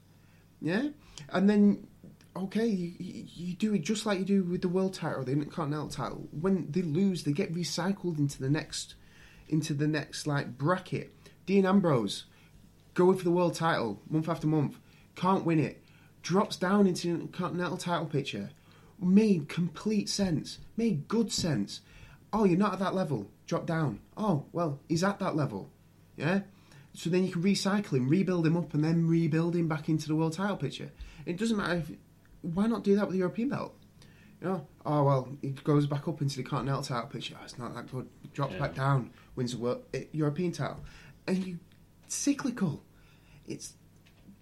Yeah, 0.62 0.90
and 1.30 1.50
then 1.50 1.88
okay, 2.36 2.66
you, 2.66 2.94
you 3.00 3.54
do 3.56 3.74
it 3.74 3.82
just 3.82 4.06
like 4.06 4.20
you 4.20 4.26
do 4.26 4.44
with 4.44 4.62
the 4.62 4.70
world 4.70 4.94
title, 4.94 5.24
the 5.24 5.32
Intercontinental 5.32 5.90
title. 5.90 6.28
When 6.32 6.72
they 6.72 6.82
lose, 6.82 7.24
they 7.24 7.34
get 7.34 7.54
recycled 7.54 8.20
into 8.20 8.40
the 8.40 8.50
next, 8.50 8.96
into 9.50 9.74
the 9.74 9.88
next 9.88 10.28
like 10.28 10.58
bracket. 10.58 11.14
Dean 11.46 11.66
Ambrose, 11.66 12.26
going 12.94 13.18
for 13.18 13.24
the 13.24 13.32
world 13.32 13.56
title 13.56 14.02
month 14.10 14.30
after 14.30 14.48
month, 14.48 14.78
can't 15.16 15.46
win 15.46 15.60
it, 15.60 15.84
drops 16.22 16.56
down 16.56 16.88
into 16.88 17.08
the 17.08 17.14
Intercontinental 17.14 17.78
title 17.78 18.06
picture. 18.06 18.52
Made 19.00 19.50
complete 19.50 20.10
sense. 20.10 20.60
Made 20.78 21.08
good 21.08 21.32
sense. 21.32 21.82
Oh, 22.32 22.46
you're 22.46 22.58
not 22.58 22.74
at 22.74 22.80
that 22.80 22.94
level. 22.94 23.30
Drop 23.48 23.66
down. 23.66 24.00
Oh, 24.16 24.46
well, 24.54 24.80
he's 24.88 25.04
at 25.04 25.20
that 25.20 25.36
level. 25.36 25.72
Yeah? 26.16 26.42
So 26.94 27.10
then 27.10 27.24
you 27.24 27.32
can 27.32 27.42
recycle 27.42 27.94
him, 27.98 28.10
rebuild 28.10 28.46
him 28.46 28.58
up, 28.58 28.74
and 28.74 28.84
then 28.84 29.08
rebuild 29.08 29.56
him 29.56 29.68
back 29.68 29.88
into 29.90 30.08
the 30.08 30.16
world 30.16 30.34
title 30.34 30.58
picture. 30.58 30.92
It 31.26 31.38
doesn't 31.38 31.58
matter 31.58 31.76
if. 31.76 31.92
Why 32.42 32.66
not 32.68 32.84
do 32.84 32.96
that 32.96 33.06
with 33.06 33.14
the 33.14 33.20
European 33.20 33.50
belt? 33.50 33.76
You 34.42 34.48
know, 34.48 34.68
oh 34.86 35.04
well, 35.04 35.38
it 35.44 35.64
goes 35.64 35.86
back 35.86 36.08
up 36.08 36.22
into 36.22 36.38
the 36.38 36.44
continental 36.44 36.82
title 36.82 37.08
picture. 37.08 37.36
Oh, 37.40 37.44
it's 37.44 37.58
not 37.60 37.76
that 37.76 37.92
good. 37.92 38.08
Drops 38.34 38.54
Yeah. 38.54 38.60
back 38.60 38.76
down, 38.76 39.12
wins 39.36 39.52
the 39.52 39.60
world, 39.60 39.84
eh, 39.94 40.06
European 40.12 40.52
title, 40.52 40.84
and 41.28 41.46
you 41.46 41.60
cyclical. 42.08 42.84
It's 43.48 43.74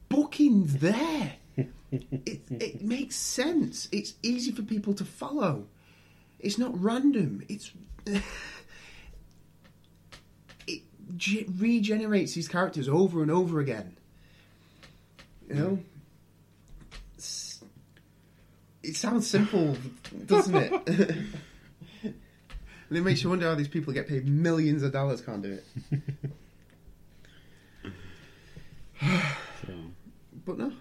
bookings 0.07 0.77
there. 0.77 1.33
it 1.91 2.41
it 2.49 2.81
makes 2.81 3.15
sense. 3.17 3.89
It's 3.91 4.13
easy 4.23 4.51
for 4.51 4.61
people 4.61 4.93
to 4.93 5.03
follow. 5.05 5.67
It's 6.39 6.57
not 6.57 6.81
random. 6.81 7.43
It's 7.49 7.71
regenerates 11.57 12.33
these 12.33 12.47
characters 12.47 12.87
over 12.89 13.21
and 13.21 13.31
over 13.31 13.59
again. 13.59 13.95
You 15.47 15.55
know, 15.55 15.79
It's- 17.17 17.61
it 18.83 18.95
sounds 18.95 19.27
simple, 19.27 19.75
doesn't 20.25 20.55
it? 20.55 20.71
and 22.03 22.13
it 22.97 23.01
makes 23.01 23.23
you 23.23 23.29
wonder 23.29 23.47
how 23.47 23.55
these 23.55 23.67
people 23.67 23.91
get 23.93 24.07
paid 24.07 24.27
millions 24.27 24.83
of 24.83 24.91
dollars 24.91 25.21
can't 25.21 25.41
do 25.41 25.53
it. 25.53 25.63
So. 29.65 29.73
But 30.45 30.57
no, 30.57 30.71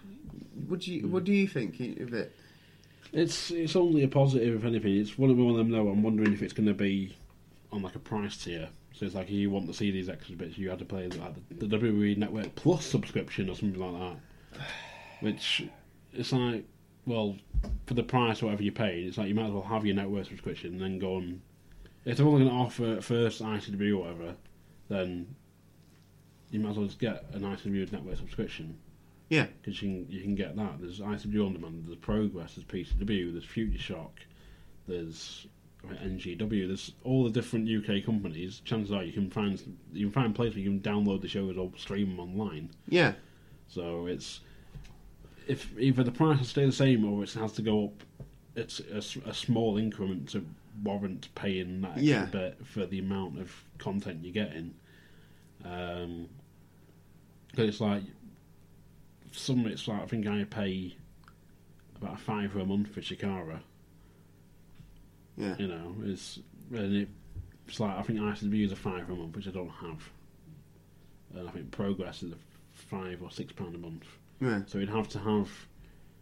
what 0.67 0.79
do 0.81 0.93
you 0.93 1.07
what 1.07 1.23
do 1.23 1.31
you 1.33 1.47
think 1.47 1.79
of 1.99 2.13
it? 2.13 2.35
It's 3.13 3.51
it's 3.51 3.75
only 3.75 4.03
a 4.03 4.07
positive 4.07 4.55
if 4.55 4.65
anything. 4.65 4.97
It's 4.97 5.17
one 5.17 5.29
of 5.29 5.37
one 5.37 5.51
of 5.51 5.57
them 5.57 5.69
though. 5.71 5.87
I'm 5.89 6.03
wondering 6.03 6.33
if 6.33 6.41
it's 6.41 6.53
going 6.53 6.67
to 6.67 6.73
be 6.73 7.15
on 7.71 7.81
like 7.81 7.95
a 7.95 7.99
price 7.99 8.37
tier. 8.43 8.69
So 8.99 9.05
it's 9.05 9.15
like 9.15 9.27
if 9.27 9.31
you 9.31 9.49
want 9.49 9.65
to 9.67 9.73
see 9.73 9.91
these 9.91 10.09
extra 10.09 10.35
bits, 10.35 10.57
you 10.57 10.69
had 10.69 10.79
to 10.79 10.85
pay 10.85 11.07
like 11.07 11.33
the, 11.57 11.65
the 11.65 11.77
WWE 11.77 12.17
Network 12.17 12.53
Plus 12.55 12.85
subscription 12.85 13.49
or 13.49 13.55
something 13.55 13.79
like 13.79 14.17
that. 14.53 14.61
Which 15.21 15.63
it's 16.11 16.33
like, 16.33 16.65
well, 17.05 17.37
for 17.85 17.93
the 17.93 18.03
price 18.03 18.41
or 18.43 18.47
whatever 18.47 18.63
you 18.63 18.73
paid, 18.73 19.07
it's 19.07 19.17
like 19.17 19.29
you 19.29 19.35
might 19.35 19.45
as 19.45 19.51
well 19.53 19.61
have 19.61 19.85
your 19.85 19.95
network 19.95 20.25
subscription 20.25 20.73
and 20.73 20.81
then 20.81 20.99
go 20.99 21.15
and 21.15 21.39
if 22.03 22.17
they're 22.17 22.25
only 22.25 22.43
going 22.43 22.51
to 22.51 22.61
offer 22.61 23.01
first 23.01 23.41
ICW 23.41 23.93
or 23.93 23.99
whatever, 23.99 24.35
then 24.89 25.33
you 26.51 26.59
might 26.59 26.71
as 26.71 26.77
well 26.77 26.87
just 26.87 26.99
get 26.99 27.23
an 27.31 27.43
ICW 27.43 27.89
network 27.93 28.17
subscription 28.17 28.77
Yeah, 29.29 29.45
because 29.61 29.81
you 29.81 29.87
can 29.87 30.11
you 30.11 30.21
can 30.23 30.35
get 30.35 30.57
that. 30.57 30.81
There's 30.81 30.99
ICW 30.99 31.45
on 31.45 31.53
demand. 31.53 31.85
There's 31.85 31.97
Progress. 31.99 32.55
There's 32.55 32.65
PCW. 32.65 33.31
There's 33.31 33.45
Future 33.45 33.79
Shock. 33.79 34.19
There's 34.89 35.47
NGW. 35.87 36.67
There's 36.67 36.91
all 37.03 37.23
the 37.23 37.29
different 37.29 37.67
UK 37.69 38.03
companies. 38.05 38.61
Chances 38.65 38.91
are 38.91 39.03
you 39.03 39.13
can 39.13 39.29
find 39.29 39.77
you 39.93 40.07
can 40.07 40.13
find 40.13 40.35
places 40.35 40.55
where 40.55 40.63
you 40.63 40.69
can 40.71 40.81
download 40.81 41.21
the 41.21 41.27
shows 41.27 41.57
or 41.57 41.71
stream 41.77 42.09
them 42.09 42.19
online. 42.19 42.69
yeah, 42.87 43.13
So 43.69 44.05
it's 44.07 44.41
if 45.47 45.71
either 45.79 46.03
the 46.03 46.11
price 46.11 46.37
will 46.39 46.45
stay 46.45 46.65
the 46.65 46.71
same 46.71 47.03
or 47.05 47.23
it 47.23 47.33
has 47.33 47.53
to 47.53 47.61
go 47.61 47.85
up. 47.85 48.03
It's 48.55 48.79
a 48.81 49.33
small 49.33 49.77
increment 49.77 50.29
to 50.29 50.45
warrant 50.83 51.29
paying 51.35 51.81
that 51.81 51.97
Yeah. 52.01 52.25
bit 52.25 52.57
for 52.65 52.85
the 52.85 52.99
amount 52.99 53.39
of 53.39 53.63
content 53.77 54.19
you're 54.23 54.33
getting. 54.33 54.73
Um, 55.63 56.27
'cause 57.55 57.69
it's 57.69 57.81
like 57.81 58.03
some 59.31 59.65
it's 59.65 59.87
like 59.87 60.01
I 60.01 60.05
think 60.07 60.27
I 60.27 60.43
pay 60.43 60.95
about 61.95 62.15
a 62.15 62.17
fiver 62.17 62.59
a 62.59 62.65
month 62.65 62.89
for 62.89 63.01
Chikara. 63.01 63.61
Yeah. 65.37 65.55
You 65.57 65.67
know, 65.67 65.95
it's 66.03 66.39
and 66.71 66.95
it, 66.95 67.07
it's 67.67 67.79
like 67.79 67.97
I 67.97 68.01
think 68.01 68.19
ICW 68.19 68.65
is 68.65 68.71
a 68.71 68.75
fiver 68.75 69.11
a 69.13 69.15
month, 69.15 69.35
which 69.35 69.47
I 69.47 69.51
don't 69.51 69.69
have, 69.69 70.09
and 71.35 71.47
I 71.47 71.51
think 71.51 71.71
Progress 71.71 72.23
is 72.23 72.31
a 72.33 72.35
five 72.73 73.21
or 73.21 73.31
six 73.31 73.51
pound 73.53 73.75
a 73.75 73.77
month. 73.79 74.05
yeah. 74.41 74.61
So 74.67 74.77
you'd 74.79 74.89
have 74.89 75.07
to 75.09 75.19
have. 75.19 75.49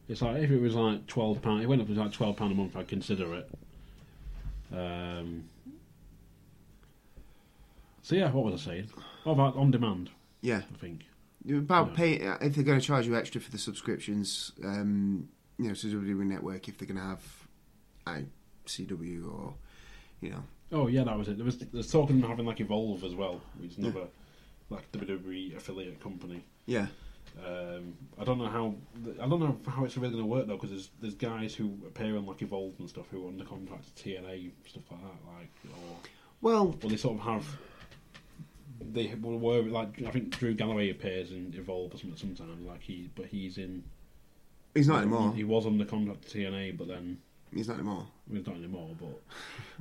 It's 0.09 0.21
like 0.21 0.38
if 0.41 0.51
it 0.51 0.59
was 0.61 0.75
like 0.75 1.05
twelve 1.07 1.41
pound. 1.41 1.61
It 1.61 1.67
went 1.67 1.81
up 1.81 1.88
to 1.88 1.93
like 1.93 2.11
twelve 2.13 2.38
pound 2.38 2.51
a 2.51 2.55
month. 2.55 2.75
I'd 2.75 2.88
consider 2.88 3.34
it. 3.35 3.49
Um. 4.71 5.49
So 8.01 8.15
yeah, 8.15 8.31
what 8.31 8.45
was 8.45 8.61
I 8.61 8.71
saying? 8.71 8.89
What 9.23 9.34
about 9.34 9.55
on 9.57 9.71
demand? 9.71 10.09
Yeah. 10.41 10.61
I 10.73 10.77
think. 10.77 11.01
About 11.49 11.89
Yeah. 11.89 11.95
pay 11.95 12.11
if 12.45 12.55
they're 12.55 12.63
going 12.63 12.79
to 12.79 12.85
charge 12.85 13.05
you 13.07 13.15
extra 13.17 13.39
for 13.41 13.51
the 13.51 13.57
subscriptions, 13.57 14.51
um, 14.63 15.27
you 15.57 15.67
know, 15.67 15.73
to 15.73 15.88
WWE 15.88 16.25
Network 16.25 16.67
if 16.67 16.77
they're 16.77 16.88
going 16.88 16.97
to 16.99 17.03
have 17.03 17.47
ICW 18.68 19.31
or 19.31 19.53
you 20.22 20.31
know, 20.31 20.44
Oh 20.72 20.88
yeah, 20.88 21.03
that 21.06 21.18
was 21.18 21.27
it. 21.30 21.38
There 21.38 21.45
was 21.45 21.57
there's 21.57 21.91
talking 21.91 22.22
of 22.22 22.30
having 22.30 22.45
like 22.45 22.60
Evolve 22.60 23.03
as 23.03 23.15
well, 23.15 23.41
which 23.60 23.72
is 23.72 23.77
another 23.77 24.07
like 24.69 24.91
WWE 24.91 25.56
affiliate 25.56 25.99
company. 26.02 26.44
yeah, 26.65 26.88
Um, 27.45 27.94
I 28.19 28.23
don't 28.26 28.38
know 28.38 28.48
how 28.48 28.76
I 29.22 29.27
don't 29.27 29.39
know 29.39 29.57
how 29.68 29.85
it's 29.85 29.95
really 29.98 30.11
going 30.14 30.23
to 30.23 30.27
work 30.30 30.48
though, 30.48 30.56
because 30.56 30.72
there's 30.72 30.89
there's 30.99 31.15
guys 31.15 31.56
who 31.56 31.77
appear 31.88 32.18
on 32.18 32.26
like 32.26 32.41
Evolve 32.41 32.73
and 32.80 32.89
stuff 32.89 33.06
who 33.11 33.26
are 33.26 33.30
under 33.30 33.45
contract 33.45 33.95
to 33.95 34.03
TNA 34.03 34.52
stuff 34.68 34.84
like 34.91 35.02
that, 35.02 35.34
like 35.38 35.52
or 35.73 35.95
well, 36.41 36.65
Well, 36.68 36.89
they 36.89 36.98
sort 36.98 37.18
of 37.18 37.23
have. 37.23 37.45
They 38.80 39.14
were 39.22 39.61
like 39.64 40.03
I 40.06 40.11
think 40.11 40.38
Drew 40.38 40.53
Galloway 40.53 40.89
appears 40.89 41.31
in 41.31 41.53
Evolve 41.57 41.94
or 41.95 41.98
something 41.98 42.18
sometimes. 42.35 42.65
Like 42.65 42.81
he, 42.81 43.10
but 43.15 43.26
he's 43.26 43.57
in. 43.57 43.84
he's 44.76 44.88
not 44.88 45.02
anymore. 45.02 45.31
He, 45.31 45.38
he 45.38 45.44
was 45.45 45.65
under 45.65 45.84
contract 45.85 46.27
to 46.30 46.38
TNA, 46.38 46.77
but 46.77 46.88
then 46.88 47.18
He's 47.57 47.67
not 47.67 47.75
anymore. 47.75 48.07
he's 48.31 48.45
not 48.45 48.55
anymore. 48.55 48.89
But 48.99 49.21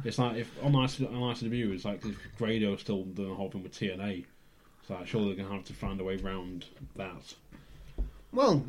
it's 0.04 0.18
like 0.18 0.36
if 0.36 0.50
on 0.62 0.74
IC, 0.74 1.00
on 1.00 1.34
ICW, 1.34 1.74
it's 1.74 1.84
like 1.84 2.04
if 2.04 2.16
Grado's 2.38 2.80
still 2.80 3.04
doing 3.04 3.28
the 3.28 3.34
whole 3.34 3.50
thing 3.50 3.62
with 3.62 3.72
TNA. 3.72 4.24
It's 4.80 4.90
like 4.90 5.06
surely 5.06 5.34
they're 5.34 5.44
gonna 5.44 5.56
have 5.56 5.66
to 5.66 5.72
find 5.72 6.00
a 6.00 6.04
way 6.04 6.18
around 6.22 6.66
that. 6.96 7.34
Well, 8.32 8.64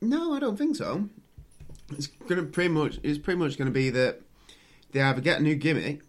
no, 0.00 0.34
I 0.34 0.38
don't 0.38 0.56
think 0.56 0.76
so. 0.76 1.08
It's 1.92 2.06
going 2.06 2.40
to 2.40 2.46
pretty 2.50 2.70
much. 2.70 2.98
It's 3.02 3.18
pretty 3.18 3.38
much 3.38 3.58
going 3.58 3.66
to 3.66 3.72
be 3.72 3.90
that 3.90 4.20
they 4.92 5.00
either 5.00 5.20
get 5.20 5.40
a 5.40 5.42
new 5.42 5.54
gimmick 5.54 6.00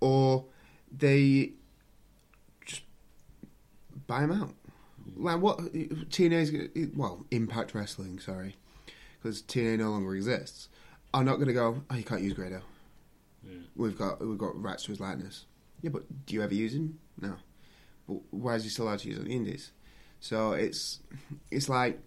or 0.00 0.44
they 0.90 1.52
just 2.64 2.82
buy 4.06 4.20
them 4.20 4.32
out. 4.32 4.54
Like 5.16 5.40
what 5.40 5.58
TNA's 5.58 6.52
well 6.96 7.26
Impact 7.30 7.74
Wrestling, 7.74 8.18
sorry, 8.18 8.56
because 9.22 9.42
TNA 9.42 9.78
no 9.78 9.90
longer 9.90 10.16
exists. 10.16 10.68
Are 11.14 11.24
not 11.24 11.36
going 11.36 11.48
to 11.48 11.54
go. 11.54 11.82
Oh, 11.88 11.94
you 11.94 12.02
can't 12.02 12.22
use 12.22 12.32
Grado. 12.32 12.60
Yeah. 13.42 13.60
We've 13.76 13.96
got 13.96 14.20
we've 14.20 14.36
got 14.36 14.60
rights 14.60 14.82
to 14.84 14.88
his 14.90 15.00
likeness. 15.00 15.46
Yeah, 15.80 15.90
but 15.90 16.02
do 16.26 16.34
you 16.34 16.42
ever 16.42 16.54
use 16.54 16.74
him? 16.74 16.98
No. 17.20 17.36
But 18.08 18.18
why 18.30 18.56
is 18.56 18.64
he 18.64 18.68
still 18.68 18.86
allowed 18.86 18.98
to 19.00 19.08
use 19.08 19.18
it 19.18 19.20
on 19.20 19.28
the 19.28 19.34
Indies? 19.34 19.70
So 20.20 20.52
it's 20.52 21.00
it's 21.50 21.68
like 21.68 22.00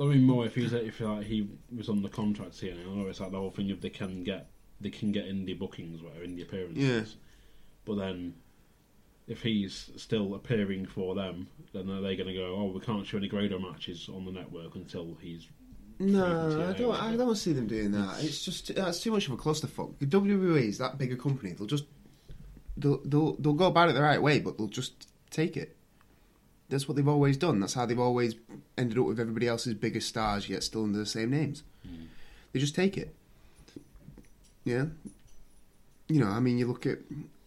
I 0.00 0.04
mean, 0.04 0.22
more 0.22 0.46
if 0.46 0.54
he's 0.54 0.72
if 0.72 1.00
like 1.00 1.24
he 1.24 1.48
was 1.76 1.88
on 1.88 2.02
the 2.02 2.08
contract 2.08 2.60
here 2.60 2.74
know 2.74 3.08
it's 3.08 3.20
like 3.20 3.32
the 3.32 3.38
whole 3.38 3.50
thing 3.50 3.70
of 3.72 3.80
they 3.80 3.90
can 3.90 4.22
get 4.22 4.48
they 4.80 4.90
can 4.90 5.12
get 5.12 5.26
indie 5.26 5.58
bookings, 5.58 6.00
whatever 6.02 6.24
indie 6.24 6.42
appearances. 6.42 6.84
Yeah. 6.84 7.20
But 7.84 7.96
then, 7.96 8.34
if 9.26 9.42
he's 9.42 9.90
still 9.96 10.34
appearing 10.34 10.86
for 10.86 11.14
them, 11.14 11.48
then 11.72 11.90
are 11.90 12.00
they 12.00 12.16
going 12.16 12.28
to 12.28 12.34
go? 12.34 12.54
Oh, 12.56 12.72
we 12.72 12.80
can't 12.80 13.06
show 13.06 13.18
any 13.18 13.28
Grado 13.28 13.58
matches 13.58 14.08
on 14.08 14.24
the 14.24 14.32
network 14.32 14.74
until 14.74 15.16
he's. 15.20 15.48
No, 16.00 16.68
I 16.68 16.78
don't. 16.78 16.94
I 16.94 17.16
don't 17.16 17.34
see 17.36 17.52
them 17.52 17.66
doing 17.66 17.90
that. 17.92 18.22
It's 18.22 18.44
just 18.44 18.74
that's 18.74 19.00
too 19.00 19.10
much 19.10 19.26
of 19.26 19.32
a 19.32 19.36
clusterfuck. 19.36 19.94
WWE 19.98 20.68
is 20.68 20.78
that 20.78 20.96
big 20.96 21.12
a 21.12 21.16
company. 21.16 21.52
They'll 21.52 21.66
just 21.66 21.84
they'll 22.76 23.00
they'll, 23.04 23.34
they'll 23.34 23.54
go 23.54 23.66
about 23.66 23.88
it 23.88 23.94
the 23.94 24.02
right 24.02 24.22
way, 24.22 24.38
but 24.38 24.58
they'll 24.58 24.68
just 24.68 25.08
take 25.30 25.56
it. 25.56 25.76
That's 26.68 26.86
what 26.86 26.96
they've 26.96 27.08
always 27.08 27.36
done. 27.36 27.60
That's 27.60 27.74
how 27.74 27.86
they've 27.86 27.98
always 27.98 28.34
ended 28.76 28.98
up 28.98 29.06
with 29.06 29.18
everybody 29.18 29.48
else's 29.48 29.74
biggest 29.74 30.08
stars, 30.08 30.48
yet 30.48 30.62
still 30.62 30.84
under 30.84 30.98
the 30.98 31.06
same 31.06 31.30
names. 31.30 31.62
They 32.52 32.60
just 32.60 32.74
take 32.74 32.96
it. 32.96 33.14
Yeah. 34.64 34.86
You 36.08 36.20
know, 36.20 36.28
I 36.28 36.40
mean, 36.40 36.58
you 36.58 36.66
look 36.66 36.86
at 36.86 36.98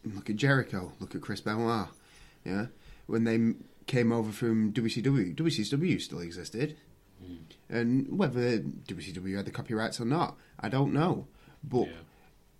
look 0.03 0.29
at 0.29 0.35
Jericho, 0.35 0.91
look 0.99 1.15
at 1.15 1.21
Chris 1.21 1.41
Benoit. 1.41 1.87
Yeah, 2.45 2.67
when 3.07 3.23
they 3.23 3.53
came 3.85 4.11
over 4.11 4.31
from 4.31 4.73
WCW, 4.73 5.35
WCW 5.35 6.01
still 6.01 6.19
existed. 6.19 6.77
And 7.71 8.17
whether 8.19 8.59
WCW 8.59 9.37
had 9.37 9.45
the 9.45 9.51
copyrights 9.51 9.99
or 10.01 10.05
not, 10.05 10.37
I 10.59 10.67
don't 10.69 10.93
know. 10.93 11.27
But 11.63 11.87
Yeah. 11.87 11.93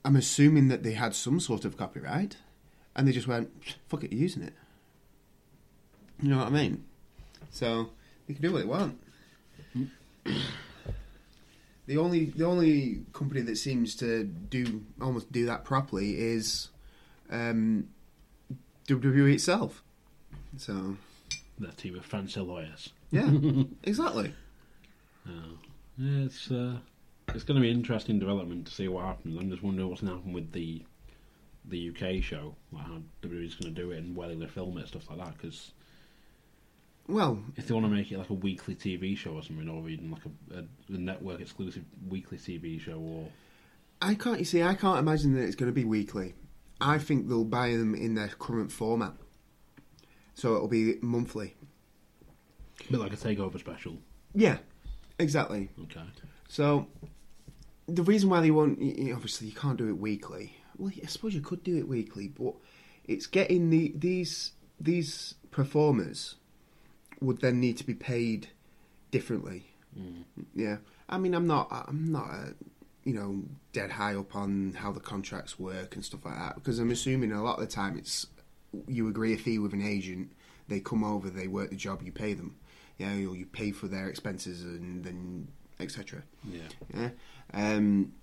I'm 0.06 0.16
assuming 0.16 0.70
that 0.70 0.82
they 0.84 0.94
had 0.94 1.14
some 1.14 1.40
sort 1.40 1.66
of 1.66 1.76
copyright, 1.78 2.38
and 2.96 3.08
they 3.08 3.12
just 3.12 3.28
went, 3.28 3.52
"Fuck 3.90 4.04
it, 4.06 4.14
using 4.14 4.42
it." 4.42 4.54
You 6.22 6.30
know 6.30 6.38
what 6.38 6.48
I 6.48 6.52
mean? 6.52 6.86
So 7.52 7.92
they 8.28 8.34
can 8.34 8.42
do 8.42 8.54
what 8.54 8.60
they 8.60 8.66
want. 8.68 9.00
The 11.88 11.98
only 11.98 12.26
the 12.26 12.46
only 12.46 13.02
company 13.12 13.42
that 13.42 13.58
seems 13.58 13.96
to 13.98 14.24
do 14.24 14.84
almost 15.02 15.32
do 15.32 15.46
that 15.48 15.66
properly 15.66 16.18
is 16.20 16.70
um, 17.30 17.90
WWE 18.88 19.34
itself. 19.34 19.84
So 20.58 20.96
Their 21.60 21.72
team 21.72 21.96
of 21.98 22.06
fancy 22.06 22.40
lawyers. 22.40 22.90
yeah, 23.10 23.30
exactly. 23.84 24.34
Oh. 25.28 25.58
Yeah, 25.98 26.26
it's 26.26 26.50
uh, 26.52 26.78
it's 27.34 27.44
going 27.44 27.56
to 27.56 27.62
be 27.62 27.70
an 27.70 27.78
interesting 27.78 28.20
development 28.20 28.68
to 28.68 28.74
see 28.74 28.88
what 28.88 29.06
happens. 29.06 29.38
I'm 29.40 29.50
just 29.50 29.64
wondering 29.64 29.90
what's 29.90 30.02
going 30.02 30.12
to 30.12 30.18
happen 30.18 30.34
with 30.34 30.52
the 30.52 30.84
the 31.66 31.90
UK 31.90 32.24
show, 32.24 32.56
like 32.72 32.86
how 32.86 32.98
WWE's 33.22 33.56
going 33.56 33.74
to 33.74 33.82
do 33.82 33.92
it 33.92 34.00
and 34.00 34.16
where 34.16 34.28
they're 34.28 34.36
going 34.36 34.48
to 34.48 34.54
film 34.54 34.78
it, 34.78 34.82
and 34.82 34.88
stuff 34.88 35.10
like 35.10 35.20
that. 35.20 35.38
Because 35.38 35.72
Well, 37.08 37.40
if 37.56 37.68
they 37.68 37.74
want 37.74 37.86
to 37.86 37.92
make 37.92 38.12
it 38.12 38.18
like 38.18 38.30
a 38.30 38.34
weekly 38.34 38.76
TV 38.76 39.16
show 39.16 39.32
or 39.32 39.44
something, 39.44 39.70
or 39.70 39.88
even 39.90 40.12
like 40.12 40.24
a, 40.26 40.60
a, 40.60 40.96
a 40.96 40.98
network 40.98 41.40
exclusive 41.40 41.84
weekly 42.10 42.38
TV 42.38 42.80
show, 42.80 42.98
or 42.98 43.28
I 44.02 44.16
can't. 44.16 44.40
You 44.40 44.46
see, 44.46 44.64
I 44.64 44.74
can't 44.74 45.00
imagine 45.00 45.36
that 45.36 45.44
it's 45.44 45.56
going 45.56 45.70
to 45.72 45.76
be 45.76 45.86
weekly. 45.86 46.34
I 46.80 46.98
think 46.98 47.28
they'll 47.30 47.44
buy 47.44 47.72
them 47.72 47.94
in 47.94 48.16
their 48.16 48.30
current 48.30 48.72
format, 48.72 49.14
so 50.34 50.56
it'll 50.56 50.68
be 50.68 50.96
monthly. 51.02 51.54
a 52.90 52.92
bit 52.92 53.00
like 53.00 53.14
a 53.14 53.18
takeover 53.18 53.60
special. 53.60 53.98
Yeah, 54.34 54.58
exactly. 55.22 55.70
Okay. 55.84 56.02
So 56.48 56.88
the 57.88 58.04
reason 58.04 58.30
why 58.30 58.42
they 58.42 58.52
y- 58.52 59.12
obviously 59.14 59.48
you 59.48 59.54
can't 59.54 59.78
do 59.78 59.88
it 59.88 59.98
weekly. 59.98 60.58
Well, 60.78 60.92
I 61.02 61.06
suppose 61.08 61.34
you 61.34 61.42
could 61.42 61.64
do 61.64 61.78
it 61.78 61.88
weekly, 61.88 62.28
but 62.28 62.56
it's 63.06 63.28
getting 63.28 63.70
the 63.70 63.94
these 63.96 64.54
these 64.80 65.36
performers 65.52 66.36
would 67.20 67.42
then 67.42 67.60
need 67.60 67.78
to 67.78 67.86
be 67.86 67.94
paid 67.94 68.50
differently. 69.12 69.66
Yeah, 70.56 70.78
I 71.10 71.18
mean, 71.18 71.34
I'm 71.34 71.48
not 71.48 71.68
I'm 71.72 72.12
not 72.12 72.30
uh 72.30 72.50
you 73.04 73.14
know 73.14 73.44
dead 73.74 73.92
high 73.92 74.16
up 74.16 74.36
on 74.36 74.74
how 74.78 74.92
the 74.92 75.00
contracts 75.00 75.60
work 75.60 75.96
and 75.96 76.06
stuff 76.06 76.24
like 76.26 76.36
that 76.36 76.56
because 76.56 76.80
I'm 76.80 76.92
assuming 76.92 77.32
a 77.32 77.44
lot 77.44 77.60
of 77.60 77.68
the 77.68 77.74
time 77.74 77.98
it's 77.98 78.28
you 78.88 79.10
agree 79.10 79.34
a 79.34 79.38
fee 79.38 79.60
with 79.60 79.74
an 79.74 79.82
agent, 79.82 80.32
they 80.70 80.80
come 80.80 81.04
over, 81.04 81.30
they 81.30 81.48
work 81.48 81.70
the 81.72 81.76
job, 81.76 82.02
you 82.04 82.12
pay 82.12 82.34
them. 82.34 82.56
Yeah, 83.02 83.14
you 83.16 83.34
you 83.34 83.46
pay 83.48 83.72
for 83.72 83.88
their 83.88 84.08
expenses 84.08 84.62
and 84.62 85.04
then 85.04 85.48
etc. 85.80 86.22
Yeah. 86.48 86.62
Yeah. 86.96 87.10
Um, 87.54 88.14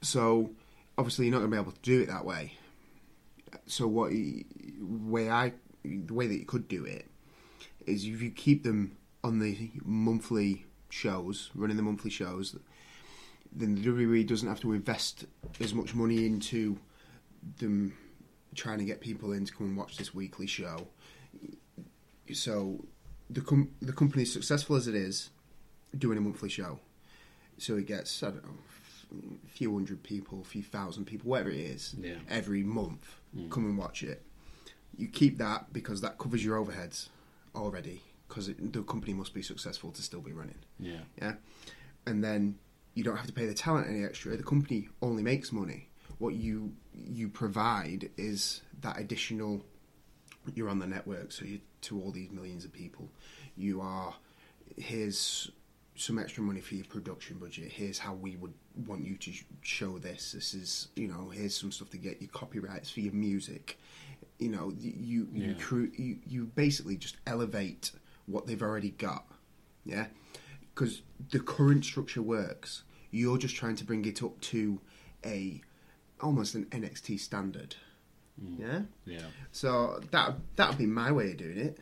so 0.00 0.50
obviously 0.96 1.26
you're 1.26 1.32
not 1.32 1.38
going 1.38 1.50
to 1.50 1.56
be 1.56 1.60
able 1.60 1.72
to 1.72 1.80
do 1.82 2.00
it 2.02 2.08
that 2.08 2.24
way. 2.24 2.52
So 3.66 3.88
what 3.88 4.12
way 4.80 5.28
I 5.28 5.52
the 5.84 6.14
way 6.14 6.26
that 6.28 6.36
you 6.36 6.46
could 6.46 6.68
do 6.68 6.84
it 6.84 7.06
is 7.86 8.04
if 8.04 8.22
you 8.22 8.30
keep 8.30 8.62
them 8.62 8.96
on 9.22 9.40
the 9.40 9.70
monthly 9.84 10.66
shows, 10.88 11.50
running 11.54 11.76
the 11.76 11.82
monthly 11.82 12.10
shows, 12.10 12.56
then 13.52 13.74
the 13.74 13.82
WWE 13.82 14.26
doesn't 14.26 14.48
have 14.48 14.60
to 14.60 14.72
invest 14.72 15.24
as 15.60 15.74
much 15.74 15.94
money 15.94 16.26
into 16.26 16.78
them 17.58 17.96
trying 18.54 18.78
to 18.78 18.84
get 18.84 19.00
people 19.00 19.32
in 19.32 19.44
to 19.44 19.52
come 19.52 19.66
and 19.66 19.76
watch 19.76 19.96
this 19.96 20.14
weekly 20.14 20.46
show. 20.46 20.86
So 22.32 22.84
the 23.30 23.40
com- 23.40 23.70
the 23.80 23.92
company's 23.92 24.32
successful 24.32 24.76
as 24.76 24.86
it 24.86 24.94
is, 24.94 25.30
doing 25.96 26.18
a 26.18 26.20
monthly 26.20 26.48
show. 26.48 26.80
So 27.58 27.76
it 27.76 27.86
gets 27.86 28.22
I 28.22 28.30
don't 28.30 28.44
know, 28.44 29.30
a 29.46 29.48
few 29.50 29.72
hundred 29.72 30.02
people, 30.02 30.40
a 30.40 30.44
few 30.44 30.62
thousand 30.62 31.04
people, 31.06 31.30
whatever 31.30 31.50
it 31.50 31.60
is, 31.60 31.94
Yeah. 31.98 32.16
every 32.28 32.62
month 32.62 33.16
mm. 33.36 33.50
come 33.50 33.64
and 33.64 33.78
watch 33.78 34.02
it. 34.02 34.22
You 34.96 35.08
keep 35.08 35.38
that 35.38 35.72
because 35.72 36.00
that 36.02 36.18
covers 36.18 36.44
your 36.44 36.62
overheads 36.62 37.08
already. 37.54 38.02
Because 38.28 38.50
the 38.58 38.82
company 38.82 39.12
must 39.12 39.34
be 39.34 39.42
successful 39.42 39.90
to 39.92 40.02
still 40.02 40.20
be 40.20 40.32
running. 40.32 40.58
Yeah. 40.80 41.00
Yeah, 41.20 41.34
and 42.06 42.24
then 42.24 42.58
you 42.94 43.04
don't 43.04 43.16
have 43.16 43.26
to 43.26 43.32
pay 43.32 43.46
the 43.46 43.54
talent 43.54 43.86
any 43.88 44.04
extra. 44.04 44.36
The 44.36 44.42
company 44.42 44.88
only 45.02 45.22
makes 45.22 45.52
money. 45.52 45.88
What 46.18 46.34
you 46.34 46.72
you 46.92 47.28
provide 47.28 48.10
is 48.16 48.62
that 48.80 48.98
additional. 48.98 49.62
You're 50.54 50.68
on 50.68 50.78
the 50.78 50.86
network, 50.86 51.32
so 51.32 51.44
you 51.44 51.60
to 51.84 52.00
all 52.00 52.10
these 52.10 52.30
millions 52.30 52.64
of 52.64 52.72
people. 52.72 53.08
You 53.56 53.80
are 53.80 54.14
here's 54.76 55.50
some 55.96 56.18
extra 56.18 56.42
money 56.42 56.60
for 56.60 56.74
your 56.74 56.84
production 56.86 57.38
budget. 57.38 57.70
Here's 57.70 57.98
how 57.98 58.14
we 58.14 58.36
would 58.36 58.52
want 58.86 59.04
you 59.04 59.16
to 59.16 59.32
show 59.62 59.98
this. 59.98 60.32
This 60.32 60.54
is 60.54 60.88
you 60.96 61.08
know 61.08 61.30
here's 61.30 61.56
some 61.56 61.72
stuff 61.72 61.90
to 61.90 61.98
get 61.98 62.20
your 62.20 62.30
copyrights 62.30 62.90
for 62.90 63.00
your 63.00 63.12
music. 63.12 63.78
You 64.38 64.48
know 64.50 64.72
you 64.78 65.28
you, 65.32 65.54
cru- 65.54 65.92
you 65.96 66.18
you 66.26 66.46
basically 66.54 66.96
just 66.96 67.16
elevate 67.26 67.92
what 68.26 68.46
they've 68.46 68.62
already 68.62 68.90
got. 68.90 69.24
Yeah, 69.84 70.06
because 70.74 71.02
the 71.30 71.40
current 71.40 71.84
structure 71.84 72.22
works. 72.22 72.82
You're 73.10 73.38
just 73.38 73.54
trying 73.54 73.76
to 73.76 73.84
bring 73.84 74.04
it 74.06 74.22
up 74.24 74.40
to 74.40 74.80
a 75.24 75.60
almost 76.20 76.54
an 76.54 76.64
NXT 76.66 77.20
standard. 77.20 77.76
Mm. 78.42 78.58
Yeah. 78.60 78.80
Yeah. 79.06 79.26
So 79.52 80.00
that 80.10 80.34
that 80.56 80.68
would 80.70 80.78
be 80.78 80.86
my 80.86 81.12
way 81.12 81.30
of 81.30 81.36
doing 81.36 81.58
it. 81.58 81.78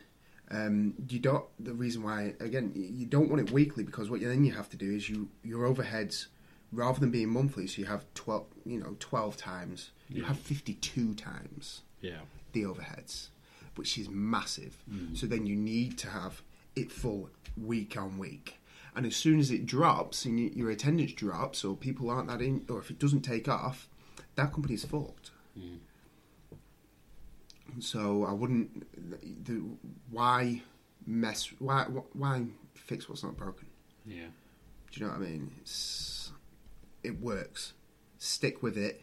Um, 0.51 0.93
you 1.09 1.19
don't. 1.19 1.45
The 1.59 1.73
reason 1.73 2.03
why, 2.03 2.35
again, 2.39 2.71
you 2.75 3.05
don't 3.07 3.29
want 3.29 3.41
it 3.47 3.51
weekly 3.51 3.83
because 3.83 4.09
what 4.09 4.21
you, 4.21 4.27
then 4.27 4.43
you 4.43 4.51
have 4.53 4.69
to 4.69 4.77
do 4.77 4.91
is 4.91 5.09
you 5.09 5.29
your 5.43 5.67
overheads, 5.67 6.27
rather 6.71 6.99
than 6.99 7.09
being 7.09 7.29
monthly, 7.29 7.65
so 7.65 7.79
you 7.79 7.85
have 7.87 8.05
twelve, 8.13 8.45
you 8.65 8.79
know, 8.79 8.95
twelve 8.99 9.35
times. 9.37 9.91
You 10.09 10.23
have 10.25 10.37
fifty 10.37 10.75
two 10.75 11.15
times 11.15 11.81
Yeah. 12.01 12.19
the 12.51 12.63
overheads, 12.63 13.29
which 13.75 13.97
is 13.97 14.09
massive. 14.09 14.77
Mm. 14.91 15.17
So 15.17 15.25
then 15.25 15.47
you 15.47 15.55
need 15.55 15.97
to 15.99 16.09
have 16.09 16.43
it 16.75 16.91
full 16.91 17.29
week 17.57 17.97
on 17.97 18.19
week. 18.19 18.59
And 18.95 19.07
as 19.07 19.15
soon 19.15 19.39
as 19.39 19.49
it 19.49 19.65
drops 19.65 20.25
and 20.25 20.37
y- 20.37 20.51
your 20.53 20.69
attendance 20.69 21.13
drops, 21.13 21.63
or 21.65 21.75
people 21.75 22.11
aren't 22.11 22.27
that 22.27 22.43
in, 22.43 22.63
or 22.69 22.77
if 22.77 22.91
it 22.91 22.99
doesn't 22.99 23.21
take 23.21 23.47
off, 23.47 23.89
that 24.35 24.53
company's 24.53 24.85
fucked. 24.85 25.31
Mm. 25.57 25.77
So 27.79 28.25
I 28.25 28.31
wouldn't. 28.31 28.87
The, 29.09 29.53
the, 29.53 29.63
why 30.09 30.61
mess? 31.05 31.49
Why 31.59 31.83
why 32.13 32.45
fix 32.73 33.09
what's 33.09 33.23
not 33.23 33.37
broken? 33.37 33.67
Yeah. 34.05 34.27
Do 34.91 34.99
you 34.99 35.05
know 35.05 35.13
what 35.13 35.21
I 35.21 35.25
mean? 35.25 35.51
It's, 35.61 36.31
it 37.03 37.19
works. 37.19 37.73
Stick 38.19 38.61
with 38.61 38.77
it. 38.77 39.01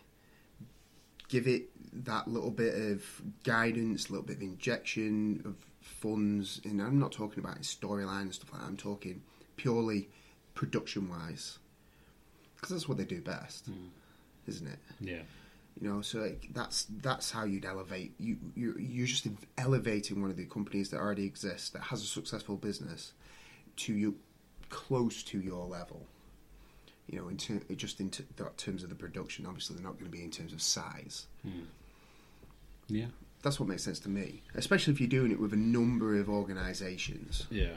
Give 1.28 1.46
it 1.46 1.68
that 2.04 2.28
little 2.28 2.50
bit 2.50 2.74
of 2.74 3.04
guidance, 3.44 4.08
a 4.08 4.12
little 4.12 4.26
bit 4.26 4.36
of 4.36 4.42
injection 4.42 5.42
of 5.44 5.56
funds. 5.80 6.60
And 6.64 6.80
I'm 6.80 6.98
not 6.98 7.12
talking 7.12 7.42
about 7.42 7.60
storyline 7.62 8.22
and 8.22 8.34
stuff 8.34 8.52
like 8.52 8.62
that. 8.62 8.68
I'm 8.68 8.76
talking 8.76 9.22
purely 9.56 10.08
production 10.54 11.08
wise. 11.08 11.58
Because 12.54 12.70
that's 12.70 12.88
what 12.88 12.98
they 12.98 13.04
do 13.04 13.20
best, 13.20 13.70
mm. 13.70 13.88
isn't 14.46 14.66
it? 14.66 14.78
Yeah. 15.00 15.22
You 15.80 15.88
know, 15.88 16.02
so 16.02 16.20
like, 16.20 16.48
that's 16.52 16.86
that's 17.02 17.30
how 17.30 17.44
you'd 17.44 17.64
elevate. 17.64 18.12
You 18.18 18.36
you 18.54 18.76
you're 18.78 19.06
just 19.06 19.26
elevating 19.58 20.20
one 20.20 20.30
of 20.30 20.36
the 20.36 20.44
companies 20.46 20.90
that 20.90 20.98
already 20.98 21.24
exists 21.24 21.70
that 21.70 21.82
has 21.82 22.02
a 22.02 22.06
successful 22.06 22.56
business 22.56 23.12
to 23.76 23.94
you 23.94 24.16
close 24.68 25.22
to 25.24 25.40
your 25.40 25.66
level. 25.66 26.06
You 27.08 27.20
know, 27.20 27.28
in 27.28 27.36
ter- 27.38 27.60
just 27.74 28.00
in 28.00 28.10
t- 28.10 28.24
that 28.36 28.56
terms 28.56 28.82
of 28.82 28.88
the 28.88 28.94
production. 28.94 29.46
Obviously, 29.46 29.76
they're 29.76 29.84
not 29.84 29.94
going 29.94 30.10
to 30.10 30.16
be 30.16 30.22
in 30.22 30.30
terms 30.30 30.52
of 30.52 30.62
size. 30.62 31.26
Yeah. 32.88 33.06
That's 33.42 33.58
what 33.58 33.68
makes 33.68 33.82
sense 33.82 33.98
to 34.00 34.10
me, 34.10 34.42
especially 34.54 34.92
if 34.92 35.00
you're 35.00 35.08
doing 35.08 35.32
it 35.32 35.40
with 35.40 35.54
a 35.54 35.56
number 35.56 36.20
of 36.20 36.28
organisations. 36.28 37.46
Yeah. 37.50 37.72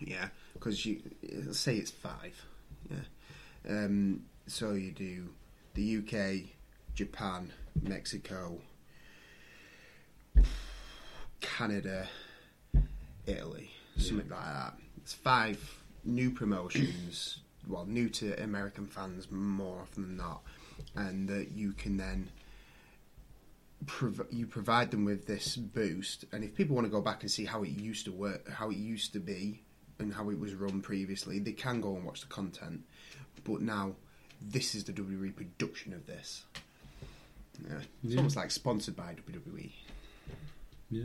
Yeah, 0.00 0.28
because 0.52 0.84
you 0.84 1.00
let's 1.44 1.58
say 1.58 1.76
it's 1.76 1.90
five. 1.90 2.44
Yeah, 2.90 3.70
um, 3.70 4.24
so 4.46 4.72
you 4.72 4.90
do 4.90 5.28
the 5.74 5.98
UK, 5.98 6.53
Japan, 6.94 7.52
Mexico, 7.82 8.58
Canada, 11.40 12.08
Italy, 13.26 13.70
something 13.96 14.28
like 14.28 14.40
that. 14.40 14.74
It's 14.98 15.12
five 15.12 15.58
new 16.04 16.30
promotions. 16.30 17.38
Well, 17.66 17.86
new 17.86 18.10
to 18.10 18.42
American 18.42 18.86
fans 18.86 19.30
more 19.30 19.80
often 19.80 20.02
than 20.02 20.16
not, 20.18 20.42
and 20.96 21.26
that 21.30 21.52
you 21.52 21.72
can 21.72 21.96
then 21.96 22.28
prov- 23.86 24.26
you 24.30 24.46
provide 24.46 24.90
them 24.90 25.06
with 25.06 25.26
this 25.26 25.56
boost. 25.56 26.26
And 26.30 26.44
if 26.44 26.54
people 26.54 26.76
want 26.76 26.86
to 26.86 26.90
go 26.90 27.00
back 27.00 27.22
and 27.22 27.30
see 27.30 27.46
how 27.46 27.62
it 27.62 27.70
used 27.70 28.04
to 28.04 28.12
work, 28.12 28.50
how 28.50 28.68
it 28.68 28.76
used 28.76 29.14
to 29.14 29.18
be, 29.18 29.62
and 29.98 30.12
how 30.12 30.28
it 30.30 30.38
was 30.38 30.54
run 30.54 30.80
previously, 30.82 31.38
they 31.38 31.52
can 31.52 31.80
go 31.80 31.94
and 31.96 32.04
watch 32.04 32.20
the 32.20 32.26
content. 32.26 32.82
But 33.44 33.62
now, 33.62 33.94
this 34.40 34.74
is 34.74 34.84
the 34.84 34.92
WWE 34.92 35.34
production 35.34 35.94
of 35.94 36.06
this. 36.06 36.44
Yeah, 37.62 37.78
it's 38.02 38.12
Yeah. 38.12 38.16
almost 38.18 38.36
like 38.36 38.50
sponsored 38.50 38.96
by 38.96 39.14
WWE. 39.14 39.70
Yeah. 40.90 41.04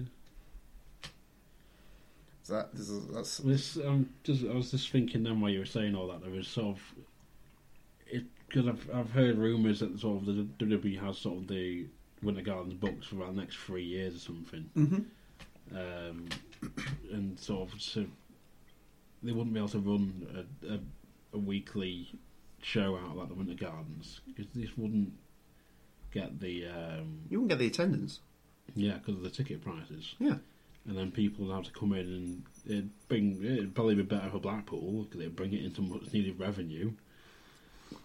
So 2.43 2.53
that 2.53 2.73
this 2.73 2.89
is, 2.89 3.07
that's 3.07 3.38
This, 3.38 3.77
um, 3.77 4.09
just, 4.23 4.43
I 4.45 4.53
was 4.53 4.71
just 4.71 4.89
thinking 4.89 5.23
then 5.23 5.39
while 5.41 5.51
you 5.51 5.59
were 5.59 5.65
saying 5.65 5.95
all 5.95 6.07
that, 6.07 6.21
there 6.21 6.31
was 6.31 6.47
sort 6.47 6.77
of 6.77 6.81
it 8.07 8.23
because 8.47 8.67
I've 8.67 8.89
I've 8.93 9.11
heard 9.11 9.38
rumours 9.38 9.81
that 9.81 9.99
sort 9.99 10.21
of 10.21 10.26
the 10.26 10.43
WWE 10.65 10.99
has 10.99 11.17
sort 11.19 11.38
of 11.38 11.47
the 11.47 11.85
Winter 12.23 12.41
Gardens 12.41 12.73
books 12.73 13.07
for 13.07 13.17
about 13.17 13.35
the 13.35 13.41
next 13.41 13.57
three 13.57 13.84
years 13.85 14.15
or 14.15 14.19
something, 14.19 14.69
Mhm. 14.76 15.05
um, 15.76 16.26
and 17.11 17.39
sort 17.39 17.71
of 17.71 17.80
so 17.81 18.05
they 19.21 19.31
wouldn't 19.31 19.53
be 19.53 19.59
able 19.59 19.69
to 19.69 19.80
run 19.80 20.45
a, 20.63 20.73
a 20.73 20.80
a 21.34 21.38
weekly 21.38 22.09
show 22.63 22.97
out 22.97 23.15
like 23.15 23.27
the 23.27 23.35
Winter 23.35 23.53
Gardens 23.53 24.21
because 24.26 24.47
this 24.55 24.76
wouldn't 24.76 25.13
get 26.11 26.40
the 26.40 26.68
um, 26.68 27.19
You 27.30 27.40
wouldn't 27.41 27.49
get 27.49 27.60
the 27.60 27.68
attendance. 27.68 28.19
yeah 28.76 28.94
because 28.95 29.15
of 29.15 29.22
the 29.23 29.30
ticket 29.30 29.64
prices. 29.64 30.15
Yeah. 30.19 30.36
and 30.88 30.98
then 30.98 31.11
people 31.11 31.45
would 31.45 31.53
have 31.56 31.65
to 31.65 31.72
come 31.80 31.94
in 31.94 32.06
and 32.06 32.44
it'd 32.65 32.90
bring 33.07 33.44
it'd 33.44 33.76
probably 33.76 33.95
be 33.95 34.03
better 34.03 34.30
for 34.30 34.40
Blackpool 34.40 35.03
because 35.03 35.22
it'd 35.22 35.36
bring 35.36 35.53
it 35.53 35.64
into 35.64 35.81
much 35.81 36.11
needed 36.14 36.40
revenue. 36.40 36.91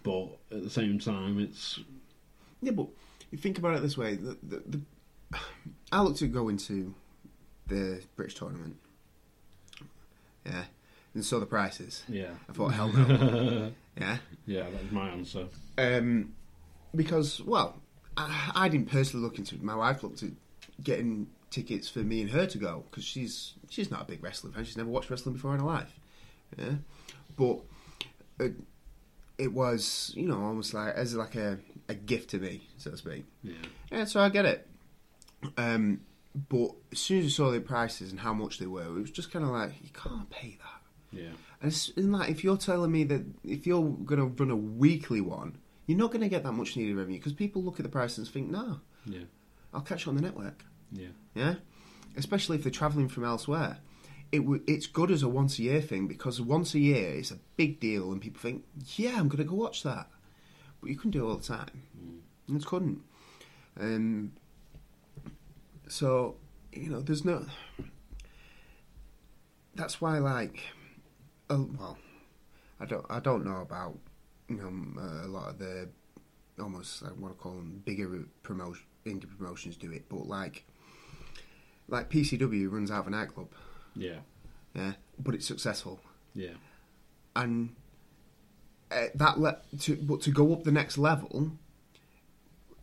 But 0.03 0.29
at 0.51 0.63
the 0.63 0.69
same 0.69 0.99
time, 0.99 1.39
it's 1.39 1.79
Yeah, 2.61 2.71
but 2.71 2.87
you 3.31 3.37
think 3.37 3.57
about 3.57 3.75
it 3.75 3.81
this 3.81 3.97
way: 3.97 4.15
the, 4.15 4.37
the, 4.43 4.63
the, 5.31 5.39
I 5.91 6.01
looked 6.01 6.19
to 6.19 6.27
go 6.27 6.49
into 6.49 6.93
the 7.67 8.01
British 8.15 8.35
tournament. 8.35 8.77
Yeah, 10.45 10.63
and 11.15 11.25
saw 11.25 11.39
the 11.39 11.45
prices. 11.47 12.03
yeah, 12.07 12.31
I 12.49 12.53
thought, 12.53 12.69
hell 12.73 12.89
no. 12.89 13.71
yeah, 13.99 14.17
yeah. 14.45 14.63
That 14.63 14.83
was 14.83 14.91
my 14.91 15.09
answer. 15.09 15.47
um, 15.77 16.33
because 16.95 17.41
well, 17.41 17.79
I, 18.17 18.51
I 18.55 18.69
didn't 18.69 18.89
personally 18.89 19.23
look 19.23 19.37
into 19.37 19.55
it. 19.55 19.63
My 19.63 19.75
wife 19.75 20.03
looked 20.03 20.23
at 20.23 20.31
getting 20.83 21.27
tickets 21.49 21.87
for 21.87 21.99
me 21.99 22.21
and 22.21 22.29
her 22.31 22.45
to 22.45 22.57
go 22.57 22.83
because 22.89 23.03
she's 23.03 23.53
she's 23.69 23.89
not 23.89 24.01
a 24.01 24.05
big 24.05 24.23
wrestling 24.23 24.53
fan. 24.53 24.65
She's 24.65 24.77
never 24.77 24.89
watched 24.89 25.09
wrestling 25.09 25.33
before 25.33 25.53
in 25.53 25.59
her 25.59 25.65
life. 25.65 25.99
Yeah, 26.57 26.75
but 27.37 27.59
it, 28.39 28.53
it 29.37 29.53
was 29.53 30.11
you 30.15 30.27
know 30.27 30.41
almost 30.41 30.73
like 30.73 30.93
as 30.95 31.15
like 31.15 31.35
a, 31.35 31.59
a 31.89 31.93
gift 31.93 32.31
to 32.31 32.39
me, 32.39 32.67
so 32.77 32.91
to 32.91 32.97
speak. 32.97 33.25
Yeah, 33.43 33.53
Yeah, 33.91 34.05
so 34.05 34.19
I 34.21 34.29
get 34.29 34.45
it. 34.45 34.67
Um, 35.57 36.01
but 36.49 36.71
as 36.91 36.99
soon 36.99 37.19
as 37.19 37.25
I 37.25 37.29
saw 37.29 37.51
the 37.51 37.61
prices 37.61 38.11
and 38.11 38.19
how 38.19 38.33
much 38.33 38.57
they 38.57 38.65
were, 38.65 38.83
it 38.83 39.01
was 39.01 39.11
just 39.11 39.31
kind 39.31 39.45
of 39.45 39.51
like 39.51 39.71
you 39.81 39.89
can't 39.93 40.29
pay 40.29 40.57
that. 40.59 41.17
yeah, 41.17 41.29
And, 41.61 41.71
it's, 41.71 41.91
and 41.95 42.11
like 42.11 42.29
if 42.29 42.43
you're 42.43 42.57
telling 42.57 42.91
me 42.91 43.05
that 43.05 43.23
if 43.43 43.65
you're 43.65 43.83
going 43.83 44.19
to 44.19 44.43
run 44.43 44.51
a 44.51 44.55
weekly 44.55 45.21
one, 45.21 45.57
you're 45.85 45.97
not 45.97 46.11
going 46.11 46.21
to 46.21 46.29
get 46.29 46.43
that 46.43 46.51
much 46.53 46.75
needed 46.75 46.95
revenue 46.95 47.17
because 47.19 47.33
people 47.33 47.63
look 47.63 47.79
at 47.79 47.83
the 47.83 47.89
prices 47.89 48.17
and 48.19 48.27
think, 48.27 48.49
"No, 48.49 48.79
yeah, 49.05 49.23
I'll 49.73 49.81
catch 49.81 50.03
it 50.03 50.07
on 50.07 50.15
the 50.15 50.21
network." 50.21 50.63
yeah, 50.91 51.07
Yeah, 51.33 51.55
especially 52.15 52.57
if 52.57 52.63
they're 52.63 52.71
travelling 52.71 53.09
from 53.09 53.23
elsewhere. 53.25 53.79
It 54.31 54.39
w- 54.39 54.63
it's 54.67 54.87
good 54.87 55.11
as 55.11 55.21
a 55.23 55.29
once 55.29 55.59
a 55.59 55.63
year 55.63 55.81
thing 55.81 56.07
because 56.07 56.41
once 56.41 56.73
a 56.73 56.79
year 56.79 57.13
is 57.13 57.31
a 57.31 57.39
big 57.57 57.79
deal, 57.79 58.11
and 58.11 58.21
people 58.21 58.41
think, 58.41 58.63
"Yeah, 58.95 59.17
I'm 59.19 59.27
going 59.27 59.43
to 59.43 59.49
go 59.49 59.55
watch 59.55 59.83
that," 59.83 60.09
but 60.81 60.89
you 60.89 60.95
couldn't 60.95 61.11
do 61.11 61.25
it 61.25 61.29
all 61.29 61.37
the 61.37 61.43
time. 61.43 61.83
You 62.47 62.55
just 62.55 62.67
couldn't. 62.67 63.01
Um, 63.79 64.31
so 65.87 66.37
you 66.73 66.89
know, 66.89 67.01
there's 67.01 67.23
no. 67.25 67.45
That's 69.75 69.99
why, 69.99 70.19
like, 70.19 70.61
oh, 71.49 71.69
well, 71.77 71.97
I 72.79 72.85
don't, 72.85 73.05
I 73.09 73.19
don't 73.19 73.45
know 73.45 73.57
about 73.61 73.97
you 74.49 74.55
know 74.55 75.01
uh, 75.01 75.25
a 75.25 75.29
lot 75.29 75.49
of 75.49 75.59
the 75.59 75.89
almost 76.59 77.03
I 77.03 77.11
want 77.13 77.35
to 77.35 77.41
call 77.41 77.53
them 77.53 77.81
bigger 77.85 78.25
promotion 78.43 78.85
indie 79.05 79.27
promotions 79.37 79.77
do 79.77 79.91
it, 79.91 80.05
but 80.09 80.27
like 80.27 80.65
like 81.87 82.09
PCW 82.09 82.71
runs 82.71 82.89
out 82.89 83.01
of 83.01 83.07
a 83.07 83.09
nightclub, 83.11 83.49
yeah, 83.95 84.19
yeah, 84.73 84.93
but 85.19 85.35
it's 85.35 85.45
successful, 85.45 85.99
yeah, 86.33 86.55
and 87.35 87.75
uh, 88.91 89.07
that 89.15 89.39
le- 89.39 89.61
to 89.79 89.95
but 89.95 90.21
to 90.21 90.31
go 90.31 90.53
up 90.53 90.63
the 90.63 90.71
next 90.71 90.97
level 90.97 91.51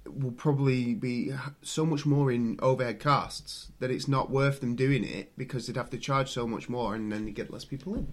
will 0.04 0.32
probably 0.32 0.94
be 0.94 1.32
so 1.62 1.86
much 1.86 2.04
more 2.04 2.30
in 2.30 2.58
overhead 2.60 2.98
costs 2.98 3.68
that 3.78 3.90
it's 3.90 4.08
not 4.08 4.30
worth 4.30 4.60
them 4.60 4.74
doing 4.74 5.04
it 5.04 5.32
because 5.38 5.66
they'd 5.66 5.76
have 5.76 5.90
to 5.90 5.96
charge 5.96 6.30
so 6.30 6.46
much 6.46 6.68
more 6.68 6.94
and 6.94 7.10
then 7.12 7.26
you 7.26 7.32
get 7.32 7.52
less 7.52 7.64
people 7.64 7.94
in. 7.94 8.12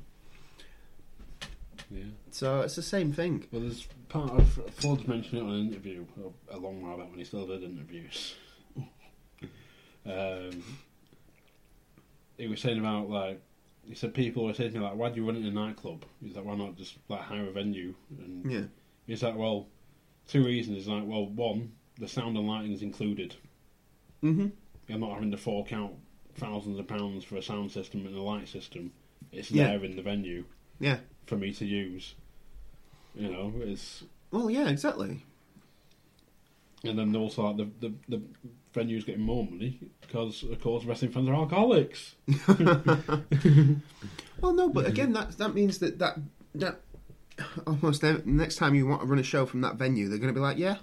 Yeah. 1.91 2.03
So 2.31 2.61
it's 2.61 2.75
the 2.75 2.81
same 2.83 3.11
thing. 3.13 3.45
Well, 3.51 3.61
there's 3.61 3.87
part 4.09 4.31
of 4.31 4.47
Ford's 4.75 5.07
mentioned 5.07 5.39
it 5.39 5.43
on 5.43 5.51
an 5.51 5.67
interview 5.67 6.05
a, 6.51 6.57
long 6.57 6.81
while 6.81 6.97
back 6.97 7.09
when 7.09 7.19
he 7.19 7.25
still 7.25 7.45
did 7.47 7.63
interviews. 7.63 8.35
um, 10.05 10.63
he 12.37 12.47
was 12.47 12.59
saying 12.61 12.79
about 12.79 13.09
like 13.09 13.41
he 13.83 13.95
said 13.95 14.13
people 14.13 14.45
were 14.45 14.53
saying 14.53 14.71
to 14.73 14.79
me 14.79 14.83
like, 14.85 14.95
"Why 14.95 15.09
do 15.09 15.15
you 15.19 15.25
run 15.25 15.35
it 15.35 15.39
in 15.39 15.45
a 15.47 15.51
nightclub?" 15.51 16.05
He's 16.21 16.35
like, 16.35 16.45
"Why 16.45 16.55
not 16.55 16.75
just 16.75 16.97
like 17.07 17.21
hire 17.21 17.47
a 17.47 17.51
venue?" 17.51 17.93
And 18.19 18.49
Yeah. 18.51 18.63
he's 19.07 19.23
like, 19.23 19.35
"Well, 19.35 19.67
two 20.27 20.45
reasons." 20.45 20.77
He's 20.77 20.87
like, 20.87 21.03
"Well, 21.05 21.25
one, 21.27 21.71
the 21.97 22.07
sound 22.07 22.37
and 22.37 22.47
lighting 22.47 22.71
is 22.71 22.81
included. 22.83 23.35
hmm 24.21 24.47
I'm 24.91 25.01
not 25.01 25.13
having 25.13 25.31
to 25.31 25.37
fork 25.37 25.71
out 25.71 25.93
thousands 26.35 26.79
of 26.79 26.87
pounds 26.87 27.23
for 27.23 27.35
a 27.35 27.43
sound 27.43 27.71
system 27.71 28.05
and 28.07 28.15
a 28.15 28.21
light 28.21 28.47
system. 28.47 28.91
It's 29.31 29.51
Yeah. 29.51 29.67
there 29.67 29.83
in 29.85 29.95
the 29.95 30.01
venue 30.01 30.45
Yeah. 30.79 30.99
For 31.29 31.37
me 31.37 31.53
to 31.53 31.65
use." 31.65 32.15
You 33.15 33.31
know, 33.31 33.53
it's 33.61 34.03
Well, 34.31 34.49
yeah, 34.49 34.67
exactly. 34.69 35.23
And 36.83 36.97
then 36.97 37.15
also 37.15 37.43
like 37.51 37.57
the, 37.57 37.69
the, 37.87 37.93
the 38.07 38.21
venue's 38.73 39.03
getting 39.03 39.21
more 39.21 39.43
money 39.45 39.79
because 40.01 40.43
of 40.43 40.61
course 40.61 40.85
wrestling 40.85 41.11
fans 41.11 41.27
are 41.29 41.33
alcoholics. 41.35 42.15
Well, 44.41 44.53
no, 44.53 44.69
but 44.69 44.87
again, 44.87 45.11
that 45.13 45.37
that 45.37 45.53
means 45.53 45.79
that 45.79 45.99
that 45.99 46.17
that 46.55 46.79
almost 47.67 48.03
next 48.25 48.55
time 48.55 48.73
you 48.75 48.87
want 48.87 49.01
to 49.01 49.07
run 49.07 49.19
a 49.19 49.23
show 49.23 49.45
from 49.45 49.59
that 49.61 49.75
venue, 49.75 50.07
they're 50.07 50.17
going 50.17 50.33
to 50.33 50.37
be 50.37 50.41
like, 50.41 50.57
yeah, 50.57 50.77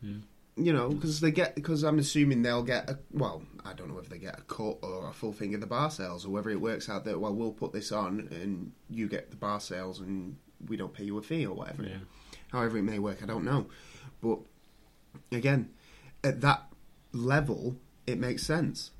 Yeah. 0.00 0.18
you 0.56 0.72
know, 0.72 0.90
because 0.90 1.18
they 1.20 1.32
get 1.32 1.56
because 1.56 1.82
I'm 1.82 1.98
assuming 1.98 2.42
they'll 2.42 2.62
get 2.62 2.88
a 2.88 2.98
well, 3.12 3.42
I 3.66 3.72
don't 3.74 3.88
know 3.88 3.98
if 3.98 4.08
they 4.08 4.18
get 4.18 4.38
a 4.38 4.42
cut 4.42 4.78
or 4.82 5.08
a 5.08 5.12
full 5.12 5.32
thing 5.32 5.54
of 5.54 5.60
the 5.60 5.66
bar 5.66 5.90
sales 5.90 6.24
or 6.24 6.30
whether 6.30 6.50
it 6.50 6.60
works 6.60 6.88
out 6.88 7.04
that 7.04 7.20
well, 7.20 7.34
we'll 7.34 7.52
put 7.52 7.72
this 7.72 7.92
on 7.92 8.28
and 8.30 8.72
you 8.88 9.08
get 9.08 9.30
the 9.30 9.36
bar 9.36 9.60
sales 9.60 10.00
and 10.00 10.36
we 10.68 10.76
don't 10.76 10.94
pay 10.94 11.04
you 11.04 11.18
a 11.18 11.22
fee 11.22 11.46
or 11.46 11.54
whatever. 11.54 11.82
Yeah. 11.82 11.98
However, 12.52 12.78
it 12.78 12.82
may 12.82 12.98
work, 12.98 13.22
I 13.22 13.26
don't 13.26 13.44
know, 13.44 13.66
but 14.22 14.38
again, 15.32 15.70
at 16.22 16.40
that 16.42 16.62
level, 17.12 17.76
it 18.06 18.18
makes 18.18 18.44
sense. 18.44 18.92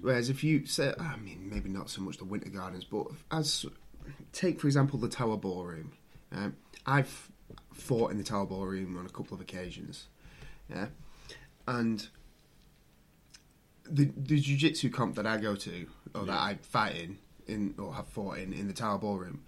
Whereas 0.00 0.30
if 0.30 0.42
you 0.42 0.64
say, 0.66 0.94
I 0.98 1.16
mean, 1.16 1.50
maybe 1.50 1.68
not 1.68 1.90
so 1.90 2.00
much 2.00 2.16
the 2.16 2.24
Winter 2.24 2.48
Gardens, 2.48 2.84
but 2.84 3.06
as 3.30 3.66
take 4.32 4.60
for 4.60 4.66
example 4.66 4.98
the 4.98 5.08
Tower 5.08 5.36
Ballroom. 5.36 5.92
Um, 6.32 6.56
I've 6.86 7.30
fought 7.72 8.10
in 8.10 8.18
the 8.18 8.24
Tower 8.24 8.46
Ballroom 8.46 8.96
on 8.96 9.06
a 9.06 9.10
couple 9.10 9.34
of 9.34 9.40
occasions, 9.40 10.06
yeah, 10.70 10.86
and 11.66 12.08
the 13.88 14.10
the 14.16 14.40
jiu-jitsu 14.40 14.90
comp 14.90 15.16
that 15.16 15.26
I 15.26 15.36
go 15.38 15.54
to 15.56 15.86
or 16.14 16.24
that 16.26 16.38
I 16.38 16.58
fight 16.62 16.96
in 16.96 17.18
in 17.46 17.74
or 17.78 17.94
have 17.94 18.08
fought 18.08 18.38
in 18.38 18.52
in 18.52 18.66
the 18.66 18.72
Tower 18.72 18.98
Ballroom 18.98 19.42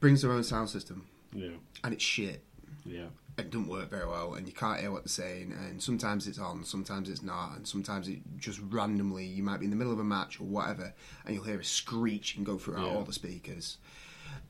brings 0.00 0.22
their 0.22 0.32
own 0.32 0.44
sound 0.44 0.68
system. 0.70 1.06
Yeah, 1.34 1.50
and 1.84 1.92
it's 1.94 2.04
shit. 2.04 2.42
Yeah, 2.84 3.06
it 3.38 3.50
doesn't 3.50 3.68
work 3.68 3.90
very 3.90 4.06
well 4.06 4.34
and 4.34 4.46
you 4.46 4.52
can't 4.54 4.80
hear 4.80 4.90
what 4.90 5.02
they're 5.02 5.08
saying 5.08 5.52
and 5.52 5.82
sometimes 5.82 6.26
it's 6.26 6.38
on 6.38 6.64
sometimes 6.64 7.08
it's 7.10 7.22
not 7.22 7.56
and 7.56 7.66
sometimes 7.68 8.08
it 8.08 8.18
just 8.38 8.58
randomly 8.70 9.24
you 9.26 9.42
might 9.42 9.58
be 9.60 9.64
in 9.66 9.70
the 9.70 9.76
middle 9.76 9.92
of 9.92 9.98
a 9.98 10.04
match 10.04 10.40
or 10.40 10.44
whatever 10.44 10.92
and 11.26 11.34
you'll 11.34 11.44
hear 11.44 11.60
a 11.60 11.64
screech 11.64 12.36
and 12.36 12.46
go 12.46 12.56
throughout 12.58 12.86
Yeah. 12.86 12.94
all 12.96 13.04
the 13.04 13.12
speakers. 13.12 13.76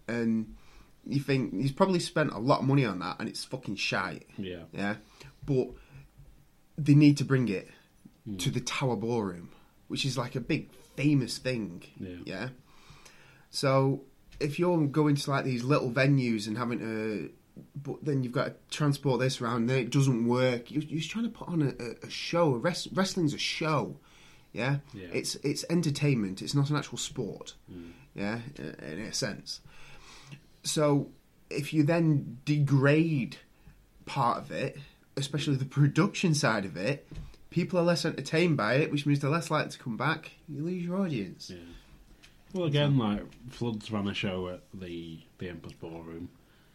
And 0.06 0.54
you 1.06 1.20
think 1.20 1.54
he's 1.54 1.72
probably 1.72 1.98
spent 1.98 2.30
a 2.32 2.38
lot 2.38 2.60
of 2.60 2.66
money 2.66 2.84
on 2.84 2.98
that 3.00 3.16
and 3.18 3.28
it's 3.28 3.44
fucking 3.44 3.76
shite. 3.76 4.26
Yeah, 4.38 4.62
yeah? 4.72 4.96
But 5.44 5.68
they 6.78 6.94
need 6.94 7.16
to 7.18 7.24
bring 7.24 7.48
it 7.48 7.68
to 8.38 8.50
the 8.50 8.60
tower 8.60 8.96
ballroom 8.96 9.50
which 9.88 10.04
is 10.04 10.16
like 10.16 10.36
a 10.36 10.40
big 10.40 10.70
famous 10.96 11.38
thing 11.38 11.82
Yeah. 11.98 12.16
yeah 12.24 12.48
so 13.50 14.02
if 14.38 14.58
you're 14.58 14.86
going 14.86 15.16
to 15.16 15.30
like 15.30 15.44
these 15.44 15.64
little 15.64 15.90
venues 15.90 16.46
and 16.46 16.56
having 16.56 16.78
to 16.78 17.32
but 17.82 18.04
then 18.04 18.22
you've 18.22 18.32
got 18.32 18.46
to 18.46 18.54
transport 18.70 19.20
this 19.20 19.40
around 19.40 19.56
and 19.56 19.70
then 19.70 19.78
it 19.78 19.90
doesn't 19.90 20.26
work 20.26 20.70
you're, 20.70 20.82
you're 20.82 21.02
trying 21.02 21.24
to 21.24 21.30
put 21.30 21.48
on 21.48 21.62
a, 21.62 22.06
a, 22.06 22.10
show 22.10 22.54
a 22.54 22.58
rest, 22.58 22.88
wrestling's 22.92 23.34
a 23.34 23.38
show 23.38 23.96
yeah? 24.52 24.78
Yeah. 24.94 25.08
it's 25.12 25.34
it's 25.36 25.64
entertainment 25.68 26.42
it's 26.42 26.54
not 26.54 26.70
an 26.70 26.76
actual 26.76 26.98
sport 26.98 27.54
mm. 27.70 27.90
yeah 28.14 28.40
in 28.58 29.00
a 29.00 29.12
sense 29.12 29.60
so 30.62 31.10
if 31.50 31.72
you 31.72 31.82
then 31.82 32.38
degrade 32.44 33.36
part 34.06 34.38
of 34.38 34.50
it, 34.50 34.76
especially 35.16 35.56
the 35.56 35.64
production 35.64 36.34
side 36.34 36.64
of 36.64 36.76
it, 36.76 37.06
people 37.50 37.78
are 37.78 37.82
less 37.82 38.04
entertained 38.04 38.56
by 38.56 38.74
it, 38.74 38.90
which 38.90 39.04
means 39.06 39.20
they're 39.20 39.30
less 39.30 39.50
likely 39.50 39.72
to 39.72 39.78
come 39.78 39.96
back. 39.96 40.32
You 40.48 40.64
lose 40.64 40.84
your 40.84 40.96
audience. 41.00 41.50
yeah. 41.50 41.58
Well, 42.52 42.64
again, 42.66 42.98
like 42.98 43.22
Floods 43.50 43.90
ran 43.92 44.08
a 44.08 44.14
show 44.14 44.48
at 44.48 44.62
the 44.74 45.20
the 45.38 45.48
Empress 45.48 45.72
Ballroom. 45.74 46.28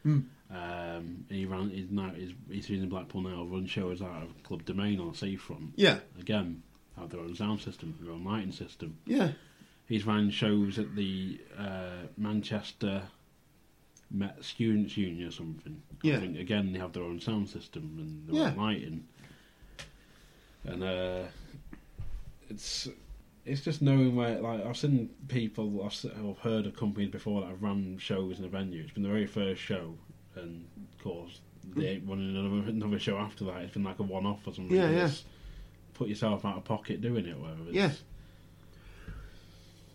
Hmm. 0.03 0.19
Um, 0.49 1.25
he 1.29 1.45
ran. 1.45 1.69
his 1.71 1.89
now 1.89 2.11
he's, 2.15 2.31
he's 2.49 2.69
in 2.81 2.87
Blackpool 2.89 3.21
now. 3.21 3.43
Run 3.43 3.65
shows 3.65 4.01
out 4.01 4.23
of 4.23 4.43
Club 4.43 4.63
Domain 4.63 4.99
on 4.99 5.11
the 5.11 5.17
seafront. 5.17 5.71
Yeah, 5.75 5.99
Again, 6.19 6.61
have 6.97 7.09
their 7.09 7.19
own 7.19 7.35
sound 7.35 7.59
system, 7.61 7.97
their 7.99 8.13
own 8.13 8.23
lighting 8.23 8.51
system. 8.51 8.97
yeah, 9.05 9.31
He's 9.87 10.05
ran 10.05 10.29
shows 10.29 10.79
at 10.79 10.95
the 10.95 11.41
uh, 11.57 12.07
Manchester 12.17 13.03
Met 14.11 14.43
Students' 14.45 14.95
Union 14.95 15.27
or 15.27 15.31
something. 15.31 15.81
Yeah. 16.03 16.17
I 16.17 16.19
think 16.21 16.37
again 16.37 16.71
they 16.73 16.79
have 16.79 16.93
their 16.93 17.03
own 17.03 17.19
sound 17.19 17.49
system 17.49 17.95
and 17.99 18.27
their 18.37 18.47
own 18.49 18.55
lighting. 18.55 19.03
And 20.67 20.83
uh, 20.83 21.23
it's 22.49 22.87
it's 23.45 23.61
just 23.61 23.81
knowing 23.81 24.15
where. 24.15 24.39
Like 24.41 24.65
I've 24.65 24.77
seen 24.77 25.09
people, 25.27 25.83
I've, 25.85 26.05
I've 26.27 26.39
heard 26.39 26.65
of 26.65 26.75
companies 26.75 27.09
before 27.11 27.41
that 27.41 27.47
have 27.47 27.61
run 27.61 27.97
shows 27.99 28.39
in 28.39 28.45
a 28.45 28.47
venue. 28.47 28.81
It's 28.83 28.91
been 28.93 29.03
the 29.03 29.09
very 29.09 29.27
first 29.27 29.61
show, 29.61 29.93
and 30.35 30.65
of 30.97 31.03
course 31.03 31.41
they 31.75 31.87
ain't 31.87 32.07
running 32.07 32.35
another, 32.35 32.69
another 32.69 32.99
show 32.99 33.17
after 33.17 33.43
that. 33.45 33.61
It's 33.63 33.73
been 33.73 33.83
like 33.83 33.99
a 33.99 34.03
one-off 34.03 34.45
or 34.45 34.53
something. 34.53 34.75
Yeah, 34.75 34.89
yeah. 34.89 35.09
Put 35.95 36.07
yourself 36.09 36.45
out 36.45 36.57
of 36.57 36.63
pocket 36.63 37.01
doing 37.01 37.25
it, 37.25 37.37
whatever. 37.37 37.61
It's- 37.69 37.75
Yeah. 37.75 37.91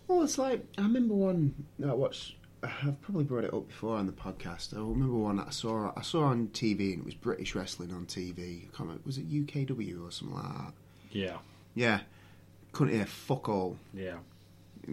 Well, 0.08 0.22
it's 0.24 0.38
like 0.38 0.64
I 0.78 0.82
remember 0.82 1.14
one 1.14 1.54
that 1.78 1.90
I 1.90 1.94
watched. 1.94 2.34
I've 2.62 3.00
probably 3.00 3.24
brought 3.24 3.44
it 3.44 3.54
up 3.54 3.68
before 3.68 3.96
on 3.96 4.06
the 4.06 4.12
podcast. 4.12 4.74
I 4.76 4.80
remember 4.80 5.16
one 5.16 5.36
that 5.36 5.46
I 5.46 5.50
saw. 5.50 5.92
I 5.96 6.02
saw 6.02 6.24
on 6.24 6.48
TV, 6.48 6.92
and 6.92 7.00
it 7.00 7.04
was 7.06 7.14
British 7.14 7.54
wrestling 7.54 7.92
on 7.92 8.04
TV. 8.06 8.58
I 8.58 8.76
can't 8.76 8.80
remember. 8.80 9.02
Was 9.06 9.16
it 9.18 9.30
UKW 9.30 10.06
or 10.06 10.10
something 10.10 10.36
like 10.36 10.52
that? 10.58 10.72
yeah, 11.12 11.36
Yeah. 11.74 12.00
Couldn't 12.72 12.94
hear 12.94 13.06
fuck 13.06 13.48
all. 13.48 13.76
yeah, 13.94 14.18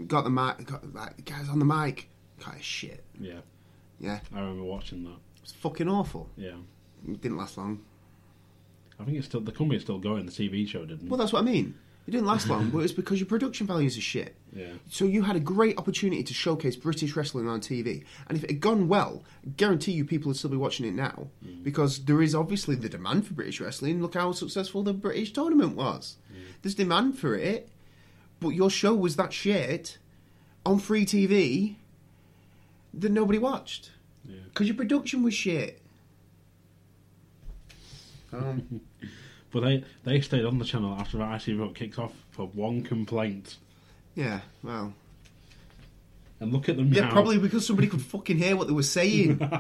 Got 0.08 0.24
the 0.24 0.30
mic. 0.30 0.66
Got 0.66 0.94
like 0.94 1.26
guys 1.26 1.50
on 1.50 1.60
the 1.60 1.66
mic. 1.66 2.10
Kind 2.40 2.58
of 2.58 2.64
shit. 2.64 3.04
yeah. 3.20 3.40
Yeah. 4.00 4.20
I 4.34 4.40
remember 4.40 4.64
watching 4.64 5.04
that. 5.04 5.18
It's 5.44 5.52
fucking 5.54 5.90
awful. 5.90 6.30
Yeah, 6.38 6.58
It 7.08 7.20
didn't 7.22 7.38
last 7.38 7.58
long. 7.58 7.82
I 9.00 9.04
think 9.04 9.18
it's 9.18 9.28
still 9.28 9.42
the 9.42 9.52
company's 9.52 9.82
still 9.84 10.00
going. 10.00 10.26
The 10.26 10.32
TV 10.32 10.68
show 10.68 10.86
didn't. 10.86 11.10
Well, 11.10 11.18
that's 11.20 11.34
what 11.34 11.40
I 11.40 11.46
mean. 11.46 11.76
It 12.08 12.12
didn't 12.12 12.26
last 12.26 12.48
long, 12.48 12.70
but 12.70 12.80
it's 12.80 12.94
because 12.94 13.20
your 13.20 13.28
production 13.28 13.68
values 13.68 13.98
are 13.98 14.02
shit. 14.02 14.38
yeah, 14.54 14.68
So 14.90 15.04
you 15.04 15.24
had 15.24 15.36
a 15.36 15.42
great 15.42 15.78
opportunity 15.78 16.24
to 16.24 16.34
showcase 16.34 16.78
British 16.78 17.18
wrestling 17.18 17.50
on 17.50 17.60
TV, 17.60 18.06
and 18.28 18.38
if 18.38 18.46
it 18.46 18.52
had 18.52 18.60
gone 18.62 18.88
well, 18.88 19.26
I 19.46 19.50
guarantee 19.50 19.92
you 19.92 20.06
people 20.06 20.30
would 20.30 20.38
still 20.38 20.50
be 20.50 20.56
watching 20.56 20.86
it 20.86 20.94
now 20.94 21.28
because 21.64 22.06
there 22.06 22.22
is 22.22 22.34
obviously 22.34 22.76
the 22.76 22.88
demand 22.88 23.28
for 23.28 23.34
British 23.34 23.60
wrestling. 23.60 24.02
Look 24.02 24.14
how 24.14 24.32
successful 24.32 24.84
the 24.84 24.94
British 24.94 25.34
tournament 25.34 25.76
was. 25.76 26.16
There's 26.62 26.76
demand 26.76 27.20
for 27.20 27.36
it, 27.36 27.70
but 28.40 28.50
your 28.50 28.70
show 28.70 28.96
was 28.96 29.18
that 29.18 29.34
shit 29.34 29.98
on 30.66 30.80
free 30.80 31.06
TV 31.06 31.76
that 32.94 33.12
nobody 33.12 33.38
watched 33.38 33.92
yeah. 34.26 34.38
because 34.46 34.68
your 34.68 34.78
production 34.78 35.24
was 35.24 35.34
shit. 35.34 35.82
Um, 38.32 38.82
But 39.52 39.62
they 39.62 39.84
they 40.04 40.22
stayed 40.22 40.46
on 40.46 40.60
the 40.60 40.66
channel 40.66 40.96
after 41.00 41.18
IC 41.22 41.58
got 41.58 41.74
kicked 41.76 41.98
off 42.00 42.14
for 42.32 42.48
one 42.48 42.84
complaint. 42.84 43.58
yeah, 44.16 44.42
well, 44.64 44.94
And 46.40 46.52
look 46.52 46.68
at 46.70 46.76
them 46.78 46.94
yeah, 46.94 47.04
now. 47.04 47.12
probably 47.12 47.38
because 47.38 47.66
somebody 47.66 47.88
could 47.88 48.02
fucking 48.02 48.38
hear 48.38 48.56
what 48.56 48.68
they 48.68 48.74
were 48.74 48.84
saying. 48.84 49.40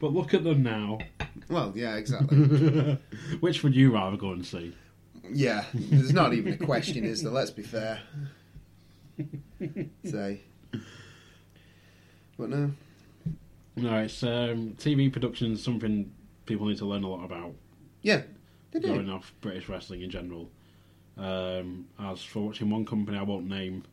But 0.00 0.12
look 0.12 0.34
at 0.34 0.44
them 0.44 0.62
now. 0.62 0.98
well, 1.48 1.72
yeah, 1.74 1.94
exactly. 1.94 2.36
Which 3.40 3.62
would 3.62 3.74
you 3.74 3.94
rather 3.94 4.16
go 4.18 4.32
and 4.32 4.44
see? 4.44 4.74
Yeah, 5.30 5.64
there's 5.72 6.12
not 6.12 6.34
even 6.34 6.52
a 6.54 6.56
question, 6.58 7.04
is 7.04 7.22
there? 7.22 7.32
Let's 7.32 7.52
be 7.52 7.62
fair. 7.62 8.00
Say. 10.04 10.40
But 12.36 12.50
no. 12.50 12.72
No, 13.76 13.96
it's 13.98 14.22
um, 14.22 14.74
TV 14.78 15.10
production 15.10 15.52
is 15.52 15.62
something 15.62 16.12
people 16.44 16.66
need 16.66 16.78
to 16.78 16.86
learn 16.86 17.04
a 17.04 17.08
lot 17.08 17.24
about. 17.24 17.54
Yeah, 18.02 18.22
they 18.74 18.80
do. 18.80 18.88
Going 18.94 19.10
off 19.10 19.32
British 19.40 19.68
wrestling 19.68 20.02
in 20.02 20.10
general. 20.10 20.50
Um, 21.16 21.86
as 21.98 22.22
for 22.22 22.40
watching 22.46 22.70
one 22.70 22.84
company 22.84 23.16
I 23.16 23.22
won't 23.22 23.48
name, 23.48 23.84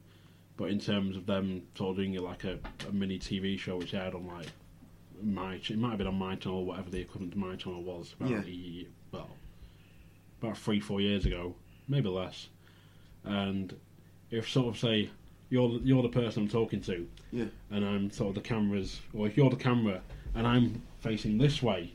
but 0.58 0.70
in 0.72 0.80
terms 0.80 1.16
of 1.16 1.26
them 1.28 1.62
sort 1.78 1.92
of 1.92 1.96
doing 1.98 2.16
it 2.16 2.22
like 2.22 2.44
a, 2.44 2.58
a 2.88 2.92
mini 2.92 3.20
TV 3.20 3.58
show 3.60 3.78
which 3.78 3.94
aired 3.94 4.16
on 4.16 4.28
like 4.28 4.48
my 5.24 5.56
it 5.56 5.78
might 5.78 5.90
have 5.90 5.98
been 6.00 6.08
on 6.08 6.16
my 6.16 6.36
channel, 6.36 6.66
whatever 6.66 6.90
the 6.90 7.00
equivalent 7.00 7.34
to 7.34 7.40
my 7.40 7.56
channel 7.56 7.84
was. 7.84 8.14
About 8.20 8.48
Yeah. 8.48 8.84
well, 9.12 9.30
about 10.42 10.58
three 10.58 10.80
four 10.80 11.00
years 11.00 11.26
ago, 11.26 11.54
maybe 11.88 12.10
less. 12.10 12.48
And 13.24 13.76
if 14.32 14.50
sort 14.50 14.68
of 14.74 14.80
say 14.80 15.10
you're 15.52 15.70
the- 15.78 15.86
you're 15.86 16.02
the 16.02 16.10
person 16.10 16.44
I'm 16.44 16.50
talking 16.50 16.82
to, 16.82 17.08
Yeah. 17.32 17.46
and 17.70 17.86
I'm 17.86 18.10
sort 18.10 18.30
of 18.30 18.36
the 18.36 18.48
cameras, 18.50 19.00
or 19.14 19.28
if 19.28 19.38
you're 19.38 19.50
the 19.52 19.56
camera 19.58 20.02
and 20.34 20.48
I'm 20.48 20.82
facing 21.02 21.38
this 21.38 21.62
way 21.62 21.94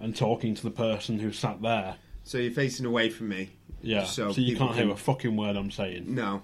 and 0.00 0.16
talking 0.16 0.56
to 0.56 0.62
the 0.64 0.70
person 0.72 1.20
who 1.20 1.30
sat 1.30 1.62
there, 1.62 1.96
So 2.26 2.38
you're 2.38 2.50
facing 2.50 2.86
away 2.86 3.08
from 3.08 3.28
me. 3.28 3.50
yeah, 3.82 4.02
So 4.02 4.32
so, 4.32 4.40
you 4.40 4.56
can't 4.56 4.74
hear 4.74 4.82
can- 4.86 4.90
a 4.90 4.96
fucking 4.96 5.36
word 5.36 5.54
I'm 5.56 5.70
saying. 5.70 6.12
No. 6.12 6.42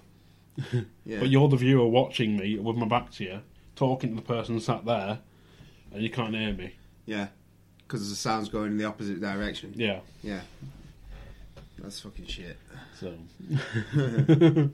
Yeah. 1.04 1.18
But 1.18 1.28
you're 1.30 1.48
the 1.48 1.56
viewer 1.56 1.88
watching 1.88 2.36
me 2.36 2.56
with 2.56 2.76
my 2.76 2.86
back 2.86 3.10
to 3.14 3.24
you, 3.24 3.40
talking 3.74 4.10
to 4.10 4.16
the 4.16 4.22
person 4.22 4.60
sat 4.60 4.84
there, 4.84 5.18
and 5.92 6.00
you 6.04 6.08
can't 6.10 6.32
hear 6.36 6.52
me. 6.52 6.74
Yeah. 7.04 7.26
Because 7.78 8.08
the 8.08 8.14
sound's 8.14 8.48
going 8.48 8.70
in 8.70 8.76
the 8.78 8.84
opposite 8.84 9.20
direction. 9.20 9.72
Yeah, 9.74 10.00
Yeah. 10.22 10.42
That's 11.80 11.98
fucking 11.98 12.26
shit. 12.26 12.56
so. 13.00 13.12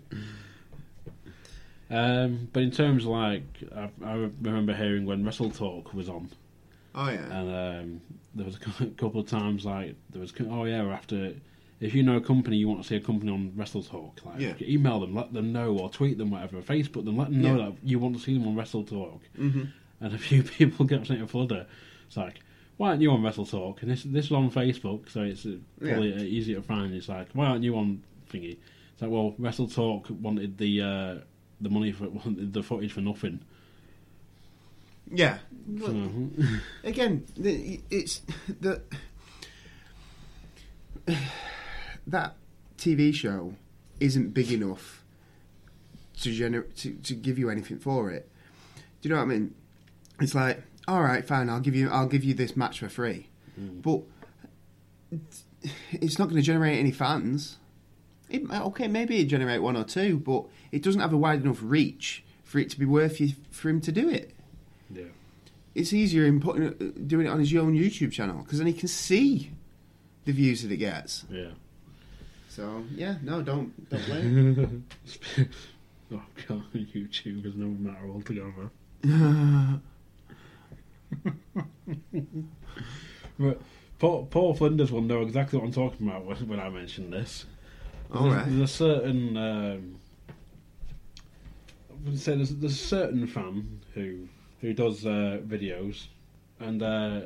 um, 1.91 2.49
but 2.53 2.62
in 2.62 2.70
terms 2.70 3.05
of 3.05 3.11
like, 3.11 3.45
I, 3.75 3.89
I 4.05 4.12
remember 4.43 4.75
hearing 4.75 5.07
when 5.07 5.25
Wrestle 5.25 5.51
Talk 5.51 5.95
was 5.95 6.11
on, 6.11 6.28
Oh, 6.95 7.09
yeah. 7.09 7.41
and 7.41 7.51
um, 7.55 8.01
there 8.39 8.47
was 8.47 8.57
a 8.57 8.86
couple 8.97 9.20
of 9.20 9.26
times 9.26 9.65
like 9.65 9.97
there 10.10 10.20
was 10.20 10.33
oh 10.50 10.65
yeah 10.65 10.83
after 10.84 11.34
if 11.81 11.94
you 11.94 12.02
know 12.02 12.17
a 12.17 12.20
company 12.20 12.57
you 12.57 12.68
want 12.68 12.83
to 12.83 12.86
see 12.89 12.97
a 12.97 13.00
company 13.00 13.31
on 13.31 13.52
Wrestle 13.55 13.83
Talk 13.83 14.20
like 14.25 14.41
Yeah. 14.41 14.55
email 14.60 15.00
them 15.00 15.15
let 15.15 15.33
them 15.33 15.52
know 15.52 15.76
or 15.78 15.91
tweet 15.91 16.18
them 16.18 16.31
whatever 16.31 16.60
Facebook 16.62 17.05
them 17.05 17.17
let 17.17 17.31
them 17.31 17.42
know 17.42 17.57
Yeah. 17.58 17.65
that 17.67 17.75
you 17.83 17.99
want 17.99 18.17
to 18.17 18.23
see 18.23 18.34
them 18.34 18.47
on 18.49 18.57
Wrestle 18.57 18.84
Talk 18.84 19.20
mm-hmm. 19.39 19.65
and 20.00 20.15
a 20.15 20.18
few 20.28 20.42
people 20.42 20.86
get 20.86 21.07
sent 21.07 21.23
a 21.23 21.26
flutter 21.26 21.67
it's 22.07 22.17
like 22.17 22.41
why 22.78 22.91
aren't 22.91 23.02
you 23.02 23.10
on 23.10 23.23
Wrestle 23.23 23.47
Talk 23.47 23.83
and 23.83 23.91
this 23.91 24.05
this 24.05 24.26
is 24.26 24.33
on 24.33 24.50
Facebook 24.50 25.10
so 25.10 25.23
it's 25.23 25.44
uh, 25.44 25.57
probably 25.81 26.15
uh, 26.15 26.20
easier 26.20 26.57
to 26.57 26.62
find. 26.62 26.94
It's 26.94 27.08
like 27.08 27.28
why 27.33 27.47
aren't 27.47 27.65
you 27.65 27.76
on 27.76 28.02
thingy? 28.31 28.57
It's 28.92 29.02
like 29.02 29.10
well 29.10 29.34
Wrestle 29.39 29.68
Talk 29.68 30.07
wanted 30.10 30.58
the 30.58 30.81
uh, 30.81 31.15
the 31.60 31.70
money 31.70 31.92
for 31.92 32.08
wanted 32.08 32.52
the 32.52 32.62
footage 32.62 32.92
for 32.92 33.00
nothing 33.00 33.41
Yeah. 35.11 35.39
Mm-hmm. 35.70 36.43
so, 36.43 36.59
again, 36.85 37.25
it's 37.91 38.23
the 38.61 38.83
that 42.07 42.35
TV 42.77 43.15
show 43.15 43.55
isn't 44.01 44.35
big 44.35 44.53
enough 44.53 45.05
to 46.20 46.33
generate 46.33 46.77
to, 46.77 46.93
to 46.95 47.15
give 47.15 47.39
you 47.39 47.51
anything 47.51 47.78
for 47.78 48.11
it. 48.11 48.28
Do 49.01 49.09
you 49.09 49.15
know 49.15 49.20
what 49.20 49.27
I 49.27 49.35
mean? 49.35 49.55
It's 50.20 50.35
like, 50.35 50.62
all 50.87 51.03
right, 51.03 51.25
fine, 51.25 51.49
I'll 51.49 51.61
give 51.61 51.75
you 51.75 51.89
I'll 51.91 52.07
give 52.07 52.25
you 52.25 52.35
this 52.35 52.57
match 52.57 52.81
for 52.81 52.89
free, 52.89 53.28
mm. 53.59 53.83
but 53.83 54.03
it's 55.93 56.19
not 56.19 56.27
going 56.27 56.37
to 56.37 56.43
generate 56.43 56.78
any 56.78 56.93
fans. 56.93 57.59
It, 58.28 58.51
okay, 58.51 58.89
maybe 58.89 59.20
it 59.20 59.25
generate 59.25 59.62
one 59.62 59.77
or 59.77 59.85
two, 59.85 60.19
but 60.19 60.45
it 60.70 60.83
doesn't 60.83 61.01
have 61.01 61.15
a 61.15 61.17
wide 61.17 61.43
enough 61.43 61.61
reach 61.62 62.25
for 62.45 62.59
it 62.59 62.69
to 62.70 62.78
be 62.78 62.85
worth 62.85 63.20
you 63.20 63.33
for 63.51 63.70
him 63.70 63.81
to 63.81 63.93
do 63.93 64.09
it 64.09 64.35
yeah 64.91 65.05
it's 65.75 65.92
easier 65.92 66.25
in 66.25 66.41
putting 66.41 66.65
it, 66.65 67.07
doing 67.08 67.26
it 67.26 67.31
on 67.31 67.39
his 67.39 67.55
own 67.55 67.75
YouTube 67.75 68.10
channel 68.12 68.42
because 68.42 68.58
then 68.58 68.67
he 68.67 68.73
can 68.73 68.89
see 68.89 69.52
the 70.25 70.33
views 70.33 70.62
that 70.62 70.73
it 70.73 70.78
gets. 70.78 71.25
yeah 71.31 71.50
So 72.49 72.84
yeah, 72.94 73.17
no, 73.23 73.42
don't 73.42 73.89
don't 73.89 74.07
blame. 74.07 74.84
oh 76.12 76.23
god, 76.49 76.65
YouTube 76.75 77.47
is 77.47 77.55
no 77.55 77.67
matter 77.67 78.08
altogether. 78.08 78.70
but 83.39 83.60
Paul, 83.99 84.26
Paul 84.26 84.55
Flinders 84.55 84.91
will 84.91 85.02
know 85.02 85.23
exactly 85.23 85.58
what 85.58 85.67
I'm 85.67 85.73
talking 85.73 86.08
about 86.08 86.25
when, 86.25 86.36
when 86.49 86.60
I 86.60 86.68
mention 86.68 87.10
this. 87.10 87.47
All 88.12 88.25
there's, 88.25 88.34
right. 88.34 88.47
there's 88.49 88.70
a 88.70 88.75
certain, 88.75 89.36
um, 89.36 90.00
I 91.91 91.94
would 92.05 92.18
say 92.18 92.34
there's, 92.36 92.55
there's 92.57 92.73
a 92.73 92.76
certain 92.76 93.26
fan 93.26 93.81
who 93.94 94.28
who 94.61 94.73
does 94.73 95.05
uh, 95.07 95.41
videos, 95.47 96.07
and 96.61 96.83
uh, 96.83 97.20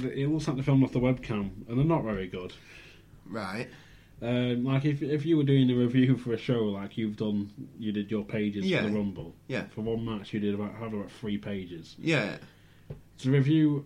he 0.00 0.26
looks 0.26 0.46
like 0.48 0.56
the 0.56 0.62
film 0.62 0.82
off 0.84 0.92
the 0.92 1.00
webcam, 1.00 1.50
and 1.68 1.78
they're 1.78 1.84
not 1.84 2.04
very 2.04 2.26
good. 2.28 2.52
right. 3.26 3.68
Um, 4.22 4.64
like 4.64 4.84
if 4.84 5.02
if 5.02 5.26
you 5.26 5.36
were 5.36 5.42
doing 5.44 5.68
a 5.70 5.74
review 5.74 6.16
for 6.16 6.32
a 6.32 6.38
show, 6.38 6.64
like 6.66 6.96
you've 6.96 7.16
done, 7.16 7.50
you 7.78 7.92
did 7.92 8.10
your 8.10 8.24
pages 8.24 8.64
Yeah. 8.64 8.82
for 8.82 8.88
the 8.88 8.94
Rumble. 8.94 9.34
Yeah. 9.48 9.64
For 9.74 9.80
one 9.82 10.04
match, 10.04 10.32
you 10.32 10.40
did 10.40 10.54
about 10.54 10.74
had 10.76 10.94
about 10.94 11.10
three 11.10 11.36
pages. 11.36 11.96
Yeah. 11.98 12.36
To 13.18 13.30
review, 13.30 13.84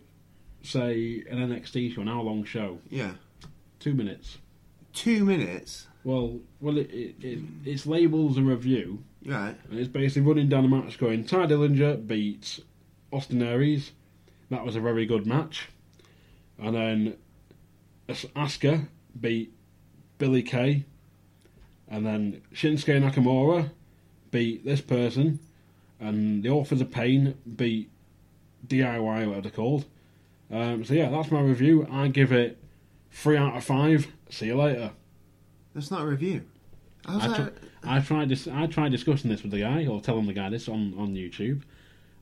say 0.62 1.24
an 1.30 1.38
NXT 1.38 1.94
show, 1.94 2.02
an 2.02 2.08
hour-long 2.08 2.44
show, 2.44 2.78
Yeah. 2.90 3.12
two 3.80 3.94
minutes. 3.94 4.38
Two 4.92 5.24
minutes. 5.24 5.86
Well, 6.04 6.40
well, 6.60 6.76
it, 6.78 6.90
it, 6.92 7.14
it 7.24 7.38
it's 7.64 7.86
labels 7.86 8.36
a 8.38 8.42
review, 8.42 9.02
Right. 9.28 9.54
and 9.70 9.78
it's 9.78 9.88
basically 9.88 10.26
running 10.26 10.48
down 10.48 10.62
the 10.62 10.74
match, 10.74 10.98
going 10.98 11.24
Tye 11.24 11.46
Dillinger 11.46 12.06
beats 12.06 12.60
Austin 13.12 13.42
Aries. 13.42 13.92
That 14.50 14.64
was 14.64 14.74
a 14.74 14.80
very 14.80 15.04
good 15.04 15.26
match, 15.26 15.68
and 16.58 16.74
then 16.74 17.16
As- 18.08 18.24
Asuka 18.34 18.88
beat 19.20 19.52
Billie 20.16 20.42
Kay, 20.42 20.84
and 21.88 22.06
then 22.06 22.40
Shinsuke 22.54 23.02
Nakamura 23.02 23.70
beat 24.30 24.64
this 24.64 24.80
person, 24.80 25.38
and 26.00 26.42
the 26.42 26.48
Authors 26.48 26.80
of 26.80 26.90
Pain 26.90 27.34
beat 27.56 27.90
DIY, 28.66 29.26
whatever 29.26 29.40
they're 29.42 29.50
called. 29.50 29.84
Um, 30.50 30.84
so 30.84 30.94
yeah, 30.94 31.10
that's 31.10 31.30
my 31.30 31.40
review. 31.40 31.86
I 31.90 32.08
give 32.08 32.32
it 32.32 32.56
three 33.10 33.36
out 33.36 33.54
of 33.56 33.64
five. 33.64 34.08
See 34.30 34.46
you 34.46 34.56
later. 34.56 34.92
That's 35.74 35.90
not 35.90 36.00
a 36.00 36.06
review. 36.06 36.44
I 37.06 37.14
I, 37.14 37.26
like, 37.26 37.52
I 37.84 38.00
tried 38.00 38.28
dis- 38.28 38.48
I 38.48 38.66
tried 38.66 38.92
discussing 38.92 39.30
this 39.30 39.42
with 39.42 39.52
the 39.52 39.60
guy, 39.60 39.86
or 39.86 40.00
telling 40.00 40.26
the 40.26 40.32
guy 40.32 40.50
this 40.50 40.68
on, 40.68 40.94
on 40.98 41.14
YouTube, 41.14 41.62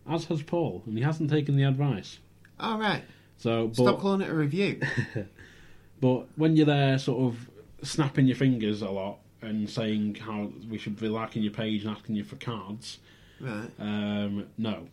as 0.08 0.26
has 0.26 0.42
Paul, 0.42 0.82
and 0.86 0.96
he 0.96 1.02
hasn't 1.02 1.30
taken 1.30 1.56
the 1.56 1.64
advice. 1.64 2.18
all 2.60 2.78
right, 2.78 3.02
So, 3.38 3.68
but, 3.68 3.76
stop 3.76 4.00
calling 4.00 4.20
it 4.20 4.28
a 4.30 4.34
review. 4.34 4.80
but 6.00 6.26
when 6.36 6.56
you're 6.56 6.66
there, 6.66 6.98
sort 6.98 7.32
of 7.32 7.50
snapping 7.82 8.26
your 8.26 8.36
fingers 8.36 8.82
a 8.82 8.90
lot 8.90 9.18
and 9.42 9.68
saying 9.68 10.16
how 10.16 10.50
we 10.70 10.78
should 10.78 10.98
be 10.98 11.08
liking 11.08 11.42
your 11.42 11.52
page 11.52 11.84
and 11.84 11.96
asking 11.96 12.16
you 12.16 12.24
for 12.24 12.36
cards, 12.36 12.98
right. 13.40 13.68
um, 13.78 14.46
no. 14.58 14.86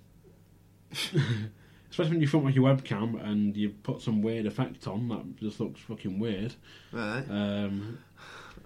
Especially 1.89 2.11
when 2.13 2.21
you 2.21 2.27
front 2.27 2.45
with 2.45 2.55
your 2.55 2.65
webcam 2.73 3.23
and 3.23 3.55
you 3.55 3.69
put 3.69 4.01
some 4.01 4.21
weird 4.23 4.47
effect 4.47 4.87
on 4.87 5.07
that 5.09 5.39
just 5.39 5.59
looks 5.59 5.79
fucking 5.81 6.17
weird. 6.17 6.55
Right. 6.91 7.23
Um, 7.29 7.99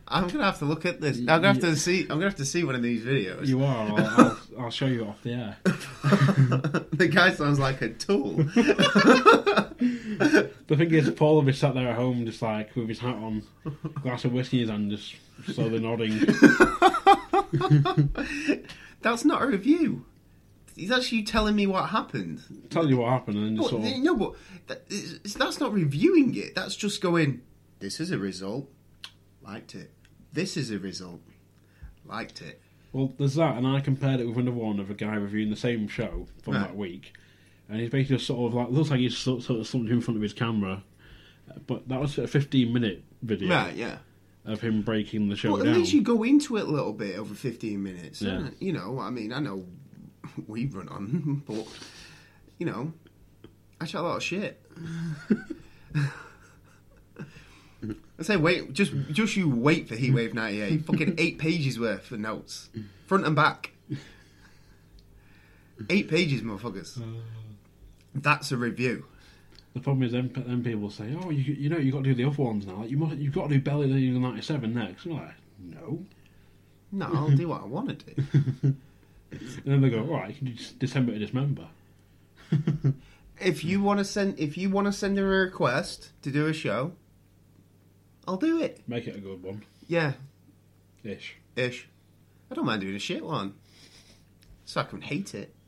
I'm 0.10 0.28
gonna 0.28 0.46
have 0.46 0.60
to 0.60 0.66
look 0.66 0.86
at 0.86 1.02
this. 1.02 1.18
I'm 1.18 1.26
gonna 1.26 1.48
have 1.48 1.60
to 1.60 1.76
see. 1.76 2.02
I'm 2.04 2.08
gonna 2.08 2.26
have 2.26 2.36
to 2.36 2.46
see 2.46 2.64
one 2.64 2.76
of 2.76 2.82
these 2.82 3.04
videos. 3.04 3.46
you 3.48 3.64
are. 3.64 3.90
I'll, 3.90 3.98
I'll, 3.98 4.38
I'll 4.60 4.70
show 4.70 4.86
you 4.86 5.06
off 5.06 5.22
the 5.24 5.34
air. 5.34 5.58
the 5.64 7.10
guy 7.12 7.32
sounds 7.34 7.60
like 7.60 7.82
a 7.82 7.90
tool. 7.90 8.38
The 10.68 10.76
thing 10.76 10.94
is, 10.94 11.10
Paul 11.12 11.36
will 11.36 11.44
be 11.44 11.54
sat 11.54 11.76
there 11.76 11.88
at 11.90 11.96
home, 11.96 12.26
just 12.26 12.42
like 12.42 12.76
with 12.76 12.90
his 12.90 13.00
hat 13.00 13.16
on, 13.16 13.42
glass 14.02 14.26
of 14.26 14.34
whiskey 14.34 14.62
in 14.62 14.68
his 14.68 14.70
hand, 14.70 14.92
just 14.92 15.16
slowly 15.56 15.80
nodding. 15.80 16.20
That's 19.02 19.24
not 19.24 19.42
a 19.42 19.48
review. 19.48 20.06
He's 20.76 20.92
actually 20.92 21.24
telling 21.24 21.56
me 21.56 21.68
what 21.68 21.90
happened. 21.90 22.42
Tell 22.70 22.88
you 22.90 22.98
what 22.98 23.12
happened, 23.12 23.38
and 23.38 23.46
then 23.48 23.56
just 23.56 23.72
But, 23.72 23.82
sort 23.82 23.94
of, 23.94 24.00
no, 24.04 24.16
but 24.16 24.34
that, 24.68 24.84
it's, 24.90 25.34
that's 25.36 25.60
not 25.62 25.72
reviewing 25.74 26.36
it. 26.36 26.54
That's 26.54 26.76
just 26.76 27.02
going. 27.02 27.42
This 27.80 28.02
is 28.02 28.12
a 28.12 28.18
result. 28.18 28.70
Liked 29.42 29.74
it. 29.76 29.92
This 30.34 30.58
is 30.58 30.72
a 30.72 30.80
result. 30.80 31.22
Liked 32.06 32.42
it. 32.42 32.62
well, 32.94 33.14
there's 33.18 33.36
that, 33.36 33.58
and 33.58 33.68
I 33.68 33.80
compared 33.82 34.20
it 34.22 34.28
with 34.28 34.38
another 34.38 34.56
one 34.58 34.80
of 34.80 34.90
a 34.90 34.94
guy 34.94 35.16
reviewing 35.16 35.50
the 35.50 35.56
same 35.58 35.88
show 35.88 36.28
from 36.42 36.54
Right. 36.56 36.62
that 36.68 36.76
week, 36.78 37.14
and 37.70 37.80
he's 37.82 37.90
basically 37.90 38.16
just 38.18 38.28
sort 38.28 38.50
of 38.52 38.54
like 38.56 38.70
looks 38.70 38.90
like 38.92 39.00
he's 39.00 39.18
sort, 39.18 39.44
sort 39.44 39.60
of 39.60 39.68
something 39.68 39.92
in 39.92 40.00
front 40.02 40.16
of 40.18 40.22
his 40.22 40.34
camera, 40.34 40.84
but 41.68 41.88
that 41.90 42.00
was 42.00 42.18
a 42.18 42.28
15 42.28 42.72
minute 42.74 43.04
video 43.22 43.50
Right. 43.50 43.76
Yeah. 43.76 43.98
of 44.46 44.62
him 44.62 44.82
breaking 44.84 45.28
the 45.28 45.36
show 45.36 45.52
Well, 45.52 45.62
at 45.62 45.66
down. 45.66 45.74
least 45.76 45.92
you 45.94 46.02
go 46.02 46.24
into 46.24 46.56
it 46.58 46.62
a 46.68 46.72
little 46.72 46.94
bit 46.94 47.18
over 47.18 47.34
15 47.36 47.84
minutes. 47.84 48.22
Yeah. 48.22 48.50
You 48.60 48.72
know, 48.74 49.00
I 49.00 49.10
mean, 49.10 49.34
I 49.34 49.40
know 49.40 49.66
we 50.48 50.66
run 50.68 50.88
on, 50.88 51.44
but, 51.48 51.68
you 52.58 52.66
know, 52.68 52.94
I 53.82 53.86
chat 53.86 54.00
a 54.02 54.04
lot 54.04 54.16
of 54.18 54.24
shit. 54.24 54.64
I 58.20 58.24
say, 58.24 58.38
wait, 58.38 58.74
just 58.74 58.94
just 59.12 59.36
you 59.36 59.48
wait 59.50 59.88
for 59.88 59.96
Heatwave 59.96 60.34
98. 60.34 60.86
Fucking 60.86 61.16
eight 61.18 61.38
pages 61.38 61.80
worth 61.80 62.12
of 62.12 62.20
notes. 62.20 62.70
Front 63.06 63.26
and 63.26 63.36
back. 63.36 63.72
Eight 65.90 66.10
pages, 66.10 66.42
motherfuckers. 66.42 67.00
Uh, 67.00 67.20
That's 68.16 68.52
a 68.52 68.58
review. 68.58 69.06
The 69.76 69.80
problem 69.82 70.02
is, 70.04 70.12
then, 70.12 70.32
then 70.36 70.64
people 70.64 70.90
say, 70.90 71.16
"Oh, 71.22 71.30
you, 71.30 71.54
you 71.54 71.70
know, 71.70 71.78
you 71.78 71.92
got 71.92 72.00
to 72.00 72.04
do 72.06 72.16
the 72.16 72.26
other 72.26 72.42
ones 72.42 72.66
now. 72.66 72.78
Like, 72.78 72.90
you 72.90 72.98
must, 72.98 73.18
you've 73.18 73.34
got 73.34 73.50
to 73.50 73.56
do 73.56 73.62
Barely 73.62 73.86
Legal 73.88 74.20
'97 74.20 74.74
next." 74.74 75.06
I'm 75.06 75.12
like, 75.12 75.36
"No," 75.60 76.04
No, 76.92 77.06
I'll 77.14 77.30
do 77.30 77.50
what 77.50 77.62
I 77.62 77.66
want 77.66 78.00
to 78.00 78.06
do. 78.16 78.24
and 78.64 78.76
then 79.66 79.82
they 79.82 79.92
go, 79.92 80.00
"All 80.00 80.14
right, 80.20 80.30
you 80.30 80.36
can 80.36 80.48
do 80.48 80.54
just 80.54 80.80
December 80.80 81.12
to 81.12 81.20
Dismember." 81.20 81.68
if 83.40 83.64
you 83.64 83.82
want 83.82 84.00
to 84.00 84.06
send 84.06 84.40
if 84.40 84.58
you 84.58 84.72
want 84.72 84.88
to 84.88 84.92
send 84.94 85.20
in 85.20 85.24
a 85.24 85.28
request 85.28 86.10
to 86.24 86.32
do 86.32 86.48
a 86.48 86.54
show, 86.54 86.94
I'll 88.28 88.38
do 88.38 88.62
it. 88.62 88.82
Make 88.88 89.08
it 89.08 89.16
a 89.16 89.20
good 89.20 89.42
one, 89.44 89.64
Yeah, 89.88 90.14
ish. 91.04 91.36
ish. 91.56 91.88
I 92.52 92.56
don't 92.56 92.66
mind 92.66 92.82
doing 92.82 92.96
a 92.96 93.00
shit 93.00 93.24
one. 93.26 93.54
So 94.66 94.82
I 94.82 94.84
can 94.84 95.02
hate 95.02 95.34
it. 95.36 95.56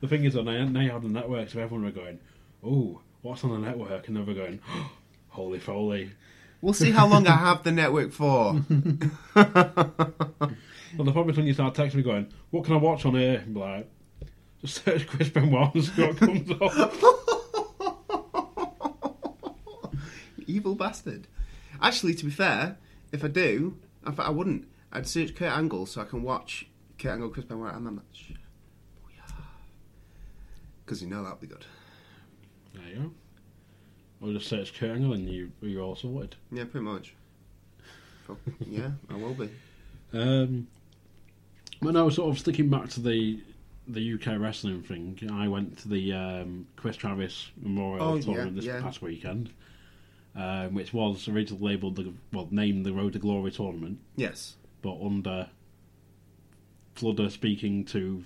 The 0.00 0.08
thing 0.08 0.24
is, 0.24 0.34
that 0.34 0.42
now 0.44 0.62
now 0.66 0.80
you 0.80 0.90
have 0.90 1.02
the 1.02 1.08
network, 1.08 1.48
so 1.48 1.58
everyone 1.58 1.86
are 1.88 1.90
going, 1.90 2.18
"Oh, 2.62 3.00
what's 3.22 3.42
on 3.44 3.50
the 3.50 3.66
network?" 3.66 4.06
and 4.08 4.16
then 4.16 4.26
we're 4.26 4.34
going, 4.34 4.60
"Holy 5.28 5.58
foley!" 5.58 6.12
We'll 6.60 6.74
see 6.74 6.90
how 6.90 7.06
long 7.08 7.26
I 7.26 7.34
have 7.48 7.62
the 7.62 7.72
network 7.72 8.12
for. 8.12 8.60
Well, 10.96 11.04
the 11.04 11.12
problem 11.12 11.30
is 11.30 11.36
when 11.36 11.46
you 11.46 11.52
start 11.54 11.74
texting 11.74 11.96
me 11.96 12.02
going, 12.02 12.26
"What 12.50 12.64
can 12.64 12.74
I 12.74 12.76
watch 12.78 13.04
on 13.06 13.14
here?" 13.16 13.42
I'm 13.44 13.54
like, 13.54 13.88
just 14.60 14.84
search 14.84 15.06
Chris 15.06 15.28
Benoit 15.30 15.74
and 15.74 15.84
see 15.84 16.02
what 16.02 16.16
comes 16.18 16.50
up. 16.50 17.02
Evil 20.46 20.74
bastard. 20.74 21.26
Actually, 21.80 22.14
to 22.14 22.24
be 22.24 22.30
fair, 22.30 22.78
if 23.12 23.24
I 23.24 23.28
do, 23.28 23.76
I, 24.04 24.12
I 24.22 24.30
wouldn't. 24.30 24.68
I'd 24.92 25.06
search 25.06 25.34
Kurt 25.34 25.52
Angle 25.52 25.86
so 25.86 26.00
I 26.00 26.04
can 26.04 26.22
watch 26.22 26.66
Kurt 26.98 27.12
Angle, 27.12 27.30
Chris 27.30 27.44
Benoit, 27.44 27.74
and 27.74 27.86
that 27.86 27.92
match. 27.92 28.32
Because 30.84 31.02
you 31.02 31.08
know 31.08 31.22
that'll 31.22 31.38
be 31.38 31.46
good. 31.48 31.64
There 32.74 32.88
you 32.88 32.94
go. 34.20 34.26
Or 34.28 34.32
just 34.32 34.46
search 34.48 34.72
Kurt 34.78 34.90
Angle 34.90 35.12
and 35.14 35.28
you 35.28 35.50
you're 35.60 35.82
all 35.82 35.96
sorted. 35.96 36.36
Yeah, 36.52 36.64
pretty 36.64 36.84
much. 36.84 37.14
Yeah, 38.66 38.90
I 39.10 39.14
will 39.16 39.34
be. 39.34 39.50
Um, 40.12 40.66
but 41.82 41.92
no, 41.92 42.08
sort 42.08 42.30
of 42.30 42.38
sticking 42.38 42.68
back 42.68 42.88
to 42.90 43.00
the 43.00 43.40
the 43.88 44.14
UK 44.14 44.40
wrestling 44.40 44.82
thing. 44.82 45.18
I 45.32 45.46
went 45.48 45.78
to 45.78 45.88
the 45.88 46.12
um, 46.12 46.66
Chris 46.76 46.96
Travis 46.96 47.50
Memorial 47.60 48.04
Oh, 48.04 48.14
yeah, 48.16 48.22
Tournament 48.22 48.56
this 48.56 48.64
yeah. 48.64 48.80
past 48.80 49.00
weekend, 49.02 49.50
um, 50.36 50.74
which 50.74 50.92
was 50.92 51.26
originally 51.28 51.62
labelled 51.72 51.96
the 51.96 52.12
well 52.32 52.48
named 52.50 52.84
the 52.84 52.92
Road 52.92 53.14
to 53.14 53.18
Glory 53.18 53.50
Tournament, 53.50 53.98
Yes. 54.16 54.56
but 54.82 54.98
under 55.02 55.48
Fludder 56.94 57.30
speaking 57.30 57.84
to 57.86 58.24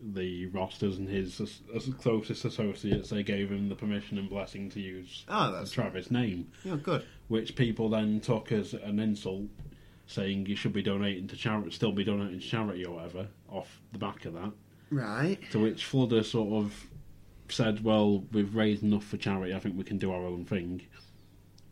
the 0.00 0.46
rosters 0.46 0.98
and 0.98 1.08
his 1.08 1.40
as, 1.40 1.60
as 1.74 1.86
closest 1.94 2.44
associates, 2.44 3.08
they 3.08 3.22
gave 3.22 3.50
him 3.50 3.68
the 3.70 3.74
permission 3.74 4.18
and 4.18 4.28
blessing 4.28 4.68
to 4.70 4.80
use 4.80 5.24
Oh, 5.28 5.50
that's 5.50 5.70
Travis' 5.70 6.10
name 6.10 6.48
yeah, 6.62 6.76
good. 6.76 7.04
which 7.28 7.56
people 7.56 7.88
then 7.88 8.20
took 8.20 8.52
as 8.52 8.74
an 8.74 8.98
insult, 8.98 9.44
saying 10.06 10.44
you 10.46 10.56
should 10.56 10.74
be 10.74 10.82
donating 10.82 11.26
to 11.28 11.36
charity, 11.36 11.70
still 11.70 11.92
be 11.92 12.04
donating 12.04 12.38
to 12.40 12.46
charity 12.46 12.84
or 12.84 12.96
whatever, 12.96 13.28
off 13.48 13.80
the 13.92 13.98
back 13.98 14.26
of 14.26 14.34
that. 14.34 14.52
Right. 14.90 15.38
To 15.52 15.58
which 15.60 15.86
Fludder 15.86 16.22
sort 16.22 16.62
of 16.64 16.86
said, 17.48 17.84
"Well, 17.84 18.24
we've 18.32 18.54
raised 18.54 18.82
enough 18.82 19.04
for 19.04 19.16
charity. 19.16 19.54
I 19.54 19.58
think 19.58 19.76
we 19.76 19.84
can 19.84 19.98
do 19.98 20.12
our 20.12 20.24
own 20.24 20.44
thing." 20.44 20.82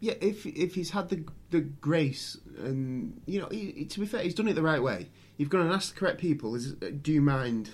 Yeah, 0.01 0.15
if 0.21 0.45
if 0.47 0.75
he's 0.75 0.91
had 0.91 1.09
the 1.09 1.25
the 1.51 1.61
grace 1.61 2.37
and 2.59 3.21
you 3.27 3.41
know, 3.41 3.49
he, 3.51 3.71
he- 3.77 3.85
to 3.85 4.01
be 4.01 4.07
fair, 4.07 4.23
he's 4.23 4.35
done 4.35 4.49
it 4.49 4.55
the 4.55 4.63
right 4.63 4.83
way. 4.83 5.09
You've 5.37 5.49
gone 5.51 5.63
and 5.63 5.73
asked 5.73 5.95
the 5.95 5.99
correct 6.01 6.19
people. 6.21 6.55
Is 6.55 6.73
do 6.75 7.13
you 7.13 7.21
mind 7.23 7.71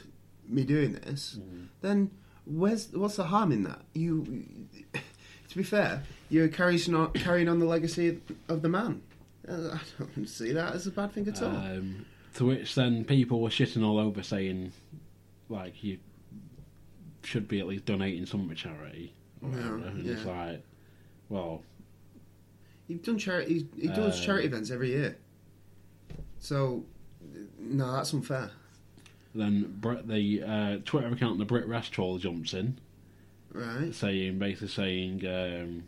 me 0.47 0.65
doing 0.65 0.93
this? 0.93 1.39
Then 1.81 2.11
where's 2.45 2.89
what's 2.93 3.17
the 3.17 3.25
harm 3.25 3.51
in 3.53 3.63
that? 3.65 3.81
You, 3.95 4.25
to 5.49 5.57
be 5.57 5.63
fair, 5.63 6.03
you're 6.29 6.49
carrying 6.49 6.95
on 6.95 7.13
carrying 7.13 7.49
on 7.49 7.59
the 7.61 7.67
legacy 7.67 8.09
of, 8.09 8.21
of 8.49 8.63
the 8.63 8.69
man. 8.69 9.03
Uh, 9.49 9.71
I 9.77 9.81
don't 10.15 10.27
see 10.29 10.53
that 10.53 10.75
as 10.75 10.87
a 10.87 10.91
bad 10.91 11.13
thing 11.13 11.27
at 11.29 11.43
all. 11.43 11.49
Um, 11.57 12.05
to 12.35 12.45
which 12.45 12.75
then 12.75 13.05
people 13.05 13.41
were 13.41 13.49
shitting 13.49 13.83
all 13.85 13.99
over, 13.99 14.23
saying, 14.23 14.73
like 15.49 15.83
you 15.83 15.99
should 17.29 17.47
be 17.47 17.61
at 17.61 17.67
least 17.67 17.85
donating 17.85 18.25
some 18.27 18.49
to 18.49 18.55
charity. 18.55 19.13
Or 19.43 19.51
Yeah, 19.51 19.57
whatever. 19.57 19.77
And 19.89 20.07
it's 20.09 20.25
like, 20.25 20.63
well, 21.29 21.63
You've 22.89 23.03
done 23.03 23.19
charity. 23.19 23.69
He 23.79 23.89
does 23.89 24.19
Uh, 24.19 24.25
charity 24.25 24.47
events 24.47 24.71
every 24.71 24.89
year. 24.91 25.19
So, 26.39 26.85
no, 27.59 27.93
that's 27.93 28.15
unfair. 28.15 28.51
then 29.35 29.79
the 30.07 30.43
uh, 30.43 30.79
Twitter 30.87 31.09
account, 31.09 31.39
the 31.39 31.45
Brit 31.45 31.67
Rest 31.67 31.93
Troll, 31.93 32.17
jumps 32.19 32.55
in. 32.55 32.79
Right. 33.53 33.95
saying 33.95 34.39
basically 34.39 34.69
saying 34.69 35.27
um, 35.27 35.83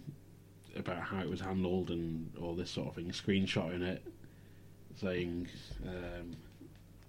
about 0.77 1.01
how 1.03 1.21
it 1.21 1.29
was 1.29 1.41
handled 1.41 1.91
and 1.91 2.31
all 2.41 2.55
this 2.55 2.71
sort 2.71 2.89
of 2.89 2.95
thing, 2.97 3.11
screenshotting 3.11 3.83
it, 3.83 4.03
saying 4.97 5.47
um, 5.87 6.37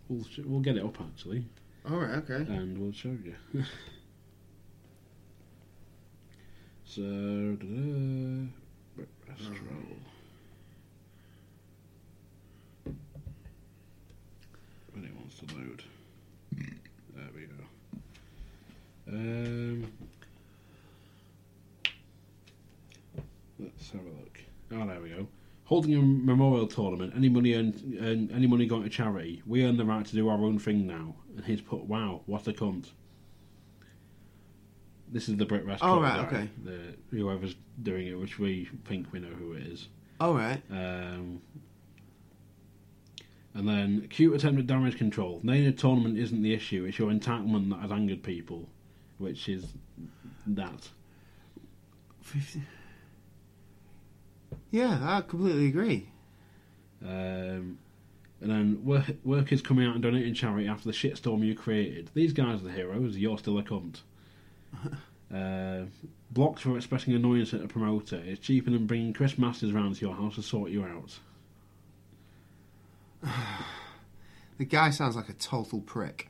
we'll 0.10 0.26
we'll 0.46 0.60
get 0.62 0.76
it 0.78 0.84
up 0.84 1.00
actually, 1.02 1.46
All 1.90 1.98
right. 1.98 2.16
Okay. 2.16 2.36
and 2.54 2.78
we'll 2.78 2.92
show 2.94 3.10
you. 3.24 3.36
so, 6.94 7.02
Restro. 7.02 7.58
When 14.92 15.06
it 15.06 15.16
wants 15.16 15.40
to 15.40 15.46
load. 15.56 15.84
There 17.16 17.30
we 17.34 17.46
go. 17.46 17.64
Um, 19.08 19.92
let's 23.58 23.92
have 23.92 24.02
a 24.02 24.04
look. 24.04 24.40
Oh, 24.74 24.86
there 24.86 25.00
we 25.00 25.10
go. 25.12 25.28
Holding 25.64 25.96
a 25.96 26.02
memorial 26.02 26.68
tournament, 26.68 27.14
any 27.16 27.30
money 27.30 27.54
earned, 27.54 27.98
earn, 28.02 28.30
any 28.34 28.48
money 28.48 28.66
going 28.66 28.84
to 28.84 28.90
charity. 28.90 29.42
We 29.46 29.64
earn 29.64 29.78
the 29.78 29.86
right 29.86 30.06
to 30.06 30.14
do 30.14 30.28
our 30.28 30.44
own 30.44 30.60
thing 30.60 30.86
now. 30.88 31.16
And 31.38 31.46
he's 31.46 31.62
put, 31.62 31.86
"Wow, 31.86 32.24
what 32.26 32.48
a 32.50 32.52
cunt." 32.52 32.92
This 35.12 35.28
is 35.28 35.38
the 35.38 35.46
Brit 35.46 35.66
Rest. 35.66 35.84
Oh, 35.84 36.00
right, 36.02 36.18
guy, 36.18 36.26
okay. 36.38 36.50
The, 36.64 36.96
whoever's 37.18 37.56
doing 37.84 38.08
it, 38.08 38.18
which 38.18 38.40
we 38.40 38.70
think 38.86 39.12
we 39.12 39.20
know 39.20 39.28
who 39.28 39.54
it 39.54 39.64
is. 39.64 39.88
All 40.20 40.34
right. 40.34 40.62
Um, 40.72 41.42
And 43.54 43.68
then 43.68 44.08
cute 44.10 44.34
attempt 44.34 44.60
at 44.60 44.68
damage 44.68 44.98
control. 44.98 45.42
Naming 45.44 45.68
a 45.68 45.72
tournament 45.74 46.18
isn't 46.18 46.42
the 46.42 46.54
issue; 46.54 46.86
it's 46.86 46.98
your 46.98 47.12
entanglement 47.12 47.70
that 47.72 47.80
has 47.82 47.92
angered 47.92 48.24
people, 48.24 48.70
which 49.18 49.50
is 49.50 49.66
that. 50.48 50.90
50. 52.22 52.62
Yeah, 54.70 55.00
I 55.02 55.22
completely 55.22 55.68
agree. 55.68 56.08
Um, 57.04 57.78
and 58.40 58.50
then 58.50 58.86
work, 58.86 59.06
workers 59.26 59.62
coming 59.62 59.86
out 59.86 59.96
and 59.96 60.04
donating 60.04 60.34
charity 60.34 60.68
after 60.68 60.86
the 60.86 60.94
shitstorm 60.96 61.44
you 61.46 61.56
created. 61.56 62.10
These 62.14 62.32
guys 62.32 62.62
are 62.62 62.66
the 62.66 62.72
heroes. 62.72 63.18
You're 63.18 63.38
still 63.38 63.58
a 63.58 63.64
cunt. 63.64 64.02
uh, 65.34 65.82
blocked 66.32 66.62
for 66.62 66.78
expressing 66.78 67.14
annoyance 67.14 67.54
at 67.54 67.62
a 67.62 67.68
promoter. 67.68 68.22
It's 68.26 68.40
cheaper 68.40 68.70
than 68.70 68.86
bringing 68.88 69.14
Chris 69.14 69.38
Masters 69.38 69.72
round 69.72 69.96
to 69.96 70.06
your 70.06 70.16
house 70.16 70.36
to 70.36 70.42
sort 70.42 70.72
you 70.72 70.84
out. 70.84 71.20
The 74.58 74.66
guy 74.66 74.92
sounds 74.92 75.16
like 75.16 75.28
a 75.28 75.34
total 75.34 75.82
prick. 75.82 76.30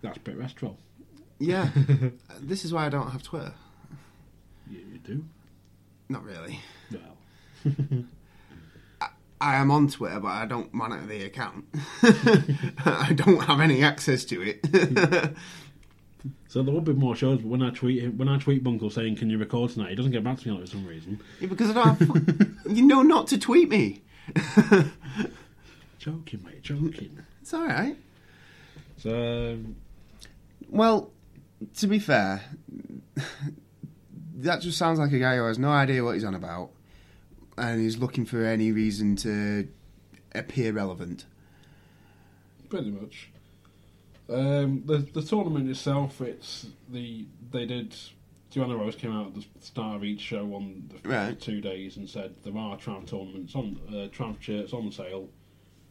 That's 0.00 0.16
Brit 0.16 0.38
Restro. 0.38 0.76
Yeah. 1.38 1.68
this 2.40 2.64
is 2.64 2.72
why 2.72 2.86
I 2.86 2.88
don't 2.88 3.10
have 3.10 3.22
Twitter. 3.22 3.52
You, 4.70 4.78
you 4.78 4.98
do? 4.98 5.24
Not 6.08 6.24
really. 6.24 6.60
Well, 6.90 7.18
I 9.42 9.56
am 9.56 9.70
on 9.70 9.88
Twitter, 9.88 10.20
but 10.20 10.28
I 10.28 10.46
don't 10.46 10.72
monitor 10.72 11.04
the 11.04 11.24
account. 11.24 11.66
I 12.02 13.12
don't 13.14 13.44
have 13.44 13.60
any 13.60 13.82
access 13.82 14.24
to 14.24 14.40
it. 14.40 15.36
So 16.48 16.62
there 16.62 16.72
will 16.72 16.80
be 16.80 16.92
more 16.92 17.16
shows. 17.16 17.38
But 17.38 17.48
when 17.48 17.62
I 17.62 17.70
tweet 17.70 18.14
when 18.14 18.28
I 18.28 18.38
tweet 18.38 18.64
Bunkell 18.64 18.90
saying, 18.90 19.16
"Can 19.16 19.28
you 19.28 19.38
record 19.38 19.70
tonight?" 19.70 19.90
He 19.90 19.94
doesn't 19.96 20.12
get 20.12 20.24
back 20.24 20.38
to 20.40 20.48
me 20.48 20.54
like, 20.54 20.64
for 20.64 20.70
some 20.70 20.86
reason. 20.86 21.20
Yeah, 21.40 21.48
because 21.48 21.70
I 21.70 21.74
don't 21.74 21.98
have. 21.98 22.50
you 22.76 22.86
know 22.86 23.02
not 23.02 23.26
to 23.28 23.38
tweet 23.38 23.68
me. 23.68 24.02
Joking, 25.98 26.42
mate. 26.44 26.62
Joking. 26.62 27.18
It's 27.42 27.52
all 27.52 27.66
right. 27.66 27.96
So 28.98 29.58
Well, 30.68 31.10
to 31.76 31.86
be 31.86 31.98
fair, 31.98 32.42
that 34.36 34.62
just 34.62 34.78
sounds 34.78 34.98
like 34.98 35.12
a 35.12 35.18
guy 35.18 35.36
who 35.36 35.44
has 35.44 35.58
no 35.58 35.68
idea 35.68 36.04
what 36.04 36.14
he's 36.14 36.24
on 36.24 36.34
about, 36.34 36.70
and 37.58 37.80
he's 37.80 37.98
looking 37.98 38.24
for 38.24 38.44
any 38.44 38.72
reason 38.72 39.16
to 39.16 39.68
appear 40.34 40.72
relevant. 40.72 41.26
Pretty 42.68 42.90
much. 42.90 43.30
Um, 44.28 44.82
the 44.86 44.98
the 44.98 45.22
tournament 45.22 45.68
itself, 45.68 46.20
it's 46.20 46.66
the 46.88 47.26
they 47.50 47.66
did. 47.66 47.94
Joanna 48.50 48.76
Rose 48.76 48.94
came 48.94 49.10
out 49.10 49.26
at 49.28 49.34
the 49.34 49.44
start 49.60 49.96
of 49.96 50.04
each 50.04 50.20
show 50.20 50.54
on 50.54 50.88
the 51.02 51.08
Right. 51.08 51.38
two 51.40 51.60
days 51.60 51.96
and 51.96 52.08
said 52.08 52.36
there 52.44 52.56
are 52.56 52.76
Trav 52.78 53.04
tournaments 53.06 53.54
on 53.56 53.80
uh, 53.88 54.08
Trav 54.16 54.40
shirts 54.40 54.72
on 54.72 54.92
sale. 54.92 55.28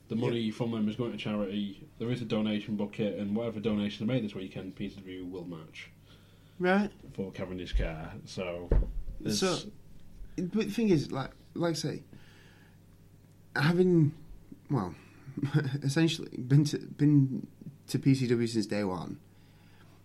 The 0.08 0.16
money 0.16 0.50
from 0.50 0.72
them 0.72 0.88
is 0.88 0.96
going 0.96 1.12
to 1.12 1.18
charity. 1.18 1.86
There 2.00 2.10
is 2.10 2.22
a 2.22 2.26
donation 2.26 2.76
bucket, 2.78 3.18
and 3.20 3.36
whatever 3.36 3.60
donations 3.60 4.02
are 4.02 4.14
made 4.14 4.24
this 4.24 4.34
weekend, 4.36 4.76
PCW 4.76 5.30
will 5.30 5.44
match 5.46 5.90
Right. 6.60 6.90
for 7.16 7.32
Cavendish 7.32 7.76
Car. 7.78 8.14
So, 8.26 8.70
So, 9.30 9.58
but 10.38 10.66
the 10.68 10.72
thing 10.72 10.90
is, 10.90 11.12
like, 11.12 11.32
like 11.56 11.72
I 11.72 11.74
say, 11.74 12.04
having, 13.56 14.14
well, 14.70 14.94
essentially 15.84 16.30
been 16.38 16.64
to 16.66 16.78
been 16.78 17.48
to 17.94 18.00
PCW 18.00 18.50
since 18.50 18.66
day 18.66 18.84
one. 18.84 19.20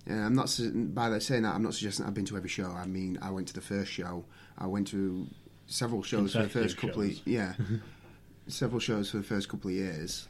And 0.06 0.24
I'm 0.24 0.34
not 0.34 0.58
by 0.94 1.08
that 1.10 1.22
saying 1.22 1.42
that 1.42 1.54
I'm 1.54 1.62
not 1.62 1.74
suggesting 1.74 2.06
I've 2.06 2.14
been 2.14 2.24
to 2.26 2.36
every 2.36 2.48
show. 2.48 2.70
I 2.70 2.86
mean, 2.86 3.18
I 3.20 3.30
went 3.30 3.48
to 3.48 3.54
the 3.54 3.60
first 3.60 3.90
show. 3.90 4.24
I 4.56 4.66
went 4.66 4.88
to 4.88 5.26
several 5.66 6.02
shows 6.02 6.32
for 6.32 6.42
the 6.42 6.48
first 6.48 6.76
couple 6.76 7.02
shows. 7.02 7.20
of 7.20 7.26
yeah, 7.26 7.54
several 8.46 8.80
shows 8.80 9.10
for 9.10 9.18
the 9.18 9.22
first 9.22 9.48
couple 9.48 9.70
of 9.70 9.76
years. 9.76 10.28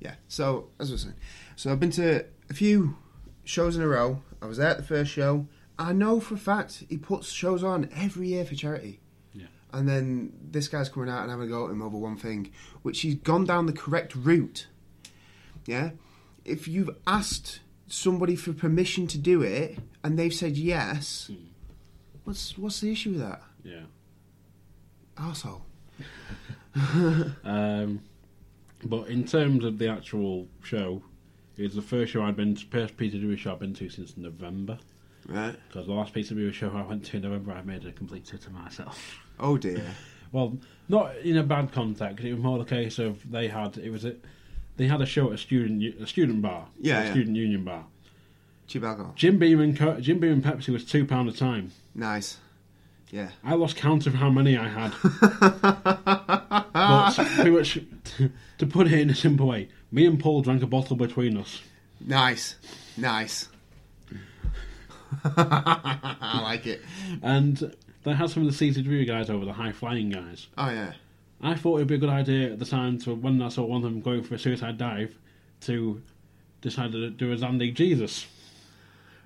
Yeah. 0.00 0.14
So 0.28 0.68
as 0.80 0.90
I 0.90 0.92
was 0.92 1.02
saying, 1.02 1.14
so 1.56 1.70
I've 1.70 1.80
been 1.80 1.92
to 1.92 2.24
a 2.50 2.54
few 2.54 2.96
shows 3.44 3.76
in 3.76 3.82
a 3.82 3.88
row. 3.88 4.22
I 4.40 4.46
was 4.46 4.58
there 4.58 4.68
at 4.68 4.78
the 4.78 4.82
first 4.82 5.10
show. 5.10 5.46
I 5.78 5.92
know 5.92 6.20
for 6.20 6.34
a 6.34 6.38
fact 6.38 6.84
he 6.88 6.96
puts 6.98 7.30
shows 7.30 7.62
on 7.62 7.88
every 7.94 8.28
year 8.28 8.44
for 8.44 8.54
charity. 8.54 9.00
Yeah. 9.34 9.46
And 9.72 9.88
then 9.88 10.32
this 10.50 10.68
guy's 10.68 10.88
coming 10.88 11.08
out 11.08 11.22
and 11.22 11.30
having 11.30 11.46
a 11.46 11.50
go 11.50 11.66
at 11.66 11.70
him 11.70 11.82
over 11.82 11.96
one 11.96 12.16
thing, 12.16 12.52
which 12.82 13.00
he's 13.00 13.14
gone 13.16 13.44
down 13.44 13.66
the 13.66 13.72
correct 13.72 14.14
route. 14.14 14.66
Yeah? 15.66 15.90
If 16.44 16.66
you've 16.68 16.90
asked 17.06 17.60
somebody 17.86 18.36
for 18.36 18.52
permission 18.52 19.06
to 19.08 19.18
do 19.18 19.42
it 19.42 19.78
and 20.02 20.18
they've 20.18 20.32
said 20.34 20.56
yes, 20.56 21.30
what's 22.24 22.56
what's 22.58 22.80
the 22.80 22.90
issue 22.92 23.10
with 23.10 23.20
that? 23.20 23.42
yeah. 23.64 23.82
Arsehole. 25.16 25.62
Um, 27.44 28.00
but 28.84 29.08
in 29.08 29.24
terms 29.24 29.64
of 29.64 29.78
the 29.78 29.88
actual 29.88 30.48
show, 30.62 31.02
it's 31.56 31.74
the 31.74 31.82
first 31.82 32.12
show 32.12 32.22
I'd 32.22 32.34
been 32.34 32.54
to, 32.54 32.66
first 32.66 32.96
PCW 32.96 33.36
show 33.36 33.52
I've 33.52 33.58
been 33.60 33.74
to 33.74 33.88
since 33.90 34.16
November. 34.16 34.78
Right. 35.28 35.54
Because 35.68 35.86
the 35.86 35.92
last 35.92 36.14
PCW 36.14 36.52
show 36.52 36.70
I 36.74 36.82
went 36.82 37.04
to 37.04 37.18
in 37.18 37.22
November, 37.22 37.52
I 37.52 37.62
made 37.62 37.84
a 37.84 37.92
complete 37.92 38.24
tit 38.24 38.46
of 38.46 38.52
myself. 38.52 39.18
Oh 39.38 39.56
dear. 39.56 39.84
Well, 40.32 40.56
not 40.88 41.14
in 41.18 41.36
a 41.36 41.42
bad 41.42 41.72
context. 41.72 42.24
It 42.24 42.32
was 42.32 42.42
more 42.42 42.58
the 42.58 42.64
case 42.64 42.98
of 42.98 43.30
they 43.30 43.48
had 43.48 43.76
it 43.76 43.90
was 43.90 44.06
a 44.06 44.16
they 44.76 44.86
had 44.86 45.00
a 45.02 45.06
show 45.06 45.28
at 45.28 45.34
a 45.34 45.38
student 45.38 45.82
a 46.00 46.06
student 46.06 46.42
bar, 46.42 46.66
Yeah, 46.80 47.00
a 47.00 47.04
yeah. 47.04 47.10
student 47.12 47.36
union 47.36 47.64
bar. 47.64 47.84
Cheap 48.66 48.84
alcohol. 48.84 49.12
Jim 49.16 49.38
Beam 49.38 49.60
and 49.60 49.76
Co- 49.76 50.00
Jim 50.00 50.18
Beam 50.18 50.32
and 50.32 50.44
Pepsi 50.44 50.68
was 50.70 50.84
two 50.84 51.04
pound 51.04 51.28
a 51.28 51.32
time. 51.32 51.72
Nice. 51.94 52.38
Yeah. 53.10 53.30
I 53.44 53.54
lost 53.54 53.76
count 53.76 54.06
of 54.06 54.14
how 54.14 54.30
many 54.30 54.56
I 54.56 54.68
had. 54.68 54.94
but 56.72 57.14
pretty 57.34 57.50
much, 57.50 57.78
to 58.58 58.66
put 58.66 58.86
it 58.86 58.94
in 58.98 59.10
a 59.10 59.14
simple 59.14 59.48
way, 59.48 59.68
me 59.90 60.06
and 60.06 60.18
Paul 60.18 60.40
drank 60.40 60.62
a 60.62 60.66
bottle 60.66 60.96
between 60.96 61.36
us. 61.36 61.60
Nice. 62.00 62.56
Nice. 62.96 63.48
I 65.24 66.40
like 66.42 66.66
it. 66.66 66.80
And 67.22 67.74
they 68.04 68.14
had 68.14 68.30
some 68.30 68.46
of 68.46 68.56
the 68.58 68.70
CCW 68.70 69.06
guys 69.06 69.28
over, 69.28 69.44
the 69.44 69.52
high 69.52 69.72
flying 69.72 70.08
guys. 70.10 70.46
Oh 70.56 70.70
yeah. 70.70 70.92
I 71.42 71.54
thought 71.54 71.76
it'd 71.76 71.88
be 71.88 71.96
a 71.96 71.98
good 71.98 72.08
idea 72.08 72.52
at 72.52 72.58
the 72.58 72.64
time 72.64 72.98
to 73.00 73.14
when 73.14 73.42
I 73.42 73.48
saw 73.48 73.64
one 73.64 73.78
of 73.78 73.82
them 73.82 74.00
going 74.00 74.22
for 74.22 74.34
a 74.36 74.38
suicide 74.38 74.78
dive 74.78 75.16
to 75.62 76.00
decide 76.60 76.92
to 76.92 77.10
do 77.10 77.32
a 77.32 77.36
Zandig 77.36 77.74
Jesus. 77.74 78.26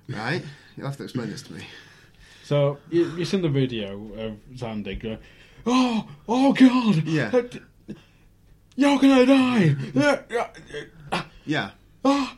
Right. 0.09 0.43
You'll 0.75 0.87
have 0.87 0.97
to 0.97 1.03
explain 1.03 1.29
this 1.29 1.43
to 1.43 1.53
me. 1.53 1.63
So 2.43 2.79
you, 2.89 3.05
you've 3.17 3.27
seen 3.27 3.41
the 3.41 3.49
video 3.49 3.93
of 4.17 4.37
Zandig 4.55 5.01
going, 5.01 5.19
"Oh, 5.65 6.07
oh 6.27 6.53
God, 6.53 7.03
Yeah. 7.05 7.29
Uh, 7.33 7.93
you're 8.75 8.99
gonna 8.99 9.25
die, 9.25 9.75
Yeah, 9.93 10.21
yeah, 10.29 10.47
Yeah. 11.45 11.71
ah, 12.05 12.37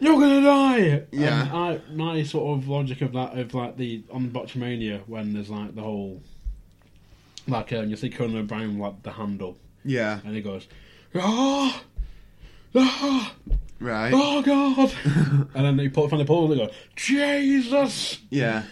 you're 0.00 0.18
gonna 0.18 0.40
die." 0.40 1.02
Yeah. 1.12 1.42
And 1.42 1.50
I, 1.52 1.80
my 1.92 2.22
sort 2.22 2.58
of 2.58 2.68
logic 2.68 3.02
of 3.02 3.12
that 3.12 3.38
of 3.38 3.52
like 3.54 3.76
the 3.76 4.02
on 4.10 4.30
Botchmania 4.30 5.00
when 5.06 5.34
there's 5.34 5.50
like 5.50 5.74
the 5.74 5.82
whole 5.82 6.22
like 7.46 7.72
um, 7.72 7.88
you 7.90 7.96
see 7.96 8.10
Conan 8.10 8.36
O'Brien 8.36 8.78
like 8.78 9.02
the 9.02 9.12
handle 9.12 9.56
Yeah. 9.84 10.20
and 10.24 10.34
he 10.34 10.40
goes, 10.42 10.66
"Oh, 11.14 11.82
oh, 12.74 13.34
Right. 13.80 14.12
oh 14.14 14.42
God!" 14.42 14.92
and 15.54 15.64
then 15.66 15.78
he 15.78 15.88
put 15.88 16.08
from 16.10 16.18
the 16.18 16.24
pole 16.24 16.50
and 16.50 16.60
they 16.60 16.66
go, 16.66 16.72
"Jesus!" 16.96 18.18
Yeah. 18.30 18.62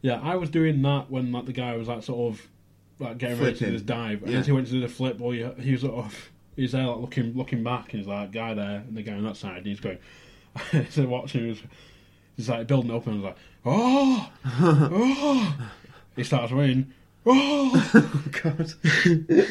Yeah, 0.00 0.20
I 0.22 0.34
was 0.36 0.50
doing 0.50 0.82
that 0.82 1.10
when 1.10 1.30
like 1.32 1.46
the 1.46 1.52
guy 1.52 1.76
was 1.76 1.88
like 1.88 2.02
sort 2.02 2.32
of 2.34 2.48
like 2.98 3.18
getting 3.18 3.38
ready 3.38 3.52
to 3.52 3.56
Flipping. 3.58 3.68
do 3.68 3.72
his 3.74 3.82
dive, 3.82 4.22
and 4.22 4.32
Yeah. 4.32 4.38
as 4.38 4.46
he 4.46 4.52
went 4.52 4.66
to 4.66 4.72
do 4.72 4.80
the 4.80 4.88
flip, 4.88 5.18
well, 5.18 5.30
he, 5.32 5.44
he 5.62 5.72
was 5.72 5.82
sort 5.82 5.94
of 6.04 6.30
he's 6.56 6.72
there 6.72 6.86
like 6.86 6.98
looking 7.00 7.34
looking 7.36 7.62
back, 7.62 7.92
and 7.92 8.00
he's 8.00 8.08
like 8.08 8.32
guy 8.32 8.54
there 8.54 8.84
and 8.86 8.96
the 8.96 9.02
guy 9.02 9.12
on 9.12 9.24
that 9.24 9.36
side, 9.36 9.58
and 9.58 9.66
he's 9.66 9.80
going. 9.80 9.98
so 10.90 11.06
watching, 11.06 11.46
he's, 11.46 11.62
he's 12.36 12.48
like 12.48 12.66
building 12.66 12.90
up, 12.94 13.06
and 13.06 13.16
he's 13.16 13.24
like, 13.24 13.36
"Oh, 13.64 14.30
oh!" 14.44 15.70
He 16.16 16.24
starts 16.24 16.52
running. 16.52 16.92
Oh 17.24 18.24
God. 18.42 18.72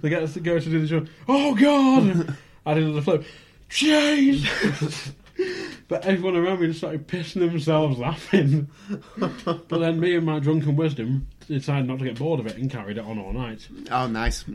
They 0.00 0.08
get 0.08 0.24
us 0.24 0.34
to 0.34 0.40
go 0.40 0.58
to 0.58 0.68
do 0.68 0.80
the 0.84 0.88
show. 0.88 1.06
Oh 1.28 1.54
God! 1.54 2.36
I 2.66 2.74
did 2.74 2.92
the 2.92 3.00
flip. 3.02 3.24
Jeez! 3.70 5.12
but 5.88 6.04
everyone 6.04 6.34
around 6.36 6.58
me 6.60 6.66
just 6.66 6.80
started 6.80 7.06
pissing 7.06 7.48
themselves 7.48 7.98
laughing. 7.98 8.68
but 9.16 9.68
then 9.70 10.00
me 10.00 10.16
and 10.16 10.26
my 10.26 10.40
drunken 10.40 10.74
wisdom 10.74 11.28
decided 11.46 11.86
not 11.86 12.00
to 12.00 12.04
get 12.04 12.18
bored 12.18 12.40
of 12.40 12.48
it 12.48 12.56
and 12.56 12.68
carried 12.68 12.98
it 12.98 13.04
on 13.04 13.16
all 13.20 13.32
night. 13.32 13.68
Oh, 13.92 14.08
nice. 14.08 14.44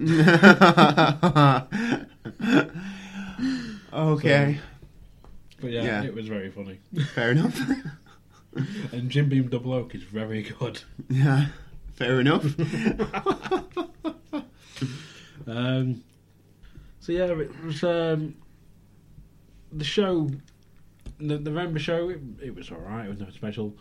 okay. 3.93 4.59
But 5.61 5.71
yeah, 5.71 5.83
Yeah. 5.83 6.03
it 6.03 6.13
was 6.13 6.27
very 6.27 6.49
funny. 6.51 6.79
Fair 7.13 7.31
enough. 7.31 7.59
And 8.91 9.09
Jim 9.09 9.29
Beam 9.29 9.47
Double 9.49 9.73
Oak 9.73 9.95
is 9.95 10.03
very 10.03 10.43
good. 10.43 10.81
yeah. 11.09 11.47
Fair 11.93 12.19
enough. 12.19 12.45
Um, 15.45 16.03
so 17.01 17.11
yeah, 17.11 17.25
it 17.25 17.63
was 17.65 17.83
um, 17.83 18.35
the 19.73 19.83
show, 19.83 20.29
the 21.19 21.37
November 21.37 21.79
show. 21.79 22.09
It, 22.09 22.21
it 22.41 22.55
was 22.55 22.71
all 22.71 22.77
right. 22.77 23.05
It 23.05 23.09
was 23.09 23.19
nothing 23.19 23.35
special. 23.35 23.75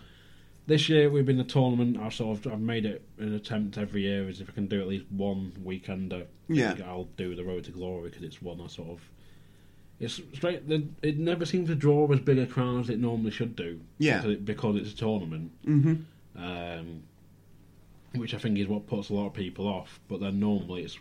this 0.67 0.89
year 0.89 1.09
we've 1.09 1.25
been 1.25 1.39
the 1.39 1.45
tournament. 1.45 1.99
I 2.01 2.09
sort 2.09 2.45
of 2.45 2.53
I've 2.53 2.61
made 2.61 2.85
it 2.85 3.07
an 3.19 3.35
attempt 3.35 3.79
every 3.79 4.03
year 4.03 4.29
as 4.29 4.41
if 4.41 4.51
I 4.51 4.53
can 4.53 4.67
do 4.67 4.81
at 4.81 4.89
least 4.89 5.05
one 5.11 5.53
weekend. 5.63 6.13
I 6.13 6.25
Yeah. 6.49 6.75
I'll 6.85 7.09
do 7.17 7.37
the 7.37 7.45
Road 7.45 7.63
to 7.65 7.71
Glory 7.71 8.09
because 8.11 8.25
it's 8.25 8.43
one 8.43 8.61
I 8.61 8.67
sort 8.67 8.89
of. 8.91 9.01
It's 10.01 10.21
straight. 10.35 10.69
the- 10.69 10.89
It 11.03 11.17
never 11.19 11.47
seems 11.47 11.69
to 11.69 11.77
draw 11.77 12.11
as 12.13 12.19
big 12.19 12.39
a 12.39 12.47
crowd 12.47 12.81
as 12.81 12.91
it 12.91 12.99
normally 12.99 13.31
should 13.31 13.55
do. 13.55 13.81
Yeah. 13.99 14.17
because, 14.17 14.33
it- 14.33 14.45
because 14.45 14.77
it's 14.77 14.93
a 14.95 14.97
tournament. 14.97 15.53
Mm-hmm. 15.65 16.43
um, 16.45 17.03
which 18.17 18.35
I 18.35 18.39
think 18.39 18.59
is 18.59 18.67
what 18.69 18.87
puts 18.87 19.09
a 19.11 19.15
lot 19.15 19.27
of 19.27 19.35
people 19.35 19.67
off. 19.67 20.01
But 20.09 20.21
then 20.21 20.39
normally 20.41 20.83
it's 20.83 20.99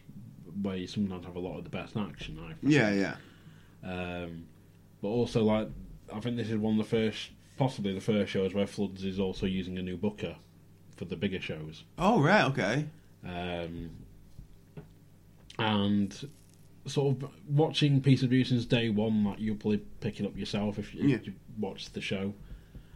where 0.61 0.75
you 0.75 0.87
sometimes 0.87 1.25
have 1.25 1.35
a 1.35 1.39
lot 1.39 1.57
of 1.57 1.63
the 1.63 1.69
best 1.69 1.95
action. 1.97 2.39
I 2.43 2.47
think. 2.53 2.73
Yeah, 2.73 2.91
yeah. 2.91 3.15
Um, 3.83 4.45
but 5.01 5.07
also, 5.07 5.43
like, 5.43 5.69
I 6.13 6.19
think 6.19 6.37
this 6.37 6.49
is 6.49 6.57
one 6.57 6.79
of 6.79 6.89
the 6.89 6.89
first, 6.89 7.29
possibly 7.57 7.93
the 7.93 8.01
first 8.01 8.31
shows 8.31 8.53
where 8.53 8.67
Floods 8.67 9.03
is 9.03 9.19
also 9.19 9.45
using 9.45 9.77
a 9.77 9.81
new 9.81 9.97
booker 9.97 10.35
for 10.95 11.05
the 11.05 11.15
bigger 11.15 11.41
shows. 11.41 11.83
Oh, 11.97 12.21
right, 12.21 12.43
okay. 12.45 12.85
Um, 13.25 13.89
and 15.57 16.29
sort 16.85 17.15
of 17.23 17.29
watching 17.47 18.01
PCW 18.01 18.45
since 18.45 18.65
day 18.65 18.89
one, 18.89 19.23
like 19.23 19.39
you'll 19.39 19.55
probably 19.55 19.79
pick 19.99 20.19
it 20.19 20.25
up 20.25 20.35
yourself 20.37 20.79
if 20.79 20.93
you, 20.93 21.07
Yeah. 21.07 21.15
if 21.17 21.27
you 21.27 21.33
watch 21.59 21.91
the 21.93 22.01
show. 22.01 22.33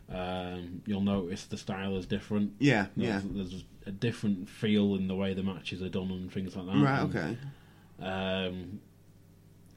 Um, 0.09 0.81
you'll 0.85 1.01
notice 1.01 1.45
the 1.45 1.57
style 1.57 1.95
is 1.95 2.05
different. 2.05 2.53
Yeah, 2.59 2.87
yeah. 2.95 3.21
There's, 3.23 3.49
there's 3.51 3.63
a 3.85 3.91
different 3.91 4.49
feel 4.49 4.95
in 4.95 5.07
the 5.07 5.15
way 5.15 5.33
the 5.33 5.43
matches 5.43 5.81
are 5.81 5.89
done 5.89 6.09
and 6.11 6.31
things 6.31 6.55
like 6.55 6.65
that. 6.65 6.77
Right, 6.83 6.99
And, 7.01 7.15
okay. 7.15 7.37
Um, 7.99 8.79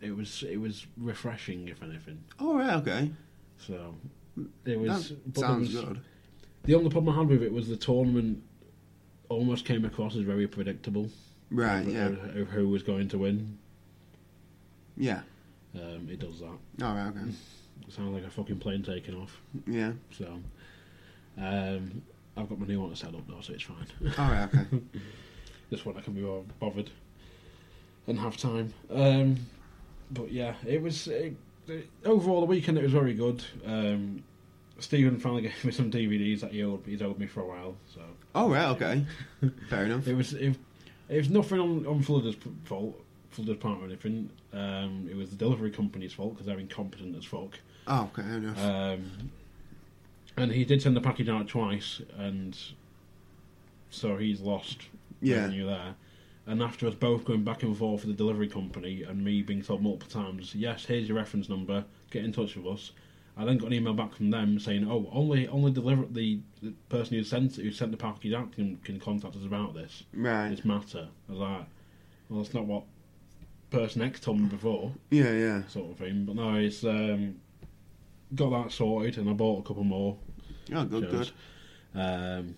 it 0.00 0.16
was 0.16 0.42
it 0.48 0.56
was 0.58 0.86
refreshing, 0.96 1.68
if 1.68 1.82
anything. 1.82 2.22
Oh, 2.38 2.56
right, 2.56 2.74
okay. 2.76 3.10
So 3.58 3.94
it 4.64 4.78
was. 4.78 5.12
That 5.26 5.38
sounds 5.38 5.74
was- 5.74 5.84
good. 5.84 6.00
The 6.64 6.74
only 6.74 6.90
problem 6.90 7.14
I 7.14 7.18
had 7.18 7.28
with 7.28 7.42
it 7.42 7.52
was 7.52 7.68
the 7.68 7.76
tournament 7.76 8.42
almost 9.28 9.64
came 9.64 9.84
across 9.84 10.14
as 10.16 10.22
very 10.22 10.46
predictable. 10.46 11.08
Right, 11.50 11.80
of, 11.80 11.88
yeah. 11.92 12.06
of- 12.06 12.36
of 12.36 12.48
who 12.48 12.68
was 12.68 12.82
going 12.82 13.08
to 13.08 13.18
win. 13.18 13.58
Yeah. 14.96 15.20
Um, 15.74 16.08
it 16.10 16.18
does 16.18 16.40
that. 16.40 16.46
Oh, 16.82 16.94
right, 16.94 17.08
okay. 17.08 17.30
It 17.86 17.94
sounds 17.94 18.12
like 18.12 18.24
a 18.24 18.28
fucking 18.30 18.58
plane 18.58 18.82
taking 18.82 19.14
off. 19.14 19.40
Yeah. 19.66 19.92
So 20.10 20.40
um, 21.38 22.02
I've 22.39 22.49
got 22.49 22.58
my 22.60 22.67
new 22.67 22.81
one 22.81 22.94
set 22.94 23.15
up 23.15 23.26
though, 23.28 23.41
so 23.41 23.52
it's 23.52 23.62
fine. 23.65 23.86
All 24.18 24.31
right, 24.31 24.49
okay. 24.55 24.67
This 25.70 25.84
one 25.84 25.99
I 25.99 26.00
can 26.00 26.15
be 26.15 26.23
more 26.23 26.44
bothered 26.60 26.89
and 28.07 28.18
have 28.18 28.39
time. 28.39 28.73
Um, 28.91 29.36
but 30.10 30.33
yeah, 30.33 30.55
it 30.67 30.81
was 30.81 31.08
it, 31.08 31.36
it- 31.67 31.91
overall 32.07 32.41
the 32.41 32.47
weekend. 32.47 32.78
It 32.78 32.84
was 32.84 32.92
very 32.92 33.12
good. 33.12 33.44
Um, 33.67 34.23
Stephen 34.78 35.18
finally 35.20 35.42
gave 35.49 35.62
me 35.65 35.70
some 35.73 35.91
DVDs 35.91 36.41
that 36.41 36.52
he 36.52 36.62
owed, 36.62 36.84
he's 36.86 37.02
owed 37.02 37.18
me 37.18 37.26
for 37.26 37.41
a 37.42 37.47
while. 37.47 37.76
So 37.94 38.00
Oh, 38.34 38.49
right, 38.49 38.68
okay. 38.70 39.05
Fair 39.68 39.84
enough. 39.84 40.07
it 40.08 40.15
was 40.15 40.33
it, 40.33 40.57
it 41.10 41.17
was 41.18 41.28
nothing 41.28 41.60
on 41.60 41.86
on 41.86 42.02
Fludder's 42.02 42.36
fault, 42.65 42.99
Fludder's 43.31 43.58
part 43.58 43.83
or 43.83 43.84
anything. 43.84 44.31
Um, 44.55 45.07
it 45.10 45.17
was 45.17 45.28
the 45.28 45.36
delivery 45.36 45.70
company's 45.70 46.15
fault 46.15 46.33
because 46.33 46.47
they're 46.47 46.58
incompetent 46.58 47.15
as 47.15 47.26
fuck. 47.26 47.58
Oh, 47.86 48.08
okay, 48.18 48.23
enough. 48.26 48.58
Um, 48.65 49.31
and 50.41 50.52
he 50.52 50.65
did 50.65 50.83
send 50.83 50.97
the 50.97 51.00
package 51.00 51.28
out 51.28 51.49
twice, 51.49 52.00
and 52.17 52.57
so 53.91 54.17
he's 54.17 54.41
lost 54.41 54.86
Yeah. 55.20 55.42
revenue 55.42 55.67
there. 55.67 55.94
And 56.47 56.62
after 56.62 56.86
us 56.86 56.94
both 56.94 57.25
going 57.25 57.44
back 57.44 57.62
and 57.62 57.76
forth 57.76 58.05
with 58.07 58.17
the 58.17 58.17
delivery 58.17 58.49
company 58.49 59.02
and 59.02 59.23
me 59.23 59.42
being 59.42 59.62
told 59.62 59.83
multiple 59.83 60.08
times, 60.23 60.55
yes, 60.55 60.86
here's 60.86 61.07
your 61.08 61.17
reference 61.17 61.49
number, 61.49 61.84
get 62.10 62.25
in 62.25 62.33
touch 62.33 62.57
with 62.57 62.67
us. 62.67 62.92
I 63.36 63.44
then 63.44 63.58
got 63.58 63.67
an 63.68 63.75
email 63.75 63.94
back 63.94 64.15
from 64.15 64.31
them 64.31 64.58
saying, 64.58 64.89
oh, 64.91 65.08
only 65.12 65.47
only 65.49 65.70
deliver 65.70 66.07
the, 66.10 66.41
the 66.62 66.73
person 66.89 67.17
who 67.17 67.23
sent 67.23 67.57
who 67.57 67.70
sent 67.70 67.91
the 67.92 67.97
package 67.97 68.33
out 68.33 68.50
can, 68.52 68.78
can 68.83 68.99
contact 68.99 69.36
us 69.36 69.44
about 69.44 69.75
this. 69.75 70.02
right. 70.12 70.49
This 70.50 70.65
matter. 70.65 71.08
I 71.28 71.33
was 71.33 71.39
like, 71.41 71.67
well, 72.28 72.42
that's 72.42 72.55
not 72.55 72.65
what 72.67 72.84
person 73.70 74.02
X 74.02 74.18
told 74.18 74.41
me 74.41 74.47
before 74.49 74.92
Yeah, 75.10 75.33
yeah. 75.33 75.67
sort 75.68 75.91
of 75.92 75.99
thing. 75.99 76.25
But 76.25 76.34
no, 76.36 76.55
it's 76.57 76.83
um, 76.83 77.36
got 78.34 78.50
that 78.50 78.73
sorted, 78.73 79.18
and 79.18 79.28
I 79.31 79.34
bought 79.34 79.60
a 79.60 79.68
couple 79.68 79.84
more. 79.84 80.17
Oh, 80.74 80.84
good, 80.84 81.10
shows. 81.10 81.32
good. 81.94 82.00
Um, 82.00 82.56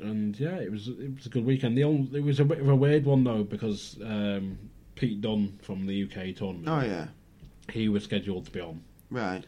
and 0.00 0.38
yeah, 0.38 0.56
it 0.56 0.70
was 0.70 0.88
it 0.88 1.14
was 1.14 1.26
a 1.26 1.28
good 1.28 1.44
weekend. 1.44 1.76
The 1.78 1.84
only, 1.84 2.18
it 2.18 2.24
was 2.24 2.40
a 2.40 2.44
bit 2.44 2.58
of 2.60 2.68
a 2.68 2.74
weird 2.76 3.04
one 3.04 3.22
though 3.24 3.44
because 3.44 3.96
um, 4.04 4.58
Pete 4.96 5.20
Dunne 5.20 5.58
from 5.62 5.86
the 5.86 6.02
UK 6.04 6.34
tournament, 6.34 6.68
Oh, 6.68 6.80
yeah. 6.84 7.06
he 7.70 7.88
was 7.88 8.04
scheduled 8.04 8.46
to 8.46 8.50
be 8.50 8.60
on, 8.60 8.82
Right. 9.10 9.44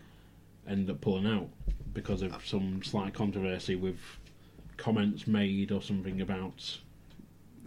ended 0.68 0.90
up 0.90 1.00
pulling 1.00 1.26
out 1.26 1.48
because 1.92 2.22
of 2.22 2.34
some 2.46 2.82
slight 2.82 3.14
controversy 3.14 3.74
with 3.74 3.98
comments 4.76 5.26
made 5.26 5.70
or 5.72 5.82
something 5.82 6.20
about. 6.20 6.78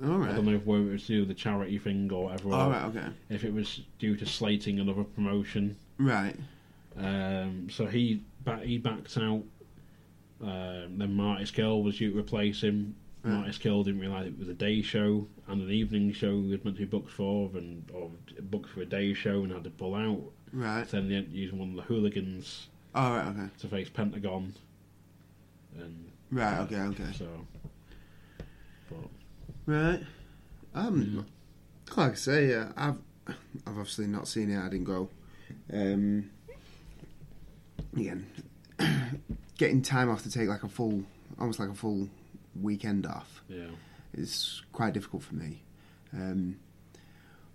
All 0.03 0.23
I 0.23 0.31
don't 0.33 0.45
know 0.45 0.53
if 0.53 0.65
whether 0.65 0.83
it 0.89 0.91
was 0.91 1.07
due 1.07 1.21
to 1.21 1.25
the 1.25 1.33
charity 1.33 1.79
thing 1.79 2.11
or 2.13 2.25
whatever. 2.25 2.53
All 2.53 2.69
right, 2.69 2.83
okay. 2.85 3.07
If 3.29 3.43
it 3.43 3.51
was 3.53 3.81
due 3.99 4.15
to 4.17 4.25
slating 4.27 4.79
another 4.79 5.03
promotion. 5.03 5.75
Right. 5.97 6.35
Um, 6.95 7.67
so 7.71 7.87
he 7.87 8.21
ba- 8.43 8.61
he 8.63 8.77
backed 8.77 9.17
out. 9.17 9.43
Um, 10.41 10.97
then 10.97 11.13
Marty 11.13 11.45
Scurll 11.45 11.83
was 11.83 11.97
due 11.97 12.11
to 12.11 12.17
replace 12.19 12.61
him. 12.61 12.95
Right. 13.23 13.33
Marty 13.33 13.51
Scurll 13.51 13.83
didn't 13.83 13.99
realise 13.99 14.27
it 14.27 14.37
was 14.37 14.47
a 14.47 14.53
day 14.53 14.81
show 14.81 15.27
and 15.47 15.61
an 15.61 15.71
evening 15.71 16.13
show 16.13 16.41
he 16.41 16.51
was 16.51 16.63
meant 16.63 16.77
to 16.77 16.81
be 16.81 16.85
booked 16.85 17.11
for, 17.11 17.49
and 17.55 17.89
or 17.93 18.11
booked 18.41 18.69
for 18.69 18.81
a 18.81 18.85
day 18.85 19.13
show 19.13 19.43
and 19.43 19.51
had 19.51 19.63
to 19.63 19.69
pull 19.69 19.95
out. 19.95 20.21
Right. 20.53 20.87
So 20.87 20.97
then 20.97 21.09
they 21.09 21.15
ended 21.15 21.33
using 21.33 21.59
one 21.59 21.69
of 21.71 21.75
the 21.75 21.81
hooligans 21.81 22.67
All 22.95 23.11
right, 23.15 23.27
okay. 23.27 23.49
to 23.59 23.67
face 23.67 23.89
Pentagon. 23.89 24.53
And 25.77 26.11
Right, 26.31 26.59
okay, 26.59 26.79
okay. 26.79 27.11
so, 27.17 27.27
but 28.89 28.97
Right. 29.65 30.01
Um, 30.73 31.25
like 31.95 32.11
I 32.11 32.15
say, 32.15 32.53
uh, 32.53 32.67
I've 32.75 32.97
I've 33.27 33.77
obviously 33.77 34.07
not 34.07 34.27
seen 34.27 34.51
it. 34.51 34.59
I 34.59 34.69
didn't 34.69 34.85
go. 34.85 35.09
Um, 35.73 36.29
again, 37.95 38.25
getting 39.57 39.81
time 39.81 40.09
off 40.09 40.23
to 40.23 40.31
take 40.31 40.47
like 40.47 40.63
a 40.63 40.67
full, 40.69 41.03
almost 41.39 41.59
like 41.59 41.69
a 41.69 41.73
full 41.73 42.09
weekend 42.61 43.05
off 43.05 43.41
yeah, 43.49 43.65
is 44.13 44.61
quite 44.73 44.93
difficult 44.93 45.23
for 45.23 45.35
me. 45.35 45.61
Um, 46.13 46.57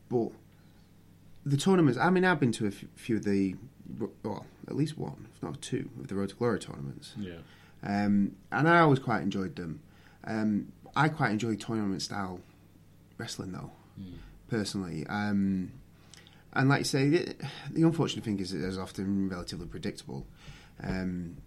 but 0.08 0.30
the 1.44 1.56
tournaments, 1.56 1.98
I 1.98 2.10
mean, 2.10 2.24
I've 2.24 2.38
been 2.40 2.52
to 2.52 2.64
a 2.66 2.68
f- 2.68 2.84
few 2.96 3.16
of 3.16 3.24
the, 3.24 3.56
well, 4.22 4.46
at 4.68 4.76
least 4.76 4.96
one, 4.98 5.26
if 5.34 5.42
not 5.42 5.60
two, 5.60 5.88
of 6.00 6.08
the 6.08 6.14
Road 6.14 6.28
to 6.30 6.34
Glory 6.36 6.58
tournaments. 6.60 7.14
yeah, 7.18 7.38
Um, 7.82 8.36
and 8.52 8.68
I 8.68 8.80
always 8.80 8.98
quite 9.00 9.22
enjoyed 9.22 9.56
them. 9.56 9.80
Um, 10.24 10.72
I 10.94 11.08
quite 11.08 11.32
enjoy 11.32 11.56
tournament 11.56 12.02
style 12.02 12.40
wrestling, 13.18 13.52
though, 13.52 13.70
personally. 14.48 15.06
Um, 15.08 15.72
and 16.52 16.68
like 16.68 16.80
you 16.80 16.84
say, 16.84 17.08
the, 17.08 17.34
the 17.70 17.82
unfortunate 17.82 18.24
thing 18.24 18.38
is 18.38 18.52
it's 18.52 18.76
often 18.76 19.28
relatively 19.28 19.66
predictable. 19.66 20.26
Um, 20.82 21.38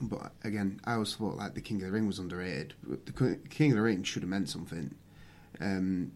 but 0.00 0.32
again, 0.42 0.80
I 0.84 0.94
always 0.94 1.14
thought 1.14 1.36
like 1.36 1.54
the 1.54 1.60
King 1.60 1.76
of 1.78 1.86
the 1.86 1.92
Ring 1.92 2.06
was 2.06 2.18
underrated. 2.18 2.74
The 2.86 3.38
King 3.50 3.72
of 3.72 3.76
the 3.76 3.82
Ring 3.82 4.02
should 4.02 4.22
have 4.22 4.30
meant 4.30 4.48
something. 4.48 4.94
Um, 5.60 6.12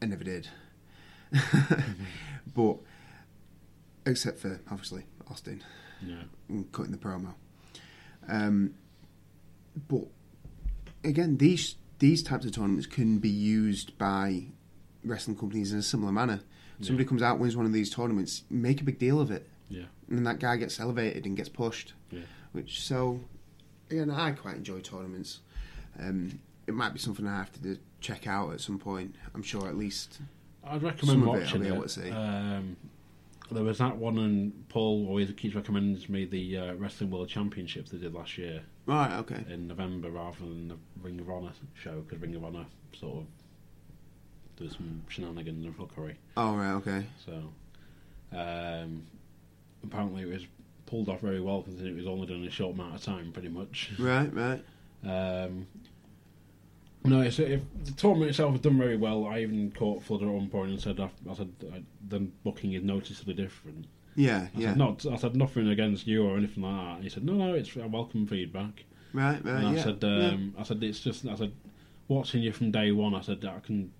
it 0.00 0.08
never 0.08 0.24
did. 0.24 0.48
But 2.54 2.78
except 4.06 4.38
for 4.40 4.60
obviously 4.70 5.04
Austin 5.30 5.62
yeah, 6.04 6.22
and 6.48 6.70
cutting 6.72 6.92
the 6.92 6.98
promo. 6.98 7.34
Um, 8.28 8.74
but 9.88 10.06
again, 11.04 11.36
these 11.36 11.76
these 11.98 12.22
types 12.22 12.44
of 12.46 12.52
tournaments 12.52 12.86
can 12.86 13.18
be 13.18 13.28
used 13.28 13.96
by 13.98 14.46
wrestling 15.04 15.36
companies 15.36 15.72
in 15.72 15.78
a 15.78 15.82
similar 15.82 16.10
manner. 16.12 16.40
Somebody 16.80 17.04
comes 17.06 17.22
out, 17.22 17.38
wins 17.40 17.56
one 17.56 17.66
of 17.66 17.72
these 17.72 17.90
tournaments, 17.90 18.44
make 18.48 18.80
a 18.80 18.84
big 18.84 18.98
deal 18.98 19.20
of 19.20 19.30
it, 19.32 19.48
yeah, 19.68 19.86
and 20.08 20.16
then 20.16 20.24
that 20.24 20.38
guy 20.38 20.56
gets 20.56 20.78
elevated 20.80 21.26
and 21.26 21.36
gets 21.36 21.48
pushed. 21.48 21.92
yeah. 22.10 22.20
Which 22.52 22.80
so, 22.82 23.20
again, 23.90 24.10
I 24.10 24.32
quite 24.32 24.56
enjoy 24.56 24.80
tournaments. 24.80 25.40
Um, 25.98 26.38
it 26.66 26.74
might 26.74 26.92
be 26.92 26.98
something 26.98 27.26
I 27.26 27.36
have 27.36 27.52
to 27.52 27.60
do, 27.60 27.78
check 28.00 28.26
out 28.26 28.52
at 28.52 28.60
some 28.60 28.78
point. 28.78 29.14
I'm 29.34 29.42
sure 29.42 29.68
at 29.68 29.76
least. 29.76 30.18
I'd 30.64 30.82
recommend 30.82 31.20
Some 31.22 31.28
of 31.28 31.34
it 31.36 31.42
I'll 31.72 31.78
watching 31.78 31.82
it. 31.82 31.88
see. 31.90 32.10
Um, 32.10 32.76
there 33.50 33.64
was 33.64 33.78
that 33.78 33.96
one, 33.96 34.18
and 34.18 34.68
Paul 34.68 35.06
always 35.08 35.30
keeps 35.32 35.54
recommending 35.54 36.02
me 36.12 36.26
the 36.26 36.56
uh, 36.58 36.74
Wrestling 36.74 37.10
World 37.10 37.28
Championships 37.28 37.90
they 37.90 37.96
did 37.98 38.12
last 38.14 38.36
year 38.36 38.62
Right. 38.84 39.12
Okay. 39.20 39.42
in 39.48 39.68
November 39.68 40.10
rather 40.10 40.38
than 40.40 40.68
the 40.68 40.76
Ring 41.02 41.18
of 41.20 41.30
Honor 41.30 41.52
show 41.74 42.00
because 42.02 42.20
Ring 42.20 42.34
of 42.34 42.44
Honor 42.44 42.66
sort 42.98 43.18
of 43.18 43.24
does 44.56 44.72
some 44.76 45.02
shenanigans 45.08 45.64
and 45.64 45.78
fuckery. 45.78 46.16
Oh 46.36 46.54
right. 46.56 46.72
Okay. 46.72 47.06
So 47.24 47.32
um, 48.36 49.02
apparently 49.82 50.22
it 50.22 50.28
was 50.28 50.46
pulled 50.88 51.08
off 51.08 51.20
very 51.20 51.40
well 51.40 51.62
considering 51.62 51.94
it 51.94 51.98
was 51.98 52.06
only 52.06 52.26
done 52.26 52.38
in 52.42 52.48
a 52.48 52.50
short 52.50 52.74
amount 52.74 52.94
of 52.94 53.02
time, 53.02 53.30
pretty 53.32 53.48
much. 53.48 53.90
Right. 53.98 54.30
Right. 54.34 54.64
Um, 55.04 55.66
no, 57.04 57.20
it's, 57.20 57.38
if 57.38 57.60
the 57.84 57.92
tournament 57.92 58.30
itself 58.30 58.52
has 58.52 58.60
done 58.60 58.78
very 58.78 58.96
well. 58.96 59.26
I 59.26 59.40
even 59.40 59.70
caught 59.70 60.02
Flood 60.02 60.22
at 60.22 60.28
one 60.28 60.48
point 60.48 60.70
and 60.70 60.80
said, 60.80 60.98
I, 60.98 61.10
I 61.30 61.34
said, 61.34 61.50
I, 61.72 61.82
the 62.08 62.20
booking 62.42 62.72
is 62.72 62.82
noticeably 62.82 63.34
different. 63.34 63.86
Yeah. 64.16 64.48
I 64.54 64.58
Yeah. 64.58 64.68
said, 64.70 64.78
not, 64.78 65.06
I 65.06 65.16
said 65.16 65.36
nothing 65.36 65.68
against 65.68 66.06
you 66.06 66.26
or 66.26 66.36
anything 66.36 66.64
like 66.64 66.74
that. 66.74 66.94
And 66.96 67.04
he 67.04 67.10
said, 67.10 67.24
no, 67.24 67.34
no, 67.34 67.54
it's 67.54 67.76
a 67.76 67.86
welcome 67.86 68.26
feedback. 68.26 68.84
Right, 69.12 69.42
right. 69.44 69.54
And 69.54 69.68
I 69.68 69.74
yeah. 69.74 69.82
said, 69.84 70.04
um, 70.04 70.54
I 70.58 70.64
said, 70.64 70.82
it's 70.82 71.00
just, 71.00 71.26
I 71.26 71.36
said, 71.36 71.52
watching 72.08 72.42
you 72.42 72.52
from 72.52 72.70
day 72.72 72.90
one, 72.90 73.14
I 73.14 73.20
said, 73.20 73.40
that 73.42 73.54
I 73.54 73.60
can 73.60 73.92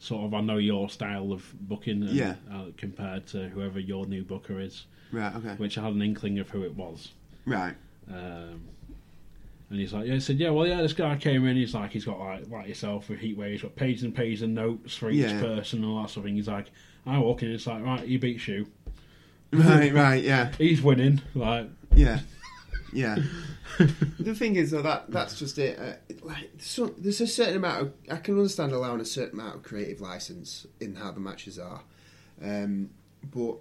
sort 0.00 0.24
of, 0.24 0.34
I 0.34 0.40
know 0.40 0.56
your 0.56 0.88
style 0.90 1.30
of 1.32 1.44
booking 1.68 2.02
and, 2.02 2.10
Yeah. 2.10 2.34
uh, 2.52 2.64
compared 2.76 3.26
to 3.28 3.48
whoever 3.50 3.78
your 3.78 4.06
new 4.06 4.24
booker 4.24 4.58
is. 4.60 4.86
Right, 5.12 5.34
okay. 5.36 5.54
which 5.56 5.76
I 5.78 5.82
had 5.82 5.92
an 5.94 6.02
inkling 6.02 6.38
of 6.38 6.48
who 6.50 6.62
it 6.64 6.74
was. 6.74 7.12
Right. 7.44 7.74
Um, 8.12 8.62
and 9.70 9.78
he's 9.78 9.92
like, 9.92 10.06
yeah, 10.06 10.14
he 10.14 10.20
said, 10.20 10.38
yeah, 10.38 10.50
well, 10.50 10.66
yeah, 10.66 10.80
this 10.82 10.92
guy 10.94 11.16
came 11.16 11.46
in, 11.46 11.56
he's 11.56 11.74
like, 11.74 11.92
he's 11.92 12.04
got 12.04 12.18
like, 12.18 12.48
like 12.48 12.66
yourself 12.68 13.08
with 13.08 13.20
Heatwave, 13.20 13.52
he's 13.52 13.62
got 13.62 13.76
pages 13.76 14.02
and 14.04 14.14
pages 14.14 14.42
of 14.42 14.50
notes 14.50 14.96
for 14.96 15.10
each 15.10 15.18
Yeah. 15.20 15.40
person 15.40 15.84
and 15.84 15.88
all 15.92 16.02
that 16.02 16.10
sort 16.10 16.24
of 16.24 16.28
thing. 16.28 16.36
He's 16.36 16.48
like, 16.48 16.70
I 17.06 17.18
walk 17.18 17.42
in, 17.42 17.50
it's 17.52 17.66
like, 17.66 17.84
right, 17.84 18.00
he 18.06 18.16
beats 18.16 18.48
you. 18.48 18.66
Right, 19.52 19.92
right, 19.92 20.22
yeah. 20.22 20.52
He's 20.58 20.80
winning. 20.80 21.20
Like, 21.34 21.68
Yeah, 21.94 22.20
yeah. 22.92 23.16
the 24.18 24.34
thing 24.34 24.56
is, 24.56 24.70
though, 24.70 24.82
that 24.82 25.10
that's 25.10 25.38
just 25.38 25.58
it. 25.58 25.78
Uh, 25.78 26.14
like, 26.22 26.50
so 26.58 26.86
there's 26.98 27.20
a 27.20 27.26
certain 27.26 27.56
amount 27.56 27.82
of 27.82 27.92
I 28.10 28.16
can 28.16 28.36
understand 28.36 28.72
allowing 28.72 29.00
a 29.00 29.04
certain 29.04 29.38
amount 29.38 29.56
of 29.56 29.62
creative 29.62 30.00
license 30.00 30.66
in 30.80 30.96
how 30.96 31.12
the 31.12 31.20
matches 31.20 31.58
are, 31.58 31.82
um, 32.42 32.90
but 33.34 33.56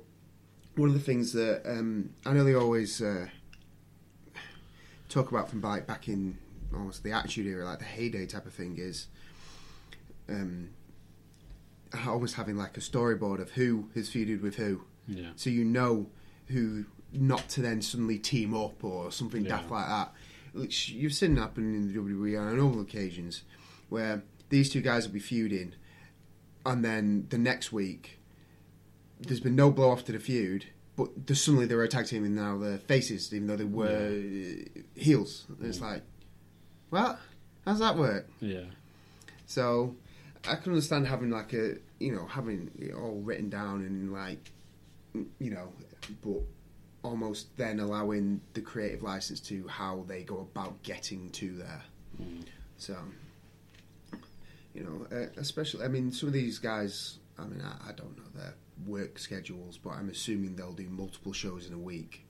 one 0.75 0.89
of 0.89 0.93
the 0.93 0.99
things 0.99 1.33
that 1.33 1.61
um, 1.65 2.11
I 2.25 2.33
know 2.33 2.43
they 2.43 2.55
always 2.55 3.01
uh, 3.01 3.27
talk 5.09 5.31
about 5.31 5.49
from 5.49 5.61
like 5.61 5.87
back 5.87 6.07
in 6.07 6.37
almost 6.73 7.03
the 7.03 7.11
Attitude 7.11 7.47
Era, 7.47 7.65
like 7.65 7.79
the 7.79 7.85
heyday 7.85 8.25
type 8.25 8.45
of 8.45 8.53
thing, 8.53 8.77
is 8.77 9.07
um, 10.29 10.69
always 12.07 12.33
having 12.33 12.57
like 12.57 12.77
a 12.77 12.81
storyboard 12.81 13.39
of 13.39 13.51
who 13.51 13.89
has 13.95 14.09
feuded 14.09 14.41
with 14.41 14.55
who 14.55 14.81
yeah. 15.07 15.29
so 15.35 15.49
you 15.49 15.65
know 15.65 16.07
who 16.47 16.85
not 17.13 17.49
to 17.49 17.61
then 17.61 17.81
suddenly 17.81 18.17
team 18.19 18.53
up 18.55 18.83
or 18.83 19.11
something 19.11 19.43
Yeah. 19.43 19.49
daft 19.57 19.71
like 19.71 19.87
that. 19.87 20.13
Which 20.53 20.89
you've 20.89 21.13
seen 21.13 21.37
happen 21.37 21.73
in 21.75 21.87
the 21.87 21.93
WWE 21.93 22.39
on 22.39 22.59
all 22.59 22.79
occasions, 22.81 23.43
where 23.89 24.23
these 24.49 24.69
two 24.69 24.81
guys 24.81 25.05
will 25.05 25.13
be 25.13 25.19
feuding, 25.19 25.73
and 26.65 26.83
then 26.83 27.27
the 27.29 27.37
next 27.37 27.71
week 27.71 28.19
there's 29.19 29.39
been 29.39 29.55
no 29.55 29.69
blow 29.69 29.91
off 29.91 30.03
to 30.05 30.11
the 30.11 30.19
feud, 30.19 30.65
but 30.95 31.09
suddenly 31.35 31.65
they're 31.65 31.83
a 31.83 31.87
tag 31.87 32.07
team 32.07 32.23
and 32.25 32.35
now 32.35 32.57
they're 32.57 32.77
faces, 32.77 33.33
even 33.33 33.47
though 33.47 33.55
they 33.57 33.63
were 33.63 33.87
uh, 33.87 34.79
heels. 34.95 35.45
And 35.49 35.67
it's 35.67 35.81
like, 35.81 36.03
well, 36.91 37.19
How's 37.65 37.79
that 37.79 37.97
work? 37.97 38.27
Yeah. 38.39 38.63
So 39.45 39.95
I 40.47 40.55
can 40.55 40.71
understand 40.71 41.05
having 41.07 41.29
like 41.29 41.53
a 41.53 41.75
you 41.99 42.15
know 42.15 42.25
having 42.25 42.71
it 42.79 42.93
all 42.93 43.19
written 43.21 43.49
down 43.49 43.81
and 43.81 44.11
like 44.13 44.49
you 45.13 45.51
know, 45.51 45.73
but 46.23 46.41
almost 47.03 47.55
then 47.57 47.79
allowing 47.79 48.41
the 48.53 48.61
creative 48.61 49.01
license 49.03 49.39
to 49.39 49.67
how 49.67 50.03
they 50.07 50.23
go 50.23 50.39
about 50.39 50.81
getting 50.83 51.29
to 51.31 51.53
there. 51.53 51.83
So 52.77 52.95
you 54.73 54.83
know, 54.83 55.17
uh, 55.17 55.27
especially 55.37 55.85
I 55.85 55.87
mean 55.87 56.11
some 56.11 56.27
of 56.27 56.33
these 56.33 56.59
guys. 56.59 57.17
I 57.37 57.43
mean 57.45 57.61
I, 57.61 57.89
I 57.89 57.91
don't 57.93 58.15
know 58.17 58.23
their 58.35 58.53
work 58.85 59.19
schedules, 59.19 59.77
but 59.77 59.91
I'm 59.91 60.09
assuming 60.09 60.55
they'll 60.55 60.73
do 60.73 60.87
multiple 60.89 61.33
shows 61.33 61.67
in 61.67 61.73
a 61.73 61.77
week. 61.79 62.25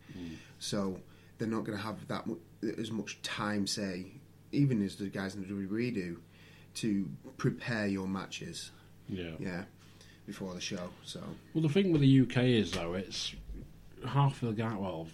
So 0.59 0.99
they're 1.37 1.47
not 1.47 1.63
going 1.63 1.77
to 1.77 1.83
have 1.83 2.07
that 2.07 2.25
mu- 2.27 2.37
as 2.77 2.91
much 2.91 3.21
time, 3.21 3.65
say, 3.67 4.07
even 4.51 4.83
as 4.83 4.95
the 4.95 5.05
guys 5.07 5.35
in 5.35 5.41
the 5.41 5.47
WWE 5.47 5.93
do, 5.93 6.19
to 6.75 7.07
prepare 7.37 7.87
your 7.87 8.07
matches. 8.07 8.71
Yeah. 9.07 9.31
Yeah, 9.39 9.63
before 10.25 10.53
the 10.53 10.61
show. 10.61 10.89
So 11.03 11.21
Well, 11.53 11.61
the 11.61 11.69
thing 11.69 11.91
with 11.91 12.01
the 12.01 12.21
UK 12.21 12.37
is 12.45 12.71
though, 12.71 12.93
it's 12.93 13.33
half 14.07 14.41
of 14.43 14.55
the 14.55 14.61
guy. 14.61 14.75
Well, 14.75 15.07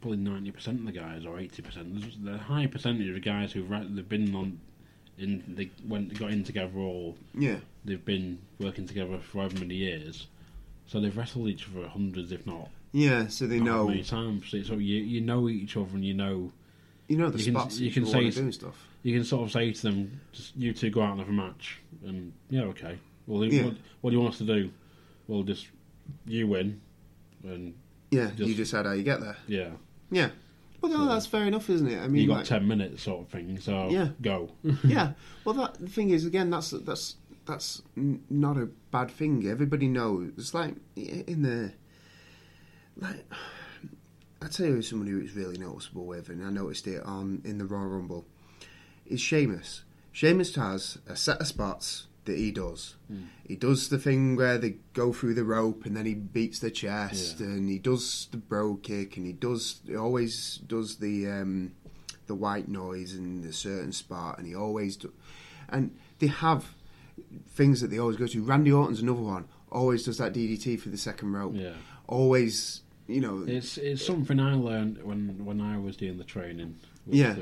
probably 0.00 0.18
ninety 0.18 0.50
percent 0.50 0.80
of 0.80 0.86
the 0.86 0.92
guys, 0.92 1.24
or 1.26 1.38
eighty 1.38 1.62
percent. 1.62 2.00
There's 2.00 2.16
the 2.18 2.38
high 2.38 2.66
percentage 2.66 3.08
of 3.14 3.22
guys 3.22 3.52
who've 3.52 3.68
re- 3.70 3.86
they've 3.88 4.08
been 4.08 4.34
on, 4.34 4.60
in 5.18 5.42
they 5.48 5.70
went 5.86 6.18
got 6.18 6.30
in 6.30 6.44
together, 6.44 6.78
or 6.78 7.14
yeah, 7.34 7.56
they've 7.84 8.04
been 8.04 8.38
working 8.58 8.86
together 8.86 9.18
for 9.18 9.38
however 9.38 9.58
many 9.60 9.74
years. 9.76 10.26
So 10.86 11.00
they've 11.00 11.16
wrestled 11.16 11.48
each 11.48 11.66
other 11.68 11.86
hundreds, 11.88 12.32
if 12.32 12.46
not 12.46 12.68
yeah. 12.92 13.26
So 13.28 13.46
they 13.46 13.60
know 13.60 13.86
many 13.88 14.02
times. 14.02 14.48
So 14.48 14.56
you 14.74 15.02
you 15.02 15.20
know 15.20 15.48
each 15.48 15.76
other, 15.76 15.90
and 15.94 16.04
you 16.04 16.14
know 16.14 16.50
you 17.08 17.16
know 17.18 17.28
the 17.30 17.38
you 17.38 17.44
can- 17.46 17.54
spots. 17.54 17.78
you 17.78 17.90
can 17.90 18.06
say 18.06 18.12
wanna 18.14 18.26
it's- 18.28 18.36
do 18.36 18.42
and 18.42 18.54
stuff. 18.54 18.86
you 19.02 19.14
can 19.14 19.24
sort 19.24 19.44
of 19.46 19.52
say 19.52 19.70
to 19.72 19.82
them, 19.82 20.20
just 20.32 20.56
you 20.56 20.72
two 20.72 20.88
go 20.90 21.02
out 21.02 21.10
and 21.12 21.20
have 21.20 21.28
a 21.28 21.32
match, 21.32 21.78
and 22.06 22.32
yeah, 22.48 22.62
okay. 22.62 22.98
Well, 23.26 23.44
Yeah. 23.44 23.64
what, 23.64 23.74
what 24.00 24.10
do 24.10 24.16
you 24.16 24.22
want 24.22 24.32
us 24.32 24.38
to 24.38 24.46
do? 24.46 24.70
Well, 25.26 25.42
just 25.42 25.66
you 26.26 26.46
win, 26.46 26.80
and 27.44 27.74
Yeah, 28.10 28.30
just- 28.36 28.48
you 28.48 28.54
decide 28.54 28.86
how 28.86 28.92
you 28.92 29.02
get 29.02 29.20
there. 29.20 29.36
yeah. 29.46 29.70
Yeah, 30.10 30.30
well, 30.80 30.90
no, 30.90 30.98
So- 30.98 31.06
that's 31.06 31.26
fair 31.26 31.44
enough, 31.46 31.68
isn't 31.68 31.86
it? 31.88 31.98
I 32.00 32.08
mean, 32.08 32.22
you 32.22 32.28
got 32.28 32.38
like, 32.38 32.46
ten 32.46 32.66
minutes, 32.66 33.02
sort 33.02 33.20
of 33.26 33.28
thing. 33.28 33.58
So 33.60 33.88
Yeah. 33.90 34.08
go. 34.22 34.50
yeah. 34.84 35.12
Well, 35.44 35.54
that 35.56 35.74
the 35.80 35.88
thing 35.88 36.10
is, 36.10 36.24
again, 36.24 36.48
that's 36.50 36.70
that's 36.70 37.16
that's 37.44 37.82
n- 37.96 38.22
not 38.30 38.56
a 38.56 38.66
bad 38.90 39.10
thing. 39.10 39.46
Everybody 39.46 39.88
knows. 39.88 40.32
It's 40.38 40.54
like 40.54 40.74
in 40.96 41.42
the 41.42 41.72
like. 42.96 43.24
I 44.40 44.46
tell 44.46 44.66
you, 44.66 44.82
someone 44.82 45.08
who 45.08 45.18
it's 45.20 45.34
really 45.34 45.58
noticeable 45.58 46.06
with, 46.06 46.28
and 46.28 46.44
I 46.46 46.50
noticed 46.50 46.86
it 46.86 47.02
on 47.02 47.42
in 47.44 47.58
the 47.58 47.64
Royal 47.64 47.88
Rumble, 47.88 48.24
is 49.04 49.20
Sheamus. 49.20 49.82
Sheamus 50.12 50.54
has 50.54 50.98
a 51.08 51.16
set 51.16 51.40
of 51.40 51.46
spots 51.48 52.06
that 52.28 52.38
he 52.38 52.50
does. 52.52 52.94
He 53.44 53.56
does 53.56 53.88
the 53.88 53.98
thing 53.98 54.36
where 54.36 54.56
they 54.58 54.76
go 54.92 55.12
through 55.12 55.34
the 55.34 55.44
rope 55.44 55.84
and 55.86 55.96
then 55.96 56.06
he 56.06 56.14
beats 56.14 56.58
the 56.60 56.70
chest, 56.70 57.40
Yeah. 57.40 57.46
and 57.46 57.68
he 57.68 57.78
does 57.78 58.28
the 58.30 58.36
bro 58.36 58.76
kick, 58.76 59.16
and 59.16 59.26
he 59.26 59.32
does 59.32 59.80
he 59.86 59.96
always 59.96 60.58
does 60.66 60.96
the 60.98 61.26
um, 61.26 61.72
the 62.26 62.34
white 62.34 62.68
noise 62.68 63.14
in 63.14 63.44
a 63.48 63.52
certain 63.52 63.92
spot, 63.92 64.38
and 64.38 64.46
he 64.46 64.54
always 64.54 64.96
do, 64.96 65.12
and 65.68 65.90
they 66.20 66.26
have 66.28 66.74
things 67.58 67.80
that 67.80 67.88
they 67.88 67.98
always 67.98 68.16
go 68.16 68.26
to. 68.26 68.42
Randy 68.42 68.70
Orton's 68.72 69.00
another 69.02 69.20
one. 69.22 69.46
Always 69.72 70.04
does 70.04 70.18
that 70.18 70.32
DDT 70.32 70.78
for 70.80 70.88
the 70.90 70.98
second 70.98 71.32
rope. 71.32 71.52
Yeah. 71.54 71.72
Always, 72.06 72.82
you 73.06 73.20
know, 73.20 73.44
It's 73.46 73.76
it's 73.78 74.04
something 74.04 74.38
I 74.40 74.54
learned 74.54 75.02
when 75.04 75.44
when 75.44 75.60
I 75.60 75.78
was 75.78 75.96
doing 75.96 76.18
the 76.18 76.24
training. 76.24 76.76
Yeah. 77.06 77.34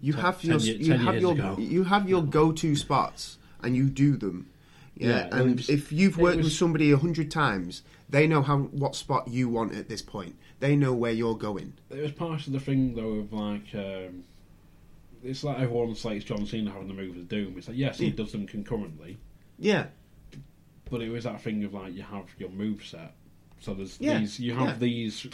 You 0.00 0.12
have 0.14 0.42
your 0.44 0.58
ten 0.58 0.66
ye- 0.66 0.76
you 0.76 0.92
have 0.94 1.20
your 1.20 1.60
you 1.60 1.84
have 1.84 2.08
your 2.08 2.22
go 2.22 2.52
to 2.52 2.76
spots, 2.76 3.38
and 3.62 3.76
you 3.76 3.88
do 3.88 4.16
them. 4.16 4.48
Yeah, 4.96 5.08
Yeah, 5.28 5.38
and 5.40 5.56
was- 5.56 5.68
if 5.70 5.92
you've 5.92 6.18
it 6.18 6.22
worked 6.22 6.38
with 6.38 6.52
somebody 6.52 6.90
a 6.90 6.96
hundred 6.96 7.30
times, 7.30 7.82
they 8.08 8.26
know 8.26 8.42
how 8.42 8.58
what 8.58 8.96
spot 8.96 9.28
you 9.28 9.48
want 9.48 9.74
at 9.74 9.88
this 9.88 10.02
point. 10.02 10.36
They 10.60 10.74
know 10.74 10.92
where 10.92 11.12
you're 11.12 11.36
going. 11.36 11.74
it 11.90 12.00
was 12.02 12.12
part 12.12 12.46
of 12.46 12.52
the 12.52 12.60
thing 12.60 12.94
though 12.94 13.14
of 13.20 13.32
like. 13.32 13.74
Um, 13.74 14.24
it's 15.22 15.42
like 15.42 15.58
everyone 15.58 15.94
slates 15.96 16.24
John 16.24 16.46
Cena 16.46 16.70
having 16.70 16.88
the 16.88 16.94
move 16.94 17.16
of 17.16 17.28
Doom. 17.28 17.54
It's 17.58 17.68
like 17.68 17.76
yes, 17.76 17.98
he 17.98 18.06
Yeah. 18.06 18.12
does 18.16 18.32
them 18.32 18.46
concurrently, 18.46 19.18
Yeah, 19.58 19.86
but 20.90 21.00
it 21.02 21.10
was 21.10 21.24
that 21.24 21.40
thing 21.42 21.64
of 21.64 21.74
like 21.74 21.94
you 21.94 22.02
have 22.02 22.26
your 22.38 22.50
move 22.50 22.84
set. 22.84 23.14
So 23.60 23.74
there's 23.74 24.00
Yeah, 24.00 24.18
these 24.20 24.38
you 24.40 24.54
have 24.54 24.68
yeah. 24.68 24.76
these 24.78 25.26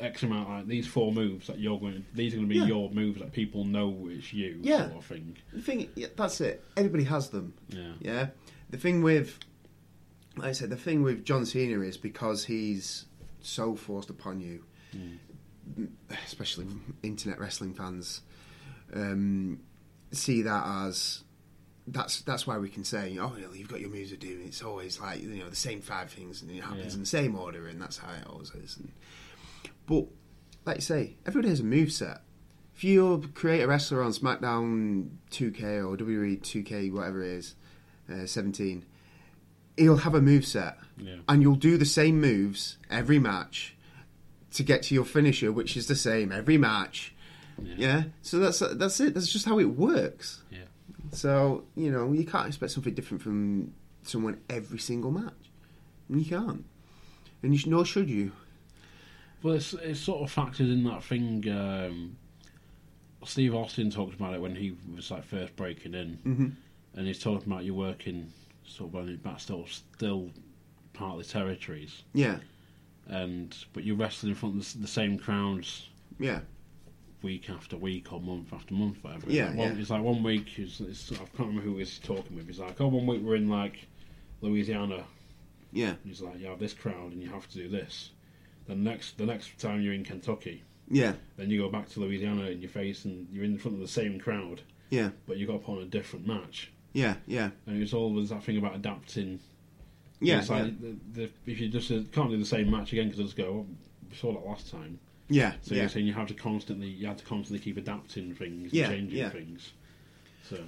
X 0.00 0.22
amount 0.24 0.48
like 0.48 0.66
these 0.66 0.86
four 0.86 1.12
moves 1.12 1.46
that 1.46 1.58
you're 1.58 1.78
going. 1.78 2.04
These 2.14 2.34
are 2.34 2.36
going 2.38 2.48
to 2.48 2.52
be 2.54 2.60
Yeah. 2.60 2.66
your 2.66 2.90
moves 2.90 3.20
that 3.20 3.32
people 3.32 3.64
know 3.64 4.08
it's 4.10 4.32
you. 4.32 4.58
Yeah. 4.62 4.86
Sort 4.88 4.98
of 4.98 5.04
thing. 5.06 5.36
the 5.52 5.62
thing 5.62 5.88
yeah, 5.94 6.08
that's 6.16 6.40
it. 6.40 6.64
Everybody 6.76 7.04
has 7.04 7.28
them. 7.30 7.54
Yeah. 7.68 7.92
Yeah. 8.00 8.26
The 8.70 8.78
thing 8.78 9.02
with, 9.02 9.38
like 10.36 10.48
I 10.48 10.52
said, 10.52 10.70
the 10.70 10.76
thing 10.76 11.02
with 11.02 11.24
John 11.24 11.46
Cena 11.46 11.80
is 11.80 11.96
because 11.96 12.44
he's 12.44 13.04
so 13.40 13.76
forced 13.76 14.10
upon 14.10 14.40
you, 14.40 14.64
especially 16.26 16.66
internet 17.02 17.38
wrestling 17.38 17.74
fans, 17.74 18.22
um, 18.94 19.60
see 20.12 20.42
that 20.42 20.64
as 20.66 21.22
that's 21.86 22.22
that's 22.22 22.46
why 22.46 22.58
we 22.58 22.68
can 22.68 22.82
say, 22.84 23.16
oh, 23.20 23.32
well, 23.38 23.54
you've 23.54 23.68
got 23.68 23.80
your 23.80 23.90
moves 23.90 24.10
to 24.10 24.16
do. 24.16 24.40
It's 24.44 24.62
always 24.62 24.98
like 25.00 25.20
you 25.22 25.28
know 25.28 25.50
the 25.50 25.56
same 25.56 25.80
five 25.80 26.10
things, 26.10 26.42
and 26.42 26.50
it 26.50 26.62
happens 26.62 26.86
Yeah. 26.88 26.94
in 26.94 27.00
the 27.00 27.06
same 27.06 27.36
order, 27.36 27.66
and 27.68 27.80
that's 27.80 27.98
how 27.98 28.12
it 28.12 28.26
always 28.26 28.50
is. 28.52 28.76
And, 28.78 28.90
but 29.86 30.06
like 30.64 30.76
you 30.76 30.82
say, 30.82 31.16
everybody 31.26 31.48
has 31.50 31.60
a 31.60 31.64
move 31.64 31.92
set. 31.92 32.22
If 32.74 32.82
you 32.84 33.30
create 33.34 33.62
a 33.62 33.68
wrestler 33.68 34.02
on 34.02 34.10
SmackDown 34.12 35.08
2K 35.30 35.62
or 35.86 35.96
WWE 35.96 36.40
2K, 36.40 36.90
whatever 36.92 37.22
it 37.22 37.28
is, 37.28 37.54
uh, 38.12 38.26
17, 38.26 38.84
he'll 39.76 39.98
have 39.98 40.14
a 40.14 40.20
move 40.20 40.44
set, 40.46 40.78
Yeah. 40.98 41.16
and 41.28 41.40
you'll 41.42 41.54
do 41.56 41.76
the 41.76 41.84
same 41.84 42.20
moves 42.20 42.76
every 42.90 43.18
match 43.18 43.76
to 44.54 44.62
get 44.62 44.82
to 44.84 44.94
your 44.94 45.04
finisher, 45.04 45.52
which 45.52 45.76
is 45.76 45.86
the 45.86 45.94
same 45.96 46.32
every 46.32 46.58
match. 46.58 47.14
Yeah. 47.62 47.74
Yeah, 47.76 48.02
so 48.22 48.38
that's 48.40 48.58
that's 48.58 48.98
it. 49.00 49.14
That's 49.14 49.32
just 49.32 49.44
how 49.44 49.60
it 49.60 49.64
works. 49.76 50.42
Yeah. 50.50 50.58
So 51.12 51.64
you 51.76 51.90
know 51.92 52.10
you 52.12 52.24
can't 52.24 52.48
expect 52.48 52.72
something 52.72 52.94
different 52.94 53.22
from 53.22 53.72
someone 54.02 54.40
every 54.50 54.78
single 54.80 55.12
match. 55.12 55.32
You 56.10 56.24
can't, 56.24 56.64
and 57.44 57.52
you 57.52 57.58
sh- 57.58 57.66
nor 57.66 57.84
should 57.84 58.10
you. 58.10 58.32
Well, 59.44 59.54
it's, 59.56 59.74
it's 59.74 60.00
sort 60.00 60.22
of 60.22 60.34
factored 60.34 60.72
in 60.72 60.84
that 60.84 61.04
thing. 61.04 61.46
Um, 61.50 62.16
Steve 63.26 63.54
Austin 63.54 63.90
talked 63.90 64.14
about 64.14 64.32
it 64.32 64.40
when 64.40 64.56
he 64.56 64.74
was 64.96 65.10
like 65.10 65.22
first 65.22 65.54
breaking 65.54 65.92
in, 65.94 66.18
Mhm. 66.24 66.52
and 66.94 67.06
he's 67.06 67.18
talking 67.18 67.52
about 67.52 67.62
you 67.64 67.74
working 67.74 68.32
sort 68.66 68.88
of 68.90 68.96
on 68.96 69.06
the 69.06 69.16
back 69.16 69.38
still 69.40 69.66
still 69.66 70.30
partly 70.94 71.24
territories, 71.24 72.04
Yeah, 72.14 72.38
and 73.06 73.54
but 73.74 73.84
you're 73.84 73.96
wrestling 73.96 74.30
in 74.30 74.36
front 74.36 74.56
of 74.56 74.72
the, 74.72 74.78
the 74.78 74.86
same 74.88 75.18
crowds 75.18 75.88
yeah, 76.18 76.40
week 77.22 77.50
after 77.50 77.76
week 77.76 78.12
or 78.14 78.20
month 78.22 78.50
after 78.52 78.72
month, 78.72 79.04
whatever. 79.04 79.30
Yeah, 79.30 79.48
like 79.48 79.56
one, 79.58 79.74
yeah. 79.74 79.80
it's 79.80 79.90
like 79.90 80.02
one 80.02 80.22
week. 80.22 80.58
It's, 80.58 80.80
it's, 80.80 81.12
I 81.12 81.16
can't 81.16 81.30
remember 81.40 81.60
who 81.62 81.76
he's 81.78 81.98
talking 81.98 82.34
with. 82.36 82.46
He's 82.46 82.60
like, 82.60 82.80
oh, 82.80 82.88
one 82.88 83.06
week 83.06 83.20
we're 83.22 83.36
in 83.36 83.50
like 83.50 83.86
Louisiana. 84.40 85.04
Yeah, 85.72 85.90
And 85.90 85.98
he's 86.06 86.20
like, 86.22 86.38
you 86.38 86.46
have 86.46 86.60
this 86.60 86.72
crowd 86.72 87.12
and 87.12 87.20
you 87.22 87.28
have 87.30 87.46
to 87.50 87.58
do 87.58 87.68
this. 87.68 88.10
Then 88.66 88.82
next, 88.84 89.18
the 89.18 89.26
next 89.26 89.58
time 89.58 89.80
you're 89.82 89.92
in 89.92 90.04
Kentucky, 90.04 90.62
yeah, 90.88 91.14
then 91.36 91.50
you 91.50 91.60
go 91.62 91.68
back 91.68 91.88
to 91.90 92.00
Louisiana 92.00 92.44
and 92.44 92.62
you 92.62 92.68
face 92.68 93.04
and 93.04 93.26
you're 93.30 93.44
in 93.44 93.58
front 93.58 93.74
of 93.76 93.80
the 93.80 93.88
same 93.88 94.18
crowd, 94.18 94.62
yeah, 94.90 95.10
but 95.26 95.36
you 95.36 95.46
got 95.46 95.62
put 95.64 95.76
on 95.76 95.82
a 95.82 95.86
different 95.86 96.26
match. 96.26 96.70
yeah, 96.92 97.16
yeah, 97.26 97.50
And 97.66 97.82
it's 97.82 97.92
always 97.92 98.28
that 98.30 98.42
thing 98.42 98.56
about 98.58 98.74
adapting. 98.74 99.40
yeah, 100.20 100.38
It's 100.38 100.48
yeah, 100.48 100.56
like 100.62 100.80
the, 100.80 100.96
the, 101.12 101.30
if 101.46 101.60
you 101.60 101.68
just 101.68 101.90
uh, 101.90 102.00
can't 102.12 102.30
do 102.30 102.38
the 102.38 102.44
same 102.44 102.70
match 102.70 102.92
again 102.92 103.08
because 103.10 103.24
just 103.24 103.36
go, 103.36 103.44
oh, 103.44 103.66
we 104.10 104.16
saw 104.16 104.32
that 104.32 104.46
last 104.46 104.70
time. 104.70 104.98
yeah, 105.28 105.52
So 105.62 105.74
yeah. 105.74 105.82
you're 105.82 105.88
saying 105.90 106.06
you 106.06 106.14
have 106.14 106.28
to 106.28 106.34
constantly, 106.34 106.88
you 106.88 107.06
have 107.06 107.16
to 107.18 107.24
constantly 107.24 107.62
keep 107.62 107.76
adapting 107.76 108.34
things, 108.34 108.72
Yeah, 108.72 108.88
changing 108.88 109.18
yeah. 109.18 109.30
things. 109.30 109.72
So 110.48 110.58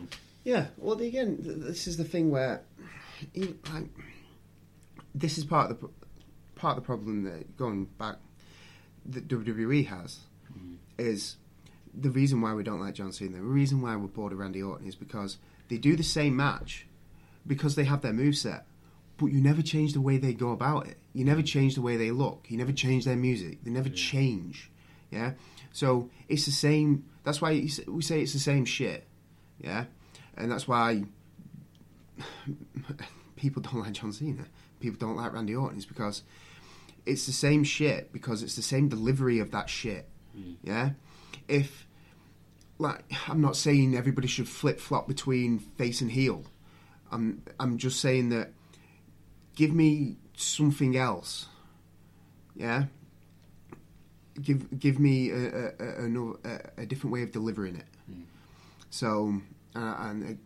Yeah, 0.44 0.66
well, 0.76 1.00
again, 1.00 1.38
this 1.40 1.86
is 1.86 1.96
the 1.96 2.04
thing 2.04 2.30
where, 2.30 2.62
you- 3.34 3.58
like, 3.72 3.88
this 5.14 5.38
is 5.38 5.44
part 5.44 5.70
of 5.70 5.80
the 5.80 5.88
part 6.66 6.78
of 6.78 6.82
the 6.82 6.86
problem 6.86 7.22
that 7.22 7.56
going 7.56 7.84
back 7.96 8.16
that 9.04 9.28
WWE 9.28 9.86
has 9.86 10.18
mm-hmm. 10.52 10.74
is 10.98 11.36
the 11.94 12.10
reason 12.10 12.40
why 12.40 12.54
we 12.54 12.64
don't 12.64 12.80
like 12.80 12.94
John 12.94 13.12
Cena. 13.12 13.36
The 13.36 13.42
reason 13.42 13.80
why 13.80 13.94
we're 13.94 14.08
bored 14.08 14.32
of 14.32 14.40
Randy 14.40 14.60
Orton 14.60 14.88
is 14.88 14.96
because 14.96 15.38
they 15.68 15.76
do 15.76 15.94
the 15.94 16.02
same 16.02 16.34
match 16.34 16.88
because 17.46 17.76
they 17.76 17.84
have 17.84 18.02
their 18.02 18.12
moveset, 18.12 18.62
but 19.16 19.26
you 19.26 19.40
never 19.40 19.62
change 19.62 19.92
the 19.92 20.00
way 20.00 20.16
they 20.16 20.32
go 20.32 20.50
about 20.50 20.88
it. 20.88 20.96
You 21.12 21.24
never 21.24 21.40
change 21.40 21.76
the 21.76 21.82
way 21.82 21.96
they 21.96 22.10
look. 22.10 22.46
You 22.48 22.56
never 22.56 22.72
change 22.72 23.04
their 23.04 23.14
music. 23.14 23.62
They 23.62 23.70
never 23.70 23.88
change. 23.88 24.68
Yeah, 25.12 25.34
so 25.72 26.10
it's 26.28 26.46
the 26.46 26.50
same. 26.50 27.04
That's 27.22 27.40
why 27.40 27.52
we 27.86 28.02
say 28.02 28.22
it's 28.22 28.32
the 28.32 28.40
same 28.40 28.64
shit. 28.64 29.06
Yeah, 29.60 29.84
and 30.36 30.50
that's 30.50 30.66
why 30.66 31.04
people 33.36 33.62
don't 33.62 33.82
like 33.82 33.92
John 33.92 34.12
Cena. 34.12 34.46
People 34.80 34.98
don't 34.98 35.16
like 35.16 35.32
Randy 35.32 35.54
Orton. 35.54 35.78
Is 35.78 35.86
because 35.86 36.24
it's 37.06 37.26
the 37.26 37.32
same 37.32 37.64
shit 37.64 38.12
because 38.12 38.42
it's 38.42 38.56
the 38.56 38.62
same 38.62 38.88
delivery 38.88 39.38
of 39.38 39.52
that 39.52 39.70
shit. 39.70 40.08
Yeah, 40.62 40.90
if 41.48 41.86
like 42.78 43.04
I'm 43.28 43.40
not 43.40 43.56
saying 43.56 43.96
everybody 43.96 44.28
should 44.28 44.48
flip 44.48 44.80
flop 44.80 45.08
between 45.08 45.58
face 45.58 46.00
and 46.00 46.10
heel. 46.10 46.44
I'm 47.10 47.42
I'm 47.58 47.78
just 47.78 48.00
saying 48.00 48.28
that 48.30 48.52
give 49.54 49.72
me 49.72 50.16
something 50.36 50.96
else. 50.96 51.46
Yeah. 52.54 52.84
Give 54.40 54.78
give 54.78 54.98
me 54.98 55.30
a 55.30 55.72
a, 55.78 56.04
a, 56.04 56.82
a, 56.82 56.86
different 56.86 57.12
way 57.14 57.22
of 57.22 57.32
delivering 57.32 57.76
it. 57.76 57.86
So 58.90 59.40
uh, 59.74 59.96
and 59.98 60.24
uh, 60.24 60.40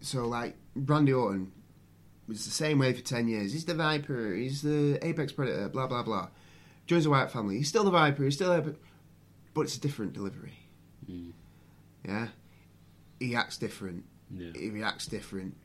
so 0.00 0.26
like 0.26 0.56
Randy 0.74 1.12
Orton 1.12 1.52
was 2.30 2.44
the 2.46 2.50
same 2.50 2.78
way 2.78 2.92
for 2.94 3.02
ten 3.02 3.28
years. 3.28 3.52
He's 3.52 3.64
the 3.66 3.74
Viper. 3.74 4.32
He's 4.34 4.62
the 4.62 4.98
Apex 5.02 5.32
Predator. 5.32 5.68
Blah 5.68 5.86
blah 5.86 6.02
blah. 6.02 6.28
Joins 6.86 7.04
the 7.04 7.10
Wyatt 7.10 7.30
family. 7.30 7.58
He's 7.58 7.68
still 7.68 7.84
the 7.84 7.90
Viper. 7.90 8.24
He's 8.24 8.34
still 8.34 8.52
Apex, 8.54 8.76
but 9.54 9.62
it's 9.62 9.76
a 9.76 9.80
different 9.80 10.12
delivery. 10.14 10.54
Mm. 11.10 11.32
Yeah, 12.06 12.28
he 13.18 13.34
acts 13.36 13.58
different. 13.58 14.04
yeah, 14.34 14.50
He 14.54 14.70
reacts 14.70 15.06
different. 15.06 15.56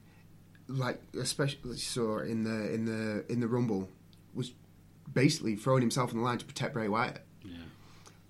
Like 0.68 1.00
especially 1.20 1.78
saw 1.78 2.20
in 2.20 2.44
the 2.44 2.74
in 2.74 2.86
the 2.86 3.24
in 3.32 3.40
the 3.40 3.48
Rumble 3.48 3.88
was 4.34 4.52
basically 5.14 5.56
throwing 5.56 5.82
himself 5.82 6.12
on 6.12 6.18
the 6.18 6.24
line 6.24 6.40
to 6.40 6.46
protect 6.46 6.74
Bray 6.74 6.88
Wyatt. 6.90 7.24
yeah, 7.44 7.58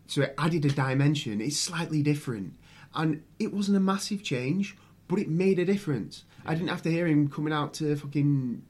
So 0.07 0.21
it 0.23 0.35
added 0.37 0.65
a 0.65 0.69
dimension. 0.69 1.39
It's 1.41 1.57
slightly 1.57 2.03
different. 2.03 2.53
And 2.93 3.23
it 3.39 3.53
wasn't 3.53 3.77
a 3.77 3.79
massive 3.81 4.21
change, 4.23 4.75
but 5.07 5.17
it 5.19 5.29
made 5.29 5.57
a 5.59 5.65
difference. 5.65 6.25
I 6.45 6.53
didn't 6.53 6.69
have 6.69 6.81
to 6.83 6.91
hear 6.91 7.07
him 7.07 7.29
coming 7.29 7.53
out 7.53 7.73
to 7.75 7.95
fucking 7.95 8.61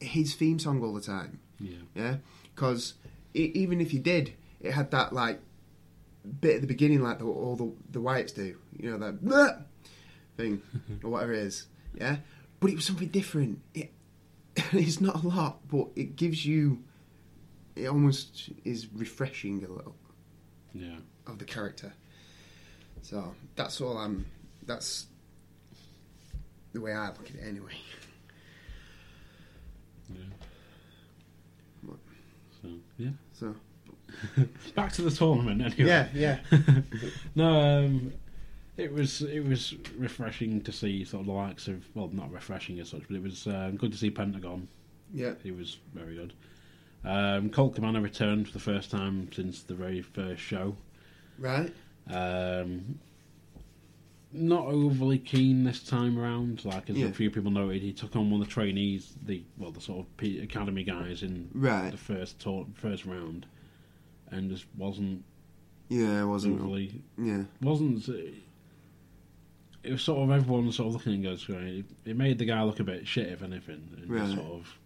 his 0.00 0.34
theme 0.34 0.58
song 0.58 0.82
all 0.82 0.94
the 0.94 1.00
time. 1.00 1.40
yeah, 1.58 1.78
Yeah? 1.94 2.16
Because 2.54 2.94
even 3.34 3.80
if 3.80 3.92
you 3.92 4.00
did, 4.00 4.34
it 4.60 4.72
had 4.72 4.90
that, 4.92 5.12
like, 5.12 5.40
bit 6.40 6.56
at 6.56 6.60
the 6.60 6.66
beginning, 6.66 7.02
like 7.02 7.18
the, 7.18 7.24
all 7.24 7.56
the, 7.56 7.72
the 7.90 8.00
Wyatts 8.00 8.34
do. 8.34 8.56
You 8.78 8.92
know, 8.92 8.98
that 8.98 9.24
"Bleh!" 9.24 9.62
thing, 10.36 10.62
or 11.04 11.10
whatever 11.10 11.32
it 11.32 11.40
is. 11.40 11.66
Yeah? 11.94 12.16
But 12.60 12.70
it 12.70 12.76
was 12.76 12.84
something 12.84 13.08
different. 13.08 13.60
It, 13.74 13.92
it's 14.72 15.00
not 15.00 15.22
a 15.22 15.26
lot, 15.26 15.68
but 15.68 15.88
it 15.96 16.16
gives 16.16 16.44
you. 16.44 16.82
It 17.76 17.88
almost 17.88 18.50
is 18.64 18.86
refreshing 18.94 19.64
a 19.64 19.68
little 19.68 19.96
yeah. 20.72 20.96
of 21.26 21.38
the 21.38 21.44
character. 21.44 21.92
So 23.02 23.34
that's 23.56 23.80
all 23.80 23.98
I'm. 23.98 24.26
That's 24.64 25.06
the 26.74 26.80
way 26.80 26.92
I 26.92 27.06
look 27.08 27.30
at 27.30 27.36
it, 27.36 27.48
anyway. 27.48 27.72
yeah. 30.10 30.20
What? 31.86 31.98
So 32.62 32.68
yeah. 32.98 33.10
So 33.32 33.54
Back 34.76 34.92
to 34.92 35.02
the 35.02 35.10
tournament 35.10 35.62
anyway. 35.62 35.88
yeah, 35.88 36.08
yeah. 36.14 36.38
No, 37.34 37.60
um, 37.60 38.12
it 38.76 38.92
was 38.92 39.22
it 39.22 39.40
was 39.44 39.74
refreshing 39.96 40.60
to 40.62 40.72
see 40.72 41.04
sort 41.04 41.22
of 41.22 41.26
the 41.26 41.32
likes 41.32 41.68
of 41.68 41.84
well, 41.94 42.08
not 42.12 42.30
refreshing 42.32 42.78
as 42.80 42.90
such, 42.90 43.02
but 43.08 43.16
it 43.16 43.22
was 43.22 43.46
um, 43.46 43.76
good 43.76 43.92
to 43.92 43.98
see 43.98 44.10
Pentagon. 44.10 44.68
yeah, 45.12 45.32
He 45.42 45.50
was 45.52 45.78
very 45.94 46.14
good. 46.16 46.32
Um, 47.04 47.50
Colt 47.50 47.74
Cabana 47.74 48.00
returned 48.00 48.46
for 48.46 48.52
the 48.54 48.60
first 48.60 48.90
time 48.90 49.28
since 49.32 49.62
the 49.62 49.74
very 49.74 50.00
first 50.00 50.40
show. 50.40 50.74
right, 51.38 51.72
Um, 52.10 52.98
not 54.34 54.66
overly 54.66 55.18
keen 55.18 55.64
this 55.64 55.82
time 55.82 56.18
around. 56.18 56.64
Like 56.64 56.90
as 56.90 56.96
Yeah. 56.96 57.06
a 57.06 57.12
few 57.12 57.30
people 57.30 57.50
noted, 57.50 57.80
he 57.82 57.92
took 57.92 58.16
on 58.16 58.30
one 58.30 58.40
of 58.40 58.46
the 58.48 58.52
trainees, 58.52 59.14
the 59.24 59.42
well, 59.58 59.70
the 59.70 59.80
sort 59.80 60.00
of 60.00 60.16
P- 60.16 60.40
academy 60.40 60.82
guys 60.84 61.22
in 61.22 61.48
right. 61.54 61.90
the 61.90 61.96
first 61.96 62.38
tour, 62.40 62.66
first 62.74 63.04
round, 63.06 63.46
and 64.30 64.50
just 64.50 64.66
wasn't 64.76 65.24
Yeah, 65.88 66.22
it 66.22 66.26
wasn't. 66.26 66.60
overly 66.60 67.02
Yeah, 67.16 67.44
wasn't. 67.62 68.08
It 69.82 69.92
was 69.92 70.02
sort 70.02 70.22
of 70.28 70.30
everyone 70.34 70.72
sort 70.72 70.88
of 70.88 70.94
looking 70.94 71.12
and 71.14 71.22
goes, 71.22 71.46
it 72.06 72.16
made 72.16 72.38
the 72.38 72.46
guy 72.46 72.62
look 72.62 72.80
a 72.80 72.84
bit 72.84 73.06
shit, 73.06 73.28
if 73.28 73.42
anything. 73.42 73.86
And 74.00 74.10
Right. 74.10 74.28
Sort 74.34 74.40
of. 74.50 74.78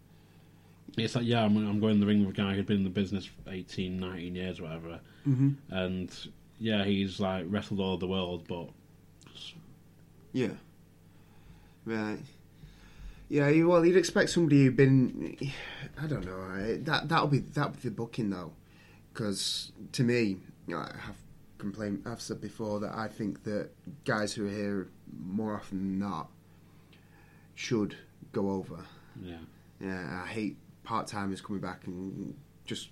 It's 0.97 1.15
like, 1.15 1.25
yeah, 1.27 1.45
I'm, 1.45 1.57
I'm 1.57 1.79
going 1.79 1.95
in 1.95 2.01
the 2.01 2.07
ring 2.07 2.27
with 2.27 2.31
a 2.37 2.43
guy 2.43 2.55
who'd 2.55 2.67
been 2.67 2.79
in 2.79 2.85
the 2.85 2.91
business 2.91 3.25
for 3.27 3.51
18, 3.51 4.01
19 4.01 4.35
years, 4.35 4.61
whatever. 4.61 4.99
hmm 5.25 5.51
And 5.71 6.11
yeah, 6.59 6.85
he's 6.85 7.21
like 7.21 7.45
wrestled 7.49 7.79
all 7.79 7.97
the 7.97 8.09
world, 8.09 8.45
but 8.49 8.71
yeah, 10.33 10.51
right. 11.85 12.19
Yeah, 13.31 13.49
you, 13.49 13.69
well, 13.69 13.85
you'd 13.85 13.97
expect 13.97 14.31
somebody 14.31 14.65
who'd 14.65 14.77
been. 14.77 15.37
I 16.01 16.07
don't 16.07 16.25
know. 16.25 16.77
That 16.79 17.09
that'll 17.09 17.29
be 17.29 17.41
that'll 17.41 17.73
be 17.73 17.81
the 17.83 17.91
booking 17.91 18.31
though, 18.31 18.53
because 19.13 19.73
to 19.93 20.03
me, 20.03 20.39
I 20.75 20.91
have 21.01 21.17
complained. 21.59 22.05
I've 22.07 22.21
said 22.23 22.41
before 22.41 22.81
that 22.81 22.95
I 22.95 23.09
think 23.09 23.45
that 23.45 23.71
guys 24.07 24.33
who 24.33 24.47
are 24.47 24.51
here 24.51 24.89
more 25.27 25.55
often 25.57 25.79
than 25.79 25.99
not 25.99 26.31
should 27.55 27.97
go 28.33 28.51
over. 28.51 28.85
yeah, 29.23 29.37
Yeah, 29.81 30.23
I 30.25 30.27
hate 30.29 30.57
part 30.85 31.07
timers 31.07 31.41
coming 31.41 31.61
back 31.61 31.87
and 31.87 32.35
just 32.65 32.89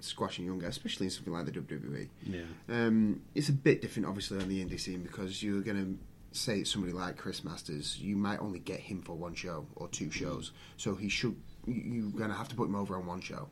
squashing 0.00 0.44
younger, 0.44 0.66
especially 0.66 1.06
in 1.06 1.10
something 1.10 1.32
like 1.32 1.46
the 1.46 1.52
WWE. 1.52 2.08
yeah, 2.26 2.40
Um, 2.68 3.22
it's 3.34 3.48
a 3.48 3.52
bit 3.52 3.80
different, 3.80 4.06
obviously, 4.06 4.38
on 4.42 4.48
the 4.48 4.62
indie 4.62 4.78
scene 4.80 5.02
because 5.02 5.42
you're 5.42 5.62
going 5.62 5.76
to 5.78 5.98
say 6.34 6.64
somebody 6.64 6.92
like 6.92 7.16
Chris 7.16 7.44
Masters, 7.44 7.98
you 7.98 8.16
might 8.16 8.40
only 8.40 8.58
get 8.58 8.80
him 8.80 9.02
for 9.02 9.14
one 9.16 9.34
show 9.34 9.66
or 9.76 9.88
two 9.88 10.10
shows, 10.10 10.52
so 10.76 10.94
he 10.94 11.08
should. 11.08 11.36
you- 11.66 11.74
You're 11.74 12.10
going 12.10 12.30
to 12.30 12.36
have 12.36 12.48
to 12.48 12.54
put 12.56 12.68
him 12.68 12.74
over 12.74 12.96
on 12.96 13.06
one 13.06 13.20
show. 13.20 13.48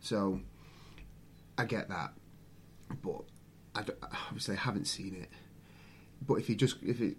So, 0.00 0.40
I 1.56 1.64
get 1.64 1.88
that, 1.88 2.12
but 3.02 3.22
I 3.74 3.84
obviously 4.28 4.56
I 4.56 4.60
haven't 4.60 4.84
seen 4.86 5.14
it. 5.14 5.30
But 6.26 6.34
if 6.34 6.48
you 6.48 6.54
just 6.56 6.76
if 6.82 7.00
it, 7.00 7.16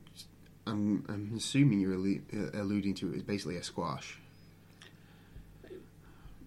I'm 0.68 1.04
I'm 1.10 1.34
assuming 1.36 1.80
you're 1.80 1.94
uh, 1.94 2.62
alluding 2.62 2.94
to 2.96 3.12
it 3.14 3.16
as 3.18 3.24
basically 3.24 3.58
a 3.58 3.64
squash. 3.64 4.20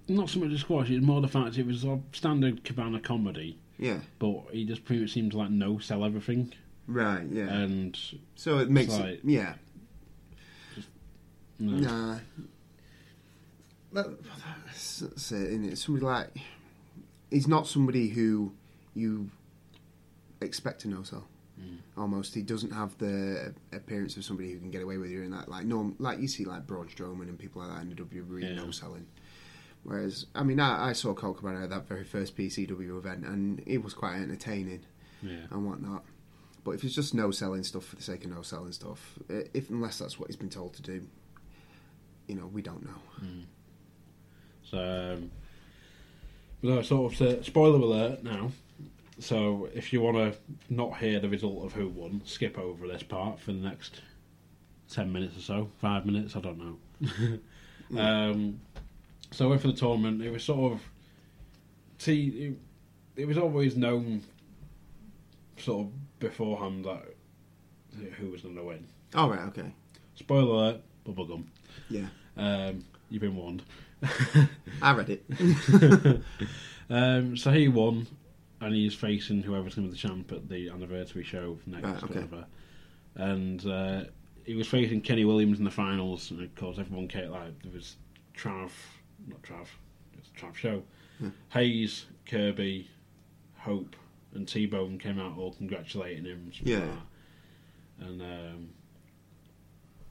not 0.09 0.29
so 0.31 0.41
much 0.41 0.53
a 0.53 0.59
squash. 0.59 0.91
It's 0.91 1.05
more 1.05 1.21
the 1.21 1.29
fact 1.29 1.59
it 1.59 1.67
was 1.67 1.85
a 1.85 2.01
standard 2.13 2.65
Cabana 2.65 3.01
comedy, 3.01 3.59
Yeah. 3.79 4.01
but 4.19 4.45
he 4.53 4.65
just 4.65 4.85
pretty 4.85 5.03
much 5.03 5.13
seems 5.13 5.35
like 5.35 5.51
no 5.51 5.79
sell 5.79 6.05
everything, 6.05 6.53
Right. 6.89 7.27
Yeah. 7.31 7.49
and 7.53 7.97
so 8.35 8.59
it 8.59 8.71
makes 8.71 8.93
like- 8.99 9.05
it. 9.05 9.21
Yeah. 9.25 9.55
no, 11.59 11.73
Nah. 11.77 12.19
That- 13.93 14.23
That's 14.67 14.99
that's 15.01 15.33
it, 15.33 15.51
innit? 15.61 15.77
Somebody 15.79 16.05
like 16.07 16.31
he's 17.31 17.47
not 17.49 17.67
somebody 17.67 18.09
who 18.09 18.53
you 18.95 19.31
expect 20.41 20.81
to 20.83 20.89
know 20.89 21.03
so. 21.03 21.25
Mm. 21.61 21.79
Almost, 21.97 22.35
he 22.35 22.43
doesn't 22.43 22.71
have 22.73 22.97
the 22.99 23.53
appearance 23.73 24.17
of 24.17 24.25
somebody 24.25 24.53
who 24.53 24.59
can 24.59 24.71
get 24.71 24.83
away 24.83 24.97
with 24.99 25.11
doing 25.11 25.31
that. 25.31 25.49
Like 25.49 25.65
no, 25.67 25.95
like 25.99 26.21
you 26.21 26.29
see, 26.29 26.45
like 26.45 26.67
Braun 26.67 26.87
Strowman 26.89 27.23
and 27.29 27.39
people 27.39 27.63
like 27.63 27.71
that 27.73 27.83
in 27.83 27.89
the 27.91 27.97
WWE 27.97 28.43
Yeah. 28.43 28.55
no 28.55 28.71
selling. 28.71 29.07
Whereas, 29.85 30.27
I 30.35 30.43
mean, 30.43 30.61
I, 30.61 30.91
I 30.91 30.93
saw 30.93 31.15
Colt 31.15 31.39
Cabana 31.39 31.63
at 31.65 31.71
that 31.71 31.89
very 31.89 32.05
first 32.05 32.37
PCW 32.37 32.99
event, 32.99 33.25
and 33.25 33.63
it 33.67 33.83
was 33.83 33.95
quite 33.95 34.17
entertaining. 34.17 34.81
Yeah. 35.23 35.47
and 35.51 35.67
whatnot. 35.67 36.05
But 36.69 36.75
if 36.75 36.85
it's 36.85 36.95
just 36.95 37.15
no 37.15 37.31
selling 37.31 37.63
stuff 37.63 37.87
for 37.87 37.97
the 37.97 38.03
sake 38.03 38.27
of 38.27 38.31
no 38.31 38.43
selling 38.43 38.73
stuff, 38.73 39.19
if 39.31 39.71
unless 39.71 39.99
that's 39.99 40.19
what 40.19 40.29
he's 40.29 40.37
been 40.37 40.51
told 40.51 40.75
to 40.75 40.83
do, 40.83 41.01
you 42.27 42.35
know, 42.35 42.47
we 42.47 42.61
don't 42.61 42.85
know. 42.85 43.01
So, 44.65 44.77
um, 45.17 45.31
no, 46.61 46.83
sort 46.83 47.11
of 47.11 47.19
to, 47.21 47.43
spoiler 47.43 47.79
alert 47.79 48.23
now. 48.23 48.51
So, 49.19 49.71
if 49.75 49.95
you 49.95 50.03
want 50.03 50.19
to 50.19 50.39
not 50.69 50.99
hear 50.99 51.21
the 51.21 51.31
result 51.31 51.65
of 51.65 51.73
who 51.73 51.89
won, 51.89 52.21
skip 52.27 52.59
over 52.59 52.87
this 52.87 53.03
part 53.03 53.41
for 53.41 53.53
the 53.53 53.67
next 53.67 54.03
ten 54.91 55.11
minutes 55.11 55.39
or 55.39 55.41
so, 55.41 55.71
five 55.79 56.05
minutes, 56.05 56.37
I 56.37 56.41
don't 56.41 56.59
know. 56.59 57.99
um, 57.99 58.61
so, 59.31 59.47
I 59.47 59.49
went 59.49 59.63
for 59.63 59.69
the 59.69 59.73
tournament. 59.73 60.21
It 60.21 60.31
was 60.31 60.45
sort 60.45 60.75
of, 60.75 60.83
see, 61.97 62.27
it, 63.17 63.23
it 63.23 63.25
was 63.27 63.39
always 63.39 63.75
known, 63.75 64.23
sort 65.57 65.87
of 65.87 65.93
beforehand 66.19 66.85
that 66.85 67.05
who 68.19 68.31
was 68.31 68.43
going 68.43 68.57
to 68.57 68.63
win. 68.65 68.87
All 69.15 69.31
right, 69.31 69.41
okay, 69.49 69.73
Spoiler 70.15 70.43
alert: 70.53 70.81
bubblegum. 71.07 71.45
yeah, 71.91 72.07
Um, 72.37 72.85
you've 73.11 73.23
been 73.23 73.37
warned. 73.37 73.63
I 74.83 74.93
read 74.93 75.11
it. 75.11 76.23
Um, 76.91 77.37
so 77.37 77.51
he 77.51 77.69
won, 77.69 78.07
and 78.63 78.75
he's 78.75 78.95
facing 78.95 79.43
whoever's 79.43 79.75
going 79.75 79.87
to 79.89 79.95
be 79.95 80.01
the 80.01 80.09
champ 80.09 80.33
at 80.33 80.49
the 80.49 80.71
anniversary 80.71 81.23
show 81.23 81.59
next. 81.67 81.85
Right, 81.85 82.03
okay. 82.05 82.15
Whatever. 82.21 82.47
And 83.15 83.67
uh, 83.67 84.05
he 84.45 84.55
was 84.55 84.67
facing 84.69 85.03
Kenny 85.03 85.27
Williams 85.27 85.59
in 85.59 85.65
the 85.67 85.71
finals, 85.71 86.31
and 86.31 86.41
of 86.43 86.55
course 86.55 86.79
everyone 86.79 87.07
came 87.07 87.31
like 87.31 87.61
there 87.63 87.73
was 87.73 87.97
Trav, 88.35 88.71
not 89.27 89.43
Trav, 89.43 89.67
it's 90.17 90.31
Trav 90.31 90.55
show. 90.55 90.83
Hmm. 91.19 91.29
Hayes, 91.51 92.07
Kirby, 92.25 92.89
Hope, 93.59 93.95
and 94.35 94.47
T 94.47 94.67
Bone 94.67 94.99
came 94.99 95.19
out 95.19 95.37
all 95.39 95.53
congratulating 95.53 96.25
him. 96.25 96.51
Yeah. 96.63 96.79
like. 96.79 96.89
And 98.09 98.23
um, 98.23 98.69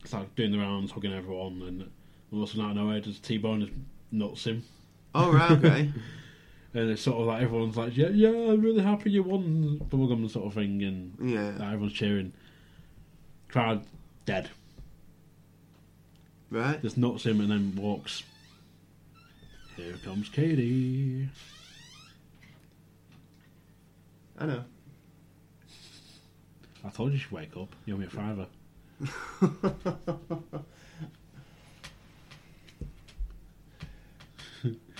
it's 0.03 0.13
like 0.13 0.35
doing 0.35 0.51
the 0.51 0.59
rounds, 0.59 0.91
hugging 0.91 1.13
everyone, 1.13 1.61
and 1.67 1.89
all 2.31 2.43
of 2.43 2.49
a 2.49 2.51
sudden 2.51 2.65
out 2.65 2.71
of 2.71 2.77
nowhere, 2.77 2.99
just 2.99 3.23
T 3.23 3.37
Bone 3.37 3.61
just 3.61 3.73
nuts 4.11 4.45
him. 4.45 4.63
Oh 5.15 5.31
right, 5.31 5.51
okay. 5.51 5.91
And 6.73 6.91
it's 6.91 7.01
sort 7.01 7.19
of 7.21 7.27
like 7.27 7.41
everyone's 7.41 7.77
like, 7.77 7.95
yeah, 7.97 8.09
yeah, 8.09 8.27
I'm 8.29 8.61
really 8.61 8.83
happy 8.83 9.09
you 9.09 9.23
won 9.23 9.79
bubblegum 9.89 10.29
sort 10.29 10.45
of 10.47 10.53
thing, 10.53 10.83
and 10.83 11.17
Yeah. 11.23 11.51
like, 11.57 11.61
everyone's 11.73 11.93
cheering. 11.93 12.33
Crowd 13.47 13.83
dead. 14.25 14.49
Right. 16.51 16.79
Just 16.81 16.97
nuts 16.97 17.25
him 17.25 17.39
and 17.41 17.49
then 17.49 17.73
walks. 17.75 18.23
Here 19.75 19.95
comes 20.03 20.29
Katie. 20.29 21.29
I 24.37 24.45
know. 24.45 24.63
I 26.85 26.89
told 26.89 27.11
you 27.11 27.17
she'd 27.17 27.31
wake 27.31 27.57
up. 27.57 27.75
You 27.85 27.95
owe 27.95 27.97
me 27.97 28.05
a 28.05 28.09
fiver. 28.09 28.47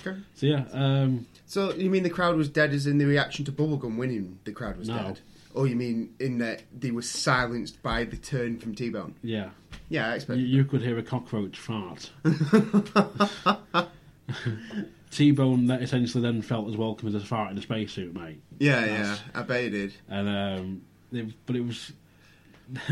Okay. 0.00 0.16
So 0.34 0.46
yeah, 0.46 0.64
um, 0.72 1.26
So 1.46 1.72
you 1.74 1.90
mean 1.90 2.04
the 2.04 2.10
crowd 2.10 2.36
was 2.36 2.48
dead 2.48 2.72
as 2.72 2.86
in 2.86 2.98
the 2.98 3.04
reaction 3.04 3.44
to 3.46 3.52
Bubblegum 3.52 3.96
winning? 3.96 4.38
The 4.44 4.52
crowd 4.52 4.76
was 4.78 4.88
No. 4.88 4.94
dead. 4.94 5.20
Or 5.54 5.66
you 5.66 5.74
mean 5.76 6.14
in 6.20 6.38
that 6.38 6.62
they 6.78 6.90
were 6.92 7.02
silenced 7.02 7.82
by 7.82 8.04
the 8.04 8.16
turn 8.16 8.58
from 8.60 8.74
T-Bone? 8.74 9.14
yeah, 9.22 9.50
Yeah, 9.88 10.06
I 10.06 10.10
you, 10.10 10.14
expect. 10.16 10.38
you 10.40 10.64
could 10.64 10.82
hear 10.82 10.98
a 10.98 11.02
cockroach 11.02 11.58
fart. 11.58 12.10
T-Bone 15.10 15.66
that 15.68 15.82
essentially 15.82 16.22
then 16.22 16.42
felt 16.42 16.68
as 16.68 16.76
welcome 16.76 17.08
as 17.08 17.14
a 17.14 17.20
fart 17.20 17.50
in 17.52 17.58
a 17.58 17.62
spacesuit, 17.62 18.14
mate. 18.14 18.40
yeah, 18.58 18.84
yeah, 18.84 19.16
I 19.34 19.42
bet 19.42 19.64
he 19.64 19.70
did. 19.70 19.94
and 20.08 20.28
um, 20.28 20.82
it, 21.12 21.26
but 21.46 21.56
it 21.56 21.64
was 21.64 21.92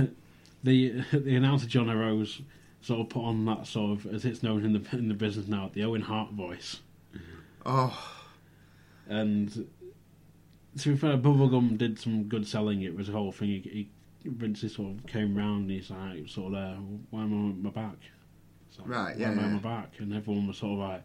the 0.64 1.02
the 1.12 1.36
announcer 1.36 1.66
Joanna 1.66 1.96
Rose 1.96 2.40
sort 2.80 3.00
of 3.00 3.08
put 3.08 3.22
on 3.22 3.44
that 3.46 3.66
sort 3.66 3.98
of 3.98 4.06
as 4.14 4.24
it's 4.24 4.42
known 4.42 4.64
in 4.64 4.72
the 4.72 4.96
in 4.96 5.08
the 5.08 5.14
business 5.14 5.46
now 5.48 5.70
the 5.72 5.84
Owen 5.84 6.02
Hart 6.02 6.32
voice, 6.32 6.80
Oh, 7.64 7.98
and 9.08 9.68
to 10.78 10.88
be 10.90 10.96
fair, 10.96 11.16
Bubblegum 11.16 11.78
did 11.78 11.98
some 11.98 12.24
good 12.24 12.46
selling. 12.46 12.82
It 12.82 12.94
was 12.94 13.08
a 13.08 13.12
whole 13.12 13.32
thing. 13.32 13.48
He, 13.48 13.88
he 14.22 14.28
Vince 14.28 14.60
sort 14.74 14.90
of 14.92 15.06
came 15.06 15.36
round 15.36 15.62
and 15.62 15.70
he's 15.70 15.90
like 15.90 16.28
sort 16.28 16.48
of 16.48 16.52
there, 16.52 16.76
why 17.10 17.22
am 17.22 17.32
I 17.32 17.36
on 17.36 17.62
my 17.62 17.70
back? 17.70 17.96
Like, 18.78 18.88
Right, 18.88 19.14
why 19.16 19.20
yeah, 19.20 19.30
am 19.30 19.38
I 19.38 19.42
on 19.44 19.48
yeah. 19.50 19.54
my 19.56 19.62
back? 19.80 19.92
And 20.00 20.12
everyone 20.14 20.46
was 20.48 20.58
sort 20.58 20.72
of 20.72 20.78
like, 20.80 21.02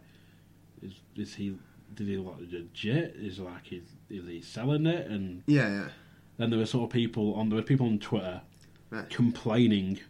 is 0.82 0.92
is 1.16 1.34
he? 1.34 1.56
Did 1.94 2.06
he 2.08 2.16
like 2.16 2.36
legit? 2.40 3.16
Is 3.16 3.38
like 3.38 3.72
is, 3.72 3.82
is 4.10 4.26
he 4.26 4.40
selling 4.40 4.86
it? 4.86 5.06
And 5.08 5.42
yeah, 5.46 5.68
yeah. 5.68 5.88
then 6.38 6.50
there 6.50 6.58
were 6.58 6.66
sort 6.66 6.84
of 6.84 6.92
people 6.92 7.34
on 7.34 7.48
there 7.48 7.56
were 7.56 7.62
people 7.62 7.86
on 7.86 7.98
Twitter 7.98 8.40
Right. 8.90 9.08
complaining, 9.08 10.00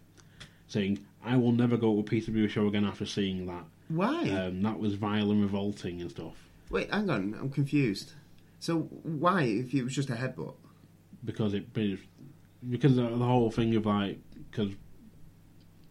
saying, 0.66 0.98
"I 1.24 1.36
will 1.36 1.52
never 1.52 1.76
go 1.76 1.94
to 1.94 2.00
a 2.00 2.02
PCW 2.04 2.48
show 2.48 2.66
again 2.66 2.84
after 2.84 3.06
seeing 3.06 3.46
that. 3.46 3.64
Why? 3.88 4.28
Um, 4.30 4.62
that 4.62 4.78
was 4.78 4.94
vile 4.94 5.30
and 5.30 5.40
revolting 5.40 6.00
and 6.00 6.10
stuff." 6.10 6.34
Wait, 6.70 6.90
hang 6.92 7.08
on. 7.10 7.36
I'm 7.38 7.50
confused. 7.50 8.12
So 8.58 8.80
why, 9.02 9.42
if 9.42 9.74
it 9.74 9.82
was 9.82 9.94
just 9.94 10.08
a 10.10 10.14
headbutt? 10.14 10.54
Because 11.24 11.54
it 11.54 11.72
because 11.74 12.96
of 12.98 13.18
the 13.18 13.24
whole 13.24 13.50
thing 13.50 13.74
of 13.76 13.86
like 13.86 14.18
because 14.50 14.72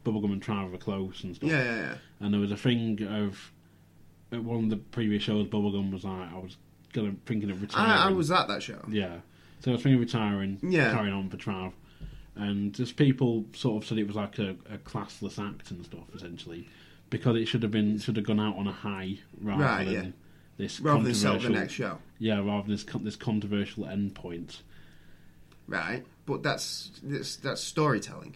Bubblegum 0.05 0.31
and 0.33 0.41
Trav 0.41 0.71
were 0.71 0.77
close 0.77 1.23
and 1.23 1.35
stuff. 1.35 1.49
Yeah, 1.49 1.63
yeah, 1.63 1.75
yeah. 1.75 1.95
And 2.19 2.33
there 2.33 2.41
was 2.41 2.51
a 2.51 2.57
thing 2.57 3.03
of 3.03 3.51
at 4.31 4.43
one 4.43 4.65
of 4.65 4.69
the 4.69 4.77
previous 4.77 5.23
shows, 5.23 5.47
Bubblegum 5.47 5.91
was 5.91 6.03
like, 6.03 6.31
I 6.33 6.37
was 6.37 6.57
gonna 6.93 7.13
thinking 7.25 7.51
of 7.51 7.61
retiring. 7.61 7.91
I, 7.91 8.07
I 8.07 8.11
was 8.11 8.31
at 8.31 8.47
that 8.47 8.63
show. 8.63 8.83
Yeah. 8.89 9.17
So 9.59 9.71
I 9.71 9.73
was 9.75 9.83
thinking 9.83 9.95
of 9.95 10.01
retiring, 10.01 10.59
Yeah. 10.63 10.91
carrying 10.93 11.13
on 11.13 11.29
for 11.29 11.37
Trav. 11.37 11.73
And 12.35 12.73
just 12.73 12.95
people 12.95 13.45
sort 13.53 13.83
of 13.83 13.87
said 13.87 13.97
it 13.97 14.07
was 14.07 14.15
like 14.15 14.39
a, 14.39 14.51
a 14.71 14.77
classless 14.77 15.37
act 15.37 15.69
and 15.71 15.83
stuff, 15.85 16.05
essentially. 16.15 16.67
Because 17.09 17.35
it 17.35 17.45
should 17.47 17.61
have 17.63 17.71
been 17.71 17.99
should 17.99 18.15
have 18.15 18.25
gone 18.25 18.39
out 18.39 18.55
on 18.57 18.67
a 18.67 18.71
high 18.71 19.17
rather 19.41 19.63
Right, 19.63 19.83
than 19.85 19.93
yeah. 19.93 20.09
this 20.57 20.79
Rather 20.79 21.03
than 21.03 21.13
sell 21.13 21.33
the 21.33 21.39
controversial- 21.39 21.61
next 21.61 21.73
show. 21.73 21.97
Yeah, 22.19 22.39
rather 22.39 22.61
than 22.63 22.71
this 22.71 22.83
con- 22.83 23.03
this 23.03 23.17
controversial 23.17 23.85
end 23.85 24.15
point. 24.15 24.61
Right. 25.67 26.05
But 26.25 26.41
that's 26.43 26.91
that's, 27.03 27.35
that's 27.37 27.61
storytelling. 27.61 28.35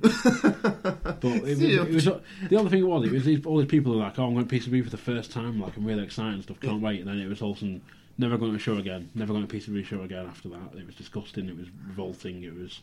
But 0.00 1.24
it 1.24 1.42
was, 1.58 1.62
it 1.62 1.90
was 1.94 2.04
the 2.48 2.56
other 2.58 2.70
thing 2.70 2.86
was 2.86 3.06
it 3.06 3.12
was 3.12 3.24
these, 3.24 3.44
all 3.44 3.58
these 3.58 3.66
people 3.68 3.92
who 3.92 3.98
were 3.98 4.04
like, 4.04 4.18
"Oh, 4.18 4.24
I'm 4.26 4.34
going 4.34 4.46
to 4.46 4.54
PCW 4.54 4.84
for 4.84 4.90
the 4.90 4.96
first 4.96 5.30
time. 5.32 5.60
Like, 5.60 5.76
I'm 5.76 5.84
really 5.84 6.02
excited 6.04 6.34
and 6.34 6.42
stuff. 6.42 6.60
Can't 6.60 6.80
wait." 6.80 7.00
And 7.00 7.08
then 7.08 7.18
it 7.20 7.28
was 7.28 7.42
all 7.42 7.54
sudden, 7.54 7.82
never 8.18 8.38
going 8.38 8.52
to 8.52 8.58
show 8.58 8.76
again. 8.76 9.10
Never 9.14 9.32
going 9.32 9.46
to 9.46 9.54
PCW 9.56 9.84
show 9.84 10.02
again 10.02 10.26
after 10.26 10.48
that. 10.50 10.74
It 10.78 10.86
was 10.86 10.94
disgusting. 10.94 11.48
It 11.48 11.56
was 11.56 11.68
revolting. 11.86 12.42
It 12.42 12.54
was. 12.54 12.80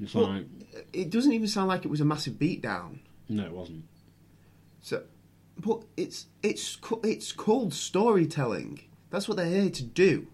It's 0.00 0.14
Well- 0.14 0.28
like 0.28 0.46
It 0.92 1.10
doesn't 1.10 1.32
even 1.32 1.48
sound 1.48 1.68
like 1.68 1.84
it 1.84 1.88
was 1.88 2.00
a 2.00 2.04
massive 2.04 2.34
beatdown. 2.34 2.98
no, 3.28 3.44
it 3.44 3.52
wasn't. 3.52 3.84
So, 4.80 5.04
but 5.58 5.82
it's 5.96 6.26
it's 6.42 6.78
it's 7.04 7.32
called 7.32 7.72
storytelling. 7.72 8.80
That's 9.10 9.28
what 9.28 9.36
they're 9.36 9.46
here 9.46 9.70
to 9.70 9.82
do. 9.82 10.26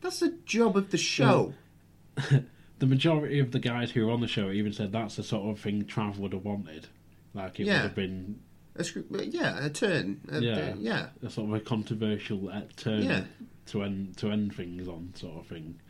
That's 0.00 0.20
the 0.20 0.36
job 0.44 0.76
of 0.76 0.90
the 0.90 0.98
show. 0.98 1.54
The 2.78 2.86
majority 2.86 3.38
of 3.40 3.50
the 3.52 3.58
guys 3.58 3.90
who 3.90 4.06
were 4.06 4.12
on 4.12 4.20
the 4.20 4.28
show 4.28 4.50
even 4.50 4.72
said 4.72 4.92
that's 4.92 5.16
the 5.16 5.22
sort 5.22 5.50
of 5.50 5.60
thing 5.62 5.84
Trav 5.84 6.16
would 6.18 6.32
have 6.32 6.44
wanted. 6.44 6.86
Like 7.34 7.58
it 7.60 7.66
Yeah. 7.66 7.74
would 7.74 7.82
have 7.82 7.94
been 7.94 8.40
A 8.76 8.84
screw- 8.84 9.04
yeah, 9.10 9.64
a 9.64 9.68
turn. 9.70 10.20
A, 10.30 10.40
Yeah. 10.40 10.74
yeah. 10.78 11.08
a 11.22 11.28
sort 11.30 11.48
of 11.48 11.54
a 11.56 11.60
controversial 11.60 12.48
uh, 12.48 12.62
turn 12.76 13.02
Yeah. 13.02 13.24
to 13.66 13.82
end 13.82 14.16
to 14.18 14.30
end 14.30 14.54
things 14.54 14.86
on, 14.86 15.12
sort 15.16 15.38
of 15.40 15.46
thing. 15.48 15.80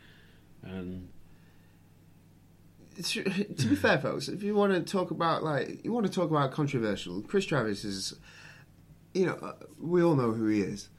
And 0.63 1.09
to 3.03 3.23
be 3.23 3.75
fair, 3.75 3.97
folks, 3.99 4.27
if 4.27 4.43
you 4.43 4.55
want 4.55 4.73
to 4.73 4.81
talk 4.91 5.11
about 5.11 5.43
like 5.43 5.83
you 5.85 5.91
want 5.93 6.05
to 6.05 6.11
talk 6.11 6.29
about 6.29 6.51
controversial, 6.51 7.21
Chris 7.21 7.45
Travis 7.45 7.85
is, 7.85 8.13
you 9.13 9.25
know, 9.25 9.33
uh, 9.35 9.53
we 9.79 10.01
all 10.03 10.15
know 10.15 10.31
who 10.33 10.47
he 10.47 10.61
is. 10.61 10.89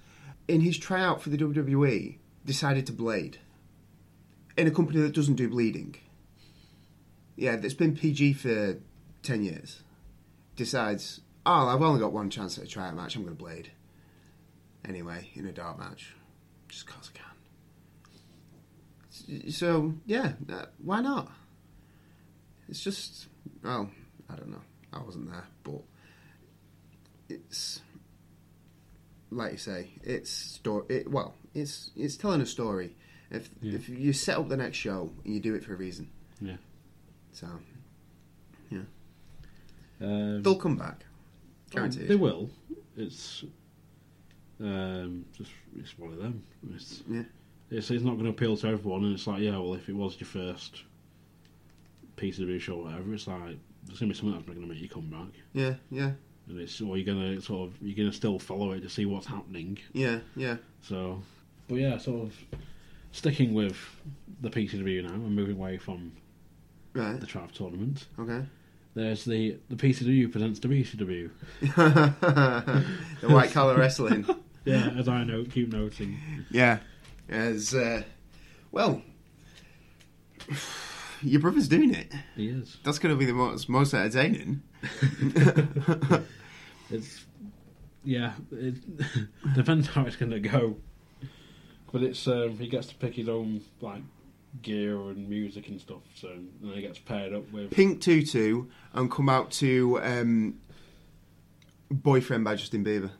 In 0.49 0.62
his 0.62 0.78
tryout 0.78 1.20
for 1.20 1.28
the 1.31 1.36
WWE, 1.36 2.19
decided 2.47 2.86
to 2.86 2.93
blade 2.93 3.39
in 4.61 4.67
a 4.67 4.71
company 4.71 5.01
that 5.01 5.15
doesn't 5.15 5.37
do 5.37 5.49
bleeding. 5.49 5.97
Yeah, 7.37 7.57
that's 7.57 7.75
been 7.75 7.97
PG 7.97 8.35
for 8.35 8.77
ten 9.23 9.43
years. 9.43 9.83
Decides, 10.57 11.21
oh, 11.47 11.69
I've 11.69 11.83
only 11.83 12.01
got 12.01 12.13
one 12.13 12.29
chance 12.29 12.59
at 12.59 12.65
a 12.65 12.67
tryout 12.67 12.95
match. 12.95 13.17
I'm 13.17 13.23
going 13.23 13.37
to 13.37 13.43
blade 13.43 13.71
anyway 14.87 15.31
in 15.35 15.47
a 15.47 15.53
dark 15.53 15.79
match, 15.79 16.15
just 16.69 16.87
cause 16.87 17.11
I 17.15 17.19
can. 17.19 17.27
So 19.51 19.95
yeah, 20.07 20.33
uh, 20.53 20.67
why 20.83 21.01
not? 21.01 21.31
It's 22.69 22.83
just, 22.83 23.29
well, 23.63 23.91
I 24.29 24.37
don't 24.37 24.51
know. 24.51 24.63
I 24.93 25.03
wasn't 25.03 25.31
there, 25.31 25.47
but 25.65 25.83
it's 27.29 27.81
like 29.31 29.53
you 29.53 29.59
say, 29.59 29.91
it's 30.03 30.31
story. 30.31 30.85
It, 30.89 31.11
well, 31.11 31.35
it's 31.55 31.91
it's 31.97 32.17
telling 32.17 32.41
a 32.41 32.47
story. 32.47 32.97
If 33.31 33.49
Yeah. 33.62 33.75
if 33.75 33.89
you 33.89 34.12
set 34.12 34.39
up 34.39 34.49
the 34.49 34.57
next 34.57 34.76
show 34.78 35.10
and 35.25 35.34
you 35.34 35.41
do 35.41 35.55
it 35.55 35.62
for 35.65 35.75
a 35.75 35.76
reason, 35.76 36.09
yeah, 36.41 36.57
so 37.33 37.47
um, 40.02 40.42
they'll 40.42 40.57
come 40.57 40.76
back. 40.76 41.05
Guaranteed. 41.70 42.09
they 42.09 42.17
will. 42.17 42.50
It's 42.97 43.44
um, 44.60 45.25
just 45.36 45.50
it's 45.78 45.99
one 45.99 46.12
of 46.12 46.18
them. 46.18 46.42
It's, 46.75 47.02
Yeah. 47.09 47.23
It's, 47.70 47.91
it's 47.91 48.02
not 48.02 48.12
going 48.15 48.25
to 48.25 48.31
appeal 48.31 48.57
to 48.57 48.67
everyone, 48.67 49.05
and 49.05 49.15
it's 49.15 49.26
like, 49.28 49.41
yeah, 49.42 49.52
well, 49.52 49.75
if 49.75 49.89
it 49.89 49.94
was 49.94 50.18
your 50.18 50.26
first 50.26 50.83
PCW 52.17 52.60
show 52.60 52.75
or 52.75 52.84
whatever, 52.84 53.15
it's 53.15 53.28
like, 53.28 53.59
there's 53.86 54.00
going 54.00 54.09
to 54.12 54.15
be 54.15 54.15
something 54.15 54.33
that's 54.33 54.44
going 54.47 54.60
to 54.60 54.67
make 54.67 54.81
you 54.83 54.89
come 54.89 55.09
back. 55.09 55.28
Yeah, 55.52 55.75
yeah, 55.91 56.10
And 56.49 56.59
it's, 56.59 56.81
or 56.81 56.97
you're 56.99 57.15
going 57.15 57.36
to 57.36 57.41
sort 57.41 57.68
of, 57.68 57.76
you're 57.81 57.94
going 57.97 58.10
to 58.10 58.17
still 58.17 58.41
follow 58.41 58.73
it 58.73 58.81
to 58.81 58.89
see 58.89 59.07
what's 59.07 59.26
happening. 59.26 59.78
yeah, 59.92 60.18
yeah. 60.34 60.57
So, 60.83 61.23
but 61.68 61.76
yeah, 61.76 61.97
sort 61.99 62.23
of 62.26 62.34
sticking 63.13 63.55
with 63.55 63.77
the 64.41 64.51
PCW 64.51 65.03
now 65.03 65.13
and 65.15 65.35
moving 65.35 65.57
away 65.57 65.79
from 65.79 66.13
Right. 66.95 67.21
the 67.21 67.27
Trav 67.27 67.53
tournament. 67.53 68.07
Okay. 68.19 68.45
There's 68.95 69.25
the 69.25 69.57
the 69.69 69.77
PCW 69.77 70.31
presents 70.33 70.59
WCW. 70.61 71.31
the 73.21 73.29
white 73.29 73.53
collar 73.53 73.77
wrestling. 73.77 74.27
Yeah, 74.67 74.91
as 74.99 75.09
I 75.09 75.25
know, 75.25 75.43
keep 75.45 75.73
noting. 75.73 76.19
Yeah. 76.51 76.81
As 77.31 77.75
uh, 77.75 78.03
well, 78.71 79.01
your 81.23 81.41
brother's 81.41 81.67
doing 81.67 81.95
it. 81.95 82.13
He 82.37 82.49
is. 82.49 82.77
That's 82.85 82.99
going 82.99 83.15
to 83.15 83.19
be 83.19 83.25
the 83.25 83.33
most 83.33 83.71
most 83.71 83.95
entertaining. 83.95 84.63
It's 86.91 87.25
yeah. 88.05 88.33
It 88.53 88.75
depends 89.55 89.87
how 89.89 90.05
it's 90.05 90.17
going 90.17 90.33
to 90.33 90.41
go. 90.41 90.77
But 91.93 92.02
it's 92.02 92.27
um, 92.28 92.59
he 92.59 92.69
gets 92.69 92.86
to 92.89 92.94
pick 92.94 93.15
his 93.15 93.28
own 93.28 93.62
like 93.81 94.02
gear 94.62 94.97
and 94.97 95.28
music 95.28 95.69
and 95.69 95.81
stuff. 95.81 96.02
So 96.15 96.28
then 96.60 96.73
he 96.75 96.83
gets 96.83 96.99
paired 96.99 97.33
up 97.33 97.51
with 97.52 97.70
Pink 97.70 98.01
tutu 98.01 98.67
and 98.93 99.10
come 99.10 99.28
out 99.28 99.51
to 99.52 100.01
um, 100.02 100.60
"Boyfriend" 101.91 102.44
by 102.44 102.55
Justin 102.55 102.85
Bieber. 102.85 103.10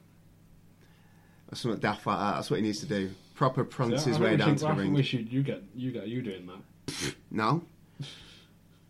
Or 1.53 1.57
something 1.57 1.81
daft 1.81 2.07
like 2.07 2.19
that. 2.19 2.35
That's 2.37 2.51
what 2.51 2.61
he 2.61 2.63
needs 2.67 2.79
to 2.81 2.87
do. 2.87 3.11
Proper 3.35 3.65
prance 3.65 4.07
Yeah, 4.07 4.13
his 4.13 4.19
way 4.21 4.37
down 4.37 4.51
should- 4.51 4.59
to 4.59 4.67
I 4.69 4.75
the 4.75 4.83
we 4.83 4.89
ring. 4.91 5.03
should 5.03 5.33
you 5.33 5.43
get 5.43 5.63
you 5.75 5.91
get 5.91 6.07
you 6.07 6.23
doing 6.23 6.47
that. 6.47 7.15
No, 7.31 7.63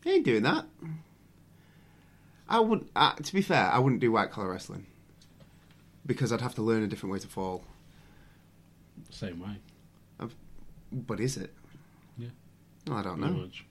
he 0.05 0.11
ain't 0.13 0.25
doing 0.25 0.43
that. 0.43 0.67
I 2.49 2.61
would. 2.61 2.87
Uh, 2.97 3.13
to 3.15 3.33
be 3.33 3.43
fair, 3.43 3.71
I 3.71 3.79
wouldn't 3.79 4.01
do 4.01 4.11
white 4.13 4.31
collar 4.31 4.51
wrestling 4.51 4.87
because 6.05 6.33
I'd 6.33 6.41
have 6.41 6.55
to 6.57 6.63
learn 6.63 6.83
a 6.83 6.87
different 6.89 7.13
way 7.13 7.19
to 7.21 7.29
fall. 7.29 7.65
Same 9.11 9.41
way. 9.41 9.57
But 10.93 11.21
is 11.21 11.37
it? 11.37 11.55
Yeah. 12.19 12.29
Well, 12.87 12.99
I 12.99 13.03
don't 13.03 13.19
pretty 13.19 13.35
know. 13.35 13.41
much. 13.43 13.65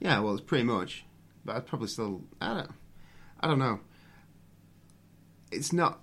Yeah, 0.00 0.20
well, 0.20 0.34
it's 0.34 0.42
pretty 0.42 0.64
much. 0.64 1.04
But 1.44 1.56
I'd 1.56 1.66
probably 1.66 1.88
still. 1.88 2.22
I 2.40 2.54
don't. 2.54 2.70
I 3.40 3.46
don't 3.46 3.58
know. 3.58 3.80
It's 5.50 5.72
not 5.72 6.00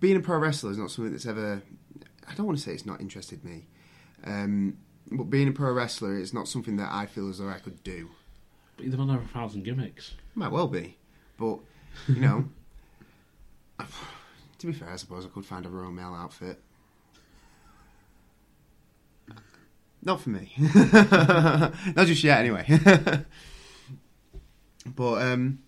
being 0.00 0.16
a 0.16 0.20
pro 0.20 0.38
wrestler 0.38 0.70
is 0.70 0.78
not 0.78 0.90
something 0.90 1.12
that's 1.12 1.26
ever. 1.26 1.62
I 2.28 2.34
don't 2.34 2.46
want 2.46 2.58
to 2.58 2.64
say 2.64 2.72
it's 2.72 2.86
not 2.86 3.00
interested 3.00 3.44
me, 3.44 3.66
um, 4.24 4.78
but 5.10 5.24
being 5.24 5.48
a 5.48 5.52
pro 5.52 5.72
wrestler 5.72 6.16
is 6.18 6.32
not 6.32 6.48
something 6.48 6.76
that 6.76 6.90
I 6.92 7.06
feel 7.06 7.28
as 7.28 7.38
though 7.38 7.48
I 7.48 7.58
could 7.58 7.82
do. 7.84 8.10
But 8.76 8.84
you're 8.86 8.92
the 8.92 8.98
man 8.98 9.10
over 9.10 9.24
a 9.24 9.28
thousand 9.28 9.64
gimmicks. 9.64 10.14
Might 10.34 10.50
well 10.50 10.68
be, 10.68 10.96
but 11.38 11.58
you 12.08 12.20
know. 12.20 12.48
to 14.58 14.66
be 14.66 14.72
fair, 14.72 14.90
I 14.90 14.96
suppose 14.96 15.24
I 15.24 15.28
could 15.28 15.44
find 15.46 15.66
a 15.66 15.68
Royal 15.68 15.90
Mail 15.90 16.14
outfit. 16.14 16.60
Not 20.02 20.20
for 20.20 20.30
me. 20.30 20.52
Not 20.58 22.06
just 22.06 22.24
yet, 22.24 22.38
anyway. 22.38 22.64
but 24.86 25.22
um, 25.22 25.58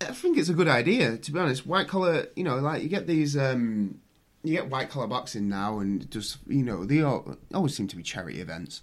I 0.00 0.12
think 0.12 0.38
it's 0.38 0.48
a 0.48 0.54
good 0.54 0.68
idea. 0.68 1.18
To 1.18 1.32
be 1.32 1.38
honest, 1.38 1.66
white 1.66 1.88
collar. 1.88 2.28
You 2.36 2.44
know, 2.44 2.56
like 2.56 2.82
you 2.82 2.88
get 2.88 3.06
these. 3.06 3.36
Um, 3.36 4.00
you 4.42 4.52
get 4.52 4.68
white 4.68 4.90
collar 4.90 5.06
boxing 5.06 5.48
now, 5.48 5.78
and 5.78 6.10
just 6.10 6.38
you 6.46 6.62
know, 6.62 6.84
they 6.84 7.02
all, 7.02 7.36
always 7.52 7.74
seem 7.74 7.88
to 7.88 7.96
be 7.96 8.02
charity 8.02 8.40
events. 8.40 8.82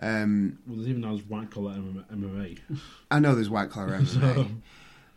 Um, 0.00 0.58
Well, 0.66 0.76
there's 0.76 0.88
even 0.88 1.02
those 1.02 1.22
white 1.22 1.50
collar 1.50 1.72
MMA. 1.72 2.58
I 3.10 3.18
know 3.18 3.34
there's 3.34 3.50
white 3.50 3.70
collar 3.70 3.98
MMA. 3.98 4.60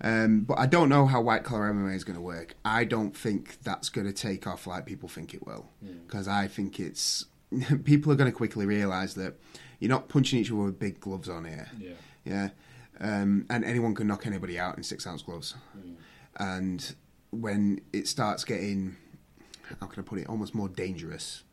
Um, 0.02 0.42
but 0.42 0.58
I 0.58 0.66
don't 0.66 0.88
know 0.88 1.06
how 1.06 1.20
white 1.22 1.44
collar 1.44 1.72
MMA 1.74 1.96
is 1.96 2.06
going 2.06 2.16
to 2.16 2.22
work. 2.22 2.56
I 2.64 2.86
don't 2.86 3.16
think 3.16 3.62
that's 3.64 3.90
going 3.90 4.08
to 4.08 4.14
take 4.14 4.48
off 4.48 4.66
like 4.66 4.86
people 4.86 5.10
think 5.10 5.34
it 5.34 5.46
will. 5.46 5.70
Because 6.08 6.28
I 6.28 6.48
think 6.48 6.80
it's. 6.80 7.26
people 7.84 8.12
are 8.12 8.16
going 8.16 8.32
to 8.32 8.36
quickly 8.36 8.66
realise 8.66 9.14
that 9.16 9.36
you're 9.80 9.90
not 9.90 10.10
punching 10.10 10.40
each 10.40 10.52
other 10.52 10.62
with 10.64 10.80
big 10.80 11.00
gloves 11.00 11.30
on 11.30 11.46
here. 11.46 11.70
yeah. 11.80 11.94
Yeah. 12.26 12.50
Um, 13.02 13.46
and 13.50 13.64
anyone 13.64 13.96
can 13.96 14.08
knock 14.08 14.28
anybody 14.28 14.60
out 14.60 14.76
in 14.78 14.84
six 14.84 15.08
ounce 15.08 15.22
gloves. 15.22 15.56
And 16.38 16.96
when 17.32 17.82
it 17.94 18.08
starts 18.08 18.44
getting, 18.44 18.98
how 19.80 19.88
can 19.88 20.04
I 20.04 20.06
put 20.06 20.20
it, 20.20 20.28
almost 20.28 20.54
more 20.54 20.68
dangerous, 20.70 21.44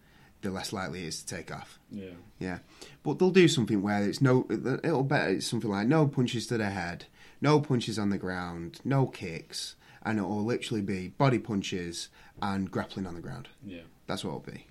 the 0.43 0.51
less 0.51 0.73
likely 0.73 1.05
it 1.05 1.09
is 1.09 1.23
to 1.23 1.35
take 1.37 1.53
off. 1.55 1.79
Yeah. 1.91 2.11
Yeah, 2.39 2.59
but 3.03 3.19
they'll 3.19 3.31
do 3.31 3.49
something 3.49 3.81
where 3.81 4.03
it's 4.07 4.21
no. 4.21 4.47
It'll 4.51 5.03
bet 5.05 5.31
it's 5.31 5.47
something 5.47 5.71
like 5.71 5.87
no 5.87 6.07
punches 6.07 6.47
to 6.49 6.59
the 6.59 6.69
head, 6.69 7.07
no 7.41 7.61
punches 7.61 7.99
on 7.99 8.11
the 8.11 8.19
ground, 8.19 8.81
no 8.85 9.07
kicks, 9.07 9.77
and 10.03 10.19
it'll 10.19 10.45
literally 10.45 10.83
be 10.83 11.09
body 11.09 11.39
punches 11.39 12.09
and 12.43 12.71
grappling 12.71 13.07
on 13.07 13.15
the 13.15 13.23
ground. 13.23 13.49
Yeah. 13.65 13.83
That's 14.07 14.23
what 14.25 14.31
it'll 14.31 14.53
be. 14.53 14.67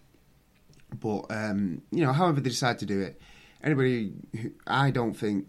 But 0.93 1.25
um, 1.29 1.81
you 1.91 2.03
know, 2.03 2.13
however 2.13 2.41
they 2.41 2.49
decide 2.49 2.79
to 2.79 2.85
do 2.85 3.01
it, 3.01 3.19
anybody, 3.63 4.13
who, 4.39 4.51
I 4.67 4.91
don't 4.91 5.13
think 5.13 5.47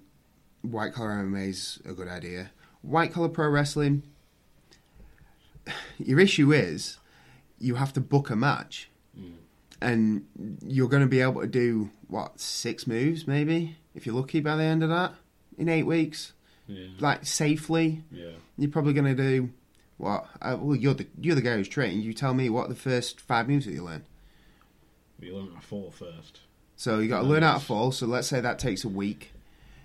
white 0.63 0.93
collar 0.93 1.11
MMA 1.11 1.49
is 1.51 1.81
a 1.85 1.93
good 1.93 2.09
idea. 2.09 2.51
White 2.83 3.13
collar 3.13 3.29
pro 3.29 3.49
wrestling. 3.49 4.03
Your 5.99 6.21
issue 6.21 6.53
is 6.53 6.99
you 7.59 7.77
have 7.77 7.93
to 7.95 8.01
book 8.01 8.31
a 8.31 8.37
match 8.37 8.91
and 9.81 10.25
you're 10.67 10.89
going 10.89 11.03
to 11.03 11.09
be 11.09 11.21
able 11.21 11.41
to 11.43 11.47
do 11.47 11.91
what 12.09 12.39
six 12.41 12.87
moves 12.87 13.27
maybe 13.27 13.77
if 13.95 14.07
you're 14.07 14.15
lucky 14.15 14.41
by 14.41 14.57
the 14.57 14.63
end 14.63 14.83
of 14.83 14.89
that 14.91 15.13
in 15.59 15.69
eight 15.69 15.83
weeks 15.85 16.33
Yeah. 16.67 16.89
like 16.99 17.27
safely 17.27 18.03
Yeah. 18.11 18.33
you're 18.59 18.71
probably 18.71 18.93
going 18.95 19.15
to 19.17 19.23
do 19.23 19.51
what 19.99 20.27
uh, 20.43 20.57
well 20.61 20.77
you're 20.77 20.95
the 20.95 21.07
you're 21.21 21.35
the 21.35 21.41
guy 21.43 21.57
who's 21.57 21.69
trained 21.69 22.03
you 22.03 22.13
tell 22.15 22.33
me 22.35 22.49
what 22.51 22.69
the 22.69 22.75
first 22.75 23.21
five 23.21 23.49
moves 23.49 23.65
that 23.67 23.73
you 23.73 23.83
learn 23.85 24.05
We 25.21 25.33
learn 25.33 25.49
how 25.55 25.61
to 25.61 25.67
fall 25.67 25.91
first. 25.91 26.41
so 26.77 26.99
you 26.99 27.09
got 27.09 27.23
to 27.23 27.27
learn 27.27 27.43
how 27.43 27.55
to 27.55 27.61
fall 27.65 27.91
so 27.93 28.07
let's 28.07 28.29
say 28.29 28.41
that 28.41 28.59
takes 28.59 28.85
a 28.85 28.89
week 28.89 29.33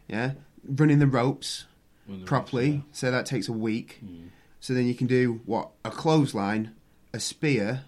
yeah 0.08 0.32
running 0.68 1.00
the 1.00 1.08
ropes 1.08 1.66
the 2.08 2.18
properly 2.26 2.72
rest 2.72 3.00
so 3.00 3.12
that 3.12 3.26
takes 3.26 3.48
a 3.48 3.54
week. 3.54 4.00
Mm. 4.06 4.28
so 4.60 4.74
then 4.74 4.86
you 4.86 4.94
can 4.96 5.08
do 5.08 5.40
what 5.46 5.70
a 5.86 5.90
clothesline 5.92 6.72
a 7.14 7.20
spear 7.20 7.84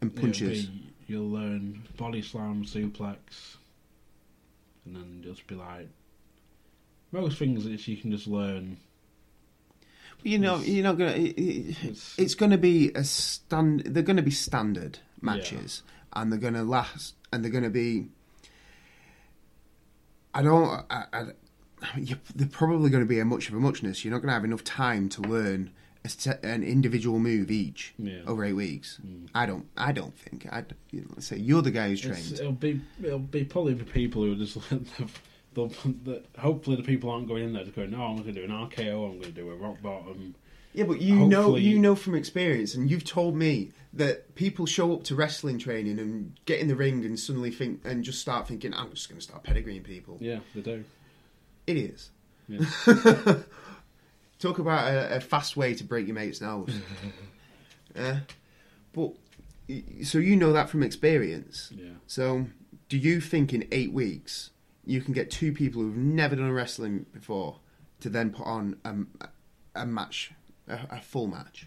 and 0.00 0.14
punches 0.16 0.66
be- 0.66 0.92
you'll 1.06 1.28
learn 1.28 1.82
body 1.96 2.22
slam, 2.22 2.64
suplex, 2.64 3.56
and 4.86 4.94
then 4.96 5.20
just 5.22 5.46
be 5.46 5.54
like 5.54 5.88
most 7.12 7.38
things 7.38 7.64
that 7.64 7.88
you 7.88 7.96
can 7.96 8.10
just 8.10 8.26
learn. 8.26 8.76
You 10.22 10.38
know, 10.38 10.56
It's- 10.56 10.68
you're 10.68 10.82
not 10.84 10.98
gonna. 10.98 11.12
It, 11.12 11.38
it, 11.38 11.68
It's- 11.84 12.14
it's 12.18 12.34
going 12.34 12.50
to 12.50 12.58
be 12.58 12.90
a 12.94 13.02
stand. 13.04 13.80
They're 13.86 14.02
going 14.02 14.16
to 14.18 14.22
be 14.22 14.30
standard 14.32 14.98
matches, 15.22 15.82
and 16.12 16.32
they're 16.32 16.38
going 16.38 16.54
to 16.54 16.62
last, 16.62 17.14
and 17.32 17.44
they're 17.44 17.50
going 17.52 17.64
to 17.64 17.70
be. 17.70 18.06
I 20.34 20.42
don't. 20.42 20.84
I, 20.90 21.04
I, 21.12 21.24
they're 22.34 22.48
probably 22.48 22.90
going 22.90 23.02
to 23.02 23.08
be 23.08 23.20
a 23.20 23.24
much 23.24 23.48
of 23.48 23.54
a 23.54 23.60
muchness. 23.60 24.04
You're 24.04 24.12
not 24.12 24.18
going 24.18 24.28
to 24.28 24.34
have 24.34 24.44
enough 24.44 24.64
time 24.64 25.08
to 25.10 25.22
learn 25.22 25.70
a 26.04 26.46
an 26.46 26.62
individual 26.62 27.18
move 27.18 27.50
each 27.50 27.94
Yeah. 27.98 28.20
over 28.26 28.44
eight 28.44 28.52
weeks. 28.54 29.00
Mm. 29.06 29.28
I 29.34 29.46
don't. 29.46 29.66
I 29.76 29.92
don't 29.92 30.16
think. 30.16 30.46
I 30.50 30.64
you 30.90 31.02
know, 31.02 31.08
say 31.18 31.36
you're 31.36 31.62
the 31.62 31.70
guy 31.70 31.88
who's 31.90 32.04
It's, 32.04 32.32
it'll 32.32 32.52
be 32.52 32.80
it'll 33.02 33.18
be 33.18 33.44
probably 33.44 33.74
the 33.74 33.84
people 33.84 34.22
who 34.22 34.32
are 34.32 34.36
just 34.36 34.58
they'll, 35.54 35.68
the, 36.04 36.22
hopefully 36.38 36.76
the 36.76 36.82
people 36.82 37.10
aren't 37.10 37.28
going 37.28 37.44
in 37.44 37.52
there 37.52 37.64
just 37.64 37.76
going, 37.76 37.90
no, 37.90 38.02
I'm 38.02 38.14
going 38.16 38.32
to 38.32 38.32
do 38.32 38.44
an 38.44 38.50
RKO, 38.50 39.04
I'm 39.04 39.20
going 39.20 39.22
to 39.22 39.30
do 39.32 39.50
a 39.50 39.56
rock 39.56 39.80
bottom. 39.82 40.34
Yeah, 40.72 40.84
but 40.84 41.00
you 41.00 41.26
know, 41.26 41.56
you 41.56 41.78
know 41.78 41.94
from 41.94 42.14
experience, 42.14 42.74
and 42.74 42.90
you've 42.90 43.04
told 43.04 43.34
me 43.34 43.72
that 43.94 44.34
people 44.34 44.66
show 44.66 44.92
up 44.92 45.02
to 45.04 45.14
wrestling 45.14 45.58
training 45.58 45.98
and 45.98 46.38
get 46.44 46.60
in 46.60 46.68
the 46.68 46.76
ring 46.76 47.04
and 47.04 47.18
suddenly 47.18 47.50
think 47.50 47.80
and 47.84 48.04
just 48.04 48.20
start 48.20 48.46
thinking, 48.46 48.74
"I'm 48.74 48.90
just 48.90 49.08
going 49.08 49.18
to 49.18 49.24
start 49.24 49.44
pedigreeing 49.44 49.84
people." 49.84 50.18
Yeah, 50.20 50.40
they 50.54 50.60
do. 50.60 50.84
Idiots. 51.66 52.10
Yeah. 52.48 52.64
Talk 54.38 54.58
about 54.58 54.92
a, 54.92 55.16
a 55.16 55.20
fast 55.20 55.56
way 55.56 55.74
to 55.74 55.84
break 55.84 56.06
your 56.06 56.14
mate's 56.14 56.40
nose. 56.40 56.72
yeah, 57.96 58.20
but 58.92 59.12
so 60.04 60.18
you 60.18 60.36
know 60.36 60.52
that 60.52 60.70
from 60.70 60.82
experience. 60.82 61.72
Yeah. 61.74 61.90
So, 62.06 62.46
do 62.88 62.96
you 62.98 63.20
think 63.20 63.52
in 63.52 63.66
eight 63.72 63.92
weeks 63.92 64.50
you 64.88 65.02
can 65.02 65.12
get 65.12 65.30
two 65.30 65.52
people 65.52 65.82
who've 65.82 65.96
never 65.96 66.34
done 66.34 66.50
wrestling 66.50 67.04
before 67.12 67.58
to 68.00 68.08
then 68.08 68.30
put 68.30 68.46
on 68.46 68.76
a, 68.84 68.94
a 69.82 69.86
match, 69.86 70.32
a, 70.68 70.96
a 70.96 71.00
full 71.00 71.26
match 71.26 71.66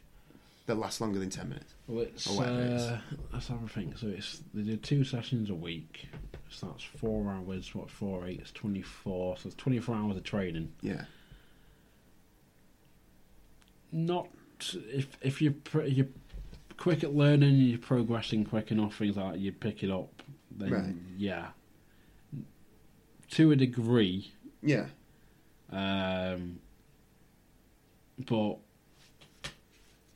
that 0.68 0.76
lasts 0.76 1.02
longer 1.02 1.20
than 1.20 1.30
ten 1.30 1.50
minutes? 1.50 1.74
Well, 1.88 2.04
it's 2.04 2.28
Or 2.28 2.38
whatever 2.38 2.62
it 2.62 2.70
is. 2.72 2.82
uh, 2.84 3.02
let's 3.34 3.48
have 3.48 3.64
a 3.64 3.68
think. 3.68 3.98
So 3.98 4.08
it's 4.08 4.42
they 4.54 4.62
do 4.64 4.78
two 4.78 5.04
sessions 5.04 5.50
a 5.50 5.56
week. 5.56 6.08
So 6.50 6.68
that's 6.68 6.84
four 6.84 7.32
hours. 7.32 7.74
What 7.74 7.90
four 7.90 8.26
eight? 8.28 8.40
It's 8.42 8.52
twenty 8.52 8.82
four. 8.82 9.38
So 9.38 9.48
it's 9.48 9.56
twenty 9.56 9.80
four 9.80 9.96
hours 9.96 10.18
of 10.18 10.24
training. 10.24 10.72
Yeah, 10.82 11.06
Not 13.92 14.28
if 14.74 15.08
if 15.22 15.42
you're 15.42 15.54
pr- 15.54 15.84
you're 15.84 16.08
quick 16.78 17.04
at 17.04 17.14
learning, 17.16 17.50
and 17.50 17.68
you're 17.70 17.78
progressing 17.80 18.46
quick 18.46 18.72
enough. 18.72 18.96
Things 18.98 19.18
like 19.18 19.34
that, 19.34 19.40
you 19.40 19.52
pick 19.52 19.84
it 19.84 19.92
up 19.92 20.24
then 20.54 20.72
Right. 20.72 20.96
yeah, 21.18 21.48
to 23.32 23.52
a 23.52 23.56
degree. 23.56 24.32
Yeah. 24.62 24.88
Um, 25.72 26.60
but 28.28 28.58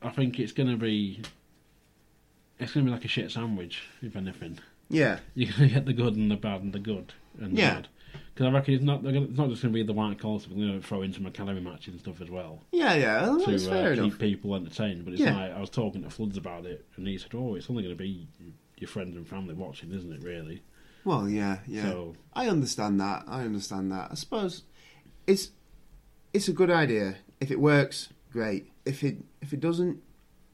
I 0.05 0.09
think 0.11 0.39
it's 0.39 0.51
going 0.53 0.69
to 0.69 0.77
be 0.77 1.21
it's 2.59 2.71
going 2.73 2.85
to 2.85 2.89
be 2.89 2.95
like 2.95 3.05
a 3.05 3.09
shit 3.09 3.31
sandwich, 3.31 3.83
if 4.01 4.15
anything. 4.15 4.59
Yeah. 4.89 5.19
You're 5.33 5.51
going 5.51 5.67
to 5.69 5.73
get 5.75 5.85
the 5.85 5.93
good 5.93 6.15
and 6.15 6.29
the 6.31 6.35
bad 6.37 6.61
and 6.61 6.71
the 6.73 6.79
good 6.79 7.13
and 7.39 7.57
Yeah. 7.57 7.75
bad. 7.75 7.87
Because 8.33 8.47
I 8.47 8.51
reckon 8.51 8.73
it's 8.75 8.83
not 8.83 9.03
gonna, 9.03 9.23
it's 9.23 9.37
not 9.37 9.49
just 9.49 9.61
going 9.61 9.73
to 9.73 9.77
be 9.77 9.83
the 9.83 9.91
white 9.93 10.19
collar. 10.19 10.39
We're 10.49 10.67
going 10.67 10.81
to 10.81 10.87
throw 10.87 11.01
in 11.01 11.11
some 11.11 11.25
academy 11.25 11.59
matches 11.59 11.87
and 11.93 11.99
stuff 11.99 12.21
as 12.21 12.29
well 12.29 12.61
Yeah, 12.71 12.93
yeah. 12.93 13.21
well, 13.23 13.39
That's 13.45 13.63
to 13.63 13.69
fair 13.69 13.89
uh, 13.89 13.93
enough. 13.93 14.11
keep 14.11 14.19
people 14.19 14.55
entertained. 14.55 15.03
But 15.03 15.13
it's 15.13 15.21
Yeah. 15.21 15.35
like 15.35 15.51
I 15.53 15.59
was 15.59 15.69
talking 15.69 16.03
to 16.03 16.09
Floods 16.09 16.37
about 16.37 16.65
it, 16.65 16.85
and 16.95 17.07
he 17.07 17.17
said, 17.17 17.31
"Oh, 17.33 17.55
it's 17.55 17.69
only 17.69 17.83
going 17.83 17.95
to 17.95 18.01
be 18.01 18.27
your 18.77 18.87
friends 18.87 19.15
and 19.17 19.27
family 19.27 19.53
watching, 19.53 19.91
isn't 19.91 20.11
it? 20.13 20.21
Really?" 20.23 20.61
Well, 21.03 21.27
yeah, 21.29 21.59
yeah. 21.67 21.83
So 21.83 22.15
I 22.33 22.47
understand 22.47 22.99
that. 23.01 23.23
I 23.27 23.41
understand 23.41 23.91
that. 23.91 24.11
I 24.11 24.15
suppose 24.15 24.63
it's 25.27 25.51
it's 26.33 26.47
a 26.47 26.53
good 26.53 26.69
idea. 26.71 27.17
If 27.41 27.51
it 27.51 27.59
works, 27.59 28.09
great. 28.35 28.69
If 28.85 29.03
it 29.03 29.17
if 29.41 29.53
it 29.53 29.59
doesn't, 29.61 30.01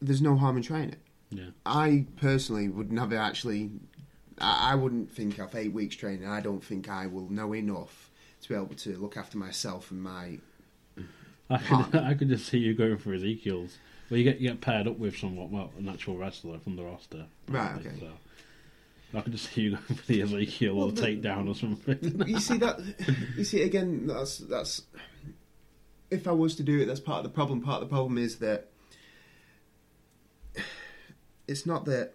there's 0.01 0.21
no 0.21 0.35
harm 0.37 0.55
in 0.57 0.63
trying 0.63 0.89
it. 0.91 0.99
yeah, 1.31 1.49
I 1.65 2.05
personally 2.17 2.69
would 2.69 2.91
never 2.91 3.17
actually. 3.17 3.71
I, 4.39 4.71
I 4.71 4.75
wouldn't 4.75 5.11
think 5.11 5.39
of 5.39 5.53
eight 5.55 5.73
weeks 5.73 5.95
training. 5.95 6.27
I 6.27 6.39
don't 6.41 6.63
think 6.63 6.87
I 6.89 7.07
will 7.07 7.29
know 7.29 7.53
enough 7.53 8.09
to 8.41 8.49
be 8.49 8.55
able 8.55 8.75
to 8.75 8.97
look 8.97 9.17
after 9.17 9.37
myself 9.37 9.91
and 9.91 10.01
my. 10.01 10.37
I 11.49 11.57
could 11.57 11.95
I 12.11 12.13
could 12.13 12.29
just 12.29 12.45
see 12.47 12.59
you 12.59 12.73
going 12.73 12.97
for 12.97 13.13
Ezekiel's. 13.13 13.77
Well, 14.09 14.17
you 14.19 14.23
get 14.23 14.39
you 14.39 14.49
get 14.49 14.61
paired 14.61 14.87
up 14.87 14.97
with 14.99 15.17
someone, 15.17 15.51
well, 15.51 15.71
an 15.77 15.89
actual 15.89 16.17
wrestler 16.17 16.59
from 16.59 16.75
the 16.75 16.83
roster. 16.83 17.25
Right, 17.47 17.75
okay. 17.79 17.91
So 17.99 18.09
I 19.17 19.21
could 19.21 19.31
just 19.33 19.51
see 19.53 19.61
you 19.61 19.69
going 19.77 19.83
for 19.99 20.05
the 20.07 20.21
Ezekiel 20.21 20.75
Well, 20.75 20.87
or 20.87 20.91
the- 20.91 21.01
takedown 21.01 21.49
or 21.49 21.55
something. 21.55 22.23
You 22.27 22.39
see 22.39 22.57
that? 22.59 22.79
You 23.37 23.43
see 23.43 23.63
again. 23.63 24.07
That's 24.07 24.37
that's. 24.39 24.83
If 26.11 26.27
I 26.27 26.31
was 26.31 26.55
to 26.55 26.63
do 26.63 26.79
it, 26.81 26.85
that's 26.85 26.99
part 26.99 27.19
of 27.19 27.23
the 27.23 27.29
problem. 27.29 27.61
Part 27.61 27.81
of 27.81 27.89
the 27.89 27.93
problem 27.93 28.17
is 28.17 28.37
that 28.39 28.69
it's 31.47 31.65
not 31.65 31.85
that 31.85 32.13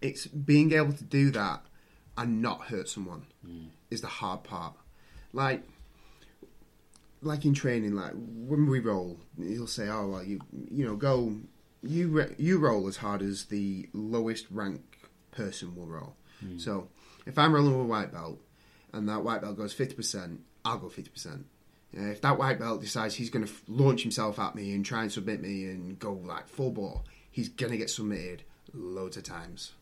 it's 0.00 0.26
being 0.26 0.72
able 0.72 0.92
to 0.92 1.04
do 1.04 1.30
that 1.30 1.62
and 2.18 2.42
not 2.42 2.62
hurt 2.62 2.88
someone 2.88 3.26
mm. 3.46 3.68
is 3.90 4.00
the 4.00 4.08
hard 4.08 4.44
part. 4.44 4.74
Like, 5.32 5.62
like 7.22 7.44
in 7.44 7.54
training, 7.54 7.94
like 7.94 8.12
when 8.12 8.66
we 8.66 8.80
roll, 8.80 9.20
he'll 9.38 9.66
say, 9.66 9.88
"Oh, 9.88 10.08
well, 10.08 10.24
you 10.24 10.40
you 10.70 10.84
know, 10.84 10.96
go 10.96 11.36
you 11.82 12.08
re- 12.08 12.34
you 12.36 12.58
roll 12.58 12.86
as 12.88 12.96
hard 12.96 13.22
as 13.22 13.46
the 13.46 13.88
lowest 13.92 14.46
rank 14.50 14.98
person 15.30 15.74
will 15.74 15.86
roll." 15.86 16.16
Mm. 16.44 16.60
So, 16.60 16.88
if 17.24 17.38
I'm 17.38 17.54
rolling 17.54 17.72
with 17.72 17.86
a 17.86 17.88
white 17.88 18.12
belt 18.12 18.40
and 18.92 19.08
that 19.08 19.22
white 19.22 19.40
belt 19.40 19.56
goes 19.56 19.72
fifty 19.72 19.94
percent, 19.94 20.40
I'll 20.64 20.78
go 20.78 20.88
fifty 20.88 21.10
percent. 21.10 21.46
Yeah, 21.92 22.08
if 22.08 22.20
that 22.22 22.38
white 22.38 22.58
belt 22.58 22.80
decides 22.80 23.14
he's 23.14 23.30
going 23.30 23.44
to 23.44 23.50
f- 23.50 23.62
launch 23.68 24.02
himself 24.02 24.38
at 24.38 24.54
me 24.54 24.74
and 24.74 24.84
try 24.84 25.02
and 25.02 25.12
submit 25.12 25.42
me 25.42 25.66
and 25.66 25.98
go 25.98 26.12
like 26.12 26.48
full 26.48 26.70
bore, 26.70 27.02
he's 27.30 27.48
going 27.48 27.70
to 27.72 27.78
get 27.78 27.90
submitted 27.90 28.44
loads 28.72 29.16
of 29.16 29.24
times. 29.24 29.72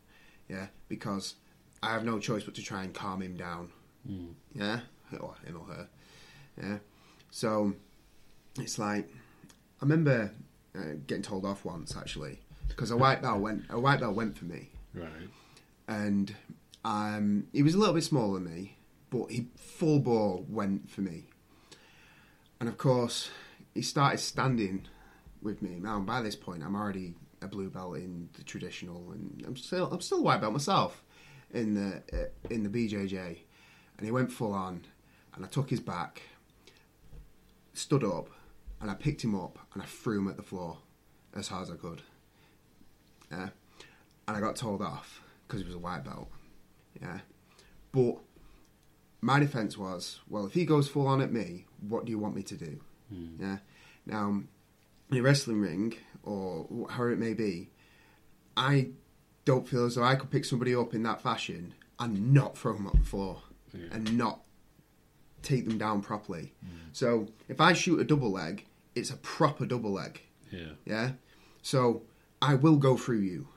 Yeah, 0.49 0.67
because 0.89 1.35
I 1.81 1.93
have 1.93 2.03
no 2.03 2.19
choice 2.19 2.43
but 2.43 2.55
to 2.55 2.61
try 2.61 2.83
and 2.83 2.93
calm 2.93 3.21
him 3.21 3.37
down. 3.37 3.69
Yeah, 4.53 4.81
or 5.19 5.35
him 5.45 5.57
or 5.57 5.73
her. 5.73 5.87
Yeah, 6.61 6.77
so 7.29 7.73
it's 8.59 8.77
like 8.77 9.07
I 9.09 9.83
remember 9.85 10.31
uh, 10.75 10.95
getting 11.07 11.23
told 11.23 11.45
off 11.45 11.63
once 11.63 11.95
actually 11.95 12.39
because 12.67 12.91
a 12.91 12.97
white 12.97 13.21
belt 13.21 13.39
went 13.39 13.63
a 13.69 13.79
white 13.79 13.99
belt 13.99 14.15
went 14.15 14.37
for 14.37 14.45
me 14.45 14.69
right. 14.93 15.09
and 15.87 16.35
um, 16.83 17.47
he 17.53 17.63
was 17.63 17.75
a 17.75 17.77
little 17.77 17.93
bit 17.93 18.03
smaller 18.03 18.39
than 18.39 18.53
me, 18.53 18.77
but 19.09 19.29
he 19.29 19.47
full 19.55 19.99
bore 19.99 20.43
went 20.47 20.89
for 20.89 21.01
me. 21.01 21.25
And 22.61 22.69
of 22.69 22.77
course, 22.77 23.31
he 23.73 23.81
started 23.81 24.19
standing 24.19 24.85
with 25.41 25.63
me. 25.63 25.79
Now, 25.81 25.99
by 25.99 26.21
this 26.21 26.35
point, 26.35 26.61
I'm 26.61 26.75
already 26.75 27.15
a 27.41 27.47
blue 27.47 27.71
belt 27.71 27.95
in 27.95 28.29
the 28.33 28.43
traditional, 28.43 29.11
and 29.13 29.43
I'm 29.47 29.57
still 29.57 29.91
I'm 29.91 29.99
still 29.99 30.19
a 30.19 30.21
white 30.21 30.41
belt 30.41 30.53
myself 30.53 31.01
in 31.49 31.73
the 31.73 32.03
uh, 32.13 32.27
in 32.51 32.61
the 32.61 32.69
BJJ. 32.69 33.37
And 33.97 34.05
he 34.05 34.11
went 34.11 34.31
full 34.31 34.53
on, 34.53 34.85
and 35.33 35.43
I 35.43 35.47
took 35.47 35.71
his 35.71 35.79
back, 35.79 36.21
stood 37.73 38.03
up, 38.03 38.29
and 38.79 38.91
I 38.91 38.93
picked 38.93 39.23
him 39.23 39.33
up 39.33 39.57
and 39.73 39.81
I 39.81 39.87
threw 39.87 40.19
him 40.19 40.27
at 40.27 40.37
the 40.37 40.43
floor 40.43 40.77
as 41.35 41.47
hard 41.47 41.63
as 41.63 41.71
I 41.71 41.77
could. 41.77 42.03
Yeah, 43.31 43.49
and 44.27 44.37
I 44.37 44.39
got 44.39 44.55
told 44.55 44.83
off 44.83 45.23
because 45.47 45.61
he 45.61 45.65
was 45.65 45.75
a 45.75 45.79
white 45.79 46.03
belt. 46.03 46.29
Yeah, 47.01 47.21
but 47.91 48.17
my 49.19 49.39
defense 49.39 49.79
was, 49.79 50.19
well, 50.27 50.45
if 50.45 50.53
he 50.53 50.65
goes 50.65 50.87
full 50.87 51.07
on 51.07 51.21
at 51.21 51.31
me, 51.31 51.65
what 51.87 52.05
do 52.05 52.11
you 52.11 52.19
want 52.19 52.35
me 52.35 52.43
to 52.43 52.55
do? 52.55 52.79
Hmm. 53.09 53.27
Yeah. 53.39 53.57
Now, 54.05 54.41
in 55.11 55.17
a 55.17 55.21
wrestling 55.21 55.59
ring 55.61 55.93
or 56.23 56.67
however 56.89 57.11
it 57.11 57.19
may 57.19 57.33
be, 57.33 57.69
I 58.55 58.89
don't 59.45 59.67
feel 59.67 59.85
as 59.85 59.95
though 59.95 60.03
I 60.03 60.15
could 60.15 60.29
pick 60.31 60.45
somebody 60.45 60.73
up 60.75 60.93
in 60.93 61.03
that 61.03 61.21
fashion 61.21 61.73
and 61.99 62.33
not 62.33 62.57
throw 62.57 62.73
them 62.73 62.87
up 62.87 62.93
the 62.97 63.05
floor 63.05 63.41
Yeah. 63.73 63.87
and 63.91 64.17
not 64.17 64.41
take 65.41 65.67
them 65.67 65.77
down 65.77 66.01
properly. 66.01 66.53
Hmm. 66.63 66.77
So 66.93 67.27
if 67.49 67.59
I 67.59 67.73
shoot 67.73 67.99
a 67.99 68.03
double 68.03 68.31
leg, 68.31 68.65
it's 68.95 69.09
a 69.09 69.17
proper 69.17 69.65
double 69.65 69.91
leg. 69.91 70.21
Yeah. 70.51 70.73
Yeah. 70.85 71.11
So 71.61 72.03
I 72.41 72.55
will 72.55 72.77
go 72.77 72.97
through 72.97 73.19
you. 73.19 73.47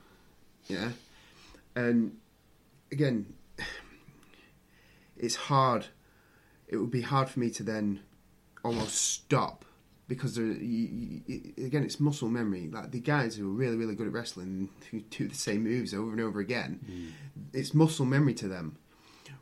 Yeah. 0.67 0.91
And 1.75 2.17
again, 2.91 3.33
it's 5.17 5.35
hard. 5.35 5.87
It 6.67 6.77
would 6.77 6.91
be 6.91 7.01
hard 7.01 7.29
for 7.29 7.39
me 7.39 7.49
to 7.51 7.63
then 7.63 8.01
almost 8.65 8.95
stop 8.95 9.65
because 10.07 10.35
there, 10.35 10.45
you, 10.45 11.21
you, 11.25 11.53
again, 11.65 11.83
it's 11.83 11.99
muscle 11.99 12.29
memory. 12.29 12.69
Like 12.71 12.91
the 12.91 12.99
guys 12.99 13.35
who 13.35 13.49
are 13.49 13.53
really, 13.53 13.75
really 13.75 13.95
good 13.95 14.07
at 14.07 14.13
wrestling 14.13 14.69
who 14.91 15.01
do 15.01 15.27
the 15.27 15.35
same 15.35 15.63
moves 15.63 15.93
over 15.93 16.11
and 16.11 16.21
over 16.21 16.39
again, 16.39 16.79
hmm. 16.85 17.37
it's 17.53 17.73
muscle 17.73 18.05
memory 18.05 18.33
to 18.35 18.47
them. 18.47 18.77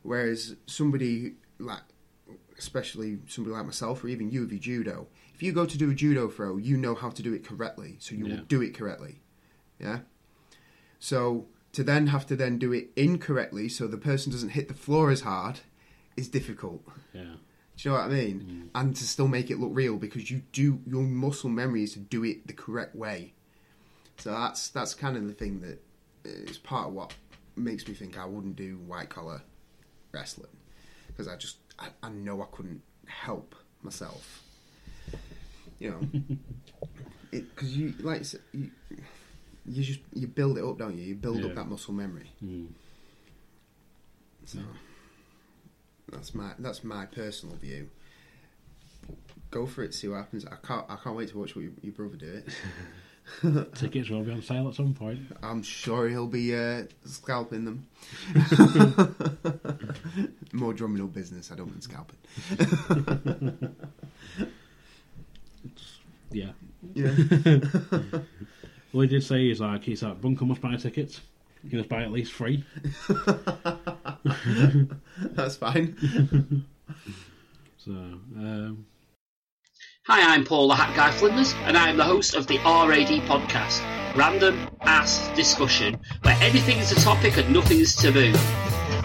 Whereas 0.02 0.56
somebody 0.66 1.34
like, 1.58 1.82
especially 2.58 3.18
somebody 3.26 3.56
like 3.56 3.64
myself 3.64 4.04
or 4.04 4.08
even 4.08 4.30
you, 4.30 4.44
if 4.44 4.52
you 4.52 4.58
judo, 4.58 5.06
if 5.34 5.42
you 5.42 5.52
go 5.52 5.66
to 5.66 5.76
do 5.78 5.90
a 5.90 5.94
judo 5.94 6.28
throw, 6.28 6.56
you 6.56 6.76
know 6.76 6.94
how 6.94 7.10
to 7.10 7.22
do 7.22 7.34
it 7.34 7.44
correctly, 7.44 7.96
so 7.98 8.14
you 8.14 8.26
Yeah. 8.26 8.36
will 8.36 8.44
do 8.44 8.62
it 8.62 8.74
correctly. 8.74 9.20
Yeah. 9.80 10.00
So 10.98 11.46
to 11.72 11.82
then 11.82 12.08
have 12.08 12.26
to 12.26 12.36
then 12.36 12.58
do 12.58 12.72
it 12.72 12.90
incorrectly, 12.96 13.68
so 13.68 13.86
the 13.86 13.98
person 13.98 14.30
doesn't 14.30 14.50
hit 14.50 14.68
the 14.68 14.74
floor 14.74 15.10
as 15.10 15.22
hard, 15.22 15.60
is 16.16 16.28
difficult. 16.28 16.82
Yeah. 17.12 17.36
Do 17.76 17.88
you 17.88 17.94
know 17.94 18.00
what 18.02 18.10
I 18.10 18.14
mean? 18.14 18.70
And 18.74 18.94
to 18.96 19.04
still 19.04 19.28
make 19.28 19.50
it 19.50 19.58
look 19.58 19.70
real 19.72 19.96
because 19.96 20.30
you 20.30 20.42
do 20.52 20.80
your 20.86 21.02
muscle 21.02 21.50
memory 21.50 21.82
is 21.82 21.94
to 21.94 21.98
do 21.98 22.24
it 22.24 22.46
the 22.46 22.52
correct 22.52 22.94
way. 22.94 23.32
So 24.18 24.30
that's 24.30 24.68
that's 24.68 24.94
kind 24.94 25.16
of 25.16 25.26
the 25.26 25.32
thing 25.34 25.60
that 25.60 25.82
is 26.24 26.56
part 26.58 26.88
of 26.88 26.94
what 26.94 27.12
makes 27.56 27.86
me 27.88 27.94
think 27.94 28.18
I 28.18 28.24
wouldn't 28.26 28.56
do 28.56 28.76
white 28.86 29.08
collar 29.10 29.42
wrestling 30.12 30.56
because 31.08 31.26
I 31.28 31.36
just 31.36 31.56
I, 31.78 31.88
I 32.02 32.10
know 32.10 32.40
I 32.42 32.46
couldn't 32.52 32.82
help 33.06 33.54
myself. 33.82 34.42
You 35.80 35.90
know, 35.90 36.36
because 37.32 37.76
you 37.76 37.94
like 38.00 38.22
you, 38.52 38.70
you 39.66 39.82
just 39.82 40.00
you 40.14 40.28
build 40.28 40.58
it 40.58 40.64
up, 40.64 40.78
don't 40.78 40.96
you? 40.96 41.02
You 41.04 41.14
build 41.16 41.40
Yeah. 41.40 41.46
up 41.46 41.54
that 41.56 41.68
muscle 41.68 41.92
memory. 41.92 42.30
Mm. 42.44 42.68
So 44.46 44.58
that's 46.14 46.34
my 46.34 46.52
that's 46.58 46.84
my 46.84 47.06
personal 47.06 47.56
view. 47.56 47.88
Go 49.50 49.66
for 49.66 49.82
it, 49.82 49.94
see 49.94 50.08
what 50.08 50.16
happens. 50.16 50.46
I 50.46 50.56
can't 50.66 50.84
I 50.88 50.96
can't 50.96 51.16
wait 51.16 51.28
to 51.30 51.38
watch 51.38 51.54
what 51.54 51.62
your, 51.62 51.72
your 51.82 51.92
brother 51.92 52.16
do 52.16 52.42
it. 52.42 52.48
Tickets 53.74 54.10
will 54.10 54.22
be 54.22 54.32
on 54.32 54.42
sale 54.42 54.68
at 54.68 54.74
some 54.74 54.94
point. 54.94 55.20
I'm 55.42 55.62
sure 55.62 56.08
he'll 56.08 56.26
be 56.26 56.54
uh, 56.54 56.82
scalping 57.06 57.64
them. 57.64 57.86
More 60.52 60.74
drumming 60.74 61.02
up 61.02 61.14
business. 61.14 61.50
I 61.50 61.56
don't 61.56 61.70
mean 61.70 61.80
scalping. 61.80 62.18
Yeah. 66.34 66.50
Yeah. 66.94 67.14
All 68.92 69.00
he 69.00 69.06
did 69.06 69.22
say 69.22 69.48
is 69.48 69.60
like 69.60 69.84
he's 69.84 70.02
like 70.02 70.20
Bunkell 70.20 70.48
must 70.48 70.60
buy 70.60 70.74
tickets. 70.74 71.20
You 71.62 71.78
just 71.78 71.88
buy 71.88 72.02
at 72.02 72.10
least 72.10 72.32
three. 72.32 72.64
That's 75.20 75.56
fine. 75.56 76.64
So 77.78 77.90
um, 77.90 78.86
Hi, 80.06 80.34
I'm 80.34 80.44
Paul 80.44 80.68
the 80.68 80.74
Hat 80.74 80.94
Guy 80.96 81.10
Flinders, 81.10 81.54
and 81.64 81.76
I 81.76 81.88
am 81.88 81.96
the 81.96 82.04
host 82.04 82.34
of 82.34 82.46
the 82.46 82.56
RAD 82.58 83.08
podcast, 83.28 83.82
Random 84.14 84.68
Ass 84.82 85.28
Discussion, 85.34 85.98
where 86.22 86.36
anything 86.40 86.78
is 86.78 86.92
a 86.92 86.96
topic 86.96 87.36
and 87.36 87.52
nothing 87.52 87.80
is 87.80 87.94
taboo. 87.94 88.32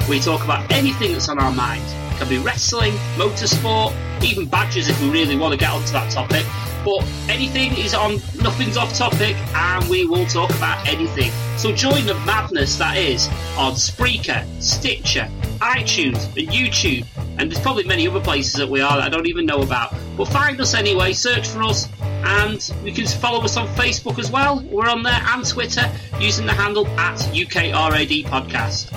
We 0.09 0.19
talk 0.19 0.43
about 0.43 0.71
anything 0.71 1.13
that's 1.13 1.29
on 1.29 1.39
our 1.39 1.51
mind. 1.51 1.83
Can 2.19 2.27
be 2.27 2.37
wrestling, 2.37 2.91
motorsport, 3.15 3.93
even 4.21 4.45
badgers 4.45 4.89
if 4.89 5.01
we 5.01 5.09
really 5.09 5.37
want 5.37 5.53
to 5.53 5.57
get 5.57 5.71
onto 5.71 5.93
that 5.93 6.11
topic. 6.11 6.45
But 6.83 7.07
anything 7.29 7.77
is 7.77 7.93
on, 7.93 8.15
nothing's 8.41 8.75
off 8.75 8.93
topic, 8.93 9.37
and 9.55 9.89
we 9.89 10.05
will 10.05 10.25
talk 10.25 10.49
about 10.49 10.85
anything. 10.85 11.31
So 11.57 11.71
join 11.71 12.05
the 12.05 12.15
madness 12.25 12.77
that 12.77 12.97
is 12.97 13.27
on 13.57 13.73
Spreaker, 13.73 14.45
Stitcher, 14.61 15.29
iTunes, 15.59 16.25
and 16.37 16.49
YouTube. 16.49 17.05
And 17.37 17.49
there's 17.49 17.61
probably 17.61 17.85
many 17.85 18.05
other 18.05 18.19
places 18.19 18.53
that 18.55 18.67
we 18.67 18.81
are 18.81 18.97
that 18.97 19.05
I 19.05 19.09
don't 19.09 19.27
even 19.27 19.45
know 19.45 19.61
about. 19.61 19.95
But 20.17 20.27
find 20.27 20.59
us 20.59 20.73
anyway, 20.73 21.13
search 21.13 21.47
for 21.47 21.63
us, 21.63 21.87
and 22.01 22.69
you 22.83 22.91
can 22.91 23.07
follow 23.07 23.41
us 23.45 23.55
on 23.55 23.67
Facebook 23.69 24.19
as 24.19 24.29
well. 24.29 24.61
We're 24.69 24.89
on 24.89 25.03
there 25.03 25.21
and 25.25 25.47
Twitter 25.47 25.89
using 26.19 26.45
the 26.45 26.53
handle 26.53 26.85
at 26.99 27.17
UKRAD 27.33 28.25
Podcast. 28.25 28.91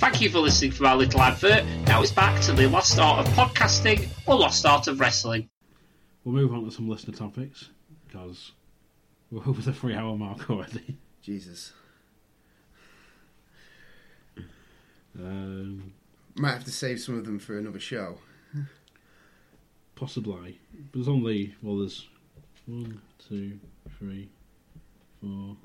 Thank 0.00 0.22
you 0.22 0.30
for 0.30 0.38
listening 0.38 0.72
to 0.72 0.86
our 0.86 0.96
little 0.96 1.20
advert. 1.20 1.62
Now 1.86 2.00
it's 2.00 2.10
back 2.10 2.40
to 2.44 2.52
the 2.54 2.66
lost 2.66 2.98
art 2.98 3.26
of 3.26 3.32
podcasting 3.34 4.08
or 4.26 4.34
lost 4.34 4.64
art 4.64 4.86
of 4.86 4.98
wrestling. 4.98 5.50
We'll 6.24 6.34
move 6.34 6.54
on 6.54 6.64
to 6.64 6.70
some 6.70 6.88
listener 6.88 7.14
topics 7.14 7.68
because 8.06 8.52
we're 9.30 9.46
over 9.46 9.60
the 9.60 9.74
three 9.74 9.94
hour 9.94 10.16
mark 10.16 10.48
already. 10.48 10.96
Jesus. 11.20 11.74
Um, 15.18 15.92
Might 16.34 16.52
have 16.52 16.64
to 16.64 16.72
save 16.72 16.98
some 16.98 17.18
of 17.18 17.26
them 17.26 17.38
for 17.38 17.58
another 17.58 17.78
show. 17.78 18.16
possibly. 19.96 20.58
But 20.72 20.92
there's 20.94 21.08
only, 21.08 21.54
well, 21.62 21.76
there's 21.76 22.08
one, 22.64 23.02
two, 23.28 23.60
three, 23.98 24.30
four. 25.20 25.58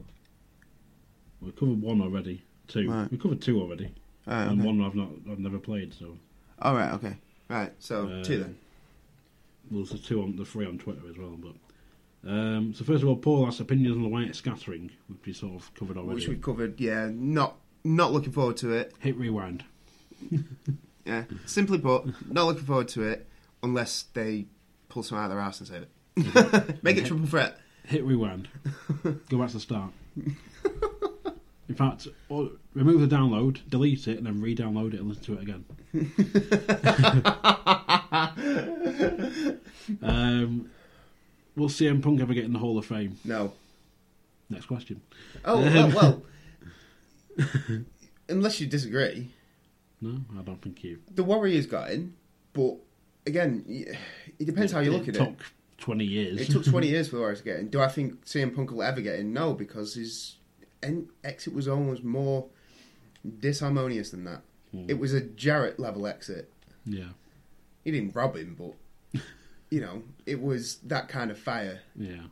We 1.39 1.51
covered 1.53 1.81
one 1.81 2.01
already. 2.01 2.43
Two. 2.67 2.91
Right. 2.91 3.09
We 3.09 3.17
covered 3.17 3.41
two 3.41 3.61
already. 3.61 3.93
Alright, 4.27 4.47
and 4.49 4.59
okay. 4.59 4.67
one 4.67 4.81
I've 4.81 4.95
not, 4.95 5.09
I've 5.31 5.39
never 5.39 5.59
played. 5.59 5.93
So 5.93 6.17
All 6.61 6.75
right, 6.75 6.93
okay. 6.93 7.17
Right, 7.49 7.71
so 7.79 8.07
Uh, 8.07 8.23
two 8.23 8.39
then. 8.39 8.57
well, 9.69 9.83
there's 9.83 9.89
the 9.91 10.07
two 10.07 10.21
on 10.21 10.35
the 10.35 10.45
three 10.45 10.65
on 10.65 10.77
Twitter 10.77 11.01
as 11.09 11.17
well. 11.17 11.37
But 11.37 12.29
um, 12.29 12.73
so 12.73 12.83
first 12.83 13.03
of 13.03 13.09
all, 13.09 13.17
Paul 13.17 13.45
has 13.45 13.59
opinions 13.59 13.95
on 13.95 14.01
the 14.03 14.09
Wyatt 14.09 14.35
scattering, 14.35 14.89
which 15.07 15.19
we 15.25 15.33
sort 15.33 15.55
of 15.61 15.73
covered 15.75 15.97
already. 15.97 16.15
Which 16.15 16.27
we've 16.27 16.41
covered, 16.41 16.79
yeah. 16.81 17.09
Not 17.13 17.57
not 17.83 18.11
looking 18.13 18.31
forward 18.31 18.57
to 18.57 18.71
it. 18.73 18.93
Hit 18.99 19.15
rewind. 19.15 19.63
Yeah. 21.05 21.25
Simply 21.45 21.77
put, 21.77 22.05
not 22.31 22.47
looking 22.47 22.63
forward 22.65 22.87
to 22.89 23.03
it 23.03 23.27
unless 23.61 24.05
they 24.13 24.47
pull 24.89 25.03
some 25.03 25.19
out 25.19 25.25
of 25.25 25.29
their 25.29 25.39
ass 25.39 25.59
and 25.59 25.67
save 25.69 25.83
it. 25.83 26.83
Make 26.83 26.97
it 26.97 27.05
triple 27.05 27.27
threat. 27.27 27.59
Hit 27.85 28.03
rewind. 28.03 28.47
Go 29.29 29.37
back 29.37 29.49
to 29.49 29.53
the 29.53 29.59
start. 29.59 29.91
In 31.69 31.75
fact, 31.75 32.07
or 32.29 32.49
remove 32.75 33.01
the 33.01 33.07
download, 33.15 33.59
delete 33.69 34.07
it, 34.07 34.17
and 34.17 34.27
then 34.27 34.41
re-download 34.41 34.93
it 34.93 34.99
and 34.99 35.07
listen 35.09 35.23
to 35.23 35.33
it 35.33 35.41
again. 35.41 35.65
um, 40.03 40.69
will 41.55 41.69
CM 41.69 42.03
Punk 42.03 42.21
ever 42.21 42.33
get 42.33 42.43
in 42.43 42.53
the 42.53 42.59
Hall 42.59 42.77
of 42.77 42.85
Fame? 42.85 43.17
No. 43.23 43.53
Next 44.49 44.65
question. 44.67 45.01
Oh 45.43 45.59
well, 45.95 46.21
well. 47.37 47.81
unless 48.29 48.61
you 48.61 48.67
disagree, 48.67 49.29
No, 50.01 50.19
I 50.37 50.41
don't 50.43 50.61
think 50.61 50.83
you. 50.83 50.99
the 51.13 51.23
Warriors 51.23 51.65
got 51.65 51.89
in, 51.89 52.13
but 52.53 52.75
again, 53.25 53.63
it 54.37 54.45
depends 54.45 54.71
how 54.71 54.81
you 54.81 54.91
look 54.91 55.07
at 55.07 55.15
it. 55.15 55.17
took 55.17 55.29
it. 55.29 55.35
20 55.77 56.05
years. 56.05 56.41
It 56.41 56.51
took 56.51 56.63
20 56.63 56.87
years 56.91 57.07
for 57.07 57.15
the 57.15 57.21
Warriors 57.21 57.39
to 57.39 57.45
get 57.45 57.59
in. 57.59 57.69
Do 57.69 57.81
I 57.81 57.87
think 57.87 58.23
CM 58.25 58.55
Punk 58.55 58.71
will 58.71 58.83
ever 58.83 59.01
get 59.01 59.19
in? 59.19 59.33
No, 59.33 59.53
because 59.53 59.95
his 59.95 60.35
exit 61.23 61.53
was 61.53 61.67
almost 61.67 62.03
more 62.03 62.45
disharmonious 63.39 64.11
than 64.11 64.23
that. 64.25 64.41
Hmm. 64.71 64.85
It 64.87 64.99
was 64.99 65.13
a 65.13 65.21
Jarrett 65.21 65.79
level 65.79 66.05
exit. 66.07 66.51
yeah, 66.85 67.09
He 67.83 67.91
didn't 67.91 68.15
rob 68.15 68.35
him, 68.35 68.55
but 68.57 69.21
you 69.69 69.81
know, 69.81 70.03
it 70.25 70.41
was 70.41 70.77
that 70.85 71.07
kind 71.09 71.31
of 71.31 71.37
fire. 71.39 71.81
yeah. 71.95 72.23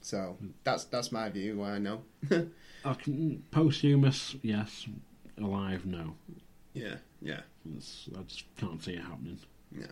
So 0.00 0.36
that's 0.62 0.84
that's 0.84 1.10
my 1.10 1.28
view. 1.30 1.56
Why 1.58 1.72
I 1.72 1.78
know. 1.78 2.02
Can, 3.02 3.42
posthumous, 3.50 4.36
yes. 4.42 4.86
Alive, 5.38 5.84
no. 5.84 6.14
yeah, 6.72 6.94
yeah, 7.20 7.40
It's, 7.76 8.08
I 8.16 8.22
just 8.22 8.44
can't 8.56 8.80
see 8.82 8.92
it 8.92 9.02
happening. 9.02 9.38
yeah. 9.76 9.86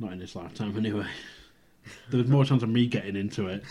Not 0.00 0.12
in 0.12 0.18
this 0.18 0.34
lifetime, 0.36 0.76
anyway. 0.76 1.06
There 2.10 2.18
was 2.20 2.28
more 2.28 2.44
chance 2.44 2.62
of 2.62 2.68
me 2.68 2.86
getting 2.86 3.16
into 3.16 3.46
it. 3.46 3.62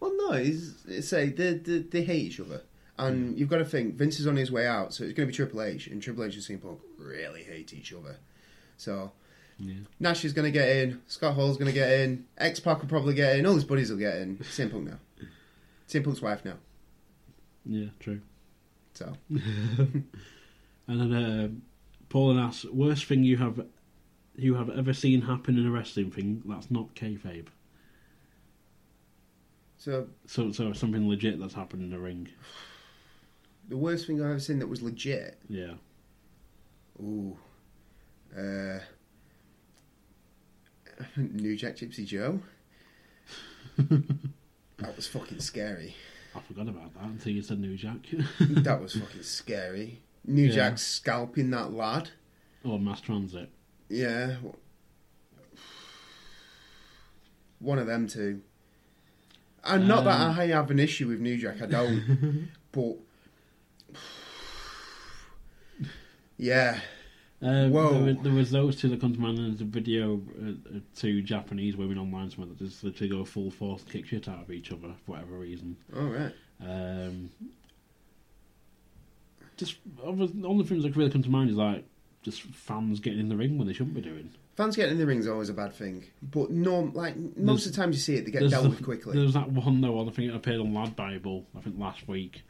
Well, 0.00 0.12
no, 0.16 0.32
it's, 0.32 0.72
it's 0.88 1.08
say 1.08 1.28
they, 1.28 1.54
they 1.54 1.78
they 1.78 2.02
hate 2.02 2.22
each 2.24 2.40
other, 2.40 2.62
and 2.98 3.38
you've 3.38 3.48
got 3.48 3.58
to 3.58 3.64
think 3.64 3.94
Vince 3.94 4.20
is 4.20 4.26
on 4.26 4.36
his 4.36 4.52
way 4.52 4.66
out, 4.66 4.94
so 4.94 5.04
it's 5.04 5.12
going 5.12 5.26
to 5.26 5.32
be 5.32 5.36
Triple 5.36 5.62
H, 5.62 5.86
and 5.88 6.02
Triple 6.02 6.24
H 6.24 6.34
and 6.34 6.42
CM 6.42 6.62
Punk 6.62 6.80
really 6.98 7.42
hate 7.42 7.72
each 7.72 7.92
other. 7.92 8.16
So 8.76 9.12
Yeah. 9.58 9.74
Nash 10.00 10.24
is 10.24 10.32
going 10.32 10.46
to 10.46 10.52
get 10.52 10.68
in, 10.68 11.00
Scott 11.06 11.34
Hall's 11.34 11.56
going 11.56 11.70
to 11.70 11.74
get 11.74 11.90
in, 12.00 12.26
X 12.38 12.60
Pac 12.60 12.80
will 12.80 12.88
probably 12.88 13.14
get 13.14 13.38
in, 13.38 13.46
all 13.46 13.54
his 13.54 13.64
buddies 13.64 13.90
will 13.90 13.98
get 13.98 14.16
in. 14.16 14.36
CM 14.36 14.70
Punk 14.70 14.88
now, 14.88 15.26
CM 15.88 16.04
Punk's 16.04 16.22
wife 16.22 16.44
now. 16.44 16.54
Yeah, 17.66 17.88
true. 17.98 18.20
So 18.94 19.12
And 20.86 21.00
then 21.00 21.12
uh, 21.14 21.48
Paul 22.08 22.32
and 22.32 22.40
asks, 22.40 22.64
worst 22.66 23.06
thing 23.06 23.24
you 23.24 23.38
have 23.38 23.64
you 24.36 24.54
have 24.56 24.68
ever 24.70 24.92
seen 24.92 25.22
happen 25.22 25.58
in 25.58 25.66
a 25.66 25.70
wrestling 25.70 26.10
thing 26.10 26.42
that's 26.44 26.70
not 26.70 26.94
kayfabe. 26.94 27.46
so 29.78 30.08
So, 30.26 30.50
so 30.52 30.72
something 30.72 31.08
legit 31.08 31.40
that's 31.40 31.54
happened 31.54 31.82
in 31.82 31.90
the 31.90 31.98
ring. 31.98 32.28
the 33.68 33.76
worst 33.76 34.06
thing 34.06 34.20
I've 34.20 34.30
ever 34.30 34.38
seen 34.38 34.58
that 34.60 34.66
was 34.66 34.82
legit. 34.82 35.38
Yeah. 35.48 35.74
Ooh, 37.00 37.36
uh, 38.36 38.78
New 41.16 41.56
Jack 41.56 41.76
Gypsy 41.76 42.06
Joe. 42.06 42.40
that 43.78 44.96
was 44.96 45.06
fucking 45.06 45.40
scary. 45.40 45.96
I 46.36 46.40
forgot 46.40 46.68
about 46.68 46.94
that 46.94 47.04
until 47.04 47.32
you 47.32 47.42
said 47.42 47.58
New 47.60 47.76
Jack. 47.76 47.96
that 48.40 48.80
was 48.82 48.94
fucking 48.94 49.22
scary. 49.22 50.00
New 50.26 50.44
Yeah. 50.46 50.54
Jack 50.54 50.78
scalping 50.78 51.50
that 51.50 51.72
lad. 51.72 52.10
or 52.64 52.78
Mass 52.78 53.00
Transit. 53.00 53.50
Yeah. 53.88 54.36
One 57.58 57.78
of 57.78 57.86
them 57.86 58.06
two. 58.08 58.40
And 59.64 59.88
not 59.88 60.04
that 60.04 60.20
Um, 60.20 60.38
I 60.38 60.46
have 60.48 60.70
an 60.70 60.78
issue 60.78 61.08
with 61.08 61.20
New 61.20 61.36
Jack, 61.38 61.62
I 61.62 61.66
don't. 61.66 62.48
but. 62.72 62.96
Yeah. 66.44 66.78
Um, 67.40 67.70
Whoa. 67.72 67.92
There, 67.92 68.02
was, 68.14 68.16
there 68.22 68.32
was 68.32 68.50
those 68.50 68.76
two 68.76 68.88
that 68.90 69.00
come 69.00 69.14
to 69.14 69.20
mind. 69.20 69.38
and 69.38 69.48
There's 69.52 69.60
a 69.60 69.64
video 69.64 70.20
uh, 70.42 70.76
uh, 70.76 70.80
two 70.94 71.22
Japanese 71.22 71.76
women 71.76 71.98
online 71.98 72.30
somewhere 72.30 72.48
that 72.48 72.58
just 72.58 72.84
literally 72.84 73.10
go 73.10 73.24
full 73.24 73.50
force 73.50 73.82
and 73.82 73.90
kick 73.90 74.06
shit 74.06 74.28
out 74.28 74.42
of 74.42 74.50
each 74.50 74.70
other 74.70 74.92
for 75.04 75.12
whatever 75.12 75.38
reason. 75.38 75.76
Alright. 75.96 76.32
Um, 76.60 77.30
just 79.56 79.76
other, 80.04 80.26
the 80.26 80.46
only 80.46 80.64
things 80.64 80.82
that 80.84 80.96
really 80.96 81.10
come 81.10 81.22
to 81.22 81.30
mind 81.30 81.50
is 81.50 81.56
like 81.56 81.84
just 82.22 82.42
fans 82.42 83.00
getting 83.00 83.20
in 83.20 83.28
the 83.28 83.36
ring 83.36 83.56
when 83.58 83.66
they 83.66 83.72
shouldn't 83.72 83.94
be 83.94 84.00
doing. 84.00 84.30
Fans 84.56 84.76
getting 84.76 84.92
in 84.92 84.98
the 84.98 85.06
ring 85.06 85.18
is 85.18 85.26
always 85.26 85.48
a 85.48 85.54
bad 85.54 85.74
thing. 85.74 86.04
But 86.22 86.50
norm 86.50 86.92
like, 86.94 87.16
most 87.16 87.36
There's- 87.36 87.66
of 87.66 87.72
the 87.72 87.76
times 87.76 87.96
you 87.96 88.00
see 88.02 88.16
it, 88.16 88.24
they 88.26 88.30
get 88.30 88.48
dealt 88.50 88.64
the- 88.64 88.70
with 88.70 88.82
quickly. 88.82 89.16
There's 89.16 89.34
that 89.34 89.50
one 89.50 89.80
though. 89.80 90.00
I 90.00 90.10
think 90.10 90.30
it 90.30 90.34
appeared 90.36 90.60
on 90.60 90.74
Lad 90.74 90.94
Bible. 90.94 91.46
I 91.56 91.60
think 91.60 91.78
last 91.78 92.06
week 92.06 92.42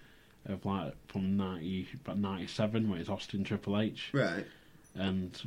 of 0.47 0.65
like 0.65 0.95
from 1.09 1.37
ninety 1.37 1.89
about 2.05 2.19
ninety 2.19 2.47
seven 2.47 2.91
when 2.91 3.01
it's 3.01 3.09
Austin 3.09 3.45
Triple 3.45 3.81
H 3.81 4.11
Right. 4.13 4.45
and 4.95 5.41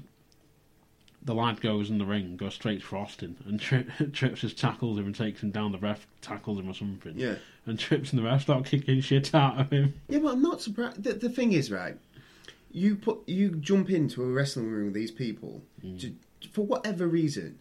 the 1.23 1.33
lad 1.33 1.59
goes 1.61 1.89
in 1.89 1.97
the 1.97 2.05
ring, 2.05 2.37
goes 2.37 2.53
straight 2.53 2.81
for 2.81 2.97
Austin, 2.97 3.35
and 3.45 3.59
Tri- 3.59 3.85
Trips 4.13 4.41
just 4.41 4.57
tackles 4.57 4.97
him 4.97 5.07
and 5.07 5.15
takes 5.15 5.41
him 5.43 5.51
down. 5.51 5.71
The 5.71 5.77
ref 5.77 6.07
tackles 6.21 6.59
him 6.59 6.69
or 6.69 6.73
something. 6.73 7.13
Yeah. 7.17 7.35
And 7.65 7.77
Trips 7.77 8.11
and 8.11 8.19
the 8.19 8.23
ref 8.23 8.43
start 8.43 8.65
kicking 8.65 9.01
shit 9.01 9.35
out 9.35 9.59
of 9.59 9.69
him. 9.71 9.93
Yeah, 10.07 10.19
but 10.19 10.33
I'm 10.33 10.41
not 10.41 10.61
surprised. 10.61 11.03
The, 11.03 11.13
the 11.13 11.29
thing 11.29 11.51
is, 11.51 11.69
right? 11.69 11.97
You 12.71 12.95
put 12.95 13.27
you 13.27 13.51
jump 13.51 13.89
into 13.89 14.23
a 14.23 14.27
wrestling 14.27 14.69
room 14.69 14.85
with 14.85 14.93
these 14.93 15.11
people 15.11 15.63
mm. 15.83 15.99
to, 15.99 16.13
for 16.49 16.65
whatever 16.65 17.07
reason. 17.07 17.59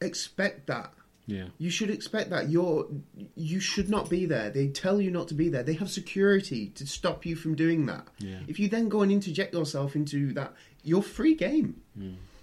Expect 0.00 0.66
that. 0.66 0.92
Yeah. 1.32 1.46
You 1.58 1.70
should 1.70 1.88
expect 1.88 2.30
that. 2.30 2.50
You're 2.50 2.86
you 3.34 3.58
should 3.58 3.88
not 3.88 4.10
be 4.10 4.26
there. 4.26 4.50
They 4.50 4.68
tell 4.68 5.00
you 5.00 5.10
not 5.10 5.28
to 5.28 5.34
be 5.34 5.48
there. 5.48 5.62
They 5.62 5.74
have 5.74 5.90
security 5.90 6.68
to 6.74 6.86
stop 6.86 7.24
you 7.24 7.36
from 7.36 7.54
doing 7.54 7.86
that. 7.86 8.06
Yeah. 8.18 8.40
If 8.48 8.58
you 8.58 8.68
then 8.68 8.88
go 8.88 9.00
and 9.00 9.10
interject 9.10 9.54
yourself 9.54 9.96
into 9.96 10.32
that, 10.34 10.52
you're 10.82 11.02
free 11.02 11.34
game. 11.34 11.80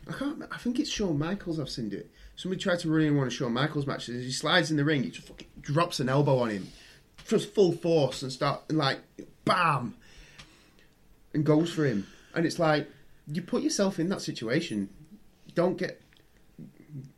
I 0.09 0.13
can't. 0.13 0.43
I 0.51 0.57
think 0.57 0.79
it's 0.79 0.89
Shawn 0.89 1.19
Michaels. 1.19 1.59
I've 1.59 1.69
seen 1.69 1.93
it. 1.93 2.09
Somebody 2.35 2.61
tried 2.61 2.79
to 2.79 2.89
run 2.89 3.01
in 3.01 3.15
one 3.17 3.27
of 3.27 3.33
Shawn 3.33 3.53
Michaels 3.53 3.85
matches. 3.85 4.25
He 4.25 4.31
slides 4.31 4.71
in 4.71 4.77
the 4.77 4.85
ring, 4.85 5.03
he 5.03 5.11
just 5.11 5.27
fucking 5.27 5.47
drops 5.61 5.99
an 5.99 6.09
elbow 6.09 6.39
on 6.39 6.49
him, 6.49 6.67
just 7.27 7.53
full 7.53 7.73
force, 7.73 8.23
and 8.23 8.31
start 8.31 8.61
and 8.69 8.77
like 8.77 8.99
bam, 9.45 9.95
and 11.33 11.45
goes 11.45 11.71
for 11.71 11.85
him. 11.85 12.07
And 12.33 12.45
it's 12.45 12.57
like 12.57 12.89
you 13.27 13.41
put 13.41 13.61
yourself 13.61 13.99
in 13.99 14.09
that 14.09 14.21
situation. 14.21 14.89
Don't 15.53 15.77
get. 15.77 16.01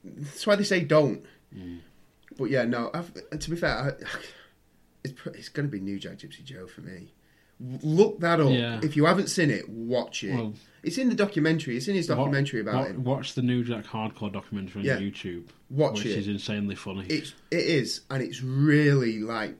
That's 0.04 0.46
why 0.46 0.56
they 0.56 0.64
say 0.64 0.82
don't. 0.84 1.24
Mm. 1.56 1.80
But 2.38 2.46
yeah, 2.50 2.66
no. 2.66 2.90
I've, 2.94 3.12
uh, 3.32 3.38
to 3.38 3.50
be 3.50 3.56
fair, 3.56 3.76
I, 3.78 3.90
it's 5.04 5.14
it's 5.26 5.50
going 5.50 5.68
to 5.68 5.72
be 5.72 5.80
New 5.80 6.00
Jack 6.00 6.18
Gypsy 6.20 6.44
Joe 6.44 6.68
for 6.68 6.82
me. 6.82 7.14
Look 7.84 8.20
that 8.22 8.40
up. 8.40 8.50
Yeah. 8.52 8.80
If 8.82 8.96
you 8.96 9.06
haven't 9.06 9.28
seen 9.28 9.52
it, 9.52 9.70
watch 9.70 10.24
it. 10.24 10.34
Well- 10.34 10.54
it's 10.84 10.98
in 10.98 11.10
the 11.10 11.16
documentary. 11.16 11.78
It's 11.78 11.88
in 11.88 11.94
his 11.94 12.08
documentary 12.08 12.64
Wa- 12.64 12.72
about 12.72 12.82
wa- 12.82 12.88
him. 12.90 13.04
Watch 13.04 13.36
the 13.36 13.44
New 13.44 13.64
Jack 13.64 13.86
Hardcore 13.86 14.34
documentary 14.34 14.80
on 14.82 14.86
Yeah. 14.88 14.98
YouTube. 14.98 15.50
Watch 15.70 16.00
which 16.00 16.08
it. 16.08 16.18
is 16.18 16.28
insanely 16.28 16.74
funny. 16.74 17.06
It's 17.08 17.34
it 17.52 17.58
is, 17.66 18.02
and 18.10 18.24
it's 18.24 18.42
really 18.42 19.20
like 19.20 19.56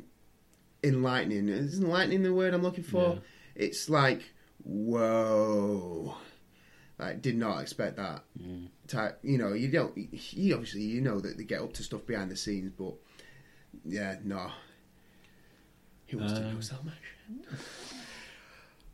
enlightening. 0.84 1.48
Is 1.48 1.80
enlightening 1.80 2.24
the 2.24 2.34
word 2.34 2.56
I'm 2.56 2.64
looking 2.64 2.84
for? 2.84 3.14
Yeah. 3.14 3.20
It's 3.66 3.88
like 3.88 4.24
whoa. 4.64 6.16
Like 7.02 7.22
did 7.22 7.36
not 7.36 7.60
expect 7.62 7.98
that. 7.98 8.24
Mm. 8.42 8.68
Type, 8.88 9.20
you 9.24 9.38
know, 9.40 9.52
you 9.54 9.68
don't. 9.70 9.92
You 9.98 10.54
obviously 10.54 10.84
you 10.84 11.02
know 11.02 11.20
that 11.20 11.36
they 11.38 11.44
get 11.44 11.62
up 11.62 11.74
to 11.74 11.84
stuff 11.84 12.06
behind 12.06 12.32
the 12.32 12.38
scenes, 12.38 12.72
but 12.78 12.94
yeah, 13.84 14.16
no. 14.24 14.52
He 16.06 16.16
wants 16.16 16.34
to 16.34 16.46
Um, 16.46 16.54
know 16.54 16.62
so 16.62 16.76
much. 16.84 16.94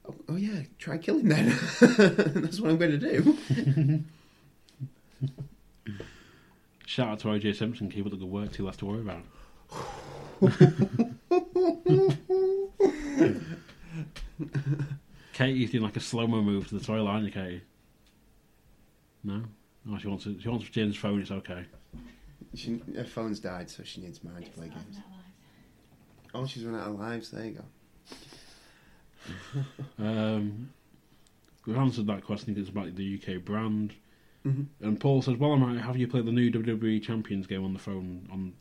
Oh, 0.08 0.16
oh 0.30 0.36
yeah, 0.38 0.62
try 0.80 0.98
killing 0.98 1.28
then. 1.28 1.50
That's 1.82 2.62
what 2.62 2.72
I'm 2.72 2.78
going 2.78 2.98
to 2.98 3.22
do. 3.22 4.04
Shout 6.86 7.10
out 7.10 7.20
to 7.20 7.28
OJ 7.28 7.56
Simpson, 7.58 7.90
keep 7.90 8.06
up 8.06 8.12
the 8.12 8.18
good 8.18 8.30
work, 8.30 8.54
too 8.54 8.66
less 8.66 8.78
to 8.78 8.86
worry 8.86 9.02
about. 9.02 9.24
Katie's 15.34 15.72
doing 15.72 15.84
like 15.84 15.98
a 15.98 16.00
slow 16.00 16.28
mo 16.28 16.42
move 16.42 16.68
to 16.70 16.78
the 16.78 16.86
toilet, 16.86 17.10
aren't 17.10 17.26
you, 17.26 17.32
Katie? 17.32 17.62
No? 19.28 19.44
Oh, 19.90 19.98
she 19.98 20.08
wants 20.08 20.24
to, 20.24 20.40
she 20.40 20.48
wants 20.48 20.66
to 20.66 20.72
change 20.72 20.98
phone, 20.98 21.22
it's 21.22 21.32
okay. 21.32 21.66
She, 22.56 22.82
her 22.96 23.04
phone's 23.04 23.40
died, 23.40 23.70
so 23.70 23.84
she 23.84 24.00
needs 24.02 24.24
mine 24.24 24.44
to 24.44 24.50
play 24.52 24.70
games. 24.70 24.98
Oh, 26.34 26.46
she's 26.46 26.64
run 26.64 26.80
out 26.80 26.88
of 26.88 27.00
lives. 27.00 27.30
There 27.32 27.46
you 27.46 27.52
go. 27.52 27.64
Um, 30.00 30.70
we've 31.66 31.76
answered 31.76 32.08
that 32.08 32.24
question, 32.24 32.52
I 32.52 32.56
think 32.56 32.58
it's 32.60 32.70
about 32.70 32.96
the 32.96 33.22
UK 33.22 33.44
brand. 33.44 33.94
Mhm. 34.46 34.68
And 34.80 35.00
Paul 35.00 35.22
says, 35.22 35.36
Well, 35.36 35.52
I 35.52 35.58
might 35.58 35.82
have 35.82 35.98
you 35.98 36.08
played 36.08 36.26
the 36.26 36.32
new 36.32 36.50
WWE 36.50 37.02
Champions 37.04 37.46
game 37.48 37.66
on 37.66 37.74
the 37.74 37.80
phone, 37.80 38.28
on 38.32 38.54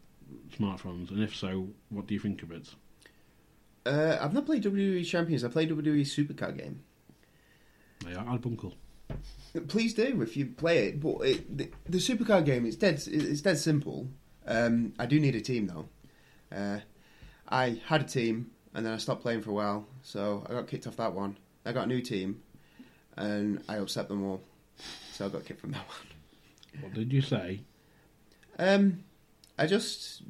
smartphones? 0.58 1.10
And 1.12 1.22
if 1.22 1.36
so, 1.36 1.68
what 1.90 2.08
do 2.08 2.14
you 2.14 2.20
think 2.20 2.42
of 2.42 2.50
it? 2.50 2.74
Uh, 3.84 4.18
I've 4.20 4.32
not 4.34 4.46
played 4.46 4.64
WWE 4.64 5.06
Champions. 5.06 5.44
I 5.44 5.48
played 5.48 5.70
WWE 5.70 6.00
SuperCard 6.00 6.58
game. 6.58 6.80
Yeah, 8.08 8.24
I'd 8.26 8.42
Bunkell. 8.42 8.74
Please 9.60 9.94
do 9.94 10.22
if 10.22 10.36
you 10.36 10.46
play 10.46 10.86
it. 10.88 11.00
But 11.00 11.18
it, 11.22 11.56
the, 11.58 11.70
the 11.88 11.98
SuperCard 11.98 12.44
game 12.44 12.66
is 12.66 12.76
dead. 12.76 13.02
It's 13.06 13.40
dead 13.40 13.58
simple. 13.58 14.08
Um, 14.46 14.92
I 14.98 15.06
do 15.06 15.18
need 15.20 15.34
a 15.34 15.40
team 15.40 15.66
though. 15.66 15.88
Uh, 16.56 16.80
I 17.48 17.80
had 17.86 18.02
a 18.02 18.04
team 18.04 18.50
and 18.74 18.84
then 18.86 18.92
I 18.92 18.96
stopped 18.98 19.22
playing 19.22 19.42
for 19.42 19.50
a 19.50 19.54
while, 19.54 19.86
so 20.02 20.44
I 20.48 20.52
got 20.52 20.66
kicked 20.68 20.86
off 20.86 20.96
that 20.96 21.12
one. 21.14 21.38
I 21.64 21.72
got 21.72 21.84
a 21.84 21.88
new 21.88 22.00
team, 22.02 22.42
and 23.16 23.62
I 23.68 23.76
upset 23.78 24.06
them 24.08 24.22
all, 24.24 24.42
so 25.12 25.26
I 25.26 25.28
got 25.30 25.44
kicked 25.46 25.60
from 25.60 25.72
that 25.72 25.84
one. 25.88 26.82
What 26.82 26.94
did 26.94 27.12
you 27.12 27.22
say? 27.22 27.60
Um, 28.58 29.02
I 29.58 29.66
just 29.66 30.22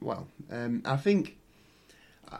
well, 0.00 0.26
um, 0.50 0.82
I 0.84 0.96
think 0.96 1.36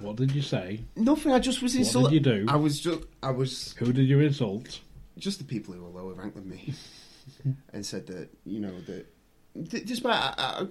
What 0.00 0.16
did 0.16 0.32
you 0.32 0.42
say? 0.42 0.80
nothing. 0.96 1.32
I 1.32 1.38
just 1.38 1.62
was 1.62 1.74
What 1.74 1.78
insulted. 1.78 2.10
did 2.10 2.26
you 2.26 2.44
do? 2.44 2.52
I 2.52 2.56
was 2.56 2.80
just 2.80 3.00
I 3.22 3.30
was 3.30 3.74
Who 3.78 3.92
did 3.92 4.08
you 4.08 4.20
insult? 4.20 4.80
Just 5.18 5.38
the 5.38 5.44
people 5.44 5.74
who 5.74 5.82
were 5.82 5.88
lower 6.00 6.14
ranked 6.14 6.36
than 6.36 6.48
me, 6.48 6.74
and 7.72 7.84
said 7.84 8.06
that 8.08 8.28
you 8.44 8.60
know 8.60 8.80
that 8.82 9.06
th- 9.70 9.84
despite 9.86 10.14
I, 10.14 10.34
I, 10.38 10.66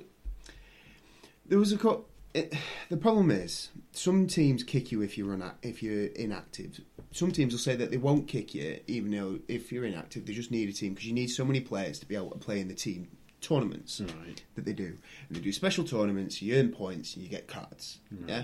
there 1.45 1.59
was 1.59 1.72
a 1.72 1.77
co- 1.77 2.06
it, 2.33 2.53
the 2.90 2.98
problem 2.98 3.32
is 3.32 3.69
some 3.91 4.27
teams 4.27 4.64
kick 4.64 4.91
you 4.91 5.01
if 5.01 5.17
you're 5.17 5.33
una- 5.33 5.56
if 5.61 5.82
you're 5.82 6.07
inactive. 6.07 6.82
Some 7.11 7.32
teams 7.32 7.53
will 7.53 7.59
say 7.59 7.75
that 7.77 7.91
they 7.91 7.98
won't 7.98 8.27
kick 8.27 8.53
you 8.53 8.80
even 8.88 9.11
though 9.11 9.40
if 9.48 9.72
you're 9.72 9.85
inactive, 9.85 10.25
they 10.25 10.33
just 10.33 10.51
need 10.51 10.67
a 10.67 10.74
team 10.74 10.93
because 10.93 11.07
you 11.07 11.14
need 11.14 11.27
so 11.27 11.45
many 11.45 11.61
players 11.61 11.98
to 11.99 12.06
be 12.06 12.15
able 12.15 12.32
to 12.32 12.38
play 12.38 12.59
in 12.59 12.67
the 12.67 12.74
team 12.74 13.07
tournaments 13.40 14.01
Right. 14.01 14.43
that 14.56 14.65
they 14.65 14.74
do. 14.74 14.98
And 15.30 15.38
they 15.38 15.40
do 15.40 15.53
special 15.53 15.85
tournaments, 15.85 16.41
you 16.41 16.56
earn 16.57 16.69
points, 16.69 17.14
and 17.14 17.24
you 17.24 17.30
get 17.30 17.48
cards. 17.48 17.99
Yeah. 18.27 18.43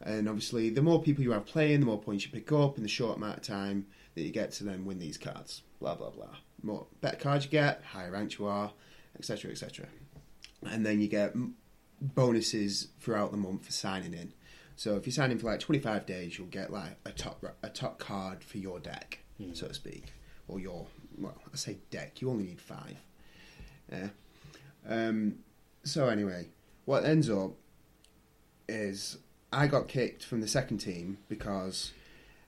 And 0.00 0.28
obviously, 0.30 0.70
the 0.70 0.80
more 0.80 1.02
people 1.02 1.22
you 1.22 1.32
have 1.32 1.44
playing, 1.44 1.80
the 1.80 1.86
more 1.86 2.00
points 2.00 2.24
you 2.24 2.30
pick 2.30 2.50
up 2.52 2.78
in 2.78 2.82
the 2.82 2.88
short 2.88 3.18
amount 3.18 3.36
of 3.36 3.42
time 3.42 3.86
that 4.20 4.26
you 4.26 4.32
get 4.32 4.52
to 4.52 4.64
then 4.64 4.84
win 4.84 4.98
these 4.98 5.16
cards. 5.16 5.62
Blah 5.80 5.94
blah 5.94 6.10
blah. 6.10 6.36
More 6.62 6.86
better 7.00 7.16
cards 7.16 7.46
you 7.46 7.50
get, 7.50 7.82
higher 7.82 8.10
rank 8.10 8.38
you 8.38 8.46
are, 8.46 8.72
etc. 9.18 9.50
etc. 9.50 9.86
And 10.62 10.84
then 10.84 11.00
you 11.00 11.08
get 11.08 11.34
bonuses 12.02 12.88
throughout 13.00 13.30
the 13.30 13.38
month 13.38 13.64
for 13.64 13.72
signing 13.72 14.12
in. 14.12 14.34
So 14.76 14.96
if 14.96 15.06
you 15.06 15.12
sign 15.12 15.30
in 15.30 15.38
for 15.38 15.46
like 15.46 15.60
25 15.60 16.04
days, 16.04 16.38
you'll 16.38 16.48
get 16.48 16.70
like 16.70 16.98
a 17.06 17.12
top 17.12 17.42
a 17.62 17.68
top 17.70 17.98
card 17.98 18.44
for 18.44 18.58
your 18.58 18.78
deck, 18.78 19.20
so 19.54 19.68
to 19.68 19.74
speak, 19.74 20.12
or 20.48 20.60
your 20.60 20.86
well, 21.18 21.36
I 21.50 21.56
say 21.56 21.78
deck. 21.90 22.20
You 22.20 22.28
only 22.28 22.44
need 22.44 22.60
five. 22.60 22.96
Yeah. 23.90 24.08
Um, 24.86 25.36
so 25.82 26.08
anyway, 26.08 26.48
what 26.84 27.04
ends 27.04 27.30
up 27.30 27.52
is 28.68 29.16
I 29.50 29.66
got 29.66 29.88
kicked 29.88 30.24
from 30.24 30.42
the 30.42 30.48
second 30.48 30.78
team 30.78 31.18
because 31.28 31.92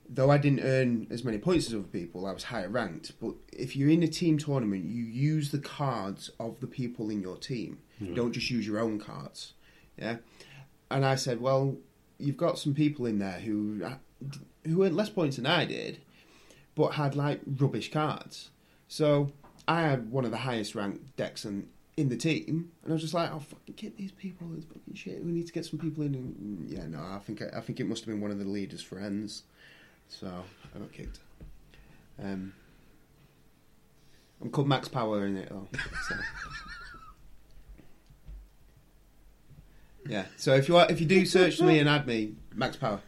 though 0.08 0.30
I 0.30 0.38
didn't 0.38 0.60
earn 0.60 1.06
as 1.10 1.24
many 1.24 1.38
points 1.38 1.66
as 1.68 1.74
other 1.74 1.82
people, 1.84 2.26
I 2.26 2.32
was 2.32 2.44
higher 2.44 2.68
ranked. 2.68 3.12
But 3.20 3.34
if 3.52 3.76
you're 3.76 3.90
in 3.90 4.02
a 4.02 4.08
team 4.08 4.38
tournament, 4.38 4.84
you 4.84 5.04
use 5.04 5.50
the 5.50 5.58
cards 5.58 6.30
of 6.38 6.60
the 6.60 6.66
people 6.66 7.10
in 7.10 7.20
your 7.20 7.36
team. 7.36 7.78
You 8.00 8.14
don't 8.14 8.32
just 8.32 8.50
use 8.50 8.66
your 8.66 8.80
own 8.80 8.98
cards. 8.98 9.52
Yeah. 9.96 10.16
And 10.90 11.04
I 11.04 11.14
said, 11.14 11.40
well, 11.40 11.76
you've 12.18 12.36
got 12.36 12.58
some 12.58 12.74
people 12.74 13.06
in 13.06 13.18
there 13.18 13.40
who 13.40 13.82
uh, 13.84 13.94
who 14.64 14.84
earned 14.84 14.96
less 14.96 15.08
points 15.08 15.36
than 15.36 15.46
I 15.46 15.64
did, 15.64 16.00
but 16.74 16.94
had 16.94 17.14
like 17.14 17.40
rubbish 17.46 17.90
cards. 17.90 18.50
So 18.88 19.32
I 19.66 19.82
had 19.82 20.10
one 20.10 20.24
of 20.24 20.30
the 20.30 20.38
highest 20.38 20.74
ranked 20.74 21.16
decks 21.16 21.44
in, 21.44 21.68
in 21.96 22.08
the 22.08 22.16
team, 22.16 22.72
and 22.82 22.92
I 22.92 22.94
was 22.94 23.02
just 23.02 23.14
like, 23.14 23.30
"Oh, 23.32 23.40
fucking 23.40 23.74
get 23.76 23.96
these 23.96 24.12
people! 24.12 24.48
It's 24.56 24.66
fucking 24.66 24.94
shit. 24.94 25.24
We 25.24 25.32
need 25.32 25.46
to 25.46 25.52
get 25.52 25.64
some 25.64 25.78
people 25.78 26.04
in." 26.04 26.14
And, 26.14 26.70
yeah, 26.70 26.86
no, 26.86 26.98
I 26.98 27.18
think 27.18 27.42
I 27.42 27.60
think 27.60 27.80
it 27.80 27.86
must 27.86 28.04
have 28.04 28.08
been 28.12 28.20
one 28.20 28.30
of 28.30 28.38
the 28.38 28.44
leaders' 28.44 28.82
friends, 28.82 29.44
so 30.20 30.44
I 30.74 30.78
got 30.78 30.92
kicked. 30.92 31.20
Um, 32.22 32.52
I'm 34.40 34.50
called 34.50 34.68
Max 34.68 34.88
Power 34.88 35.26
in 35.26 35.36
it 35.36 35.48
though. 35.48 35.68
So. 36.08 36.14
yeah, 40.06 40.24
so 40.36 40.54
if 40.54 40.68
you 40.68 40.76
are, 40.76 40.90
if 40.90 41.00
you 41.00 41.06
do 41.06 41.24
search 41.24 41.56
for 41.56 41.64
me 41.64 41.78
and 41.78 41.88
add 41.88 42.06
me, 42.06 42.34
Max 42.54 42.76
Power. 42.76 43.00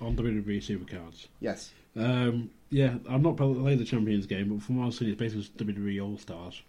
On 0.00 0.14
WWE 0.14 0.58
Supercards. 0.58 1.26
Yes. 1.40 1.72
Um, 1.96 2.50
yeah, 2.70 2.94
I've 3.08 3.22
not 3.22 3.36
played 3.36 3.78
the 3.78 3.84
Champions 3.84 4.26
game, 4.26 4.50
but 4.50 4.62
from 4.62 4.78
what 4.78 4.86
I've 4.86 4.94
seen, 4.94 5.08
it's 5.08 5.18
basically 5.18 5.42
just 5.42 5.56
WWE 5.56 6.04
All 6.04 6.18
Stars, 6.18 6.62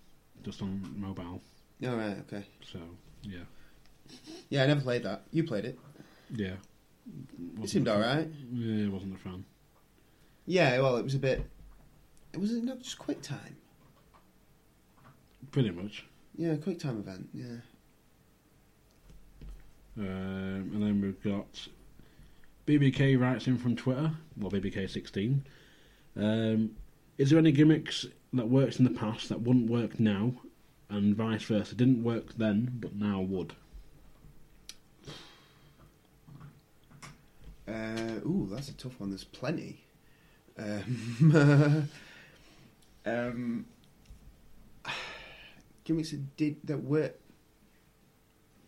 just 0.43 0.61
on 0.61 0.95
mobile. 0.97 1.41
All 1.85 1.95
right. 1.95 2.17
Okay. 2.21 2.43
So, 2.71 2.79
yeah. 3.21 3.41
Yeah, 4.49 4.63
I 4.63 4.67
never 4.67 4.81
played 4.81 5.03
that. 5.03 5.23
You 5.31 5.43
played 5.43 5.65
it. 5.65 5.77
Yeah. 6.33 6.55
It 7.61 7.69
seemed 7.69 7.87
all 7.87 7.99
right. 7.99 8.27
Yeah, 8.51 8.85
it 8.85 8.91
wasn't 8.91 9.15
a 9.15 9.19
fan. 9.19 9.45
Yeah, 10.45 10.79
well, 10.79 10.97
it 10.97 11.03
was 11.03 11.15
a 11.15 11.19
bit. 11.19 11.45
It 12.33 12.39
was 12.39 12.51
not 12.51 12.79
just 12.79 12.97
quick 12.97 13.21
time. 13.21 13.57
Pretty 15.51 15.71
much. 15.71 16.05
Yeah, 16.35 16.55
quick 16.55 16.79
time 16.79 16.99
event. 16.99 17.29
Yeah. 17.33 17.57
Um, 19.97 20.71
and 20.73 20.81
then 20.81 21.01
we've 21.01 21.21
got 21.21 21.67
BBK 22.65 23.19
writes 23.19 23.47
in 23.47 23.57
from 23.57 23.75
Twitter, 23.75 24.11
well, 24.37 24.51
BBK16. 24.51 25.41
Um, 26.15 26.71
is 27.17 27.29
there 27.29 27.39
any 27.39 27.51
gimmicks 27.51 28.05
that 28.31 28.47
worked 28.47 28.79
in 28.79 28.85
the 28.85 28.91
past 28.91 29.27
that 29.29 29.41
wouldn't 29.41 29.69
work 29.69 29.99
now, 29.99 30.33
and 30.89 31.15
vice 31.15 31.43
versa? 31.43 31.75
Didn't 31.75 32.03
work 32.03 32.35
then, 32.37 32.77
but 32.79 32.95
now 32.95 33.19
would. 33.21 33.53
Uh, 37.79 38.27
ooh, 38.27 38.47
that's 38.51 38.69
a 38.69 38.73
tough 38.73 38.99
one. 38.99 39.09
There's 39.09 39.23
plenty. 39.23 39.85
Um, 40.57 41.89
um, 43.05 43.65
gimmicks 45.85 46.11
that 46.11 46.35
did 46.35 46.57
that 46.65 46.83
work 46.83 47.17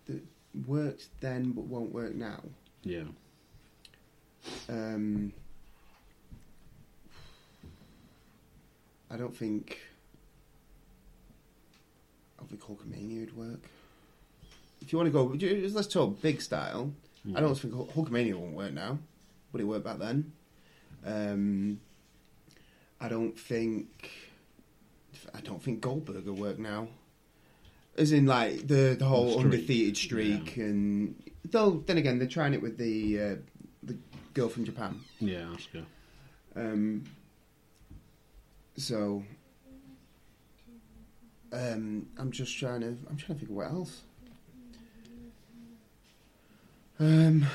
that 0.05 0.23
worked 0.65 1.09
then 1.19 1.51
but 1.51 1.65
won't 1.65 1.93
work 1.93 2.15
now. 2.15 2.41
Yeah. 2.83 3.03
Um, 4.69 5.33
I 9.09 9.17
don't 9.17 9.35
think. 9.35 9.79
I 12.39 12.45
think 12.45 12.61
Hulkamania 12.61 13.19
would 13.19 13.37
work. 13.37 13.69
If 14.81 14.91
you 14.91 14.97
want 14.97 15.07
to 15.07 15.11
go, 15.11 15.67
let's 15.73 15.87
talk 15.87 16.21
big 16.21 16.41
style. 16.41 16.91
I 17.35 17.39
don't 17.39 17.55
think 17.55 17.73
Hul- 17.73 17.87
Hulkamania 17.95 18.33
won't 18.35 18.55
work 18.55 18.73
now, 18.73 18.97
but 19.51 19.61
it 19.61 19.65
worked 19.65 19.85
back 19.85 19.99
then. 19.99 20.31
Um, 21.05 21.79
I 22.99 23.07
don't 23.09 23.37
think. 23.37 24.09
I 25.33 25.41
don't 25.41 25.61
think 25.61 25.81
Goldberg 25.81 26.25
will 26.25 26.33
work 26.33 26.57
now. 26.59 26.87
As 27.97 28.11
in, 28.11 28.25
like 28.25 28.67
the 28.67 28.95
the 28.97 29.05
whole 29.05 29.31
streak, 29.33 29.45
undefeated 29.45 29.97
streak, 29.97 30.57
and 30.57 31.15
though 31.45 31.83
then 31.85 31.97
again 31.97 32.17
they're 32.19 32.27
trying 32.27 32.53
it 32.53 32.61
with 32.61 32.77
the 32.77 33.19
uh, 33.21 33.35
the 33.83 33.97
girl 34.33 34.49
from 34.49 34.63
Japan. 34.65 34.99
Yeah, 35.19 35.45
Asuka. 35.55 35.85
Um, 36.55 37.03
so 38.77 39.23
um, 41.53 42.07
I'm 42.17 42.31
just 42.31 42.57
trying 42.57 42.81
to. 42.81 42.87
I'm 43.09 43.17
trying 43.17 43.35
to 43.35 43.45
think 43.45 43.49
of 43.49 43.55
what 43.55 43.67
else. 43.67 44.01
Um, 47.01 47.47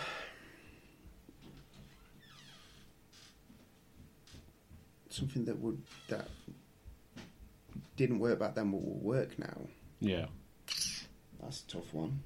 something 5.09 5.45
that 5.45 5.57
would 5.61 5.81
that 6.09 6.27
didn't 7.97 8.19
work 8.19 8.41
back 8.41 8.57
then, 8.57 8.73
but 8.73 8.85
will 8.85 8.99
work 8.99 9.39
now. 9.39 9.57
Yeah. 10.01 10.27
That's 11.41 11.63
a 11.63 11.67
tough 11.75 11.95
one. 11.95 12.25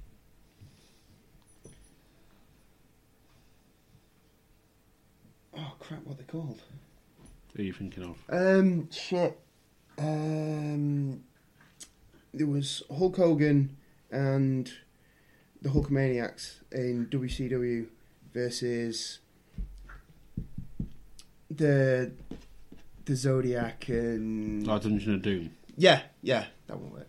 Oh 5.59 5.75
crap! 5.79 6.01
What 6.05 6.15
are 6.15 6.23
they 6.23 6.25
called? 6.25 6.63
Who 7.55 7.61
are 7.61 7.67
you 7.67 7.75
thinking 7.75 8.05
of? 8.05 8.17
Um, 8.31 8.91
shit. 8.91 9.39
Um, 9.99 11.23
there 12.33 12.47
was 12.47 12.83
Hulk 12.89 13.19
Hogan 13.19 13.77
and 14.11 14.73
the 15.63 15.69
Hulkamaniacs 15.69 16.61
in 16.73 17.07
WCW 17.07 17.87
versus 18.33 19.19
the 21.51 22.13
the 23.05 23.17
Zodiac 23.17 23.89
and 23.89 24.69
Oh, 24.69 24.79
Dungeon 24.79 25.15
of 25.15 25.23
Doom. 25.23 25.51
yeah, 25.77 26.03
yeah, 26.23 26.47
that 26.67 26.79
won't 26.79 26.93
work. 26.93 27.09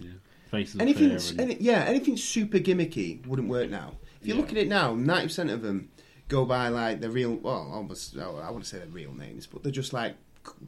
Yeah. 0.00 0.10
Faces 0.50 0.74
of 0.76 0.80
Anything, 0.80 1.18
any, 1.38 1.56
yeah, 1.60 1.84
anything 1.84 2.16
super 2.16 2.58
gimmicky 2.58 3.24
wouldn't 3.26 3.48
work 3.48 3.70
now. 3.70 3.96
If 4.20 4.26
you 4.26 4.34
Yeah. 4.34 4.40
look 4.40 4.50
at 4.50 4.56
it 4.56 4.68
now, 4.68 4.94
ninety 4.94 5.26
percent 5.28 5.50
of 5.50 5.62
them 5.62 5.90
go 6.28 6.44
by 6.44 6.68
like 6.68 7.00
the 7.00 7.10
real. 7.10 7.34
Well, 7.36 7.70
almost 7.72 8.16
Oh, 8.16 8.36
I 8.36 8.48
wouldn't 8.48 8.66
say 8.66 8.78
they're 8.78 8.86
real 8.88 9.14
names, 9.14 9.46
but 9.46 9.62
they're 9.62 9.72
just 9.72 9.92
like 9.92 10.16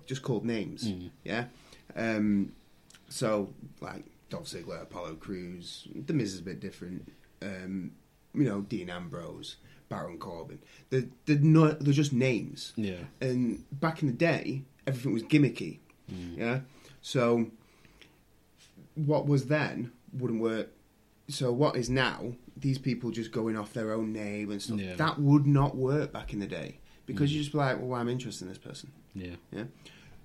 just 0.07 0.23
called 0.23 0.45
names. 0.45 0.85
Mm. 0.89 1.11
Yeah. 1.25 1.45
Um, 1.97 2.53
so 3.09 3.53
like 3.81 4.05
Dolph 4.31 4.47
Ziggler, 4.47 4.81
Apollo 4.83 5.17
Crews, 5.17 5.87
The 6.07 6.13
Miz 6.15 6.33
is 6.35 6.41
a 6.41 6.43
bit 6.45 6.61
different. 6.61 7.11
Um, 7.43 7.93
you 8.33 8.45
know, 8.45 8.61
Dean 8.63 8.89
Ambrose, 8.89 9.57
Baron 9.89 10.19
Corbin. 10.19 10.61
They're 10.91 11.05
they're 11.27 11.37
not. 11.39 11.81
They're 11.81 11.93
just 11.93 12.13
names. 12.13 12.73
Yeah. 12.77 13.01
And 13.21 13.65
back 13.73 14.03
in 14.03 14.09
the 14.09 14.15
day, 14.15 14.63
everything 14.87 15.13
was 15.13 15.23
gimmicky. 15.25 15.79
Yeah. 16.37 16.61
So 17.03 17.47
what 18.95 19.27
was 19.27 19.47
then 19.47 19.93
wouldn't 20.13 20.41
work. 20.41 20.69
So 21.29 21.53
what 21.53 21.77
is 21.77 21.89
now? 21.91 22.33
These 22.57 22.79
people 22.79 23.11
just 23.11 23.31
going 23.33 23.57
off 23.57 23.73
their 23.73 23.93
own 23.93 24.13
name 24.13 24.51
and 24.51 24.61
stuff. 24.61 24.79
Yeah. 24.81 24.95
That 24.97 25.19
would 25.21 25.47
not 25.47 25.77
work 25.77 26.13
back 26.13 26.33
in 26.33 26.41
the 26.41 26.47
day 26.47 26.79
because 27.07 27.33
you 27.33 27.41
just 27.41 27.53
be 27.53 27.59
like, 27.59 27.79
well, 27.81 27.95
I'm 28.01 28.09
interested 28.09 28.45
in 28.45 28.49
this 28.51 28.59
person. 28.59 28.93
Yeah. 29.15 29.37
Yeah. 29.53 29.65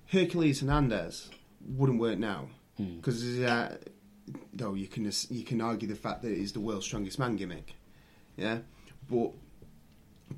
Hercules 0.08 0.60
Hernandez 0.60 1.30
wouldn't 1.66 1.98
work 2.00 2.18
now 2.18 2.48
Hmm. 2.76 2.96
because 2.96 3.40
uh, 3.40 3.78
though 4.52 4.74
you 4.74 4.86
can 4.86 5.10
you 5.30 5.44
can 5.44 5.60
argue 5.60 5.86
the 5.88 5.94
fact 5.94 6.22
that 6.22 6.30
it 6.32 6.38
is 6.38 6.52
the 6.52 6.60
world's 6.60 6.84
strongest 6.86 7.18
man 7.18 7.36
gimmick. 7.36 7.74
Yeah. 8.36 8.58
But 9.10 9.32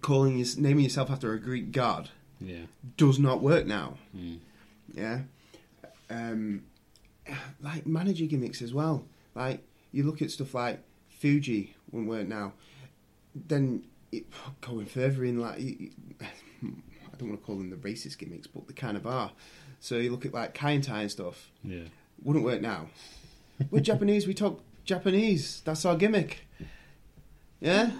calling 0.02 0.38
your, 0.38 0.46
naming 0.58 0.84
yourself 0.84 1.10
after 1.10 1.32
a 1.32 1.40
Greek 1.40 1.72
god 1.72 2.10
Yeah. 2.40 2.66
does 2.96 3.18
not 3.18 3.40
work 3.42 3.66
now. 3.66 3.94
Mm. 4.16 4.38
Yeah. 4.94 5.20
Um, 6.10 6.64
like 7.60 7.86
manager 7.86 8.26
gimmicks 8.26 8.62
as 8.62 8.72
well. 8.74 9.04
Like 9.34 9.62
you 9.92 10.02
look 10.04 10.20
at 10.22 10.30
stuff 10.30 10.54
like 10.54 10.80
Fuji 11.08 11.74
won't 11.90 12.08
work 12.08 12.26
now. 12.28 12.52
Then 13.34 13.84
it, 14.12 14.24
going 14.60 14.86
further 14.86 15.24
in, 15.24 15.38
like 15.38 15.58
I 16.22 17.16
don't 17.18 17.28
want 17.30 17.40
to 17.40 17.46
call 17.46 17.56
them 17.56 17.70
the 17.70 17.76
racist 17.76 18.18
gimmicks, 18.18 18.46
but 18.46 18.66
they 18.68 18.74
kind 18.74 18.96
of 18.96 19.06
are. 19.06 19.32
So 19.80 19.96
you 19.96 20.10
look 20.10 20.26
at 20.26 20.34
like 20.34 20.54
Kai 20.54 20.72
and 20.72 21.10
stuff. 21.10 21.50
Yeah. 21.62 21.84
Wouldn't 22.22 22.44
work 22.44 22.60
now. 22.60 22.88
We're 23.70 23.80
Japanese. 23.80 24.26
We 24.26 24.34
talk 24.34 24.60
Japanese. 24.84 25.62
That's 25.64 25.84
our 25.84 25.96
gimmick. 25.96 26.46
Yeah, 27.60 27.90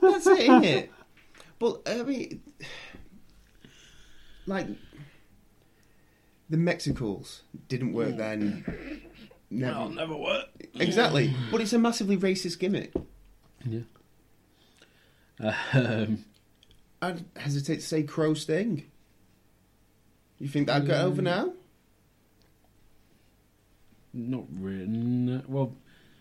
that's 0.00 0.26
it, 0.26 0.40
isn't 0.40 0.64
it? 0.64 0.92
But 1.58 1.82
I 1.86 2.02
mean, 2.02 2.42
like 4.46 4.68
the 6.48 6.56
Mexicools 6.56 7.42
didn't 7.68 7.92
work 7.92 8.16
then. 8.16 9.02
Never, 9.50 9.88
never 9.90 10.16
work. 10.16 10.46
exactly. 10.74 11.34
But 11.50 11.60
it's 11.60 11.72
a 11.72 11.78
massively 11.78 12.16
racist 12.16 12.58
gimmick. 12.58 12.92
Yeah. 13.64 13.80
Um, 15.72 16.24
I'd 17.02 17.24
hesitate 17.36 17.76
to 17.76 17.82
say 17.82 18.02
Crow 18.02 18.34
Sting. 18.34 18.84
You 20.38 20.48
think 20.48 20.66
that'd 20.66 20.86
get 20.86 21.00
over 21.00 21.22
now? 21.22 21.52
Not 24.16 24.44
really. 24.58 25.42
Well, 25.46 25.74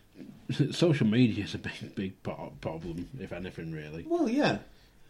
social 0.72 1.08
media 1.08 1.44
is 1.44 1.56
a 1.56 1.58
big, 1.58 1.96
big 1.96 2.24
problem, 2.24 3.10
if 3.20 3.34
anything, 3.34 3.72
really. 3.72 4.06
Well, 4.08 4.30
yeah, 4.30 4.60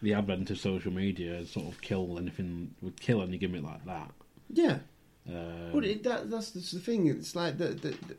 The 0.02 0.14
advent 0.14 0.50
of 0.50 0.58
social 0.58 0.92
media 0.92 1.36
has 1.36 1.50
sort 1.50 1.66
of 1.66 1.80
kill 1.80 2.18
anything, 2.18 2.74
would 2.82 3.00
kill 3.00 3.22
any 3.22 3.38
gimmick 3.38 3.62
like 3.62 3.84
that. 3.84 4.10
yeah. 4.52 4.78
Um, 5.28 5.70
But 5.72 5.84
it, 5.84 6.02
that, 6.04 6.30
that's, 6.30 6.50
that's 6.50 6.70
the 6.70 6.78
thing. 6.80 7.08
It's 7.08 7.34
like 7.34 7.58
the 7.58 7.68
the, 7.68 7.88
the, 7.90 8.16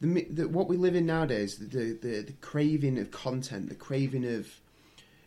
the, 0.00 0.24
the 0.30 0.48
what 0.48 0.68
we 0.68 0.76
live 0.76 0.94
in 0.94 1.06
nowadays. 1.06 1.58
The, 1.58 1.66
the 1.66 1.92
the 2.00 2.20
the 2.22 2.32
craving 2.40 2.96
of 2.98 3.10
content, 3.10 3.68
the 3.68 3.74
craving 3.74 4.24
of 4.24 4.48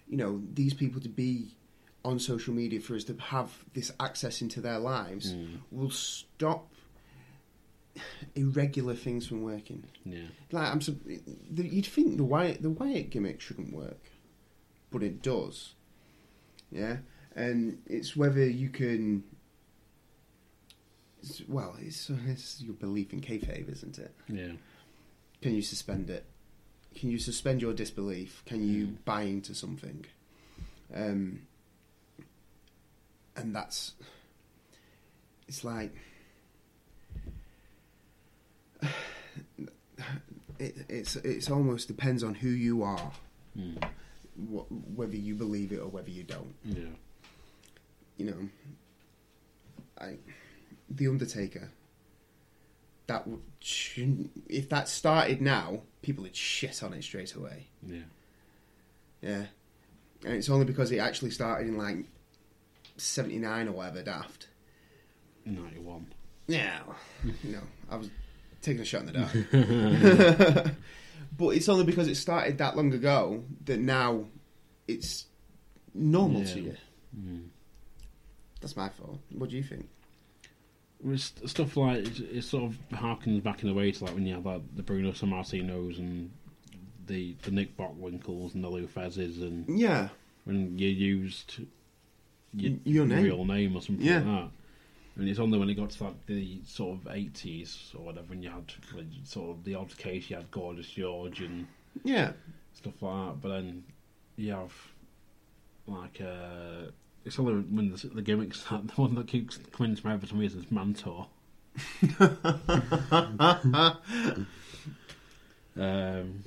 you 0.08 0.16
know 0.16 0.42
these 0.54 0.74
people 0.74 1.02
to 1.02 1.10
be 1.10 1.56
on 2.06 2.20
social 2.20 2.54
media 2.54 2.80
for 2.80 2.96
us 2.96 3.04
to 3.06 3.16
have 3.18 3.52
this 3.74 3.92
access 4.00 4.42
into 4.42 4.62
their 4.62 4.80
lives 4.80 5.34
Mm. 5.34 5.58
will 5.72 5.90
stop 5.90 6.72
irregular 8.36 8.94
things 8.96 9.26
from 9.28 9.42
working. 9.44 9.84
yeah. 10.06 10.28
Like 10.52 10.72
I'm, 10.72 10.80
the- 10.80 11.68
you'd 11.68 11.86
think 11.86 12.18
the 12.18 12.24
Wyatt 12.24 12.62
the 12.62 12.70
Wyatt 12.70 13.10
gimmick 13.10 13.40
shouldn't 13.42 13.74
work, 13.74 14.02
but 14.92 15.04
it 15.04 15.22
does. 15.22 15.74
Yeah, 16.72 16.98
and 17.36 17.82
it's 17.86 18.16
whether 18.16 18.46
you 18.46 18.70
can. 18.70 19.24
it's- 21.22 21.42
Well, 21.48 21.76
it's, 21.80 22.10
it's 22.28 22.62
your 22.62 22.74
belief 22.74 23.14
in 23.14 23.22
kayfabe, 23.22 23.72
isn't 23.72 23.98
it? 23.98 24.14
Yeah. 24.28 24.54
Can 25.42 25.54
you 25.56 25.62
suspend 25.62 26.10
it? 26.10 26.26
Can 26.96 27.10
you 27.12 27.20
suspend 27.20 27.62
your 27.62 27.74
disbelief? 27.74 28.42
Can 28.46 28.68
you 28.68 28.88
Mm. 28.88 28.96
buy 29.06 29.22
into 29.24 29.54
something? 29.54 30.06
Um, 30.94 31.42
and 33.36 33.56
that's. 33.56 33.94
It's 35.48 35.64
like. 35.64 35.94
It, 40.58 40.86
it's 40.88 41.18
it's 41.18 41.52
almost 41.52 41.88
depends 41.90 42.24
on 42.24 42.34
who 42.34 42.48
you 42.50 42.82
are, 42.84 43.12
Mm. 43.58 43.84
wh- 44.38 44.98
whether 44.98 45.16
you 45.18 45.36
believe 45.36 45.72
it 45.74 45.80
or 45.80 45.88
whether 45.90 46.10
you 46.10 46.24
don't. 46.24 46.56
Yeah. 46.64 46.86
You 48.18 48.26
know, 48.26 48.50
I, 50.00 50.16
the 50.90 51.08
Undertaker. 51.10 51.70
That 53.08 53.28
would 53.28 53.42
if 54.48 54.70
that 54.70 54.88
started 54.88 55.42
now, 55.42 55.82
people 56.02 56.24
would 56.24 56.36
shit 56.36 56.82
on 56.84 56.94
it 56.94 57.04
straight 57.04 57.34
away. 57.36 57.68
Yeah. 57.86 58.00
Yeah, 59.22 59.46
and 60.24 60.34
it's 60.36 60.50
only 60.50 60.66
because 60.66 60.92
it 60.92 61.00
actually 61.00 61.32
started 61.32 61.68
in 61.68 61.78
like 61.78 62.06
seventy 62.98 63.40
nine 63.40 63.68
or 63.68 63.74
whatever. 63.74 64.02
Daft. 64.04 64.48
91. 65.46 66.08
Yeah, 66.48 66.80
you 67.44 67.52
know, 67.52 67.62
I 67.90 67.98
was 67.98 68.10
taking 68.66 68.82
a 68.82 68.86
shot 68.86 69.02
in 69.02 69.08
the 69.08 70.54
dark. 70.54 70.76
but 71.38 71.48
it's 71.50 71.70
only 71.70 71.84
because 71.86 72.08
it 72.08 72.16
started 72.16 72.58
that 72.58 72.76
long 72.76 72.94
ago 72.94 73.44
that 73.66 73.80
now 73.80 74.26
it's 74.88 75.26
normal 75.94 76.44
to 76.46 76.60
you. 76.60 76.76
Mm. 77.18 77.48
That's 78.62 78.76
my 78.76 78.90
fault. 78.90 79.20
What 79.32 79.50
do 79.50 79.56
you 79.58 79.64
think? 79.64 79.88
It's 81.08 81.34
stuff 81.46 81.78
like 81.78 82.00
it, 82.00 82.20
it 82.20 82.44
sort 82.44 82.64
of 82.64 82.80
harkens 82.98 83.44
back 83.44 83.64
in 83.64 83.70
a 83.70 83.74
way 83.74 83.92
to 83.92 84.06
like 84.06 84.16
when 84.16 84.26
you 84.26 84.34
have 84.36 84.46
like 84.46 84.62
the 84.76 84.82
Bruno 84.84 85.12
Sammartinos 85.12 86.00
and 86.00 86.32
the 87.06 87.36
the 87.44 87.52
Nick 87.52 87.78
Bockwinkels 87.78 88.56
and 88.56 88.64
the 88.64 88.70
Lou 88.70 88.88
Theszes 88.88 89.42
and 89.42 89.66
Yeah, 89.80 90.10
when 90.46 90.78
you 90.80 90.88
used 90.88 91.60
your, 92.54 92.74
your 92.86 93.06
name. 93.06 93.24
real 93.24 93.46
name 93.46 93.76
or 93.76 93.82
something 93.82 94.04
Yeah. 94.06 94.16
like 94.16 94.26
that. 94.26 94.50
And 95.18 95.30
it's 95.30 95.40
only 95.40 95.58
when 95.58 95.70
it 95.70 95.76
got 95.76 95.92
to 95.92 96.04
like 96.04 96.26
the 96.26 96.60
sort 96.66 97.00
of 97.00 97.08
eighties 97.14 97.94
or 97.98 98.04
whatever 98.04 98.28
when 98.28 98.44
you 98.44 98.50
had 98.50 98.74
like, 98.94 99.06
sort 99.24 99.52
of 99.52 99.64
the 99.64 99.76
odd 99.76 99.98
case 99.98 100.30
you 100.30 100.36
had 100.36 100.52
Gorgeous 100.52 100.90
George 100.90 101.40
and 101.42 101.68
yeah, 102.04 102.34
stuff 102.74 103.02
like 103.02 103.28
that. 103.28 103.42
But 103.42 103.50
then 103.50 103.84
you 104.36 104.52
have 104.52 104.74
like 105.88 106.20
uh, 106.22 106.92
it's 107.24 107.40
only 107.40 107.54
when 107.54 107.92
the, 107.92 108.08
the 108.08 108.22
gimmicks 108.22 108.64
that 108.70 108.88
the 108.88 108.94
one 108.94 109.16
that 109.16 109.28
keeps 109.28 109.58
coming 109.72 109.96
to 109.96 110.06
my 110.06 110.12
head 110.12 110.22
for 110.22 110.28
some 110.28 110.40
reason 110.40 110.60
is 110.60 110.66
Mantaur. 110.66 111.28
um, 115.78 116.44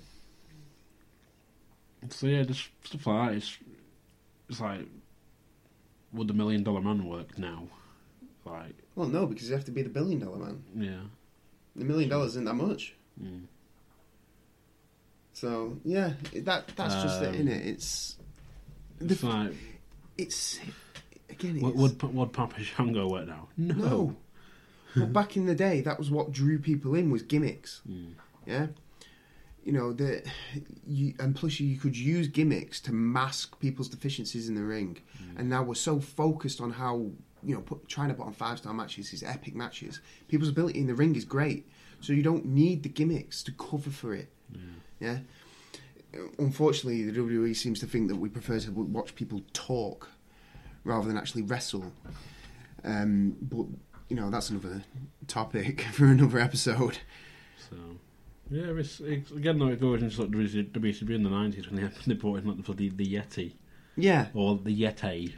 so 2.08 2.26
yeah, 2.26 2.42
just 2.44 2.68
stuff 2.84 3.06
like 3.06 3.30
that. 3.30 3.36
It's 3.36 3.58
it's 4.48 4.60
like, 4.60 4.86
would 6.12 6.28
the 6.28 6.34
Million 6.34 6.62
Dollar 6.62 6.80
Man 6.80 7.04
work 7.06 7.38
now? 7.38 7.68
Like, 8.50 8.74
Well, 8.94 9.08
no, 9.08 9.26
because 9.26 9.48
you 9.48 9.54
have 9.54 9.64
to 9.66 9.70
be 9.70 9.82
the 9.82 9.88
billion 9.88 10.20
dollar 10.20 10.38
man. 10.38 10.62
yeah. 10.74 11.00
The 11.76 11.84
million 11.84 12.08
dollars 12.10 12.30
isn't 12.30 12.44
that 12.44 12.54
much. 12.54 12.94
Mm. 13.22 13.42
So 15.32 15.78
yeah, 15.84 16.14
that 16.34 16.68
that's 16.76 16.94
just 17.02 17.22
it, 17.22 17.40
Um, 17.40 17.48
it? 17.48 17.66
It's 17.66 18.16
It's 19.00 19.22
like, 19.22 19.52
it's 20.16 20.58
again. 21.30 21.56
It's, 21.56 21.62
would, 21.62 21.76
would 22.02 22.14
would 22.14 22.32
Papa 22.32 22.62
Shango 22.62 23.08
work 23.08 23.28
now? 23.28 23.48
No. 23.56 24.16
no. 24.96 25.06
back 25.06 25.36
in 25.36 25.46
the 25.46 25.54
day, 25.54 25.80
that 25.82 25.98
was 25.98 26.10
what 26.10 26.32
drew 26.32 26.58
people 26.58 26.94
in 26.96 27.10
was 27.10 27.22
gimmicks. 27.22 27.82
Mm. 27.88 28.14
Yeah. 28.46 28.66
You 29.64 29.72
know 29.72 29.92
that 29.92 30.24
you, 30.86 31.14
and 31.20 31.36
plus 31.36 31.60
you 31.60 31.76
could 31.76 31.96
use 31.96 32.26
gimmicks 32.26 32.80
to 32.82 32.92
mask 32.92 33.60
people's 33.60 33.88
deficiencies 33.88 34.48
in 34.48 34.54
the 34.54 34.62
ring, 34.64 34.98
and 35.36 35.48
now 35.50 35.62
we're 35.62 35.74
so 35.74 36.00
focused 36.00 36.60
on 36.60 36.70
how 36.72 37.10
you 37.42 37.54
know 37.54 37.60
put, 37.60 37.88
trying 37.88 38.08
to 38.08 38.14
put 38.14 38.26
on 38.26 38.32
five 38.32 38.58
star 38.58 38.72
matches, 38.74 39.10
these 39.10 39.22
epic 39.22 39.54
matches. 39.54 40.00
People's 40.28 40.50
ability 40.50 40.80
in 40.80 40.86
the 40.86 40.94
ring 40.94 41.14
is 41.16 41.24
great, 41.24 41.68
so 42.00 42.12
you 42.12 42.22
don't 42.22 42.44
need 42.44 42.82
the 42.82 42.88
gimmicks 42.88 43.42
to 43.44 43.52
cover 43.52 43.90
for 43.90 44.14
it. 44.14 44.28
Yeah. 45.00 45.18
Unfortunately, 46.38 47.04
the 47.04 47.12
WWE 47.12 47.54
seems 47.54 47.80
to 47.80 47.86
think 47.86 48.08
that 48.08 48.16
we 48.16 48.28
prefer 48.28 48.58
to 48.60 48.70
watch 48.70 49.14
people 49.14 49.42
talk 49.52 50.08
rather 50.84 51.06
than 51.06 51.18
actually 51.18 51.42
wrestle. 51.42 51.92
Um, 52.84 53.36
but 53.42 53.66
you 54.08 54.16
know 54.16 54.30
that's 54.30 54.50
another 54.50 54.82
topic 55.26 55.80
for 55.92 56.06
another 56.06 56.38
episode. 56.38 56.98
So, 57.68 57.76
yeah, 58.50 58.72
it's, 58.76 59.00
it's 59.00 59.30
again 59.30 59.58
though 59.58 59.68
it 59.68 59.80
goes 59.80 60.02
into 60.02 60.22
like 60.22 60.30
WCW 60.30 61.10
in 61.14 61.22
the 61.22 61.30
nineties 61.30 61.70
when 61.70 61.80
they 61.82 61.90
they 62.06 62.14
brought 62.14 62.38
in 62.38 62.46
like 62.46 62.64
the 62.64 62.72
the, 62.72 62.88
the 62.88 63.14
Yeti 63.14 63.52
Yeah, 63.96 64.28
or 64.32 64.56
the 64.56 64.74
Yeti 64.82 65.34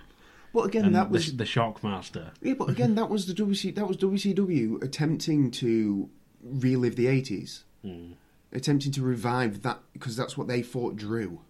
but 0.53 0.63
again, 0.63 0.93
that 0.93 1.11
was 1.11 1.31
the, 1.31 1.37
the 1.39 1.45
Shockmaster. 1.45 2.31
yeah, 2.43 2.55
but 2.55 2.69
again, 2.69 2.95
that 2.97 3.09
was 3.09 3.27
the 3.27 3.35
WC, 3.35 3.75
that 3.75 3.87
was 3.87 3.97
WCW 3.97 4.83
attempting 4.83 5.51
to 5.53 6.09
relive 6.43 6.97
the 6.97 7.07
eighties, 7.07 7.65
Mm. 7.85 8.13
attempting 8.53 8.93
to 8.93 9.03
revive 9.03 9.63
that 9.63 9.81
because 9.93 10.17
that's 10.17 10.37
what 10.37 10.49
they 10.49 10.63
thought 10.63 10.97
drew. 10.97 11.41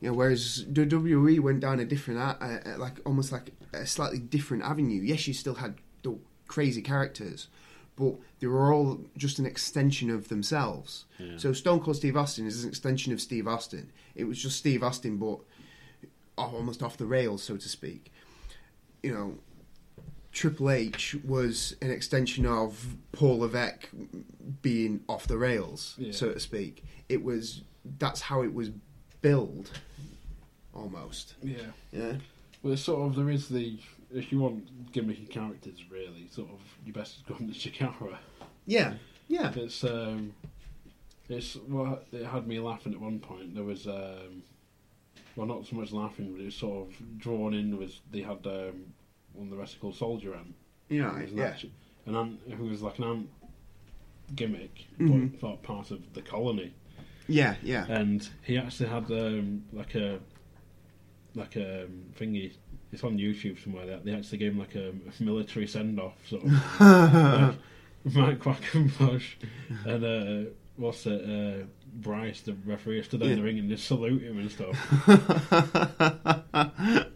You 0.00 0.10
know, 0.10 0.12
whereas 0.14 0.64
the 0.70 0.86
WWE 0.86 1.40
went 1.40 1.58
down 1.60 1.80
a 1.80 1.84
different, 1.84 2.20
uh, 2.20 2.36
uh, 2.40 2.78
like 2.78 3.00
almost 3.04 3.32
like 3.32 3.50
a 3.72 3.84
slightly 3.86 4.20
different 4.20 4.62
avenue. 4.62 5.02
Yes, 5.02 5.26
you 5.26 5.34
still 5.34 5.56
had 5.56 5.74
the 6.04 6.16
crazy 6.46 6.80
characters, 6.82 7.48
but 7.96 8.14
they 8.38 8.46
were 8.46 8.72
all 8.72 9.00
just 9.16 9.40
an 9.40 9.46
extension 9.46 10.08
of 10.10 10.28
themselves. 10.28 11.06
Yeah. 11.18 11.36
So 11.38 11.52
Stone 11.52 11.80
Cold 11.80 11.96
Steve 11.96 12.16
Austin 12.16 12.46
is 12.46 12.62
an 12.62 12.68
extension 12.70 13.12
of 13.12 13.20
Steve 13.20 13.48
Austin. 13.48 13.90
It 14.14 14.24
was 14.24 14.40
just 14.40 14.56
Steve 14.56 14.84
Austin, 14.84 15.16
but 15.16 15.40
almost 16.36 16.82
off 16.84 16.96
the 16.96 17.06
rails, 17.06 17.42
so 17.42 17.56
to 17.56 17.68
speak. 17.68 18.12
You 19.02 19.14
know, 19.14 19.38
Triple 20.32 20.70
H 20.70 21.16
was 21.24 21.76
an 21.82 21.90
extension 21.90 22.46
of 22.46 22.94
Paul 23.12 23.40
Levesque 23.40 23.88
being 24.62 25.00
off 25.08 25.26
the 25.26 25.38
rails, 25.38 25.94
Yeah. 25.98 26.12
so 26.12 26.32
to 26.32 26.40
speak. 26.40 26.84
It 27.08 27.22
was 27.22 27.62
that's 27.98 28.20
how 28.20 28.42
it 28.42 28.52
was 28.52 28.70
billed, 29.22 29.70
almost. 30.74 31.34
Yeah. 31.42 31.56
Yeah, 31.92 32.14
Well, 32.62 32.72
it's 32.74 32.82
sort 32.82 33.08
of 33.08 33.16
there 33.16 33.30
is 33.30 33.48
the 33.48 33.78
if 34.14 34.32
you 34.32 34.38
want 34.38 34.92
gimmicky 34.92 35.28
characters, 35.28 35.84
really, 35.90 36.28
sort 36.30 36.48
of 36.50 36.60
you 36.84 36.92
best 36.92 37.26
go 37.26 37.34
on 37.34 37.46
to 37.48 37.52
Chikara. 37.54 38.16
yeah, 38.66 38.94
yeah. 39.28 39.52
It's 39.54 39.84
um, 39.84 40.32
it's 41.28 41.56
well, 41.68 42.00
it 42.12 42.24
had 42.26 42.46
me 42.46 42.58
laughing 42.58 42.92
at 42.94 43.00
one 43.00 43.18
point. 43.20 43.54
There 43.54 43.64
was 43.64 43.86
um, 43.86 44.42
well, 45.38 45.46
not 45.46 45.66
so 45.66 45.76
much 45.76 45.92
laughing, 45.92 46.32
but 46.32 46.40
it 46.42 46.46
was 46.46 46.54
sort 46.56 46.88
of 46.88 47.18
drawn 47.18 47.54
in. 47.54 47.78
with 47.78 47.94
they 48.10 48.20
had 48.22 48.44
um, 48.46 48.92
one 49.32 49.44
of 49.46 49.50
the 49.50 49.56
wrestlers 49.56 49.78
called 49.80 49.96
Soldier 49.96 50.34
Ant, 50.34 50.54
Yeah, 50.88 51.10
who 51.12 51.22
was 51.22 51.30
an 51.32 51.38
yeah. 51.38 51.54
an 52.06 52.14
ant 52.16 52.40
who 52.56 52.64
was 52.64 52.82
like 52.82 52.98
an 52.98 53.04
ant 53.04 53.28
gimmick, 54.34 54.86
Mhm. 54.98 55.40
but 55.40 55.62
part 55.62 55.90
of 55.92 56.00
the 56.12 56.22
colony, 56.22 56.74
Yeah, 57.28 57.54
yeah. 57.62 57.86
and 57.88 58.28
he 58.42 58.58
actually 58.58 58.88
had 58.88 59.10
um, 59.12 59.64
like 59.72 59.94
a 59.94 60.18
like 61.34 61.54
a 61.56 61.84
um, 61.84 62.06
thingy. 62.18 62.52
It's 62.90 63.04
on 63.04 63.16
YouTube 63.18 63.62
somewhere. 63.62 63.86
That 63.86 64.04
they 64.04 64.14
actually 64.14 64.38
gave 64.38 64.52
him 64.52 64.58
like 64.58 64.74
a, 64.74 64.92
military 65.20 65.66
send 65.66 66.00
off, 66.00 66.14
sort 66.26 66.42
of. 66.44 66.50
like, 66.80 67.54
Mike 68.14 68.38
Quackenbush 68.38 69.34
and 69.84 70.04
uh, 70.04 70.50
what's 70.78 71.06
it? 71.06 71.22
Uh, 71.24 71.64
Bryce, 71.94 72.40
the 72.42 72.54
referee, 72.64 73.02
stood 73.02 73.22
in 73.22 73.30
Yeah. 73.30 73.34
the 73.36 73.42
ring 73.42 73.58
and 73.58 73.68
just 73.68 73.86
salute 73.86 74.22
him 74.22 74.38
and 74.38 74.50
stuff. 74.50 74.76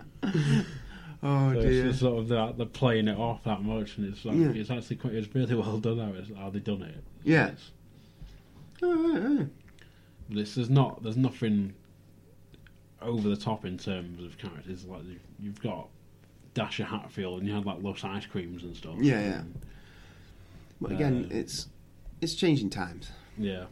oh 1.23 1.53
So 1.53 1.59
it's 1.59 1.63
dear. 1.65 1.85
just 1.85 2.01
sort 2.01 2.19
of 2.21 2.29
that 2.29 2.57
they're 2.57 2.67
playing 2.67 3.09
it 3.09 3.19
off 3.19 3.45
that 3.45 3.63
much, 3.63 3.99
and 3.99 4.13
it's 4.13 4.25
like 4.25 4.37
Yeah. 4.37 4.51
it's 4.55 4.71
actually 4.71 4.97
quite 4.97 5.15
it's 5.15 5.33
really 5.35 5.55
well 5.55 5.79
done. 5.79 5.99
How, 5.99 6.13
it's, 6.15 6.31
how 6.37 6.51
they 6.51 6.59
done 6.61 6.83
it. 6.83 7.03
Yeah. 7.25 7.49
It's- 7.49 7.71
Oh, 8.85 9.47
yeah, 10.29 10.41
it's, 10.41 10.57
there's 10.57 10.69
not 10.71 11.05
there's 11.05 11.17
nothing 11.17 11.73
over 13.01 13.29
the 13.29 13.37
top 13.37 13.65
in 13.65 13.79
terms 13.79 14.25
of 14.25 14.37
characters. 14.39 14.85
Like 14.85 15.05
you've, 15.05 15.21
you've 15.39 15.63
got 15.63 15.89
Dasher 16.55 16.85
Hatfield, 16.85 17.39
and 17.41 17.49
you 17.49 17.55
had 17.55 17.65
like 17.65 17.81
Lush 17.81 18.03
ice 18.03 18.27
creams 18.27 18.65
and 18.65 18.77
stuff. 18.77 18.97
Yeah, 18.99 19.21
yeah. 19.21 19.39
And, 19.41 19.61
But 20.81 20.93
again, 20.93 21.29
Uh, 21.31 21.35
it's 21.37 21.69
it's 22.21 22.35
changing 22.35 22.71
times. 22.71 23.11
Yeah. 23.39 23.65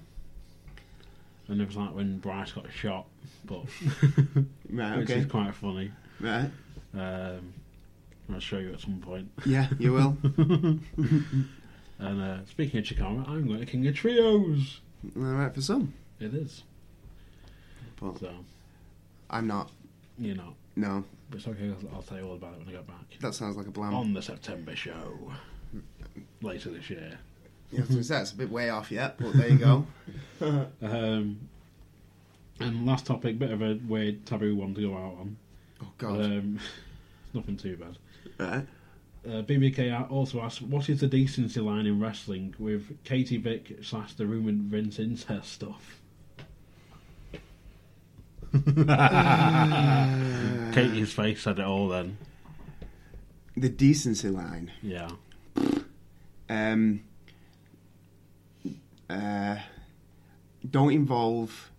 And 1.49 1.61
it 1.61 1.67
was 1.67 1.77
like 1.77 1.95
when 1.95 2.19
Bryce 2.19 2.53
got 2.53 2.71
shot, 2.73 3.07
but 3.45 3.63
Right. 4.71 4.99
which 4.99 5.11
Okay. 5.11 5.21
is 5.21 5.27
quite 5.27 5.55
funny. 5.55 5.91
Right. 6.21 6.51
Um, 6.95 7.53
I'll 8.33 8.39
show 8.41 8.59
you 8.59 8.73
at 8.73 8.81
some 8.81 9.01
point. 9.01 9.29
Yeah, 9.45 9.69
you 9.79 9.93
will. 9.93 10.17
And 11.99 12.23
uh, 12.23 12.39
speaking 12.47 12.81
of 12.81 12.87
Chikara, 12.87 13.29
I'm 13.29 13.47
going 13.47 13.61
to 13.61 13.67
King 13.67 13.87
of 13.87 13.95
Trios. 13.95 14.81
All 15.17 15.23
right 15.23 15.53
for 15.55 15.61
some, 15.61 15.93
It 16.19 16.33
is. 16.33 16.63
but 18.01 18.19
So, 18.19 18.31
I'm 19.29 19.47
not. 19.47 19.71
you 20.19 20.35
know, 20.35 20.55
No, 20.77 21.05
but 21.29 21.41
it's 21.41 21.49
okay. 21.49 21.69
I'll, 21.69 21.97
I'll 21.97 22.03
tell 22.03 22.17
you 22.17 22.25
all 22.27 22.37
about 22.37 22.55
it 22.55 22.61
when 22.61 22.69
I 22.69 22.73
get 22.79 22.87
back. 22.87 22.97
that 23.21 23.35
sounds 23.35 23.57
like 23.59 23.67
a 23.67 23.71
plan. 23.71 23.93
On 23.93 24.15
the 24.15 24.23
September 24.23 24.75
show. 24.75 25.31
Later 26.41 26.71
this 26.71 26.89
year. 26.89 27.19
Yeah, 27.73 27.85
so 27.89 27.95
that's 27.97 28.33
a 28.33 28.37
bit 28.37 28.51
way 28.51 28.71
off 28.71 28.91
yet, 28.91 29.17
but 29.19 29.33
there 29.35 29.49
you 29.49 29.59
go. 29.59 29.87
Um, 30.81 31.39
and 32.61 32.87
last 32.87 33.05
topic, 33.05 33.39
bit 33.39 33.51
of 33.51 33.61
a 33.61 33.79
weird 33.87 34.25
taboo 34.25 34.57
one 34.57 34.75
to 34.75 34.81
go 34.81 34.95
out 34.95 35.17
on. 35.21 35.37
Oh 35.83 35.89
God. 35.99 36.19
Um, 36.21 36.59
nothing 37.35 37.59
too 37.59 37.77
bad. 37.77 37.99
right. 38.39 38.67
Uh, 39.27 39.43
BBK 39.43 40.11
also 40.11 40.41
asks, 40.41 40.63
what 40.63 40.89
is 40.89 41.01
the 41.01 41.07
decency 41.07 41.61
line 41.61 41.85
in 41.85 42.01
wrestling 42.01 42.55
with 42.59 42.97
Katie 43.05 43.37
Vick 43.37 43.81
slash 43.83 44.15
the 44.15 44.25
rumoured 44.25 44.63
Vince 44.63 44.99
incest 44.99 45.53
stuff? 45.53 46.01
Katie's 50.73 51.13
face 51.13 51.43
said 51.43 51.59
it 51.59 51.65
all 51.65 51.89
then. 51.89 52.17
The 53.57 53.69
decency 53.69 54.29
line. 54.31 54.71
Yeah. 54.83 55.11
Um. 56.49 57.03
Uh. 59.11 59.57
Don't 60.69 60.93
involve 60.93 61.71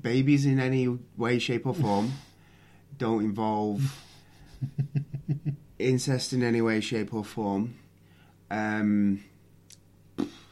babies 0.00 0.46
in 0.46 0.58
any 0.58 0.88
way, 1.16 1.38
shape, 1.38 1.66
or 1.66 1.74
form. 1.74 2.12
Don't 2.98 3.22
involve 3.22 3.96
incest 5.78 6.32
in 6.32 6.42
any 6.42 6.60
way, 6.60 6.80
shape, 6.80 7.14
or 7.14 7.24
form. 7.24 7.74
Um. 8.50 9.24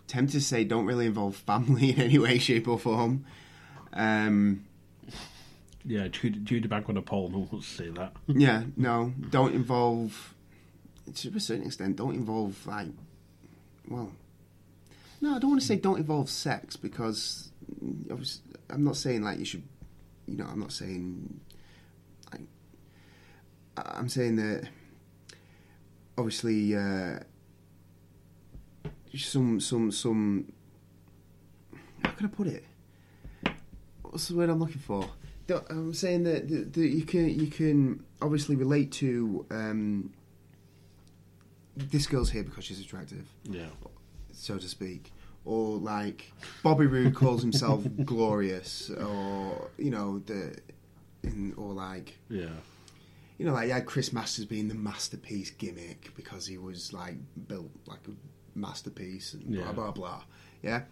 Tempted 0.06 0.32
to 0.32 0.40
say 0.40 0.64
don't 0.64 0.86
really 0.86 1.04
involve 1.04 1.36
family 1.36 1.90
in 1.94 2.00
any 2.00 2.18
way, 2.18 2.38
shape, 2.38 2.68
or 2.68 2.78
form. 2.78 3.24
Um. 3.92 4.64
Yeah, 5.84 6.08
Judy, 6.08 6.40
Judy 6.40 6.68
Bagwell 6.68 6.90
on 6.90 6.96
a 6.98 7.02
pole, 7.02 7.28
no 7.30 7.38
one 7.38 7.48
wants 7.50 7.68
to 7.76 7.82
see 7.84 7.90
that. 7.90 8.12
Yeah, 8.28 8.64
no, 8.76 9.14
don't 9.30 9.54
involve. 9.54 10.34
To 11.14 11.32
a 11.34 11.40
certain 11.40 11.64
extent, 11.66 11.96
don't 11.96 12.14
involve 12.14 12.66
like, 12.66 12.88
well, 13.88 14.12
no, 15.20 15.34
I 15.36 15.38
don't 15.38 15.50
want 15.50 15.60
to 15.60 15.66
say 15.66 15.76
don't 15.76 15.98
involve 15.98 16.28
sex 16.30 16.76
because 16.76 17.50
mm, 17.82 18.40
I'm 18.70 18.84
not 18.84 18.96
saying 18.96 19.22
like 19.22 19.38
you 19.38 19.44
should, 19.44 19.62
you 20.26 20.36
know, 20.36 20.46
I'm 20.46 20.60
not 20.60 20.72
saying, 20.72 21.40
I- 22.32 22.38
I'm 23.76 24.08
saying 24.08 24.36
that 24.36 24.68
obviously 26.16 26.74
uh, 26.76 27.18
some 29.16 29.60
some 29.60 29.90
some. 29.92 30.52
How 32.04 32.10
can 32.12 32.26
I 32.26 32.28
put 32.28 32.46
it? 32.48 32.64
What's 34.02 34.28
the 34.28 34.36
word 34.36 34.50
I'm 34.50 34.58
looking 34.58 34.78
for? 34.80 35.08
I'm 35.70 35.94
saying 35.94 36.24
that, 36.24 36.48
that, 36.48 36.72
that 36.74 36.88
you 36.88 37.02
can 37.04 37.28
you 37.28 37.46
can 37.46 38.04
obviously 38.20 38.54
relate 38.56 38.92
to 38.92 39.46
um, 39.50 40.12
this 41.76 42.06
girl's 42.06 42.30
here 42.30 42.42
because 42.42 42.64
she's 42.64 42.80
attractive, 42.80 43.26
Yeah. 43.44 43.66
So 44.38 44.58
to 44.58 44.68
speak, 44.68 45.12
or 45.44 45.76
like 45.78 46.32
Bobby 46.62 46.86
Roode 46.86 47.14
calls 47.14 47.42
himself 47.42 47.84
glorious, 48.04 48.90
or 48.90 49.70
you 49.78 49.90
know 49.90 50.18
the, 50.20 50.56
in, 51.22 51.52
or 51.56 51.72
like 51.72 52.18
Yeah. 52.28 52.46
you 53.38 53.46
know, 53.46 53.52
like 53.52 53.68
you 53.68 53.74
had 53.74 53.86
Chris 53.86 54.12
Masters 54.12 54.44
being 54.44 54.68
the 54.68 54.74
masterpiece 54.74 55.50
gimmick 55.50 56.10
because 56.16 56.46
he 56.46 56.58
was 56.58 56.92
like 56.92 57.16
built 57.48 57.70
like 57.86 58.00
a 58.08 58.58
masterpiece 58.58 59.34
and 59.34 59.54
Yeah. 59.54 59.62
blah 59.64 59.72
blah 59.72 59.90
blah. 59.92 60.22
Yeah, 60.62 60.82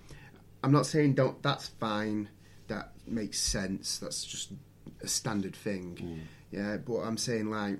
I'm 0.62 0.72
not 0.72 0.86
saying 0.86 1.14
don't. 1.14 1.42
That's 1.42 1.68
fine. 1.68 2.28
That 2.68 2.92
makes 3.06 3.38
sense. 3.38 3.98
That's 3.98 4.24
just 4.24 4.52
a 5.02 5.06
standard 5.08 5.54
thing. 5.54 5.96
Mm. 6.00 6.20
Yeah, 6.50 6.76
but 6.78 6.98
I'm 7.00 7.16
saying 7.16 7.50
like, 7.50 7.78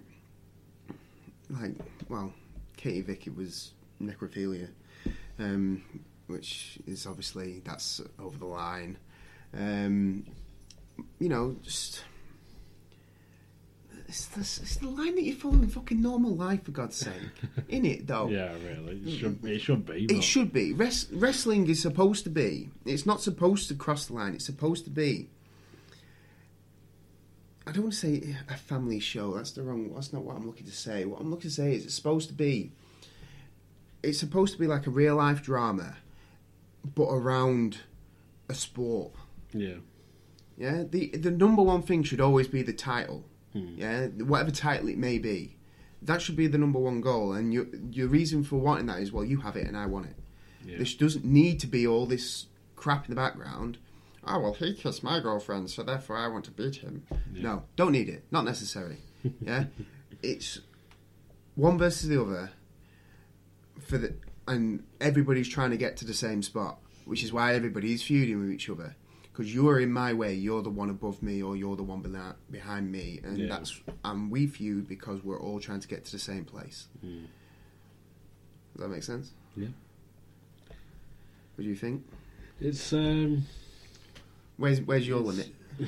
like, 1.50 1.72
well, 2.08 2.32
Katie 2.76 3.00
Vicky 3.02 3.30
was 3.30 3.72
necrophilia, 4.02 4.68
um, 5.38 5.82
which 6.26 6.78
is 6.86 7.06
obviously 7.06 7.62
that's 7.64 8.00
over 8.18 8.38
the 8.38 8.46
line. 8.46 8.98
Um, 9.54 10.26
you 11.18 11.28
know, 11.28 11.56
just 11.62 12.02
it's 14.08 14.26
the, 14.26 14.40
it's 14.40 14.76
the 14.76 14.88
line 14.88 15.16
that 15.16 15.24
you 15.24 15.34
follow 15.34 15.54
in 15.54 15.68
fucking 15.68 16.00
normal 16.00 16.34
life, 16.34 16.64
for 16.64 16.70
God's 16.70 16.96
sake, 16.96 17.12
in 17.68 17.84
it 17.84 18.06
though. 18.06 18.28
Yeah, 18.28 18.52
really. 18.64 19.00
It 19.04 19.18
should, 19.18 19.44
it 19.44 19.60
should 19.60 19.86
be. 19.86 20.04
It 20.04 20.22
should 20.22 20.52
be. 20.52 20.72
Res- 20.72 21.10
wrestling 21.12 21.68
is 21.68 21.82
supposed 21.82 22.24
to 22.24 22.30
be. 22.30 22.70
It's 22.84 23.06
not 23.06 23.20
supposed 23.20 23.68
to 23.68 23.74
cross 23.74 24.06
the 24.06 24.14
line. 24.14 24.34
It's 24.34 24.46
supposed 24.46 24.84
to 24.84 24.90
be. 24.90 25.28
I 27.66 27.72
don't 27.72 27.82
want 27.82 27.94
to 27.94 27.98
say 27.98 28.36
a 28.48 28.56
family 28.56 29.00
show. 29.00 29.34
That's 29.34 29.50
the 29.50 29.62
wrong. 29.62 29.92
That's 29.92 30.12
not 30.12 30.22
what 30.22 30.36
I'm 30.36 30.46
looking 30.46 30.66
to 30.66 30.72
say. 30.72 31.04
What 31.04 31.20
I'm 31.20 31.30
looking 31.30 31.50
to 31.50 31.54
say 31.54 31.74
is 31.74 31.84
it's 31.84 31.94
supposed 31.94 32.28
to 32.28 32.34
be. 32.34 32.70
It's 34.06 34.20
supposed 34.20 34.52
to 34.52 34.58
be 34.58 34.66
like 34.66 34.86
a 34.86 34.90
real 34.90 35.16
life 35.16 35.42
drama, 35.42 35.96
but 36.84 37.08
around 37.08 37.78
a 38.48 38.54
sport. 38.54 39.12
Yeah. 39.52 39.78
Yeah, 40.56 40.84
the 40.88 41.10
the 41.10 41.30
number 41.30 41.62
one 41.62 41.82
thing 41.82 42.02
should 42.02 42.20
always 42.20 42.48
be 42.48 42.62
the 42.62 42.72
title. 42.72 43.24
Hmm. 43.52 43.74
Yeah, 43.76 44.06
whatever 44.06 44.50
title 44.50 44.88
it 44.88 44.96
may 44.96 45.18
be, 45.18 45.56
that 46.02 46.22
should 46.22 46.36
be 46.36 46.46
the 46.46 46.56
number 46.56 46.78
one 46.78 47.00
goal. 47.00 47.32
And 47.32 47.52
your 47.52 47.66
your 47.90 48.08
reason 48.08 48.44
for 48.44 48.56
wanting 48.56 48.86
that 48.86 49.00
is 49.00 49.12
well, 49.12 49.24
you 49.24 49.40
have 49.40 49.56
it 49.56 49.66
and 49.66 49.76
I 49.76 49.86
want 49.86 50.06
it. 50.06 50.16
Yeah. 50.64 50.78
This 50.78 50.94
doesn't 50.94 51.24
need 51.24 51.60
to 51.60 51.66
be 51.66 51.86
all 51.86 52.06
this 52.06 52.46
crap 52.76 53.06
in 53.06 53.10
the 53.10 53.20
background. 53.20 53.78
Oh 54.24 54.40
well, 54.40 54.54
he 54.54 54.72
kissed 54.74 55.02
my 55.02 55.20
girlfriend, 55.20 55.70
so 55.70 55.82
therefore 55.82 56.16
I 56.16 56.28
want 56.28 56.44
to 56.46 56.50
beat 56.52 56.76
him. 56.76 57.04
No, 57.32 57.64
don't 57.76 57.92
need 57.92 58.08
it. 58.08 58.24
Not 58.30 58.44
necessary. 58.44 58.98
Yeah, 59.40 59.64
it's 60.22 60.60
one 61.56 61.78
versus 61.78 62.08
the 62.08 62.22
other. 62.22 62.52
For 63.86 63.98
the 63.98 64.14
and 64.48 64.84
everybody's 65.00 65.48
trying 65.48 65.70
to 65.70 65.76
get 65.76 65.96
to 65.98 66.04
the 66.04 66.14
same 66.14 66.42
spot, 66.42 66.78
which 67.04 67.22
is 67.24 67.32
why 67.32 67.54
everybody's 67.54 68.02
feuding 68.02 68.40
with 68.40 68.50
each 68.52 68.68
other. 68.68 68.96
Because 69.32 69.54
you're 69.54 69.80
in 69.80 69.92
my 69.92 70.12
way, 70.14 70.32
you're 70.34 70.62
the 70.62 70.70
one 70.70 70.88
above 70.88 71.22
me, 71.22 71.42
or 71.42 71.56
you're 71.56 71.76
the 71.76 71.82
one 71.82 72.00
behind 72.50 72.90
me, 72.90 73.20
and 73.22 73.36
Yeah. 73.38 73.48
that's 73.48 73.80
and 74.04 74.30
we 74.30 74.46
feud 74.46 74.88
because 74.88 75.22
we're 75.22 75.38
all 75.40 75.60
trying 75.60 75.80
to 75.80 75.88
get 75.88 76.04
to 76.06 76.12
the 76.12 76.18
same 76.18 76.44
place. 76.44 76.86
Does 77.02 77.20
that 78.78 78.88
make 78.88 79.02
sense? 79.02 79.32
Yeah. 79.56 79.68
What 81.54 81.62
do 81.64 81.68
you 81.68 81.74
think? 81.76 82.04
It's 82.60 82.92
um, 82.92 83.44
Where's 84.56 84.80
where's 84.80 85.06
your 85.06 85.20
limit? 85.20 85.50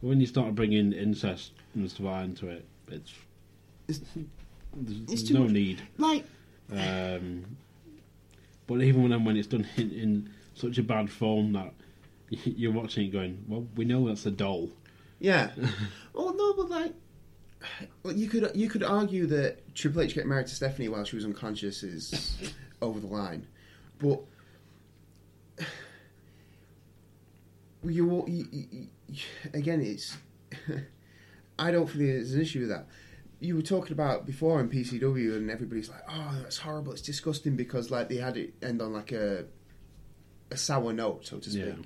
when 0.00 0.20
you 0.20 0.26
start 0.26 0.54
bringing 0.54 0.92
incest 0.92 1.52
and 1.74 1.90
stuff 1.90 2.24
into 2.24 2.48
it, 2.48 2.66
it's 2.88 3.12
It's, 3.88 4.00
there's, 4.74 5.22
It's 5.22 5.30
no 5.30 5.40
much. 5.44 5.50
need. 5.52 5.82
like 5.98 6.24
Um, 6.70 7.44
but 8.66 8.82
even 8.82 9.08
when 9.08 9.24
when 9.24 9.36
it's 9.36 9.46
done 9.48 9.66
in, 9.76 9.90
in 9.92 10.30
such 10.54 10.78
a 10.78 10.82
bad 10.82 11.10
form 11.10 11.52
that 11.52 11.72
you're 12.30 12.72
watching 12.72 13.06
it 13.06 13.12
going, 13.12 13.44
well, 13.46 13.66
we 13.76 13.84
know 13.84 14.06
that's 14.08 14.26
a 14.26 14.30
doll. 14.30 14.70
Yeah. 15.20 15.50
well, 16.12 16.34
no, 16.34 16.52
but 16.54 16.68
like, 16.70 16.92
you 18.16 18.28
could 18.28 18.50
you 18.54 18.68
could 18.68 18.82
argue 18.82 19.26
that 19.26 19.74
Triple 19.74 20.02
H 20.02 20.14
getting 20.14 20.28
married 20.28 20.46
to 20.48 20.54
Stephanie 20.54 20.88
while 20.88 21.04
she 21.04 21.16
was 21.16 21.24
unconscious 21.24 21.82
is 21.82 22.36
over 22.82 23.00
the 23.00 23.06
line, 23.06 23.46
but 23.98 24.20
you, 27.84 28.24
you, 28.26 28.48
you, 28.50 28.86
you 29.08 29.22
again, 29.54 29.80
it's 29.80 30.16
I 31.58 31.70
don't 31.70 31.86
think 31.86 31.98
there's 32.00 32.34
an 32.34 32.40
issue 32.42 32.60
with 32.60 32.68
that. 32.70 32.86
You 33.38 33.56
were 33.56 33.62
talking 33.62 33.92
about 33.92 34.24
before 34.24 34.60
in 34.60 34.68
PCW, 34.70 35.36
and 35.36 35.50
everybody's 35.50 35.90
like, 35.90 36.02
"Oh, 36.08 36.38
that's 36.42 36.58
horrible! 36.58 36.92
It's 36.92 37.02
disgusting," 37.02 37.54
because 37.54 37.90
like 37.90 38.08
they 38.08 38.16
had 38.16 38.36
it 38.36 38.54
end 38.62 38.80
on 38.80 38.92
like 38.92 39.12
a 39.12 39.44
a 40.50 40.56
sour 40.56 40.92
note, 40.92 41.26
so 41.26 41.38
to 41.38 41.50
speak. 41.50 41.64
Yeah. 41.66 41.84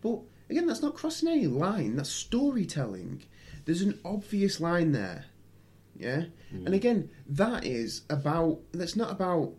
But 0.00 0.20
again, 0.50 0.66
that's 0.66 0.82
not 0.82 0.94
crossing 0.94 1.28
any 1.28 1.46
line. 1.46 1.96
That's 1.96 2.10
storytelling. 2.10 3.24
There's 3.64 3.80
an 3.80 3.98
obvious 4.04 4.60
line 4.60 4.92
there. 4.92 5.26
Yeah? 5.96 6.24
And 6.50 6.68
mm. 6.68 6.74
again, 6.74 7.10
that 7.28 7.64
is 7.64 8.02
about, 8.10 8.60
that's 8.72 8.96
not 8.96 9.10
about 9.10 9.54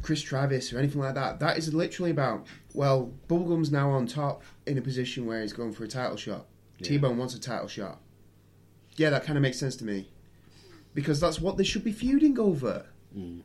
Chris 0.00 0.22
Travis 0.22 0.72
or 0.72 0.78
anything 0.78 1.00
like 1.00 1.14
that. 1.14 1.40
That 1.40 1.58
is 1.58 1.72
literally 1.74 2.10
about, 2.10 2.46
well, 2.72 3.12
Bubblegum's 3.28 3.70
now 3.70 3.90
on 3.90 4.06
top 4.06 4.42
in 4.66 4.78
a 4.78 4.82
position 4.82 5.26
where 5.26 5.42
he's 5.42 5.52
going 5.52 5.72
for 5.72 5.84
a 5.84 5.88
title 5.88 6.16
shot. 6.16 6.46
T 6.82 6.98
Bone 6.98 7.16
wants 7.16 7.34
a 7.34 7.40
title 7.40 7.68
shot. 7.68 8.00
Yeah, 8.96 9.10
that 9.10 9.24
kind 9.24 9.36
of 9.36 9.42
makes 9.42 9.58
sense 9.58 9.76
to 9.76 9.84
me. 9.84 10.08
Because 10.94 11.20
that's 11.20 11.40
what 11.40 11.56
they 11.56 11.64
should 11.64 11.84
be 11.84 11.92
feuding 11.92 12.38
over. 12.38 12.86
Mm. 13.16 13.40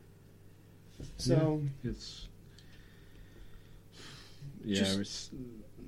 So. 1.16 1.62
It's 1.82 2.28
yeah, 4.64 4.80
Just- 4.82 4.98
it's 4.98 5.30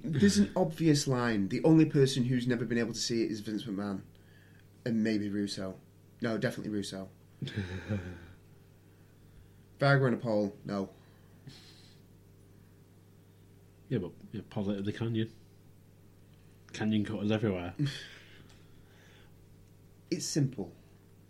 There's 0.02 0.38
an 0.38 0.50
obvious 0.56 1.06
line. 1.06 1.48
The 1.48 1.62
only 1.64 1.84
person 1.84 2.24
who's 2.24 2.46
never 2.46 2.64
been 2.64 2.78
able 2.78 2.94
to 2.94 2.98
see 2.98 3.22
it 3.24 3.30
is 3.30 3.40
Vince 3.40 3.64
McMahon. 3.64 4.00
And 4.86 5.04
maybe 5.04 5.28
Russo. 5.28 5.74
No, 6.22 6.38
definitely 6.38 6.72
Russo. 6.72 7.08
Viagra 9.78 10.06
and 10.06 10.14
a 10.14 10.18
pole, 10.18 10.54
no. 10.64 10.90
yeah, 13.88 13.98
but 13.98 14.10
yeah, 14.32 14.42
positively 14.50 14.92
Kanyon, 14.92 15.28
Kanyon 16.72 17.04
cutters 17.04 17.30
everywhere. 17.30 17.74
It's 20.10 20.26
simple, 20.26 20.72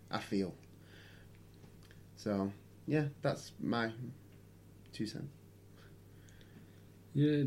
I 0.09 0.19
feel. 0.19 0.53
So, 2.15 2.51
yeah, 2.87 3.05
that's 3.21 3.51
my 3.61 3.91
two 4.93 5.05
cents. 5.05 5.31
Yeah, 7.13 7.43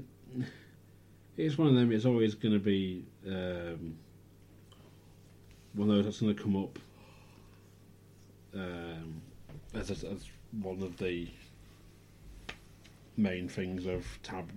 it's 1.37 1.59
one 1.59 1.69
of 1.69 1.75
them. 1.75 1.91
It's 1.91 2.05
always 2.05 2.35
going 2.35 2.55
to 2.55 2.61
be 2.61 3.05
um, 3.27 3.97
one 5.73 5.91
of 5.91 5.97
those 5.97 6.05
that's 6.05 6.21
going 6.21 6.35
to 6.37 6.43
come 6.43 6.57
up 6.57 6.79
um, 8.55 9.23
as, 9.75 9.91
as 9.91 10.29
one 10.63 10.83
of 10.83 10.97
the 10.99 11.29
main 13.17 13.49
things 13.49 13.87
of 13.87 14.07
tab, 14.23 14.51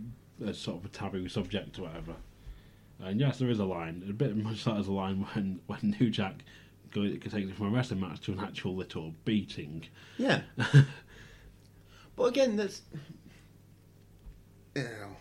sort 0.53 0.77
of 0.79 0.85
a 0.85 0.89
taboo 0.89 1.27
subject 1.27 1.79
or 1.79 1.83
whatever. 1.83 2.15
And 2.99 3.19
yes, 3.19 3.37
there 3.39 3.49
is 3.49 3.59
a 3.59 3.65
line, 3.65 4.03
a 4.09 4.13
bit 4.13 4.35
much 4.35 4.65
like 4.65 4.75
there's 4.75 4.87
a 4.87 4.91
line 4.91 5.25
when 5.33 5.59
when 5.67 5.95
New 5.99 6.09
Jack 6.09 6.43
go, 7.03 7.17
can 7.17 7.31
take 7.31 7.45
it 7.45 7.55
from 7.55 7.67
a 7.67 7.69
wrestling 7.69 8.01
match 8.01 8.21
to 8.21 8.31
an 8.33 8.39
actual 8.39 8.75
little 8.75 9.13
beating. 9.25 9.85
Yeah. 10.17 10.41
but 12.15 12.23
again, 12.23 12.55
that's. 12.55 12.81
You 14.75 14.83
know, 14.83 15.15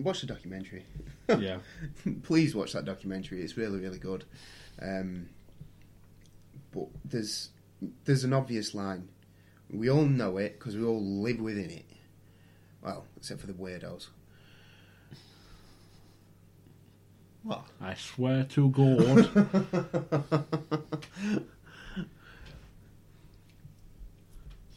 watch 0.00 0.20
the 0.20 0.26
documentary. 0.26 0.84
yeah, 1.28 1.58
please 2.22 2.54
watch 2.54 2.72
that 2.72 2.84
documentary. 2.84 3.42
It's 3.42 3.56
really, 3.56 3.78
really 3.78 3.98
good. 3.98 4.24
Um, 4.80 5.28
but 6.72 6.88
there's 7.04 7.50
there's 8.04 8.24
an 8.24 8.32
obvious 8.32 8.74
line. 8.74 9.08
We 9.70 9.88
all 9.88 10.04
know 10.04 10.38
it 10.38 10.58
because 10.58 10.76
we 10.76 10.84
all 10.84 11.02
live 11.02 11.40
within 11.40 11.70
it. 11.70 11.86
Well, 12.82 13.06
except 13.16 13.40
for 13.40 13.46
the 13.46 13.52
weirdos. 13.52 14.08
What? 17.42 17.62
I 17.80 17.94
swear 17.94 18.44
to 18.44 18.68
God. 18.70 19.30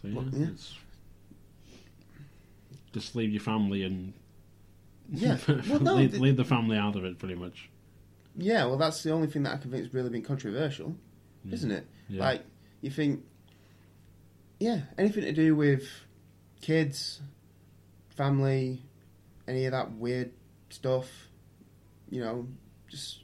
So 0.03 0.09
yeah, 0.09 0.21
yeah. 0.33 0.47
Just 2.91 3.15
leave 3.15 3.31
your 3.31 3.41
family 3.41 3.83
and 3.83 4.13
Yeah. 5.09 5.37
Well, 5.47 5.79
no, 5.79 5.95
leave, 5.95 6.11
th- 6.11 6.21
leave 6.21 6.37
the 6.37 6.45
family 6.45 6.77
out 6.77 6.95
of 6.95 7.05
it, 7.05 7.19
pretty 7.19 7.35
much. 7.35 7.69
Yeah, 8.35 8.65
well, 8.65 8.77
that's 8.77 9.03
the 9.03 9.11
only 9.11 9.27
thing 9.27 9.43
that 9.43 9.53
I 9.53 9.57
can 9.57 9.71
think 9.71 9.83
has 9.83 9.93
really 9.93 10.09
been 10.09 10.23
controversial, 10.23 10.95
mm. 11.45 11.53
isn't 11.53 11.71
it? 11.71 11.87
Yeah. 12.09 12.23
Like, 12.23 12.43
you 12.81 12.89
think, 12.89 13.23
yeah, 14.59 14.81
anything 14.97 15.23
to 15.23 15.31
do 15.31 15.55
with 15.55 15.87
kids, 16.61 17.21
family, 18.09 18.81
any 19.47 19.65
of 19.65 19.71
that 19.71 19.91
weird 19.93 20.31
stuff, 20.69 21.07
you 22.13 22.21
know, 22.21 22.47
just, 22.87 23.23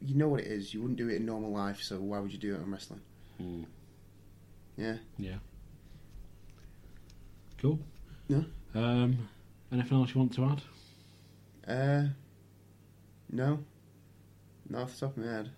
you 0.00 0.16
know 0.16 0.26
what 0.26 0.40
it 0.40 0.48
is. 0.48 0.74
You 0.74 0.80
wouldn't 0.82 0.98
do 0.98 1.08
it 1.08 1.14
in 1.14 1.24
normal 1.24 1.52
life, 1.52 1.80
so 1.80 1.96
why 1.96 2.18
would 2.18 2.32
you 2.32 2.38
do 2.38 2.56
it 2.56 2.60
in 2.60 2.68
wrestling? 2.68 3.00
Mm. 3.40 3.66
Yeah. 4.76 4.96
Yeah. 5.16 5.36
Cool. 7.60 7.78
Yeah. 8.26 8.40
Um, 8.74 9.28
anything 9.70 9.96
else 9.96 10.12
you 10.12 10.18
want 10.18 10.34
to 10.34 10.44
add? 10.44 11.72
Uh, 11.72 12.08
no. 13.30 13.60
Not 14.68 14.82
off 14.82 14.94
the 14.94 15.06
top 15.06 15.16
of 15.16 15.24
my 15.24 15.30
head. 15.30 15.50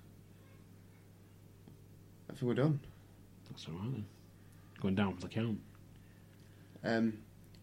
I 2.28 2.34
think 2.34 2.42
we're 2.42 2.52
done. 2.52 2.80
That's 3.48 3.66
all 3.66 3.76
right 3.76 3.92
then. 3.92 4.04
Going 4.78 4.94
down 4.94 5.14
for 5.14 5.22
the 5.22 5.28
count. 5.28 5.58
Um, 6.84 7.14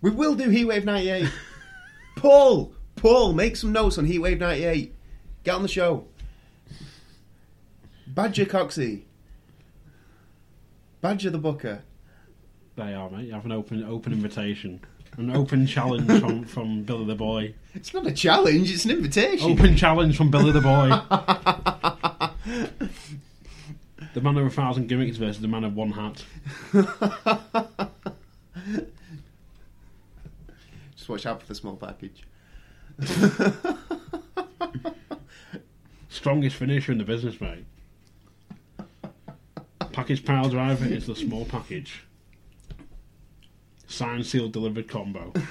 we 0.02 0.10
will 0.10 0.34
do 0.34 0.50
Heatwave 0.50 0.84
98. 0.84 1.30
Paul! 2.16 2.74
Paul, 2.95 3.34
make 3.34 3.56
some 3.56 3.72
notes 3.72 3.98
on 3.98 4.08
Heatwave 4.08 4.40
98. 4.40 4.95
Get 5.44 5.56
on 5.56 5.64
the 5.64 5.68
show. 5.68 6.06
Badger 8.08 8.45
Coxy. 8.45 9.03
Badger 11.02 11.30
the 11.30 11.38
Booker. 11.38 11.84
They 12.76 12.94
are, 12.94 13.10
mate. 13.10 13.28
You 13.28 13.34
have 13.34 13.45
an 13.45 13.52
open 13.52 13.84
open 13.84 14.14
invitation. 14.14 14.82
An 15.18 15.36
open 15.36 15.68
challenge 15.68 16.08
from, 16.22 16.45
from 16.45 16.84
Billy 16.84 17.06
the 17.06 17.16
Boy. 17.16 17.53
It's 17.74 17.94
not 17.94 18.08
a 18.08 18.11
challenge, 18.11 18.72
it's 18.72 18.86
an 18.86 18.92
invitation. 18.92 19.52
Open 19.52 19.76
challenge 19.76 20.16
from 20.16 20.32
Billy 20.32 20.52
the 20.52 20.61
Boy. 20.61 20.90
the 24.14 24.22
man 24.22 24.38
of 24.38 24.45
a 24.45 24.50
thousand 24.50 24.88
gimmicks 24.88 25.18
versus 25.18 25.42
the 25.42 25.50
man 25.50 25.66
of 25.66 25.76
one 25.76 25.92
hat. 25.92 26.24
Just 30.95 31.10
watch 31.10 31.26
out 31.26 31.42
for 31.42 31.48
the 31.48 31.56
small 31.56 31.76
package. 31.76 32.24
Strongest 36.10 36.56
finisher 36.56 36.92
in 36.92 36.98
the 36.98 37.04
business, 37.04 37.40
mate. 37.42 37.66
Package 39.92 40.24
pile 40.26 40.50
driver 40.50 40.86
is 40.86 41.08
the 41.08 41.16
small 41.16 41.46
package. 41.46 42.04
Signed, 43.88 44.26
sealed, 44.26 44.54
delivered 44.54 44.88
combo. 44.88 45.34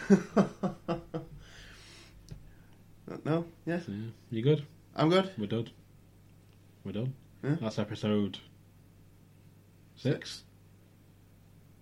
No? 3.24 3.44
Yeah? 3.66 3.80
So, 3.80 3.92
yeah. 3.92 4.10
You 4.30 4.42
good? 4.42 4.66
I'm 4.94 5.08
good. 5.10 5.30
We're 5.36 5.46
done. 5.46 5.70
We're 6.84 6.92
done. 6.92 7.14
Yeah. 7.44 7.56
That's 7.60 7.78
episode 7.78 8.38
six. 9.96 10.44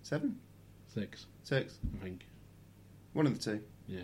Seven? 0.03 0.37
Six, 0.93 1.27
Six? 1.43 1.77
I 1.99 2.03
think. 2.03 2.25
One 3.13 3.27
of 3.27 3.33
the 3.37 3.39
two. 3.39 3.61
Yeah. 3.87 4.01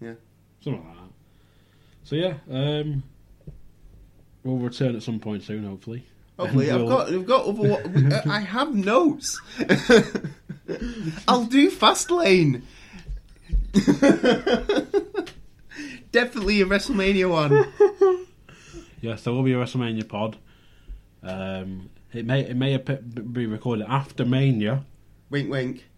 Yeah. 0.00 0.14
Something 0.62 0.84
like 0.86 0.94
that. 0.96 1.10
So 2.04 2.16
yeah, 2.16 2.34
um, 2.50 3.02
we'll 4.42 4.56
return 4.56 4.96
at 4.96 5.02
some 5.02 5.20
point 5.20 5.42
soon, 5.42 5.64
hopefully. 5.64 6.04
Hopefully, 6.38 6.70
And 6.70 6.82
I've 6.82 6.88
got, 6.88 7.08
I've 7.12 7.26
got 7.26 7.46
other. 7.46 8.22
I 8.30 8.40
have 8.40 8.74
notes. 8.74 9.40
I'll 11.28 11.44
do 11.44 11.70
Fastlane. 11.70 12.62
Definitely 16.12 16.60
a 16.60 16.66
WrestleMania 16.66 17.30
one. 17.30 17.66
Yes, 19.00 19.22
there 19.22 19.32
will 19.32 19.42
be 19.42 19.52
a 19.52 19.56
WrestleMania 19.56 20.08
pod. 20.08 20.36
Um, 21.22 21.90
it 22.12 22.26
may 22.26 22.40
it 22.40 22.56
may 22.56 22.76
be 22.76 23.46
recorded 23.46 23.86
after 23.88 24.24
Mania, 24.24 24.84
Wink, 25.30 25.50
wink. 25.50 25.88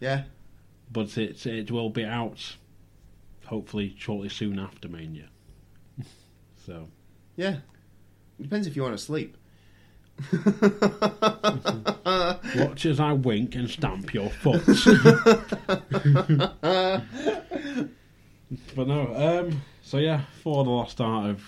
Yeah. 0.00 0.24
but 0.90 1.16
it 1.18 1.44
it 1.46 1.70
will 1.70 1.90
be 1.90 2.04
out 2.04 2.56
hopefully 3.52 3.94
shortly 3.98 4.30
soon 4.30 4.58
after 4.58 4.88
Mania. 4.88 5.28
so 6.66 6.88
Yeah. 7.36 7.58
Depends 8.40 8.66
if 8.66 8.74
you 8.74 8.82
want 8.82 8.96
to 8.96 9.04
sleep. 9.04 9.36
watch 12.56 12.86
as 12.86 12.98
I 12.98 13.12
wink 13.12 13.54
and 13.54 13.68
stamp 13.68 14.14
your 14.14 14.30
foot. 14.30 14.64
but 18.74 18.88
no, 18.88 19.14
um, 19.14 19.60
so 19.82 19.98
yeah, 19.98 20.22
for 20.42 20.64
the 20.64 20.70
last 20.70 20.98
art 21.00 21.30
of 21.30 21.44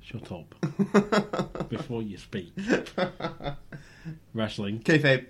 shut 0.00 0.30
up 0.30 0.54
before 1.68 2.02
you 2.02 2.18
speak. 2.18 2.52
Wrestling. 4.32 4.78
Kayfabe. 4.78 5.26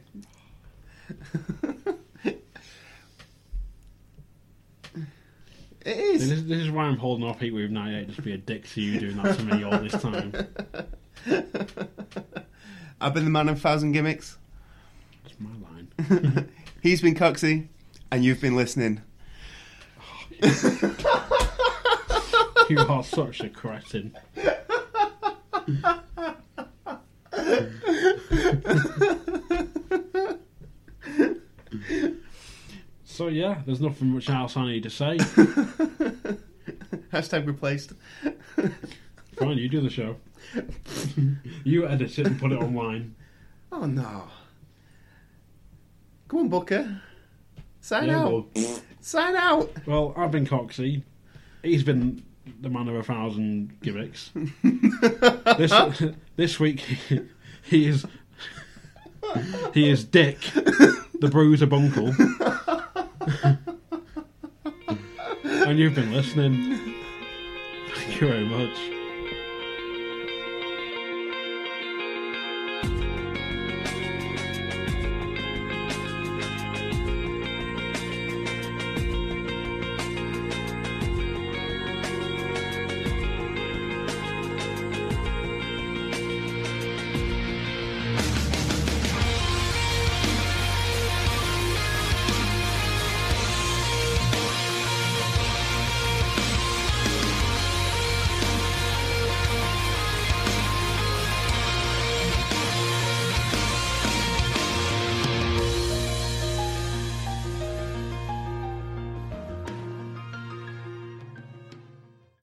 It 5.89 5.97
This 6.19 6.23
is. 6.23 6.31
is, 6.33 6.47
this 6.47 6.59
is 6.59 6.71
why 6.71 6.85
I'm 6.85 6.97
holding 6.99 7.27
off 7.27 7.41
Heatwave 7.41 7.71
98 7.71 8.09
just 8.09 8.23
be 8.23 8.33
a 8.33 8.39
dick 8.39 8.69
to 8.71 8.81
you 8.83 9.01
doing 9.01 9.17
that 9.23 9.39
to 9.39 9.45
me 9.45 9.63
all 9.65 9.79
this 9.79 10.01
time. 10.01 10.33
I've 13.01 13.15
been 13.15 13.25
the 13.25 13.31
man 13.31 13.49
of 13.49 13.57
a 13.57 13.61
thousand 13.61 13.93
gimmicks. 13.93 14.37
That's 15.23 15.37
my 15.41 15.51
line. 15.67 16.49
He's 16.83 17.01
been 17.01 17.15
Coxy, 17.15 17.69
and 18.11 18.25
you've 18.25 18.41
been 18.41 18.57
listening. 18.57 19.03
You 22.71 22.81
are 22.81 23.03
such 23.03 23.41
a 23.41 23.49
cretin. 23.49 24.15
So 33.19 33.27
yeah, 33.27 33.63
there's 33.67 33.81
nothing 33.81 34.11
much 34.11 34.31
else 34.31 34.57
I 34.57 34.65
need 34.69 34.85
to 34.85 34.91
say. 34.91 35.17
Hashtag 37.13 37.49
replaced. 37.49 37.95
Fine, 39.37 39.59
you 39.59 39.69
do 39.69 39.81
the 39.81 39.91
show. 39.91 40.15
you 41.65 41.89
edit 41.89 42.17
it 42.17 42.29
and 42.29 42.39
put 42.39 42.53
it 42.53 42.61
online. 42.63 43.17
Oh 43.73 43.87
no. 43.87 44.29
Come 46.29 46.39
on, 46.39 46.49
Booker. 46.49 47.03
Sign 47.81 48.07
Yeah, 48.07 48.21
out. 48.23 48.31
well, 48.55 48.81
Sign 49.01 49.35
out. 49.35 49.73
well, 49.85 50.15
I've 50.17 50.31
been 50.31 50.47
Coxy. 50.47 51.03
He's 51.65 51.83
been 51.83 52.23
the 52.61 52.71
man 52.71 52.87
of 52.87 52.95
a 52.95 53.03
thousand 53.03 53.81
gimmicks. 53.83 54.31
this 54.63 56.05
this 56.37 56.61
week 56.61 56.85
he 57.65 57.89
is 57.89 58.07
he 59.75 59.91
is 59.91 60.05
Dick, 60.05 60.39
the 60.55 61.29
Bruiser 61.33 61.67
Bunkell. 61.67 62.15
and 65.45 65.79
you've 65.79 65.95
been 65.95 66.13
listening. 66.13 66.95
Thank 67.95 68.21
you 68.21 68.29
very 68.29 68.45
much. 68.45 68.98